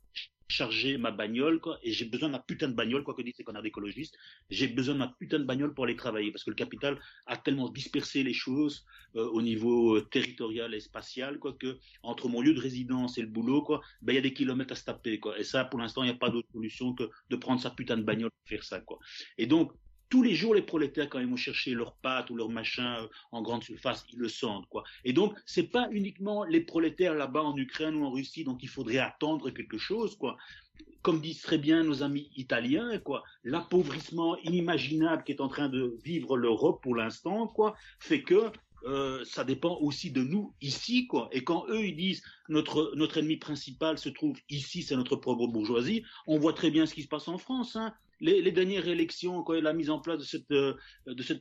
charger 0.53 0.99
ma 0.99 1.11
bagnole, 1.11 1.61
quoi, 1.61 1.79
et 1.83 1.93
j'ai 1.93 2.05
besoin 2.05 2.29
de 2.29 2.35
ma 2.35 2.39
putain 2.39 2.69
de 2.69 2.75
bagnole, 2.75 3.03
quoi 3.03 3.15
que 3.15 3.23
disent 3.23 3.37
ces 3.37 3.45
connards 3.45 3.63
d'écologistes, 3.63 4.17
j'ai 4.51 4.69
besoin 4.69 4.95
de 4.95 4.99
ma 5.01 5.09
putain 5.19 5.39
de 5.39 5.45
bagnole 5.45 5.73
pour 5.75 5.85
aller 5.85 5.97
travailler, 5.97 6.31
parce 6.31 6.45
que 6.45 6.51
le 6.51 6.57
capital 6.57 7.01
a 7.27 7.37
tellement 7.37 7.69
dispersé 7.71 8.23
les 8.23 8.35
choses 8.35 8.85
euh, 9.17 9.27
au 9.29 9.43
niveau 9.43 9.97
euh, 9.97 10.03
territorial 10.03 10.75
et 10.75 10.81
spatial, 10.81 11.39
quoi, 11.39 11.55
que 11.55 11.79
entre 12.03 12.29
mon 12.29 12.41
lieu 12.43 12.55
de 12.55 12.61
résidence 12.61 13.19
et 13.19 13.23
le 13.23 13.29
boulot, 13.29 13.63
quoi, 13.63 13.81
ben 14.03 14.13
il 14.13 14.17
y 14.17 14.19
a 14.19 14.23
des 14.23 14.35
kilomètres 14.35 14.73
à 14.73 14.77
se 14.77 14.85
taper, 14.85 15.19
quoi, 15.19 15.39
et 15.39 15.45
ça, 15.45 15.65
pour 15.65 15.81
l'instant, 15.81 16.03
il 16.03 16.11
n'y 16.11 16.15
a 16.15 16.19
pas 16.19 16.31
d'autre 16.31 16.49
solution 16.53 16.95
que 16.95 17.09
de 17.31 17.37
prendre 17.37 17.61
sa 17.61 17.71
putain 17.71 17.97
de 17.97 18.03
bagnole 18.03 18.31
pour 18.31 18.49
faire 18.49 18.65
ça, 18.65 18.81
quoi. 18.81 18.99
Et 19.39 19.47
donc, 19.47 19.73
tous 20.13 20.23
les 20.23 20.35
jours, 20.35 20.55
les 20.55 20.61
prolétaires, 20.61 21.09
quand 21.09 21.21
ils 21.21 21.27
vont 21.27 21.37
chercher 21.37 21.73
leurs 21.73 21.95
pâtes 21.95 22.29
ou 22.29 22.37
leurs 22.37 22.51
machins 22.51 22.97
euh, 23.01 23.07
en 23.31 23.41
grande 23.41 23.65
surface, 23.65 24.05
ils 24.13 24.19
le 24.19 24.29
sentent, 24.29 24.67
quoi. 24.69 24.85
Et 25.07 25.15
donc, 25.15 25.35
c'est 25.47 25.71
pas 25.71 25.89
uniquement 25.91 26.45
les 26.45 26.61
prolétaires 26.61 27.15
là-bas 27.15 27.41
en 27.41 27.57
Ukraine 27.57 27.95
ou 27.95 28.05
en 28.05 28.11
Russie, 28.11 28.45
donc 28.45 28.63
il 28.63 28.69
faudrait 28.69 28.99
attendre 28.99 29.49
quelque 29.49 29.79
chose, 29.79 30.15
quoi. 30.17 30.37
Comme 31.01 31.23
disent 31.23 31.41
très 31.41 31.57
bien 31.57 31.83
nos 31.83 32.03
amis 32.03 32.31
italiens, 32.37 32.99
quoi, 32.99 33.23
l'appauvrissement 33.43 34.37
inimaginable 34.41 35.25
qui 35.25 35.33
est 35.33 35.41
en 35.41 35.49
train 35.49 35.71
de 35.71 35.97
vivre 36.05 36.37
l'Europe 36.37 36.83
pour 36.83 36.95
l'instant, 36.95 37.47
quoi, 37.47 37.75
fait 37.99 38.23
que 38.23 38.53
euh, 38.85 39.25
ça 39.25 39.45
dépend 39.45 39.79
aussi 39.79 40.11
de 40.11 40.23
nous 40.23 40.53
ici, 40.61 41.07
quoi. 41.07 41.31
Et 41.33 41.43
quand 41.43 41.65
eux 41.71 41.87
ils 41.87 41.97
disent 41.97 42.23
notre 42.51 42.93
notre 42.97 43.17
ennemi 43.17 43.39
principal 43.39 43.97
se 43.97 44.11
trouve 44.11 44.39
ici, 44.51 44.83
c'est 44.83 44.97
notre 44.97 45.17
propre 45.17 45.47
bourgeoisie, 45.47 46.05
on 46.27 46.39
voit 46.39 46.53
très 46.53 46.71
bien 46.71 46.85
ce 46.85 46.93
qui 46.93 47.03
se 47.03 47.09
passe 47.09 47.29
en 47.29 47.39
France, 47.39 47.77
hein 47.77 47.95
les, 48.23 48.53
dernières 48.53 48.87
élections, 48.87 49.43
quoi, 49.43 49.61
la 49.61 49.73
mise 49.73 49.91
en 49.91 49.99
place 49.99 50.19
de 50.19 50.25
cette, 50.25 50.51
euh, 50.53 50.75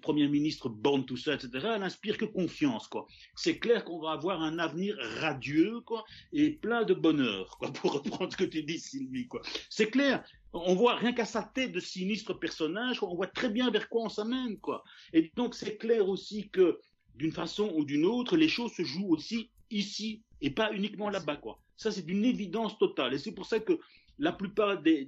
première 0.02 0.30
ministre 0.30 0.68
Borne, 0.68 1.06
tout 1.06 1.18
ça, 1.18 1.36
etc., 1.36 1.50
elle 1.76 1.82
n'inspire 1.82 2.18
que 2.18 2.26
confiance, 2.26 2.88
quoi. 2.88 3.08
C'est 3.36 3.60
clair 3.60 3.86
qu'on 3.86 4.00
va 4.00 4.12
avoir 4.12 4.42
un 4.42 4.58
avenir 4.58 4.98
radieux, 5.20 5.82
quoi, 5.82 6.04
et 6.34 6.50
plein 6.50 6.84
de 6.84 6.94
bonheur, 6.94 7.58
quoi, 7.60 7.72
pour 7.74 7.94
reprendre 7.94 8.32
ce 8.32 8.38
que 8.38 8.44
tu 8.44 8.64
dis, 8.64 8.80
Sylvie, 8.80 9.28
quoi. 9.28 9.42
C'est 9.70 9.92
clair. 9.92 10.24
On 10.54 10.76
voit 10.76 10.96
rien 10.96 11.14
qu'à 11.14 11.26
sa 11.26 11.44
tête 11.44 11.72
de 11.72 11.80
sinistre 11.80 12.34
personnage, 12.34 13.02
on 13.04 13.16
voit 13.16 13.28
très 13.28 13.50
bien 13.50 13.70
vers 13.70 13.88
quoi 13.88 14.04
on 14.04 14.10
s'amène, 14.10 14.58
quoi. 14.60 14.84
Et 15.14 15.32
donc, 15.36 15.54
c'est 15.54 15.78
clair 15.78 16.10
aussi 16.10 16.50
que, 16.50 16.80
d'une 17.16 17.32
façon 17.32 17.72
ou 17.76 17.86
d'une 17.86 18.06
autre, 18.06 18.36
les 18.36 18.50
choses 18.50 18.74
se 18.74 18.84
jouent 18.84 19.10
aussi 19.10 19.52
ici 19.70 20.24
et 20.42 20.50
pas 20.50 20.74
uniquement 20.74 21.10
là-bas, 21.10 21.38
quoi. 21.38 21.60
Ça, 21.78 21.92
c'est 21.92 22.08
une 22.08 22.26
évidence 22.26 22.78
totale. 22.78 23.14
Et 23.14 23.18
c'est 23.18 23.32
pour 23.32 23.46
ça 23.46 23.60
que 23.60 23.80
la 24.22 24.32
plupart 24.32 24.80
des, 24.84 25.08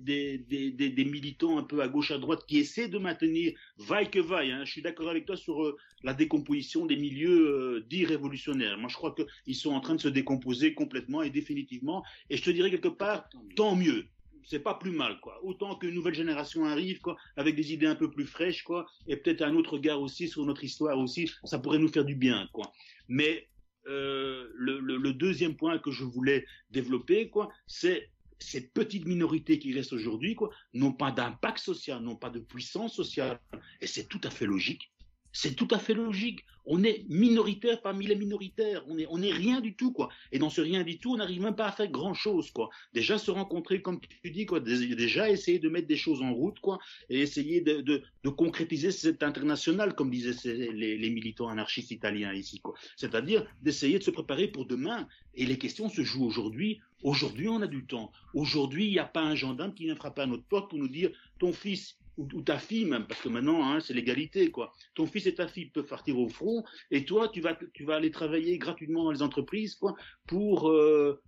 militants 0.97 1.59
un 1.59 1.63
peu 1.63 1.81
à 1.81 1.87
gauche, 1.87 2.09
à 2.09 2.17
droite, 2.17 2.45
qui 2.47 2.57
essaient 2.57 2.87
de 2.87 2.97
maintenir, 2.97 3.53
vaille 3.77 4.09
que 4.09 4.19
vaille, 4.19 4.51
hein, 4.51 4.65
je 4.65 4.71
suis 4.71 4.81
d'accord 4.81 5.07
avec 5.07 5.27
toi 5.27 5.37
sur 5.37 5.63
euh, 5.63 5.77
la 6.01 6.15
décomposition 6.15 6.87
des 6.87 6.97
milieux 6.97 7.47
euh, 7.47 7.85
dits 7.87 8.05
révolutionnaires. 8.05 8.75
Moi, 8.79 8.89
je 8.89 8.95
crois 8.95 9.13
qu'ils 9.13 9.55
sont 9.55 9.71
en 9.71 9.81
train 9.81 9.93
de 9.93 10.01
se 10.01 10.07
décomposer 10.07 10.73
complètement 10.73 11.21
et 11.21 11.29
définitivement. 11.29 12.03
Et 12.31 12.37
je 12.37 12.43
te 12.43 12.49
dirais 12.49 12.71
quelque 12.71 12.87
part, 12.87 13.29
tant 13.55 13.75
mieux. 13.75 14.07
C'est 14.45 14.59
pas 14.59 14.73
plus 14.73 14.91
mal, 14.91 15.19
quoi. 15.21 15.39
Autant 15.43 15.75
qu'une 15.75 15.93
nouvelle 15.93 16.15
génération 16.15 16.65
arrive, 16.65 16.99
quoi, 16.99 17.15
avec 17.37 17.55
des 17.55 17.71
idées 17.71 17.85
un 17.85 17.95
peu 17.95 18.09
plus 18.09 18.25
fraîches, 18.25 18.63
quoi, 18.63 18.87
et 19.07 19.15
peut-être 19.15 19.43
un 19.43 19.55
autre 19.55 19.73
regard 19.73 20.01
aussi 20.01 20.27
sur 20.27 20.43
notre 20.43 20.63
histoire 20.63 20.97
aussi, 20.97 21.31
ça 21.43 21.59
pourrait 21.59 21.77
nous 21.77 21.87
faire 21.87 22.03
du 22.03 22.15
bien, 22.15 22.49
quoi. 22.51 22.71
Mais 23.07 23.47
euh, 23.85 24.49
le, 24.55 24.79
le, 24.79 24.97
le, 24.97 25.13
deuxième 25.13 25.55
point 25.55 25.77
que 25.77 25.91
je 25.91 26.03
voulais 26.03 26.45
développer, 26.71 27.29
quoi, 27.29 27.49
c'est 27.67 28.09
ces 28.43 28.61
petites 28.61 29.05
minorités 29.05 29.57
qui 29.57 29.73
restent 29.73 29.93
aujourd'hui, 29.93 30.35
n'ont 30.73 30.93
pas 30.93 31.11
d'impact 31.11 31.59
social, 31.59 32.01
n'ont 32.01 32.15
pas 32.15 32.29
de 32.29 32.39
puissance 32.39 32.93
sociale. 32.93 33.39
Et 33.81 33.87
c'est 33.87 34.07
tout 34.07 34.21
à 34.23 34.29
fait 34.29 34.45
logique. 34.45 34.91
C'est 35.33 35.55
tout 35.55 35.67
à 35.71 35.79
fait 35.79 35.95
logique. 35.95 36.45
On 36.65 36.83
est 36.83 37.05
minoritaire 37.09 37.81
parmi 37.81 38.05
les 38.05 38.15
minoritaires. 38.15 38.83
On 38.87 38.97
est, 38.97 39.07
on 39.09 39.21
est 39.21 39.31
rien 39.31 39.59
du 39.59 39.75
tout, 39.75 39.91
quoi. 39.91 40.09
Et 40.31 40.39
dans 40.39 40.49
ce 40.49 40.61
rien 40.61 40.83
du 40.83 40.97
tout, 40.97 41.13
on 41.13 41.17
n'arrive 41.17 41.41
même 41.41 41.55
pas 41.55 41.67
à 41.67 41.71
faire 41.71 41.89
grand 41.89 42.13
chose, 42.13 42.51
quoi. 42.51 42.69
Déjà 42.93 43.17
se 43.17 43.31
rencontrer, 43.31 43.81
comme 43.81 43.99
tu 43.99 44.31
dis, 44.31 44.45
quoi. 44.45 44.59
Déjà 44.59 45.29
essayer 45.29 45.59
de 45.59 45.67
mettre 45.69 45.87
des 45.87 45.97
choses 45.97 46.21
en 46.21 46.33
route, 46.33 46.59
quoi. 46.59 46.79
Et 47.09 47.19
essayer 47.19 47.61
de, 47.61 47.81
de, 47.81 48.03
de 48.23 48.29
concrétiser 48.29 48.91
cette 48.91 49.23
international, 49.23 49.95
comme 49.95 50.11
disaient 50.11 50.53
les, 50.53 50.97
les, 50.97 51.09
militants 51.09 51.49
anarchistes 51.49 51.91
italiens 51.91 52.33
ici, 52.33 52.61
quoi. 52.61 52.75
C'est-à-dire 52.95 53.45
d'essayer 53.61 53.99
de 53.99 54.03
se 54.03 54.11
préparer 54.11 54.47
pour 54.47 54.65
demain. 54.65 55.07
Et 55.35 55.47
les 55.47 55.57
questions 55.57 55.89
se 55.89 56.03
jouent 56.03 56.25
aujourd'hui. 56.25 56.79
Aujourd'hui, 57.01 57.49
on 57.49 57.61
a 57.61 57.67
du 57.67 57.85
temps. 57.85 58.11
Aujourd'hui, 58.33 58.85
il 58.85 58.91
n'y 58.91 58.99
a 58.99 59.05
pas 59.05 59.21
un 59.21 59.35
gendarme 59.35 59.73
qui 59.73 59.85
vient 59.85 59.95
frapper 59.95 60.21
à 60.21 60.25
notre 60.27 60.45
porte 60.45 60.69
pour 60.69 60.79
nous 60.79 60.87
dire, 60.87 61.11
ton 61.39 61.51
fils, 61.51 61.97
ou, 62.17 62.41
ta 62.41 62.59
fille 62.59 62.85
même, 62.85 63.05
parce 63.07 63.21
que 63.21 63.29
maintenant 63.29 63.63
hein, 63.63 63.79
c'est 63.79 63.93
l'égalité 63.93 64.51
quoi. 64.51 64.73
Ton 64.95 65.07
fils 65.07 65.25
et 65.25 65.35
ta 65.35 65.47
fille 65.47 65.67
peuvent 65.67 65.87
partir 65.87 66.19
au 66.19 66.29
front 66.29 66.63
et 66.91 67.05
toi 67.05 67.27
tu 67.27 67.41
vas 67.41 67.57
tu 67.73 67.83
vas 67.83 67.95
aller 67.95 68.11
travailler 68.11 68.57
gratuitement 68.57 69.05
dans 69.05 69.11
les 69.11 69.21
entreprises 69.21 69.75
quoi 69.75 69.95
pour 70.27 70.69
euh, 70.69 71.21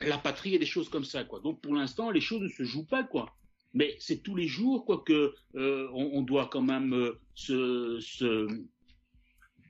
la 0.00 0.18
patrie 0.18 0.54
et 0.54 0.58
des 0.58 0.66
choses 0.66 0.88
comme 0.88 1.04
ça 1.04 1.24
quoi. 1.24 1.40
Donc 1.40 1.60
pour 1.60 1.74
l'instant 1.74 2.10
les 2.10 2.20
choses 2.20 2.42
ne 2.42 2.48
se 2.48 2.64
jouent 2.64 2.86
pas 2.86 3.04
quoi. 3.04 3.34
Mais 3.74 3.96
c'est 4.00 4.22
tous 4.22 4.36
les 4.36 4.48
jours 4.48 4.84
quoi 4.84 5.02
que 5.06 5.34
euh, 5.54 5.88
on, 5.92 6.22
doit 6.22 6.48
quand 6.48 6.62
même 6.62 6.92
euh, 6.94 7.20
se 7.34 8.48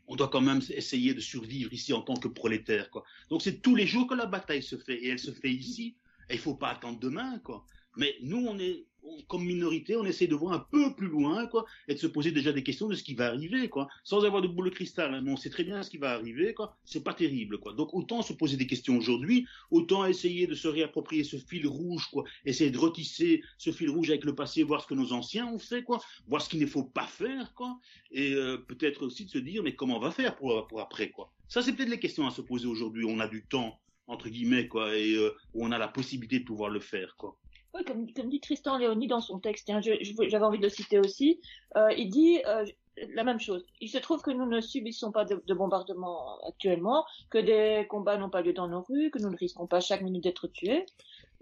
on 0.08 0.16
doit 0.16 0.28
quand 0.28 0.40
même 0.40 0.60
essayer 0.70 1.14
de 1.14 1.20
survivre 1.20 1.72
ici 1.72 1.92
en 1.92 2.02
tant 2.02 2.16
que 2.16 2.28
prolétaire 2.28 2.90
quoi. 2.90 3.04
Donc 3.28 3.42
c'est 3.42 3.60
tous 3.60 3.74
les 3.74 3.86
jours 3.86 4.06
que 4.06 4.14
la 4.14 4.26
bataille 4.26 4.62
se 4.62 4.76
fait 4.76 4.96
et 4.96 5.08
elle 5.08 5.18
se 5.18 5.30
fait 5.30 5.50
ici. 5.50 5.96
Et 6.30 6.34
il 6.34 6.38
faut 6.38 6.54
pas 6.54 6.70
attendre 6.70 6.98
demain 6.98 7.38
quoi. 7.40 7.66
Mais 7.96 8.16
nous 8.22 8.44
on 8.46 8.58
est 8.58 8.86
comme 9.28 9.44
minorité, 9.44 9.96
on 9.96 10.04
essaie 10.04 10.26
de 10.26 10.34
voir 10.34 10.52
un 10.52 10.58
peu 10.58 10.94
plus 10.94 11.08
loin, 11.08 11.46
quoi, 11.46 11.64
et 11.88 11.94
de 11.94 11.98
se 11.98 12.06
poser 12.06 12.32
déjà 12.32 12.52
des 12.52 12.62
questions 12.62 12.88
de 12.88 12.94
ce 12.94 13.02
qui 13.02 13.14
va 13.14 13.28
arriver, 13.28 13.68
quoi, 13.68 13.88
sans 14.04 14.24
avoir 14.24 14.42
de 14.42 14.48
boule 14.48 14.70
de 14.70 14.74
cristal. 14.74 15.14
Hein, 15.14 15.22
mais 15.22 15.32
on 15.32 15.36
sait 15.36 15.50
très 15.50 15.64
bien 15.64 15.82
ce 15.82 15.90
qui 15.90 15.98
va 15.98 16.12
arriver, 16.12 16.54
quoi. 16.54 16.76
C'est 16.84 17.02
pas 17.02 17.14
terrible, 17.14 17.58
quoi. 17.58 17.72
Donc 17.72 17.94
autant 17.94 18.22
se 18.22 18.32
poser 18.32 18.56
des 18.56 18.66
questions 18.66 18.96
aujourd'hui, 18.96 19.46
autant 19.70 20.06
essayer 20.06 20.46
de 20.46 20.54
se 20.54 20.68
réapproprier 20.68 21.24
ce 21.24 21.36
fil 21.36 21.66
rouge, 21.66 22.08
quoi, 22.12 22.24
essayer 22.44 22.70
de 22.70 22.78
retisser 22.78 23.42
ce 23.58 23.70
fil 23.72 23.90
rouge 23.90 24.10
avec 24.10 24.24
le 24.24 24.34
passé, 24.34 24.62
voir 24.62 24.82
ce 24.82 24.86
que 24.86 24.94
nos 24.94 25.12
anciens 25.12 25.46
ont 25.46 25.58
fait, 25.58 25.82
quoi, 25.82 26.00
voir 26.26 26.42
ce 26.42 26.48
qu'il 26.48 26.60
ne 26.60 26.66
faut 26.66 26.84
pas 26.84 27.06
faire, 27.06 27.54
quoi, 27.54 27.78
et 28.10 28.32
euh, 28.32 28.58
peut-être 28.58 29.04
aussi 29.06 29.24
de 29.24 29.30
se 29.30 29.38
dire, 29.38 29.62
mais 29.62 29.74
comment 29.74 29.96
on 29.96 30.00
va 30.00 30.10
faire 30.10 30.36
pour, 30.36 30.80
après, 30.80 31.10
quoi. 31.10 31.32
Ça, 31.48 31.62
c'est 31.62 31.72
peut-être 31.72 31.90
les 31.90 32.00
questions 32.00 32.26
à 32.26 32.30
se 32.30 32.40
poser 32.40 32.66
aujourd'hui. 32.66 33.04
On 33.06 33.20
a 33.20 33.28
du 33.28 33.44
temps 33.44 33.78
entre 34.08 34.28
guillemets, 34.28 34.68
quoi, 34.68 34.96
et 34.96 35.14
euh, 35.14 35.30
on 35.54 35.72
a 35.72 35.78
la 35.78 35.88
possibilité 35.88 36.40
de 36.40 36.44
pouvoir 36.44 36.70
le 36.70 36.80
faire, 36.80 37.14
quoi. 37.16 37.38
Comme, 37.86 38.06
dit 38.06 38.40
Tristan 38.40 38.76
Léoni 38.76 39.06
dans 39.06 39.20
son 39.20 39.38
texte, 39.38 39.70
hein, 39.70 39.80
j'avais 39.80 40.44
envie 40.44 40.58
de 40.58 40.62
le 40.62 40.68
citer 40.68 40.98
aussi, 40.98 41.40
euh, 41.76 41.90
il 41.96 42.10
dit 42.10 42.42
euh, 42.46 42.66
la 43.14 43.24
même 43.24 43.40
chose. 43.40 43.64
Il 43.80 43.88
se 43.88 43.96
trouve 43.96 44.20
que 44.20 44.30
nous 44.30 44.46
ne 44.46 44.60
subissons 44.60 45.10
pas 45.10 45.24
de, 45.24 45.42
de 45.46 45.54
bombardements 45.54 46.38
actuellement, 46.46 47.04
que 47.30 47.38
des 47.38 47.86
combats 47.88 48.18
n'ont 48.18 48.28
pas 48.28 48.42
lieu 48.42 48.52
dans 48.52 48.68
nos 48.68 48.82
rues, 48.82 49.10
que 49.10 49.18
nous 49.18 49.30
ne 49.30 49.36
risquons 49.36 49.66
pas 49.66 49.80
chaque 49.80 50.02
minute 50.02 50.22
d'être 50.22 50.48
tués. 50.48 50.84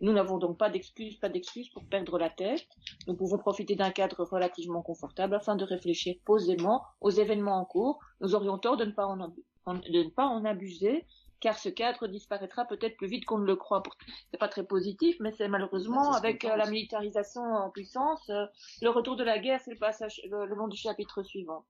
Nous 0.00 0.12
n'avons 0.12 0.38
donc 0.38 0.56
pas 0.56 0.70
d'excuses, 0.70 1.16
pas 1.16 1.28
d'excuses 1.28 1.68
pour 1.68 1.84
perdre 1.84 2.16
la 2.18 2.30
tête. 2.30 2.66
Nous 3.06 3.16
pouvons 3.16 3.36
profiter 3.36 3.74
d'un 3.74 3.90
cadre 3.90 4.24
relativement 4.24 4.82
confortable 4.82 5.34
afin 5.34 5.56
de 5.56 5.64
réfléchir 5.64 6.14
posément 6.24 6.84
aux 7.00 7.10
événements 7.10 7.58
en 7.58 7.64
cours. 7.64 7.98
Nous 8.20 8.34
aurions 8.34 8.56
tort 8.56 8.76
de 8.76 8.84
ne 8.84 8.92
pas 8.92 10.26
en 10.26 10.44
abuser 10.44 11.04
car 11.40 11.58
ce 11.58 11.68
cadre 11.68 12.06
disparaîtra 12.06 12.66
peut-être 12.66 12.96
plus 12.96 13.08
vite 13.08 13.24
qu'on 13.24 13.38
ne 13.38 13.46
le 13.46 13.56
croit. 13.56 13.82
C'est 14.30 14.38
pas 14.38 14.48
très 14.48 14.64
positif, 14.64 15.16
mais 15.20 15.32
c'est 15.32 15.48
malheureusement 15.48 16.12
avec 16.12 16.44
euh, 16.44 16.56
la 16.56 16.70
militarisation 16.70 17.42
en 17.42 17.70
puissance, 17.70 18.28
euh, 18.30 18.46
le 18.82 18.90
retour 18.90 19.16
de 19.16 19.24
la 19.24 19.38
guerre, 19.38 19.60
c'est 19.64 19.72
le 19.72 19.78
passage, 19.78 20.20
le, 20.30 20.46
le, 20.46 20.54
long 20.54 20.68
du 20.68 20.76
chapitre 20.76 21.22
suivant. 21.22 21.64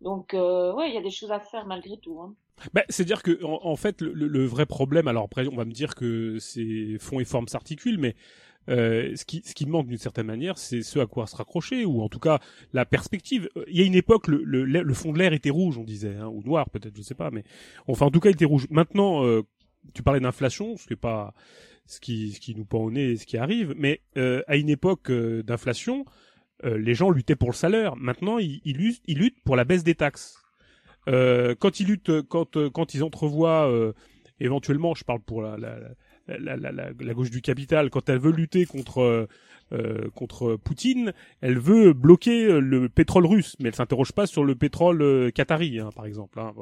Donc, 0.00 0.34
euh, 0.34 0.72
ouais, 0.74 0.90
il 0.90 0.94
y 0.94 0.98
a 0.98 1.02
des 1.02 1.10
choses 1.10 1.32
à 1.32 1.40
faire 1.40 1.66
malgré 1.66 1.96
tout. 1.98 2.20
Hein. 2.20 2.34
Bah, 2.72 2.82
C'est-à-dire 2.88 3.22
que, 3.22 3.42
en, 3.44 3.64
en 3.64 3.76
fait, 3.76 4.00
le, 4.00 4.12
le, 4.12 4.44
vrai 4.44 4.66
problème, 4.66 5.08
alors 5.08 5.24
après, 5.24 5.46
on 5.48 5.56
va 5.56 5.64
me 5.64 5.72
dire 5.72 5.94
que 5.94 6.38
c'est 6.38 6.98
fond 7.00 7.18
et 7.18 7.24
forme 7.24 7.48
s'articulent, 7.48 7.98
mais 7.98 8.14
euh, 8.68 9.14
ce, 9.16 9.24
qui, 9.24 9.42
ce 9.44 9.54
qui 9.54 9.66
manque 9.66 9.88
d'une 9.88 9.98
certaine 9.98 10.26
manière, 10.26 10.58
c'est 10.58 10.82
ce 10.82 10.98
à 10.98 11.06
quoi 11.06 11.26
se 11.26 11.36
raccrocher, 11.36 11.84
ou 11.84 12.02
en 12.02 12.08
tout 12.08 12.18
cas 12.20 12.40
la 12.72 12.84
perspective. 12.84 13.48
Il 13.68 13.76
y 13.78 13.82
a 13.82 13.84
une 13.84 13.94
époque, 13.94 14.28
le, 14.28 14.42
le, 14.44 14.64
le 14.64 14.94
fond 14.94 15.12
de 15.12 15.18
l'air 15.18 15.32
était 15.32 15.50
rouge, 15.50 15.78
on 15.78 15.84
disait, 15.84 16.16
hein, 16.16 16.28
ou 16.28 16.42
noir 16.42 16.70
peut-être, 16.70 16.96
je 16.96 17.02
sais 17.02 17.14
pas, 17.14 17.30
mais 17.30 17.44
enfin 17.86 18.06
en 18.06 18.10
tout 18.10 18.20
cas 18.20 18.30
il 18.30 18.34
était 18.34 18.44
rouge. 18.44 18.66
Maintenant, 18.70 19.24
euh, 19.24 19.42
tu 19.92 20.02
parlais 20.02 20.20
d'inflation, 20.20 20.76
ce 20.76 20.86
qui 20.86 20.94
est 20.94 20.96
pas 20.96 21.34
ce 21.86 22.00
qui, 22.00 22.32
ce 22.32 22.40
qui 22.40 22.54
nous 22.54 22.64
pend 22.64 22.78
au 22.78 22.90
nez, 22.90 23.16
ce 23.16 23.26
qui 23.26 23.36
arrive, 23.36 23.74
mais 23.76 24.00
euh, 24.16 24.42
à 24.46 24.56
une 24.56 24.68
époque 24.68 25.10
euh, 25.10 25.42
d'inflation, 25.42 26.04
euh, 26.64 26.78
les 26.78 26.94
gens 26.94 27.10
luttaient 27.10 27.36
pour 27.36 27.50
le 27.50 27.54
salaire. 27.54 27.96
Maintenant, 27.96 28.38
ils, 28.38 28.60
ils, 28.64 28.76
luttent, 28.76 29.02
ils 29.06 29.18
luttent 29.18 29.42
pour 29.44 29.56
la 29.56 29.64
baisse 29.64 29.84
des 29.84 29.94
taxes. 29.94 30.38
quand 31.06 31.80
ils 31.80 31.86
luttent, 31.86 32.22
quand 32.22 32.56
quand 32.70 32.94
ils 32.94 33.02
entrevoient 33.02 33.70
éventuellement, 34.40 34.94
je 34.94 35.04
parle 35.04 35.20
pour 35.20 35.42
la, 35.42 35.58
la, 35.58 35.78
la, 35.78 35.88
la, 36.28 36.56
la, 36.56 36.72
la, 36.72 37.14
gauche 37.14 37.30
du 37.30 37.42
capital, 37.42 37.90
quand 37.90 38.08
elle 38.08 38.18
veut 38.18 38.32
lutter 38.32 38.66
contre 38.66 39.28
euh, 39.72 40.08
contre 40.14 40.56
Poutine, 40.56 41.12
elle 41.40 41.58
veut 41.58 41.92
bloquer 41.92 42.60
le 42.60 42.88
pétrole 42.88 43.26
russe, 43.26 43.56
mais 43.58 43.68
elle 43.68 43.74
s'interroge 43.74 44.12
pas 44.12 44.26
sur 44.26 44.44
le 44.44 44.54
pétrole 44.54 45.02
euh, 45.02 45.30
qatari, 45.30 45.80
hein, 45.80 45.90
par 45.94 46.06
exemple, 46.06 46.38
hein, 46.38 46.52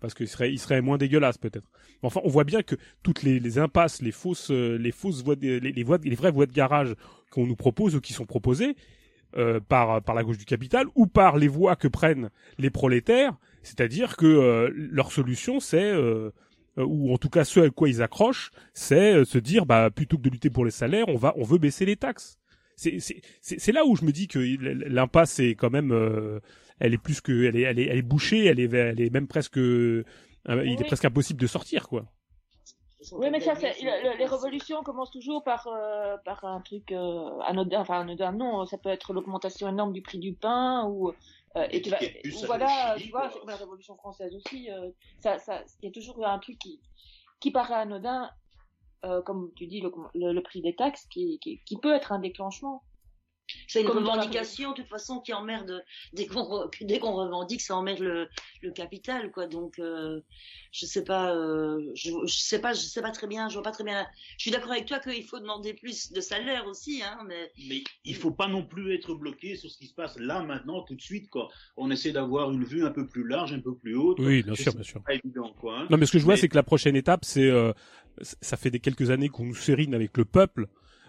parce 0.00 0.14
qu'il 0.14 0.28
serait, 0.28 0.52
il 0.52 0.58
serait 0.58 0.80
moins 0.80 0.98
dégueulasse 0.98 1.38
peut-être. 1.38 1.70
Enfin, 2.02 2.20
on 2.24 2.28
voit 2.28 2.44
bien 2.44 2.62
que 2.62 2.76
toutes 3.02 3.22
les, 3.22 3.40
les 3.40 3.58
impasses, 3.58 4.02
les 4.02 4.12
fausses, 4.12 4.50
euh, 4.50 4.76
les 4.78 4.92
fausses 4.92 5.22
voies, 5.22 5.36
les, 5.40 5.60
les, 5.60 5.82
voies, 5.82 5.98
les 6.02 6.14
vraies 6.14 6.30
voies 6.30 6.46
de 6.46 6.52
garage 6.52 6.94
qu'on 7.30 7.46
nous 7.46 7.56
propose 7.56 7.94
ou 7.94 8.00
qui 8.00 8.12
sont 8.12 8.26
proposées 8.26 8.76
euh, 9.36 9.60
par 9.60 10.00
par 10.02 10.14
la 10.14 10.22
gauche 10.22 10.38
du 10.38 10.46
capital 10.46 10.86
ou 10.94 11.06
par 11.06 11.36
les 11.36 11.48
voies 11.48 11.76
que 11.76 11.88
prennent 11.88 12.30
les 12.58 12.70
prolétaires, 12.70 13.36
c'est-à-dire 13.62 14.16
que 14.16 14.24
euh, 14.24 14.70
leur 14.72 15.12
solution 15.12 15.60
c'est 15.60 15.90
euh, 15.90 16.30
ou 16.84 17.12
en 17.12 17.18
tout 17.18 17.30
cas 17.30 17.44
ce 17.44 17.60
à 17.60 17.70
quoi 17.70 17.88
ils 17.88 18.02
accrochent, 18.02 18.50
c'est 18.74 19.14
euh, 19.14 19.24
se 19.24 19.38
dire 19.38 19.66
bah 19.66 19.90
plutôt 19.90 20.16
que 20.16 20.22
de 20.22 20.30
lutter 20.30 20.50
pour 20.50 20.64
les 20.64 20.70
salaires, 20.70 21.08
on 21.08 21.16
va 21.16 21.34
on 21.36 21.44
veut 21.44 21.58
baisser 21.58 21.84
les 21.86 21.96
taxes. 21.96 22.38
C'est 22.76 22.98
c'est 23.00 23.22
c'est 23.40 23.72
là 23.72 23.86
où 23.86 23.96
je 23.96 24.04
me 24.04 24.12
dis 24.12 24.28
que 24.28 24.38
l'impasse 24.88 25.38
est 25.40 25.54
quand 25.54 25.70
même 25.70 25.92
euh, 25.92 26.40
elle 26.78 26.92
est 26.92 26.98
plus 26.98 27.20
que 27.20 27.44
elle 27.44 27.56
est 27.56 27.62
elle 27.62 27.78
est 27.78 27.86
elle 27.86 27.98
est 27.98 28.02
bouchée, 28.02 28.44
elle 28.44 28.60
est 28.60 28.72
elle 28.72 29.00
est 29.00 29.10
même 29.10 29.28
presque 29.28 29.56
il 29.56 30.02
est 30.48 30.86
presque 30.86 31.04
impossible 31.06 31.40
de 31.40 31.46
sortir 31.46 31.88
quoi. 31.88 32.06
Oui, 33.12 33.28
mais 33.30 33.40
ça, 33.40 33.54
les 33.54 34.24
révolutions 34.24 34.82
commencent 34.82 35.10
toujours 35.10 35.44
par 35.44 35.66
euh, 35.68 36.16
par 36.24 36.44
un 36.44 36.60
truc 36.60 36.92
euh, 36.92 37.38
anodin, 37.44 37.80
enfin 37.80 38.00
anodin 38.00 38.32
non, 38.32 38.64
ça 38.64 38.78
peut 38.78 38.88
être 38.88 39.12
l'augmentation 39.12 39.68
énorme 39.68 39.92
du 39.92 40.02
prix 40.02 40.18
du 40.18 40.32
pain 40.32 40.86
ou 40.88 41.12
euh, 41.56 41.66
et, 41.70 41.80
tu 41.80 41.90
vas, 41.90 41.98
voilà, 42.46 42.96
tu 42.98 43.10
vois, 43.10 43.30
la 43.46 43.56
Révolution 43.56 43.96
française 43.96 44.34
aussi, 44.34 44.70
euh, 44.70 44.90
ça, 45.20 45.38
ça, 45.38 45.62
il 45.82 45.86
y 45.86 45.88
a 45.88 45.92
toujours 45.92 46.26
un 46.26 46.38
truc 46.38 46.58
qui, 46.58 46.80
qui 47.40 47.50
paraît 47.50 47.74
anodin, 47.74 48.30
euh, 49.04 49.22
comme 49.22 49.50
tu 49.56 49.66
dis, 49.66 49.80
le, 49.80 49.90
le, 50.14 50.32
le, 50.32 50.42
prix 50.42 50.60
des 50.60 50.74
taxes, 50.74 51.06
qui, 51.06 51.38
qui, 51.40 51.62
qui 51.64 51.76
peut 51.78 51.94
être 51.94 52.12
un 52.12 52.18
déclenchement. 52.18 52.82
C'est 53.68 53.80
une 53.82 53.88
revendication, 53.88 54.70
de 54.70 54.76
toute 54.76 54.88
façon, 54.88 55.20
qui 55.20 55.32
emmerde 55.32 55.84
dès 56.12 56.26
qu'on 56.26 56.42
re- 56.42 56.70
dès 56.86 56.98
qu'on 56.98 57.12
revendique, 57.14 57.60
ça 57.60 57.76
emmerde 57.76 57.98
le, 58.00 58.28
le 58.62 58.70
capital, 58.70 59.30
quoi. 59.32 59.46
Donc, 59.46 59.78
euh, 59.78 60.20
je 60.72 60.86
sais 60.86 61.04
pas, 61.04 61.34
euh, 61.34 61.80
je, 61.94 62.10
je 62.26 62.38
sais 62.38 62.60
pas, 62.60 62.72
je 62.74 62.80
sais 62.80 63.02
pas 63.02 63.10
très 63.10 63.26
bien, 63.26 63.48
je 63.48 63.54
vois 63.54 63.62
pas 63.62 63.72
très 63.72 63.84
bien. 63.84 64.06
Je 64.38 64.42
suis 64.42 64.50
d'accord 64.50 64.70
avec 64.72 64.86
toi 64.86 64.98
qu'il 65.00 65.24
faut 65.24 65.40
demander 65.40 65.74
plus 65.74 66.12
de 66.12 66.20
salaire 66.20 66.66
aussi, 66.66 67.02
hein, 67.02 67.18
mais 67.26 67.50
Mais 67.68 67.82
il 68.04 68.14
faut 68.14 68.30
pas 68.30 68.46
non 68.48 68.62
plus 68.64 68.94
être 68.94 69.14
bloqué 69.14 69.56
sur 69.56 69.70
ce 69.70 69.78
qui 69.78 69.86
se 69.86 69.94
passe 69.94 70.18
là, 70.18 70.42
maintenant, 70.42 70.82
tout 70.82 70.94
de 70.94 71.02
suite, 71.02 71.28
quoi. 71.30 71.48
On 71.76 71.90
essaie 71.90 72.12
d'avoir 72.12 72.50
une 72.52 72.64
vue 72.64 72.84
un 72.84 72.90
peu 72.92 73.06
plus 73.06 73.26
large, 73.26 73.52
un 73.52 73.60
peu 73.60 73.74
plus 73.74 73.96
haute. 73.96 74.18
Oui, 74.20 74.42
bien 74.42 74.54
sûr, 74.54 74.72
bien 74.74 74.82
sûr. 74.82 75.02
pas 75.02 75.14
évident, 75.14 75.52
quoi. 75.58 75.80
hein. 75.80 75.86
Non, 75.90 75.96
mais 75.96 76.06
ce 76.06 76.12
que 76.12 76.18
je 76.18 76.24
vois, 76.24 76.34
Mais- 76.34 76.40
c'est 76.40 76.48
que 76.48 76.56
la 76.56 76.62
prochaine 76.62 76.94
étape, 76.96 77.24
c'est, 77.24 77.48
euh, 77.50 77.72
ça 78.22 78.56
fait 78.56 78.70
des 78.70 78.80
quelques 78.80 79.10
années 79.10 79.28
qu'on 79.28 79.44
nous 79.44 79.54
sérine 79.54 79.94
avec 79.94 80.16
le 80.16 80.24
peuple. 80.24 80.66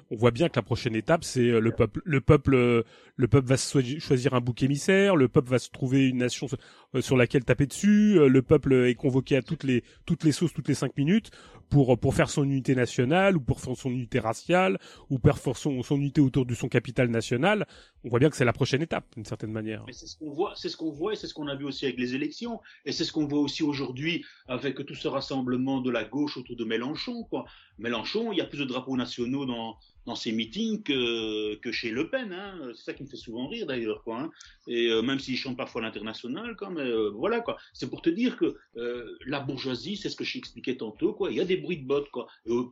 On 0.09 0.15
voit 0.15 0.31
bien 0.31 0.47
que 0.47 0.55
la 0.55 0.61
prochaine 0.61 0.95
étape, 0.95 1.23
c'est 1.25 1.49
euh, 1.49 1.59
le 1.59 1.71
peuple. 1.71 2.01
Le 2.05 2.21
peuple, 2.21 2.55
euh, 2.55 2.83
le 3.17 3.27
peuple 3.27 3.47
va 3.47 3.57
choisir 3.57 4.33
un 4.33 4.39
bouc 4.39 4.63
émissaire. 4.63 5.15
Le 5.17 5.27
peuple 5.27 5.49
va 5.49 5.59
se 5.59 5.69
trouver 5.69 6.07
une 6.07 6.17
nation 6.17 6.47
euh, 6.95 7.01
sur 7.01 7.17
laquelle 7.17 7.43
taper 7.43 7.65
dessus. 7.65 8.17
euh, 8.17 8.29
Le 8.29 8.41
peuple 8.41 8.73
est 8.73 8.95
convoqué 8.95 9.35
à 9.35 9.41
toutes 9.41 9.63
les 9.63 9.83
toutes 10.05 10.23
les 10.23 10.31
sauces, 10.31 10.53
toutes 10.53 10.69
les 10.69 10.75
cinq 10.75 10.95
minutes 10.95 11.31
pour 11.69 11.97
pour 11.99 12.13
faire 12.15 12.29
son 12.29 12.43
unité 12.43 12.75
nationale 12.75 13.37
ou 13.37 13.41
pour 13.41 13.59
faire 13.59 13.75
son 13.75 13.89
unité 13.89 14.19
raciale 14.19 14.79
ou 15.09 15.19
pour 15.19 15.37
faire 15.37 15.57
son 15.57 15.81
unité 15.91 16.21
autour 16.21 16.45
de 16.45 16.53
son 16.53 16.67
capital 16.67 17.09
national. 17.09 17.65
On 18.03 18.09
voit 18.09 18.19
bien 18.19 18.29
que 18.29 18.37
c'est 18.37 18.45
la 18.45 18.53
prochaine 18.53 18.81
étape, 18.81 19.05
d'une 19.15 19.25
certaine 19.25 19.51
manière. 19.51 19.83
C'est 19.91 20.07
ce 20.07 20.17
qu'on 20.17 20.31
voit, 20.31 20.53
c'est 20.55 20.69
ce 20.69 20.77
qu'on 20.77 20.91
voit 20.91 21.13
et 21.13 21.15
c'est 21.15 21.27
ce 21.27 21.33
qu'on 21.33 21.47
a 21.47 21.55
vu 21.55 21.65
aussi 21.65 21.85
avec 21.85 21.97
les 21.97 22.15
élections 22.15 22.61
et 22.85 22.91
c'est 22.91 23.03
ce 23.03 23.11
qu'on 23.11 23.25
voit 23.25 23.39
aussi 23.39 23.63
aujourd'hui 23.63 24.23
avec 24.47 24.85
tout 24.85 24.95
ce 24.95 25.07
rassemblement 25.07 25.81
de 25.81 25.91
la 25.91 26.03
gauche 26.03 26.37
autour 26.37 26.55
de 26.55 26.63
Mélenchon. 26.63 27.23
Quoi. 27.23 27.45
Mélenchon, 27.79 28.31
il 28.31 28.37
y 28.37 28.41
a 28.41 28.45
plus 28.45 28.59
de 28.59 28.65
drapeaux 28.65 28.95
nationaux 28.95 29.45
dans 29.45 29.77
dans 30.07 30.15
ses 30.15 30.31
meetings 30.31 30.83
que, 30.83 31.55
que 31.55 31.71
chez 31.71 31.91
Le 31.91 32.09
Pen. 32.09 32.31
Hein. 32.31 32.71
C'est 32.73 32.85
ça 32.85 32.93
qui 32.93 33.03
me 33.03 33.09
fait 33.09 33.17
souvent 33.17 33.47
rire 33.47 33.67
d'ailleurs. 33.67 34.03
Quoi, 34.03 34.21
hein. 34.21 34.31
Et 34.65 34.87
euh, 34.87 35.01
même 35.01 35.19
s'il 35.19 35.35
chante 35.37 35.57
parfois 35.57 35.81
l'international, 35.81 36.55
euh, 36.61 37.11
voilà 37.13 37.41
quoi. 37.41 37.57
C'est 37.73 37.89
pour 37.89 38.01
te 38.01 38.09
dire 38.09 38.37
que 38.37 38.55
euh, 38.77 39.17
la 39.25 39.41
bourgeoisie, 39.41 39.97
c'est 39.97 40.09
ce 40.09 40.15
que 40.15 40.23
j'expliquais 40.23 40.77
tantôt. 40.77 41.13
Quoi. 41.13 41.29
Il 41.31 41.37
y 41.37 41.41
a 41.41 41.45
des 41.45 41.56
bruits 41.57 41.77
de 41.77 41.87
bottes. 41.87 42.09
Quoi. 42.11 42.27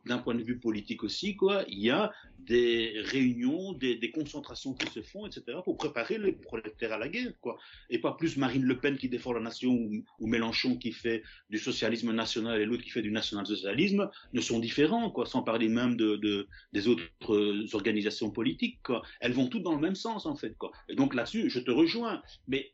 D'un 0.05 0.19
point 0.19 0.35
de 0.35 0.43
vue 0.43 0.59
politique 0.59 1.03
aussi, 1.03 1.35
quoi, 1.35 1.63
il 1.67 1.79
y 1.79 1.89
a 1.89 2.11
des 2.39 2.93
réunions, 2.97 3.73
des, 3.73 3.95
des 3.95 4.11
concentrations 4.11 4.73
qui 4.73 4.87
se 4.91 5.01
font, 5.01 5.25
etc. 5.25 5.57
pour 5.63 5.77
préparer 5.77 6.17
les 6.17 6.31
prolétaires 6.31 6.93
à 6.93 6.97
la 6.97 7.09
guerre. 7.09 7.33
Quoi 7.41 7.57
et 7.89 7.99
pas 7.99 8.13
plus 8.13 8.37
Marine 8.37 8.63
Le 8.63 8.79
Pen 8.79 8.97
qui 8.97 9.09
défend 9.09 9.33
la 9.33 9.39
nation 9.39 9.73
ou, 10.19 10.27
Mélenchon 10.27 10.77
qui 10.77 10.91
fait 10.91 11.23
du 11.49 11.57
socialisme 11.57 12.11
national 12.11 12.59
et 12.59 12.65
l'autre 12.65 12.83
qui 12.83 12.89
fait 12.89 13.01
du 13.01 13.11
national-socialisme 13.11 14.09
ne 14.33 14.41
sont 14.41 14.59
différents, 14.59 15.11
quoi, 15.11 15.25
sans 15.25 15.43
parler 15.43 15.69
même 15.69 15.95
de- 15.95 16.47
des 16.73 16.87
autres 16.87 17.03
euh, 17.29 17.65
organisations 17.73 18.31
politiques. 18.31 18.79
Quoi. 18.83 19.03
Elles 19.19 19.33
vont 19.33 19.47
toutes 19.47 19.63
dans 19.63 19.75
le 19.75 19.81
même 19.81 19.95
sens, 19.95 20.25
en 20.25 20.35
fait. 20.35 20.57
Quoi. 20.57 20.71
Et 20.89 20.95
donc 20.95 21.13
là-dessus, 21.13 21.49
je 21.49 21.59
te 21.59 21.71
rejoins. 21.71 22.21
Mais 22.47 22.71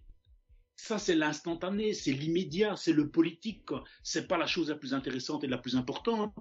ça, 0.82 0.98
c'est 0.98 1.14
l'instantané, 1.14 1.94
c'est 1.94 2.12
l'immédiat, 2.12 2.76
c'est 2.76 2.92
le 2.92 3.08
politique. 3.08 3.70
C'est 4.02 4.28
pas 4.28 4.40
la 4.40 4.48
chose 4.48 4.70
la 4.70 4.76
plus 4.76 4.96
intéressante 4.96 5.44
et 5.44 5.48
la 5.48 5.60
plus 5.60 5.76
importante. 5.76 6.34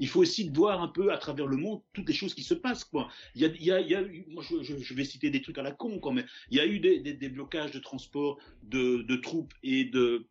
Il 0.00 0.08
faut 0.08 0.18
aussi 0.18 0.50
voir 0.50 0.82
un 0.82 0.88
peu 0.88 1.12
à 1.12 1.16
travers 1.16 1.46
le 1.46 1.56
monde 1.56 1.80
toutes 1.92 2.08
les 2.08 2.12
choses 2.12 2.34
qui 2.34 2.42
se 2.42 2.54
passent. 2.54 2.92
Moi, 2.92 3.08
je, 3.36 4.94
vais 4.94 5.04
citer 5.04 5.30
des 5.30 5.40
trucs 5.40 5.58
à 5.58 5.62
la 5.62 5.70
con, 5.70 6.00
mais 6.12 6.24
il 6.50 6.56
y 6.56 6.60
a 6.60 6.66
eu 6.66 6.80
des, 6.80 7.28
blocages 7.28 7.70
de 7.70 7.78
transport 7.78 8.40
de 8.64 9.16
troupes 9.16 9.54
et 9.62 9.84
de 9.84 10.26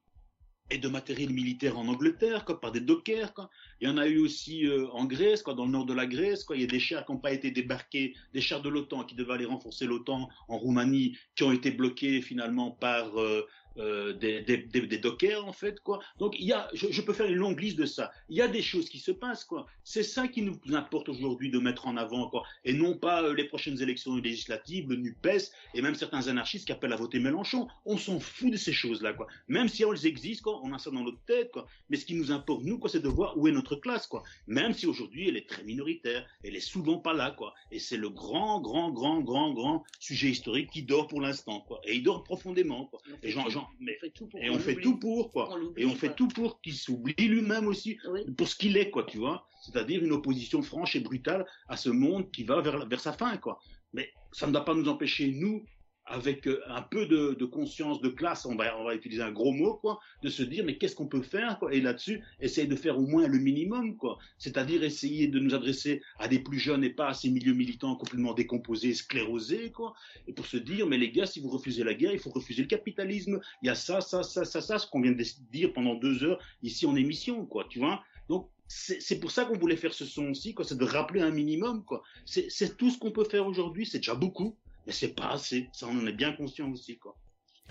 et 0.69 0.77
de 0.77 0.87
matériel 0.87 1.29
militaire 1.31 1.77
en 1.77 1.87
Angleterre, 1.87 2.45
quoi, 2.45 2.59
par 2.59 2.71
des 2.71 2.81
dockers. 2.81 3.49
Il 3.79 3.87
y 3.87 3.91
en 3.91 3.97
a 3.97 4.07
eu 4.07 4.19
aussi 4.19 4.65
euh, 4.65 4.87
en 4.91 5.05
Grèce, 5.05 5.41
quoi, 5.41 5.53
dans 5.53 5.65
le 5.65 5.71
nord 5.71 5.85
de 5.85 5.93
la 5.93 6.05
Grèce. 6.05 6.43
Quoi. 6.43 6.57
Il 6.57 6.61
y 6.61 6.65
a 6.65 6.67
des 6.67 6.79
chars 6.79 7.05
qui 7.05 7.11
n'ont 7.11 7.19
pas 7.19 7.31
été 7.31 7.51
débarqués, 7.51 8.15
des 8.33 8.41
chars 8.41 8.61
de 8.61 8.69
l'OTAN 8.69 9.03
qui 9.03 9.15
devaient 9.15 9.33
aller 9.33 9.45
renforcer 9.45 9.85
l'OTAN 9.85 10.29
en 10.47 10.57
Roumanie, 10.57 11.17
qui 11.35 11.43
ont 11.43 11.51
été 11.51 11.71
bloqués 11.71 12.21
finalement 12.21 12.71
par 12.71 13.19
euh, 13.19 13.47
euh, 13.77 14.13
des, 14.13 14.41
des, 14.41 14.57
des, 14.57 14.81
des 14.87 14.97
dockers, 14.97 15.45
en 15.47 15.53
fait. 15.53 15.79
Quoi. 15.81 15.99
Donc, 16.19 16.35
il 16.39 16.45
y 16.45 16.53
a, 16.53 16.69
je, 16.73 16.87
je 16.89 17.01
peux 17.01 17.13
faire 17.13 17.27
une 17.27 17.35
longue 17.35 17.59
liste 17.59 17.77
de 17.77 17.85
ça. 17.85 18.11
Il 18.29 18.35
y 18.37 18.41
a 18.41 18.47
des 18.47 18.61
choses 18.61 18.89
qui 18.89 18.99
se 18.99 19.11
passent. 19.11 19.43
Quoi. 19.45 19.65
C'est 19.83 20.03
ça 20.03 20.27
qui 20.27 20.41
nous 20.41 20.59
importe 20.73 21.09
aujourd'hui 21.09 21.49
de 21.51 21.59
mettre 21.59 21.87
en 21.87 21.97
avant, 21.97 22.29
quoi. 22.29 22.43
et 22.65 22.73
non 22.73 22.97
pas 22.97 23.23
euh, 23.23 23.33
les 23.33 23.43
prochaines 23.45 23.81
élections 23.81 24.15
législatives, 24.17 24.89
le 24.89 24.95
NUPES, 24.97 25.51
et 25.73 25.81
même 25.81 25.95
certains 25.95 26.27
anarchistes 26.27 26.65
qui 26.65 26.71
appellent 26.71 26.93
à 26.93 26.97
voter 26.97 27.19
Mélenchon. 27.19 27.67
On 27.85 27.97
s'en 27.97 28.19
fout 28.19 28.51
de 28.51 28.57
ces 28.57 28.73
choses-là. 28.73 29.13
Quoi. 29.13 29.27
Même 29.47 29.67
si 29.67 29.83
elles 29.83 30.05
existent, 30.05 30.43
quoi, 30.51 30.61
on 30.63 30.73
a 30.73 30.77
ça 30.79 30.91
dans 30.91 31.03
notre 31.03 31.21
tête. 31.25 31.51
Quoi. 31.51 31.67
Mais 31.89 31.97
ce 31.97 32.05
qui 32.05 32.15
nous 32.15 32.31
importe, 32.31 32.63
nous, 32.63 32.79
quoi, 32.79 32.89
c'est 32.89 33.01
de 33.01 33.07
voir 33.09 33.37
où 33.37 33.47
est 33.47 33.51
notre 33.51 33.75
classe. 33.75 34.07
Quoi. 34.07 34.23
Même 34.47 34.73
si 34.73 34.85
aujourd'hui, 34.85 35.27
elle 35.29 35.37
est 35.37 35.47
très 35.47 35.63
minoritaire. 35.63 36.25
Elle 36.43 36.55
est 36.55 36.59
souvent 36.59 36.97
pas 36.97 37.13
là. 37.13 37.31
Quoi. 37.31 37.53
Et 37.71 37.79
c'est 37.79 37.97
le 37.97 38.09
grand, 38.09 38.59
grand, 38.61 38.91
grand, 38.91 39.21
grand, 39.21 39.53
grand 39.53 39.83
sujet 39.99 40.29
historique 40.29 40.69
qui 40.71 40.83
dort 40.83 41.07
pour 41.07 41.21
l'instant. 41.21 41.61
Quoi. 41.61 41.79
Et 41.85 41.95
il 41.95 42.03
dort 42.03 42.23
profondément. 42.23 42.85
Quoi. 42.85 43.01
Et, 43.23 43.29
j'en- 43.31 43.66
mais- 43.79 43.97
on 43.97 43.99
fait 43.99 44.09
tout 44.11 44.27
pour 44.27 44.39
et 44.41 44.49
on 44.49 44.59
fait 44.59 44.75
tout 44.75 44.97
pour. 44.99 45.31
Quoi. 45.31 45.59
Et 45.77 45.85
on 45.85 45.95
fait 45.95 46.15
tout 46.15 46.27
pour 46.27 46.61
qu'il 46.61 46.73
s'oublie 46.73 47.13
lui-même 47.17 47.67
aussi 47.67 47.97
Oui. 48.11 48.21
pour 48.35 48.47
ce 48.47 48.55
qu'il 48.55 48.77
est, 48.77 48.89
quoi, 48.89 49.03
tu 49.03 49.17
vois. 49.17 49.47
C'est-à-dire 49.63 50.03
une 50.03 50.11
opposition 50.11 50.61
franche 50.61 50.95
et 50.95 50.99
brutale 50.99 51.45
à 51.67 51.77
ce 51.77 51.89
monde 51.89 52.31
qui 52.31 52.43
va 52.43 52.61
vers, 52.61 52.87
vers 52.87 52.99
sa 52.99 53.13
fin, 53.13 53.37
quoi. 53.37 53.59
Mais 53.93 54.11
ça 54.31 54.47
ne 54.47 54.51
doit 54.51 54.65
pas 54.65 54.73
nous 54.75 54.87
empêcher, 54.87 55.31
nous, 55.31 55.63
avec 56.07 56.47
euh, 56.47 56.61
un 56.67 56.81
peu 56.81 57.05
de, 57.05 57.45
conscience 57.45 58.01
de 58.01 58.09
classe, 58.09 58.45
on 58.45 58.55
va, 58.55 58.95
utiliser 58.95 59.21
un 59.21 59.31
gros 59.31 59.51
mot, 59.51 59.75
quoi, 59.75 59.99
de 60.23 60.29
se 60.29 60.43
dire, 60.43 60.63
mais 60.65 60.77
qu'est-ce 60.77 60.95
qu'on 60.95 61.07
peut 61.07 61.21
faire, 61.21 61.59
et 61.71 61.81
là-dessus, 61.81 62.23
essayer 62.39 62.67
de 62.67 62.75
faire 62.75 62.97
au 62.97 63.05
moins 63.05 63.27
le 63.27 63.37
minimum, 63.37 63.97
quoi. 63.97 64.17
C'est-à-dire 64.37 64.83
essayer 64.83 65.27
de 65.27 65.39
nous 65.39 65.53
adresser 65.53 66.01
à 66.19 66.27
des 66.27 66.39
plus 66.39 66.59
jeunes 66.59 66.83
et 66.83 66.89
pas 66.89 67.09
à 67.09 67.13
ces 67.13 67.29
milieux 67.29 67.53
militants 67.53 67.95
complètement 67.95 68.33
décomposés, 68.33 68.93
sclérosés, 68.93 69.71
quoi, 69.71 69.93
et 70.27 70.33
pour 70.33 70.45
se 70.45 70.57
dire, 70.57 70.87
mais 70.87 70.97
les 70.97 71.11
gars, 71.11 71.25
si 71.25 71.39
vous 71.39 71.49
refusez 71.49 71.83
la 71.83 71.93
guerre, 71.93 72.13
il 72.13 72.19
faut 72.19 72.31
refuser 72.31 72.61
le 72.63 72.67
capitalisme. 72.67 73.39
Il 73.61 73.67
y 73.67 73.69
a 73.69 73.75
ça, 73.75 74.01
ça, 74.01 74.23
ça, 74.23 74.45
ça, 74.45 74.61
ça, 74.61 74.79
ce 74.79 74.87
qu'on 74.87 75.01
vient 75.01 75.11
de 75.11 75.23
dire 75.51 75.73
pendant 75.73 75.95
deux 75.95 76.23
heures 76.23 76.39
ici 76.63 76.85
en 76.85 76.95
émission, 76.95 77.45
quoi, 77.45 77.65
tu 77.69 77.79
vois. 77.79 78.03
Donc, 78.29 78.49
c'est 78.67 79.19
pour 79.21 79.31
ça 79.31 79.45
qu'on 79.45 79.57
voulait 79.57 79.77
faire 79.77 79.93
ce 79.93 80.05
son 80.05 80.31
aussi, 80.31 80.53
quoi, 80.53 80.65
c'est 80.65 80.77
de 80.77 80.83
rappeler 80.83 81.21
un 81.21 81.31
minimum, 81.31 81.85
quoi. 81.85 82.03
C'est 82.25 82.77
tout 82.77 82.89
ce 82.89 82.97
qu'on 82.97 83.11
peut 83.11 83.23
faire 83.23 83.47
aujourd'hui, 83.47 83.85
c'est 83.85 83.99
déjà 83.99 84.15
beaucoup, 84.15 84.57
mais 84.87 84.93
c'est 84.93 85.13
pas 85.13 85.27
assez. 85.29 85.69
Ça, 85.73 85.85
on 85.87 85.97
en 85.99 86.07
est 86.07 86.13
bien 86.13 86.33
conscient 86.33 86.71
aussi, 86.71 86.97
quoi. 86.97 87.15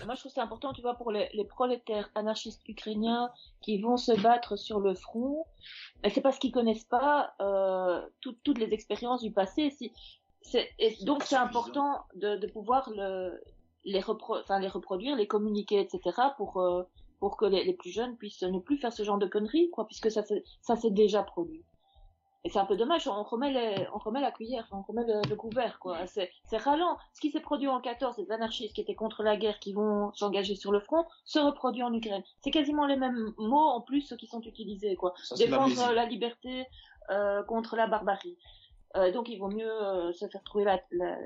Moi, 0.05 0.13
je 0.13 0.19
trouve 0.19 0.31
c'est 0.31 0.39
important, 0.41 0.71
tu 0.73 0.81
vois, 0.83 0.93
pour 0.93 1.11
les, 1.11 1.27
les 1.33 1.43
prolétaires 1.43 2.07
anarchistes 2.13 2.61
ukrainiens 2.69 3.31
qui 3.61 3.81
vont 3.81 3.97
se 3.97 4.11
battre 4.21 4.55
sur 4.55 4.79
le 4.79 4.93
front. 4.93 5.43
Mais 6.03 6.11
c'est 6.11 6.21
parce 6.21 6.37
qu'ils 6.37 6.51
connaissent 6.51 6.85
pas 6.85 7.33
euh, 7.41 8.07
tout- 8.21 8.37
toutes 8.43 8.59
les 8.59 8.71
expériences 8.73 9.23
du 9.23 9.31
passé. 9.31 9.71
Si, 9.71 9.91
c'est, 10.43 10.69
et 10.77 10.95
donc, 11.03 11.23
c'est 11.23 11.35
important 11.35 12.05
de, 12.13 12.35
de 12.37 12.45
pouvoir 12.47 12.91
le, 12.95 13.41
les, 13.85 13.99
repro, 13.99 14.37
enfin, 14.37 14.59
les 14.59 14.67
reproduire, 14.67 15.15
les 15.15 15.25
communiquer, 15.27 15.79
etc., 15.79 16.15
pour, 16.37 16.57
euh, 16.61 16.83
pour 17.19 17.35
que 17.35 17.45
les, 17.45 17.63
les 17.63 17.73
plus 17.73 17.89
jeunes 17.89 18.15
puissent 18.17 18.43
ne 18.43 18.59
plus 18.59 18.77
faire 18.77 18.93
ce 18.93 19.01
genre 19.01 19.17
de 19.17 19.25
conneries, 19.25 19.71
quoi, 19.71 19.87
puisque 19.87 20.11
ça, 20.11 20.21
ça 20.61 20.75
s'est 20.75 20.91
déjà 20.91 21.23
produit. 21.23 21.65
Et 22.43 22.49
c'est 22.49 22.59
un 22.59 22.65
peu 22.65 22.77
dommage, 22.77 23.07
on 23.07 23.23
remet, 23.23 23.51
les, 23.51 23.87
on 23.93 23.97
remet 23.97 24.21
la 24.21 24.31
cuillère, 24.31 24.65
on 24.71 24.81
remet 24.81 25.03
le, 25.05 25.21
le 25.27 25.35
couvert, 25.35 25.79
quoi. 25.79 26.05
C'est, 26.07 26.31
c'est 26.45 26.57
ralent. 26.57 26.97
Ce 27.13 27.19
qui 27.19 27.29
s'est 27.31 27.41
produit 27.41 27.67
en 27.67 27.81
14, 27.81 28.17
les 28.17 28.31
anarchistes 28.31 28.73
qui 28.73 28.79
étaient 28.81 28.95
contre 28.95 29.21
la 29.23 29.35
guerre, 29.35 29.59
qui 29.59 29.73
vont 29.73 30.13
s'engager 30.13 30.55
sur 30.55 30.71
le 30.71 30.79
front, 30.79 31.05
se 31.25 31.39
reproduit 31.39 31.83
en 31.83 31.91
Ukraine. 31.93 32.23
C'est 32.39 32.51
quasiment 32.51 32.85
les 32.85 32.95
mêmes 32.95 33.33
mots, 33.37 33.57
en 33.57 33.81
plus, 33.81 34.01
ceux 34.01 34.15
qui 34.15 34.27
sont 34.27 34.39
utilisés, 34.41 34.95
quoi. 34.95 35.13
Ça, 35.23 35.35
Défendre 35.35 35.89
euh, 35.89 35.93
la 35.93 36.05
liberté 36.05 36.65
euh, 37.09 37.43
contre 37.43 37.75
la 37.75 37.87
barbarie. 37.87 38.37
Euh, 38.95 39.11
donc, 39.11 39.27
il 39.29 39.37
vaut 39.39 39.49
mieux 39.49 39.69
euh, 39.69 40.13
se 40.13 40.27
faire 40.27 40.43
trouver 40.43 40.63
la- 40.63 40.79
la- 40.91 41.17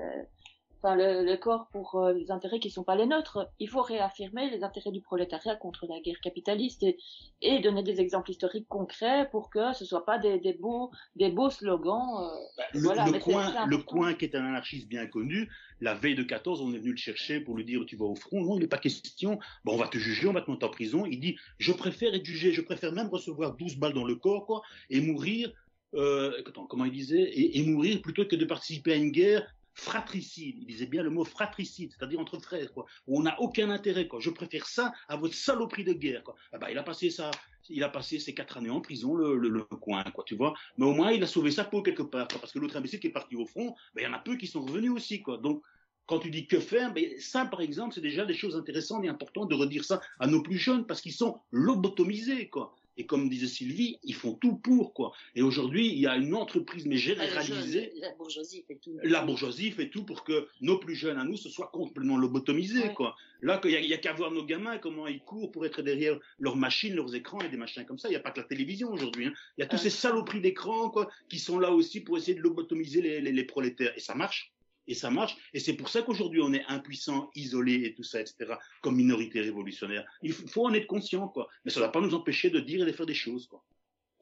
enfin, 0.82 0.96
le, 0.96 1.24
le 1.24 1.36
corps 1.36 1.68
pour 1.72 1.94
euh, 1.96 2.12
les 2.12 2.30
intérêts 2.30 2.58
qui 2.60 2.70
sont 2.70 2.84
pas 2.84 2.96
les 2.96 3.06
nôtres. 3.06 3.48
Il 3.60 3.68
faut 3.68 3.82
réaffirmer 3.82 4.50
les 4.50 4.64
intérêts 4.64 4.90
du 4.90 5.00
prolétariat 5.00 5.56
contre 5.56 5.86
la 5.88 6.00
guerre 6.00 6.20
capitaliste 6.20 6.82
et, 6.82 6.98
et 7.40 7.60
donner 7.60 7.82
des 7.82 8.00
exemples 8.00 8.30
historiques 8.30 8.66
concrets 8.68 9.28
pour 9.30 9.50
que 9.50 9.72
ce 9.74 9.84
soit 9.84 10.04
pas 10.04 10.18
des, 10.18 10.38
des 10.38 10.52
beaux, 10.54 10.90
des 11.16 11.30
beaux 11.30 11.50
slogans. 11.50 12.24
euh, 12.24 12.28
Bah, 12.56 12.64
Le, 12.72 12.80
Voilà, 12.80 13.04
coin, 13.20 13.42
le 13.66 13.78
coin 13.78 14.14
qui 14.14 14.24
est 14.24 14.34
un 14.34 14.44
anarchiste 14.44 14.88
bien 14.88 15.06
connu, 15.06 15.50
la 15.80 15.94
veille 15.94 16.14
de 16.14 16.22
14, 16.22 16.60
on 16.60 16.72
est 16.74 16.78
venu 16.78 16.90
le 16.92 16.96
chercher 16.96 17.40
pour 17.40 17.56
lui 17.56 17.64
dire 17.64 17.84
tu 17.86 17.96
vas 17.96 18.04
au 18.06 18.14
front. 18.16 18.40
Non, 18.42 18.56
il 18.56 18.60
n'est 18.60 18.66
pas 18.68 18.78
question. 18.78 19.38
Bon, 19.64 19.74
on 19.74 19.76
va 19.78 19.88
te 19.88 19.98
juger, 19.98 20.28
on 20.28 20.32
va 20.32 20.42
te 20.42 20.50
mettre 20.50 20.66
en 20.66 20.70
prison. 20.70 21.06
Il 21.06 21.20
dit 21.20 21.36
je 21.58 21.72
préfère 21.72 22.14
être 22.14 22.24
jugé, 22.24 22.52
je 22.52 22.60
préfère 22.60 22.92
même 22.92 23.08
recevoir 23.08 23.54
12 23.56 23.76
balles 23.76 23.94
dans 23.94 24.04
le 24.04 24.16
corps, 24.16 24.46
quoi, 24.46 24.62
et 24.90 25.00
mourir. 25.00 25.52
Euh, 25.94 26.32
attends, 26.46 26.66
comment 26.66 26.84
il 26.86 26.92
disait? 26.92 27.22
Et, 27.22 27.58
et 27.58 27.62
mourir 27.66 28.00
plutôt 28.02 28.24
que 28.26 28.36
de 28.36 28.44
participer 28.44 28.92
à 28.92 28.96
une 28.96 29.10
guerre 29.10 29.46
fratricide. 29.74 30.56
Il 30.58 30.66
disait 30.66 30.86
bien 30.86 31.02
le 31.02 31.10
mot 31.10 31.24
fratricide, 31.24 31.92
c'est-à-dire 31.96 32.20
entre 32.20 32.38
frères, 32.38 32.72
quoi, 32.72 32.86
où 33.06 33.18
on 33.18 33.22
n'a 33.22 33.40
aucun 33.40 33.70
intérêt, 33.70 34.08
quoi. 34.08 34.20
Je 34.20 34.30
préfère 34.30 34.66
ça 34.66 34.92
à 35.08 35.16
votre 35.16 35.34
saloperie 35.34 35.84
de 35.84 35.92
guerre, 35.92 36.22
quoi. 36.24 36.34
Bah, 36.52 36.70
il 36.70 36.78
a 36.78 36.82
passé 36.82 37.10
ça, 37.10 37.30
il 37.68 37.82
a 37.82 37.88
passé 37.88 38.18
ses 38.18 38.34
quatre 38.34 38.56
années 38.56 38.70
en 38.70 38.80
prison, 38.80 39.14
le, 39.14 39.36
le, 39.36 39.48
le 39.48 39.64
coin, 39.64 40.02
quoi, 40.14 40.24
tu 40.24 40.34
vois. 40.34 40.54
Mais 40.76 40.86
au 40.86 40.92
moins, 40.92 41.12
il 41.12 41.22
a 41.22 41.26
sauvé 41.26 41.50
sa 41.50 41.64
peau 41.64 41.82
quelque 41.82 42.02
part, 42.02 42.28
quoi, 42.28 42.40
parce 42.40 42.52
que 42.52 42.58
l'autre 42.58 42.76
imbécile 42.76 43.00
qui 43.00 43.08
est 43.08 43.12
parti 43.12 43.36
au 43.36 43.46
front, 43.46 43.74
ben, 43.94 44.02
il 44.02 44.04
y 44.04 44.06
en 44.06 44.12
a 44.12 44.18
peu 44.18 44.36
qui 44.36 44.46
sont 44.46 44.62
revenus 44.62 44.90
aussi, 44.90 45.22
quoi. 45.22 45.38
Donc, 45.38 45.62
quand 46.06 46.18
tu 46.18 46.30
dis 46.30 46.46
que 46.46 46.60
faire, 46.60 46.92
ben, 46.92 47.18
ça, 47.18 47.46
par 47.46 47.60
exemple, 47.60 47.94
c'est 47.94 48.00
déjà 48.00 48.26
des 48.26 48.34
choses 48.34 48.56
intéressantes 48.56 49.04
et 49.04 49.08
importantes 49.08 49.48
de 49.48 49.54
redire 49.54 49.84
ça 49.84 50.00
à 50.18 50.26
nos 50.26 50.42
plus 50.42 50.58
jeunes, 50.58 50.86
parce 50.86 51.00
qu'ils 51.00 51.12
sont 51.14 51.40
lobotomisés, 51.50 52.48
quoi. 52.48 52.74
Et 52.98 53.06
comme 53.06 53.28
disait 53.30 53.46
Sylvie, 53.46 53.98
ils 54.02 54.14
font 54.14 54.34
tout 54.34 54.56
pour, 54.56 54.92
quoi. 54.92 55.12
Et 55.34 55.42
aujourd'hui, 55.42 55.88
il 55.88 55.98
y 55.98 56.06
a 56.06 56.16
une 56.16 56.34
entreprise, 56.34 56.84
mais 56.86 56.96
Ah, 56.96 56.98
généralisée. 56.98 57.92
La, 57.96 58.12
bourgeoisie 58.14 58.64
fait 58.68 58.74
tout. 58.76 58.98
La 59.02 59.22
bourgeoisie 59.22 59.70
fait 59.70 59.88
tout 59.88 60.04
pour 60.04 60.24
que 60.24 60.46
nos 60.60 60.78
plus 60.78 60.94
jeunes 60.94 61.18
à 61.18 61.24
nous 61.24 61.36
se 61.36 61.48
soient 61.48 61.70
complètement 61.72 62.16
lobotomisés, 62.18 62.82
Ouais. 62.82 62.94
quoi. 62.94 63.16
Là, 63.40 63.60
il 63.64 63.86
n'y 63.86 63.94
a, 63.94 63.98
qu'à 63.98 64.12
voir 64.12 64.30
nos 64.30 64.44
gamins, 64.44 64.78
comment 64.78 65.06
ils 65.06 65.20
courent 65.20 65.50
pour 65.50 65.64
être 65.66 65.82
derrière 65.82 66.18
leurs 66.38 66.56
machines, 66.56 66.94
leurs 66.94 67.14
écrans 67.14 67.40
et 67.40 67.48
des 67.48 67.56
machins 67.56 67.84
comme 67.86 67.98
ça. 67.98 68.08
Il 68.08 68.12
n'y 68.12 68.16
a 68.16 68.20
pas 68.20 68.30
que 68.30 68.40
la 68.40 68.46
télévision 68.46 68.90
aujourd'hui. 68.92 69.26
hein. 69.26 69.32
Il 69.56 69.62
y 69.62 69.64
a 69.64 69.66
tous 69.66 69.76
Ouais. 69.76 69.82
ces 69.84 69.90
saloperies 69.90 70.40
d'écran, 70.40 70.90
quoi, 70.90 71.10
qui 71.28 71.38
sont 71.38 71.58
là 71.58 71.70
aussi 71.72 72.00
pour 72.00 72.18
essayer 72.18 72.34
de 72.34 72.40
lobotomiser 72.42 73.00
les, 73.02 73.20
les, 73.20 73.32
les 73.32 73.44
prolétaires. 73.44 73.92
Et 73.96 74.00
ça 74.00 74.14
marche. 74.14 74.52
Et 74.88 74.94
ça 74.94 75.10
marche. 75.10 75.36
Et 75.54 75.60
c'est 75.60 75.74
pour 75.74 75.88
ça 75.88 76.02
qu'aujourd'hui, 76.02 76.40
on 76.42 76.52
est 76.52 76.64
impuissant, 76.66 77.30
isolé 77.34 77.84
et 77.84 77.94
tout 77.94 78.02
ça, 78.02 78.20
etc., 78.20 78.54
comme 78.80 78.96
minorité 78.96 79.40
révolutionnaire. 79.40 80.04
Il 80.22 80.32
faut 80.32 80.66
en 80.66 80.74
être 80.74 80.86
conscient, 80.86 81.28
quoi. 81.28 81.48
Mais 81.64 81.70
ça 81.70 81.80
ne 81.80 81.84
va 81.84 81.90
pas 81.90 82.00
nous 82.00 82.14
empêcher 82.14 82.50
de 82.50 82.60
dire 82.60 82.82
et 82.82 82.90
de 82.90 82.96
faire 82.96 83.06
des 83.06 83.14
choses, 83.14 83.46
quoi. 83.46 83.62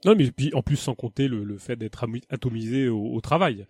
Non, 0.04 0.14
mais 0.14 0.30
puis 0.30 0.52
en 0.54 0.62
plus 0.62 0.76
sans 0.76 0.94
compter 0.94 1.28
le, 1.28 1.44
le 1.44 1.58
fait 1.58 1.76
d'être 1.76 2.06
atomisé 2.30 2.88
au, 2.88 3.12
au 3.12 3.20
travail. 3.20 3.66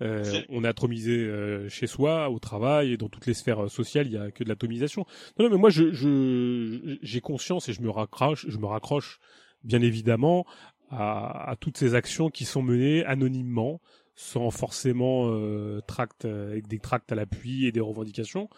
Euh, 0.00 0.42
on 0.48 0.64
est 0.64 0.68
atomisé 0.68 1.12
euh, 1.12 1.68
chez 1.68 1.86
soi, 1.86 2.28
au 2.30 2.38
travail 2.38 2.92
et 2.92 2.96
dans 2.96 3.08
toutes 3.08 3.26
les 3.26 3.34
sphères 3.34 3.64
euh, 3.64 3.68
sociales, 3.68 4.06
il 4.06 4.12
y 4.12 4.16
a 4.16 4.30
que 4.30 4.42
de 4.42 4.48
l'atomisation. 4.48 5.06
Non, 5.38 5.44
non, 5.44 5.50
mais 5.50 5.58
moi, 5.58 5.70
je, 5.70 5.92
je, 5.92 6.98
j'ai 7.02 7.20
conscience 7.20 7.68
et 7.68 7.72
je 7.72 7.82
me 7.82 7.90
raccroche, 7.90 8.46
je 8.48 8.58
me 8.58 8.66
raccroche 8.66 9.20
bien 9.62 9.80
évidemment 9.80 10.44
à, 10.90 11.50
à 11.50 11.56
toutes 11.56 11.76
ces 11.76 11.94
actions 11.94 12.30
qui 12.30 12.44
sont 12.44 12.62
menées 12.62 13.04
anonymement, 13.04 13.80
sans 14.14 14.50
forcément 14.50 15.30
euh, 15.32 15.80
tract, 15.86 16.24
euh, 16.26 16.52
avec 16.52 16.68
des 16.68 16.78
tracts 16.78 17.10
à 17.12 17.14
l'appui 17.14 17.66
et 17.66 17.72
des 17.72 17.80
revendications. 17.80 18.48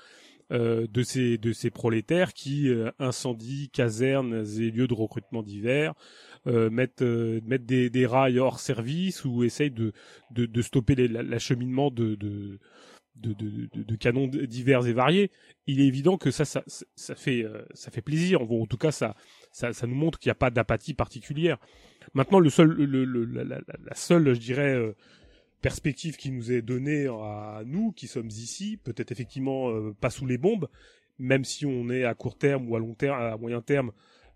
euh, 0.53 0.87
de 0.93 1.03
ces 1.03 1.39
de 1.39 1.53
ces 1.53 1.71
prolétaires 1.71 2.35
qui 2.35 2.69
euh, 2.69 2.91
incendient 2.99 3.69
casernes 3.73 4.45
et 4.59 4.71
lieux 4.71 4.87
de 4.87 4.95
recrutement 4.95 5.43
divers, 5.43 5.95
euh, 6.47 6.71
mettent 6.71 7.03
euh, 7.03 7.41
mettent 7.47 7.67
des, 7.67 7.89
des 7.91 8.07
rails 8.07 8.39
hors 8.39 8.61
service 8.61 9.25
ou 9.25 9.43
essayent 9.45 9.71
de 9.71 9.93
de, 10.31 10.47
de 10.47 10.63
stopper 10.63 10.95
l'acheminement 11.09 11.91
de 11.91 12.15
de, 12.17 12.59
de, 13.17 13.33
de, 13.33 13.69
de- 13.83 13.97
canons 13.97 14.27
divers 14.29 14.87
et 14.87 14.93
variés. 14.93 15.31
Il 15.67 15.81
est 15.81 15.87
évident 15.87 16.19
que 16.19 16.31
ça 16.31 16.45
ça, 16.45 16.63
ça 16.67 17.15
fait 17.15 17.45
euh, 17.45 17.63
ça 17.75 17.91
fait 17.91 18.03
plaisir. 18.03 18.43
En 18.43 18.67
tout 18.67 18.77
cas, 18.77 18.93
ça 18.93 19.15
ça, 19.53 19.73
ça 19.73 19.87
nous 19.87 19.95
montre 19.95 20.19
qu'il 20.19 20.29
n'y 20.29 20.33
a 20.33 20.37
pas 20.37 20.51
d'apathie 20.51 20.95
particulière. 20.95 21.59
Maintenant, 22.15 22.41
le 22.41 22.51
seul 22.51 22.69
le, 22.69 23.05
le- 23.05 23.25
la- 23.25 23.45
la 23.45 23.95
seule, 23.95 24.35
je 24.35 24.41
dirais. 24.41 24.75
euh, 24.75 24.95
perspective 25.65 26.19
qui 26.19 26.31
nous 26.31 26.53
est 26.53 26.61
donnée 26.61 27.07
à 27.07 27.63
nous 27.65 27.93
qui 27.93 28.07
sommes 28.07 28.29
ici, 28.29 28.77
peut-être 28.77 29.13
effectivement 29.13 29.71
euh, 29.71 29.97
pas 29.99 30.11
sous 30.11 30.27
les 30.27 30.37
bombes, 30.37 30.69
même 31.19 31.43
si 31.43 31.65
on 31.65 31.89
est 31.89 32.05
à 32.05 32.13
court 32.13 32.37
terme 32.37 32.69
ou 32.69 32.77
à 32.77 32.79
long 32.79 32.93
terme, 32.93 33.19
à 33.19 33.39
moyen 33.39 33.63
terme, 33.63 33.91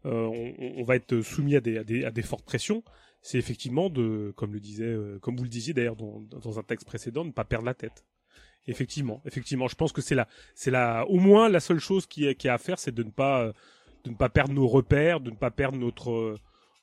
euh, 0.07 0.27
on, 0.59 0.83
va 0.85 0.97
être 0.97 1.21
soumis 1.21 1.55
à 1.57 1.61
des, 1.61 2.23
fortes 2.23 2.47
pressions. 2.47 2.83
C'est 3.21 3.37
effectivement 3.37 3.91
de, 3.91 4.33
comme 4.37 4.55
le 4.55 4.61
disait, 4.61 4.87
euh, 4.87 5.19
comme 5.19 5.37
vous 5.37 5.43
le 5.43 5.51
disiez 5.51 5.75
d'ailleurs 5.75 5.97
dans, 5.97 6.59
un 6.59 6.63
texte 6.63 6.87
précédent, 6.87 7.27
ne 7.27 7.33
pas 7.33 7.45
perdre 7.45 7.67
la 7.67 7.75
tête. 7.75 8.07
Effectivement, 8.67 9.21
effectivement, 9.27 9.69
je 9.69 9.75
pense 9.75 9.93
que 9.93 10.01
c'est 10.01 10.15
la, 10.15 10.29
c'est 10.55 10.71
la, 10.71 11.05
au 11.09 11.19
moins 11.19 11.51
la 11.51 11.61
seule 11.61 11.79
chose 11.79 12.07
qui 12.07 12.35
qui 12.37 12.47
est 12.47 12.51
à 12.51 12.57
faire, 12.57 12.79
c'est 12.79 12.95
de 12.95 13.03
ne 13.03 13.11
pas, 13.11 13.53
perdre 14.33 14.55
nos 14.55 14.67
repères, 14.67 15.21
de 15.21 15.31
ne 15.31 15.37
pas 15.37 15.51
perdre 15.51 15.77
notre, 15.77 16.37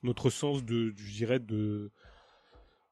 notre 0.03 0.29
sens 0.29 0.63
de, 0.63 0.93
je 0.95 1.13
dirais 1.15 1.39
de, 1.39 1.89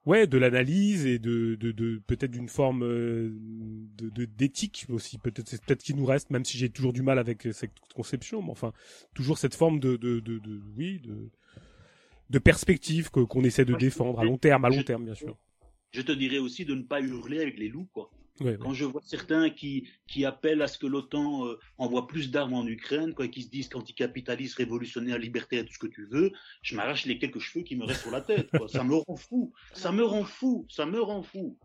ouais, 0.05 0.27
de 0.27 0.37
l'analyse 0.37 1.05
et 1.05 1.19
de, 1.19 1.55
de, 1.55 1.71
de 1.71 2.01
peut-être 2.07 2.31
d'une 2.31 2.49
forme 2.49 2.83
euh, 2.83 3.29
de 3.33 4.25
d'éthique 4.25 4.85
aussi. 4.89 5.17
Peut-être 5.17 5.47
c'est 5.49 5.63
peut-être 5.63 5.83
qu'il 5.83 5.95
nous 5.95 6.05
reste, 6.05 6.29
même 6.29 6.45
si 6.45 6.57
j'ai 6.57 6.69
toujours 6.69 6.93
du 6.93 7.01
mal 7.01 7.19
avec 7.19 7.47
cette 7.51 7.71
conception, 7.95 8.41
mais 8.41 8.51
enfin 8.51 8.73
toujours 9.13 9.37
cette 9.37 9.55
forme 9.55 9.79
de 9.79 9.95
de, 9.97 10.19
de, 10.19 10.39
de 10.39 10.61
oui 10.77 10.99
de 10.99 11.29
de 12.29 12.39
perspective 12.39 13.11
que- 13.11 13.19
qu'on 13.19 13.43
essaie 13.43 13.65
de 13.65 13.75
défendre 13.75 14.19
à 14.19 14.23
long 14.25 14.37
terme, 14.37 14.65
à 14.65 14.69
long 14.69 14.83
terme 14.83 15.05
bien 15.05 15.15
sûr. 15.15 15.37
Je 15.91 16.01
te 16.01 16.11
dirais 16.11 16.39
aussi 16.39 16.65
de 16.65 16.73
ne 16.73 16.81
pas 16.81 17.01
hurler 17.01 17.39
avec 17.39 17.57
les 17.59 17.69
loups, 17.69 17.87
quoi. 17.93 18.09
Ouais, 18.39 18.51
ouais. 18.51 18.57
Quand 18.59 18.73
je 18.73 18.85
vois 18.85 19.01
certains 19.05 19.49
qui, 19.51 19.87
qui 20.07 20.25
appellent 20.25 20.61
à 20.63 20.67
ce 20.67 20.77
que 20.79 20.87
l'OTAN 20.87 21.45
euh, 21.45 21.59
envoie 21.77 22.07
plus 22.07 22.31
d'armes 22.31 22.53
en 22.53 22.65
Ukraine, 22.65 23.13
quoi, 23.13 23.25
et 23.25 23.29
qui 23.29 23.43
se 23.43 23.49
disent 23.49 23.69
qu'anticapitalistes, 23.69 24.55
révolutionnaires, 24.57 25.19
libertaires, 25.19 25.63
tout 25.65 25.73
ce 25.73 25.79
que 25.79 25.87
tu 25.87 26.07
veux, 26.07 26.31
je 26.63 26.75
m'arrache 26.75 27.05
les 27.05 27.19
quelques 27.19 27.39
cheveux 27.39 27.63
qui 27.63 27.75
me 27.75 27.85
restent 27.85 28.01
sur 28.01 28.11
la 28.11 28.21
tête. 28.21 28.49
Quoi. 28.49 28.67
Ça 28.67 28.83
me 28.83 28.95
rend 28.95 29.15
fou. 29.15 29.53
Ça 29.73 29.91
me 29.91 30.03
rend 30.03 30.23
fou. 30.23 30.65
Ça 30.69 30.85
me 30.85 30.99
rend 30.99 31.21
fou. 31.21 31.57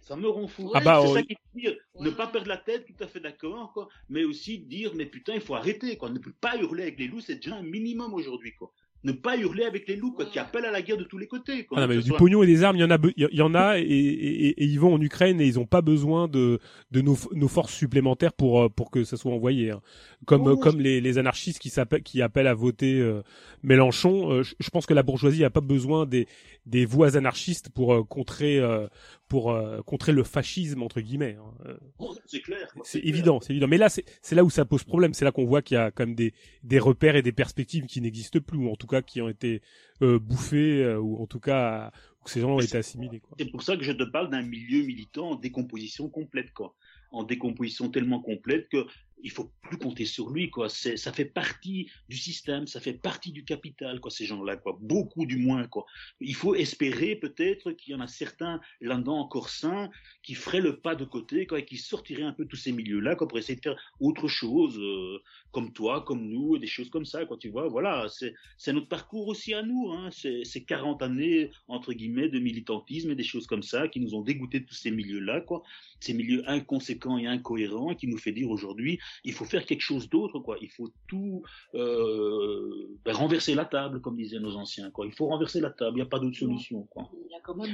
Ça 0.00 0.16
me 0.16 0.28
rend 0.28 0.46
fou. 0.46 0.70
Ah 0.72 0.80
bah, 0.80 1.00
c'est 1.02 1.08
on- 1.10 1.14
ça 1.14 1.22
qu'il 1.22 1.36
faut 1.36 1.58
dire. 1.58 1.76
Ne 2.00 2.10
pas 2.10 2.28
perdre 2.28 2.48
la 2.48 2.56
tête, 2.58 2.86
tout 2.86 3.04
à 3.04 3.08
fait 3.08 3.20
d'accord, 3.20 3.72
quoi. 3.72 3.88
Mais 4.08 4.24
aussi 4.24 4.58
dire, 4.58 4.92
mais 4.94 5.06
putain, 5.06 5.34
il 5.34 5.40
faut 5.40 5.54
arrêter, 5.56 5.96
quoi. 5.98 6.10
Ne 6.10 6.18
peut 6.20 6.34
pas 6.40 6.56
hurler 6.56 6.84
avec 6.84 6.98
les 6.98 7.08
loups, 7.08 7.20
c'est 7.20 7.36
déjà 7.36 7.56
un 7.56 7.62
minimum 7.62 8.14
aujourd'hui, 8.14 8.54
quoi. 8.54 8.72
Ne 9.06 9.12
pas 9.12 9.36
hurler 9.36 9.64
avec 9.64 9.86
les 9.88 9.96
loups, 9.96 10.12
quoi, 10.12 10.24
qui 10.26 10.38
appellent 10.38 10.64
à 10.64 10.70
la 10.72 10.82
guerre 10.82 10.96
de 10.96 11.04
tous 11.04 11.16
les 11.18 11.26
côtés, 11.28 11.64
quoi. 11.64 11.78
Ah 11.78 11.82
non, 11.82 11.86
mais 11.88 11.96
du 12.02 12.08
soit- 12.08 12.18
pognon 12.18 12.42
et 12.42 12.46
des 12.46 12.64
armes, 12.64 12.76
il 12.76 12.80
y 12.80 12.84
en 12.84 12.90
a, 12.90 12.98
be- 12.98 13.12
il 13.16 13.28
y 13.32 13.40
en 13.42 13.54
a, 13.54 13.78
et, 13.78 13.82
et, 13.82 14.46
et- 14.48 14.62
et 14.62 14.64
ils 14.64 14.80
vont 14.80 14.92
en 14.94 15.00
Ukraine 15.00 15.40
et 15.40 15.46
ils 15.46 15.54
n'ont 15.54 15.66
pas 15.66 15.80
besoin 15.82 16.26
de, 16.28 16.58
de 16.90 17.00
nos, 17.00 17.16
nos 17.32 17.48
forces 17.48 17.72
supplémentaires 17.74 18.32
pour 18.32 18.60
euh, 18.62 18.68
pour 18.68 18.90
que 18.90 19.04
ça 19.04 19.16
soit 19.16 19.32
envoyé. 19.32 19.70
hein. 19.70 19.80
Comme 20.26 20.58
comme 20.58 20.80
les, 20.80 21.00
les 21.00 21.18
anarchistes 21.18 21.58
qui 21.60 21.70
s'appellent 21.70 22.02
qui 22.02 22.20
appellent 22.20 22.46
à 22.48 22.54
voter 22.54 22.94
euh, 23.00 23.22
Mélenchon. 23.62 24.30
euh, 24.32 24.42
je, 24.42 24.54
je 24.58 24.70
pense 24.70 24.86
que 24.86 24.94
la 24.94 25.02
bourgeoisie 25.02 25.44
a 25.44 25.50
pas 25.50 25.60
besoin 25.60 26.06
des 26.06 26.26
des 26.66 26.84
voix 26.84 27.16
anarchistes 27.16 27.68
pour 27.70 27.94
euh, 27.94 28.02
contrer 28.02 28.58
euh, 28.58 28.88
pour 29.28 29.52
euh, 29.52 29.82
contrer 29.82 30.12
le 30.12 30.22
fascisme 30.24 30.82
entre 30.82 31.00
guillemets. 31.00 31.36
hein. 31.40 31.74
Oh, 31.98 32.14
c'est 32.26 32.40
clair. 32.40 32.68
évident, 32.94 33.40
c'est 33.40 33.52
évident. 33.52 33.68
Mais 33.68 33.78
là, 33.78 33.88
c'est 33.88 34.04
c'est 34.22 34.34
là 34.34 34.44
où 34.44 34.50
ça 34.50 34.64
pose 34.64 34.84
problème. 34.84 35.14
C'est 35.14 35.24
là 35.24 35.32
qu'on 35.32 35.44
voit 35.46 35.62
qu'il 35.62 35.76
y 35.76 35.78
a 35.78 35.90
quand 35.90 36.06
même 36.06 36.14
des, 36.14 36.32
des 36.62 36.78
repères 36.78 37.16
et 37.16 37.22
des 37.22 37.32
perspectives 37.32 37.86
qui 37.86 38.00
n'existent 38.00 38.40
plus, 38.40 38.58
ou 38.58 38.70
en 38.70 38.76
tout 38.76 38.86
cas 38.86 38.95
qui 39.02 39.20
ont 39.20 39.28
été 39.28 39.62
euh, 40.02 40.18
bouffés, 40.18 40.82
euh, 40.82 40.98
ou 40.98 41.22
en 41.22 41.26
tout 41.26 41.40
cas 41.40 41.90
que 42.24 42.30
ces 42.30 42.40
gens 42.40 42.56
ont 42.56 42.60
été 42.60 42.78
assimilés. 42.78 43.22
C'est 43.38 43.50
pour 43.50 43.62
ça 43.62 43.76
que 43.76 43.84
je 43.84 43.92
te 43.92 44.02
parle 44.02 44.30
d'un 44.30 44.42
milieu 44.42 44.84
militant 44.84 45.30
en 45.30 45.34
décomposition 45.36 46.08
complète, 46.08 46.52
quoi. 46.52 46.74
En 47.12 47.22
décomposition 47.22 47.88
tellement 47.88 48.20
complète 48.20 48.68
que 48.68 48.84
il 49.22 49.30
faut 49.30 49.50
plus 49.62 49.78
compter 49.78 50.04
sur 50.04 50.30
lui, 50.30 50.50
quoi. 50.50 50.68
Ça 50.68 51.12
fait 51.12 51.24
partie 51.24 51.90
du 52.08 52.16
système, 52.16 52.66
ça 52.66 52.80
fait 52.80 52.92
partie 52.92 53.32
du 53.32 53.44
capital, 53.44 54.00
quoi, 54.00 54.10
ces 54.10 54.26
gens-là, 54.26 54.56
quoi. 54.56 54.78
Beaucoup 54.80 55.26
du 55.26 55.36
moins, 55.36 55.66
quoi. 55.66 55.84
Il 56.20 56.34
faut 56.34 56.54
espérer 56.54 57.16
peut-être 57.16 57.72
qu'il 57.72 57.92
y 57.92 57.96
en 57.96 58.00
a 58.00 58.06
certains 58.06 58.60
là-dedans 58.80 59.18
encore 59.18 59.48
sains 59.48 59.90
qui 60.22 60.34
feraient 60.34 60.60
le 60.60 60.78
pas 60.78 60.94
de 60.94 61.04
côté, 61.04 61.46
quoi, 61.46 61.60
et 61.60 61.64
qui 61.64 61.76
sortiraient 61.76 62.22
un 62.22 62.32
peu 62.32 62.44
de 62.44 62.48
tous 62.48 62.56
ces 62.56 62.72
milieux-là, 62.72 63.16
quoi, 63.16 63.26
pour 63.26 63.38
essayer 63.38 63.56
de 63.56 63.62
faire 63.62 63.76
autre 64.00 64.28
chose, 64.28 64.78
euh, 64.78 65.18
comme 65.50 65.72
toi, 65.72 66.02
comme 66.02 66.28
nous, 66.28 66.58
des 66.58 66.66
choses 66.66 66.90
comme 66.90 67.06
ça, 67.06 67.24
quoi. 67.24 67.36
Tu 67.36 67.48
vois, 67.48 67.68
voilà, 67.68 68.06
c'est, 68.08 68.72
notre 68.72 68.88
parcours 68.88 69.28
aussi 69.28 69.54
à 69.54 69.62
nous, 69.62 69.90
hein. 69.92 70.10
C'est, 70.12 70.42
c'est 70.44 70.64
40 70.64 71.02
années, 71.02 71.50
entre 71.68 71.92
guillemets, 71.92 72.28
de 72.28 72.38
militantisme 72.38 73.10
et 73.10 73.14
des 73.14 73.24
choses 73.24 73.46
comme 73.46 73.62
ça 73.62 73.88
qui 73.88 74.00
nous 74.00 74.14
ont 74.14 74.22
dégoûtés 74.22 74.60
de 74.60 74.66
tous 74.66 74.74
ces 74.74 74.90
milieux-là, 74.90 75.40
quoi. 75.40 75.62
Ces 76.00 76.14
milieux 76.14 76.48
inconséquents 76.48 77.18
et 77.18 77.26
incohérents 77.26 77.94
qui 77.94 78.06
nous 78.06 78.18
fait 78.18 78.32
dire 78.32 78.50
aujourd'hui, 78.50 78.98
il 79.24 79.32
faut 79.32 79.44
faire 79.44 79.64
quelque 79.66 79.80
chose 79.82 80.08
d'autre, 80.08 80.38
quoi. 80.40 80.56
Il 80.60 80.70
faut 80.70 80.90
tout 81.08 81.42
euh, 81.74 82.88
ben, 83.04 83.12
renverser 83.14 83.54
la 83.54 83.64
table, 83.64 84.00
comme 84.00 84.16
disaient 84.16 84.40
nos 84.40 84.56
anciens, 84.56 84.90
quoi. 84.90 85.06
Il 85.06 85.12
faut 85.12 85.26
renverser 85.26 85.60
la 85.60 85.70
table. 85.70 85.92
Il 85.92 86.00
n'y 86.00 86.02
a 86.02 86.06
pas 86.06 86.18
d'autre 86.18 86.36
solution, 86.36 86.82
quoi. 86.84 87.10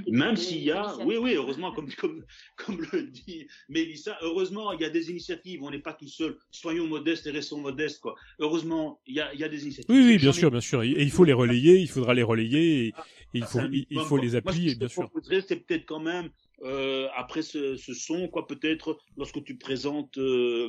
Même 0.09 0.35
des- 0.35 0.41
s'il 0.41 0.63
y 0.63 0.71
a, 0.71 0.97
oui, 0.99 1.05
oui, 1.05 1.15
initiatives. 1.15 1.39
heureusement, 1.39 1.73
comme, 1.73 1.91
comme, 1.95 2.25
comme 2.57 2.81
le 2.93 3.05
dit 3.09 3.47
Mélissa, 3.69 4.17
heureusement, 4.23 4.73
il 4.73 4.81
y 4.81 4.85
a 4.85 4.91
des 4.91 5.11
initiatives, 5.11 5.63
on 5.63 5.71
n'est 5.71 5.79
pas 5.79 5.95
tout 5.95 6.09
seul. 6.09 6.37
Soyons 6.51 6.87
modestes 6.87 7.27
et 7.27 7.31
restons 7.31 7.59
modestes, 7.61 8.01
quoi. 8.01 8.15
Heureusement, 8.39 9.01
il 9.07 9.15
y 9.17 9.21
a, 9.21 9.33
il 9.35 9.41
y 9.41 9.45
a 9.45 9.49
des 9.49 9.63
initiatives. 9.65 9.95
Oui, 9.95 10.03
oui, 10.05 10.19
bien 10.19 10.33
sûr, 10.33 10.51
bien 10.51 10.61
sûr. 10.61 10.83
Et 10.83 10.91
il 10.91 11.11
faut 11.11 11.25
les 11.25 11.33
relayer, 11.33 11.79
il 11.79 11.89
faudra 11.89 12.15
les 12.15 12.23
relayer, 12.23 12.87
et, 12.87 12.89
et 12.89 12.93
il 13.35 13.45
faut, 13.45 13.59
c'est 13.59 13.65
un 13.65 13.71
il, 13.73 13.87
il 13.91 14.01
faut 14.01 14.17
les 14.17 14.35
appuyer, 14.37 14.71
ce 14.71 14.75
que 14.75 14.79
bien 14.81 14.89
sûr. 14.89 15.11
c'est 15.49 15.57
peut-être 15.65 15.87
quand 15.87 16.01
même, 16.01 16.31
euh, 16.65 17.09
après 17.17 17.43
ce, 17.43 17.77
ce 17.77 17.95
son, 17.95 18.29
quoi, 18.29 18.47
peut-être, 18.47 18.99
lorsque 19.17 19.43
tu 19.45 19.57
présentes, 19.57 20.19
euh, 20.19 20.69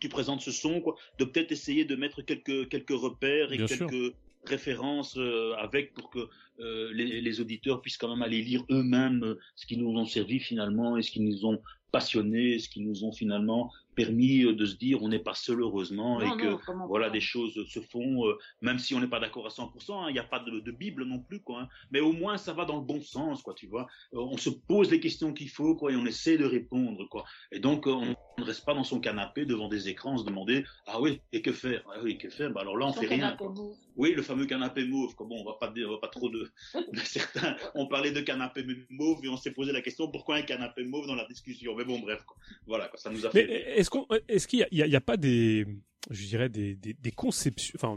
tu 0.00 0.08
présentes 0.08 0.40
ce 0.40 0.50
son, 0.50 0.80
quoi, 0.80 0.96
de 1.18 1.24
peut-être 1.24 1.52
essayer 1.52 1.84
de 1.84 1.96
mettre 1.96 2.22
quelques, 2.22 2.68
quelques 2.68 2.90
repères 2.90 3.52
et 3.52 3.58
Bien 3.58 3.66
sûr. 3.66 3.88
quelques 3.88 4.14
références 4.46 5.16
euh, 5.16 5.54
avec 5.56 5.94
pour 5.94 6.10
que 6.10 6.28
euh, 6.60 6.92
les, 6.92 7.20
les 7.20 7.40
auditeurs 7.40 7.80
puissent 7.80 7.96
quand 7.96 8.08
même 8.08 8.22
aller 8.22 8.42
lire 8.42 8.62
eux-mêmes 8.70 9.24
euh, 9.24 9.38
ce 9.56 9.66
qui 9.66 9.76
nous 9.76 9.88
ont 9.90 10.04
servi 10.04 10.38
finalement 10.38 10.96
et 10.96 11.02
ce 11.02 11.10
qui 11.10 11.20
nous 11.20 11.46
ont 11.46 11.60
passionnés, 11.94 12.58
ce 12.58 12.68
qui 12.68 12.80
nous 12.80 13.04
ont 13.04 13.12
finalement 13.12 13.70
permis 13.94 14.42
euh, 14.42 14.52
de 14.52 14.66
se 14.66 14.74
dire 14.74 15.00
on 15.00 15.08
n'est 15.08 15.20
pas 15.20 15.34
seul 15.34 15.60
heureusement 15.60 16.18
Non, 16.18 16.34
et 16.34 16.40
que 16.40 16.72
non, 16.72 16.86
voilà 16.88 17.08
des 17.08 17.20
choses 17.20 17.54
se 17.68 17.78
font 17.78 18.26
euh, 18.26 18.36
même 18.62 18.80
si 18.80 18.96
on 18.96 19.00
n'est 19.00 19.06
pas 19.16 19.20
d'accord 19.20 19.46
à 19.46 19.50
100% 19.50 19.92
hein, 19.92 20.06
il 20.08 20.14
n'y 20.14 20.18
a 20.18 20.24
pas 20.24 20.40
de, 20.40 20.58
de 20.58 20.72
bible 20.72 21.04
non 21.04 21.20
plus 21.20 21.40
quoi 21.40 21.60
hein. 21.60 21.68
mais 21.92 22.00
au 22.00 22.12
moins 22.12 22.36
ça 22.36 22.52
va 22.52 22.64
dans 22.64 22.78
le 22.78 22.84
bon 22.84 23.00
sens 23.00 23.42
quoi 23.42 23.54
tu 23.54 23.68
vois 23.68 23.86
Euh, 24.12 24.18
on 24.18 24.36
se 24.36 24.50
pose 24.50 24.90
les 24.90 24.98
questions 24.98 25.32
qu'il 25.32 25.48
faut 25.48 25.76
quoi 25.76 25.92
et 25.92 25.96
on 25.96 26.06
essaie 26.06 26.36
de 26.36 26.44
répondre 26.44 27.08
quoi 27.08 27.24
et 27.52 27.60
donc 27.60 27.86
euh, 27.86 27.92
on 27.92 28.16
on 28.36 28.42
ne 28.42 28.46
reste 28.46 28.64
pas 28.64 28.74
dans 28.74 28.84
son 28.84 29.00
canapé 29.00 29.44
devant 29.46 29.68
des 29.68 29.88
écrans 29.88 30.18
se 30.18 30.24
demander 30.24 30.64
ah 30.86 31.00
oui 31.00 31.20
et 31.32 31.40
que 31.42 31.52
faire? 31.52 31.82
Ah 31.88 31.98
oui 32.02 32.18
que 32.18 32.28
faire? 32.28 32.50
Bah 32.50 32.62
alors 32.62 32.76
là 32.76 32.86
on 32.86 32.92
Son 32.92 33.00
fait 33.00 33.06
rien 33.06 33.36
quoi. 33.36 33.52
Oui, 33.96 34.12
le 34.12 34.22
fameux 34.22 34.46
canapé 34.46 34.84
mauve. 34.84 35.14
Quoi. 35.14 35.26
Bon, 35.28 35.40
on 35.40 35.44
va 35.44 35.52
pas 35.52 35.72
on 35.86 35.90
va 35.92 35.98
pas 35.98 36.08
trop 36.08 36.28
de. 36.28 36.50
Certains 37.04 37.56
ont 37.76 37.86
parlé 37.86 38.10
de 38.10 38.20
canapé 38.20 38.66
mauve 38.90 39.24
et 39.24 39.28
on 39.28 39.36
s'est 39.36 39.52
posé 39.52 39.70
la 39.70 39.80
question 39.82 40.10
pourquoi 40.10 40.36
un 40.36 40.42
canapé 40.42 40.82
mauve 40.82 41.06
dans 41.06 41.14
la 41.14 41.26
discussion? 41.26 41.76
Mais 41.76 41.83
bon, 41.86 41.98
bref, 42.00 42.22
quoi. 42.26 42.36
voilà, 42.66 42.88
quoi, 42.88 42.98
ça 42.98 43.10
nous 43.10 43.24
a 43.26 43.30
Mais 43.34 43.46
fait. 43.46 43.78
est-ce 43.78 43.90
qu'on, 43.90 44.06
est-ce 44.28 44.46
qu'il 44.48 44.66
y 44.70 44.96
a, 44.96 45.00
pas 45.00 45.16
des, 45.16 45.66
je 46.10 46.26
dirais 46.26 46.48
des, 46.48 46.74
des, 46.74 46.94
des 46.94 47.10
conceptions, 47.10 47.72
enfin 47.76 47.96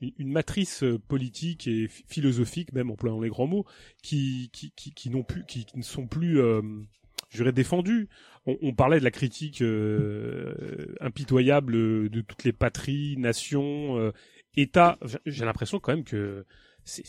une, 0.00 0.12
une 0.18 0.32
matrice 0.32 0.82
euh, 0.82 0.98
politique 0.98 1.66
et 1.66 1.88
ph- 1.88 2.04
philosophique, 2.08 2.72
même 2.72 2.90
employant 2.90 3.20
les 3.20 3.28
grands 3.28 3.46
mots, 3.46 3.64
qui 4.02 4.50
qui 4.52 4.72
qui, 4.76 4.92
qui 4.92 5.10
n'ont 5.10 5.22
plus, 5.24 5.44
qui, 5.46 5.64
qui 5.64 5.78
ne 5.78 5.82
sont 5.82 6.06
plus, 6.06 6.40
euh, 6.40 6.62
je 7.30 7.38
dirais 7.38 7.52
défendues? 7.52 8.08
On, 8.46 8.56
on 8.62 8.74
parlait 8.74 8.98
de 9.00 9.04
la 9.04 9.10
critique 9.10 9.60
euh, 9.62 10.94
impitoyable 11.00 11.72
de 12.08 12.20
toutes 12.20 12.44
les 12.44 12.52
patries, 12.52 13.16
nations, 13.18 13.98
euh, 13.98 14.12
États. 14.56 14.98
J'ai- 15.04 15.18
J'ai 15.26 15.44
l'impression 15.44 15.78
quand 15.80 15.92
même 15.94 16.04
que 16.04 16.44
c'est, 16.88 17.04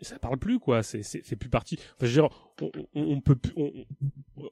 ça 0.00 0.18
parle 0.20 0.38
plus 0.38 0.60
quoi. 0.60 0.82
C'est, 0.84 1.02
c'est, 1.02 1.36
plus 1.36 1.50
parti. 1.50 1.74
Enfin, 1.96 2.06
je 2.06 2.20
veux 2.20 2.28
dire, 2.28 2.28
on, 2.62 2.70
on, 2.94 3.20
peut 3.20 3.34
plus. 3.34 3.52
on- 3.56 3.72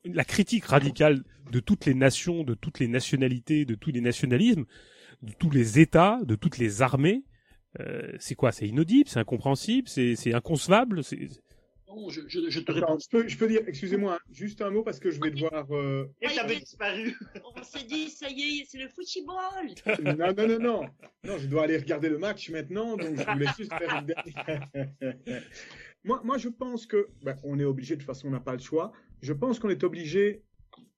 la 0.04 0.24
critique 0.24 0.64
radicale 0.64 1.22
de 1.52 1.60
toutes 1.60 1.86
les 1.86 1.94
nations, 1.94 2.42
de 2.42 2.54
toutes 2.54 2.80
les 2.80 2.88
nationalités, 2.88 3.64
de 3.64 3.76
tous 3.76 3.92
les 3.92 4.00
nationalismes, 4.00 4.64
de 5.22 5.32
tous 5.32 5.50
les 5.50 5.78
États, 5.78 6.18
de 6.24 6.34
toutes 6.34 6.58
les 6.58 6.82
armées. 6.82 7.24
euh, 7.80 8.12
c'est 8.18 8.34
quoi? 8.34 8.50
C'est 8.50 8.66
inaudible, 8.66 9.08
c'est 9.08 9.20
incompréhensible, 9.20 9.88
c'est, 9.88 10.16
c'est 10.16 10.34
inconcevable. 10.34 11.04
C'est... 11.04 11.28
Non, 11.88 12.08
je, 12.10 12.20
je, 12.28 12.50
je 12.50 12.60
te 12.60 12.70
Attends, 12.72 12.80
réponds. 12.86 12.98
je, 12.98 13.08
peux, 13.08 13.28
je 13.28 13.38
peux 13.38 13.48
dire, 13.48 13.62
excusez-moi, 13.66 14.14
hein, 14.14 14.18
juste 14.30 14.60
un 14.60 14.70
mot 14.70 14.82
parce 14.82 15.00
que 15.00 15.10
je 15.10 15.20
vais 15.20 15.30
devoir. 15.30 15.66
euh, 15.74 16.06
Et 16.20 16.28
t'avais 16.34 16.56
disparu. 16.60 17.14
On 17.56 17.62
s'est 17.62 17.84
dit, 17.86 18.10
ça 18.10 18.28
y 18.28 18.60
est, 18.60 18.64
c'est 18.66 18.78
le 18.78 18.88
football. 18.88 20.16
Non, 20.18 20.32
non, 20.36 20.48
non, 20.48 20.58
non. 20.58 20.82
Non, 21.24 21.38
je 21.38 21.46
dois 21.46 21.64
aller 21.64 21.78
regarder 21.78 22.08
le 22.10 22.18
match 22.18 22.50
maintenant, 22.50 22.96
donc 22.96 23.16
je 23.16 23.32
voulais 23.32 23.46
juste 23.56 23.72
faire 23.72 24.00
une 24.00 24.06
dernière. 24.06 24.68
moi, 26.04 26.20
moi, 26.24 26.36
je 26.38 26.48
pense 26.48 26.86
que, 26.86 27.08
ben, 27.22 27.36
on 27.42 27.58
est 27.58 27.64
obligé, 27.64 27.94
de 27.96 28.00
toute 28.00 28.06
façon, 28.06 28.28
on 28.28 28.32
n'a 28.32 28.40
pas 28.40 28.52
le 28.52 28.58
choix. 28.60 28.92
Je 29.22 29.32
pense 29.32 29.58
qu'on 29.58 29.70
est 29.70 29.82
obligé, 29.82 30.42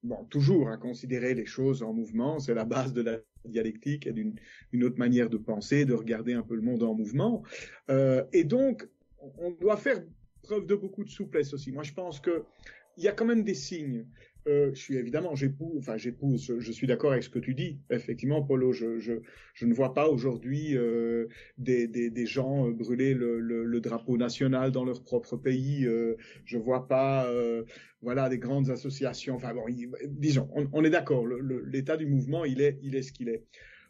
bon, 0.02 0.24
toujours 0.24 0.70
à 0.70 0.76
considérer 0.76 1.34
les 1.34 1.46
choses 1.46 1.82
en 1.84 1.92
mouvement. 1.92 2.40
C'est 2.40 2.54
la 2.54 2.64
base 2.64 2.92
de 2.92 3.02
la 3.02 3.18
dialectique 3.44 4.06
et 4.08 4.12
d'une 4.12 4.34
une 4.72 4.84
autre 4.84 4.98
manière 4.98 5.30
de 5.30 5.38
penser, 5.38 5.84
de 5.84 5.94
regarder 5.94 6.32
un 6.34 6.42
peu 6.42 6.56
le 6.56 6.62
monde 6.62 6.82
en 6.82 6.94
mouvement. 6.94 7.42
Euh, 7.90 8.24
et 8.32 8.42
donc, 8.44 8.88
on 9.38 9.50
doit 9.52 9.76
faire 9.76 10.02
preuve 10.50 10.66
de 10.66 10.74
beaucoup 10.74 11.04
de 11.04 11.10
souplesse 11.10 11.54
aussi. 11.54 11.70
Moi, 11.70 11.84
je 11.84 11.92
pense 11.92 12.18
que 12.18 12.42
il 12.96 13.04
y 13.04 13.08
a 13.08 13.12
quand 13.12 13.24
même 13.24 13.44
des 13.44 13.54
signes. 13.54 14.04
Euh, 14.48 14.70
je 14.74 14.80
suis 14.80 14.96
évidemment, 14.96 15.36
j'épouse, 15.36 15.78
enfin 15.78 15.96
j'épouse, 15.96 16.56
je, 16.58 16.72
suis 16.72 16.86
d'accord 16.88 17.12
avec 17.12 17.22
ce 17.22 17.28
que 17.28 17.38
tu 17.38 17.54
dis. 17.54 17.78
Effectivement, 17.88 18.42
Polo, 18.42 18.72
je, 18.72 19.20
ne 19.62 19.74
vois 19.74 19.94
pas 19.94 20.08
aujourd'hui 20.08 20.76
euh, 20.76 21.28
des, 21.56 22.26
gens 22.26 22.66
euh, 22.66 22.72
brûler 22.72 23.14
le, 23.14 23.80
drapeau 23.80 24.16
national 24.16 24.72
dans 24.72 24.84
leur 24.84 25.04
propre 25.04 25.36
pays. 25.36 25.86
Je 26.44 26.58
vois 26.58 26.88
pas, 26.88 27.32
voilà, 28.02 28.28
des 28.28 28.38
grandes 28.38 28.70
associations. 28.70 29.36
Enfin 29.36 29.54
bon, 29.54 29.64
disons, 30.08 30.48
on, 30.54 30.68
on 30.72 30.84
est 30.84 30.90
d'accord. 30.90 31.26
L'état 31.66 31.96
du 31.96 32.06
mouvement, 32.06 32.44
il 32.44 32.60
est, 32.60 32.78
il 32.82 32.96
est 32.96 33.02
ce 33.02 33.12
qu'il 33.12 33.28
est. 33.28 33.44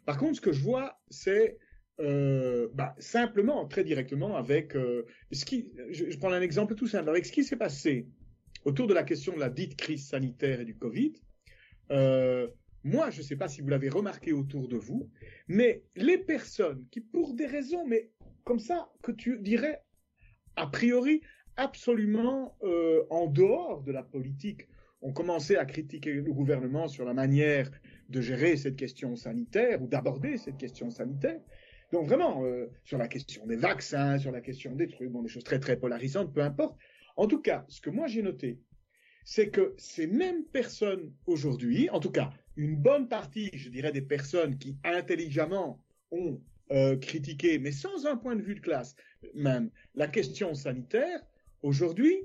Par 0.05 0.17
contre, 0.17 0.35
ce 0.35 0.41
que 0.41 0.51
je 0.51 0.61
vois, 0.61 0.99
c'est 1.09 1.57
euh, 1.99 2.69
bah, 2.73 2.95
simplement, 2.99 3.67
très 3.67 3.83
directement, 3.83 4.35
avec 4.35 4.75
euh, 4.75 5.05
ce 5.31 5.45
qui. 5.45 5.71
Je, 5.91 6.17
prends 6.17 6.31
un 6.31 6.41
exemple 6.41 6.75
tout 6.75 6.87
simple. 6.87 7.09
Avec 7.09 7.25
ce 7.25 7.31
qui 7.31 7.43
s'est 7.43 7.57
passé 7.57 8.07
autour 8.65 8.87
de 8.87 8.93
la 8.93 9.03
question 9.03 9.33
de 9.33 9.39
la 9.39 9.49
dite 9.49 9.75
crise 9.75 10.07
sanitaire 10.07 10.61
et 10.61 10.65
du 10.65 10.75
Covid, 10.75 11.13
euh, 11.91 12.47
moi, 12.83 13.09
je 13.09 13.19
ne 13.19 13.23
sais 13.23 13.35
pas 13.35 13.47
si 13.47 13.61
vous 13.61 13.67
l'avez 13.67 13.89
remarqué 13.89 14.31
autour 14.31 14.67
de 14.67 14.77
vous, 14.77 15.09
mais 15.47 15.83
les 15.95 16.17
personnes 16.17 16.85
qui, 16.89 17.01
pour 17.01 17.33
des 17.35 17.45
raisons, 17.45 17.85
mais 17.85 18.09
comme 18.43 18.59
ça, 18.59 18.89
que 19.03 19.11
tu 19.11 19.39
dirais, 19.39 19.83
a 20.55 20.67
priori, 20.67 21.21
absolument 21.57 22.57
en 23.09 23.27
dehors 23.27 23.83
de 23.83 23.91
la 23.91 24.01
politique, 24.01 24.67
ont 25.01 25.13
commencé 25.13 25.55
à 25.55 25.65
critiquer 25.65 26.13
le 26.13 26.33
gouvernement 26.33 26.87
sur 26.87 27.05
la 27.05 27.13
manière 27.13 27.69
de 28.09 28.21
gérer 28.21 28.57
cette 28.57 28.75
question 28.75 29.15
sanitaire 29.15 29.81
ou 29.81 29.87
d'aborder 29.87 30.37
cette 30.37 30.57
question 30.57 30.89
sanitaire. 30.89 31.39
Donc 31.91 32.07
vraiment, 32.07 32.43
euh, 32.45 32.67
sur 32.85 32.97
la 32.97 33.07
question 33.07 33.45
des 33.45 33.57
vaccins, 33.57 34.17
sur 34.17 34.31
la 34.31 34.41
question 34.41 34.75
des 34.75 34.87
trucs, 34.87 35.09
bon, 35.09 35.21
des 35.21 35.29
choses 35.29 35.43
très 35.43 35.59
très 35.59 35.77
polarisantes, 35.77 36.33
peu 36.33 36.41
importe. 36.41 36.77
En 37.17 37.27
tout 37.27 37.41
cas, 37.41 37.65
ce 37.67 37.81
que 37.81 37.89
moi 37.89 38.07
j'ai 38.07 38.21
noté, 38.21 38.59
c'est 39.25 39.49
que 39.49 39.75
ces 39.77 40.07
mêmes 40.07 40.45
personnes 40.45 41.13
aujourd'hui, 41.25 41.89
en 41.89 41.99
tout 41.99 42.11
cas 42.11 42.31
une 42.57 42.75
bonne 42.75 43.07
partie, 43.07 43.49
je 43.53 43.69
dirais, 43.69 43.91
des 43.91 44.01
personnes 44.01 44.57
qui 44.57 44.77
intelligemment 44.83 45.81
ont 46.11 46.41
euh, 46.71 46.97
critiqué, 46.97 47.59
mais 47.59 47.71
sans 47.71 48.05
un 48.05 48.17
point 48.17 48.35
de 48.35 48.41
vue 48.41 48.55
de 48.55 48.59
classe, 48.59 48.95
même 49.33 49.69
la 49.95 50.07
question 50.07 50.53
sanitaire, 50.53 51.21
aujourd'hui, 51.61 52.15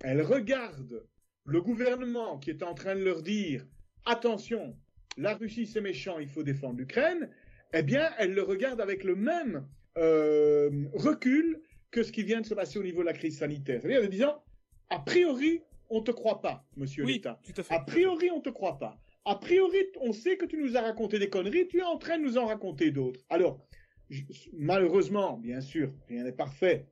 elles 0.00 0.22
regardent 0.22 1.04
le 1.44 1.62
gouvernement 1.62 2.38
qui 2.38 2.50
est 2.50 2.62
en 2.62 2.74
train 2.74 2.94
de 2.94 3.02
leur 3.02 3.22
dire 3.22 3.66
attention, 4.04 4.76
la 5.16 5.34
Russie 5.34 5.66
c'est 5.66 5.80
méchant, 5.80 6.18
il 6.18 6.28
faut 6.28 6.42
défendre 6.42 6.78
l'Ukraine, 6.78 7.30
eh 7.72 7.82
bien, 7.82 8.10
elles 8.18 8.32
le 8.34 8.42
regardent 8.42 8.80
avec 8.80 9.04
le 9.04 9.14
même 9.16 9.66
euh, 9.98 10.70
recul 10.94 11.60
que 11.90 12.02
ce 12.02 12.12
qui 12.12 12.22
vient 12.22 12.40
de 12.40 12.46
se 12.46 12.54
passer 12.54 12.78
au 12.78 12.82
niveau 12.82 13.00
de 13.00 13.06
la 13.06 13.12
crise 13.12 13.38
sanitaire. 13.38 13.80
C'est-à-dire 13.82 14.04
en 14.06 14.10
disant, 14.10 14.42
a 14.90 14.98
priori, 14.98 15.60
on 15.90 16.02
te 16.02 16.10
croit 16.10 16.40
pas, 16.42 16.64
monsieur 16.76 17.04
Oui, 17.04 17.14
l'État. 17.14 17.40
tout 17.44 17.52
à 17.60 17.62
fait. 17.62 17.74
A 17.74 17.80
priori, 17.80 18.30
on 18.30 18.40
te 18.40 18.50
croit 18.50 18.78
pas. 18.78 18.98
A 19.24 19.36
priori, 19.36 19.78
on 20.00 20.12
sait 20.12 20.36
que 20.36 20.44
tu 20.46 20.56
nous 20.58 20.76
as 20.76 20.80
raconté 20.82 21.18
des 21.18 21.28
conneries, 21.28 21.66
tu 21.68 21.78
es 21.78 21.82
en 21.82 21.98
train 21.98 22.18
de 22.18 22.24
nous 22.24 22.38
en 22.38 22.46
raconter 22.46 22.90
d'autres. 22.90 23.20
Alors, 23.28 23.60
je- 24.10 24.22
malheureusement, 24.52 25.38
bien 25.38 25.60
sûr, 25.60 25.92
rien 26.08 26.24
n'est 26.24 26.32
parfait. 26.32 26.86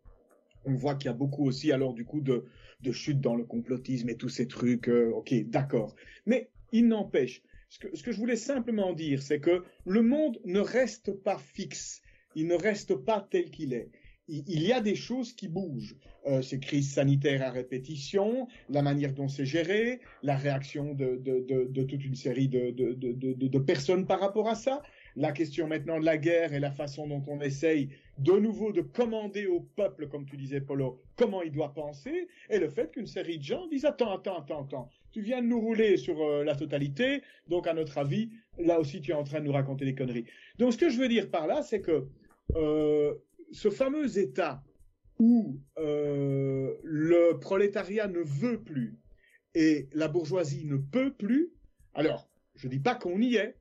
On 0.65 0.75
voit 0.75 0.95
qu'il 0.95 1.07
y 1.07 1.11
a 1.11 1.17
beaucoup 1.17 1.47
aussi, 1.47 1.71
alors, 1.73 1.93
du 1.93 2.05
coup, 2.05 2.21
de, 2.21 2.45
de 2.81 2.93
chute 2.93 3.21
dans 3.21 3.37
le 3.37 3.45
complotisme 3.45 4.09
et 4.09 4.17
tous 4.17 4.31
ces 4.31 4.49
trucs. 4.49 4.89
euh, 4.89 5.11
ok, 5.11 5.35
d'accord. 5.49 5.95
Mais 6.27 6.51
il 6.73 6.89
n'empêche, 6.89 7.43
ce 7.69 7.79
que, 7.79 8.13
je 8.13 8.19
voulais 8.19 8.37
simplement 8.37 8.93
dire, 8.93 9.23
c'est 9.23 9.41
que 9.41 9.65
le 9.85 10.03
monde 10.03 10.39
ne 10.45 10.61
reste 10.61 11.13
pas 11.13 11.39
fixe. 11.39 12.03
Il 12.35 12.47
ne 12.47 12.55
reste 12.55 12.95
pas 12.95 13.27
tel 13.31 13.51
qu'il 13.51 13.73
est. 13.73 13.91
Il, 14.27 14.63
y 14.63 14.73
a 14.73 14.81
des 14.81 14.95
choses 14.95 15.35
qui 15.35 15.49
bougent. 15.49 15.97
Euh, 16.27 16.41
ces 16.41 16.59
crises 16.59 16.95
sanitaires 16.95 17.43
à 17.43 17.51
répétition, 17.51 18.49
la 18.71 18.81
manière 18.81 19.13
dont 19.13 19.29
c'est 19.29 19.45
géré, 19.45 20.01
la 20.23 20.37
réaction 20.37 20.95
de, 20.95 21.21
de, 21.23 21.83
toute 21.83 22.03
une 22.03 22.15
série 22.15 22.49
de 22.49 23.59
personnes 23.59 24.07
par 24.07 24.21
rapport 24.21 24.49
à 24.49 24.55
ça, 24.55 24.81
la 25.17 25.33
question 25.33 25.69
maintenant 25.69 26.01
de 26.01 26.05
la 26.05 26.17
guerre 26.17 26.53
et 26.53 26.61
la 26.61 26.71
façon 26.71 27.07
dont 27.07 27.23
on 27.29 27.41
essaye 27.41 27.91
de 28.19 28.33
nouveau 28.33 28.73
de 28.73 28.81
commander 28.81 29.47
au 29.47 29.61
peuple, 29.61 30.09
comme 30.09 30.27
tu 30.27 30.37
disais, 30.37 30.61
Polo, 30.61 31.01
comment 31.17 31.43
il 31.43 31.53
doit 31.53 31.73
penser, 31.73 32.29
et 32.51 32.59
le 32.59 32.69
fait 32.69 32.91
qu'une 32.91 33.07
série 33.07 33.39
de 33.39 33.45
gens 33.45 33.67
disent 33.69 33.85
attends, 33.85 34.17
attends, 34.17 34.41
attends, 34.41 34.65
attends, 34.65 34.91
tu 35.15 35.21
viens 35.21 35.41
de 35.41 35.47
nous 35.47 35.61
rouler 35.61 35.97
sur 35.97 36.21
euh, 36.21 36.43
la 36.43 36.57
totalité, 36.57 37.23
donc 37.47 37.69
à 37.69 37.73
notre 37.73 37.99
avis, 37.99 38.31
là 38.59 38.81
aussi 38.81 39.01
tu 39.01 39.13
es 39.13 39.15
en 39.15 39.23
train 39.23 39.39
de 39.39 39.45
nous 39.45 39.53
raconter 39.53 39.85
des 39.85 39.95
conneries. 39.95 40.27
Donc 40.59 40.73
ce 40.73 40.79
que 40.79 40.91
je 40.91 40.99
veux 40.99 41.07
dire 41.07 41.31
par 41.31 41.47
là, 41.47 41.63
c'est 41.63 41.81
que 41.81 42.09
euh, 42.57 43.15
ce 43.53 43.71
fameux 43.71 44.19
État 44.19 44.65
où 45.21 45.57
euh, 45.79 46.75
le 46.83 47.39
prolétariat 47.39 48.09
ne 48.09 48.19
veut 48.19 48.61
plus 48.61 48.99
et 49.55 49.89
la 49.93 50.09
bourgeoisie 50.09 50.65
ne 50.65 50.79
peut 50.79 51.13
plus, 51.13 51.53
alors 51.95 52.29
je 52.57 52.67
dis 52.67 52.81
pas 52.81 52.97
qu'on 52.97 53.21
y 53.21 53.37
est, 53.37 53.55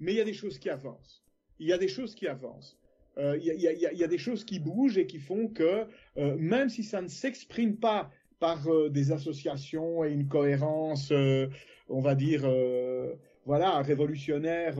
mais 0.00 0.12
il 0.12 0.16
y 0.16 0.20
a 0.20 0.24
des 0.24 0.34
choses 0.34 0.58
qui 0.58 0.68
avancent. 0.68 1.24
Il 1.58 1.68
y 1.68 1.72
a 1.72 1.78
des 1.78 1.88
choses 1.88 2.14
qui 2.14 2.28
avancent. 2.28 2.78
Il 3.16 3.42
y, 3.42 4.04
a, 4.04 4.06
des 4.06 4.18
choses 4.18 4.44
qui 4.44 4.60
bougent 4.60 4.96
et 4.96 5.08
qui 5.08 5.18
font 5.18 5.48
que 5.48 5.88
même 6.36 6.68
si 6.68 6.84
ça 6.84 7.02
ne 7.02 7.08
s'exprime 7.08 7.76
pas 7.76 8.12
par 8.40 8.66
euh, 8.68 8.88
des 8.88 9.12
associations 9.12 10.04
et 10.04 10.12
une 10.12 10.28
cohérence, 10.28 11.10
euh, 11.12 11.48
on 11.88 12.00
va 12.00 12.14
dire, 12.14 12.42
euh, 12.44 13.14
voilà, 13.46 13.80
révolutionnaire 13.80 14.76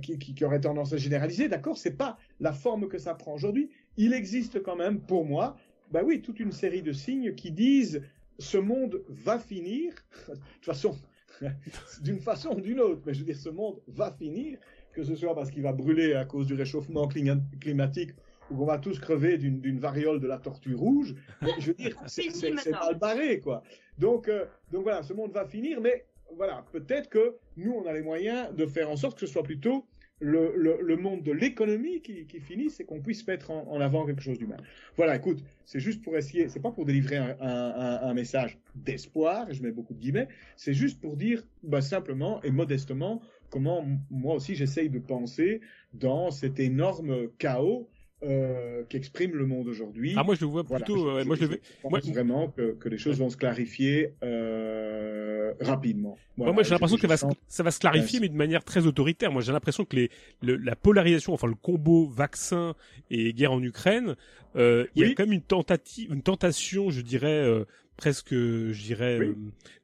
qui, 0.00 0.44
aurait 0.44 0.60
tendance 0.60 0.92
à 0.92 0.96
généraliser, 0.96 1.48
d'accord, 1.48 1.76
c'est 1.76 1.96
pas 1.96 2.18
la 2.38 2.52
forme 2.52 2.88
que 2.88 2.98
ça 2.98 3.14
prend 3.14 3.34
aujourd'hui. 3.34 3.70
Il 3.96 4.12
existe 4.12 4.62
quand 4.62 4.76
même, 4.76 5.00
pour 5.00 5.24
moi, 5.24 5.56
bah 5.90 6.02
oui, 6.04 6.22
toute 6.22 6.38
une 6.38 6.52
série 6.52 6.82
de 6.82 6.92
signes 6.92 7.34
qui 7.34 7.50
disent 7.50 8.02
ce 8.38 8.58
monde 8.58 9.02
va 9.08 9.38
finir. 9.38 9.92
De 10.28 10.34
toute 10.34 10.64
façon, 10.64 10.96
d'une 12.02 12.20
façon 12.20 12.50
ou 12.50 12.60
d'une 12.60 12.78
autre, 12.78 13.02
mais 13.04 13.12
je 13.12 13.20
veux 13.20 13.24
dire, 13.24 13.36
ce 13.36 13.48
monde 13.48 13.80
va 13.88 14.12
finir, 14.12 14.58
que 14.92 15.02
ce 15.02 15.16
soit 15.16 15.34
parce 15.34 15.50
qu'il 15.50 15.62
va 15.62 15.72
brûler 15.72 16.14
à 16.14 16.24
cause 16.24 16.46
du 16.46 16.54
réchauffement 16.54 17.08
cli- 17.08 17.40
climatique 17.60 18.12
ou 18.50 18.56
qu'on 18.56 18.64
va 18.66 18.78
tous 18.78 18.98
crever 18.98 19.38
d'une 19.38 19.78
variole 19.78 20.20
de 20.20 20.26
la 20.26 20.38
tortue 20.38 20.74
rouge. 20.74 21.14
Mais 21.42 21.50
je 21.58 21.68
veux 21.68 21.74
dire, 21.74 21.96
c'est 22.06 22.50
mal 22.72 22.98
barré, 22.98 23.40
quoi. 23.40 23.62
Donc, 23.98 24.28
euh, 24.28 24.44
donc 24.72 24.82
voilà, 24.82 25.02
ce 25.02 25.12
monde 25.12 25.32
va 25.32 25.44
finir, 25.46 25.80
mais 25.80 26.06
voilà, 26.36 26.64
peut-être 26.72 27.08
que 27.08 27.36
nous, 27.56 27.72
on 27.72 27.86
a 27.86 27.92
les 27.92 28.02
moyens 28.02 28.54
de 28.54 28.66
faire 28.66 28.90
en 28.90 28.96
sorte 28.96 29.18
que 29.18 29.26
ce 29.26 29.32
soit 29.32 29.42
plutôt 29.42 29.84
le, 30.22 30.52
le, 30.54 30.78
le 30.82 30.96
monde 30.96 31.22
de 31.22 31.32
l'économie 31.32 32.02
qui, 32.02 32.26
qui 32.26 32.40
finisse 32.40 32.78
et 32.78 32.84
qu'on 32.84 33.00
puisse 33.00 33.26
mettre 33.26 33.50
en, 33.50 33.66
en 33.68 33.80
avant 33.80 34.04
quelque 34.04 34.20
chose 34.22 34.38
d'humain. 34.38 34.58
Voilà, 34.96 35.16
écoute, 35.16 35.42
c'est 35.64 35.80
juste 35.80 36.02
pour 36.02 36.14
essayer, 36.16 36.48
c'est 36.50 36.60
pas 36.60 36.70
pour 36.72 36.84
délivrer 36.84 37.16
un, 37.16 37.36
un, 37.40 37.70
un- 37.74 38.00
un 38.02 38.14
message 38.14 38.58
d'espoir, 38.74 39.46
je 39.50 39.62
mets 39.62 39.70
beaucoup 39.72 39.94
de 39.94 39.98
guillemets, 39.98 40.28
c'est 40.56 40.74
juste 40.74 41.00
pour 41.00 41.16
dire 41.16 41.42
bah, 41.62 41.80
simplement 41.80 42.42
et 42.42 42.50
modestement 42.50 43.22
comment 43.48 43.84
moi 44.10 44.34
aussi 44.34 44.54
j'essaye 44.54 44.90
de 44.90 44.98
penser 44.98 45.60
dans 45.94 46.30
cet 46.30 46.60
énorme 46.60 47.28
chaos 47.38 47.88
euh, 48.22 48.82
qu'exprime 48.88 49.34
le 49.34 49.46
monde 49.46 49.66
aujourd'hui. 49.68 50.14
Ah, 50.16 50.22
moi, 50.22 50.34
je 50.34 50.40
le 50.42 50.46
vois 50.48 50.62
Voilà, 50.62 50.84
plutôt. 50.84 51.00
je- 51.16 51.20
je- 51.22 51.26
moi, 51.26 51.36
je 51.36 51.46
je 51.46 51.56
pense 51.82 51.90
moi- 51.90 52.00
vraiment 52.12 52.48
que, 52.48 52.72
que 52.72 52.88
les 52.88 52.98
choses 52.98 53.18
vont 53.18 53.30
se 53.30 53.36
clarifier 53.36 54.14
euh, 54.22 55.52
rapidement. 55.60 56.18
Voilà, 56.36 56.52
moi, 56.52 56.62
j'ai 56.62 56.70
l'impression 56.70 56.96
que 56.96 57.02
ça 57.02 57.08
va, 57.08 57.16
se, 57.16 57.26
ça 57.48 57.62
va 57.62 57.70
se 57.70 57.78
clarifier, 57.80 58.20
mais 58.20 58.28
de 58.28 58.34
manière 58.36 58.64
très 58.64 58.86
autoritaire. 58.86 59.30
Moi, 59.32 59.42
j'ai 59.42 59.52
l'impression 59.52 59.84
que 59.84 59.96
les, 59.96 60.10
le, 60.42 60.56
la 60.56 60.76
polarisation, 60.76 61.32
enfin 61.32 61.46
le 61.48 61.54
combo 61.54 62.06
vaccin 62.06 62.74
et 63.10 63.32
guerre 63.32 63.52
en 63.52 63.62
Ukraine, 63.62 64.16
euh, 64.56 64.86
il 64.96 65.06
y 65.06 65.10
a 65.10 65.14
quand 65.14 65.24
même 65.24 65.32
une 65.32 65.42
tentative, 65.42 66.12
une 66.12 66.22
tentation, 66.22 66.90
je 66.90 67.00
dirais 67.02 67.28
euh, 67.44 67.64
presque, 67.96 68.32
je 68.32 68.82
dirais, 68.82 69.18
oui. 69.20 69.34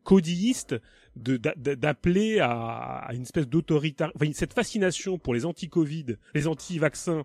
codilliste 0.03 0.77
d'appeler 1.17 2.39
à, 2.41 2.51
à, 2.51 3.15
une 3.15 3.23
espèce 3.23 3.49
d'autoritaire, 3.49 4.13
enfin 4.15 4.31
cette 4.33 4.53
fascination 4.53 5.19
pour 5.19 5.35
les 5.35 5.47
anti-Covid, 5.47 6.17
les 6.35 6.47
anti-vaccins 6.47 7.25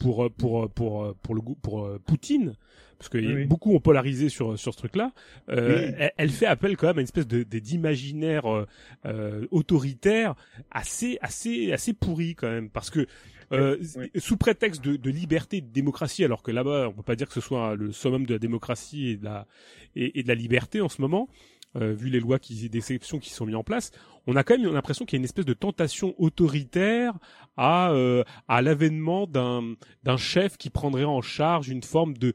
pour 0.00 0.30
pour 0.32 0.70
pour 0.70 1.14
pour 1.22 1.34
le 1.34 1.42
pour 1.60 1.98
Poutine, 2.06 2.54
parce 2.98 3.08
que 3.08 3.18
oui. 3.18 3.44
beaucoup 3.44 3.74
ont 3.74 3.80
polarisé 3.80 4.28
sur 4.28 4.58
sur 4.58 4.72
ce 4.72 4.78
truc-là. 4.78 5.12
Euh, 5.48 5.88
oui. 5.88 5.94
elle, 5.98 6.12
elle, 6.16 6.30
fait 6.30 6.46
appel 6.46 6.76
quand 6.76 6.86
même 6.86 6.98
à 6.98 7.00
une 7.00 7.04
espèce 7.04 7.26
de 7.26 7.42
d'imaginaire 7.42 8.46
euh, 8.46 8.66
euh, 9.04 9.46
autoritaire 9.50 10.34
assez 10.70 11.18
assez 11.20 11.72
assez 11.72 11.92
pourri 11.92 12.34
quand 12.34 12.48
même, 12.48 12.70
parce 12.70 12.90
que 12.90 13.06
euh, 13.52 13.76
oui. 13.96 14.10
sous 14.16 14.36
prétexte 14.36 14.82
de, 14.82 14.96
de, 14.96 15.10
liberté, 15.10 15.60
de 15.60 15.68
démocratie, 15.68 16.24
alors 16.24 16.42
que 16.42 16.50
là-bas 16.50 16.88
on 16.88 16.92
peut 16.92 17.02
pas 17.02 17.16
dire 17.16 17.28
que 17.28 17.34
ce 17.34 17.40
soit 17.40 17.76
le 17.76 17.92
summum 17.92 18.26
de 18.26 18.34
la 18.34 18.38
démocratie 18.38 19.10
et 19.10 19.16
de 19.16 19.24
la 19.24 19.46
et, 19.94 20.18
et 20.18 20.22
de 20.22 20.28
la 20.28 20.34
liberté 20.34 20.80
en 20.80 20.88
ce 20.88 21.00
moment. 21.00 21.28
Euh, 21.76 21.92
vu 21.92 22.08
les 22.08 22.20
lois 22.20 22.38
qui, 22.38 22.68
des 22.68 22.78
exceptions 22.78 23.18
qui 23.18 23.30
sont 23.30 23.44
mises 23.44 23.56
en 23.56 23.64
place, 23.64 23.90
on 24.26 24.34
a 24.34 24.42
quand 24.44 24.58
même 24.58 24.72
l'impression 24.72 25.04
qu'il 25.04 25.16
y 25.16 25.18
a 25.18 25.20
une 25.20 25.24
espèce 25.24 25.44
de 25.44 25.52
tentation 25.52 26.14
autoritaire 26.18 27.12
à 27.56 27.90
euh, 27.90 28.24
à 28.48 28.62
l'avènement 28.62 29.26
d'un 29.26 29.74
d'un 30.02 30.16
chef 30.16 30.56
qui 30.56 30.70
prendrait 30.70 31.04
en 31.04 31.20
charge 31.20 31.68
une 31.68 31.82
forme 31.82 32.16
de 32.16 32.32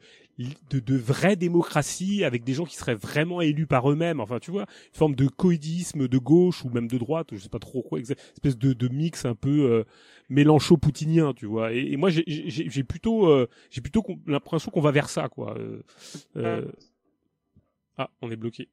de, 0.69 0.79
de 0.79 0.95
vraie 0.95 1.35
démocratie 1.35 2.23
avec 2.23 2.43
des 2.43 2.53
gens 2.53 2.65
qui 2.65 2.75
seraient 2.75 2.95
vraiment 2.95 3.41
élus 3.41 3.67
par 3.67 3.89
eux-mêmes. 3.91 4.19
Enfin, 4.19 4.39
tu 4.39 4.51
vois, 4.51 4.63
une 4.63 4.97
forme 4.97 5.15
de 5.15 5.27
coïdisme 5.27 6.07
de 6.07 6.17
gauche 6.17 6.63
ou 6.65 6.69
même 6.69 6.87
de 6.87 6.97
droite, 6.97 7.29
je 7.31 7.37
sais 7.37 7.49
pas 7.49 7.59
trop 7.59 7.81
quoi, 7.81 7.99
espèce 7.99 8.57
de, 8.57 8.73
de 8.73 8.87
mix 8.87 9.25
un 9.25 9.35
peu 9.35 9.71
euh, 9.71 9.83
mélancho-poutinien, 10.29 11.33
tu 11.33 11.45
vois. 11.45 11.73
Et, 11.73 11.91
et 11.91 11.97
moi, 11.97 12.09
j'ai 12.09 12.83
plutôt, 12.83 13.27
euh, 13.27 13.47
j'ai 13.69 13.81
plutôt 13.81 14.03
l'impression 14.25 14.71
qu'on 14.71 14.81
va 14.81 14.91
vers 14.91 15.09
ça, 15.09 15.29
quoi. 15.29 15.57
Euh, 15.57 15.83
euh... 16.37 16.65
Ah, 17.97 18.09
on 18.21 18.31
est 18.31 18.37
bloqué 18.37 18.69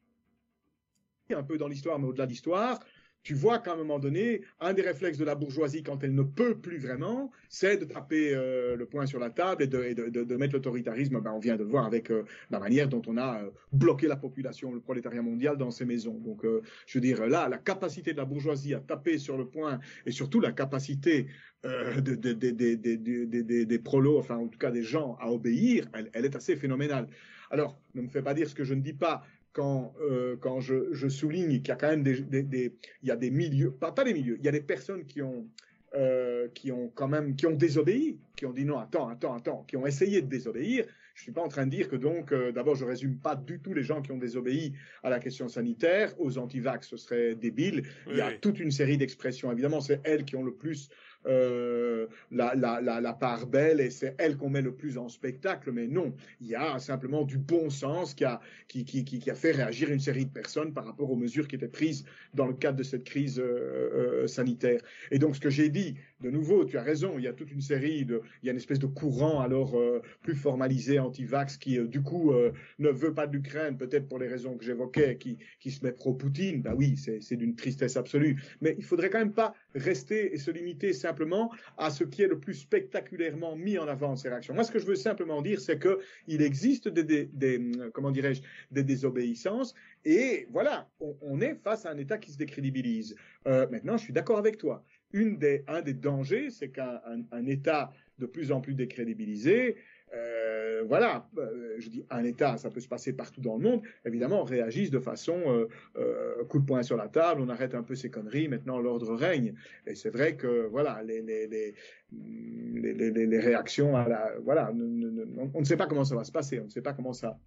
un 1.35 1.43
peu 1.43 1.59
dans 1.59 1.69
l'histoire, 1.69 1.99
mais 1.99 2.07
au-delà 2.07 2.27
de 2.27 2.31
l'histoire, 2.31 2.81
tu 3.23 3.35
vois 3.35 3.59
qu'à 3.59 3.73
un 3.73 3.77
moment 3.77 3.99
donné, 3.99 4.43
un 4.61 4.73
des 4.73 4.81
réflexes 4.81 5.19
de 5.19 5.25
la 5.25 5.35
bourgeoisie, 5.35 5.83
quand 5.83 6.03
elle 6.05 6.15
ne 6.15 6.23
peut 6.23 6.57
plus 6.57 6.79
vraiment, 6.79 7.31
c'est 7.49 7.77
de 7.77 7.85
taper 7.85 8.33
euh, 8.33 8.77
le 8.77 8.87
poing 8.87 9.07
sur 9.07 9.19
la 9.19 9.29
table 9.29 9.65
et 9.65 9.67
de, 9.67 9.83
et 9.83 9.95
de, 9.95 10.09
de, 10.09 10.23
de 10.23 10.37
mettre 10.37 10.55
l'autoritarisme. 10.55 11.21
Ben, 11.21 11.33
on 11.33 11.39
vient 11.41 11.57
de 11.57 11.65
le 11.65 11.69
voir 11.69 11.85
avec 11.85 12.11
euh, 12.11 12.23
la 12.51 12.61
manière 12.61 12.89
dont 12.89 13.03
on 13.07 13.17
a 13.17 13.43
euh, 13.43 13.51
bloqué 13.73 14.07
la 14.07 14.17
population, 14.17 14.73
le 14.73 14.81
prolétariat 14.81 15.21
mondial 15.21 15.59
dans 15.59 15.73
ses 15.73 15.85
maisons. 15.85 16.19
Donc, 16.19 16.47
je 16.87 16.99
veux 16.99 17.03
dire, 17.03 17.27
là, 17.27 17.49
la 17.49 17.59
capacité 17.59 18.13
de 18.13 18.19
la 18.19 18.25
bourgeoisie 18.25 18.73
à 18.73 18.81
taper 18.81 19.19
sur 19.19 19.37
le 19.37 19.47
poing 19.47 19.81
et 20.07 20.13
surtout 20.13 20.41
la 20.41 20.53
capacité 20.53 21.27
de, 21.65 22.15
de, 22.15 22.33
de, 22.33 23.65
des 23.65 23.79
prolos, 23.81 24.19
enfin 24.19 24.37
en 24.37 24.47
tout 24.47 24.59
cas 24.59 24.71
des 24.71 24.85
gens 24.85 25.19
à 25.21 25.29
obéir, 25.31 25.89
elle, 25.93 26.09
elle 26.13 26.25
est 26.25 26.37
assez 26.37 26.55
phénoménale. 26.55 27.09
Alors, 27.51 27.81
ne 27.95 28.03
me 28.03 28.09
fais 28.09 28.23
pas 28.23 28.35
dire 28.35 28.49
ce 28.49 28.55
que 28.55 28.63
je 28.63 28.75
ne 28.75 28.81
dis 28.81 28.93
pas 28.93 29.25
quand, 29.53 29.95
euh, 30.01 30.37
quand 30.41 30.61
je, 30.61 30.93
je 30.93 31.09
souligne 31.09 31.49
qu'il 31.59 31.69
y 31.69 31.71
a 31.73 31.77
quand 31.77 31.89
même 31.89 32.03
des, 32.03 32.21
des, 32.21 32.43
des, 32.43 32.75
il 33.03 33.09
y 33.09 33.11
a 33.11 33.17
des 33.17 33.31
milieux, 33.31 33.71
pas, 33.71 33.93
pas 33.93 34.05
des 34.05 34.15
milieux, 34.15 34.37
il 34.39 34.45
y 34.45 34.49
a 34.49 34.53
des 34.53 34.61
personnes 34.61 35.05
qui 35.05 35.23
ont, 35.23 35.47
euh, 35.95 36.49
qui 36.55 36.71
ont 36.71 36.91
quand 36.95 37.09
même, 37.09 37.35
qui 37.35 37.47
ont 37.47 37.55
désobéi, 37.55 38.19
qui 38.37 38.47
ont 38.47 38.53
dit 38.53 38.65
non, 38.65 38.79
attends, 38.79 39.09
attends, 39.09 39.35
attends, 39.35 39.65
qui 39.67 39.77
ont 39.77 39.87
essayé 39.87 40.23
de 40.23 40.29
désobéir. 40.29 40.87
Je 41.15 41.23
suis 41.25 41.33
pas 41.33 41.43
en 41.43 41.49
train 41.49 41.67
de 41.67 41.71
dire 41.71 41.89
que 41.89 41.97
donc, 41.97 42.31
euh, 42.31 42.53
d'abord, 42.53 42.77
je 42.77 42.85
résume 42.85 43.17
pas 43.19 43.35
du 43.35 43.59
tout 43.59 43.75
les 43.75 43.83
gens 43.83 44.03
qui 44.03 44.13
ont 44.13 44.19
désobéi 44.19 44.75
à 45.03 45.11
la 45.11 45.19
question 45.19 45.49
sanitaire, 45.49 46.15
aux 46.21 46.39
antivax, 46.39 46.87
ce 46.89 46.97
serait 46.97 47.35
débile. 47.35 47.83
Oui, 48.07 48.13
il 48.13 48.19
y 48.19 48.21
a 48.21 48.29
oui. 48.29 48.39
toute 48.41 48.61
une 48.61 48.71
série 48.71 48.99
d'expressions. 48.99 49.51
Évidemment, 49.51 49.81
c'est 49.81 50.01
elles 50.05 50.25
qui 50.25 50.37
ont 50.37 50.45
le 50.45 50.55
plus 50.55 50.91
euh, 51.27 52.07
la, 52.31 52.55
la, 52.55 52.81
la, 52.81 53.13
part 53.13 53.47
belle 53.47 53.81
et 53.81 53.91
c'est 53.91 54.15
elle 54.19 54.37
qu'on 54.37 54.51
met 54.51 54.63
le 54.63 54.73
plus 54.73 54.99
en 54.99 55.09
spectacle, 55.09 55.73
mais 55.73 55.87
non, 55.87 56.15
il 56.41 56.47
y 56.47 56.55
a 56.55 56.79
simplement 56.79 57.25
du 57.25 57.39
bon 57.39 57.71
sens 57.71 58.15
qui 58.15 58.25
a, 58.25 58.41
qui, 58.69 58.85
qui, 58.85 59.05
qui, 59.05 59.19
qui 59.19 59.31
a 59.31 59.35
fait 59.35 59.51
réagir 59.51 59.91
une 59.91 60.01
série 60.01 60.27
de 60.27 60.31
personnes 60.31 60.73
par 60.73 60.85
rapport 60.87 61.11
aux 61.11 61.17
mesures 61.17 61.49
qui 61.49 61.57
étaient 61.57 61.69
prises 61.69 62.05
dans 62.35 62.47
le 62.47 62.55
cadre 62.55 62.79
de 62.79 62.83
cette 62.83 63.05
crise 63.05 63.41
euh, 63.41 64.23
euh, 64.23 64.27
sanitaire. 64.27 64.81
Et 65.11 65.19
donc 65.19 65.35
ce 65.37 65.41
que 65.41 65.51
j'ai 65.51 65.69
dit, 65.69 65.97
de 66.21 66.31
nouveau, 66.31 66.65
tu 66.65 66.79
as 66.79 66.83
raison, 66.83 67.15
il 67.19 67.25
y 67.25 67.29
a 67.29 67.33
toute 67.33 67.51
une 67.51 67.61
série 67.61 68.05
de, 68.05 68.23
il 68.43 68.47
y 68.47 68.49
a 68.49 68.53
une 68.53 68.59
espèce 68.59 68.79
de 68.79 68.87
courant 68.87 69.41
alors 69.41 69.79
euh, 69.79 70.03
plus 70.23 70.35
formalisé 70.35 70.99
anti-vax 70.99 71.57
qui 71.57 71.79
du 71.79 72.03
coup 72.03 72.33
ne 72.79 72.89
veut 72.91 73.15
pas 73.15 73.27
de 73.27 73.33
l'Ukraine, 73.33 73.77
peut-être 73.77 74.09
pour 74.09 74.19
les 74.19 74.29
raisons 74.29 74.57
que 74.57 74.65
j'évoquais, 74.65 75.17
qui, 75.17 75.39
qui 75.61 75.71
se 75.71 75.85
met 75.85 75.93
pro-Poutine. 75.93 76.63
Bah 76.63 76.75
oui, 76.77 76.97
c'est 76.97 77.37
d'une 77.37 77.55
tristesse 77.55 77.97
absolue. 77.97 78.41
Mais 78.61 78.75
il 78.79 78.85
faudrait 78.85 79.11
quand 79.11 79.19
même 79.19 79.33
pas 79.33 79.55
rester 79.75 80.35
et 80.35 80.39
se 80.39 80.51
limiter 80.51 80.93
simplement 80.93 81.53
à 81.77 81.91
ce 81.91 82.05
qui 82.05 82.23
est 82.23 82.29
le 82.29 82.39
plus 82.39 82.55
spectaculairement 82.55 83.57
mis 83.57 83.79
en 83.79 83.89
avant 83.89 84.17
ces 84.17 84.29
réactions. 84.29 84.55
Moi, 84.55 84.65
ce 84.65 84.73
que 84.73 84.79
je 84.79 84.87
veux 84.87 84.97
simplement 84.97 85.43
dire, 85.43 85.61
c'est 85.61 85.79
que 85.79 85.99
il 86.27 86.43
existe 86.43 86.89
des, 86.89 87.27
des, 87.27 87.71
comment 87.93 88.11
dirais-je, 88.11 88.43
des 88.71 88.83
désobéissances, 88.83 89.75
et 90.05 90.47
voilà, 90.51 90.89
on, 91.01 91.41
est 91.41 91.55
face 91.55 91.85
à 91.85 91.91
un 91.91 91.99
État 91.99 92.19
qui 92.19 92.33
se 92.33 92.39
décrédibilise. 92.39 93.15
Euh, 93.47 93.67
maintenant, 93.71 93.97
je 93.97 94.05
suis 94.05 94.13
d'accord 94.13 94.39
avec 94.39 94.57
toi. 94.59 94.85
Une 95.13 95.39
des, 95.39 95.65
un 95.67 95.83
des 95.83 95.95
dangers, 95.95 96.51
c'est 96.51 96.69
qu'un 96.69 97.01
un, 97.31 97.47
État 97.47 97.93
de 98.19 98.27
plus 98.27 98.53
en 98.53 98.61
plus 98.61 98.75
décrédibilisé 98.75 99.77
euh, 100.15 100.85
voilà, 100.87 101.29
euh, 101.37 101.75
je 101.79 101.89
dis 101.89 102.05
un 102.11 102.25
État, 102.25 102.57
ça 102.57 102.71
peut 102.71 102.81
se 102.81 102.89
passer 102.89 103.13
partout 103.13 103.41
dans 103.41 103.57
le 103.57 103.63
monde, 103.63 103.83
évidemment, 104.05 104.43
réagissent 104.45 104.91
de 104.91 104.99
façon 104.99 105.69
euh, 105.97 106.45
coup 106.49 106.61
de 106.61 106.65
poing 106.65 106.83
sur 106.83 106.97
la 106.97 107.09
table, 107.09 107.41
on 107.41 107.49
arrête 107.49 107.75
un 107.75 107.83
peu 107.83 107.95
ces 107.95 108.11
conneries, 108.11 108.49
maintenant 108.49 108.79
l'ordre 108.79 109.15
règne. 109.15 109.55
Et 109.87 109.95
c'est 109.95 110.11
vrai 110.11 110.37
que, 110.37 110.67
voilà, 110.67 111.03
les, 111.03 111.21
les, 111.21 111.47
les, 111.47 111.75
les, 112.13 113.27
les 113.27 113.41
réactions 113.41 113.97
à 113.97 114.09
la. 114.09 114.33
Voilà, 114.43 114.73
on, 114.73 115.51
on 115.53 115.61
ne 115.61 115.65
sait 115.65 115.77
pas 115.77 115.87
comment 115.87 116.05
ça 116.05 116.15
va 116.15 116.25
se 116.25 116.33
passer, 116.33 116.61
on 116.61 116.65
ne 116.65 116.71
sait 116.71 116.83
pas 116.83 116.93
comment 116.95 117.13
ça, 117.13 117.39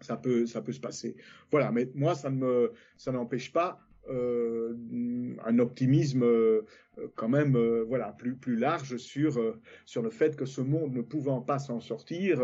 ça, 0.00 0.16
peut, 0.16 0.46
ça 0.46 0.60
peut 0.60 0.72
se 0.72 0.80
passer. 0.80 1.16
Voilà, 1.50 1.70
mais 1.70 1.88
moi, 1.94 2.14
ça 2.14 2.30
ne 2.30 2.36
me, 2.36 2.72
ça 2.96 3.12
n'empêche 3.12 3.52
pas 3.52 3.80
euh, 4.10 4.74
un 5.46 5.58
optimisme 5.58 6.24
euh, 6.24 6.62
quand 7.14 7.28
même 7.28 7.56
euh, 7.56 7.84
voilà 7.88 8.12
plus 8.12 8.34
plus 8.34 8.56
large 8.56 8.98
sur 8.98 9.56
sur 9.86 10.02
le 10.02 10.10
fait 10.10 10.36
que 10.36 10.44
ce 10.44 10.60
monde 10.60 10.92
ne 10.92 11.00
pouvant 11.00 11.40
pas 11.40 11.58
s'en 11.58 11.80
sortir, 11.80 12.42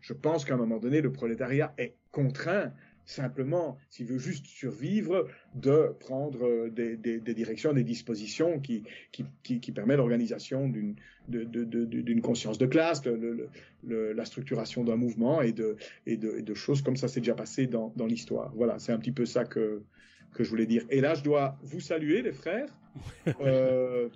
je 0.00 0.12
pense 0.12 0.44
qu'à 0.44 0.54
un 0.54 0.58
moment 0.58 0.78
donné 0.78 1.00
le 1.00 1.10
prolétariat 1.10 1.72
est 1.78 1.94
contraint 2.12 2.72
simplement, 3.06 3.78
s'il 3.88 4.04
veut 4.04 4.18
juste 4.18 4.44
survivre, 4.44 5.26
de 5.54 5.94
prendre 5.98 6.68
des, 6.68 6.94
des, 6.98 7.20
directions, 7.34 7.72
des 7.72 7.82
dispositions 7.82 8.60
qui, 8.60 8.82
qui, 9.12 9.24
qui, 9.42 9.60
qui 9.60 9.72
permettent 9.72 9.96
l'organisation 9.96 10.68
d'une 10.68 10.94
de, 11.26 12.20
conscience 12.20 12.58
de 12.58 12.66
classe, 12.66 13.02
la 13.82 14.24
structuration 14.26 14.84
d'un 14.84 14.96
mouvement 14.96 15.40
et 15.40 15.52
de, 15.52 15.76
et, 16.04 16.18
de, 16.18 16.36
et 16.36 16.42
de 16.42 16.54
choses 16.54 16.82
comme 16.82 16.96
ça 16.96 17.08
s'est 17.08 17.20
déjà 17.20 17.34
passé 17.34 17.66
dans, 17.66 17.94
dans 17.96 18.06
l'histoire. 18.06 18.52
Voilà, 18.54 18.78
c'est 18.78 18.92
un 18.92 18.98
petit 18.98 19.12
peu 19.12 19.24
ça 19.24 19.46
que, 19.46 19.82
que 20.32 20.44
je 20.44 20.50
voulais 20.50 20.66
dire. 20.66 20.84
Et 20.90 21.00
là, 21.00 21.14
je 21.14 21.22
dois 21.22 21.56
vous 21.62 21.80
saluer, 21.80 22.22
les 22.22 22.32
frères, 22.32 22.68
euh, 23.40 24.08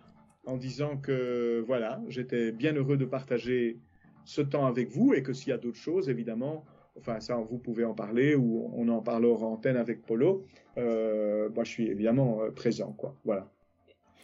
en 0.47 0.57
disant 0.57 0.97
que 0.97 1.63
voilà, 1.67 2.01
j'étais 2.09 2.53
bien 2.53 2.73
heureux 2.75 2.97
de 2.97 3.05
partager 3.05 3.79
ce 4.25 4.41
temps 4.41 4.67
avec 4.67 4.91
vous 4.91 5.15
et 5.15 5.23
que 5.23 5.33
s'il 5.33 5.49
y 5.49 5.53
a 5.53 5.59
d'autres 5.59 5.79
choses, 5.79 6.09
évidemment, 6.09 6.65
enfin 6.99 7.21
ça, 7.21 7.37
vous 7.37 7.59
pouvez 7.59 7.85
en 7.85 7.95
parler 7.95 8.35
ou 8.35 8.71
on 8.75 8.89
en 8.89 9.01
parlera 9.01 9.47
en 9.47 9.53
antenne 9.55 9.77
avec 9.77 10.03
Polo. 10.03 10.45
Euh, 10.79 11.49
moi, 11.55 11.65
je 11.65 11.71
suis 11.71 11.89
évidemment 11.89 12.43
euh, 12.43 12.51
présent, 12.51 12.93
quoi. 12.93 13.15
Voilà. 13.25 13.49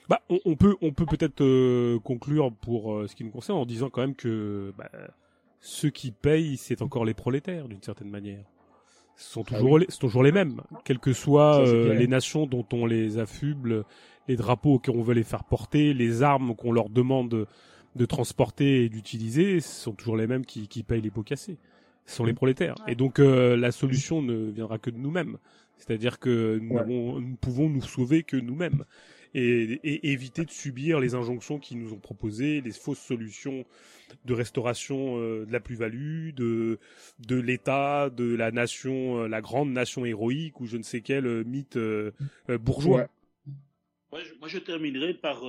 Bah, 0.09 0.23
on, 0.31 0.39
on 0.45 0.57
peut, 0.57 0.77
on 0.81 0.93
peut 0.93 1.05
peut-être 1.05 1.43
euh, 1.43 1.99
conclure 2.01 2.53
pour 2.53 3.03
ce 3.07 3.15
qui 3.15 3.25
nous 3.25 3.31
concerne 3.31 3.59
en 3.59 3.67
disant 3.67 3.91
quand 3.91 4.01
même 4.01 4.15
que 4.15 4.73
bah, 4.79 4.91
ceux 5.61 5.91
qui 5.91 6.13
payent, 6.13 6.57
c'est 6.57 6.81
encore 6.81 7.05
les 7.05 7.15
prolétaires 7.15 7.69
d'une 7.69 7.83
certaine 7.83 8.09
manière 8.09 8.45
sont 9.19 9.43
toujours, 9.43 9.71
ah 9.71 9.75
oui. 9.75 9.85
les, 9.87 9.93
sont 9.93 10.01
toujours 10.01 10.23
les 10.23 10.33
mêmes, 10.33 10.61
quelles 10.85 10.99
que 10.99 11.13
soient 11.13 11.61
euh, 11.61 11.95
les 11.95 12.07
nations 12.07 12.47
dont 12.47 12.67
on 12.73 12.87
les 12.87 13.19
affuble, 13.19 13.85
les 14.29 14.37
drapeaux 14.37 14.79
qu'on 14.79 15.03
veut 15.03 15.15
les 15.15 15.25
faire 15.25 15.45
porter, 15.45 15.93
les 15.95 16.23
armes 16.23 16.55
qu'on 16.55 16.73
leur 16.73 16.89
demande 16.89 17.47
de, 17.97 18.07
transporter 18.07 18.85
et 18.85 18.89
d'utiliser, 18.89 19.61
ce 19.61 19.83
sont 19.83 19.93
toujours 19.93 20.17
les 20.17 20.29
mêmes 20.29 20.47
qui, 20.47 20.69
qui 20.69 20.85
payent 20.85 21.01
les 21.01 21.11
pots 21.11 21.25
cassés. 21.25 21.59
Ce 22.07 22.15
sont 22.15 22.25
les 22.25 22.33
prolétaires. 22.33 22.77
Ouais. 22.87 22.93
Et 22.93 22.95
donc 22.95 23.19
euh, 23.19 23.57
la 23.57 23.73
solution 23.73 24.23
ne 24.23 24.51
viendra 24.51 24.79
que 24.79 24.91
de 24.91 24.97
nous-mêmes. 24.97 25.39
C'est-à-dire 25.79 26.19
que 26.21 26.59
nous, 26.63 26.75
ouais. 26.75 26.81
avons, 26.81 27.21
nous 27.21 27.37
pouvons 27.37 27.69
nous 27.69 27.83
sauver 27.83 28.23
que 28.23 28.37
nous-mêmes. 28.37 28.85
Et, 29.35 29.81
et, 29.85 30.13
éviter 30.13 30.45
de 30.45 30.51
subir 30.51 31.01
les 31.01 31.15
injonctions 31.15 31.59
qui 31.59 31.77
nous 31.77 31.93
ont 31.93 31.99
proposées, 31.99 32.61
les 32.61 32.73
fausses 32.73 32.99
solutions 32.99 33.65
de 34.25 34.35
restauration 34.35 35.19
euh, 35.19 35.45
de 35.45 35.53
la 35.53 35.61
plus-value, 35.61 36.31
de 36.33 36.79
de 37.27 37.37
l'État, 37.37 38.11
de 38.11 38.35
la 38.35 38.51
nation, 38.51 39.23
euh, 39.23 39.29
la 39.29 39.41
grande 39.41 39.71
nation 39.71 40.05
héroïque 40.05 40.61
ou 40.61 40.67
je 40.67 40.77
ne 40.77 40.83
sais 40.83 41.01
quel 41.01 41.27
euh, 41.27 41.45
mythe 41.45 41.77
euh, 41.77 42.13
euh, 42.49 42.59
bourgeois. 42.59 43.01
Ouais. 43.01 43.09
Moi, 44.13 44.21
je, 44.23 44.35
moi, 44.39 44.49
je 44.49 44.59
terminerai 44.59 45.15
par 45.15 45.43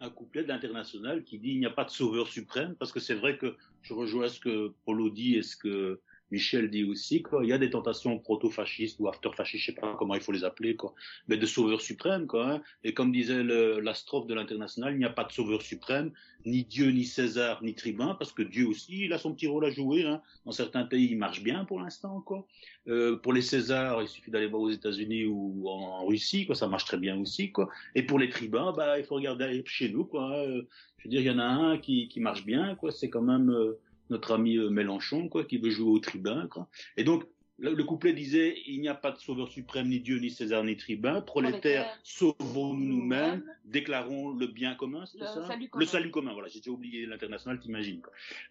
un 0.00 0.10
couplet 0.10 0.42
de 0.42 0.48
l'international 0.48 1.24
qui 1.24 1.38
dit 1.38 1.50
il 1.50 1.60
n'y 1.60 1.66
a 1.66 1.70
pas 1.70 1.84
de 1.84 1.90
sauveur 1.90 2.28
suprême 2.28 2.74
parce 2.78 2.90
que 2.90 3.00
c'est 3.00 3.14
vrai 3.14 3.36
que 3.36 3.54
je 3.82 3.92
rejoins 3.92 4.28
ce 4.28 4.40
que 4.40 4.72
Polo 4.86 5.10
dit 5.10 5.36
et 5.36 5.42
ce 5.42 5.56
que 5.56 6.00
Michel 6.30 6.70
dit 6.70 6.84
aussi, 6.84 7.22
quoi. 7.22 7.42
Il 7.42 7.48
y 7.48 7.52
a 7.52 7.58
des 7.58 7.70
tentations 7.70 8.18
proto-fascistes 8.18 8.98
ou 9.00 9.08
after-fascistes, 9.08 9.64
je 9.64 9.66
sais 9.72 9.80
pas 9.80 9.94
comment 9.98 10.14
il 10.14 10.20
faut 10.20 10.32
les 10.32 10.44
appeler, 10.44 10.76
quoi. 10.76 10.94
Mais 11.26 11.38
de 11.38 11.46
sauveur 11.46 11.80
suprême, 11.80 12.26
quoi. 12.26 12.52
Hein. 12.52 12.62
Et 12.84 12.92
comme 12.92 13.12
disait 13.12 13.42
le, 13.42 13.80
la 13.80 13.94
strophe 13.94 14.26
de 14.26 14.34
l'international, 14.34 14.92
il 14.92 14.98
n'y 14.98 15.04
a 15.04 15.10
pas 15.10 15.24
de 15.24 15.32
sauveur 15.32 15.62
suprême, 15.62 16.12
ni 16.44 16.64
Dieu, 16.64 16.90
ni 16.90 17.04
César, 17.04 17.62
ni 17.62 17.74
tribun, 17.74 18.14
parce 18.14 18.32
que 18.32 18.42
Dieu 18.42 18.66
aussi, 18.66 19.04
il 19.06 19.12
a 19.12 19.18
son 19.18 19.34
petit 19.34 19.46
rôle 19.46 19.64
à 19.64 19.70
jouer. 19.70 20.04
Hein. 20.04 20.20
Dans 20.44 20.52
certains 20.52 20.84
pays, 20.84 21.08
il 21.10 21.18
marche 21.18 21.42
bien 21.42 21.64
pour 21.64 21.80
l'instant, 21.80 22.20
quoi. 22.20 22.46
Euh, 22.88 23.16
pour 23.16 23.32
les 23.32 23.42
Césars, 23.42 24.02
il 24.02 24.08
suffit 24.08 24.30
d'aller 24.30 24.46
voir 24.46 24.62
aux 24.62 24.70
États-Unis 24.70 25.26
ou 25.26 25.68
en, 25.68 26.06
Russie, 26.06 26.46
quoi. 26.46 26.54
Ça 26.54 26.68
marche 26.68 26.84
très 26.84 26.98
bien 26.98 27.18
aussi, 27.18 27.52
quoi. 27.52 27.68
Et 27.94 28.02
pour 28.02 28.18
les 28.18 28.28
tribuns, 28.28 28.72
bah, 28.76 28.98
il 28.98 29.04
faut 29.04 29.14
regarder 29.14 29.62
chez 29.66 29.88
nous, 29.88 30.04
quoi. 30.04 30.24
Hein. 30.24 30.62
Je 30.98 31.04
veux 31.04 31.10
dire, 31.10 31.20
il 31.20 31.26
y 31.26 31.30
en 31.30 31.38
a 31.38 31.44
un 31.44 31.78
qui, 31.78 32.08
qui 32.08 32.20
marche 32.20 32.44
bien, 32.44 32.74
quoi. 32.74 32.90
C'est 32.90 33.08
quand 33.08 33.22
même 33.22 33.50
euh, 33.50 33.78
notre 34.10 34.32
ami 34.32 34.56
euh, 34.56 34.70
Mélenchon, 34.70 35.28
quoi, 35.28 35.44
qui 35.44 35.58
veut 35.58 35.70
jouer 35.70 35.90
au 35.90 35.98
tribun, 35.98 36.46
quoi. 36.48 36.68
Et 36.96 37.04
donc, 37.04 37.24
le, 37.60 37.82
couplet 37.82 38.12
disait 38.12 38.56
il 38.66 38.80
n'y 38.80 38.88
a 38.88 38.94
pas 38.94 39.10
de 39.10 39.18
sauveur 39.18 39.48
suprême, 39.48 39.88
ni 39.88 39.98
Dieu, 39.98 40.18
ni 40.18 40.30
César, 40.30 40.62
ni 40.62 40.76
tribun. 40.76 41.20
Prolétaires, 41.20 41.86
sauvons-nous 42.04 42.84
nous-mêmes, 42.84 43.42
déclarons 43.64 44.30
le 44.30 44.46
bien 44.46 44.74
commun, 44.74 45.04
c'est 45.06 45.18
ça? 45.18 45.44
salut 45.46 45.68
Le 45.74 45.86
salut 45.86 46.10
commun, 46.10 46.32
voilà. 46.32 46.48
J'ai 46.48 46.60
déjà 46.60 46.70
oublié 46.70 47.06
l'international, 47.06 47.58
t'imagines. 47.58 48.00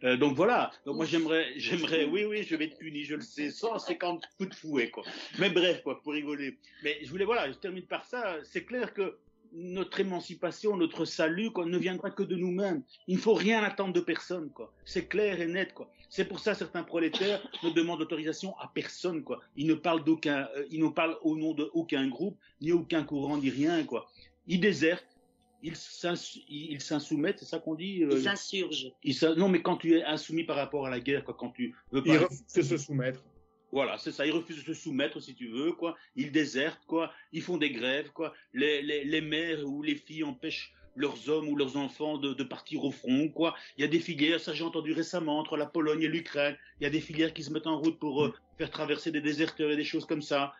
Euh, 0.03 0.17
donc 0.17 0.35
voilà. 0.35 0.71
Donc 0.85 0.97
moi 0.97 1.05
j'aimerais, 1.05 1.53
j'aimerais, 1.55 2.05
oui, 2.05 2.25
oui, 2.25 2.43
je 2.43 2.55
vais 2.55 2.65
être 2.65 2.77
puni, 2.77 3.03
je 3.03 3.15
le 3.15 3.21
sais, 3.21 3.49
150 3.49 4.25
coups 4.37 4.49
de 4.49 4.55
fouet, 4.55 4.89
quoi. 4.89 5.03
Mais 5.39 5.49
bref, 5.49 5.81
quoi, 5.83 6.01
pour 6.01 6.11
rigoler. 6.13 6.57
Mais 6.83 6.99
je 7.01 7.09
voulais, 7.09 7.25
voilà, 7.25 7.49
je 7.49 7.57
termine 7.57 7.85
par 7.85 8.03
ça. 8.03 8.37
C'est 8.43 8.65
clair 8.65 8.93
que 8.93 9.17
notre 9.53 9.99
émancipation, 9.99 10.77
notre 10.77 11.05
salut, 11.05 11.51
quoi, 11.51 11.65
ne 11.65 11.77
viendra 11.77 12.11
que 12.11 12.23
de 12.23 12.35
nous-mêmes. 12.35 12.83
Il 13.07 13.15
ne 13.15 13.21
faut 13.21 13.33
rien 13.33 13.63
attendre 13.63 13.93
de 13.93 13.99
personne, 13.99 14.49
quoi. 14.51 14.73
C'est 14.85 15.07
clair 15.07 15.41
et 15.41 15.47
net, 15.47 15.73
quoi. 15.73 15.91
C'est 16.09 16.25
pour 16.25 16.39
ça 16.39 16.55
certains 16.55 16.83
prolétaires 16.83 17.41
ne 17.63 17.69
demandent 17.69 18.01
autorisation 18.01 18.57
à 18.59 18.71
personne, 18.73 19.23
quoi. 19.23 19.41
Ils 19.55 19.67
ne 19.67 19.73
parlent 19.73 20.03
d'aucun, 20.03 20.47
euh, 20.55 20.65
ils 20.71 20.81
ne 20.81 20.89
parlent 20.89 21.17
au 21.21 21.35
nom 21.37 21.53
d'aucun 21.53 22.07
groupe, 22.07 22.37
ni 22.61 22.71
aucun 22.71 23.03
courant, 23.03 23.37
ni 23.37 23.49
rien, 23.49 23.83
quoi. 23.83 24.09
Ils 24.47 24.59
désertent, 24.59 25.17
ils 25.63 25.75
s'insoumettent, 25.75 27.39
c'est 27.39 27.45
ça 27.45 27.59
qu'on 27.59 27.75
dit 27.75 28.03
euh, 28.03 28.11
Ils 28.11 28.23
s'insurgent. 28.23 28.93
non, 29.37 29.49
mais 29.49 29.61
quand 29.61 29.77
tu 29.77 29.97
es 29.97 30.03
insoumis 30.03 30.43
par 30.43 30.55
rapport 30.55 30.85
à 30.85 30.89
la 30.89 30.99
guerre, 30.99 31.23
quoi, 31.25 31.35
quand 31.37 31.49
tu 31.49 31.75
veux 31.91 32.03
pas... 32.03 32.13
Ils 32.13 32.17
refusent 32.19 32.53
de 32.55 32.61
se 32.61 32.77
soumettre. 32.77 33.23
Voilà, 33.71 33.97
c'est 33.97 34.11
ça. 34.11 34.25
Ils 34.25 34.31
refusent 34.31 34.63
de 34.63 34.73
se 34.73 34.81
soumettre, 34.81 35.21
si 35.21 35.35
tu 35.35 35.47
veux, 35.47 35.73
quoi. 35.73 35.97
Ils 36.15 36.31
désertent, 36.31 36.85
quoi. 36.85 37.11
Ils 37.33 37.41
font 37.41 37.57
des 37.57 37.71
grèves, 37.71 38.11
quoi. 38.11 38.33
Les, 38.53 38.81
les, 38.81 39.03
les 39.03 39.21
mères 39.21 39.65
ou 39.65 39.83
les 39.83 39.95
filles 39.95 40.23
empêchent 40.23 40.73
leurs 40.97 41.29
hommes 41.29 41.47
ou 41.47 41.55
leurs 41.55 41.77
enfants 41.77 42.17
de, 42.17 42.33
de, 42.33 42.43
partir 42.43 42.83
au 42.83 42.91
front, 42.91 43.29
quoi. 43.29 43.55
Il 43.77 43.81
y 43.81 43.83
a 43.83 43.87
des 43.87 43.99
filières, 43.99 44.39
ça 44.39 44.53
j'ai 44.53 44.63
entendu 44.63 44.93
récemment, 44.93 45.37
entre 45.39 45.55
la 45.55 45.65
Pologne 45.65 46.01
et 46.01 46.07
l'Ukraine. 46.07 46.57
Il 46.79 46.83
y 46.83 46.87
a 46.87 46.89
des 46.89 47.01
filières 47.01 47.33
qui 47.33 47.43
se 47.43 47.51
mettent 47.51 47.67
en 47.67 47.77
route 47.77 47.99
pour 47.99 48.25
euh, 48.25 48.33
faire 48.57 48.71
traverser 48.71 49.11
des 49.11 49.21
déserteurs 49.21 49.71
et 49.71 49.75
des 49.75 49.85
choses 49.85 50.05
comme 50.05 50.23
ça. 50.23 50.53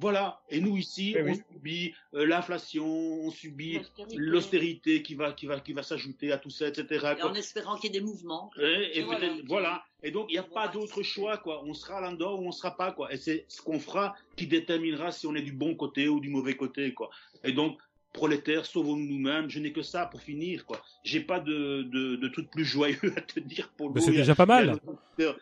Voilà. 0.00 0.40
Et 0.50 0.60
nous 0.60 0.76
ici, 0.76 1.16
on 1.18 1.34
subit 1.34 1.94
euh, 2.14 2.26
l'inflation, 2.26 2.86
on 2.86 3.30
subit 3.30 3.80
l'austérité 4.16 5.02
qui 5.02 5.14
va, 5.14 5.32
qui 5.32 5.46
va, 5.46 5.60
qui 5.60 5.72
va 5.72 5.82
s'ajouter 5.82 6.32
à 6.32 6.38
tout 6.38 6.50
ça, 6.50 6.68
etc. 6.68 7.14
Et 7.18 7.22
en 7.22 7.34
espérant 7.34 7.76
qu'il 7.76 7.92
y 7.92 7.96
ait 7.96 8.00
des 8.00 8.04
mouvements. 8.04 8.50
Et, 8.60 9.04
voilà. 9.46 9.84
Et 10.02 10.10
donc, 10.10 10.26
il 10.28 10.32
n'y 10.32 10.38
a 10.38 10.42
pas 10.42 10.68
d'autre 10.68 11.02
choix, 11.02 11.38
quoi. 11.38 11.62
On 11.64 11.74
sera 11.74 12.00
là-dedans 12.00 12.34
ou 12.38 12.46
on 12.46 12.52
sera 12.52 12.76
pas, 12.76 12.92
quoi. 12.92 13.12
Et 13.12 13.16
c'est 13.16 13.44
ce 13.48 13.62
qu'on 13.62 13.78
fera 13.78 14.14
qui 14.36 14.46
déterminera 14.46 15.12
si 15.12 15.26
on 15.26 15.34
est 15.34 15.42
du 15.42 15.52
bon 15.52 15.74
côté 15.74 16.08
ou 16.08 16.20
du 16.20 16.28
mauvais 16.28 16.56
côté, 16.56 16.92
quoi. 16.92 17.10
Et 17.42 17.52
donc, 17.52 17.78
prolétaires, 18.14 18.64
sauvons-nous 18.64 19.04
nous-mêmes. 19.06 19.50
Je 19.50 19.58
n'ai 19.58 19.72
que 19.72 19.82
ça 19.82 20.06
pour 20.06 20.22
finir, 20.22 20.64
quoi. 20.64 20.80
J'ai 21.02 21.20
pas 21.20 21.40
de, 21.40 21.82
de, 21.82 22.16
de 22.16 22.28
truc 22.28 22.48
plus 22.50 22.64
joyeux 22.64 22.98
à 23.16 23.20
te 23.20 23.40
dire 23.40 23.68
pour 23.76 23.90
le. 23.90 24.00
C'est 24.00 24.12
déjà 24.12 24.34
pas 24.34 24.46
mal. 24.46 24.78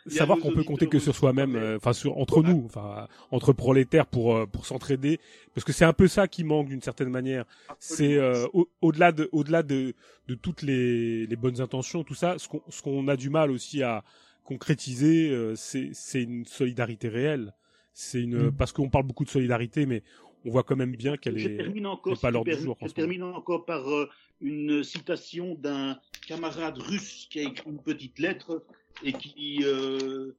Savoir 0.09 0.39
qu'on 0.41 0.51
peut 0.51 0.65
compter 0.65 0.89
que 0.89 0.99
sur 0.99 1.15
soi-même, 1.15 1.55
euh, 1.55 1.76
enfin 1.76 1.92
sur 1.92 2.18
entre 2.18 2.42
nous, 2.42 2.62
enfin 2.65 3.07
entre 3.31 3.52
prolétaires 3.52 4.07
pour 4.07 4.34
euh, 4.34 4.47
pour 4.47 4.67
s'entraider, 4.67 5.20
parce 5.55 5.65
que 5.65 5.73
c'est 5.73 5.84
un 5.84 5.92
peu 5.92 6.09
ça 6.09 6.26
qui 6.26 6.42
manque 6.42 6.68
d'une 6.68 6.83
certaine 6.83 7.10
manière. 7.10 7.44
C'est 7.78 8.17
euh, 8.17 8.47
au-delà 8.81 9.12
de 9.12 9.28
au-delà 9.31 9.62
de 9.62 9.94
de 10.26 10.34
toutes 10.34 10.62
les 10.62 11.26
les 11.26 11.36
bonnes 11.36 11.60
intentions, 11.60 12.02
tout 12.02 12.15
ça, 12.15 12.39
ce 12.39 12.49
qu'on 12.49 12.62
ce 12.68 12.83
qu'on 12.83 13.07
a 13.07 13.17
du 13.17 13.31
mal 13.31 13.51
aussi 13.52 13.83
à 13.83 14.02
concrétiser, 14.44 15.55
c'est 15.55 15.91
c'est 15.92 16.23
une 16.23 16.47
solidarité 16.47 17.09
réelle. 17.09 17.55
C'est 17.94 18.23
une 18.23 18.47
mm. 18.47 18.52
parce 18.52 18.73
qu'on 18.73 18.89
parle 18.89 19.05
beaucoup 19.05 19.25
de 19.25 19.31
solidarité, 19.31 19.84
mais 19.84 20.02
on 20.44 20.50
voit 20.50 20.62
quand 20.62 20.76
même 20.76 20.96
bien 20.96 21.16
qu'elle 21.16 21.38
est, 21.38 22.20
pas 22.20 22.30
l'ordre 22.30 22.54
du 22.54 22.60
jour. 22.60 22.76
Je 22.80 22.88
termine 22.88 23.22
encore 23.22 23.64
par 23.64 23.88
euh, 23.88 24.08
une 24.40 24.82
citation 24.82 25.54
d'un 25.54 25.98
camarade 26.26 26.78
russe 26.78 27.28
qui 27.30 27.40
a 27.40 27.42
écrit 27.42 27.70
une 27.70 27.82
petite 27.82 28.18
lettre 28.18 28.64
et 29.04 29.12
qui, 29.12 29.60
euh, 29.62 30.32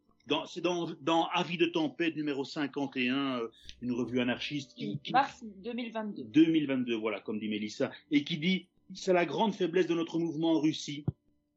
c'est 0.48 0.62
dans, 0.62 0.90
dans, 1.02 1.28
Avis 1.34 1.58
de 1.58 1.66
tempête 1.66 2.16
numéro 2.16 2.44
51, 2.44 3.40
euh, 3.40 3.48
une 3.82 3.92
revue 3.92 4.20
anarchiste. 4.20 4.74
Qui, 4.76 5.00
Mars 5.12 5.44
2022. 5.64 6.24
2022, 6.24 6.96
voilà, 6.96 7.20
comme 7.20 7.40
dit 7.40 7.50
Mélissa, 7.50 7.92
et 8.12 8.24
qui 8.24 8.38
dit 8.38 8.68
c'est 8.94 9.14
la 9.14 9.26
grande 9.26 9.56
faiblesse 9.56 9.88
de 9.88 9.96
notre 9.96 10.20
mouvement 10.20 10.54
en 10.54 10.60
Russie 10.60 11.06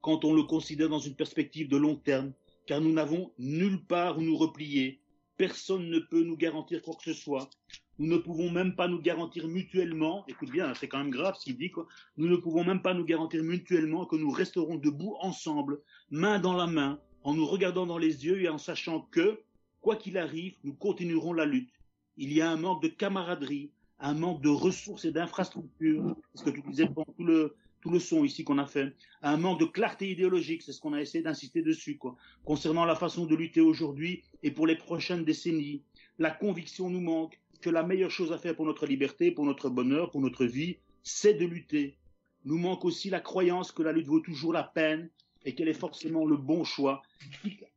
quand 0.01 0.25
on 0.25 0.35
le 0.35 0.45
considère 0.45 0.89
dans 0.89 1.01
une 1.01 1.17
perspective 1.17 1.69
de 1.69 1.77
long 1.77 1.97
terme, 1.97 2.33
car 2.67 2.81
nous 2.81 2.93
n'avons 2.93 3.33
nulle 3.39 3.83
part 3.85 4.19
où 4.19 4.23
nous 4.23 4.37
replier. 4.37 5.01
Personne 5.37 5.91
ne 5.91 5.99
peut 5.99 6.23
nous 6.23 6.37
garantir 6.37 6.81
quoi 6.81 6.95
que 6.95 7.13
ce 7.13 7.13
soit. 7.13 7.51
Nous 7.99 8.09
ne 8.09 8.19
pouvons 8.19 8.51
même 8.51 8.75
pas 8.75 8.89
nous 8.89 9.01
garantir 9.01 9.49
mutuellement, 9.49 10.25
écoute 10.29 10.51
bien, 10.51 10.75
c'est 10.75 10.87
quand 10.87 10.99
même 10.99 11.11
grave 11.11 11.37
ce 11.39 11.45
qu'il 11.45 11.57
dit, 11.57 11.71
quoi. 11.71 11.87
Nous 12.19 12.29
ne 12.29 12.37
pouvons 12.37 12.63
même 12.63 12.83
pas 12.83 12.93
nous 12.93 13.05
garantir 13.05 13.43
mutuellement 13.43 14.05
que 14.05 14.17
nous 14.17 14.31
resterons 14.31 14.77
debout 14.77 15.17
ensemble, 15.21 15.81
main 16.11 16.39
dans 16.39 16.55
la 16.55 16.67
main, 16.67 17.01
en 17.23 17.35
nous 17.35 17.47
regardant 17.47 17.87
dans 17.87 17.99
les 17.99 18.27
yeux 18.27 18.43
et 18.43 18.49
en 18.51 18.59
sachant 18.59 19.01
que, 19.11 19.41
quoi 19.81 19.97
qu'il 19.97 20.19
arrive, 20.19 20.55
nous 20.63 20.75
continuerons 20.75 21.33
la 21.33 21.47
lutte. 21.47 21.73
Il 22.19 22.33
y 22.33 22.43
a 22.43 22.51
un 22.51 22.57
manque 22.57 22.83
de 22.83 22.89
camaraderie, 22.89 23.71
un 23.99 24.15
manque 24.15 24.43
de 24.43 24.51
ressources 24.51 25.07
et 25.07 25.13
d'infrastructures, 25.13 26.15
ce 26.35 26.45
que 26.45 26.51
tout 26.51 27.25
le, 27.25 27.55
tout 27.81 27.91
le 27.91 27.99
son 27.99 28.25
ici 28.25 28.45
qu'on 28.45 28.59
a 28.59 28.67
fait, 28.67 28.95
un 29.23 29.39
manque 29.39 29.61
de 29.61 29.65
clarté 29.65 30.11
idéologique, 30.11 30.63
c'est 30.63 30.73
ce 30.73 30.81
qu'on 30.81 30.93
a 30.93 31.01
essayé 31.01 31.25
d'insister 31.25 31.63
dessus, 31.63 31.97
quoi, 31.97 32.17
concernant 32.45 32.85
la 32.85 32.95
façon 32.95 33.27
de 33.27 33.35
lutter 33.35 33.61
aujourd'hui 33.61 34.23
et 34.43 34.51
pour 34.51 34.67
les 34.67 34.77
prochaines 34.77 35.25
décennies. 35.25 35.83
La 36.19 36.31
conviction 36.31 36.91
nous 36.91 37.01
manque, 37.01 37.39
que 37.59 37.71
la 37.71 37.83
meilleure 37.83 38.11
chose 38.11 38.33
à 38.33 38.39
faire 38.39 38.55
pour 38.55 38.67
notre 38.67 38.87
liberté, 38.87 39.31
pour 39.31 39.45
notre 39.45 39.69
bonheur, 39.69 40.11
pour 40.11 40.21
notre 40.21 40.45
vie, 40.45 40.77
c'est 41.03 41.35
de 41.35 41.45
lutter. 41.45 41.97
Nous 42.45 42.59
manque 42.59 42.85
aussi 42.85 43.11
la 43.11 43.21
croyance 43.21 43.73
que 43.73 43.83
la 43.83 43.93
lutte 43.93 44.07
vaut 44.07 44.21
toujours 44.21 44.53
la 44.53 44.63
peine 44.63 45.09
et 45.45 45.55
qu'elle 45.55 45.69
est 45.69 45.75
forcément 45.75 46.27
le 46.27 46.37
bon 46.37 46.65
choix, 46.65 47.03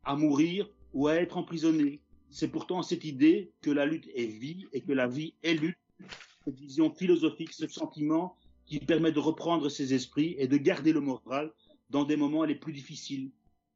à 0.03 0.15
mourir 0.15 0.67
ou 0.93 1.07
à 1.07 1.15
être 1.15 1.37
emprisonné. 1.37 2.01
C'est 2.29 2.47
pourtant 2.47 2.81
cette 2.81 3.05
idée 3.05 3.51
que 3.61 3.71
la 3.71 3.85
lutte 3.85 4.09
est 4.15 4.25
vie 4.25 4.67
et 4.73 4.81
que 4.81 4.91
la 4.91 5.07
vie 5.07 5.33
est 5.43 5.53
lutte, 5.53 5.77
cette 6.45 6.59
vision 6.59 6.93
philosophique, 6.93 7.53
ce 7.53 7.67
sentiment 7.67 8.35
qui 8.65 8.79
permet 8.79 9.11
de 9.11 9.19
reprendre 9.19 9.69
ses 9.69 9.93
esprits 9.93 10.35
et 10.37 10.47
de 10.47 10.57
garder 10.57 10.93
le 10.93 11.01
moral 11.01 11.51
dans 11.89 12.03
des 12.03 12.15
moments 12.15 12.43
les 12.43 12.55
plus 12.55 12.73
difficiles. 12.73 13.31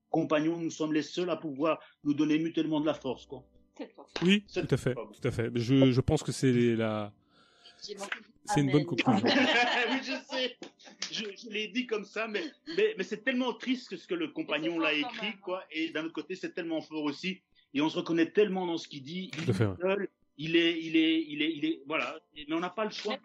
Compagnons, 0.09 0.57
nous 0.57 0.69
sommes 0.69 0.93
les 0.93 1.01
seuls 1.01 1.31
à 1.31 1.35
pouvoir 1.35 1.79
nous 2.03 2.13
donner 2.13 2.37
mutuellement 2.37 2.79
de 2.79 2.85
la 2.85 2.93
force. 2.93 3.25
Quoi. 3.25 3.43
Oui, 4.21 4.45
tout 4.53 4.67
à 4.69 4.77
fait, 4.77 4.93
tout 4.93 5.27
à 5.27 5.31
fait. 5.31 5.51
Je, 5.55 5.91
je 5.91 6.01
pense 6.01 6.23
que 6.23 6.31
c'est 6.31 6.75
la. 6.75 7.11
C'est 8.45 8.61
une 8.61 8.71
bonne 8.71 8.85
conclusion. 8.85 9.25
oui, 9.91 9.99
je 10.01 10.13
sais. 10.29 10.57
Je, 11.11 11.23
je 11.35 11.49
l'ai 11.49 11.67
dit 11.67 11.85
comme 11.85 12.05
ça, 12.05 12.27
mais, 12.27 12.43
mais, 12.77 12.93
mais 12.97 13.03
c'est 13.03 13.23
tellement 13.23 13.53
triste 13.53 13.95
ce 13.95 14.07
que 14.07 14.15
le 14.15 14.29
compagnon 14.29 14.79
l'a 14.79 14.93
écrit, 14.93 15.37
quoi. 15.41 15.63
Et 15.71 15.89
d'un 15.89 16.05
autre 16.05 16.13
côté, 16.13 16.35
c'est 16.35 16.53
tellement 16.53 16.81
fort 16.81 17.03
aussi. 17.03 17.41
Et 17.73 17.81
on 17.81 17.89
se 17.89 17.97
reconnaît 17.97 18.31
tellement 18.31 18.65
dans 18.67 18.77
ce 18.77 18.87
qu'il 18.87 19.03
dit. 19.03 19.31
Il, 19.37 19.49
est 19.49 19.53
seul, 19.53 20.09
il 20.37 20.55
est, 20.55 20.79
il 20.79 20.95
est, 20.95 21.25
il 21.27 21.41
est, 21.41 21.51
il 21.55 21.65
est, 21.65 21.81
voilà. 21.87 22.19
Mais 22.35 22.45
on 22.53 22.59
n'a 22.59 22.69
pas 22.69 22.85
le 22.85 22.91
choix. 22.91 23.15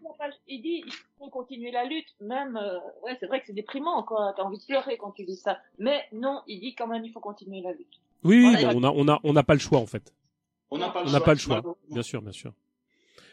Il 0.47 0.63
dit, 0.63 0.85
il 0.87 0.93
faut 1.19 1.29
continuer 1.29 1.71
la 1.71 1.85
lutte. 1.85 2.15
Même, 2.21 2.57
euh, 2.57 2.79
ouais, 3.05 3.17
c'est 3.21 3.27
vrai 3.27 3.41
que 3.41 3.47
c'est 3.47 3.53
déprimant, 3.53 4.03
quoi. 4.03 4.33
T'as 4.37 4.43
envie 4.43 4.59
de 4.59 4.65
pleurer 4.65 4.97
quand 4.99 5.13
tu 5.13 5.25
dis 5.25 5.37
ça. 5.37 5.59
Mais 5.79 6.05
non, 6.13 6.43
il 6.47 6.61
dit 6.61 6.75
quand 6.75 6.87
même, 6.87 7.05
il 7.05 7.13
faut 7.13 7.21
continuer 7.21 7.61
la 7.61 7.73
lutte. 7.73 8.01
Oui, 8.25 8.45
oui, 8.45 8.65
on 8.65 8.83
a, 8.83 8.91
on 8.91 9.09
a, 9.09 9.21
on 9.23 9.33
n'a 9.33 9.43
pas 9.43 9.55
le 9.55 9.61
choix, 9.61 9.79
en 9.79 9.87
fait. 9.87 10.13
On 10.71 10.79
n'a 10.79 10.91
pas, 10.91 11.03
le, 11.03 11.39
choix. 11.39 11.63
Bien 11.91 12.03
sûr, 12.03 12.21
bien 12.21 12.33
sûr. 12.33 12.53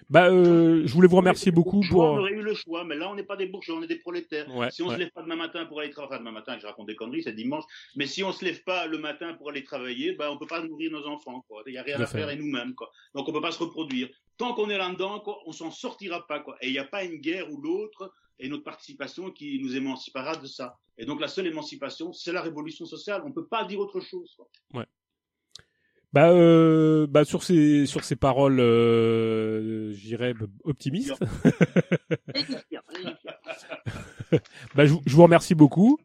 Bah, 0.10 0.30
euh, 0.30 0.84
je 0.86 0.94
voulais 0.94 1.08
vous 1.08 1.16
remercier 1.18 1.52
beaucoup 1.52 1.82
pour. 1.90 2.04
On 2.04 2.20
aurait 2.20 2.32
eu 2.32 2.42
le 2.42 2.54
choix, 2.54 2.84
mais 2.84 2.96
là, 2.96 3.10
on 3.10 3.16
n'est 3.16 3.24
pas 3.24 3.36
des 3.36 3.48
bourgeois, 3.48 3.78
on 3.78 3.82
est 3.82 3.88
des 3.88 3.98
prolétaires. 3.98 4.46
si 4.72 4.84
on 4.84 4.90
se 4.90 4.98
lève 4.98 5.10
pas 5.12 5.24
demain 5.24 5.36
matin 5.36 5.66
pour 5.66 5.80
aller 5.80 5.90
travailler, 5.90 6.14
enfin, 6.14 6.20
demain 6.20 6.32
matin, 6.32 6.58
je 6.60 6.68
raconte 6.68 6.88
des 6.88 6.96
conneries, 6.96 7.24
c'est 7.24 7.34
dimanche, 7.34 7.64
mais 7.96 8.06
si 8.06 8.24
on 8.24 8.32
se 8.32 8.46
lève 8.46 8.64
pas 8.64 8.86
le 8.86 9.00
matin 9.00 9.34
pour 9.34 9.50
aller 9.50 9.64
travailler, 9.64 10.14
bah, 10.14 10.32
on 10.32 10.38
peut 10.38 10.48
pas 10.48 10.62
nourrir 10.62 10.92
nos 10.92 11.06
enfants, 11.08 11.44
quoi. 11.48 11.64
Il 11.66 11.74
y 11.74 11.78
a 11.78 11.84
rien 11.84 12.00
à 12.00 12.06
faire 12.06 12.30
et 12.30 12.36
nous-mêmes, 12.36 12.76
quoi. 12.76 12.92
Donc, 13.16 13.28
on 13.28 13.34
peut 13.34 13.42
pas 13.42 13.52
se 13.52 13.60
reproduire. 13.60 14.10
Tant 14.38 14.54
qu'on 14.54 14.70
est 14.70 14.78
là-dedans, 14.78 15.24
on 15.46 15.52
s'en 15.52 15.72
sortira 15.72 16.28
pas, 16.28 16.40
quoi. 16.40 16.56
Et 16.62 16.68
il 16.68 16.74
n'y 16.74 16.80
a 16.80 16.86
pas 16.86 17.04
une 17.04 17.18
guerre 17.18 17.52
ou 17.52 17.60
l'autre 17.60 18.14
et 18.38 18.50
notre 18.50 18.64
participation 18.64 19.32
qui 19.32 19.60
nous 19.60 19.76
émancipera 19.76 20.36
de 20.36 20.46
ça. 20.46 20.78
Et 20.98 21.06
donc, 21.06 21.20
la 21.20 21.28
seule 21.28 21.48
émancipation, 21.48 22.14
c'est 22.14 22.32
la 22.32 22.42
révolution 22.42 22.86
sociale. 22.86 23.24
On 23.26 23.32
peut 23.32 23.48
pas 23.48 23.66
dire 23.66 23.80
autre 23.80 24.02
chose, 24.02 24.34
quoi. 24.36 24.48
Ouais. 24.74 24.86
Bah, 26.16 26.30
euh, 26.30 27.08
bah 27.08 27.26
sur 27.26 27.44
ces 27.44 27.86
sur 27.86 28.06
ces 28.06 28.16
paroles, 28.16 28.62
euh, 28.62 29.92
j'irais 29.92 30.34
optimistes. 30.64 31.14
bah, 34.76 34.86
je, 34.86 34.94
je, 35.06 35.14
vous 35.14 35.24
remercie 35.24 35.56
beaucoup 35.56 36.00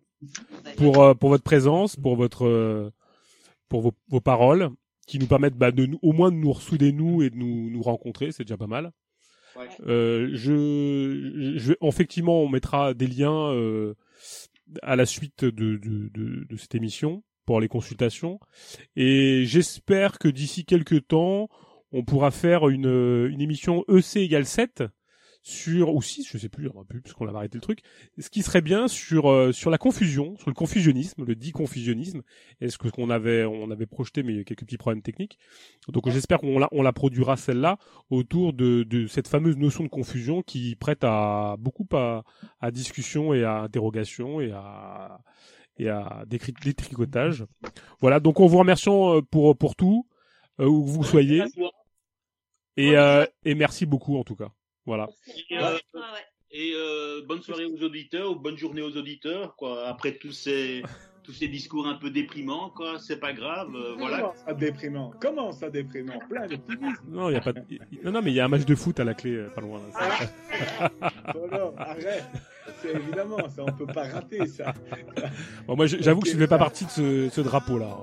pour 0.77 1.01
euh, 1.01 1.15
pour 1.15 1.29
votre 1.29 1.45
présence, 1.45 1.95
pour 1.95 2.17
votre 2.17 2.45
euh, 2.45 2.91
pour 3.69 3.83
vos, 3.83 3.93
vos 4.09 4.21
paroles 4.21 4.71
qui 5.07 5.21
nous 5.21 5.29
permettent 5.29 5.57
bah, 5.57 5.71
de 5.71 5.87
nous, 5.87 6.01
au 6.03 6.13
moins 6.13 6.33
de 6.33 6.37
nous 6.37 6.53
ressouder 6.53 6.91
nous 6.91 7.23
et 7.23 7.31
de 7.31 7.37
nous, 7.37 7.71
nous 7.71 7.83
rencontrer, 7.83 8.33
c'est 8.33 8.43
déjà 8.43 8.57
pas 8.57 8.67
mal. 8.67 8.91
Ouais. 9.55 9.69
Euh, 9.87 10.31
je, 10.33 11.55
je, 11.57 11.73
effectivement, 11.83 12.43
on 12.43 12.49
mettra 12.49 12.95
des 12.95 13.07
liens 13.07 13.53
euh, 13.53 13.95
à 14.83 14.97
la 14.97 15.07
suite 15.07 15.45
de, 15.45 15.77
de, 15.77 16.09
de, 16.09 16.47
de, 16.49 16.57
cette 16.57 16.75
émission 16.75 17.23
pour 17.51 17.61
les 17.61 17.67
consultations. 17.67 18.39
Et 18.95 19.43
j'espère 19.45 20.21
que 20.21 20.29
d'ici 20.29 20.65
quelques 20.65 21.09
temps, 21.09 21.49
on 21.91 22.05
pourra 22.05 22.31
faire 22.31 22.69
une, 22.69 23.27
une 23.29 23.41
émission 23.41 23.85
EC 23.89 24.19
égale 24.19 24.47
7 24.47 24.85
sur 25.43 25.93
ou 25.93 26.01
6, 26.01 26.29
je 26.31 26.39
sais 26.39 26.49
plus, 26.49 26.71
plus 26.89 27.01
parce 27.01 27.13
qu'on 27.15 27.27
a 27.27 27.37
arrêté 27.37 27.59
le 27.59 27.63
truc. 27.63 27.81
Ce 28.19 28.31
qui 28.31 28.43
serait 28.43 28.61
bien 28.61 28.87
sur 28.87 29.29
euh, 29.29 29.51
sur 29.51 29.71
la 29.71 29.79
confusion, 29.79 30.37
sur 30.37 30.49
le 30.49 30.55
confusionnisme, 30.55 31.25
le 31.25 31.35
dit 31.35 31.51
confusionnisme, 31.51 32.23
est-ce 32.61 32.79
que 32.79 32.87
qu'on 32.87 33.11
avait 33.11 33.45
on 33.45 33.73
avait 33.73 33.87
projeté 33.87 34.23
mais 34.23 34.33
il 34.33 34.37
y 34.37 34.41
a 34.41 34.45
quelques 34.45 34.65
petits 34.65 34.77
problèmes 34.77 35.03
techniques. 35.03 35.37
Donc 35.89 36.09
j'espère 36.09 36.39
qu'on 36.39 36.61
la 36.61 36.69
on 36.71 36.83
la 36.83 36.93
produira 36.93 37.37
celle-là 37.37 37.79
autour 38.11 38.53
de 38.53 38.85
de 38.85 39.09
cette 39.09 39.27
fameuse 39.27 39.57
notion 39.57 39.83
de 39.83 39.89
confusion 39.89 40.43
qui 40.43 40.77
prête 40.77 41.03
à 41.03 41.57
beaucoup 41.59 41.89
à 41.95 42.23
à 42.61 42.71
discussion 42.71 43.35
et 43.35 43.43
à 43.43 43.63
interrogation 43.63 44.41
et 44.41 44.53
à 44.53 45.21
et 45.81 45.89
à 45.89 46.25
détricotage. 46.27 47.45
Voilà, 48.01 48.21
donc 48.21 48.41
on 48.41 48.47
vous 48.47 48.59
remercie 48.59 48.89
euh, 48.91 49.23
pour 49.23 49.57
pour 49.57 49.75
tout 49.75 50.07
euh, 50.61 50.67
où 50.67 50.85
vous 50.85 51.05
soyez. 51.05 51.43
Et, 52.77 52.97
euh, 52.97 53.27
et 53.45 53.55
merci 53.55 53.87
beaucoup 53.87 54.17
en 54.19 54.25
tout 54.25 54.37
cas. 54.37 54.51
Voilà. 54.87 55.09
Et, 56.53 56.73
euh, 56.75 57.23
bonne 57.27 57.43
soirée 57.43 57.65
aux 57.65 57.83
auditeurs, 57.83 58.33
ou 58.33 58.35
bonne 58.37 58.57
journée 58.57 58.83
aux 58.83 58.97
auditeurs. 58.97 59.55
Quoi. 59.57 59.87
Après 59.87 60.17
tous 60.17 60.33
ces, 60.33 60.83
tous 61.23 61.33
ces 61.33 61.49
discours 61.49 61.87
un 61.87 61.95
peu 61.95 62.11
déprimants, 62.11 62.71
quoi, 62.71 62.99
c'est 62.99 63.21
pas 63.21 63.33
grave. 63.33 63.75
Euh, 63.75 63.95
voilà. 63.97 64.19
Comment 64.19 64.35
ça 64.35 64.53
déprimant? 64.55 65.13
Comment 65.21 65.53
ça 65.53 65.71
déprimant? 65.71 66.19
Plein 66.29 66.47
d'optimisme. 66.47 67.05
Non, 67.09 67.31
il 67.31 67.35
y 67.35 67.37
a 67.37 67.41
pas. 67.41 67.53
De... 67.53 67.61
Non, 68.03 68.13
non, 68.13 68.23
mais 68.23 68.33
il 68.33 68.35
y 68.35 68.41
a 68.41 68.47
un 68.47 68.49
match 68.49 68.65
de 68.65 68.75
foot 68.75 68.99
à 68.99 69.05
la 69.05 69.15
clé, 69.15 69.47
pas 69.55 69.61
loin. 69.61 69.81
Là, 70.01 70.91
non, 71.53 71.75
arrête. 71.77 72.25
C'est 72.83 72.95
évidemment, 72.95 73.49
ça, 73.49 73.63
on 73.67 73.73
peut 73.73 73.87
pas 73.87 74.05
rater 74.05 74.47
ça. 74.47 74.73
Bon, 75.67 75.77
moi, 75.77 75.87
j'avoue 75.87 76.21
que 76.21 76.29
je 76.29 76.35
ne 76.35 76.41
fais 76.41 76.47
pas 76.47 76.59
partie 76.59 76.85
de 76.85 76.91
ce, 76.91 77.29
ce 77.31 77.41
drapeau-là. 77.41 77.97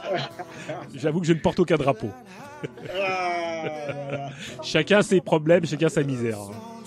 J'avoue 0.94 1.20
que 1.20 1.26
je 1.26 1.32
ne 1.32 1.40
porte 1.40 1.58
aucun 1.60 1.76
drapeau. 1.76 2.10
Ah. 2.94 4.30
Chacun 4.62 5.02
ses 5.02 5.20
problèmes, 5.20 5.66
chacun 5.66 5.88
sa 5.88 6.02
misère. 6.02 6.38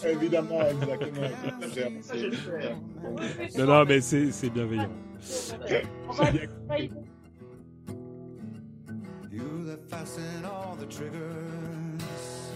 Évidemment, 0.06 0.62
exactement. 0.62 1.28
Non, 3.58 3.66
non, 3.66 3.86
mais 3.86 4.02
c'est 4.02 4.32
c'est 4.32 4.50
bienveillant. 4.50 4.90
You 9.32 9.66
that 9.66 9.90
fasten 9.90 10.46
all 10.46 10.76
the 10.76 10.86
triggers 10.86 12.52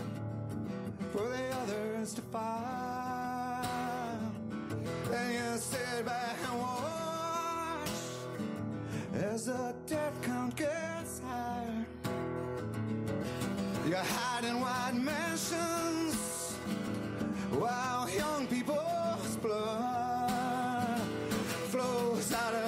for 1.12 1.24
the 1.28 1.56
others 1.64 2.14
to 2.14 2.22
fire, 2.22 3.07
and 5.12 5.34
you 5.34 5.58
sit 5.58 6.06
back 6.06 6.36
and 6.50 6.60
watch 6.60 7.90
as 9.14 9.46
the 9.46 9.76
death 9.86 10.22
count 10.22 10.56
gets 10.56 11.20
higher. 11.20 11.86
You're 13.88 13.98
hiding 13.98 14.60
white 14.60 14.96
mansions 14.96 16.56
while 17.52 18.10
young 18.10 18.48
people's 18.48 19.38
blood 19.42 21.02
flows 21.70 22.34
out 22.34 22.54
of 22.54 22.67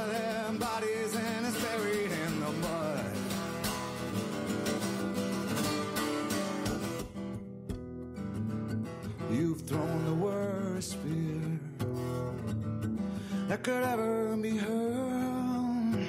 could 13.63 13.83
ever 13.83 14.38
be 14.38 14.57
heard. 14.57 16.07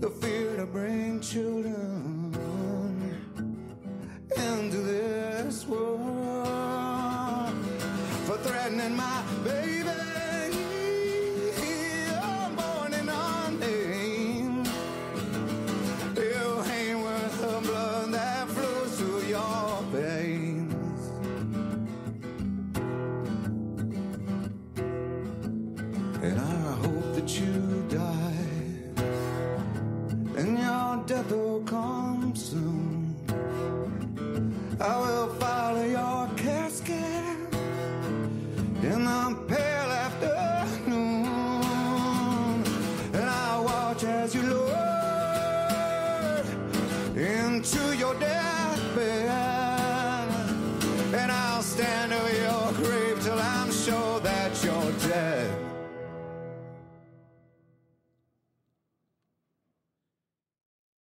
The 0.00 0.10
fear 0.10 0.56
to 0.56 0.66
bring 0.66 1.20
children 1.20 2.34
into 4.36 4.76
this 4.78 5.66
world 5.66 7.52
for 8.26 8.36
threatening 8.38 8.96
my 8.96 9.22
So 31.32 31.62
calm. 31.64 32.11